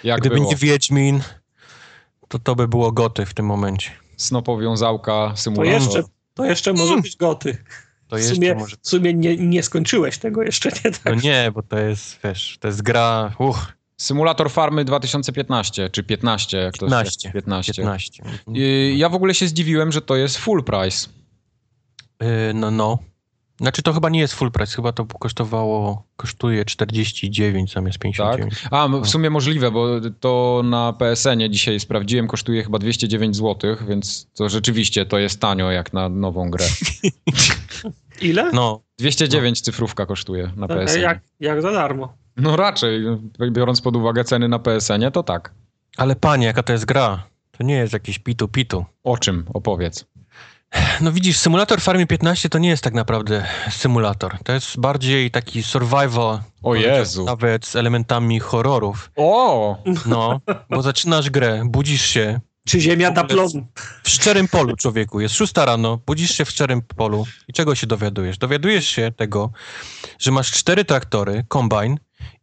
Jak 0.04 0.20
gdyby 0.20 0.36
było? 0.36 0.50
nie 0.50 0.56
Wiedźmin, 0.56 1.24
to 2.28 2.40
to 2.40 2.56
by 2.56 2.68
było 2.68 2.92
goty 2.92 3.26
w 3.26 3.34
tym 3.34 3.46
momencie. 3.46 3.92
Snopowiązałka, 4.18 5.30
To 5.32 5.38
symulator. 5.38 5.74
jeszcze, 5.82 6.04
to 6.34 6.46
jeszcze 6.46 6.74
może 6.74 6.92
Mm. 6.92 7.02
być 7.02 7.16
goty. 7.18 7.58
To 8.08 8.16
W 8.16 8.20
jeszcze 8.20 8.36
sumie, 8.36 8.56
może... 8.56 8.76
w 8.82 8.88
sumie 8.90 9.14
nie, 9.14 9.38
nie 9.38 9.64
skończyłeś 9.64 10.18
tego 10.18 10.44
jeszcze, 10.44 10.70
nie 10.86 10.92
tak? 10.92 11.06
No 11.06 11.22
nie, 11.22 11.52
bo 11.54 11.64
to 11.64 11.80
jest, 11.80 12.20
wiesz, 12.24 12.58
to 12.60 12.68
jest 12.68 12.82
gra, 12.82 13.34
uch, 13.40 13.74
Symulator 13.98 14.52
Farmy 14.52 14.86
2015, 14.86 15.90
czy 15.90 16.04
15, 16.04 16.58
jak 16.58 16.74
to 16.74 16.80
15. 16.86 17.30
się 17.30 17.34
15. 17.34 17.74
15. 17.74 18.24
I 18.54 18.94
Ja 18.98 19.10
w 19.10 19.16
ogóle 19.16 19.34
się 19.34 19.48
zdziwiłem, 19.48 19.92
że 19.92 20.02
to 20.02 20.16
jest 20.16 20.38
full 20.38 20.64
price. 20.64 21.08
Yy, 22.22 22.28
no, 22.54 22.72
no. 22.72 23.00
Znaczy 23.62 23.82
to 23.82 23.94
chyba 23.94 24.10
nie 24.10 24.20
jest 24.20 24.34
full 24.34 24.52
price, 24.52 24.76
chyba 24.76 24.92
to 24.92 25.06
kosztowało, 25.06 26.04
kosztuje 26.18 26.66
49 26.66 27.74
zamiast 27.74 28.00
59. 28.00 28.54
A, 28.72 28.88
w 28.88 29.08
sumie 29.08 29.30
możliwe, 29.30 29.72
bo 29.72 29.88
to 30.20 30.62
na 30.66 30.94
PSN-ie 30.94 31.50
dzisiaj 31.50 31.80
sprawdziłem, 31.80 32.28
kosztuje 32.28 32.64
chyba 32.64 32.80
209 32.80 33.36
zł, 33.36 33.76
więc 33.88 34.28
to 34.34 34.50
rzeczywiście 34.50 35.06
to 35.06 35.18
jest 35.18 35.40
tanio 35.40 35.72
jak 35.72 35.94
na 35.94 36.10
nową 36.10 36.50
grę. 36.50 36.66
Ile? 38.22 38.52
No, 38.54 38.82
209 39.00 39.62
cyfrówka 39.62 40.06
kosztuje 40.06 40.52
na 40.56 40.68
Tak, 40.68 40.78
PSN. 40.78 41.02
jak, 41.02 41.20
jak 41.40 41.62
za 41.62 41.72
darmo. 41.72 42.14
No 42.38 42.56
raczej, 42.56 43.04
biorąc 43.52 43.82
pod 43.82 43.96
uwagę 43.96 44.24
ceny 44.24 44.48
na 44.48 44.60
PSN-ie, 44.60 45.12
to 45.12 45.24
tak. 45.24 45.54
ale 45.98 46.16
panie, 46.16 46.46
jaka 46.46 46.64
to 46.64 46.74
jest 46.74 46.86
gra? 46.86 47.24
To 47.58 47.64
nie 47.64 47.76
jest 47.76 47.94
jakiś 47.94 48.20
pitu-pitu. 48.20 48.86
O 49.04 49.18
czym? 49.18 49.46
Opowiedz. 49.54 50.06
No 51.02 51.12
widzisz, 51.12 51.38
symulator 51.38 51.82
Farmie 51.82 52.08
15 52.08 52.50
to 52.50 52.58
nie 52.58 52.70
jest 52.70 52.84
tak 52.84 52.94
naprawdę 52.94 53.46
symulator. 53.72 54.38
To 54.44 54.54
jest 54.54 54.80
bardziej 54.80 55.32
taki 55.32 55.64
survival. 55.64 56.40
O 56.64 56.76
Jezu. 56.76 57.26
Nawet 57.26 57.66
z 57.66 57.76
elementami 57.76 58.40
horrorów. 58.40 59.12
O! 59.16 59.78
No, 60.06 60.42
bo 60.70 60.82
zaczynasz 60.82 61.30
grę, 61.30 61.62
budzisz 61.66 62.02
się 62.10 62.40
Czy 62.68 62.80
ziemia 62.82 63.12
da 63.12 63.24
plon? 63.24 63.48
w 64.04 64.10
szczerym 64.10 64.48
polu, 64.48 64.76
człowieku. 64.76 65.20
Jest 65.22 65.36
szósta 65.36 65.66
rano, 65.66 66.00
budzisz 66.06 66.32
się 66.32 66.46
w 66.46 66.50
szczerym 66.50 66.82
polu 66.82 67.26
i 67.48 67.54
czego 67.54 67.76
się 67.76 67.88
dowiadujesz? 67.88 68.38
Dowiadujesz 68.38 68.88
się 68.88 69.12
tego, 69.18 69.52
że 70.20 70.32
masz 70.32 70.52
cztery 70.52 70.86
traktory, 70.86 71.46
kombajn 71.48 71.98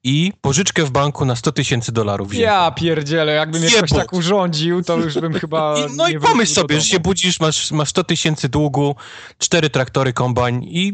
i 0.05 0.33
pożyczkę 0.41 0.85
w 0.85 0.91
banku 0.91 1.25
na 1.25 1.37
100 1.37 1.53
tysięcy 1.53 1.93
dolarów. 1.93 2.35
Ja 2.35 2.71
pierdzielę, 2.71 3.33
jakbym 3.33 3.63
jakoś 3.65 3.77
Jebut. 3.77 3.99
tak 3.99 4.13
urządził, 4.13 4.83
to 4.83 4.97
już 4.97 5.15
bym 5.15 5.33
chyba 5.33 5.75
I, 5.79 5.97
no 5.97 6.09
i 6.09 6.19
pomyśl 6.19 6.55
sobie, 6.55 6.81
że 6.81 6.87
się 6.87 7.01
budzisz, 7.01 7.41
masz, 7.41 7.71
masz 7.71 7.89
100 7.89 8.05
tysięcy 8.05 8.49
długu, 8.49 8.97
cztery 9.39 9.71
traktory, 9.71 10.13
kombajn 10.13 10.63
i, 10.63 10.93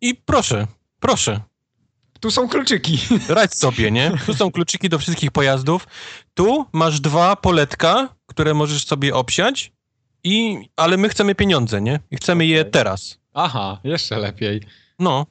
i 0.00 0.14
proszę, 0.14 0.66
proszę, 1.00 1.40
Tu 2.20 2.30
są 2.30 2.48
kluczyki. 2.48 2.98
radź 3.28 3.54
sobie, 3.54 3.90
nie? 3.90 4.12
Tu 4.26 4.34
są 4.34 4.50
kluczyki 4.50 4.88
do 4.88 4.98
wszystkich 4.98 5.30
pojazdów. 5.30 5.86
Tu 6.34 6.66
masz 6.72 7.00
dwa 7.00 7.36
poletka, 7.36 8.08
które 8.26 8.54
możesz 8.54 8.86
sobie 8.86 9.14
obsiać, 9.14 9.72
i, 10.24 10.58
ale 10.76 10.96
my 10.96 11.08
chcemy 11.08 11.34
pieniądze, 11.34 11.80
nie? 11.80 12.00
I 12.10 12.16
chcemy 12.16 12.46
je 12.46 12.60
Okej. 12.60 12.72
teraz. 12.72 13.18
Aha, 13.34 13.80
jeszcze 13.84 14.18
lepiej. 14.18 14.60
No. 14.98 15.26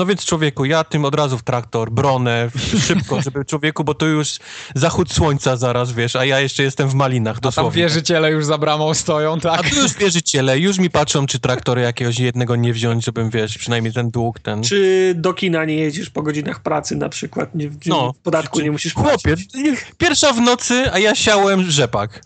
No 0.00 0.06
więc 0.06 0.24
człowieku, 0.24 0.64
ja 0.64 0.84
tym 0.84 1.04
od 1.04 1.14
razu 1.14 1.38
w 1.38 1.42
traktor, 1.42 1.90
bronę, 1.90 2.50
w- 2.54 2.84
szybko, 2.86 3.20
żeby 3.24 3.44
człowieku, 3.44 3.84
bo 3.84 3.94
to 3.94 4.06
już 4.06 4.38
zachód 4.74 5.12
słońca 5.12 5.56
zaraz, 5.56 5.92
wiesz, 5.92 6.16
a 6.16 6.24
ja 6.24 6.40
jeszcze 6.40 6.62
jestem 6.62 6.88
w 6.88 6.94
malinach, 6.94 7.36
A 7.36 7.40
tam 7.40 7.42
dosłownie. 7.42 7.82
wierzyciele 7.82 8.30
już 8.30 8.44
za 8.44 8.58
bramą 8.58 8.94
stoją, 8.94 9.34
A 9.36 9.40
tak? 9.40 9.70
tu 9.70 9.76
już 9.76 9.94
wierzyciele, 9.94 10.58
już 10.58 10.78
mi 10.78 10.90
patrzą, 10.90 11.26
czy 11.26 11.38
traktory 11.38 11.82
jakiegoś 11.82 12.18
jednego 12.18 12.56
nie 12.56 12.72
wziąć, 12.72 13.04
żebym, 13.04 13.30
wiesz, 13.30 13.58
przynajmniej 13.58 13.92
ten 13.94 14.10
dług, 14.10 14.38
ten... 14.40 14.62
Czy 14.62 15.12
do 15.16 15.34
kina 15.34 15.64
nie 15.64 15.74
jedziesz 15.74 16.10
po 16.10 16.22
godzinach 16.22 16.60
pracy 16.62 16.96
na 16.96 17.08
przykład? 17.08 17.54
Nie, 17.54 17.66
No. 17.68 17.72
no. 17.86 18.14
Podatku 18.22 18.58
Czy- 18.58 18.64
nie 18.64 18.70
musisz 18.70 18.94
Chłopie, 18.94 19.18
płacić. 19.36 19.50
pierwsza 19.98 20.32
w 20.32 20.40
nocy, 20.40 20.92
a 20.92 20.98
ja 20.98 21.14
siałem 21.14 21.70
rzepak. 21.70 22.22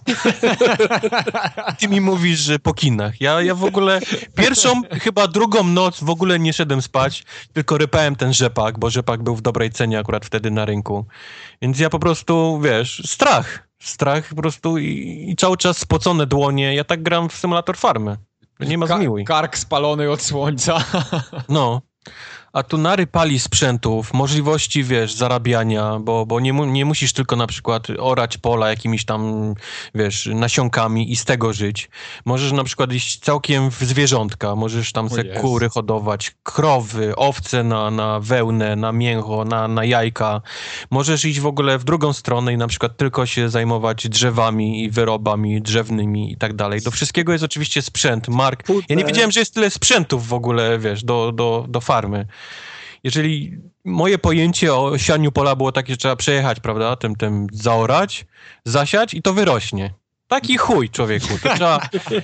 Ty 1.78 1.88
mi 1.88 2.00
mówisz, 2.00 2.38
że 2.38 2.58
po 2.58 2.74
kinach. 2.74 3.20
Ja, 3.20 3.42
ja 3.42 3.54
w 3.54 3.64
ogóle 3.64 4.00
pierwszą, 4.36 4.82
chyba 5.02 5.28
drugą 5.28 5.64
noc 5.64 6.00
w 6.04 6.10
ogóle 6.10 6.38
nie 6.38 6.52
szedłem 6.52 6.82
spać, 6.82 7.24
tylko 7.64 7.78
rypałem 7.78 8.16
ten 8.16 8.32
rzepak, 8.32 8.78
bo 8.78 8.90
rzepak 8.90 9.22
był 9.22 9.36
w 9.36 9.42
dobrej 9.42 9.70
cenie 9.70 9.98
akurat 9.98 10.26
wtedy 10.26 10.50
na 10.50 10.64
rynku. 10.64 11.06
Więc 11.62 11.78
ja 11.78 11.90
po 11.90 11.98
prostu, 11.98 12.60
wiesz, 12.60 13.02
strach. 13.06 13.68
Strach 13.82 14.28
po 14.28 14.42
prostu 14.42 14.78
i, 14.78 15.24
i 15.28 15.36
cały 15.36 15.56
czas 15.56 15.78
spocone 15.78 16.26
dłonie. 16.26 16.74
Ja 16.74 16.84
tak 16.84 17.02
gram 17.02 17.28
w 17.28 17.32
symulator 17.32 17.76
farmy. 17.76 18.16
Nie 18.60 18.78
ma 18.78 18.86
Ka- 18.86 18.96
zmiłuj. 18.96 19.24
kark 19.24 19.56
spalony 19.58 20.10
od 20.10 20.22
słońca. 20.22 20.84
No. 21.48 21.82
A 22.54 22.62
tu 22.62 22.78
narypali 22.78 23.38
sprzętów, 23.38 24.12
możliwości, 24.12 24.84
wiesz, 24.84 25.14
zarabiania, 25.14 25.98
bo, 26.00 26.26
bo 26.26 26.40
nie, 26.40 26.52
mu, 26.52 26.64
nie 26.64 26.84
musisz 26.84 27.12
tylko 27.12 27.36
na 27.36 27.46
przykład 27.46 27.86
orać 27.98 28.38
pola 28.38 28.70
jakimiś 28.70 29.04
tam, 29.04 29.54
wiesz, 29.94 30.30
nasionkami 30.34 31.12
i 31.12 31.16
z 31.16 31.24
tego 31.24 31.52
żyć. 31.52 31.90
Możesz 32.24 32.52
na 32.52 32.64
przykład 32.64 32.92
iść 32.92 33.18
całkiem 33.18 33.70
w 33.70 33.78
zwierzątka, 33.78 34.56
możesz 34.56 34.92
tam 34.92 35.10
se 35.10 35.22
Jezu. 35.22 35.40
kury 35.40 35.68
hodować, 35.68 36.34
krowy, 36.42 37.16
owce 37.16 37.64
na, 37.64 37.90
na 37.90 38.20
wełnę, 38.20 38.76
na 38.76 38.92
mięcho, 38.92 39.44
na, 39.44 39.68
na 39.68 39.84
jajka. 39.84 40.40
Możesz 40.90 41.24
iść 41.24 41.40
w 41.40 41.46
ogóle 41.46 41.78
w 41.78 41.84
drugą 41.84 42.12
stronę 42.12 42.52
i 42.52 42.56
na 42.56 42.66
przykład 42.66 42.96
tylko 42.96 43.26
się 43.26 43.48
zajmować 43.48 44.08
drzewami 44.08 44.84
i 44.84 44.90
wyrobami 44.90 45.62
drzewnymi 45.62 46.32
i 46.32 46.36
tak 46.36 46.52
dalej. 46.52 46.80
Do 46.80 46.90
wszystkiego 46.90 47.32
jest 47.32 47.44
oczywiście 47.44 47.82
sprzęt, 47.82 48.28
mark. 48.28 48.68
Ja 48.88 48.96
nie 48.96 49.04
wiedziałem, 49.04 49.30
że 49.30 49.40
jest 49.40 49.54
tyle 49.54 49.70
sprzętów 49.70 50.28
w 50.28 50.34
ogóle, 50.34 50.78
wiesz, 50.78 51.04
do, 51.04 51.32
do, 51.32 51.64
do 51.68 51.80
farmy. 51.80 52.26
Jeżeli 53.04 53.58
moje 53.84 54.18
pojęcie 54.18 54.74
o 54.74 54.98
sianiu 54.98 55.32
pola 55.32 55.56
było 55.56 55.72
takie, 55.72 55.92
że 55.92 55.96
trzeba 55.96 56.16
przejechać, 56.16 56.60
prawda, 56.60 56.96
tym, 56.96 57.16
tym 57.16 57.46
zaorać, 57.52 58.26
zasiać 58.64 59.14
i 59.14 59.22
to 59.22 59.32
wyrośnie. 59.32 59.94
Taki 60.34 60.56
chuj, 60.56 60.90
człowieku. 60.90 61.28
To 61.42 61.54
trzeba, 61.54 61.80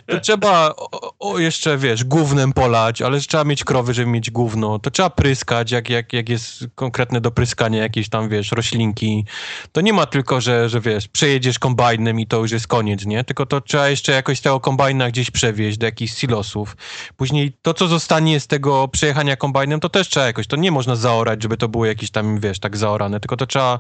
to 0.07 0.21
trzeba 0.21 0.75
o, 0.77 1.13
o, 1.19 1.39
jeszcze, 1.39 1.79
wiesz, 1.79 2.05
gównem 2.05 2.53
polać, 2.53 3.03
ale 3.03 3.21
trzeba 3.21 3.45
mieć 3.45 3.65
krowy, 3.65 3.95
żeby 3.95 4.11
mieć 4.11 4.31
gówno. 4.31 4.79
To 4.79 4.91
trzeba 4.91 5.11
pryskać, 5.11 5.71
jak, 5.71 5.91
jak, 5.91 6.13
jak 6.13 6.29
jest 6.29 6.65
konkretne 6.75 7.21
do 7.21 7.31
pryskania 7.31 7.83
jakieś 7.83 8.09
tam, 8.09 8.29
wiesz, 8.29 8.53
roślinki. 8.53 9.25
To 9.73 9.81
nie 9.81 9.93
ma 9.93 10.07
tylko, 10.07 10.41
że, 10.41 10.69
że 10.69 10.81
wiesz, 10.81 11.09
przejedziesz 11.09 11.59
kombajnem 11.59 12.21
i 12.21 12.27
to 12.27 12.39
już 12.39 12.51
jest 12.51 12.67
koniec, 12.67 13.07
nie? 13.07 13.25
Tylko 13.25 13.47
to 13.47 13.61
trzeba 13.61 13.89
jeszcze 13.89 14.13
jakoś 14.13 14.41
tego 14.41 14.61
kombajna 14.61 15.09
gdzieś 15.09 15.31
przewieźć 15.31 15.79
do 15.79 15.87
jakichś 15.87 16.15
silosów. 16.15 16.77
Później 17.17 17.53
to, 17.63 17.75
co 17.75 17.89
zostanie 17.89 18.41
z 18.41 18.47
tego 18.47 18.89
przejechania 18.89 19.37
kombajnem, 19.37 19.81
to 19.81 19.89
też 19.89 20.09
trzeba 20.09 20.27
jakoś, 20.27 20.47
to 20.47 20.57
nie 20.57 20.71
można 20.71 20.97
zaorać, 20.97 21.43
żeby 21.43 21.57
to 21.57 21.69
było 21.69 21.87
jakieś 21.87 22.11
tam, 22.11 22.41
wiesz, 22.41 22.59
tak 22.59 22.77
zaorane, 22.77 23.21
tylko 23.21 23.37
to 23.37 23.47
trzeba 23.47 23.79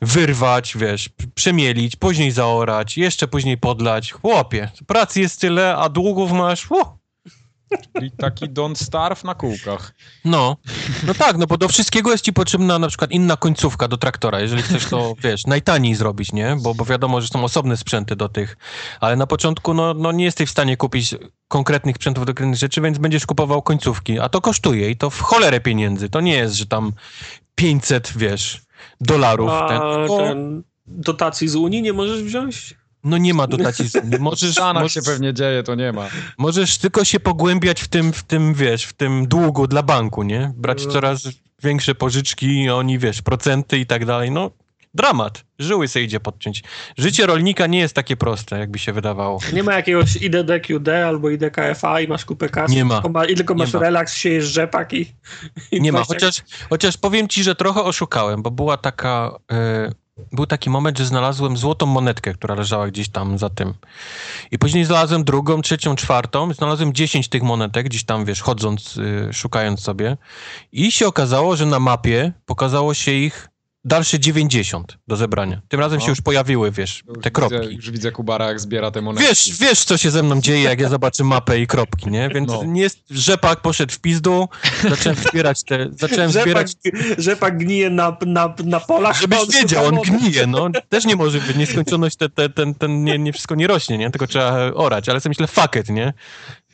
wyrwać, 0.00 0.76
wiesz, 0.76 1.08
przemielić, 1.34 1.96
później 1.96 2.30
zaorać, 2.30 2.98
jeszcze 2.98 3.28
później 3.28 3.58
podlać. 3.58 4.12
Chłopie, 4.12 4.70
pracy 4.86 5.20
jest 5.20 5.40
tyle, 5.40 5.76
a 5.76 5.88
długów 5.88 6.32
masz, 6.32 6.70
ło, 6.70 7.00
I 8.02 8.10
taki 8.10 8.48
don't 8.48 8.74
starve 8.74 9.24
na 9.24 9.34
kółkach. 9.34 9.94
no, 10.24 10.56
no 11.06 11.14
tak, 11.14 11.36
no 11.36 11.46
bo 11.46 11.56
do 11.56 11.68
wszystkiego 11.68 12.10
jest 12.10 12.24
ci 12.24 12.32
potrzebna 12.32 12.78
na 12.78 12.88
przykład 12.88 13.10
inna 13.10 13.36
końcówka 13.36 13.88
do 13.88 13.96
traktora, 13.96 14.40
jeżeli 14.40 14.62
chcesz 14.62 14.86
to, 14.86 15.14
wiesz, 15.24 15.46
najtaniej 15.46 15.94
zrobić, 15.94 16.32
nie? 16.32 16.56
Bo, 16.60 16.74
bo 16.74 16.84
wiadomo, 16.84 17.20
że 17.20 17.28
są 17.28 17.44
osobne 17.44 17.76
sprzęty 17.76 18.16
do 18.16 18.28
tych, 18.28 18.56
ale 19.00 19.16
na 19.16 19.26
początku, 19.26 19.74
no, 19.74 19.94
no 19.94 20.12
nie 20.12 20.24
jesteś 20.24 20.48
w 20.48 20.52
stanie 20.52 20.76
kupić 20.76 21.14
konkretnych 21.48 21.96
sprzętów 21.96 22.26
do 22.26 22.32
konkretnych 22.32 22.58
rzeczy, 22.58 22.80
więc 22.80 22.98
będziesz 22.98 23.26
kupował 23.26 23.62
końcówki, 23.62 24.18
a 24.18 24.28
to 24.28 24.40
kosztuje 24.40 24.90
i 24.90 24.96
to 24.96 25.10
w 25.10 25.20
cholerę 25.20 25.60
pieniędzy. 25.60 26.08
To 26.08 26.20
nie 26.20 26.34
jest, 26.34 26.54
że 26.54 26.66
tam 26.66 26.92
500, 27.54 28.12
wiesz, 28.16 28.60
dolarów. 29.00 29.50
A 29.50 29.68
Ten, 29.68 30.08
ten 30.18 30.62
dotacji 30.86 31.48
z 31.48 31.56
Unii 31.56 31.82
nie 31.82 31.92
możesz 31.92 32.22
wziąć? 32.22 32.74
no 33.04 33.18
nie 33.18 33.34
ma 33.34 33.46
dotacji. 33.46 33.88
z- 33.88 33.96
W 34.16 34.20
Możesz, 34.20 34.52
Stanach 34.52 34.82
możesz, 34.82 34.94
się 35.04 35.10
pewnie 35.10 35.34
dzieje, 35.34 35.62
to 35.62 35.74
nie 35.74 35.92
ma. 35.92 36.06
możesz 36.38 36.78
tylko 36.78 37.04
się 37.04 37.20
pogłębiać 37.20 37.80
w 37.82 37.88
tym, 37.88 38.12
w 38.12 38.22
tym, 38.22 38.54
wiesz, 38.54 38.84
w 38.84 38.92
tym 38.92 39.26
długu 39.28 39.66
dla 39.66 39.82
banku, 39.82 40.22
nie? 40.22 40.52
Brać 40.56 40.86
No. 40.86 40.92
coraz 40.92 41.28
większe 41.62 41.94
pożyczki, 41.94 42.70
oni, 42.70 42.98
wiesz, 42.98 43.22
procenty 43.22 43.78
i 43.78 43.86
tak 43.86 44.04
dalej. 44.06 44.30
No, 44.30 44.50
dramat. 44.94 45.44
Żyły 45.58 45.88
se 45.88 46.02
idzie 46.02 46.20
podciąć. 46.20 46.62
Życie 46.98 47.26
rolnika 47.26 47.66
nie 47.66 47.78
jest 47.78 47.94
takie 47.94 48.16
proste, 48.16 48.58
jakby 48.58 48.78
się 48.78 48.92
wydawało. 48.92 49.38
Nie 49.52 49.62
ma 49.62 49.74
jakiegoś 49.74 50.16
IDDQD 50.16 50.88
albo 50.88 51.30
IDKFA 51.30 52.00
i 52.00 52.08
masz 52.08 52.24
kupę 52.24 52.48
kasy. 52.48 52.74
Nie 52.74 52.84
ma. 52.84 52.94
Tylko 52.94 53.08
ma, 53.08 53.24
I 53.24 53.34
tylko 53.34 53.54
Nie 53.54 53.58
masz 53.58 53.72
ma. 53.72 53.80
relaks, 53.80 54.14
siejesz 54.14 54.44
rzepak 54.44 54.92
i... 54.92 55.14
i 55.72 55.80
Nie 55.80 55.92
ma, 55.92 56.02
20 56.02 56.26
chociaż, 56.26 56.44
chociaż 56.70 56.96
powiem 56.96 57.28
ci, 57.28 57.42
że 57.44 57.54
trochę 57.54 57.82
oszukałem, 57.82 58.42
bo 58.42 58.50
była 58.50 58.76
taka... 58.76 59.38
E, 59.52 59.92
był 60.32 60.46
taki 60.46 60.70
moment, 60.70 60.98
że 60.98 61.04
znalazłem 61.06 61.56
złotą 61.56 61.86
monetkę, 61.86 62.34
która 62.34 62.54
leżała 62.54 62.86
gdzieś 62.88 63.08
tam 63.08 63.38
za 63.38 63.50
tym. 63.50 63.74
I 64.50 64.58
później 64.58 64.84
znalazłem 64.84 65.24
drugą, 65.24 65.62
trzecią, 65.62 65.96
czwartą. 65.96 66.54
Znalazłem 66.54 66.92
10 66.92 67.28
tych 67.28 67.42
monetek, 67.42 67.86
gdzieś 67.86 68.04
tam, 68.04 68.24
wiesz, 68.24 68.42
chodząc, 68.42 68.96
y, 68.96 69.28
szukając 69.32 69.80
sobie. 69.80 70.16
I 70.72 70.92
się 70.92 71.06
okazało, 71.06 71.56
że 71.56 71.66
na 71.66 71.78
mapie 71.80 72.32
pokazało 72.46 72.94
się 72.94 73.12
ich 73.12 73.48
dalsze 73.84 74.18
90 74.20 74.98
do 75.08 75.16
zebrania. 75.16 75.60
Tym 75.68 75.80
razem 75.80 75.98
No. 75.98 76.04
się 76.04 76.10
już 76.10 76.20
pojawiły, 76.20 76.70
wiesz, 76.70 77.02
Już 77.08 77.18
te 77.22 77.30
kropki. 77.30 77.58
Widzę, 77.60 77.72
już 77.72 77.90
widzę 77.90 78.12
Kubara, 78.12 78.46
jak 78.46 78.60
zbiera 78.60 78.90
te 78.90 79.02
monety. 79.02 79.26
Wiesz, 79.26 79.58
wiesz, 79.60 79.84
co 79.84 79.96
się 79.96 80.10
ze 80.10 80.22
mną 80.22 80.40
dzieje, 80.40 80.62
jak 80.62 80.80
ja 80.80 80.88
zobaczę 80.88 81.24
mapę 81.24 81.60
i 81.60 81.66
kropki, 81.66 82.10
nie? 82.10 82.28
Więc 82.28 82.48
No. 82.48 82.64
nie 82.64 82.80
jest, 82.82 82.98
rzepak 83.10 83.60
poszedł 83.60 83.92
w 83.92 83.98
pizdu, 84.00 84.48
zacząłem 84.90 85.18
zbierać 85.30 85.64
te, 85.64 85.88
zacząłem 85.90 86.30
Rzepak, 86.30 86.68
zbierać, 86.68 86.72
rzepak 87.18 87.58
gnije 87.58 87.90
na, 87.90 88.16
na, 88.26 88.54
na 88.64 88.80
polach. 88.80 89.20
żebyś 89.20 89.38
on 89.38 89.46
wiedział, 89.48 89.86
on 89.86 89.94
gnije, 89.96 90.46
no. 90.46 90.68
Też 90.88 91.04
nie 91.04 91.16
może 91.16 91.40
być 91.40 91.56
nieskończoność, 91.56 92.16
te, 92.16 92.28
te, 92.28 92.48
ten, 92.48 92.74
ten, 92.74 93.04
nie, 93.04 93.18
nie 93.18 93.32
wszystko 93.32 93.54
nie 93.54 93.66
rośnie, 93.66 93.98
nie? 93.98 94.10
Tylko 94.10 94.26
trzeba 94.26 94.72
orać, 94.74 95.08
ale 95.08 95.20
sobie 95.20 95.30
myślę, 95.30 95.46
fuck 95.46 95.76
it, 95.76 95.88
nie? 95.88 96.12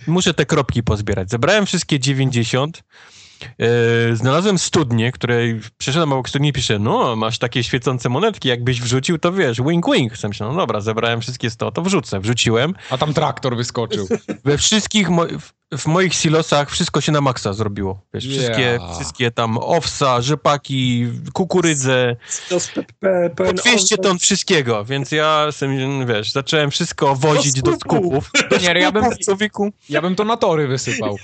Muszę 0.06 0.34
te 0.34 0.46
kropki 0.46 0.82
pozbierać. 0.82 1.30
Zebrałem 1.30 1.66
wszystkie 1.66 2.00
90, 2.00 2.82
e, 3.58 4.16
znalazłem 4.16 4.58
studnię, 4.58 5.12
której 5.12 5.60
przeszedłem 5.78 6.12
obok 6.12 6.28
studni 6.28 6.48
i 6.48 6.52
piszę, 6.52 6.78
no, 6.78 7.16
masz 7.16 7.38
takie 7.38 7.64
świecące 7.64 8.08
monetki, 8.08 8.48
jakbyś 8.48 8.80
wrzucił, 8.80 9.18
to 9.18 9.32
wiesz, 9.32 9.62
wink 9.62 9.86
wink. 9.92 10.16
Sobie 10.16 10.28
Myślę, 10.28 10.46
no 10.46 10.54
dobra, 10.54 10.80
zebrałem 10.80 11.20
wszystkie 11.20 11.50
100, 11.50 11.72
to 11.72 11.82
wrzucę. 11.82 12.20
Wrzuciłem. 12.20 12.74
A 12.90 12.98
tam 12.98 13.14
traktor 13.14 13.56
wyskoczył. 13.56 14.08
We 14.44 14.58
wszystkich, 14.58 15.10
mo 15.10 15.26
w, 15.26 15.78
w 15.78 15.86
moich 15.86 16.14
silosach 16.14 16.70
wszystko 16.70 17.00
się 17.00 17.12
na 17.12 17.20
maksa 17.20 17.52
zrobiło. 17.52 18.00
Wiesz, 18.14 18.26
wszystkie, 18.26 18.56
Yeah. 18.56 18.94
wszystkie 18.94 19.30
tam 19.30 19.58
owsa, 19.58 20.22
rzepaki, 20.22 21.06
kukurydzę, 21.32 22.16
po 23.36 23.44
PN 23.44 23.56
200 23.56 23.98
ton 23.98 24.18
wszystkiego, 24.18 24.84
więc 24.84 25.12
ja, 25.12 25.52
sobie, 25.52 26.06
wiesz, 26.06 26.32
zacząłem 26.32 26.70
wszystko 26.70 27.14
wozić 27.14 27.62
do 27.62 27.76
skupów. 27.76 28.26
skupów. 28.26 28.62
Nie, 28.62 28.80
ja 28.80 28.92
bym, 28.92 29.04
ja 29.88 30.02
bym 30.02 30.16
to 30.16 30.24
na 30.24 30.36
tory 30.36 30.68
wysypał. 30.68 31.16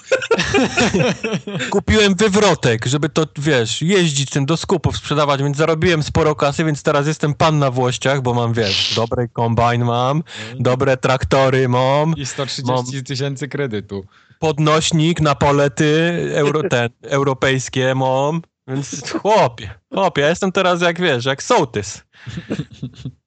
kupiłem 1.70 2.02
wywrotek, 2.11 2.87
żeby 2.87 3.09
to, 3.09 3.27
wiesz, 3.39 3.83
jeździć 3.83 4.31
tym 4.31 4.47
do 4.47 4.57
skupów, 4.57 4.97
sprzedawać, 4.97 5.43
więc 5.43 5.57
zarobiłem 5.57 6.03
sporo 6.03 6.35
kasy, 6.35 6.65
więc 6.65 6.83
teraz 6.83 7.07
jestem 7.07 7.35
pan 7.35 7.59
na 7.59 7.71
Włościach, 7.71 8.23
bo 8.23 8.35
mam, 8.35 8.53
wiesz, 8.53 8.95
dobry 8.97 9.29
kombajn 9.29 9.85
mam, 9.85 10.23
dobre 10.59 10.97
traktory 10.97 11.69
mam, 11.69 12.15
I 12.17 12.27
130 12.27 13.05
tysięcy 13.05 13.49
kredytu. 13.49 14.07
podnośnik 14.39 15.21
na 15.21 15.35
polety 15.35 16.13
euro, 16.35 16.63
ten, 16.71 16.89
europejskie 17.03 17.95
mam, 17.95 18.43
więc 18.69 19.11
chłopie, 19.11 19.71
chłopie, 19.95 20.23
ja 20.23 20.29
jestem 20.29 20.53
teraz 20.53 20.81
jak, 20.81 21.01
wiesz, 21.01 21.25
jak 21.25 21.43
sołtys. 21.43 22.03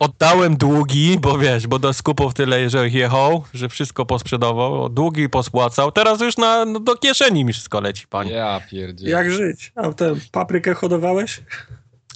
Oddałem 0.00 0.56
długi, 0.56 1.18
bo 1.20 1.38
wiesz, 1.38 1.66
bo 1.66 1.78
do 1.78 1.92
skupów 1.92 2.34
tyle, 2.34 2.70
że 2.70 2.88
jechał, 2.88 3.44
że 3.54 3.68
wszystko 3.68 4.06
posprzedawał, 4.06 4.88
długi 4.88 5.28
pospłacał, 5.28 5.92
teraz 5.92 6.20
już 6.20 6.36
na, 6.36 6.64
no, 6.64 6.80
do 6.80 6.96
kieszeni 6.96 7.44
mi 7.44 7.52
wszystko 7.52 7.80
leci, 7.80 8.06
panie. 8.06 8.32
Ja 8.32 8.60
pierdzie. 8.70 9.08
Jak 9.10 9.30
żyć? 9.32 9.72
A 9.76 9.92
tę 9.92 10.14
paprykę 10.32 10.74
hodowałeś? 10.74 11.40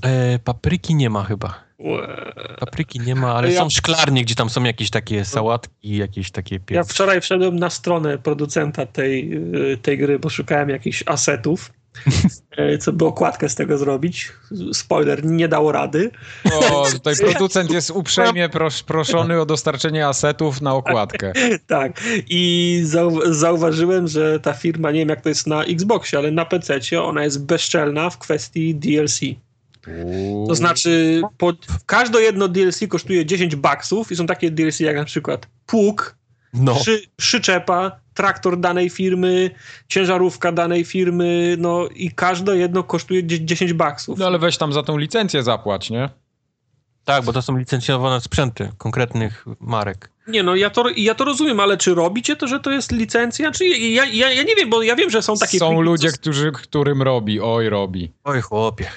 E, 0.03 0.39
papryki 0.39 0.95
nie 0.95 1.11
ma 1.11 1.25
chyba. 1.25 1.65
Łe. 1.79 2.33
Papryki 2.61 3.01
nie 3.01 3.15
ma, 3.15 3.35
ale 3.35 3.53
Ja- 3.53 3.61
są 3.61 3.71
szklarnie, 3.71 4.23
gdzie 4.25 4.35
tam 4.35 4.51
są 4.51 4.65
jakieś 4.65 4.91
takie 4.91 5.25
sałatki, 5.25 5.97
jakieś 5.97 6.31
takie 6.31 6.55
Ja 6.55 6.61
piecy. 6.61 6.91
wczoraj 6.95 7.21
wszedłem 7.21 7.57
na 7.57 7.71
stronę 7.71 8.19
producenta 8.19 8.87
tej, 8.87 9.35
y, 9.73 9.77
tej 9.83 9.99
gry, 9.99 10.19
bo 10.19 10.31
szukałem 10.31 10.69
jakichś 10.69 11.03
asetów, 11.07 11.73
co 12.81 12.93
by 12.93 13.05
okładkę 13.05 13.49
z 13.49 13.55
tego 13.55 13.79
zrobić. 13.79 14.33
Spoiler, 14.73 15.25
nie 15.25 15.49
dało 15.49 15.73
rady. 15.73 16.11
O, 16.53 16.87
tutaj 16.93 17.15
producent 17.17 17.71
jest 17.71 17.91
uprzejmie 17.91 18.49
pros 18.49 18.83
proszony 18.83 19.41
o 19.41 19.47
dostarczenie 19.47 20.09
asetów 20.09 20.61
na 20.61 20.75
okładkę. 20.75 21.33
Tak. 21.67 22.03
I 22.29 22.81
zau 22.85 23.35
zauważyłem, 23.35 24.09
że 24.09 24.41
ta 24.41 24.53
firma, 24.53 24.91
nie 24.91 24.99
wiem 24.99 25.09
jak 25.09 25.21
to 25.21 25.29
jest 25.29 25.47
na 25.47 25.65
Xboxie, 25.65 26.19
ale 26.19 26.31
na 26.31 26.45
PC 26.45 27.03
ona 27.03 27.25
jest 27.25 27.45
bezczelna 27.45 28.11
w 28.11 28.19
kwestii 28.19 28.75
DLC. 28.75 29.21
To 30.49 30.55
znaczy, 30.55 31.23
każde 31.87 32.23
jedno 32.23 32.49
DLC 32.49 32.81
kosztuje 32.89 33.27
10 33.27 33.57
baksów 33.57 34.13
i 34.13 34.17
są 34.17 34.27
takie 34.27 34.51
DLC 34.51 34.81
jak 34.81 34.97
na 34.97 35.05
przykład 35.05 35.47
pług, 35.67 36.17
No, 36.55 36.75
przy, 36.75 37.03
przyczepa, 37.17 38.01
traktor 38.15 38.61
danej 38.61 38.91
firmy, 38.91 39.51
ciężarówka 39.89 40.53
danej 40.53 40.85
firmy, 40.85 41.57
no 41.59 41.89
i 41.95 42.11
każde 42.11 42.57
jedno 42.57 42.83
kosztuje 42.83 43.23
dzie- 43.23 43.45
10 43.45 43.73
baksów. 43.73 44.19
No 44.19 44.27
ale 44.27 44.39
weź 44.39 44.57
tam 44.59 44.73
za 44.73 44.83
tą 44.83 44.99
licencję 44.99 45.43
zapłać, 45.43 45.91
nie? 45.91 46.09
tak, 47.05 47.25
bo 47.25 47.33
to 47.33 47.43
są 47.43 47.57
licencjonowane 47.59 48.21
sprzęty 48.21 48.73
konkretnych 48.79 49.45
marek. 49.61 50.11
Nie 50.29 50.43
no, 50.43 50.55
ja 50.57 50.71
to, 50.71 50.85
ja 50.97 51.15
to 51.15 51.25
rozumiem, 51.25 51.61
ale 51.61 51.77
czy 51.77 51.95
robicie 51.95 52.37
to, 52.37 52.47
że 52.47 52.61
to 52.61 52.71
jest 52.71 52.93
licencja? 52.93 53.51
Czy 53.53 53.65
ja, 53.67 54.05
ja, 54.05 54.33
ja 54.33 54.43
nie 54.43 54.55
wiem, 54.57 54.71
bo 54.71 54.83
ja 54.83 54.97
wiem, 54.97 55.11
że 55.11 55.23
są 55.23 55.37
takie... 55.37 55.59
Są 55.59 55.69
pliki, 55.69 55.83
ludzie, 55.83 56.11
co- 56.13 56.19
którzy, 56.19 56.53
którym 56.53 57.03
robi, 57.03 57.41
oj 57.41 57.69
robi. 57.69 58.13
Oj 58.25 58.41
chłopie, 58.41 58.91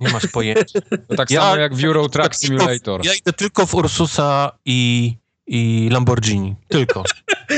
nie 0.00 0.08
masz 0.08 0.26
pojęcia. 0.26 0.80
To 1.08 1.16
tak 1.16 1.30
Ja- 1.30 1.40
samo 1.40 1.56
jak 1.56 1.74
w 1.74 1.84
Euro 1.84 2.08
Truck 2.08 2.34
Simulator. 2.34 3.06
Ja 3.06 3.14
idę 3.14 3.32
tylko 3.32 3.66
w 3.66 3.74
Ursusa 3.74 4.52
i, 4.64 5.12
i 5.46 5.88
Lamborghini. 5.92 6.54
Tylko. 6.68 7.02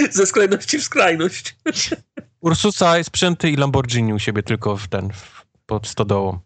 Ze 0.11 0.27
skrajności 0.27 0.79
w 0.79 0.83
skrajność. 0.83 1.57
Ursusa, 2.41 3.05
sprzęty 3.05 3.51
i 3.51 3.57
Lamborghini 3.57 4.15
u 4.15 4.19
siebie 4.19 4.43
tylko 4.43 4.77
w 4.77 4.89
ten, 4.89 5.13
w, 5.13 5.47
pod 5.67 5.87
stodołą. 5.87 6.39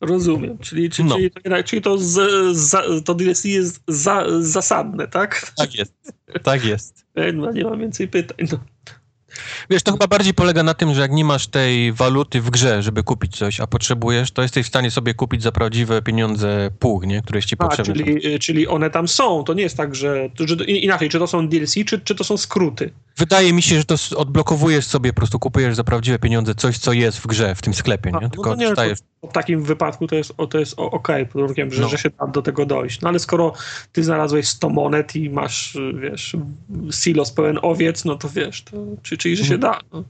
Rozumiem. 0.00 0.58
Czyli, 0.58 0.90
czyli, 0.90 1.08
No. 1.08 1.16
czyli, 1.16 1.64
czyli 1.64 1.82
to, 1.82 1.98
z, 1.98 2.56
za, 2.56 2.82
to 3.04 3.14
DLC 3.14 3.44
jest 3.44 3.82
za, 3.88 4.26
zasadne, 4.40 5.08
tak? 5.08 5.52
Tak 5.56 5.74
jest. 5.74 5.94
Tak 6.42 6.64
jest. 6.64 7.06
No, 7.34 7.52
nie 7.52 7.64
mam 7.64 7.80
więcej 7.80 8.08
pytań. 8.08 8.48
No. 8.52 8.58
Wiesz, 9.70 9.82
to 9.82 9.92
chyba 9.92 10.06
bardziej 10.06 10.34
polega 10.34 10.62
na 10.62 10.74
tym, 10.74 10.94
że 10.94 11.00
jak 11.00 11.12
nie 11.12 11.24
masz 11.24 11.46
tej 11.46 11.92
waluty 11.92 12.40
w 12.40 12.50
grze, 12.50 12.82
żeby 12.82 13.02
kupić 13.02 13.36
coś, 13.36 13.60
a 13.60 13.66
potrzebujesz, 13.66 14.30
to 14.30 14.42
jesteś 14.42 14.66
w 14.66 14.68
stanie 14.68 14.90
sobie 14.90 15.14
kupić 15.14 15.42
za 15.42 15.52
prawdziwe 15.52 16.02
pieniądze 16.02 16.70
pług, 16.78 17.06
nie? 17.06 17.22
Które 17.22 17.38
jest 17.38 17.48
ci 17.48 17.56
A, 17.58 17.64
potrzebne. 17.68 17.94
czyli, 17.94 18.34
y, 18.34 18.38
czyli 18.38 18.68
one 18.68 18.90
tam 18.90 19.08
są. 19.08 19.44
To 19.44 19.54
nie 19.54 19.62
jest 19.62 19.76
tak, 19.76 19.94
że, 19.94 20.30
że 20.38 20.64
inaczej, 20.64 21.08
czy 21.08 21.18
to 21.18 21.26
są 21.26 21.48
DLC, 21.48 21.74
czy, 21.86 22.00
czy 22.00 22.14
to 22.14 22.24
są 22.24 22.36
skróty. 22.36 22.90
Wydaje 23.18 23.52
mi 23.52 23.62
się, 23.62 23.78
że 23.78 23.84
to 23.84 23.94
odblokowujesz 24.16 24.86
sobie, 24.86 25.12
po 25.12 25.16
prostu 25.16 25.38
kupujesz 25.38 25.76
za 25.76 25.84
prawdziwe 25.84 26.18
pieniądze 26.18 26.54
coś, 26.54 26.78
co 26.78 26.92
jest 26.92 27.18
w 27.18 27.26
grze, 27.26 27.54
w 27.54 27.62
tym 27.62 27.74
sklepie, 27.74 28.10
A, 28.14 28.16
nie? 28.18 28.22
no 28.22 28.30
Tylko 28.30 28.50
to 28.50 28.56
nie, 28.56 28.66
dostajesz... 28.66 28.98
W 29.30 29.32
takim 29.32 29.62
wypadku 29.62 30.06
to 30.06 30.14
jest, 30.14 30.32
o, 30.36 30.46
to 30.46 30.58
jest 30.58 30.74
o- 30.78 30.90
okej, 30.90 31.26
pod 31.26 31.40
warunkiem, 31.40 31.72
że, 31.72 31.82
No. 31.82 31.88
że 31.88 31.98
się 31.98 32.10
da 32.10 32.26
do 32.26 32.42
tego 32.42 32.66
dojść. 32.66 33.00
No 33.00 33.08
ale 33.08 33.18
skoro 33.18 33.52
ty 33.92 34.04
znalazłeś 34.04 34.48
100 34.48 34.68
monet 34.68 35.16
i 35.16 35.30
masz, 35.30 35.76
wiesz, 36.00 36.36
silos 36.90 37.30
pełen 37.32 37.58
owiec, 37.62 38.04
no 38.04 38.16
to 38.16 38.28
wiesz, 38.28 38.62
to, 38.62 38.76
czy, 39.02 39.16
czyli 39.16 39.36
że 39.36 39.44
się 39.44 39.54
Mhm. 39.54 39.60
da. 39.72 39.80
No. 39.92 40.04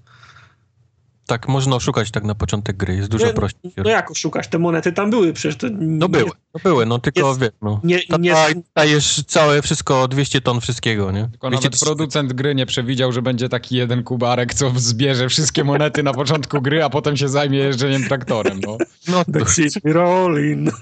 Tak, 1.26 1.48
można 1.48 1.76
oszukać 1.76 2.10
tak 2.10 2.24
na 2.24 2.34
początek 2.34 2.76
gry, 2.76 2.96
jest 2.96 3.08
dużo 3.08 3.26
Nie, 3.26 3.32
prościej. 3.32 3.72
no 3.76 3.90
jak 3.90 4.10
oszukać? 4.10 4.48
Te 4.48 4.58
monety 4.58 4.92
tam 4.92 5.10
były 5.10 5.32
przecież. 5.32 5.56
To 5.56 5.66
No 5.80 6.08
były, 6.08 6.30
no 6.54 6.60
były, 6.64 6.86
no 6.86 6.98
tylko 6.98 7.28
jest- 7.28 7.40
wiesz, 7.40 7.50
no. 7.62 7.80
Nie, 7.84 8.00
nie, 8.18 8.30
Tata, 8.32 8.60
dajesz 8.74 9.22
całe 9.26 9.62
wszystko, 9.62 10.08
200 10.08 10.40
ton 10.40 10.60
wszystkiego, 10.60 11.12
nie? 11.12 11.28
Tylko 11.30 11.50
200 11.50 11.66
nawet 11.66 11.80
producent 11.80 12.32
gry 12.32 12.54
nie 12.54 12.66
przewidział, 12.66 13.12
że 13.12 13.22
będzie 13.22 13.48
taki 13.48 13.76
jeden 13.76 14.02
kubarek, 14.02 14.54
co 14.54 14.72
zbierze 14.76 15.28
wszystkie 15.28 15.64
monety 15.64 16.02
na 16.02 16.12
początku 16.12 16.62
gry, 16.62 16.84
a 16.84 16.90
potem 16.90 17.16
się 17.16 17.28
zajmie 17.28 17.58
jeżdżeniem 17.58 18.02
traktorem, 18.04 18.60
no. 18.66 18.78
No, 19.08 19.24
The 19.24 19.38
to, 19.40 19.44
City 19.46 19.92
Rolling. 19.92 20.64
No, 20.64 20.72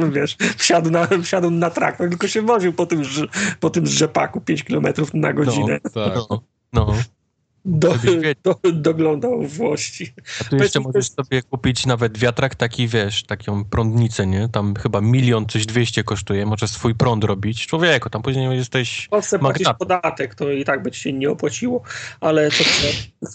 to, 0.00 0.10
wiesz, 0.14 0.36
wsiadł 0.56 0.90
na, 0.90 1.08
wsiadł 1.22 1.50
na 1.50 1.70
traktor, 1.70 2.08
tylko 2.08 2.28
się 2.28 2.42
woził 2.42 2.72
po 2.72 2.86
tym, 2.86 3.02
po 3.60 3.70
tym 3.70 3.86
rzepaku 3.86 4.40
5 4.40 4.64
km 4.64 4.86
na 5.14 5.32
godzinę. 5.32 5.80
Tak. 5.80 6.14
no, 6.30 6.42
no. 6.72 6.94
Do, 7.64 7.94
do, 8.42 8.72
doglądał 8.72 9.42
włości. 9.42 10.12
A 10.40 10.44
tu 10.44 10.56
jeszcze 10.56 10.80
możesz 10.80 11.10
sobie 11.10 11.42
kupić 11.42 11.86
nawet 11.86 12.18
wiatrak 12.18 12.54
taki, 12.54 12.88
wiesz, 12.88 13.22
taką 13.22 13.64
prądnicę, 13.64 14.26
nie? 14.26 14.48
Tam 14.48 14.74
chyba 14.74 15.00
milion, 15.00 15.46
coś 15.46 15.66
200 15.66 16.04
kosztuje, 16.04 16.46
możesz 16.46 16.70
swój 16.70 16.94
prąd 16.94 17.24
robić. 17.24 17.66
Człowieku, 17.66 18.10
tam 18.10 18.22
później 18.22 18.56
jesteś... 18.56 19.04
W 19.04 19.08
Polsce 19.08 19.38
płacisz 19.38 19.68
podatek, 19.78 20.34
to 20.34 20.50
i 20.50 20.64
tak 20.64 20.82
by 20.82 20.90
ci 20.90 21.00
się 21.00 21.12
nie 21.12 21.30
opłaciło. 21.30 21.82
Ale 22.20 22.50
co, 22.50 22.64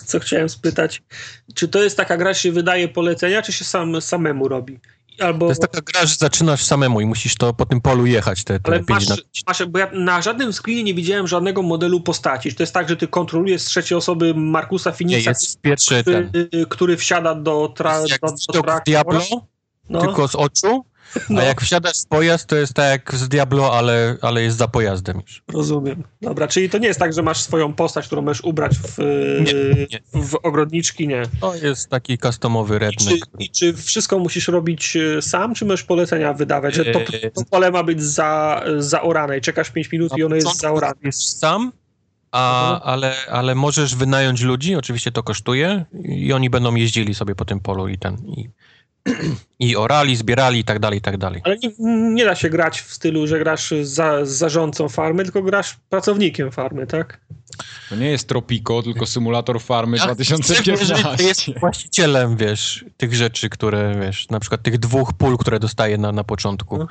co 0.06 0.20
chciałem 0.20 0.50
spytać, 0.50 1.04
czy 1.56 1.68
to 1.68 1.84
jest 1.84 1.98
taka 1.98 2.18
gra, 2.18 2.34
że 2.34 2.40
się 2.40 2.52
wydaje 2.52 2.88
polecenia, 2.88 3.42
czy 3.42 3.54
się 3.54 3.66
sam, 3.66 4.02
samemu 4.02 4.48
robi? 4.48 4.80
Albo, 5.20 5.46
To 5.46 5.52
jest 5.52 5.62
taka 5.62 5.82
gra, 5.82 6.06
że 6.06 6.16
zaczynasz 6.16 6.64
samemu 6.64 7.02
i 7.02 7.06
musisz 7.06 7.36
to 7.36 7.54
po 7.54 7.66
tym 7.66 7.82
polu 7.82 8.06
jechać, 8.06 8.44
te, 8.44 8.60
te 8.60 8.72
ale 8.72 8.84
5 8.84 8.90
masz, 8.90 9.10
na... 9.10 9.16
masz, 9.48 9.66
bo 9.66 9.80
ja 9.80 9.92
na 9.94 10.22
żadnym 10.22 10.54
screenie 10.54 10.84
nie 10.84 10.94
widziałem 10.94 11.28
żadnego 11.28 11.62
modelu 11.62 12.02
postaci. 12.02 12.50
Czy 12.50 12.56
to 12.56 12.64
jest 12.64 12.74
tak, 12.74 12.90
że 12.90 12.98
ty 12.98 13.08
kontrolujesz 13.08 13.62
z 13.62 13.66
trzeciej 13.66 13.98
osoby 13.98 14.34
Markusa 14.34 14.92
ten... 16.04 16.30
który, 16.30 16.66
który 16.70 16.98
wsiada 16.98 17.36
do, 17.36 17.74
tra, 17.76 18.02
do, 18.02 18.08
do 18.08 18.54
traktora? 18.54 18.82
Diablo, 18.86 19.22
No. 19.90 20.02
tylko 20.02 20.28
z 20.28 20.36
oczu 20.36 20.86
No. 21.30 21.42
A 21.42 21.44
jak 21.44 21.62
wsiadasz 21.62 22.02
w 22.06 22.08
pojazd, 22.08 22.48
to 22.48 22.56
jest 22.56 22.74
tak 22.74 22.90
jak 22.90 23.16
z 23.16 23.30
Diablo, 23.30 23.74
ale, 23.78 24.18
ale 24.22 24.42
jest 24.42 24.58
za 24.58 24.68
pojazdem 24.68 25.22
już. 25.22 25.44
Rozumiem. 25.54 26.04
Dobra, 26.22 26.48
czyli 26.48 26.70
to 26.70 26.78
nie 26.78 26.88
jest 26.88 27.00
tak, 27.00 27.14
że 27.14 27.22
masz 27.22 27.42
swoją 27.42 27.74
postać, 27.74 28.06
którą 28.06 28.22
możesz 28.22 28.44
ubrać 28.44 28.76
w, 28.78 28.98
Nie, 29.46 29.54
nie. 29.92 30.24
w 30.24 30.36
ogrodniczki, 30.44 31.08
nie. 31.08 31.24
To 31.42 31.56
jest 31.56 31.90
taki 31.90 32.18
customowy 32.18 32.76
I 32.76 32.80
czy, 32.80 32.86
redneck. 32.86 33.28
I 33.40 33.50
czy 33.50 33.74
wszystko 33.74 34.20
musisz 34.20 34.48
robić 34.48 34.96
e, 34.96 35.22
sam, 35.22 35.56
czy 35.56 35.66
możesz 35.66 35.84
polecenia 35.84 36.34
wydawać, 36.34 36.76
że 36.76 36.86
to, 36.86 37.00
Eee, 37.00 37.32
to 37.36 37.42
pole 37.52 37.72
ma 37.72 37.84
być 37.84 38.04
za, 38.04 38.64
zaorane 38.78 39.38
i 39.38 39.42
czekasz 39.42 39.70
5 39.72 39.92
minut 39.92 40.18
i 40.18 40.24
ono 40.24 40.36
jest 40.36 40.48
początku 40.48 40.62
zaorane? 40.62 40.96
Jest 41.04 41.40
sam, 41.40 41.72
a, 42.32 42.72
Mhm. 42.72 42.82
ale, 42.94 43.14
ale 43.32 43.56
możesz 43.56 43.96
wynająć 43.96 44.42
ludzi, 44.42 44.76
oczywiście 44.76 45.12
to 45.12 45.24
kosztuje 45.24 45.86
i 46.04 46.34
oni 46.34 46.50
będą 46.50 46.76
jeździli 46.76 47.16
sobie 47.16 47.36
po 47.36 47.46
tym 47.46 47.60
polu 47.60 47.88
i 47.88 47.98
ten 47.98 48.18
i, 48.28 48.50
i 49.60 49.76
orali, 49.76 50.16
zbierali 50.16 50.60
i 50.60 50.64
tak 50.64 50.80
dalej, 50.80 51.00
i 51.00 51.02
tak 51.02 51.18
dalej. 51.18 51.42
Ale 51.44 51.58
nie, 51.58 51.70
nie 52.14 52.26
da 52.26 52.36
się 52.36 52.50
grać 52.50 52.82
w 52.82 52.94
stylu, 52.94 53.28
że 53.28 53.40
grasz 53.40 53.74
za, 53.82 54.26
z 54.26 54.30
zarządcą 54.30 54.90
farmy, 54.90 55.24
tylko 55.24 55.44
grasz 55.44 55.78
pracownikiem 55.90 56.52
farmy, 56.52 56.88
tak? 56.88 57.20
To 57.90 57.96
nie 57.96 58.10
jest 58.10 58.28
Tropico, 58.28 58.84
tylko 58.84 59.06
symulator 59.06 59.62
farmy 59.62 59.98
Ja 59.98 60.04
chcę, 60.04 60.16
jeżeli 60.18 60.44
ty 60.44 60.54
2015. 60.54 61.24
jest 61.24 61.60
właścicielem, 61.60 62.38
wiesz, 62.38 62.86
tych 62.98 63.16
rzeczy, 63.16 63.50
które, 63.50 63.96
wiesz, 64.02 64.30
na 64.30 64.40
przykład 64.40 64.64
tych 64.64 64.78
dwóch 64.78 65.14
pól, 65.14 65.38
które 65.38 65.60
dostaję 65.60 65.98
na, 65.98 66.12
na 66.12 66.24
początku, 66.24 66.88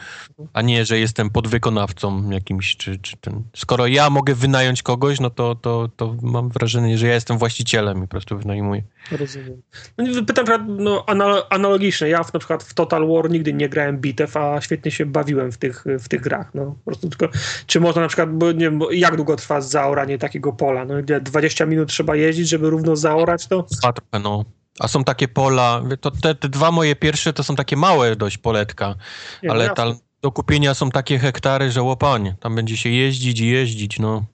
a 0.53 0.63
nie, 0.63 0.85
że 0.85 0.99
jestem 0.99 1.31
podwykonawcą 1.31 2.31
jakimś, 2.31 2.77
czy, 2.77 2.99
czy 2.99 3.17
ten... 3.17 3.43
Skoro 3.57 3.87
ja 3.87 4.11
mogę 4.11 4.35
wynająć 4.35 4.83
kogoś, 4.83 5.21
no 5.21 5.31
to, 5.31 5.55
to, 5.55 5.89
to 5.97 6.17
mam 6.23 6.49
wrażenie, 6.49 6.99
że 6.99 7.07
ja 7.07 7.15
jestem 7.15 7.39
właścicielem 7.39 7.99
i 7.99 8.01
po 8.01 8.09
prostu 8.09 8.39
wynajmuję. 8.39 8.83
Rozumiem. 9.11 9.63
No, 9.99 10.05
pytam 10.27 10.45
na 10.45 10.53
przykład, 10.53 10.63
no, 10.69 11.05
anal- 11.07 11.43
analogicznie. 11.51 12.09
Ja 12.09 12.23
w, 12.23 12.33
na 12.33 12.39
przykład 12.39 12.63
w 12.63 12.75
Total 12.75 13.09
War 13.09 13.31
nigdy 13.31 13.53
nie 13.53 13.69
grałem 13.69 13.99
bitew, 13.99 14.37
a 14.37 14.61
świetnie 14.61 14.91
się 14.91 15.07
bawiłem 15.07 15.53
w 15.53 15.59
tych, 15.59 15.85
w 16.01 16.09
tych 16.09 16.21
grach. 16.21 16.51
No. 16.55 16.65
Po 16.65 16.85
prostu 16.85 17.09
tylko, 17.09 17.29
czy 17.67 17.81
można 17.81 18.03
na 18.03 18.09
przykład, 18.09 18.33
bo, 18.33 18.53
nie 18.53 18.59
wiem, 18.59 18.81
jak 18.91 19.17
długo 19.17 19.37
trwa 19.37 19.61
zaoranie 19.61 20.19
takiego 20.19 20.53
pola? 20.59 20.85
No, 20.85 21.03
gdzie 21.03 21.21
20 21.21 21.67
minut 21.67 21.89
trzeba 21.89 22.17
jeździć, 22.17 22.49
żeby 22.49 22.71
równo 22.71 22.97
zaorać 22.97 23.47
to? 23.47 23.63
Trwa 23.63 23.93
trochę, 23.93 24.25
no. 24.25 24.45
A 24.81 24.89
są 24.89 25.05
takie 25.05 25.29
pola, 25.29 25.83
to 26.01 26.11
te, 26.11 26.35
te 26.35 26.49
dwa 26.49 26.71
moje 26.71 26.97
pierwsze 26.97 27.33
to 27.33 27.43
są 27.43 27.57
takie 27.57 27.77
małe 27.77 28.17
dość 28.17 28.39
poletka, 28.39 28.95
Nie, 29.43 29.47
no 29.47 29.55
ale 29.55 29.71
tam 29.71 29.95
do 30.23 30.33
kupienia 30.33 30.75
są 30.75 30.91
takie 30.91 31.19
hektary, 31.19 31.71
że 31.71 31.83
łopanie. 31.83 32.37
Tam 32.41 32.55
będzie 32.55 32.77
się 32.77 32.89
jeździć 32.91 33.41
i 33.41 33.47
jeździć, 33.47 33.99
no. 33.99 34.25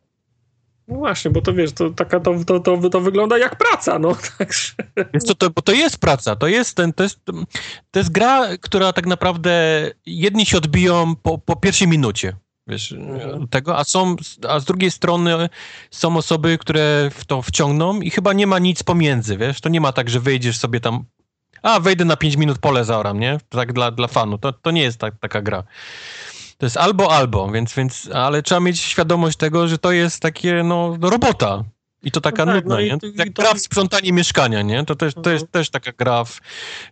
No 0.89 0.97
właśnie, 0.97 1.31
bo 1.31 1.41
to 1.41 1.53
wiesz, 1.53 1.73
to, 1.73 1.91
taka, 1.91 2.21
to, 2.21 2.45
to, 2.45 2.61
to, 2.61 2.91
to 2.91 3.01
wygląda 3.01 3.39
jak 3.39 3.57
praca, 3.57 3.99
no. 3.99 4.17
Także, 4.39 4.73
Jest 5.15 5.27
to, 5.27 5.35
to, 5.35 5.51
bo 5.51 5.63
to 5.63 5.73
jest 5.73 5.99
praca, 5.99 6.37
to 6.37 6.49
jest 6.49 6.77
ten, 6.77 6.93
to 6.93 7.03
jest, 7.03 7.25
to 7.91 7.99
jest 8.01 8.13
gra, 8.13 8.49
która 8.61 8.93
tak 8.93 9.07
naprawdę 9.07 9.91
jedni 10.07 10.47
się 10.47 10.57
odbiją 10.57 11.17
po, 11.17 11.39
po 11.39 11.57
pierwszej 11.57 11.89
minucie. 11.89 12.37
Wiesz, 12.67 12.93
Mhm. 12.93 13.49
tego, 13.49 13.79
a 13.79 13.85
są, 13.85 14.17
a 14.49 14.61
z 14.61 14.65
drugiej 14.65 14.91
strony 14.91 15.49
są 15.91 16.17
osoby, 16.17 16.59
które 16.59 17.11
w 17.15 17.25
to 17.25 17.43
wciągną 17.43 18.01
i 18.01 18.11
chyba 18.11 18.33
nie 18.33 18.47
ma 18.47 18.59
nic 18.59 18.83
pomiędzy, 18.83 19.37
wiesz, 19.37 19.61
to 19.61 19.69
nie 19.69 19.81
ma 19.81 19.93
tak, 19.93 20.11
że 20.11 20.21
wyjdziesz 20.21 20.59
sobie 20.59 20.81
tam, 20.81 21.05
a 21.63 21.81
wejdę 21.81 22.05
na 22.05 22.17
5 22.17 22.37
minut 22.37 22.59
pole 22.59 22.85
zaoram, 22.85 23.21
nie? 23.21 23.39
Tak 23.49 23.73
dla, 23.73 23.91
dla 23.91 24.09
fanu, 24.09 24.39
to, 24.39 24.53
to 24.53 24.71
nie 24.71 24.83
jest 24.83 24.99
tak, 24.99 25.15
taka 25.21 25.43
gra. 25.43 25.63
To 26.59 26.67
jest 26.67 26.77
albo, 26.77 27.13
albo, 27.13 27.51
więc, 27.53 27.75
więc, 27.75 28.09
ale 28.15 28.43
trzeba 28.43 28.61
mieć 28.61 28.81
świadomość 28.81 29.37
tego, 29.39 29.69
że 29.69 29.79
to 29.79 29.93
jest 29.93 30.21
takie, 30.23 30.63
no, 30.63 30.97
no 31.01 31.11
robota. 31.11 31.65
I 32.05 32.11
to 32.11 32.21
taka 32.21 32.45
No 32.45 32.53
tak, 32.53 32.65
nudna, 32.65 32.75
no 32.75 32.81
i 32.81 32.85
nie? 32.85 32.99
i 33.11 33.17
Jak 33.17 33.29
to- 33.33 33.43
gra 33.43 33.55
w 33.55 33.59
sprzątanie 33.61 34.13
mieszkania, 34.13 34.63
nie? 34.63 34.85
To 34.85 34.95
też, 34.95 35.15
to 35.15 35.31
jest 35.31 35.43
Mhm. 35.45 35.49
też 35.51 35.71
taka 35.71 35.93
gra, 35.93 36.25
w, 36.25 36.41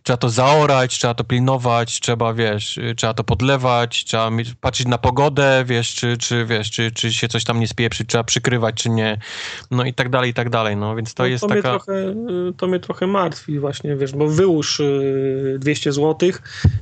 trzeba 0.03 0.17
to 0.17 0.29
zaorać, 0.29 0.97
trzeba 0.99 1.13
to 1.13 1.23
pilnować, 1.23 1.99
trzeba, 1.99 2.33
wiesz, 2.33 2.77
y, 2.77 2.93
trzeba 2.97 3.13
to 3.13 3.23
podlewać, 3.23 4.03
trzeba 4.05 4.29
patrzeć 4.61 4.87
na 4.87 4.97
pogodę, 4.97 5.63
wiesz, 5.67 5.95
czy, 5.95 6.17
czy, 6.17 6.45
wiesz, 6.45 6.71
czy, 6.71 6.91
czy 6.91 7.13
się 7.13 7.27
coś 7.27 7.43
tam 7.43 7.59
nie 7.59 7.67
spieprzy, 7.67 8.05
trzeba 8.05 8.23
przykrywać, 8.23 8.75
czy 8.75 8.89
nie, 8.89 9.17
no 9.71 9.83
i 9.85 9.93
tak 9.93 10.09
dalej, 10.09 10.31
i 10.31 10.33
tak 10.33 10.49
dalej, 10.49 10.77
no, 10.77 10.95
więc 10.95 11.13
to 11.13 11.23
no, 11.23 11.27
jest 11.27 11.41
to, 11.41 11.47
taka... 11.47 11.69
mnie 11.69 11.79
trochę, 11.79 11.93
y, 12.49 12.53
to 12.57 12.67
mnie 12.67 12.79
trochę 12.79 13.07
martwi 13.07 13.59
właśnie, 13.59 13.95
wiesz, 13.95 14.11
bo 14.11 14.27
wyłóż 14.27 14.79
y, 14.79 15.57
200 15.59 15.91
zł, 15.93 16.31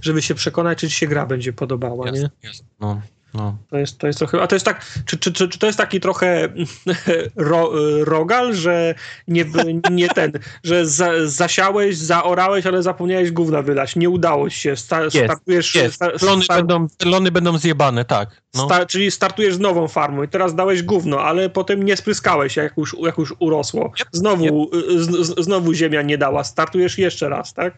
żeby 0.02 0.22
się 0.22 0.36
przekonać, 0.36 0.78
czy 0.80 0.90
ci 0.90 0.96
się 0.96 1.08
gra 1.08 1.26
będzie 1.26 1.54
podobała, 1.54 2.06
nie? 2.06 2.12
Jasne, 2.22 2.30
jasne, 2.44 2.66
no, 2.80 3.02
no. 3.34 3.58
To 3.70 3.78
jest, 3.78 3.98
to 3.98 4.08
jest 4.08 4.20
trochę. 4.20 4.42
A 4.42 4.48
to 4.48 4.56
jest 4.56 4.66
tak. 4.66 4.86
Czy, 5.06 5.18
czy, 5.18 5.34
czy, 5.34 5.50
czy 5.50 5.60
to 5.60 5.66
jest 5.66 5.78
taki 5.78 6.00
trochę 6.00 6.50
ro, 7.36 7.72
rogal, 8.04 8.54
że 8.54 8.96
nie, 9.28 9.46
nie 9.92 10.10
ten, 10.10 10.32
że 10.64 10.86
za, 10.86 11.12
zasiałeś, 11.26 11.98
zaorałeś, 11.98 12.66
ale 12.66 12.84
zapomniałeś 12.84 13.32
gówna 13.32 13.62
wylać. 13.62 13.96
Nie 13.96 14.10
udało 14.10 14.50
się. 14.50 14.76
Sta, 14.76 15.10
startujesz. 15.10 15.76
Jest, 15.76 15.96
sta, 15.96 16.10
lony, 16.22 16.44
sta, 16.44 16.56
będą, 16.56 16.88
lony 17.06 17.32
będą 17.32 17.58
zjebane, 17.58 18.06
tak, 18.06 18.42
no. 18.54 18.66
sta, 18.66 18.86
czyli 18.86 19.12
startujesz 19.12 19.56
z 19.56 19.60
nową 19.60 19.88
farmą 19.88 20.24
i 20.24 20.28
teraz 20.28 20.56
dałeś 20.56 20.84
gówno, 20.84 21.22
ale 21.22 21.50
potem 21.50 21.84
nie 21.84 21.98
spryskałeś, 21.98 22.56
jak 22.56 22.78
już, 22.78 22.96
jak 23.00 23.18
już 23.18 23.34
urosło. 23.40 23.92
Znowu, 24.12 24.70
z, 24.96 25.28
z, 25.28 25.44
znowu 25.46 25.74
ziemia 25.74 26.02
nie 26.02 26.18
dała. 26.18 26.44
Startujesz 26.44 26.98
jeszcze 26.98 27.30
raz, 27.30 27.54
tak? 27.54 27.74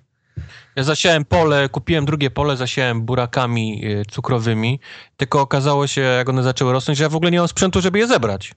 Ja 0.76 0.84
zasiałem 0.84 1.26
pole, 1.26 1.70
kupiłem 1.70 2.06
drugie 2.06 2.32
pole, 2.32 2.58
zasiałem 2.58 3.02
burakami 3.02 3.86
y, 3.86 4.06
cukrowymi, 4.12 4.80
tylko 5.18 5.42
okazało 5.42 5.88
się, 5.88 6.02
jak 6.02 6.30
one 6.30 6.44
zaczęły 6.44 6.72
rosnąć, 6.72 6.98
że 6.98 7.04
ja 7.04 7.10
w 7.10 7.16
ogóle 7.16 7.32
nie 7.32 7.40
mam 7.40 7.48
sprzętu, 7.48 7.82
żeby 7.82 8.00
je 8.00 8.08
zebrać. 8.08 8.52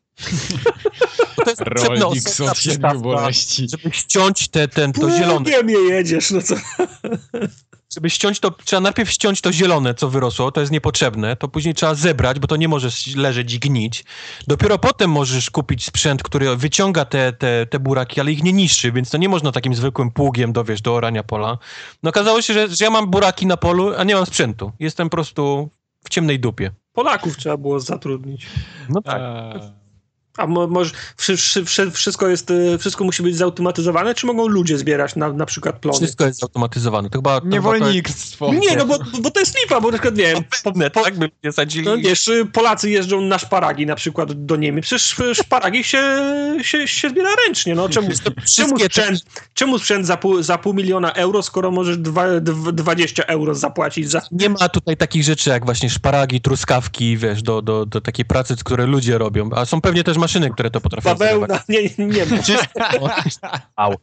to 1.44 1.50
jest 1.50 1.62
Rolnik 1.62 2.24
przystawka, 2.54 2.94
boleści. 2.94 3.66
żeby 3.68 3.94
ściąć 3.94 4.48
te, 4.48 4.68
ten, 4.68 4.92
to 4.92 5.10
zielone. 5.10 5.34
Pługiem 5.34 5.70
je 5.70 5.78
jedziesz, 5.78 6.30
no 6.30 6.42
co? 6.42 6.54
Żeby 7.96 8.10
ściąć 8.10 8.40
to, 8.40 8.50
trzeba 8.50 8.80
najpierw 8.80 9.10
ściąć 9.10 9.40
to 9.40 9.52
zielone, 9.52 9.94
co 9.94 10.10
wyrosło, 10.10 10.52
to 10.52 10.60
jest 10.60 10.72
niepotrzebne, 10.72 11.36
to 11.36 11.48
później 11.48 11.74
trzeba 11.74 11.94
zebrać, 11.94 12.38
bo 12.38 12.46
to 12.46 12.56
nie 12.56 12.68
może 12.68 12.88
leżeć 13.16 13.54
i 13.54 13.58
gnić. 13.58 14.04
Dopiero 14.46 14.78
potem 14.78 15.10
możesz 15.10 15.50
kupić 15.50 15.84
sprzęt, 15.84 16.22
który 16.22 16.56
wyciąga 16.56 17.04
te, 17.04 17.32
te, 17.32 17.66
te 17.66 17.78
buraki, 17.78 18.20
ale 18.20 18.32
ich 18.32 18.42
nie 18.42 18.52
niszczy, 18.52 18.92
więc 18.92 19.10
to 19.10 19.18
nie 19.18 19.28
można 19.28 19.52
takim 19.52 19.74
zwykłym 19.74 20.10
pługiem 20.10 20.52
dowiesz 20.52 20.82
do 20.82 20.94
orania 20.94 21.22
pola. 21.22 21.58
No 22.02 22.10
okazało 22.10 22.42
się, 22.42 22.54
że, 22.54 22.68
że 22.68 22.84
ja 22.84 22.90
mam 22.90 23.10
buraki 23.10 23.46
na 23.46 23.56
polu, 23.56 23.94
a 23.98 24.04
nie 24.04 24.14
mam 24.14 24.26
sprzętu. 24.26 24.72
Jestem 24.78 25.08
po 25.08 25.16
prostu 25.16 25.70
w 26.04 26.08
ciemnej 26.08 26.40
dupie. 26.40 26.70
Polaków 26.92 27.36
trzeba 27.36 27.56
było 27.56 27.80
zatrudnić. 27.80 28.46
No 28.88 29.02
tak. 29.02 29.20
Eee, 29.20 29.85
A 30.36 30.46
mo, 30.46 30.66
może 30.66 30.90
wszy, 31.16 31.36
wszy, 31.36 31.64
wszy, 31.64 31.90
wszystko 31.90 32.28
jest, 32.28 32.50
y, 32.50 32.78
wszystko 32.78 33.04
musi 33.04 33.22
być 33.22 33.36
zautomatyzowane, 33.36 34.14
czy 34.14 34.26
mogą 34.26 34.48
ludzie 34.48 34.78
zbierać 34.78 35.16
na, 35.16 35.32
na 35.32 35.46
przykład 35.46 35.78
plony? 35.78 35.98
Wszystko 35.98 36.26
jest 36.26 36.40
zautomatyzowane. 36.40 37.10
To 37.10 37.18
chyba... 37.18 37.40
to 37.40 37.46
Niewolnictwo. 37.46 38.54
Nie, 38.54 38.76
no 38.76 38.86
bo, 38.86 38.98
bo 39.20 39.30
to 39.30 39.40
jest 39.40 39.58
lipa, 39.62 39.80
bo 39.80 39.90
na 39.90 39.92
przykład, 39.92 40.16
nie 40.16 40.24
wiem, 40.24 40.44
po, 40.64 40.72
po, 40.72 40.90
tak 40.90 41.18
by 41.18 41.30
ludzie 41.36 41.52
sadzili. 41.52 41.84
no 41.84 41.96
wiesz, 41.96 42.28
y, 42.28 42.46
Polacy 42.46 42.90
jeżdżą 42.90 43.20
na 43.20 43.38
szparagi 43.38 43.86
na 43.86 43.94
przykład 43.94 44.44
do 44.46 44.56
Niemiec, 44.56 44.84
przecież 44.84 45.16
szparagi 45.32 45.84
się, 45.84 46.02
się, 46.62 46.88
się 46.88 47.10
zbiera 47.10 47.30
ręcznie, 47.46 47.74
no 47.74 47.88
czemu, 47.88 48.08
czemu 48.56 48.78
sprzęt, 48.78 49.20
czemu 49.54 49.78
sprzęt 49.78 50.06
za 50.06 50.16
pół, 50.16 50.42
za 50.42 50.58
pół 50.58 50.74
miliona 50.74 51.12
euro, 51.12 51.42
skoro 51.42 51.70
możesz 51.70 51.98
dwa, 51.98 52.26
dw- 52.40 52.72
20 52.72 53.22
euro 53.24 53.54
zapłacić 53.54 54.10
za... 54.10 54.22
Nie 54.32 54.48
ma 54.48 54.68
tutaj 54.68 54.96
takich 54.96 55.22
rzeczy 55.22 55.50
jak 55.50 55.64
właśnie 55.64 55.90
szparagi, 55.90 56.40
truskawki, 56.40 57.16
wiesz, 57.16 57.42
do, 57.42 57.62
do, 57.62 57.86
do 57.86 58.00
takiej 58.00 58.24
pracy, 58.24 58.56
które 58.64 58.86
ludzie 58.86 59.18
robią. 59.18 59.50
A 59.54 59.64
są 59.64 59.80
pewnie 59.80 60.04
też 60.04 60.18
maszyny, 60.26 60.50
które 60.50 60.70
to 60.70 60.80
potrafią. 60.80 61.10
Bawełna, 61.10 61.62
nie, 61.68 61.82
nie, 61.82 62.06
nie 62.06 62.26
ma. 62.26 63.16
Au. 63.76 63.94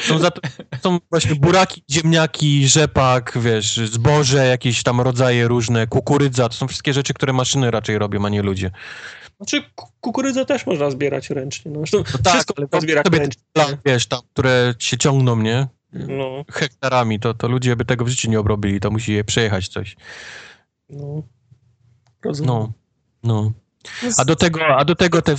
Są, 0.00 0.18
za 0.18 0.30
to, 0.30 0.40
są 0.82 0.98
właśnie 1.10 1.34
buraki, 1.34 1.82
ziemniaki, 1.90 2.68
rzepak, 2.68 3.38
wiesz, 3.40 3.76
zboże, 3.76 4.46
jakieś 4.46 4.82
tam 4.82 5.00
rodzaje 5.00 5.48
różne, 5.48 5.86
kukurydza. 5.86 6.48
To 6.48 6.54
są 6.54 6.68
wszystkie 6.68 6.92
rzeczy, 6.92 7.14
które 7.14 7.32
maszyny 7.32 7.70
raczej 7.70 7.98
robią, 7.98 8.24
a 8.26 8.28
nie 8.28 8.42
ludzie. 8.42 8.70
Znaczy 9.36 9.62
ku- 9.74 9.88
kukurydzę 10.00 10.46
też 10.46 10.66
można 10.66 10.90
zbierać 10.90 11.30
ręcznie, 11.30 11.70
no. 11.70 11.78
Zresztą 11.78 12.04
tak, 12.04 12.32
wszystko 12.32 12.54
ale 12.56 12.66
można 12.66 12.80
zbierać 12.80 13.06
sobie 13.06 13.18
ręcznie. 13.18 13.42
Plan, 13.52 13.76
wiesz, 13.86 14.06
tam, 14.06 14.20
które 14.32 14.74
się 14.78 14.98
ciągną, 14.98 15.36
nie? 15.42 15.66
No, 15.92 16.44
Hektarami, 16.52 17.20
to, 17.20 17.34
to 17.34 17.48
ludzie 17.48 17.76
by 17.76 17.84
tego 17.84 18.04
w 18.04 18.08
życiu 18.08 18.30
nie 18.30 18.40
obrobili, 18.40 18.80
to 18.80 18.90
musi 18.90 19.12
je 19.12 19.24
przejechać 19.24 19.68
coś. 19.68 19.96
no. 20.90 21.22
Rozumiem. 22.24 22.54
No, 22.54 22.72
no. 23.22 23.52
A 24.18 24.24
do 24.24 24.36
tego, 24.36 24.60
a 24.66 24.84
do 24.84 24.94
tego 24.94 25.22
te 25.22 25.34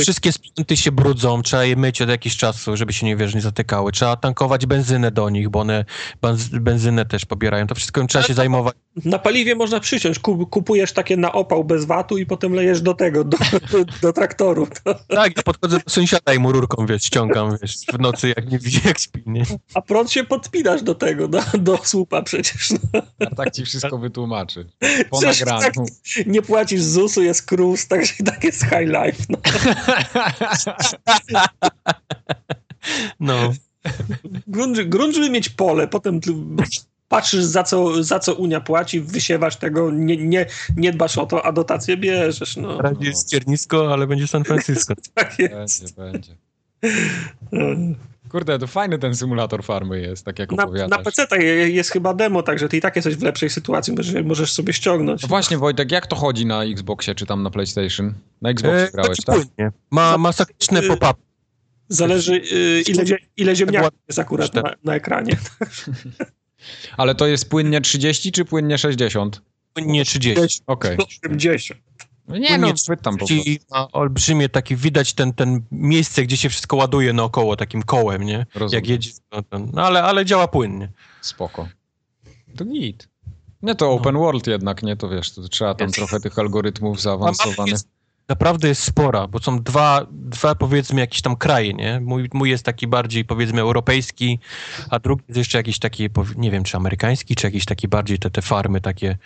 wszystkie 0.00 0.32
sprzęty 0.32 0.76
się 0.76 0.92
brudzą, 0.92 1.42
trzeba 1.42 1.64
je 1.64 1.76
myć 1.76 2.02
od 2.02 2.08
jakiegoś 2.08 2.36
czasu, 2.36 2.76
żeby 2.76 2.92
się 2.92 3.06
nie, 3.06 3.16
wiesz, 3.16 3.34
nie 3.34 3.40
zatykały. 3.40 3.92
Trzeba 3.92 4.16
tankować 4.16 4.66
benzynę 4.66 5.10
do 5.10 5.30
nich, 5.30 5.48
bo 5.48 5.60
one 5.60 5.84
benz- 6.22 6.58
benzynę 6.58 7.04
też 7.06 7.24
pobierają. 7.24 7.66
To 7.66 7.74
wszystko 7.74 8.00
im 8.00 8.06
trzeba 8.06 8.24
się 8.24 8.34
zajmować. 8.34 8.74
Na 9.04 9.18
paliwie 9.18 9.54
można 9.54 9.80
przyciąć. 9.80 10.18
Kup, 10.18 10.50
kupujesz 10.50 10.92
takie 10.92 11.16
na 11.16 11.32
opał 11.32 11.64
bez 11.64 11.84
watu 11.84 12.18
i 12.18 12.26
potem 12.26 12.52
lejesz 12.54 12.80
do 12.80 12.94
tego, 12.94 13.24
do, 13.24 13.38
do, 13.72 13.84
do 14.02 14.12
traktoru. 14.12 14.68
To, 14.84 14.94
Tak, 15.08 15.36
ja 15.36 15.42
podchodzę 15.42 15.78
do 15.78 15.90
sąsiada 15.90 16.34
i 16.34 16.38
mu 16.38 16.52
rurką, 16.52 16.86
wiesz, 16.86 17.04
ściągam, 17.04 17.56
wiesz, 17.62 17.76
w 17.92 17.98
nocy, 17.98 18.28
jak 18.28 18.50
nie 18.50 18.58
widzi, 18.58 18.80
jak 18.84 18.98
śpi, 18.98 19.22
nie? 19.26 19.42
a 19.74 19.82
prąd 19.82 20.10
się 20.12 20.24
podpinasz 20.24 20.82
do 20.82 20.94
tego, 20.94 21.28
do, 21.28 21.40
do 21.58 21.78
słupa 21.84 22.22
przecież. 22.22 22.70
No. 22.92 23.02
A 23.30 23.34
tak 23.34 23.50
ci 23.50 23.64
wszystko 23.64 23.98
wytłumaczy. 23.98 24.66
Po 25.10 25.20
nagraniu. 25.20 25.60
tak, 25.60 25.74
nie 26.26 26.42
płacisz 26.42 26.82
ZUS-u, 26.82 27.22
jest 27.22 27.46
także 27.88 28.14
i 28.20 28.24
tak 28.24 28.44
jest 28.44 28.62
high 28.62 28.88
life. 28.88 29.24
No. 29.28 29.38
No, 33.20 33.52
Grunt, 34.46 34.80
grunt, 34.88 35.14
żeby 35.14 35.30
mieć 35.30 35.48
pole, 35.48 35.88
potem 35.88 36.20
tu 36.20 36.46
patrzysz 37.08 37.44
za 37.44 37.62
co, 37.62 38.04
za 38.04 38.18
co 38.18 38.34
Unia 38.34 38.60
płaci, 38.60 39.00
wysiewasz 39.00 39.56
tego, 39.56 39.90
nie, 39.90 40.16
nie, 40.16 40.46
nie 40.76 40.92
dbasz 40.92 41.18
o 41.18 41.26
to, 41.26 41.46
a 41.46 41.52
dotację 41.52 41.96
bierzesz. 41.96 42.56
No. 42.56 42.76
Na 42.76 42.82
razie 42.82 43.04
jest 43.08 43.30
Ciernisko, 43.30 43.92
ale 43.92 44.06
będzie 44.06 44.26
San 44.26 44.44
Francisco. 44.44 44.94
Tak 45.14 45.38
jest. 45.38 45.96
Będzie, 45.96 46.36
będzie. 47.50 47.96
Kurde, 48.30 48.58
to 48.58 48.66
fajny 48.66 48.98
ten 48.98 49.14
symulator 49.16 49.64
farmy 49.64 50.00
jest, 50.00 50.24
tak 50.24 50.38
jak 50.38 50.52
Na, 50.52 50.64
opowiadasz. 50.64 50.90
na 50.90 50.98
PC 50.98 51.44
jest 51.68 51.90
chyba 51.90 52.14
demo, 52.14 52.42
także 52.42 52.68
ty 52.68 52.76
i 52.76 52.80
tak 52.80 52.96
jesteś 52.96 53.16
w 53.16 53.22
lepszej 53.22 53.50
sytuacji, 53.50 53.94
możesz, 53.94 54.24
możesz 54.24 54.52
sobie 54.52 54.72
ściągnąć. 54.72 55.22
No 55.22 55.28
właśnie, 55.28 55.58
Wojtek, 55.58 55.92
jak 55.92 56.06
to 56.06 56.16
chodzi 56.16 56.46
na 56.46 56.64
Xboxie 56.64 57.14
czy 57.14 57.26
tam 57.26 57.42
na 57.42 57.50
PlayStation? 57.50 58.14
Na 58.42 58.50
Xboxie 58.50 58.88
E, 58.88 58.90
grałeś, 58.92 59.16
taki 59.16 59.24
tak? 59.24 59.34
płynnie. 59.36 59.72
Ma 59.90 60.18
masakryczne 60.18 60.80
Y, 60.80 60.88
pop-up. 60.88 61.14
Zależy 61.88 62.34
y, 62.34 62.82
ile, 62.88 63.04
zie- 63.06 63.18
ile 63.36 63.56
ziemniaków 63.56 63.90
jest 64.08 64.18
akurat 64.18 64.54
na, 64.54 64.62
na 64.84 64.94
ekranie. 64.94 65.36
Ale 66.96 67.14
to 67.14 67.26
jest 67.26 67.48
płynnie 67.50 67.80
30 67.80 68.32
czy 68.32 68.44
płynnie 68.44 68.78
60? 68.78 69.42
Płynnie 69.72 70.04
30. 70.04 70.62
Okej. 70.66 70.96
80. 70.98 71.80
No 72.28 72.36
Nie 72.36 72.58
no, 72.58 72.68
pytam 72.88 73.16
po 73.16 73.26
prostu. 73.26 73.50
Ma 73.70 73.92
olbrzymie 73.92 74.48
takie, 74.48 74.76
widać 74.76 75.12
ten, 75.12 75.32
ten 75.32 75.62
miejsce, 75.70 76.22
gdzie 76.22 76.36
się 76.36 76.48
wszystko 76.48 76.76
ładuje 76.76 77.12
naokoło 77.12 77.56
takim 77.56 77.82
kołem, 77.82 78.22
nie? 78.22 78.46
Rozumiem. 78.54 78.82
Jak 78.82 78.90
jedzie, 78.90 79.10
no, 79.32 79.42
ten, 79.42 79.70
no 79.72 79.82
ale, 79.82 80.02
ale 80.02 80.24
działa 80.24 80.48
płynnie. 80.48 80.88
Spoko. 81.20 81.68
To 82.56 82.64
git. 82.64 83.08
Nie 83.62 83.74
to 83.74 83.90
open 83.90 84.14
world 84.14 84.46
jednak, 84.46 84.82
nie? 84.82 84.96
To 84.96 85.08
wiesz, 85.08 85.32
to 85.32 85.48
trzeba 85.48 85.74
tam 85.74 85.86
Jest. 85.86 85.96
trochę 85.96 86.20
tych 86.20 86.38
algorytmów 86.38 87.00
zaawansowanych. 87.00 87.72
jest, 87.72 87.88
naprawdę 88.28 88.68
jest 88.68 88.82
spora, 88.82 89.26
bo 89.28 89.38
są 89.38 89.62
dwa, 89.62 90.06
dwa 90.10 90.54
powiedzmy 90.54 91.00
jakieś 91.00 91.22
tam 91.22 91.36
kraje, 91.36 91.74
nie? 91.74 92.00
Mój, 92.00 92.30
mój 92.32 92.50
jest 92.50 92.64
taki 92.64 92.86
bardziej 92.86 93.24
powiedzmy 93.24 93.60
europejski, 93.60 94.38
a 94.90 94.98
drugi 94.98 95.24
jest 95.28 95.38
jeszcze 95.38 95.58
jakiś 95.58 95.78
taki, 95.78 96.08
nie 96.36 96.50
wiem, 96.50 96.64
czy 96.64 96.76
amerykański, 96.76 97.34
czy 97.34 97.46
jakiś 97.46 97.64
taki 97.64 97.88
bardziej 97.88 98.18
te, 98.18 98.30
te 98.30 98.42
farmy 98.42 98.80
takie, 98.80 99.18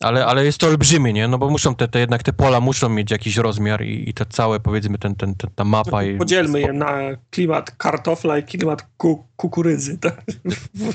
ale, 0.00 0.26
ale 0.26 0.44
jest 0.44 0.58
to 0.58 0.66
olbrzymie, 0.66 1.12
nie? 1.12 1.28
No 1.28 1.38
bo 1.38 1.50
muszą 1.50 1.74
te, 1.74 1.88
te 1.88 2.00
jednak 2.00 2.22
te 2.22 2.32
pola 2.32 2.60
muszą 2.60 2.88
mieć 2.88 3.10
jakiś 3.10 3.36
rozmiar 3.36 3.82
i, 3.84 4.10
i 4.10 4.14
te 4.14 4.26
całe 4.26 4.60
powiedzmy 4.60 4.98
ten, 4.98 5.14
ten, 5.14 5.34
ten, 5.34 5.50
ta 5.54 5.64
mapa. 5.64 6.04
i- 6.04 6.16
Podzielmy 6.18 6.60
je 6.60 6.72
na 6.72 6.98
klimat 7.30 7.70
kartofla 7.70 8.38
i 8.38 8.42
klimat 8.42 8.86
ku, 8.96 9.26
kukurydzy, 9.36 9.98
tak? 9.98 10.22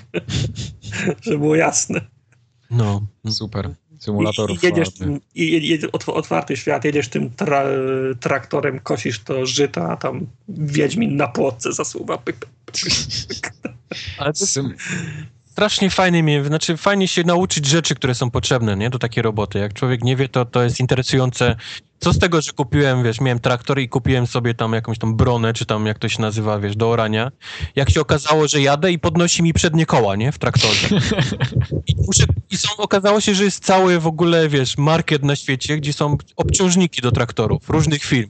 Żeby 1.21 1.37
było 1.39 1.55
jasne. 1.55 2.01
No. 2.71 3.01
Super. 3.29 3.69
I, 3.91 3.99
Symulator 4.01 4.51
i 4.51 4.57
jedziesz 4.61 4.89
farmy. 4.97 5.13
tym, 5.13 5.21
i, 5.35 5.43
i, 5.43 5.71
i 5.71 5.79
otw- 5.79 6.09
otwarty 6.13 6.57
świat, 6.57 6.85
jedziesz 6.85 7.07
tym 7.09 7.29
tra, 7.29 7.63
traktorem, 8.19 8.79
kosisz 8.79 9.19
to 9.23 9.45
żyta, 9.45 9.89
a 9.91 9.97
tam 9.97 10.27
Wiedźmin 10.49 11.15
na 11.15 11.27
płotce 11.27 11.73
zasuwa. 11.73 12.17
Pyk, 12.17 12.35
pyk, 12.65 12.75
pyk. 13.27 13.53
Ale 14.17 14.33
to 14.33 14.45
Sym... 14.45 14.75
strasznie 15.55 15.89
fajnie 15.89 16.43
znaczy 16.43 16.77
fajnie 16.77 17.07
się 17.07 17.23
nauczyć 17.23 17.65
rzeczy, 17.65 17.95
które 17.95 18.15
są 18.15 18.31
potrzebne, 18.31 18.75
nie? 18.75 18.89
Do 18.89 18.99
takiej 18.99 19.23
roboty. 19.23 19.59
Jak 19.59 19.73
człowiek 19.73 20.03
nie 20.03 20.15
wie, 20.15 20.29
to, 20.29 20.45
to 20.45 20.63
jest 20.63 20.79
interesujące. 20.79 21.55
Co 21.99 22.13
z 22.13 22.19
tego, 22.19 22.41
że 22.41 22.51
kupiłem, 22.51 23.03
wiesz, 23.03 23.21
miałem 23.21 23.39
traktor 23.39 23.79
i 23.79 23.89
kupiłem 23.89 24.27
sobie 24.27 24.53
tam 24.53 24.73
jakąś 24.73 24.97
tam 24.97 25.15
bronę, 25.15 25.53
czy 25.53 25.65
tam 25.65 25.85
jak 25.85 25.99
to 25.99 26.09
się 26.09 26.21
nazywa, 26.21 26.59
wiesz, 26.59 26.75
do 26.75 26.89
orania. 26.89 27.31
Jak 27.75 27.89
się 27.89 28.01
okazało, 28.01 28.47
że 28.47 28.61
jadę 28.61 28.91
i 28.91 28.99
podnosi 28.99 29.43
mi 29.43 29.53
przednie 29.53 29.85
koła, 29.85 30.15
nie? 30.15 30.31
W 30.31 30.39
traktorze. 30.39 30.87
I, 31.87 31.95
muszę, 32.07 32.25
i 32.51 32.57
są, 32.57 32.69
okazało 32.77 33.21
się, 33.21 33.35
że 33.35 33.43
jest 33.43 33.65
cały 33.65 33.99
w 33.99 34.07
ogóle, 34.07 34.49
wiesz, 34.49 34.77
market 34.77 35.23
na 35.23 35.35
świecie, 35.35 35.77
gdzie 35.77 35.93
są 35.93 36.17
obciążniki 36.35 37.01
do 37.01 37.11
traktorów, 37.11 37.69
różnych 37.69 38.03
firm. 38.03 38.29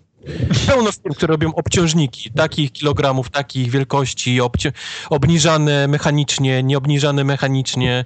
Pełno 0.68 0.92
firm, 0.92 1.14
które 1.14 1.32
robią 1.32 1.54
obciążniki, 1.54 2.32
takich 2.32 2.72
kilogramów, 2.72 3.30
takich 3.30 3.72
wielkości, 3.72 4.42
obci- 4.42 4.72
obniżane 5.10 5.88
mechanicznie, 5.88 6.64
nieobniżane 6.64 7.24
mechanicznie. 7.24 8.06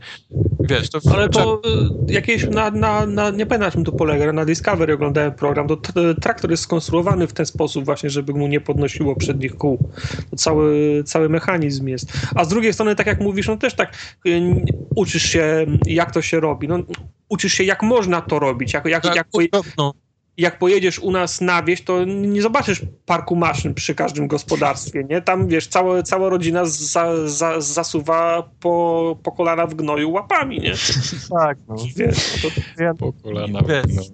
Wiesz, 0.60 0.90
to 0.90 1.00
Ale 1.14 1.30
to 1.30 1.62
y, 2.10 2.14
jakieś 2.14 2.48
na, 2.50 2.72
na, 2.72 3.06
na 3.06 3.30
nie 3.30 3.46
pamiętam 3.46 3.60
na 3.60 3.72
czym 3.72 3.84
to 3.84 3.92
polega, 3.92 4.34
na 4.34 4.46
Discovery 4.46 4.94
oglądałem 4.94 5.32
program, 5.32 5.68
to 5.68 5.78
traktor 6.22 6.52
jest 6.52 6.64
skonstruowany 6.64 7.28
w 7.28 7.34
ten 7.34 7.46
sposób 7.46 7.86
właśnie, 7.86 8.10
żeby 8.10 8.34
mu 8.34 8.48
nie 8.48 8.62
podnosiło 8.62 9.16
przednich 9.16 9.56
kół. 9.56 9.90
To 10.30 10.36
cały, 10.36 11.04
cały 11.04 11.30
mechanizm 11.30 11.88
jest. 11.88 12.14
A 12.36 12.46
z 12.46 12.48
drugiej 12.48 12.74
strony, 12.74 12.96
tak 12.96 13.08
jak 13.08 13.22
mówisz, 13.22 13.48
no 13.48 13.58
też 13.58 13.74
tak 13.74 13.94
y, 14.28 14.42
uczysz 14.96 15.24
się, 15.24 15.66
jak 15.86 16.12
to 16.12 16.22
się 16.22 16.40
robi. 16.40 16.68
No, 16.68 16.80
uczysz 17.30 17.54
się, 17.54 17.64
jak 17.64 17.84
można 17.84 18.22
to 18.22 18.40
robić, 18.40 18.74
jak, 18.74 18.86
jak, 18.86 19.16
jak, 19.16 19.28
poje, 19.32 19.48
no, 19.78 19.94
jak 20.40 20.60
pojedziesz 20.60 21.00
u 21.00 21.12
nas 21.12 21.42
na 21.42 21.64
wieś, 21.64 21.82
to 21.82 22.06
nie 22.06 22.42
zobaczysz 22.42 22.82
parku 23.06 23.36
maszyn 23.36 23.74
przy 23.74 23.96
każdym 23.96 24.28
gospodarstwie, 24.28 25.04
nie? 25.10 25.22
Tam, 25.22 25.48
wiesz, 25.48 25.68
całe, 25.68 26.04
cała 26.04 26.30
rodzina 26.30 26.66
za, 26.66 27.28
za, 27.28 27.62
zasuwa 27.62 28.50
po, 28.60 29.18
po 29.24 29.32
kolana 29.32 29.68
w 29.68 29.74
gnoju 29.74 30.12
łapami, 30.12 30.60
nie? 30.60 30.74
tak, 31.40 31.58
no. 31.68 31.76
Wiesz, 31.96 32.44
no 32.44 32.50
to 32.50 32.84
Ja 32.84 32.94
Po 32.94 33.14
kolana. 33.14 33.60
Wiesz. 33.62 34.08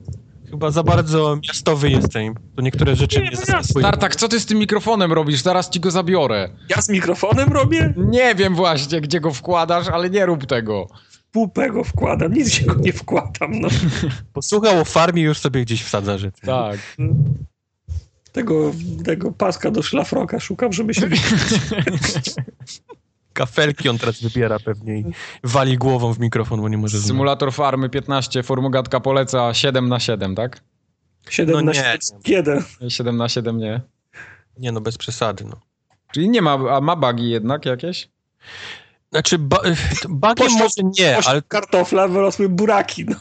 Chyba 0.49 0.71
za 0.71 0.83
bardzo 0.83 1.37
miastowy 1.47 1.89
jestem. 1.89 2.35
To 2.55 2.61
niektóre 2.61 2.95
rzeczy 2.95 3.15
Nie, 3.19 3.21
mnie 3.21 3.37
no 3.39 3.45
zaskakują. 3.45 3.83
Tartak, 3.83 4.15
co 4.15 4.27
ty 4.27 4.39
z 4.39 4.45
tym 4.45 4.57
mikrofonem 4.57 5.13
robisz? 5.13 5.41
Zaraz 5.41 5.69
ci 5.69 5.79
go 5.79 5.91
zabiorę. 5.91 6.49
Ja 6.69 6.81
z 6.81 6.89
mikrofonem 6.89 7.53
robię? 7.53 7.93
Nie 7.97 8.35
wiem 8.35 8.55
właśnie, 8.55 9.01
gdzie 9.01 9.19
go 9.19 9.31
wkładasz, 9.31 9.87
ale 9.87 10.09
nie 10.09 10.25
rób 10.25 10.45
tego. 10.45 10.87
Półpę 11.35 11.69
go 11.69 11.83
wkładam, 11.83 12.33
nic 12.33 12.51
się 12.51 12.65
go 12.65 12.75
nie 12.75 12.93
wkładam, 13.03 13.59
no. 13.59 13.67
Posłuchał 14.33 14.79
o 14.79 14.85
farmie 14.85 15.21
już 15.21 15.37
sobie 15.37 15.61
gdzieś 15.61 15.83
wsadza 15.83 16.17
rzeczy. 16.17 16.41
Tak. 16.41 16.79
Tego, 18.31 18.71
tego 19.05 19.31
paska 19.31 19.71
do 19.71 19.83
szlafroka 19.83 20.39
szukam, 20.39 20.73
żeby 20.73 20.93
się... 20.93 21.09
Kafelki 23.33 23.89
on 23.89 23.97
teraz 23.97 24.21
wybiera 24.21 24.59
pewnie 24.59 24.99
i 24.99 25.05
wali 25.43 25.77
głową 25.77 26.13
w 26.13 26.19
mikrofon, 26.19 26.61
bo 26.61 26.69
nie 26.69 26.77
może. 26.77 27.01
Symulator 27.01 27.53
farmy 27.53 27.89
15, 27.89 28.43
Formogatka 28.43 28.99
poleca 28.99 29.53
7 29.53 29.89
na 29.89 29.99
7, 29.99 30.35
tak? 30.35 30.59
7 31.29 31.55
No 31.55 31.61
na 31.61 31.71
nie. 31.71 31.97
1. 32.27 32.63
7 32.89 33.17
na 33.17 33.29
7 33.29 33.57
nie. 33.57 33.81
Nie 34.57 34.71
no, 34.71 34.81
bez 34.81 34.97
przesady, 34.97 35.45
no. 35.45 35.59
Czyli 36.11 36.29
nie 36.29 36.41
ma, 36.41 36.53
a 36.53 36.81
ma 36.81 36.95
bugi 36.95 37.29
jednak 37.29 37.65
jakieś? 37.65 38.09
Znaczy, 39.11 39.37
ba 39.39 39.59
bagiem 40.09 40.47
Poszło- 40.47 40.59
może 40.59 40.89
nie, 40.99 41.17
ale 41.25 41.41
kartofla 41.41 42.07
wyrosły 42.07 42.49
buraki, 42.49 43.05
no. 43.05 43.15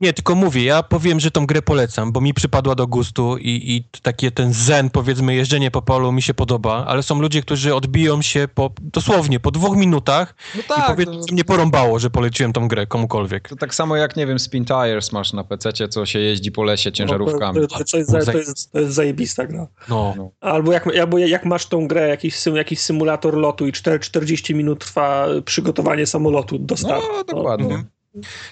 Nie, 0.00 0.12
tylko 0.12 0.34
mówię, 0.34 0.64
ja 0.64 0.82
powiem, 0.82 1.20
że 1.20 1.30
tą 1.30 1.46
grę 1.46 1.62
polecam, 1.62 2.12
bo 2.12 2.20
mi 2.20 2.34
przypadła 2.34 2.74
do 2.74 2.86
gustu 2.86 3.36
i, 3.38 3.50
i 3.76 4.00
takie 4.02 4.30
ten 4.30 4.52
zen, 4.52 4.90
powiedzmy, 4.90 5.34
jeżdżenie 5.34 5.70
po 5.70 5.82
polu 5.82 6.12
mi 6.12 6.22
się 6.22 6.34
podoba, 6.34 6.84
ale 6.86 7.02
są 7.02 7.20
ludzie, 7.20 7.42
którzy 7.42 7.74
odbiją 7.74 8.22
się 8.22 8.48
po, 8.54 8.70
dosłownie 8.80 9.40
po 9.40 9.50
dwóch 9.50 9.76
minutach 9.76 10.34
No 10.54 10.76
i 10.76 10.82
powiedzą, 10.86 11.12
że 11.12 11.32
mnie 11.32 11.44
porąbało, 11.44 11.98
że 11.98 12.10
poleciłem 12.10 12.52
tą 12.52 12.68
grę 12.68 12.86
komukolwiek. 12.86 13.48
To 13.48 13.56
tak 13.56 13.74
samo 13.74 13.96
jak, 13.96 14.16
nie 14.16 14.26
wiem, 14.26 14.38
Spin 14.38 14.64
Tires 14.64 15.12
masz 15.12 15.32
na 15.32 15.44
PC, 15.44 15.88
co 15.88 16.06
się 16.06 16.18
jeździ 16.18 16.52
po 16.52 16.62
lesie 16.62 16.92
ciężarówkami. 16.92 17.60
To, 17.60 17.66
to, 17.66 17.84
to, 17.84 17.96
jest, 17.96 18.10
za- 18.10 18.32
to, 18.32 18.38
jest, 18.38 18.72
to 18.72 18.80
jest 18.80 18.94
zajebista 18.94 19.46
gra. 19.46 19.66
No, 19.88 20.14
No. 20.16 20.30
Albo 20.40 20.72
jak, 20.72 20.86
albo 20.98 21.18
jak 21.18 21.44
masz 21.44 21.66
tą 21.66 21.88
grę, 21.88 22.08
jakiś, 22.08 22.36
sym, 22.36 22.56
jakiś 22.56 22.80
symulator 22.80 23.34
lotu 23.36 23.66
i 23.66 23.72
4, 23.72 23.98
40 23.98 24.54
minut 24.54 24.78
trwa 24.84 25.26
przygotowanie 25.44 26.06
samolotu 26.06 26.58
do 26.58 26.76
startu. 26.76 27.06
No, 27.16 27.24
dokładnie. 27.24 27.84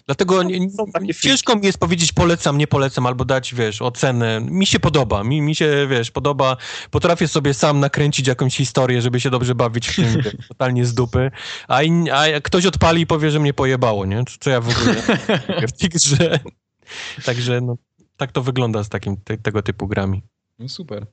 Dlatego 0.07 0.43
nie, 0.43 0.59
takie 0.93 1.15
filmy. 1.15 1.15
ciężko 1.15 1.57
mi 1.57 1.67
jest 1.67 1.79
powiedzieć 1.79 2.13
polecam, 2.13 2.59
nie 2.59 2.67
polecam, 2.67 3.07
albo 3.07 3.25
dać, 3.25 3.55
wiesz, 3.55 3.83
ocenę. 3.83 4.41
Mi 4.41 4.67
się 4.67 4.81
podoba, 4.81 5.25
mi, 5.25 5.43
mi 5.43 5.55
się, 5.55 5.87
wiesz, 5.91 6.11
podoba. 6.11 6.57
Potrafię 6.91 7.29
sobie 7.29 7.55
sam 7.55 7.81
nakręcić 7.81 8.27
jakąś 8.27 8.57
historię, 8.57 9.03
żeby 9.03 9.21
się 9.21 9.31
dobrze 9.31 9.55
bawić 9.55 9.89
w 9.89 9.97
tym, 9.97 10.23
totalnie 10.49 10.87
z 10.87 10.95
dupy. 10.95 11.31
A, 11.69 11.83
in, 11.83 12.11
a 12.13 12.29
jak 12.29 12.45
ktoś 12.45 12.67
odpali 12.67 13.03
i 13.03 13.07
powie, 13.07 13.31
że 13.31 13.41
mnie 13.41 13.55
pojebało, 13.55 14.07
nie? 14.07 14.25
Co, 14.25 14.37
co 14.41 14.51
ja 14.51 14.61
w 14.61 14.69
ogóle 14.69 14.95
w 15.69 15.73
tej 15.73 15.89
grze. 15.89 16.41
Także, 17.25 17.61
no, 17.61 17.77
tak 18.17 18.33
to 18.33 18.43
wygląda 18.43 18.85
z 18.85 18.89
takim, 18.89 19.17
te, 19.17 19.39
tego 19.39 19.63
typu 19.63 19.89
grami. 19.89 20.23
No 20.59 20.69
super. 20.69 21.07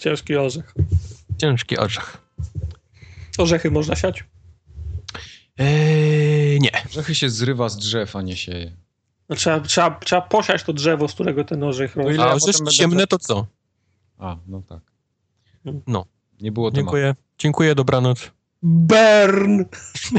Ciężki 0.00 0.36
orzech. 0.36 0.74
Ciężki 1.38 1.78
orzech. 1.78 2.18
Orzechy 3.38 3.70
można 3.70 3.96
siać? 3.96 4.24
Eee, 5.58 6.58
nie. 6.60 6.70
Rzechy 6.90 7.14
się 7.14 7.30
zrywa 7.30 7.68
z 7.68 7.76
drzew, 7.76 8.16
a 8.16 8.22
nie 8.22 8.36
sieje. 8.36 8.72
No, 9.28 9.36
trzeba, 9.36 9.60
trzeba, 9.60 9.90
trzeba 9.90 10.22
posiać 10.22 10.62
to 10.62 10.72
drzewo, 10.72 11.08
z 11.08 11.14
którego 11.14 11.44
ten 11.44 11.62
orzech 11.62 11.96
rośnie. 11.96 12.14
ile 12.14 12.24
A 12.24 12.32
orzeszki 12.34 12.52
będę 12.62 12.70
ciemne 12.70 13.06
to 13.06 13.18
co? 13.18 13.46
A, 14.18 14.36
no 14.48 14.62
tak. 14.68 14.80
No. 15.86 16.06
Nie 16.40 16.52
było 16.52 16.70
tematu. 16.70 16.76
Dziękuję. 16.84 17.14
Dziękuję, 17.38 17.74
dobranoc. 17.74 18.30
Burn! 18.62 19.64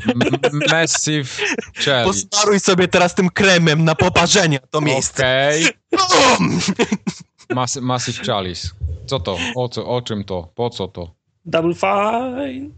M- 0.06 0.60
Massive 0.72 1.30
Jelly. 1.88 2.06
Posmaruj 2.06 2.60
sobie 2.60 2.88
teraz 2.88 3.16
tym 3.16 3.30
kremem 3.30 3.84
na 3.84 3.96
poparzenia 3.96 4.60
to 4.60 4.82
miejsce. 4.82 5.24
Okej. 5.24 5.66
Mas- 7.56 7.82
Massive 7.82 8.24
Chalice. 8.26 8.68
Co 9.06 9.20
to? 9.20 9.38
O, 9.56 9.70
co? 9.70 9.88
o 9.88 10.02
czym 10.02 10.24
to? 10.24 10.50
Po 10.56 10.70
co 10.70 10.88
to? 10.88 11.12
Double 11.46 11.74
fine. 11.74 12.70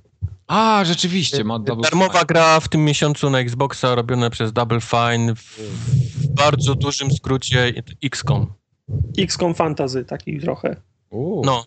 A, 0.48 0.86
rzeczywiście, 0.86 1.44
ma 1.44 1.60
double 1.60 1.82
Darmowa 1.82 2.26
gra 2.26 2.60
w 2.60 2.68
tym 2.68 2.86
miesiącu 2.86 3.30
na 3.30 3.40
Xboxa 3.40 3.96
robiona 3.96 4.30
przez 4.30 4.54
Double 4.54 4.82
Fine 4.82 5.36
w, 5.36 5.42
w 5.42 6.28
bardzo 6.28 6.76
dużym 6.76 7.12
skrócie 7.12 7.74
XCOM. 8.04 8.54
XCOM 9.18 9.56
Fantasy 9.56 10.06
taki 10.06 10.40
trochę. 10.40 10.76
U, 11.10 11.42
No. 11.46 11.66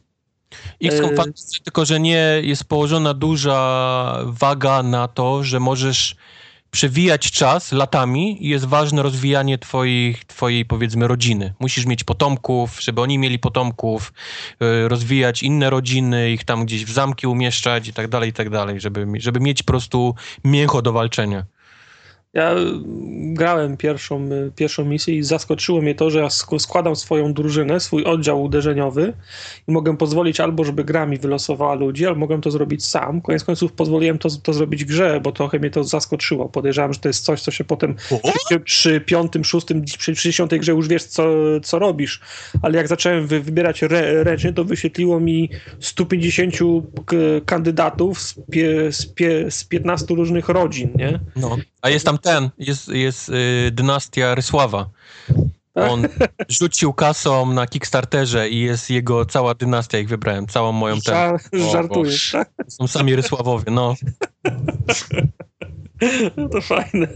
XCOM 0.83 1.11
E, 1.13 1.17
Fantasy, 1.17 1.61
tylko 1.65 1.85
że 1.85 2.01
nie 2.01 2.41
jest 2.43 2.65
położona 2.65 3.15
duża 3.15 4.19
waga 4.25 4.83
na 4.83 5.09
to, 5.09 5.45
że 5.45 5.61
możesz 5.61 6.17
przewijać 6.71 7.31
czas 7.31 7.73
latami 7.73 8.47
i 8.47 8.49
jest 8.49 8.65
ważne 8.65 9.03
rozwijanie 9.03 9.59
twoich, 9.59 10.25
twojej, 10.25 10.65
powiedzmy, 10.65 11.09
rodziny. 11.09 11.55
Musisz 11.61 11.87
mieć 11.87 12.05
potomków, 12.05 12.83
żeby 12.83 13.01
oni 13.01 13.19
mieli 13.19 13.39
potomków, 13.39 14.13
e, 14.61 14.89
rozwijać 14.89 15.43
inne 15.43 15.71
rodziny, 15.71 16.31
ich 16.31 16.45
tam 16.45 16.65
gdzieś 16.65 16.85
w 16.85 16.91
zamki 16.91 17.27
umieszczać 17.27 17.89
i 17.89 17.93
tak 17.93 18.09
dalej, 18.09 18.31
i 18.31 18.33
tak 18.33 18.51
dalej, 18.51 18.81
żeby, 18.81 19.07
żeby 19.15 19.41
mieć 19.41 19.63
po 19.63 19.67
prostu 19.67 20.15
mięcho 20.45 20.83
do 20.83 20.93
walczenia. 20.93 21.45
Ja 22.35 22.55
y, 22.55 22.65
grałem 23.35 23.77
pierwszą, 23.77 24.25
y, 24.33 24.53
pierwszą 24.57 24.85
misję 24.85 25.15
i 25.17 25.23
zaskoczyło 25.23 25.83
mnie 25.83 25.95
to, 25.95 26.11
że 26.11 26.19
ja 26.19 26.27
sk- 26.27 26.59
składam 26.59 26.97
swoją 26.97 27.33
drużynę, 27.35 27.81
swój 27.81 28.05
oddział 28.05 28.43
uderzeniowy 28.43 29.13
i 29.69 29.73
mogę 29.73 29.97
pozwolić 29.97 30.41
albo, 30.41 30.65
żeby 30.65 30.85
gra 30.85 31.07
mi 31.07 31.19
wylosowała 31.19 31.75
ludzi, 31.75 32.07
albo 32.07 32.21
mogę 32.21 32.41
to 32.41 32.51
zrobić 32.51 32.85
sam. 32.87 33.21
Koniec 33.21 33.45
końców 33.45 33.73
pozwoliłem 33.73 34.19
to, 34.19 34.29
to 34.43 34.53
zrobić 34.53 34.85
w 34.85 34.89
grze, 34.89 35.21
bo 35.23 35.33
trochę 35.33 35.59
mnie 35.59 35.71
to 35.71 35.85
zaskoczyło. 35.85 36.49
Podejrzewam, 36.49 36.93
że 36.93 37.01
to 37.01 37.09
jest 37.09 37.25
coś, 37.25 37.43
co 37.43 37.51
się 37.51 37.65
potem 37.65 37.95
przy, 38.47 38.61
przy 38.61 39.01
piątym, 39.01 39.45
szóstym, 39.45 39.83
przy, 39.85 40.13
przy 40.13 40.29
dziesiątej 40.29 40.61
grze 40.61 40.73
już 40.73 40.89
wiesz, 40.89 41.05
co, 41.05 41.25
co 41.63 41.79
robisz. 41.79 42.21
Ale 42.63 42.77
jak 42.79 42.89
zacząłem 42.89 43.27
wy, 43.27 43.41
wybierać 43.41 43.83
re, 43.83 44.25
ręcznie, 44.25 44.53
to 44.53 44.65
wyświetliło 44.65 45.21
mi 45.21 45.51
150 45.81 46.55
k- 47.07 47.17
kandydatów 47.47 48.21
z, 48.21 48.35
pie, 48.51 48.93
z, 48.93 49.07
pie, 49.07 49.51
z 49.51 49.65
15 49.65 50.15
różnych 50.15 50.49
rodzin, 50.49 50.91
nie? 50.97 51.21
No. 51.37 51.57
A 51.83 51.89
jest 51.89 52.07
tam 52.07 52.19
ten, 52.19 52.51
jest, 52.59 52.89
jest 52.89 53.29
y, 53.29 53.71
dynastia 53.73 54.35
Rysława. 54.35 54.87
On 55.75 56.09
rzucił 56.49 56.93
kasą 56.93 57.53
na 57.53 57.67
Kickstarterze 57.67 58.49
i 58.49 58.61
jest 58.61 58.91
jego 58.91 59.25
cała 59.27 59.55
dynastia, 59.55 59.99
ich 59.99 60.09
wybrałem, 60.09 60.47
całą 60.47 60.73
moją 60.73 60.95
ten. 60.95 61.15
Żar, 61.15 61.41
O 61.53 61.71
żartujesz, 61.73 62.31
tak? 62.33 62.51
Są 62.69 62.87
sami 62.87 63.17
Rysławowie, 63.17 63.65
no. 63.71 63.95
No 66.37 66.49
to 66.49 66.61
fajne. 66.61 67.09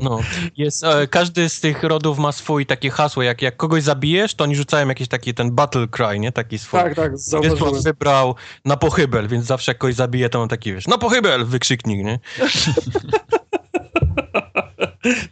no. 0.00 0.20
Jest, 0.56 0.84
e, 0.84 1.06
każdy 1.06 1.48
z 1.48 1.60
tych 1.60 1.82
rodów 1.82 2.18
ma 2.18 2.32
swój 2.32 2.66
takie 2.66 2.90
hasło, 2.90 3.22
jak, 3.22 3.42
jak 3.42 3.56
kogoś 3.56 3.82
zabijesz, 3.82 4.34
to 4.34 4.44
oni 4.44 4.56
rzucają 4.56 4.88
jakiś 4.88 5.08
taki 5.08 5.34
ten 5.34 5.52
battle 5.52 5.88
cry, 5.88 6.18
nie? 6.18 6.32
Taki 6.32 6.58
swój. 6.58 6.80
Tak, 6.80 6.94
tak. 6.94 7.12
Rysław 7.42 7.82
wybrał 7.84 8.34
na 8.64 8.76
pochybel, 8.76 9.28
więc 9.28 9.46
zawsze 9.46 9.70
jak 9.70 9.78
kogoś 9.78 9.94
zabije, 9.94 10.28
to 10.28 10.42
on 10.42 10.48
taki, 10.48 10.74
wiesz, 10.74 10.86
na 10.86 10.98
pochybel, 10.98 11.44
wykrzyknik, 11.44 12.04
nie? 12.04 12.18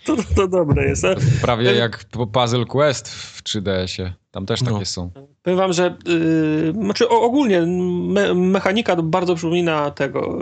To, 0.05 0.17
to, 0.37 0.49
dobre 0.49 0.89
jest. 0.89 1.05
A 1.05 1.15
Prawie 1.43 1.73
jak 1.75 2.05
Puzzle 2.33 2.65
Quest 2.65 3.09
w 3.09 3.43
3DS-ie. 3.43 4.20
Tam 4.31 4.47
też 4.47 4.63
No. 4.63 4.73
takie 4.73 4.85
są. 4.85 5.11
Powiem 5.43 5.59
wam, 5.59 5.73
że 5.73 5.97
yy, 6.07 6.73
znaczy 6.85 7.09
ogólnie 7.09 7.61
me, 7.61 8.35
mechanika 8.35 8.97
bardzo 8.97 9.35
przypomina 9.35 9.91
tego 9.91 10.39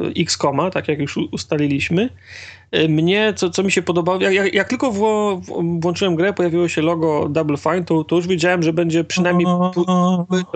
yy, 0.00 0.12
X-Koma, 0.22 0.70
tak 0.70 0.88
jak 0.88 0.98
już 0.98 1.16
ustaliliśmy. 1.32 2.08
Yy, 2.72 2.88
Mnie, 2.88 3.32
co, 3.36 3.50
co 3.50 3.62
mi 3.62 3.72
się 3.72 3.82
podobało, 3.82 4.20
jak, 4.20 4.32
jak, 4.34 4.54
jak 4.54 4.68
tylko 4.68 4.90
wło, 4.90 5.40
włączyłem 5.80 6.16
grę, 6.16 6.32
pojawiło 6.32 6.68
się 6.68 6.82
logo 6.82 7.28
Double 7.28 7.56
Fine, 7.56 7.84
to, 7.84 8.04
to 8.04 8.16
już 8.16 8.26
wiedziałem, 8.26 8.62
że 8.62 8.72
będzie 8.72 9.04
przynajmniej 9.04 9.46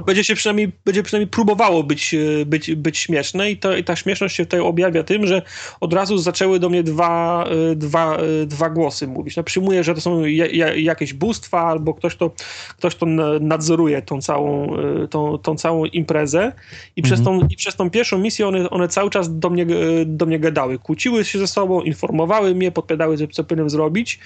będzie 0.06 0.24
się 0.24 0.34
przynajmniej, 0.34 0.72
będzie 0.84 1.02
przynajmniej 1.02 1.30
próbowało 1.30 1.82
być, 1.82 2.14
e, 2.14 2.46
być, 2.46 2.74
być 2.74 2.98
śmieszne 2.98 3.50
i, 3.50 3.56
to, 3.56 3.76
i 3.76 3.84
ta 3.84 3.96
śmieszność 3.96 4.36
się 4.36 4.44
tutaj 4.44 4.60
objawia 4.60 5.02
tym, 5.02 5.26
że 5.26 5.42
od 5.80 5.92
razu 5.92 6.18
zaczęły 6.18 6.58
do 6.58 6.68
mnie 6.68 6.82
dwa, 6.82 7.44
e, 7.44 7.74
dwa, 7.76 8.16
e, 8.16 8.46
dwa 8.46 8.70
głosy 8.70 9.06
mówić. 9.06 9.36
No, 9.36 9.42
przyjmuję, 9.42 9.84
że 9.84 9.94
to 9.94 10.00
są 10.00 10.24
ja, 10.24 10.46
ja, 10.46 10.74
jakieś 10.74 11.14
bóstwa 11.14 11.60
albo 11.60 11.94
ktoś 11.94 12.16
to, 12.16 12.30
ktoś 12.68 12.94
to 12.96 13.06
na- 13.06 13.38
nadzoruje 13.40 14.02
tą 14.02 14.20
całą, 14.20 14.76
e, 14.78 15.08
tą, 15.08 15.38
tą 15.38 15.56
całą 15.56 15.84
imprezę 15.84 16.52
i, 16.96 17.02
przez 17.02 17.22
tą, 17.24 17.40
i 17.50 17.56
przez 17.56 17.76
tą 17.76 17.90
pierwszą 17.90 18.18
misję 18.18 18.48
one, 18.48 18.70
one 18.70 18.88
cały 18.88 19.10
czas 19.10 19.38
do 19.38 19.50
mnie, 19.50 19.62
e, 19.62 20.04
do 20.06 20.26
mnie 20.26 20.38
gadały. 20.38 20.78
Kłóciły 20.78 21.24
się 21.24 21.38
ze 21.38 21.46
sobą, 21.46 21.80
informowały 21.80 22.54
mnie, 22.54 22.72
podpowiadały, 22.72 23.16
co- 23.18 23.26
co 23.26 23.44
powinienem 23.44 23.70
zrobić 23.70 24.18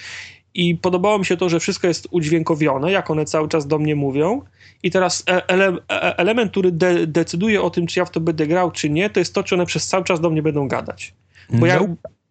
i 0.55 0.75
podobało 0.77 1.19
mi 1.19 1.25
się 1.27 1.37
to, 1.37 1.49
że 1.49 1.61
wszystko 1.61 1.87
jest 1.89 2.09
udźwiękowione, 2.11 2.93
jak 2.93 3.11
one 3.11 3.25
cały 3.25 3.49
czas 3.49 3.67
do 3.67 3.79
mnie 3.79 3.97
mówią. 3.97 4.43
I 4.83 4.91
teraz 4.91 5.25
e- 5.31 5.47
ele, 5.49 5.77
element, 6.17 6.51
który 6.51 6.73
de, 6.73 7.07
decyduje 7.07 7.63
o 7.63 7.71
tym, 7.71 7.87
czy 7.87 7.99
ja 8.01 8.05
w 8.05 8.11
to 8.11 8.21
będę 8.21 8.47
grał, 8.47 8.71
czy 8.71 8.91
nie, 8.91 9.11
to 9.11 9.21
jest 9.21 9.35
to, 9.35 9.43
czy 9.43 9.55
one 9.55 9.67
przez 9.67 9.87
cały 9.87 10.05
czas 10.05 10.21
do 10.21 10.31
mnie 10.31 10.43
będą 10.43 10.69
gadać. 10.69 11.15
Bo 11.51 11.67
jak, 11.67 11.83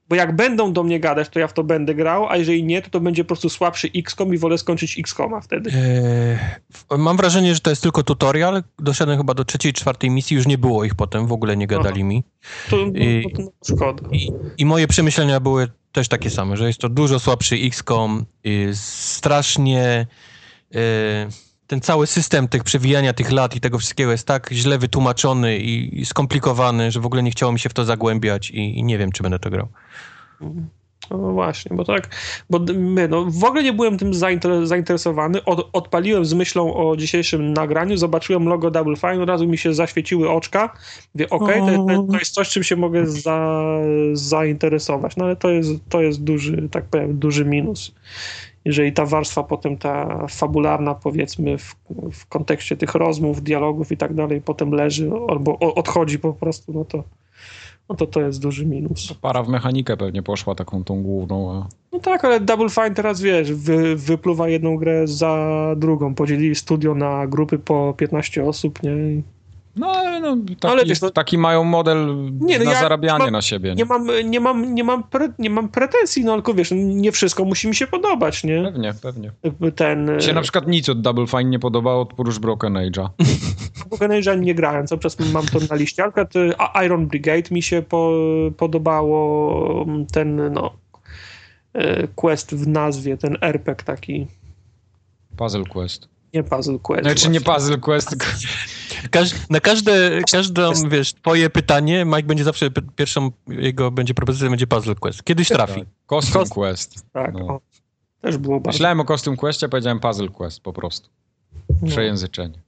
bo 0.10 0.16
jak 0.16 0.36
będą 0.36 0.74
do 0.74 0.84
mnie 0.84 1.00
gadać, 1.00 1.30
to 1.30 1.40
ja 1.40 1.48
w 1.48 1.53
to 1.53 1.64
będę 1.64 1.95
grał, 1.95 2.30
a 2.30 2.38
jeżeli 2.38 2.64
nie, 2.64 2.82
to 2.82 2.90
to 2.90 3.00
będzie 3.00 3.24
po 3.24 3.27
prostu 3.27 3.50
słabszy 3.50 3.90
XCOM 3.95 4.34
i 4.34 4.38
wolę 4.38 4.58
skończyć 4.58 5.00
XCOMa 5.00 5.42
wtedy. 5.42 5.72
Eee, 6.92 6.98
mam 6.98 7.18
wrażenie, 7.18 7.53
że 7.56 7.60
to 7.60 7.69
jest 7.69 7.82
tylko 7.82 8.03
tutorial. 8.03 8.64
Doszedłem 8.80 9.18
chyba 9.18 9.34
do 9.34 9.45
trzeciej, 9.45 9.74
czwartej 9.74 10.10
misji, 10.10 10.36
już 10.36 10.48
nie 10.48 10.58
było 10.58 10.84
ich 10.84 10.95
potem, 10.95 11.27
w 11.27 11.32
ogóle 11.32 11.58
nie 11.58 11.68
gadali 11.68 12.03
mi. 12.03 12.24
To, 12.69 12.77
I- 12.95 13.24
to, 13.36 13.44
to 13.44 13.76
szkoda. 13.76 14.10
I, 14.11 14.32
I 14.58 14.66
moje 14.66 14.88
przemyślenia 14.88 15.40
były 15.40 15.68
też 15.92 16.08
takie 16.08 16.30
same, 16.30 16.58
że 16.58 16.68
jest 16.68 16.80
to 16.80 16.90
dużo 16.90 17.19
słabszy 17.19 17.56
XCOM, 17.56 18.26
strasznie 18.74 20.08
y, 20.76 20.77
ten 21.68 21.82
cały 21.82 22.08
system 22.08 22.48
tych 22.48 22.64
przewijania 22.64 23.14
tych 23.14 23.32
lat 23.32 23.56
i 23.56 23.60
tego 23.60 23.78
wszystkiego 23.78 24.12
jest 24.12 24.28
tak 24.28 24.50
źle 24.52 24.78
wytłumaczony 24.78 25.58
i, 25.58 26.06
skomplikowany, 26.06 26.92
że 26.92 27.00
w 27.00 27.06
ogóle 27.06 27.24
nie 27.24 27.32
chciało 27.32 27.52
mi 27.52 27.60
się 27.60 27.70
w 27.70 27.74
to 27.74 27.86
zagłębiać 27.86 28.50
i, 28.50 28.80
i 28.80 28.84
nie 28.84 28.98
wiem, 28.98 29.12
czy 29.12 29.24
będę 29.24 29.40
to 29.40 29.50
grał. 29.50 29.68
No 31.12 31.18
właśnie, 31.18 31.76
bo 31.76 31.86
tak, 31.86 32.16
bo 32.50 32.60
my, 32.76 33.08
no, 33.08 33.26
w 33.26 33.44
ogóle 33.44 33.64
nie 33.64 33.74
byłem 33.74 33.98
tym 33.98 34.12
zainter- 34.12 34.66
zainteresowany. 34.66 35.44
Od, 35.44 35.70
odpaliłem 35.74 36.26
z 36.26 36.34
myślą 36.34 36.74
o 36.74 36.98
dzisiejszym 36.98 37.54
nagraniu, 37.54 37.98
zobaczyłem 37.98 38.48
logo 38.48 38.72
Double 38.72 38.96
Fine, 38.96 39.22
od 39.24 39.30
razu 39.30 39.48
mi 39.48 39.58
się 39.58 39.74
zaświeciły 39.74 40.30
oczka. 40.30 40.74
Okej, 41.30 41.62
to, 41.62 41.86
to, 41.86 42.04
to 42.12 42.20
jest 42.20 42.34
coś, 42.34 42.50
czym 42.50 42.64
się 42.64 42.76
mogę 42.76 43.08
za, 43.08 43.64
zainteresować. 44.14 45.16
No 45.16 45.26
ale 45.26 45.36
to 45.36 45.50
jest, 45.50 45.72
to 45.90 46.02
jest 46.02 46.24
duży, 46.24 46.70
tak 46.72 46.86
powiem, 46.86 47.20
duży 47.20 47.46
minus. 47.46 47.92
Jeżeli 48.68 48.94
ta 48.94 49.06
warstwa 49.06 49.44
potem, 49.44 49.78
ta 49.78 50.28
fabularna, 50.28 50.96
powiedzmy, 50.96 51.58
w, 51.58 51.76
w 52.14 52.26
kontekście 52.26 52.78
tych 52.78 52.96
rozmów, 52.96 53.44
dialogów 53.44 53.92
i 53.92 53.98
tak 53.98 54.14
dalej, 54.14 54.42
potem 54.42 54.72
leży 54.72 55.12
albo 55.30 55.60
odchodzi 55.60 56.20
po 56.20 56.34
prostu, 56.34 56.74
no 56.74 56.86
to, 56.86 57.04
no 57.90 57.96
to 57.96 58.08
to 58.08 58.22
jest 58.22 58.42
duży 58.42 58.66
minus. 58.66 59.14
Para 59.14 59.44
w 59.44 59.50
mechanikę 59.50 59.98
pewnie 59.98 60.24
poszła 60.24 60.56
taką 60.56 60.84
tą 60.84 61.04
główną. 61.04 61.52
A... 61.52 61.68
No 61.92 62.00
tak, 62.00 62.26
ale 62.26 62.40
Double 62.40 62.70
Fine 62.70 62.92
teraz 62.92 63.22
wiesz, 63.22 63.54
wy, 63.54 63.96
wypluwa 63.96 64.50
jedną 64.50 64.78
grę 64.78 65.08
za 65.08 65.74
drugą. 65.78 66.16
Podzielili 66.16 66.56
studio 66.56 66.96
na 66.96 67.28
grupy 67.28 67.60
po 67.60 67.94
15 67.98 68.46
osób, 68.46 68.84
nie? 68.84 68.92
No 69.78 69.88
ale 69.92 70.20
no, 70.20 70.38
taki, 70.60 70.74
Ale 70.74 70.86
wiesz, 70.86 71.02
no- 71.02 71.10
taki 71.10 71.38
mają 71.38 71.64
model 71.64 72.16
Nie, 72.40 72.60
no 72.60 72.66
na 72.66 72.72
ja 72.72 72.80
zarabianie 72.80 73.24
mam- 73.24 73.32
na 73.32 73.42
siebie. 73.42 73.70
Nie? 73.70 73.76
Nie 73.76 73.86
mam, 73.86 74.30
nie 74.30 74.40
mam, 74.40 74.76
nie 74.76 74.84
mam, 74.84 75.04
pre, 75.04 75.34
nie 75.40 75.50
mam 75.50 75.70
pretensji, 75.70 76.26
no 76.26 76.34
tylko 76.34 76.54
wiesz, 76.54 76.70
nie 76.76 77.12
wszystko 77.12 77.46
musi 77.46 77.68
mi 77.68 77.76
się 77.76 77.88
podobać, 77.88 78.44
nie? 78.44 78.64
Pewnie, 78.64 78.94
pewnie. 79.02 79.32
Ten... 79.76 80.22
Się 80.22 80.34
na 80.34 80.42
przykład 80.42 80.68
nic 80.68 80.90
od 80.90 81.02
Double 81.02 81.28
Fine 81.28 81.44
nie 81.44 81.60
podobało 81.60 82.02
oprócz 82.02 82.40
Broken 82.40 82.74
Age'a. 82.74 83.10
Broken 83.90 84.12
Age'a 84.12 84.40
nie 84.40 84.56
grałem, 84.56 84.88
cały 84.88 85.02
czas 85.02 85.18
mam 85.34 85.46
to 85.46 85.60
na 85.70 85.76
liście. 85.76 86.04
Na 86.04 86.08
przykład 86.12 86.36
y, 86.36 86.54
Iron 86.86 87.08
Brigade 87.08 87.50
mi 87.52 87.62
się 87.62 87.82
po, 87.82 88.12
podobało, 88.58 89.86
ten, 90.14 90.54
no, 90.54 90.74
y, 91.76 92.08
quest 92.16 92.56
w 92.56 92.68
nazwie, 92.68 93.18
ten 93.18 93.38
RPG 93.42 93.86
taki, 93.86 94.28
Puzzle 95.38 95.64
Quest. 95.64 96.08
nie 96.34 96.44
Puzzle 96.44 96.80
Quest. 96.80 97.04
Znaczy 97.04 97.30
nie 97.30 97.40
właśnie. 97.40 97.54
Puzzle 97.54 97.78
Quest, 97.78 98.10
tylko 98.10 98.26
Każ, 99.11 99.30
na 99.50 99.59
każde, 99.59 100.22
każdą, 100.32 100.72
wiesz, 100.90 101.14
twoje 101.14 101.50
pytanie, 101.50 102.06
Mike 102.06 102.24
będzie 102.24 102.43
zawsze, 102.43 102.69
pierwszą 102.95 103.32
jego 103.48 103.92
będzie 103.92 104.14
propozycja, 104.14 104.50
będzie 104.50 104.67
Puzzle 104.67 104.95
Quest. 104.95 105.24
Kiedyś 105.24 105.48
trafi. 105.48 105.84
Costume 106.08 106.43
Cost- 106.45 106.53
Quest. 106.53 107.06
Tak, 107.14 107.34
No. 107.34 107.48
o, 107.48 107.61
też 108.22 108.38
było 108.38 108.59
bardzo. 108.59 108.76
Myślałem 108.76 109.00
o 109.00 109.06
Costume 109.06 109.38
Questie, 109.38 109.69
powiedziałem 109.69 110.00
Puzzle 110.00 110.30
Quest 110.30 110.59
po 110.61 110.74
prostu. 110.74 111.09
no. 111.82 111.88
Przejęzyczenie. 111.88 112.59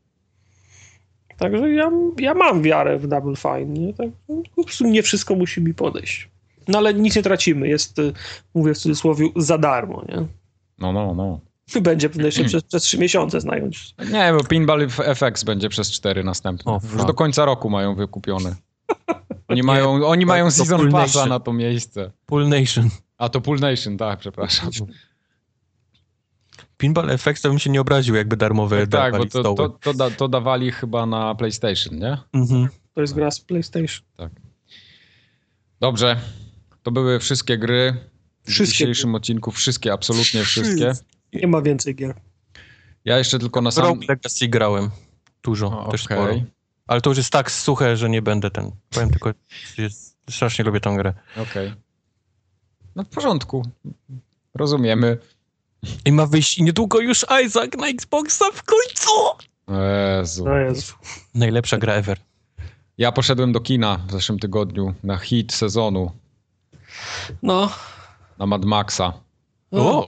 Także 1.37 1.69
ja, 1.69 1.91
ja 2.19 2.33
mam 2.33 2.61
wiarę 2.61 2.99
w 2.99 3.07
Double 3.07 3.35
Fine, 3.35 3.65
nie? 3.65 3.93
Tak, 3.93 4.07
po 4.55 4.63
prostu 4.63 4.87
nie 4.87 5.03
wszystko 5.03 5.35
musi 5.35 5.61
mi 5.61 5.73
podejść. 5.73 6.29
No 6.67 6.77
ale 6.77 6.93
nic 6.93 7.15
nie 7.15 7.23
tracimy, 7.23 7.67
jest, 7.67 7.99
y, 7.99 8.13
mówię 8.53 8.73
w 8.73 8.77
cudzysłowie, 8.77 9.29
za 9.35 9.57
darmo, 9.57 10.03
nie? 10.09 10.25
No, 10.79 10.93
no, 10.93 11.13
no. 11.15 11.39
Będzie 11.81 12.09
pewnie 12.09 12.25
jeszcze 12.25 12.43
przez, 12.43 12.63
przez 12.63 12.83
trzy 12.83 12.97
miesiące 12.97 13.41
znająć. 13.41 13.95
Nie, 14.11 14.33
bo 14.37 14.43
Pinball 14.43 14.87
FX 15.15 15.43
będzie 15.43 15.69
przez 15.69 15.91
4 15.91 16.23
następne. 16.23 16.71
O, 16.71 16.81
Już 16.93 17.05
do 17.05 17.13
końca 17.13 17.45
roku 17.45 17.69
mają 17.69 17.95
wykupione. 17.95 18.55
Oni 19.47 19.63
mają, 19.63 20.07
oni 20.07 20.25
mają 20.25 20.45
to 20.45 20.51
Season 20.51 20.91
Passa 20.91 21.25
na 21.25 21.39
to 21.39 21.53
miejsce. 21.53 22.11
Pool 22.25 22.49
Nation. 22.49 22.89
A 23.17 23.29
to 23.29 23.41
Pool 23.41 23.59
Nation, 23.59 23.97
tak, 23.97 24.19
przepraszam. 24.19 24.69
Pinball 26.77 27.17
FX 27.17 27.41
to 27.41 27.49
bym 27.49 27.59
się 27.59 27.69
nie 27.69 27.81
obraził, 27.81 28.15
jakby 28.15 28.37
darmowe 28.37 28.87
Tak, 28.87 29.11
bo 29.11 29.17
dawali 29.17 29.29
to, 29.29 29.39
stoły. 29.39 29.57
to, 29.57 29.69
to, 29.69 29.93
da, 29.93 30.11
to 30.11 30.27
dawali 30.27 30.71
chyba 30.71 31.05
na 31.05 31.35
PlayStation, 31.35 31.99
nie? 31.99 32.17
Mhm. 32.33 32.67
To 32.93 33.01
jest 33.01 33.13
gra 33.13 33.31
z 33.31 33.39
PlayStation. 33.39 34.05
Dobrze. 35.79 36.19
To 36.83 36.91
były 36.91 37.19
wszystkie 37.19 37.57
gry 37.57 37.95
w 38.43 38.51
Wszystkie 38.51 38.77
dzisiejszym 38.77 39.15
odcinku. 39.15 39.51
Wszystkie, 39.51 39.93
absolutnie 39.93 40.43
wszystkie. 40.43 40.93
Nie 41.33 41.47
ma 41.47 41.61
więcej 41.61 41.95
gier. 41.95 42.15
Ja 43.05 43.17
jeszcze 43.17 43.39
tylko 43.39 43.61
na 43.61 43.71
sam... 43.71 43.85
Rogue 43.85 44.01
Legacy 44.09 44.47
grałem. 44.47 44.89
Dużo, 45.43 45.85
O, 45.85 45.91
też 45.91 46.05
okej. 46.05 46.17
sporo. 46.17 46.35
Ale 46.87 47.01
to 47.01 47.09
już 47.09 47.17
jest 47.17 47.29
tak 47.31 47.51
suche, 47.51 47.97
że 47.97 48.09
nie 48.09 48.21
będę 48.21 48.51
ten. 48.51 48.71
Powiem 48.89 49.09
tylko, 49.09 49.33
że 49.75 49.83
jest, 49.83 50.17
strasznie 50.29 50.65
lubię 50.65 50.79
tę 50.79 50.95
grę. 50.97 51.13
Okej. 51.37 51.73
No 52.95 53.03
w 53.03 53.07
porządku. 53.07 53.65
Rozumiemy. 54.53 55.17
I 56.05 56.11
ma 56.11 56.25
wyjść 56.25 56.59
niedługo 56.59 56.99
już 56.99 57.25
Isaac 57.45 57.73
na 57.77 57.87
Xboxa 57.87 58.45
w 58.53 58.63
końcu! 58.63 59.11
Jezu. 60.19 60.45
No 60.45 60.55
Jezu. 60.55 60.93
Najlepsza 61.35 61.77
gra 61.77 61.93
ever. 61.93 62.19
Ja 62.97 63.11
poszedłem 63.11 63.51
do 63.51 63.59
kina 63.59 63.97
w 64.07 64.11
zeszłym 64.11 64.39
tygodniu 64.39 64.93
na 65.03 65.17
hit 65.17 65.53
sezonu, 65.53 66.11
No. 67.43 67.69
na 68.37 68.45
Mad 68.45 68.65
Maxa. 68.65 69.13
O, 69.71 70.07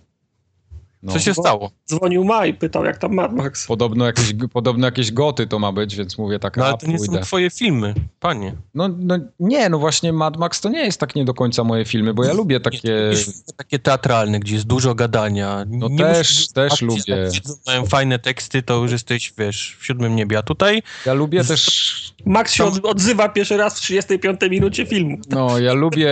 No. 1.04 1.14
co 1.14 1.20
się 1.20 1.34
stało? 1.34 1.72
Dzwonił 1.96 2.24
Maj, 2.24 2.54
pytał 2.54 2.86
jak 2.86 2.98
tam 2.98 3.14
Mad 3.14 3.34
Max. 3.34 3.68
Podobno 3.68 4.06
jakieś, 4.06 4.34
podobno 4.54 4.88
jakieś 4.88 5.12
goty 5.12 5.48
to 5.48 5.60
ma 5.60 5.72
być, 5.72 5.96
więc 5.96 6.18
mówię 6.18 6.40
tak, 6.40 6.58
No 6.58 6.66
ale 6.66 6.78
to 6.78 6.88
nie 6.88 6.98
pójdę. 6.98 7.16
są 7.18 7.22
twoje 7.22 7.50
filmy, 7.50 7.94
panie. 8.20 8.54
No, 8.74 8.90
no 9.00 9.18
nie, 9.40 9.70
no 9.70 9.80
właśnie 9.80 10.14
Mad 10.14 10.38
Max 10.38 10.62
to 10.62 10.70
nie 10.70 10.86
jest 10.86 11.00
tak 11.00 11.16
nie 11.16 11.26
do 11.26 11.34
końca 11.34 11.64
moje 11.64 11.86
filmy, 11.86 12.14
bo 12.14 12.24
ja 12.24 12.34
lubię 12.34 12.60
takie... 12.60 12.92
Jakieś 12.92 13.26
takie 13.58 13.80
teatralne, 13.80 14.40
gdzie 14.40 14.54
jest 14.56 14.68
dużo 14.68 14.96
gadania. 14.96 15.66
No 15.68 15.88
Nie 15.90 15.98
też- 15.98 16.18
musisz 16.18 16.48
też 16.48 16.72
akcji, 16.74 16.88
lubię. 16.88 17.30
Mają 17.68 17.86
fajne 17.86 18.20
teksty, 18.20 18.64
to 18.64 18.78
już 18.82 18.92
jesteś, 18.92 19.34
wiesz, 19.38 19.78
w 19.80 19.86
siódmym 19.86 20.16
niebie. 20.16 20.38
A 20.38 20.42
tutaj 20.44 20.84
Ja 21.06 21.14
lubię 21.14 21.44
też... 21.44 22.12
Max 22.26 22.54
się 22.54 22.64
od, 22.66 22.86
odzywa 22.86 23.30
pierwszy 23.30 23.58
raz 23.58 23.78
w 23.80 23.82
35 23.82 24.40
minucie 24.52 24.86
filmu. 24.86 25.18
No, 25.30 25.60
ja 25.60 25.74
lubię 25.74 26.10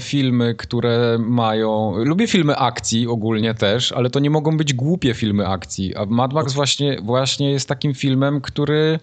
filmy, 0.00 0.54
które 0.54 1.18
mają... 1.20 1.94
Lubię 2.04 2.26
filmy 2.26 2.56
akcji 2.56 3.06
ogólnie 3.06 3.54
też, 3.54 3.92
ale 3.92 4.10
to 4.10 4.20
nie 4.20 4.30
mogą 4.30 4.56
być 4.56 4.74
głupie 4.74 5.14
filmy 5.14 5.21
akcji. 5.46 5.96
A 5.96 6.06
Mad 6.06 6.32
Max 6.32 6.52
właśnie, 6.52 6.98
właśnie 7.02 7.50
jest 7.50 7.68
takim 7.68 7.94
filmem, 7.94 8.40
który... 8.40 8.98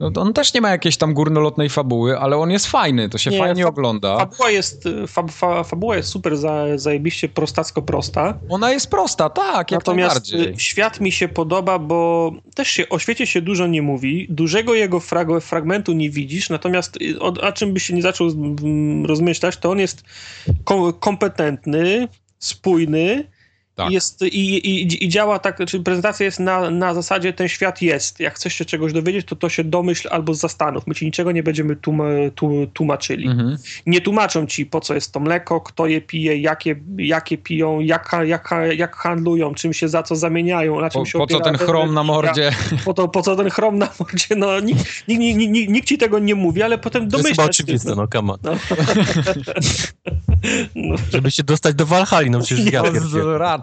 No, 0.00 0.10
on 0.16 0.32
też 0.32 0.54
nie 0.54 0.60
ma 0.60 0.70
jakiejś 0.70 0.96
tam 0.96 1.14
górnolotnej 1.14 1.68
fabuły, 1.68 2.18
ale 2.18 2.36
on 2.36 2.50
jest 2.50 2.66
fajny, 2.66 3.08
to 3.08 3.18
się 3.18 3.30
Nie, 3.30 3.38
fajnie 3.38 3.62
fa- 3.62 3.68
ogląda. 3.68 4.16
Fabuła 4.16 4.50
jest, 4.50 4.84
fab, 5.06 5.30
fa, 5.30 5.64
fabuła 5.64 5.96
jest 5.96 6.08
super 6.08 6.36
za, 6.36 6.64
zajebiście 6.76 7.28
prostacko 7.28 7.82
prosta. 7.82 8.38
Ona 8.48 8.72
jest 8.72 8.90
prosta, 8.90 9.30
tak, 9.30 9.70
jak 9.70 9.80
Natomiast 9.80 10.32
najbardziej. 10.32 10.54
y, 10.54 10.60
świat 10.60 11.00
mi 11.00 11.12
się 11.12 11.28
podoba, 11.28 11.78
bo 11.78 12.32
też 12.54 12.68
się 12.68 12.88
o 12.88 12.98
świecie 12.98 13.26
się 13.26 13.42
dużo 13.42 13.66
nie 13.66 13.82
mówi, 13.82 14.26
dużego 14.30 14.74
jego 14.74 15.00
frag 15.00 15.28
fragmentu 15.40 15.92
nie 15.92 16.10
widzisz, 16.10 16.50
natomiast 16.50 17.02
y, 17.02 17.20
o, 17.20 17.26
o 17.26 17.52
czym 17.52 17.72
byś 17.72 17.82
się 17.82 17.94
nie 17.94 18.02
zaczął 18.02 18.28
mm, 18.28 19.06
rozmyślać, 19.06 19.56
to 19.56 19.70
on 19.70 19.78
jest 19.78 20.02
kom 20.64 20.92
kompetentny, 20.92 22.08
spójny 22.38 23.24
Tak. 23.74 23.90
jest, 23.90 24.22
i, 24.22 24.54
i, 24.54 25.04
i 25.04 25.08
działa 25.08 25.38
tak, 25.38 25.58
czyli 25.66 25.84
prezentacja 25.84 26.26
jest 26.26 26.40
na, 26.40 26.70
na 26.70 26.94
zasadzie 26.94 27.32
ten 27.32 27.48
świat 27.48 27.82
jest. 27.82 28.20
Jak 28.20 28.34
chcesz 28.34 28.54
się 28.54 28.64
czegoś 28.64 28.92
dowiedzieć, 28.92 29.26
to 29.26 29.36
to 29.36 29.48
się 29.48 29.64
domyśl 29.64 30.08
albo 30.10 30.34
zastanów. 30.34 30.86
My 30.86 30.94
ci 30.94 31.04
niczego 31.06 31.32
nie 31.32 31.42
będziemy 31.42 31.76
tłuma, 31.76 32.04
tu, 32.34 32.66
tłumaczyli 32.74 33.26
Mhm. 33.26 33.56
nie 33.86 34.00
tłumaczą 34.00 34.46
ci, 34.46 34.66
po 34.66 34.80
co 34.80 34.94
jest 34.94 35.12
to 35.12 35.20
mleko, 35.20 35.60
kto 35.60 35.86
je 35.86 36.00
pije, 36.00 36.38
jakie, 36.38 36.76
jakie 36.98 37.38
piją, 37.38 37.80
jak, 37.80 38.16
jak, 38.24 38.50
jak 38.76 38.96
handlują, 38.96 39.54
czym 39.54 39.72
się 39.72 39.88
za 39.88 40.02
co 40.02 40.16
zamieniają, 40.16 40.80
na 40.80 40.90
czym 40.90 41.00
Po, 41.02 41.06
się 41.06 41.18
po 41.18 41.26
co 41.26 41.40
ten 41.40 41.56
chrom 41.56 41.94
na 41.94 42.02
mordzie? 42.02 42.50
Po, 42.84 42.94
to, 42.94 43.08
po 43.08 43.22
co 43.22 43.36
ten 43.36 43.50
chrom 43.50 43.78
na 43.78 43.88
mordzie? 44.00 44.26
No, 44.36 44.60
nikt, 44.60 45.08
nikt, 45.08 45.20
nikt, 45.20 45.52
nikt, 45.52 45.72
nikt 45.72 45.88
ci 45.88 45.98
tego 45.98 46.18
nie 46.18 46.34
mówi, 46.34 46.62
ale 46.62 46.78
potem 46.78 47.10
to 47.10 47.16
jest 47.16 47.26
domyślasz 47.26 47.48
oczywiste, 47.48 47.94
no 47.94 48.06
come 48.08 48.32
on. 48.32 48.38
No. 48.42 48.52
no. 50.74 50.96
Żeby 51.12 51.30
się 51.30 51.42
dostać 51.42 51.74
do 51.74 51.86
Walhali, 51.86 52.30
no 52.30 52.40
przecież 52.40 52.72
ja 52.72 52.82
No. 52.82 52.90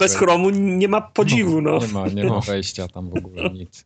Bez 0.01 0.15
chromu 0.15 0.49
nie 0.49 0.87
ma 0.87 1.01
podziwu, 1.01 1.61
no. 1.61 1.79
Nie 1.79 1.87
ma, 1.87 2.07
nie 2.07 2.23
ma 2.23 2.39
wejścia 2.51 2.87
tam 2.87 3.09
w 3.09 3.17
ogóle 3.17 3.49
nic. 3.49 3.85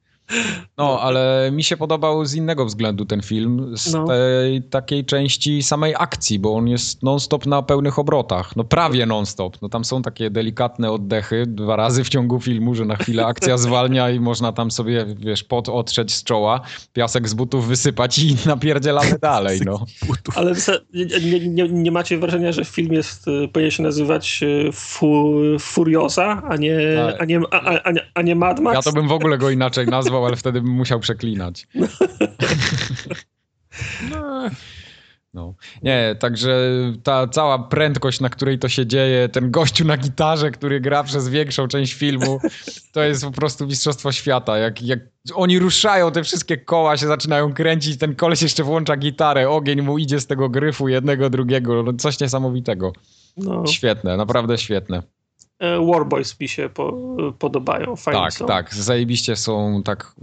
No, 0.77 0.99
ale 1.01 1.49
mi 1.51 1.63
się 1.63 1.77
podobał 1.77 2.25
z 2.25 2.33
innego 2.33 2.65
względu 2.65 3.05
ten 3.05 3.21
film, 3.21 3.71
z 3.77 3.93
No. 3.93 4.07
tej 4.07 4.63
takiej 4.63 5.05
części 5.05 5.63
samej 5.63 5.93
akcji, 5.97 6.39
bo 6.39 6.55
on 6.55 6.67
jest 6.67 7.03
non-stop 7.03 7.45
na 7.45 7.61
pełnych 7.61 7.99
obrotach. 7.99 8.55
No 8.55 8.63
prawie 8.63 9.05
non-stop. 9.05 9.61
No 9.61 9.69
tam 9.69 9.85
są 9.85 10.01
takie 10.01 10.29
delikatne 10.29 10.91
oddechy 10.91 11.43
dwa 11.47 11.75
razy 11.75 12.03
w 12.03 12.09
ciągu 12.09 12.39
filmu, 12.39 12.75
że 12.75 12.85
na 12.85 12.95
chwilę 12.95 13.25
akcja 13.25 13.57
zwalnia 13.65 14.09
i 14.09 14.19
można 14.19 14.51
tam 14.51 14.71
sobie, 14.71 15.05
wiesz, 15.19 15.43
pot 15.43 15.69
otrzeć 15.69 16.13
z 16.13 16.23
czoła, 16.23 16.61
piasek 16.93 17.29
z 17.29 17.33
butów 17.33 17.67
wysypać 17.67 18.19
i 18.19 18.35
napierdzielamy 18.45 19.19
dalej, 19.21 19.59
no. 19.65 19.85
Ale 20.35 20.53
nie, 20.93 21.05
nie, 21.05 21.49
nie, 21.49 21.69
nie 21.69 21.91
macie 21.91 22.17
wrażenia, 22.17 22.51
że 22.51 22.65
film 22.65 22.93
jest, 22.93 23.27
y, 23.27 23.47
powinien 23.47 23.71
się 23.71 23.83
nazywać 23.83 24.39
y, 24.43 24.69
fu, 24.73 25.33
Furiosa, 25.59 26.41
a 26.49 26.55
nie, 26.55 26.79
Tak. 26.95 27.21
a, 27.21 27.25
nie, 27.25 27.39
a, 27.51 27.61
a, 27.61 27.81
a, 27.83 27.91
nie, 27.91 28.01
a 28.13 28.21
nie 28.21 28.35
Mad 28.35 28.59
Max? 28.59 28.75
Ja 28.75 28.81
to 28.81 28.91
bym 28.91 29.07
w 29.07 29.11
ogóle 29.11 29.37
go 29.37 29.49
inaczej 29.49 29.87
nazwał, 29.87 30.14
ale 30.23 30.35
wtedy 30.35 30.61
bym 30.61 30.71
musiał 30.71 30.99
przeklinać. 30.99 31.67
No. 35.35 35.55
Nie, 35.83 36.15
także 36.19 36.71
ta 37.03 37.27
cała 37.27 37.59
prędkość, 37.59 38.19
na 38.19 38.29
której 38.29 38.59
to 38.59 38.69
się 38.69 38.85
dzieje, 38.85 39.29
ten 39.29 39.51
gościu 39.51 39.85
na 39.85 39.97
gitarze, 39.97 40.51
który 40.51 40.79
gra 40.79 41.03
przez 41.03 41.29
większą 41.29 41.67
część 41.67 41.93
filmu, 41.93 42.39
to 42.91 43.03
jest 43.03 43.23
po 43.23 43.31
prostu 43.31 43.65
mistrzostwo 43.65 44.11
świata. 44.11 44.57
Jak, 44.57 44.81
jak 44.81 44.99
oni 45.33 45.59
ruszają, 45.59 46.11
te 46.11 46.23
wszystkie 46.23 46.57
koła 46.57 46.97
się 46.97 47.07
zaczynają 47.07 47.53
kręcić, 47.53 47.97
ten 47.97 48.15
koleś 48.15 48.41
jeszcze 48.41 48.63
włącza 48.63 48.97
gitarę, 48.97 49.49
ogień 49.49 49.81
mu 49.81 49.97
idzie 49.97 50.19
z 50.19 50.27
tego 50.27 50.49
gryfu 50.49 50.87
jednego, 50.87 51.29
drugiego, 51.29 51.83
no 51.83 51.93
coś 51.93 52.19
niesamowitego. 52.19 52.93
No. 53.37 53.67
Świetne, 53.67 54.17
naprawdę 54.17 54.57
świetne. 54.57 55.03
E, 55.59 55.85
Warboys 55.85 56.39
mi 56.39 56.47
się 56.47 56.69
po, 56.73 56.93
podobają, 57.39 57.95
fajnie 57.95 58.19
Tak, 58.21 58.33
są. 58.33 58.45
tak, 58.45 58.73
zajebiście 58.73 59.35
są 59.35 59.81
tak 59.85 60.15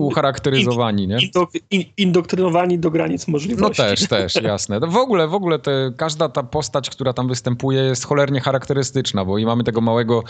ucharakteryzowani, 0.00 1.08
nie? 1.08 1.18
Indok, 1.22 1.50
in, 1.70 1.84
indoktrynowani 1.96 2.78
do 2.78 2.90
granic 2.90 3.28
No 3.28 3.32
możliwości. 3.32 3.82
też, 3.82 4.08
też, 4.08 4.34
jasne. 4.42 4.80
No 4.80 4.86
W 4.86 4.96
ogóle, 4.96 5.28
w 5.28 5.34
ogóle 5.34 5.58
te, 5.58 5.92
każda 5.96 6.28
ta 6.28 6.42
postać, 6.42 6.90
która 6.90 7.12
tam 7.12 7.28
występuje 7.28 7.82
jest 7.82 8.06
cholernie 8.06 8.40
charakterystyczna, 8.40 9.24
bo 9.24 9.38
i 9.38 9.46
mamy 9.46 9.64
tego 9.64 9.80
małego, 9.80 10.22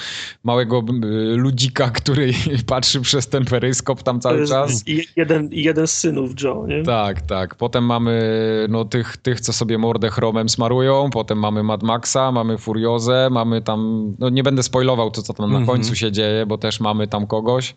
małego 0.44 0.78
y, 1.04 1.36
ludzika, 1.36 1.90
który 1.90 2.32
patrzy 2.66 3.00
przez 3.00 3.28
ten 3.28 3.44
peryskop 3.44 4.02
tam 4.02 4.20
cały 4.20 4.46
czas. 4.46 4.88
i- 4.88 5.06
jeden, 5.16 5.48
jeden 5.52 5.86
z 5.86 5.92
synów 5.92 6.30
Joe, 6.42 6.66
nie? 6.66 6.82
Tak, 6.82 7.20
tak. 7.20 7.54
Potem 7.54 7.84
mamy 7.84 8.20
no, 8.68 8.84
tych, 8.84 9.16
tych, 9.16 9.40
co 9.40 9.52
sobie 9.52 9.78
mordę 9.78 10.10
chromem 10.10 10.48
smarują, 10.48 11.10
potem 11.12 11.38
mamy 11.38 11.62
Mad 11.62 11.82
Maxa, 11.82 12.32
mamy 12.32 12.58
Furiozę, 12.58 13.28
mamy 13.30 13.62
tam, 13.62 14.12
no 14.18 14.28
nie 14.28 14.42
będę 14.50 14.62
spoilował 14.62 15.10
to, 15.10 15.22
co 15.22 15.34
tam 15.34 15.50
na 15.52 15.58
Mhm. 15.58 15.66
końcu 15.66 15.94
się 15.96 16.12
dzieje, 16.12 16.46
bo 16.46 16.58
też 16.58 16.80
mamy 16.80 17.08
tam 17.08 17.26
kogoś. 17.26 17.74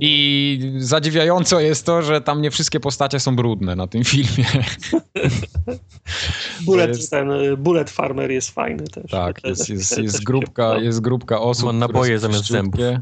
I 0.00 0.72
zadziwiająco 0.78 1.60
jest 1.60 1.86
to, 1.86 2.02
że 2.02 2.20
tam 2.20 2.42
nie 2.42 2.50
wszystkie 2.50 2.80
postacie 2.80 3.20
są 3.20 3.36
brudne 3.36 3.76
na 3.76 3.86
tym 3.86 4.04
filmie. 4.14 4.44
Bullet, 6.64 6.88
jest- 6.88 7.10
ten, 7.10 7.30
y, 7.30 7.56
Bullet 7.56 7.90
Farmer 7.90 8.30
jest 8.30 8.50
fajny 8.50 8.84
też. 8.84 9.10
Tak, 9.10 9.44
jest, 9.44 9.68
jest, 9.68 9.98
jest, 9.98 10.24
grupka, 10.24 10.78
jest 10.78 11.00
grupka 11.00 11.40
osób. 11.40 11.64
Ma 11.66 11.72
naboje 11.72 12.18
zamiast 12.18 12.44
czyściutkie. 12.44 13.00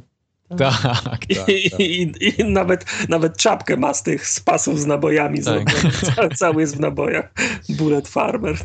Tak, 0.58 0.82
tak, 1.04 1.30
I, 1.30 1.34
tak. 1.70 1.80
i, 1.80 2.12
i 2.40 2.44
nawet, 2.44 2.84
nawet 3.08 3.36
czapkę 3.36 3.76
ma 3.76 3.94
z 3.94 4.02
tych 4.02 4.26
z 4.28 4.40
pasów 4.40 4.80
z 4.80 4.86
nabojami 4.86 5.42
Tak. 5.42 5.70
zrobiony. 5.70 5.94
Ca- 6.16 6.28
Cały 6.36 6.60
jest 6.60 6.76
w 6.76 6.80
nabojach. 6.80 7.32
Bullet 7.68 8.08
Farmer. 8.08 8.56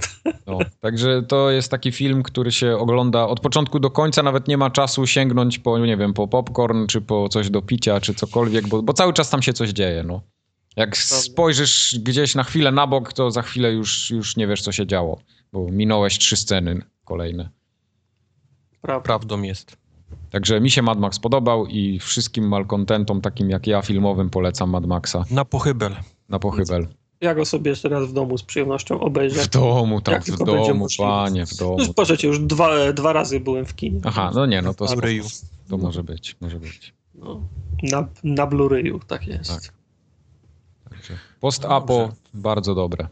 No, 0.47 0.59
także 0.79 1.23
to 1.27 1.51
jest 1.51 1.71
taki 1.71 1.91
film, 1.91 2.23
który 2.23 2.51
się 2.51 2.77
ogląda 2.77 3.27
od 3.27 3.39
początku 3.39 3.79
do 3.79 3.91
końca, 3.91 4.23
nawet 4.23 4.47
nie 4.47 4.57
ma 4.57 4.69
czasu 4.69 5.07
sięgnąć 5.07 5.59
po, 5.59 5.79
nie 5.79 5.97
wiem, 5.97 6.13
po 6.13 6.27
popcorn, 6.27 6.87
czy 6.87 7.01
po 7.01 7.29
coś 7.29 7.49
do 7.49 7.61
picia, 7.61 8.01
czy 8.01 8.13
cokolwiek, 8.13 8.67
bo, 8.67 8.81
bo 8.83 8.93
cały 8.93 9.13
czas 9.13 9.29
tam 9.29 9.41
się 9.41 9.53
coś 9.53 9.69
dzieje, 9.69 10.03
no. 10.03 10.21
Jak 10.75 10.97
spojrzysz 10.97 11.99
gdzieś 11.99 12.35
na 12.35 12.43
chwilę 12.43 12.71
na 12.71 12.87
bok, 12.87 13.13
to 13.13 13.31
za 13.31 13.41
chwilę 13.41 13.71
już, 13.71 14.09
już 14.11 14.37
nie 14.37 14.47
wiesz, 14.47 14.61
co 14.61 14.71
się 14.71 14.87
działo, 14.87 15.19
bo 15.53 15.67
minąłeś 15.71 16.17
trzy 16.17 16.35
sceny 16.35 16.81
kolejne. 17.05 17.49
Prawdą 19.03 19.41
jest. 19.41 19.77
Także 20.31 20.61
mi 20.61 20.71
się 20.71 20.81
Mad 20.81 20.99
Max 20.99 21.19
podobał 21.19 21.65
i 21.67 21.99
wszystkim 21.99 22.47
malkontentom, 22.47 23.21
takim 23.21 23.49
jak 23.49 23.67
ja, 23.67 23.81
filmowym, 23.81 24.29
polecam 24.29 24.69
Mad 24.69 24.85
Maxa 24.85 25.25
Na 25.31 25.45
pochybel. 25.45 25.95
na 26.29 26.39
pochybel. 26.39 26.87
Ja 27.21 27.35
go 27.35 27.45
sobie 27.45 27.69
jeszcze 27.69 27.89
raz 27.89 28.07
w 28.09 28.13
domu 28.13 28.37
z 28.37 28.43
przyjemnością 28.43 28.99
obejrzę. 28.99 29.41
W 29.41 29.47
domu, 29.47 30.01
tak, 30.01 30.23
w 30.23 30.37
domu, 30.43 30.87
panie, 30.97 31.45
w 31.45 31.55
domu. 31.55 31.79
Już 31.79 31.89
proszę 31.95 32.17
cię, 32.17 32.27
już 32.27 32.39
dwa, 32.39 32.93
dwa 32.93 33.13
razy 33.13 33.39
byłem 33.39 33.65
w 33.65 33.75
kinie. 33.75 34.01
Aha, 34.03 34.31
no 34.35 34.45
nie, 34.45 34.61
no 34.61 34.73
to, 34.73 34.85
Na 34.85 34.91
spoko. 34.91 35.07
to 35.69 35.77
może 35.77 36.03
być, 36.03 36.35
może 36.41 36.59
być. 36.59 36.93
No, 37.15 37.41
na, 37.83 38.07
na 38.23 38.47
Blu-rayu, 38.47 38.99
tak 39.07 39.27
jest. 39.27 39.49
Tak. 39.49 39.73
Post-apo, 41.39 42.09
bardzo 42.33 42.75
dobre. 42.75 43.07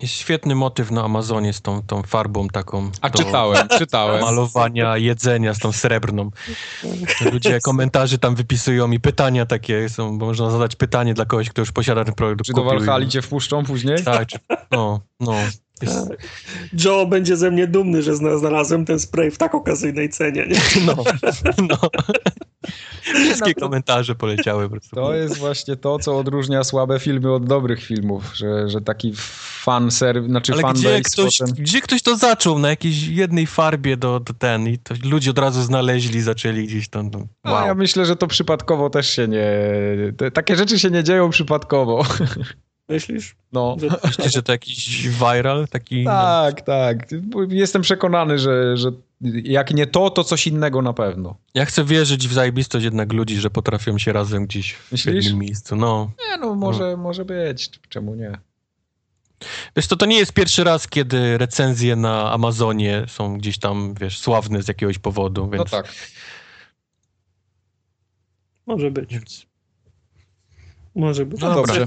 Jest 0.00 0.14
świetny 0.14 0.54
motyw 0.54 0.90
na 0.90 1.04
Amazonie 1.04 1.52
z 1.52 1.62
tą, 1.62 1.82
tą 1.82 2.02
farbą 2.02 2.48
taką. 2.48 2.90
A 3.00 3.10
czytałem, 3.10 3.68
czytałem. 3.78 4.20
Malowania, 4.20 4.96
jedzenia 4.96 5.54
z 5.54 5.58
tą 5.58 5.72
srebrną. 5.72 6.30
Ludzie 7.32 7.58
komentarze 7.60 8.18
tam 8.18 8.34
wypisują 8.34 8.90
i 8.90 9.00
pytania 9.00 9.46
takie 9.46 9.88
są, 9.88 10.18
bo 10.18 10.26
można 10.26 10.50
zadać 10.50 10.76
pytanie 10.76 11.14
dla 11.14 11.24
kogoś, 11.24 11.50
kto 11.50 11.62
już 11.62 11.72
posiada 11.72 12.04
ten 12.04 12.14
produkt. 12.14 12.46
Czy 12.46 12.52
do 12.52 12.62
i- 12.62 12.64
Walhali 12.64 13.08
cię 13.08 13.22
wpuszczą 13.22 13.64
później? 13.64 14.04
Tak, 14.04 14.28
czy, 14.28 14.38
no, 14.70 15.00
no. 15.20 15.34
Jest, 15.82 16.08
Joe 16.84 17.06
będzie 17.06 17.36
ze 17.36 17.50
mnie 17.50 17.66
dumny, 17.66 18.02
że 18.02 18.16
zna- 18.16 18.38
znalazłem 18.38 18.84
ten 18.84 19.00
spray 19.00 19.30
w 19.30 19.38
tak 19.38 19.54
okazyjnej 19.54 20.08
cenie. 20.08 20.46
Nie? 20.46 20.60
no, 20.86 21.04
no. 21.68 21.76
Wszystkie 23.02 23.54
komentarze 23.54 24.14
poleciały 24.14 24.64
po 24.64 24.70
prostu. 24.70 24.96
To 24.96 25.14
jest 25.14 25.38
właśnie 25.38 25.76
to, 25.76 25.98
co 25.98 26.18
odróżnia 26.18 26.64
słabe 26.64 27.00
filmy 27.00 27.32
od 27.32 27.46
dobrych 27.46 27.84
filmów, 27.84 28.30
że, 28.34 28.68
że 28.68 28.80
taki 28.80 29.12
fan 29.62 29.90
ser, 29.90 30.24
znaczy 30.24 30.52
Ale 30.52 30.62
fan 30.62 30.74
gdzie 30.74 31.00
ktoś, 31.00 31.38
gdzie 31.58 31.80
ktoś 31.80 32.02
to 32.02 32.16
zaczął? 32.16 32.58
Na 32.58 32.68
jakiejś 32.68 33.02
jednej 33.02 33.46
farbie 33.46 33.96
do, 33.96 34.20
do 34.20 34.34
ten 34.34 34.68
i 34.68 34.78
to 34.78 34.94
ludzie 35.04 35.30
od 35.30 35.38
razu 35.38 35.62
znaleźli, 35.62 36.20
zaczęli 36.20 36.66
gdzieś 36.66 36.88
tam. 36.88 37.10
tam. 37.10 37.20
Wow. 37.44 37.54
Wow. 37.54 37.66
ja 37.66 37.74
myślę, 37.74 38.06
że 38.06 38.16
to 38.16 38.26
przypadkowo 38.26 38.90
też 38.90 39.10
się 39.10 39.28
nie... 39.28 39.46
Te, 40.16 40.30
takie 40.30 40.56
rzeczy 40.56 40.78
się 40.78 40.90
nie 40.90 41.04
dzieją 41.04 41.30
przypadkowo. 41.30 42.04
Myślisz? 42.88 43.36
No. 43.52 43.76
Że... 43.80 43.88
Myślicie, 44.04 44.30
że 44.30 44.42
to 44.42 44.52
jakiś 44.52 45.08
viral? 45.08 45.68
Taki, 45.68 46.04
Tak, 46.04 46.62
tak. 46.62 47.08
Jestem 47.48 47.82
przekonany, 47.82 48.38
że, 48.38 48.76
że 48.76 48.92
jak 49.44 49.74
nie 49.74 49.86
to, 49.86 50.10
to 50.10 50.24
coś 50.24 50.46
innego 50.46 50.82
na 50.82 50.92
pewno. 50.92 51.36
Ja 51.54 51.64
chcę 51.64 51.84
wierzyć 51.84 52.28
w 52.28 52.32
zajebistość 52.32 52.84
jednak 52.84 53.12
ludzi, 53.12 53.36
że 53.36 53.50
potrafią 53.50 53.98
się 53.98 54.12
razem 54.12 54.46
gdzieś 54.46 54.72
w 54.72 54.92
Myślisz? 54.92 55.14
jednym 55.14 55.38
miejscu. 55.38 55.76
No. 55.76 56.10
Nie, 56.30 56.36
no 56.36 56.54
może, 56.54 56.96
może 56.96 57.24
być. 57.24 57.70
Czemu 57.88 58.14
nie? 58.14 58.38
Wiesz, 59.76 59.86
to, 59.86 59.96
to 59.96 60.06
nie 60.06 60.18
jest 60.18 60.32
pierwszy 60.32 60.64
raz, 60.64 60.88
kiedy 60.88 61.38
recenzje 61.38 61.96
na 61.96 62.32
Amazonie 62.32 63.04
są 63.08 63.38
gdzieś 63.38 63.58
tam, 63.58 63.94
wiesz, 64.00 64.18
sławne 64.18 64.62
z 64.62 64.68
jakiegoś 64.68 64.98
powodu, 64.98 65.50
więc... 65.50 65.72
No 65.72 65.82
tak. 65.82 65.94
Może 68.66 68.90
być. 68.90 69.12
Więc... 69.12 69.46
Może 70.94 71.26
być. 71.26 71.40
No 71.40 71.54
dobrze. 71.54 71.84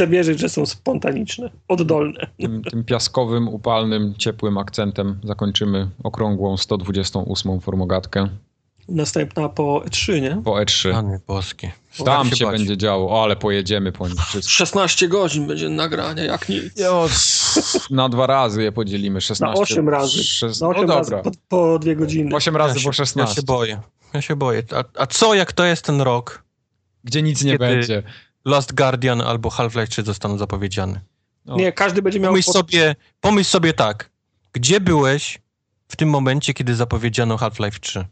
Chcę, 0.00 0.06
wierzyć, 0.06 0.40
że 0.40 0.48
są 0.48 0.66
spontaniczne, 0.66 1.50
oddolne. 1.68 2.26
Tym, 2.38 2.62
tym 2.62 2.84
piaskowym, 2.84 3.48
upalnym, 3.48 4.14
ciepłym 4.18 4.58
akcentem 4.58 5.20
zakończymy 5.24 5.88
okrągłą 6.02 6.56
128 6.56 7.60
formogatkę 7.60 8.28
Następna 8.88 9.48
po 9.48 9.82
E3, 9.86 10.20
nie? 10.22 10.42
po 10.44 10.52
E3. 10.52 10.92
Panie 10.92 11.18
boskie. 11.26 11.66
Tam 11.68 11.76
Staram 11.92 12.30
się 12.30 12.44
bać. 12.44 12.58
będzie 12.58 12.76
działo, 12.76 13.10
o, 13.20 13.24
ale 13.24 13.36
pojedziemy 13.36 13.92
po 13.92 14.08
nim 14.08 14.16
wszystko. 14.16 14.50
16 14.50 15.08
godzin 15.08 15.46
będzie 15.46 15.68
nagrania, 15.68 16.24
jak 16.24 16.48
nic. 16.48 16.78
Jo, 16.80 17.08
Na 17.90 18.08
dwa 18.08 18.26
razy 18.26 18.62
je 18.62 18.72
podzielimy, 18.72 19.20
16. 19.20 19.54
Na 19.54 19.60
8 19.62 19.88
razy. 19.88 20.24
Szes... 20.24 20.60
Na 20.60 20.68
8 20.68 20.86
no 20.86 20.94
razy 20.94 21.10
dobra, 21.10 21.30
po, 21.30 21.38
po 21.48 21.78
dwie 21.78 21.96
godziny. 21.96 22.36
8 22.36 22.56
razy 22.56 22.74
ja 22.74 22.80
się, 22.80 22.86
po 22.86 22.92
16, 22.92 23.30
Ja 23.30 23.34
się 23.36 23.42
boję. 23.46 23.80
Ja 24.14 24.20
się 24.22 24.36
boję. 24.36 24.62
A, 24.74 24.84
a 25.02 25.06
co 25.06 25.34
jak 25.34 25.52
to 25.52 25.64
jest 25.64 25.84
ten 25.84 26.00
rok? 26.00 26.44
gdzie 27.04 27.22
nic 27.22 27.44
nie 27.44 27.52
Kiedy- 27.52 27.64
będzie. 27.64 28.02
Last 28.44 28.74
Guardian 28.74 29.20
albo 29.20 29.50
Half-Life 29.50 29.86
3 29.86 30.02
zostaną 30.02 30.38
zapowiedziane. 30.38 31.00
No. 31.46 31.56
Nie, 31.56 31.72
każdy 31.72 32.02
będzie 32.02 32.20
miał... 32.20 32.30
Pomyśl 32.32 32.46
po- 32.46 32.52
sobie, 32.52 32.96
pomyśl 33.20 33.50
sobie 33.50 33.72
tak. 33.72 34.10
Gdzie 34.52 34.80
byłeś 34.80 35.38
w 35.88 35.96
tym 35.96 36.08
momencie, 36.08 36.54
kiedy 36.54 36.74
zapowiedziano 36.74 37.36
Half-Life 37.36 37.78
3? 37.80 38.04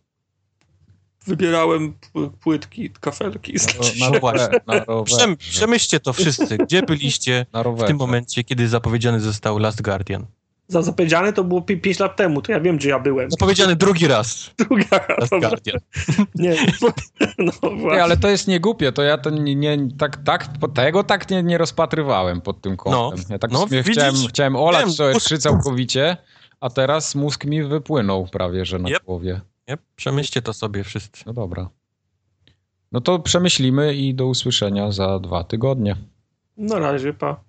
Wybierałem 1.27 1.95
płytki, 2.41 2.91
kafelki. 3.01 3.53
Na, 3.53 3.61
No 4.11 4.21
właśnie. 4.21 4.21
rowerze, 4.21 4.51
na, 4.67 4.85
rowerze, 4.85 5.17
Przem, 5.17 5.37
przemyślcie 5.37 6.01
to 6.01 6.13
wszyscy. 6.13 6.59
Gdzie 6.59 6.83
byliście 6.83 7.47
na 7.53 7.63
w 7.63 7.85
tym 7.87 7.97
momencie, 7.97 8.45
kiedy 8.45 8.69
zapowiedziany 8.69 9.21
został 9.21 9.59
Last 9.59 9.83
Guardian? 9.83 10.27
Za 10.69 10.83
zapowiedziane 10.83 11.33
to 11.33 11.45
było 11.45 11.63
5 11.63 11.99
lat 11.99 12.17
temu, 12.17 12.43
to 12.43 12.53
ja 12.53 12.61
wiem, 12.61 12.77
gdzie 12.77 12.89
ja 12.89 12.99
byłem. 12.99 13.31
Zapowiedziany 13.31 13.77
drugi 13.77 14.09
raz. 14.09 14.51
Dobra. 14.59 15.07
Guardian. 15.41 15.79
Nie, 16.35 16.57
no 17.39 17.53
Nie, 17.63 17.77
właśnie. 17.81 18.03
ale 18.03 18.17
to 18.17 18.29
jest 18.29 18.49
niegłupie, 18.49 18.93
to 18.93 19.03
ja 19.03 19.19
to 19.19 19.31
nie, 19.31 19.55
nie 19.57 19.79
tak, 19.99 20.17
tak, 20.17 20.49
tego 20.75 21.05
tak 21.05 21.31
nie, 21.31 21.43
nie 21.43 21.59
rozpatrywałem 21.59 22.41
pod 22.41 22.61
tym 22.61 22.77
kątem. 22.77 23.25
ja 23.31 23.39
tak 23.39 23.51
no, 23.51 23.67
widzisz? 23.67 23.93
chciałem, 23.93 24.15
chciałem 24.29 24.57
olać 24.57 24.87
Wiem, 24.87 24.95
to 24.95 25.05
E3 25.19 25.39
całkowicie, 25.39 26.17
a 26.61 26.71
teraz 26.71 27.15
mózg 27.15 27.45
mi 27.45 27.63
wypłynął 27.63 28.27
prawie, 28.27 28.65
że 28.65 28.79
na 28.79 28.89
Yep. 28.89 29.05
głowie. 29.05 29.41
Nie? 29.69 29.79
Przemyślcie 29.97 30.43
to 30.43 30.53
sobie 30.53 30.85
wszyscy. 30.85 31.23
No 31.27 31.33
dobra. 31.33 31.69
No 32.93 33.01
to 33.01 33.19
przemyślimy 33.19 33.95
i 33.95 34.15
do 34.15 34.27
usłyszenia 34.27 34.93
za 34.93 35.19
dwa 35.19 35.45
tygodnie. 35.45 35.97
Na 36.57 36.79
razie, 36.79 37.13
pa. 37.13 37.41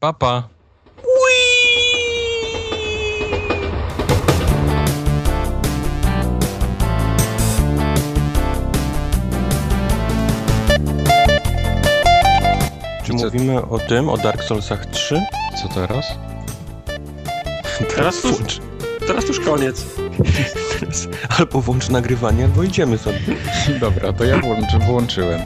Papa. 0.00 0.48
Czy 0.48 0.55
mówimy 13.24 13.62
o 13.68 13.78
tym, 13.78 14.08
o 14.08 14.16
Dark 14.16 14.44
Soulsach 14.44 14.86
3? 14.86 15.22
Co 15.62 15.68
teraz? 15.68 16.06
Teraz 17.96 18.24
już, 18.24 18.60
teraz 19.06 19.28
już 19.28 19.40
koniec. 19.40 19.86
Albo 21.38 21.60
włącz 21.60 21.88
nagrywanie, 21.88 22.44
albo 22.44 22.62
idziemy 22.62 22.98
sobie. 22.98 23.18
Dobra, 23.80 24.12
to 24.12 24.24
ja 24.24 24.38
włączy, 24.38 24.78
włączyłem. 24.78 25.40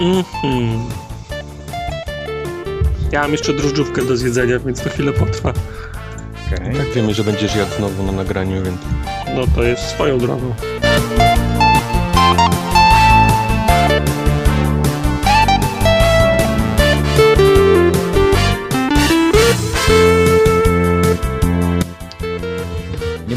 Mhm. 0.00 0.88
Ja 3.12 3.22
mam 3.22 3.32
jeszcze 3.32 3.52
drożdżówkę 3.52 4.04
do 4.04 4.16
zjedzenia, 4.16 4.58
więc 4.58 4.82
to 4.82 4.90
chwilę 4.90 5.12
potrwa. 5.12 5.52
Okay. 6.46 6.74
Tak 6.74 6.92
wiemy, 6.94 7.14
że 7.14 7.24
będziesz 7.24 7.56
jadł 7.56 7.76
znowu 7.76 8.02
na 8.02 8.12
nagraniu, 8.12 8.62
więc... 8.62 8.78
No 9.34 9.46
to 9.54 9.62
jest 9.62 9.82
swoją 9.82 10.18
drogą. 10.18 10.54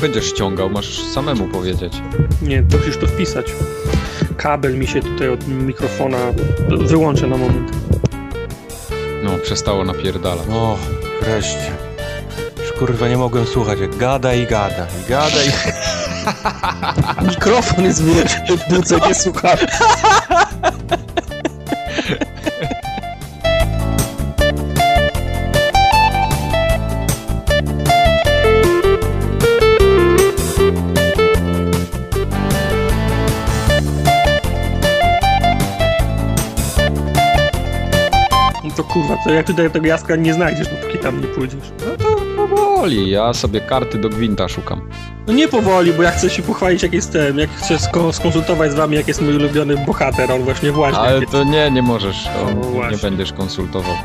Będziesz 0.04 0.26
ściągał, 0.26 0.70
masz 0.70 1.04
samemu 1.04 1.48
powiedzieć. 1.48 1.94
Nie, 2.42 2.64
to 2.64 2.78
musisz 2.78 2.98
to 2.98 3.08
wpisać. 3.08 3.46
Kabel 4.38 4.78
mi 4.78 4.88
się 4.88 5.02
tutaj 5.02 5.30
od 5.30 5.48
mikrofona 5.48 6.18
wyłączę 6.70 7.28
na 7.28 7.38
moment. 7.38 7.72
No, 9.24 9.38
przestało 9.44 9.84
napierdalać. 9.84 10.48
O, 10.52 10.78
wreszcie. 11.22 11.72
Już 12.62 12.72
kurwa 12.72 13.08
nie 13.08 13.18
mogłem 13.18 13.46
słuchać, 13.46 13.80
jak 13.80 13.98
gada 13.98 14.34
i 14.34 14.48
gada, 14.48 14.88
i 15.04 15.10
gada 15.10 15.44
i... 15.44 15.50
Mikrofon 17.30 17.86
jest 17.86 18.04
wyłączony 18.04 18.58
w 18.58 18.70
buce, 18.70 19.00
nie 19.08 19.16
słucham. 19.16 19.58
kurwa, 38.94 39.18
to 39.24 39.34
jak 39.34 39.48
tutaj 39.48 39.72
tego 39.72 39.88
jaskra 39.88 40.16
nie 40.16 40.34
znajdziesz, 40.34 40.68
dopóki 40.68 40.98
tam 40.98 41.22
nie 41.22 41.28
pójdziesz. 41.28 41.72
No 41.88 41.98
to 42.06 42.22
powoli, 42.48 43.10
ja 43.10 43.34
sobie 43.34 43.62
karty 43.62 43.98
do 43.98 44.10
gwinta 44.10 44.48
szukam. 44.48 44.90
No 45.28 45.34
nie 45.34 45.48
powoli, 45.48 45.94
bo 45.94 46.04
ja 46.04 46.12
chcę 46.12 46.30
się 46.30 46.42
pochwalić 46.44 46.84
jak 46.84 46.94
jestem, 46.94 47.40
jak 47.40 47.50
chcę 47.50 47.76
sko- 47.76 48.14
skonsultować 48.14 48.72
z 48.72 48.76
wami, 48.76 48.96
jak 48.96 49.08
jest 49.08 49.22
mój 49.22 49.36
ulubiony 49.36 49.78
bohater, 49.78 50.32
on 50.32 50.42
właśnie 50.44 50.72
właśnie. 50.72 51.00
Ale 51.00 51.22
to 51.22 51.44
nie, 51.44 51.72
nie 51.72 51.82
możesz, 51.82 52.26
No 52.76 52.90
nie 52.92 52.98
będziesz 52.98 53.34
konsultował. 53.34 53.96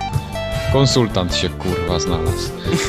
Konsultant 0.73 1.35
się 1.35 1.49
kurwa 1.49 1.99
znalazł. 2.01 2.51
jest, 2.71 2.89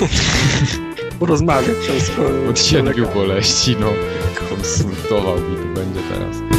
porozmawiać 1.19 1.75
chciał 1.83 1.99
z 1.99 2.09
ko- 2.09 2.49
Od 2.49 2.59
siedmiu 2.59 3.07
boleści, 3.13 3.75
no. 3.79 3.87
Konsultował 4.49 5.35
mi 5.35 5.55
tu 5.57 5.67
będzie 5.81 5.99
teraz. 6.13 6.58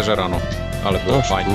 Rowerze 0.00 0.14
rano, 0.22 0.36
ale 0.84 0.98
było 0.98 1.16
No, 1.16 1.22
fajnie. 1.22 1.52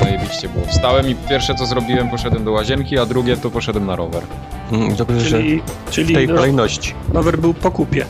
Zajebiście 0.00 0.48
było. 0.48 0.66
Wstałem 0.66 1.08
i 1.10 1.14
pierwsze 1.14 1.54
co 1.54 1.66
zrobiłem, 1.66 2.10
poszedłem 2.10 2.44
do 2.44 2.52
łazienki, 2.52 2.98
a 2.98 3.06
drugie 3.06 3.36
to 3.36 3.50
poszedłem 3.50 3.86
na 3.86 3.96
rower. 3.96 4.22
Mm, 4.72 4.96
Dobrze, 4.96 5.20
że 5.20 5.30
Czyli, 5.38 5.62
w 5.86 5.90
czyli 5.90 6.14
tej 6.14 6.26
ro- 6.26 6.36
kolejności. 6.36 6.94
rower 7.12 7.38
był 7.38 7.54
po 7.54 7.70
kupie. 7.70 8.04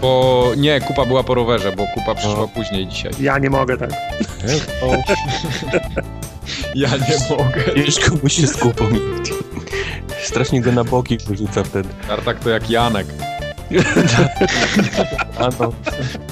Bo 0.00 0.44
nie, 0.56 0.80
kupa 0.80 1.04
była 1.06 1.22
po 1.24 1.34
rowerze, 1.34 1.72
bo 1.76 1.84
kupa 1.94 2.14
przyszła 2.14 2.36
No. 2.36 2.48
później 2.48 2.86
dzisiaj. 2.86 3.12
Ja 3.20 3.38
nie 3.38 3.50
mogę 3.50 3.76
tak. 3.76 3.90
Ja 6.74 6.88
nie 6.88 7.16
mogę. 7.38 7.62
Wiesz, 7.76 7.98
komuś 8.00 8.32
się 8.32 8.46
skupą. 8.46 8.84
Strasznie 10.24 10.60
go 10.60 10.72
na 10.72 10.84
boki 10.84 11.18
wyrzuca 11.18 11.64
wtedy. 11.64 11.88
Tartak 12.08 12.40
to 12.40 12.50
jak 12.50 12.70
Janek. 12.70 13.06
A 15.38 15.48
no, 15.60 15.72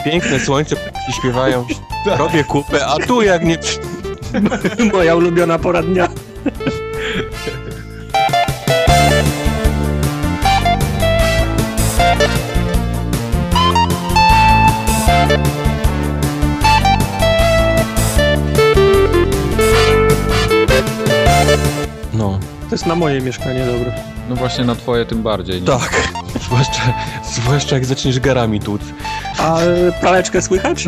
piękne 0.05 0.41
słońce 0.41 0.77
i 1.09 1.12
tak. 2.05 2.19
robię 2.19 2.45
kupę, 2.45 2.87
a 2.87 2.97
tu 2.97 3.23
jak 3.23 3.45
nie... 3.45 3.59
Moja 4.93 5.15
ulubiona 5.15 5.59
pora 5.59 5.83
dnia. 5.83 6.09
No. 22.15 22.39
To 22.69 22.75
jest 22.75 22.87
na 22.87 22.95
moje 22.95 23.21
mieszkanie 23.21 23.67
dobre. 23.67 23.93
No 24.29 24.37
właśnie 24.37 24.65
na 24.65 24.75
twoje 24.75 25.05
tym 25.05 25.23
bardziej. 25.23 25.61
Nie? 25.61 25.67
Tak. 25.67 26.09
Zwłaszcza, 26.41 26.83
zwłaszcza 27.25 27.75
jak 27.75 27.85
zaczniesz 27.85 28.21
garami 28.21 28.61
tłuc. 28.61 28.83
A 29.39 29.59
praleczkę 30.01 30.43
słychać? 30.43 30.86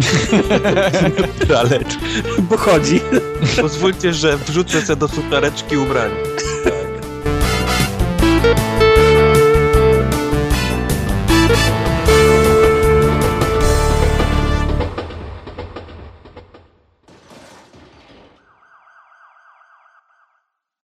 Lecz. 1.71 1.99
Bo 2.39 2.57
chodzi. 2.57 3.01
Pozwólcie, 3.61 4.13
że 4.13 4.37
wrzucę 4.37 4.83
se 4.83 4.97
do 4.97 5.09
sutareczki 5.09 5.77
ubranie. 5.77 6.15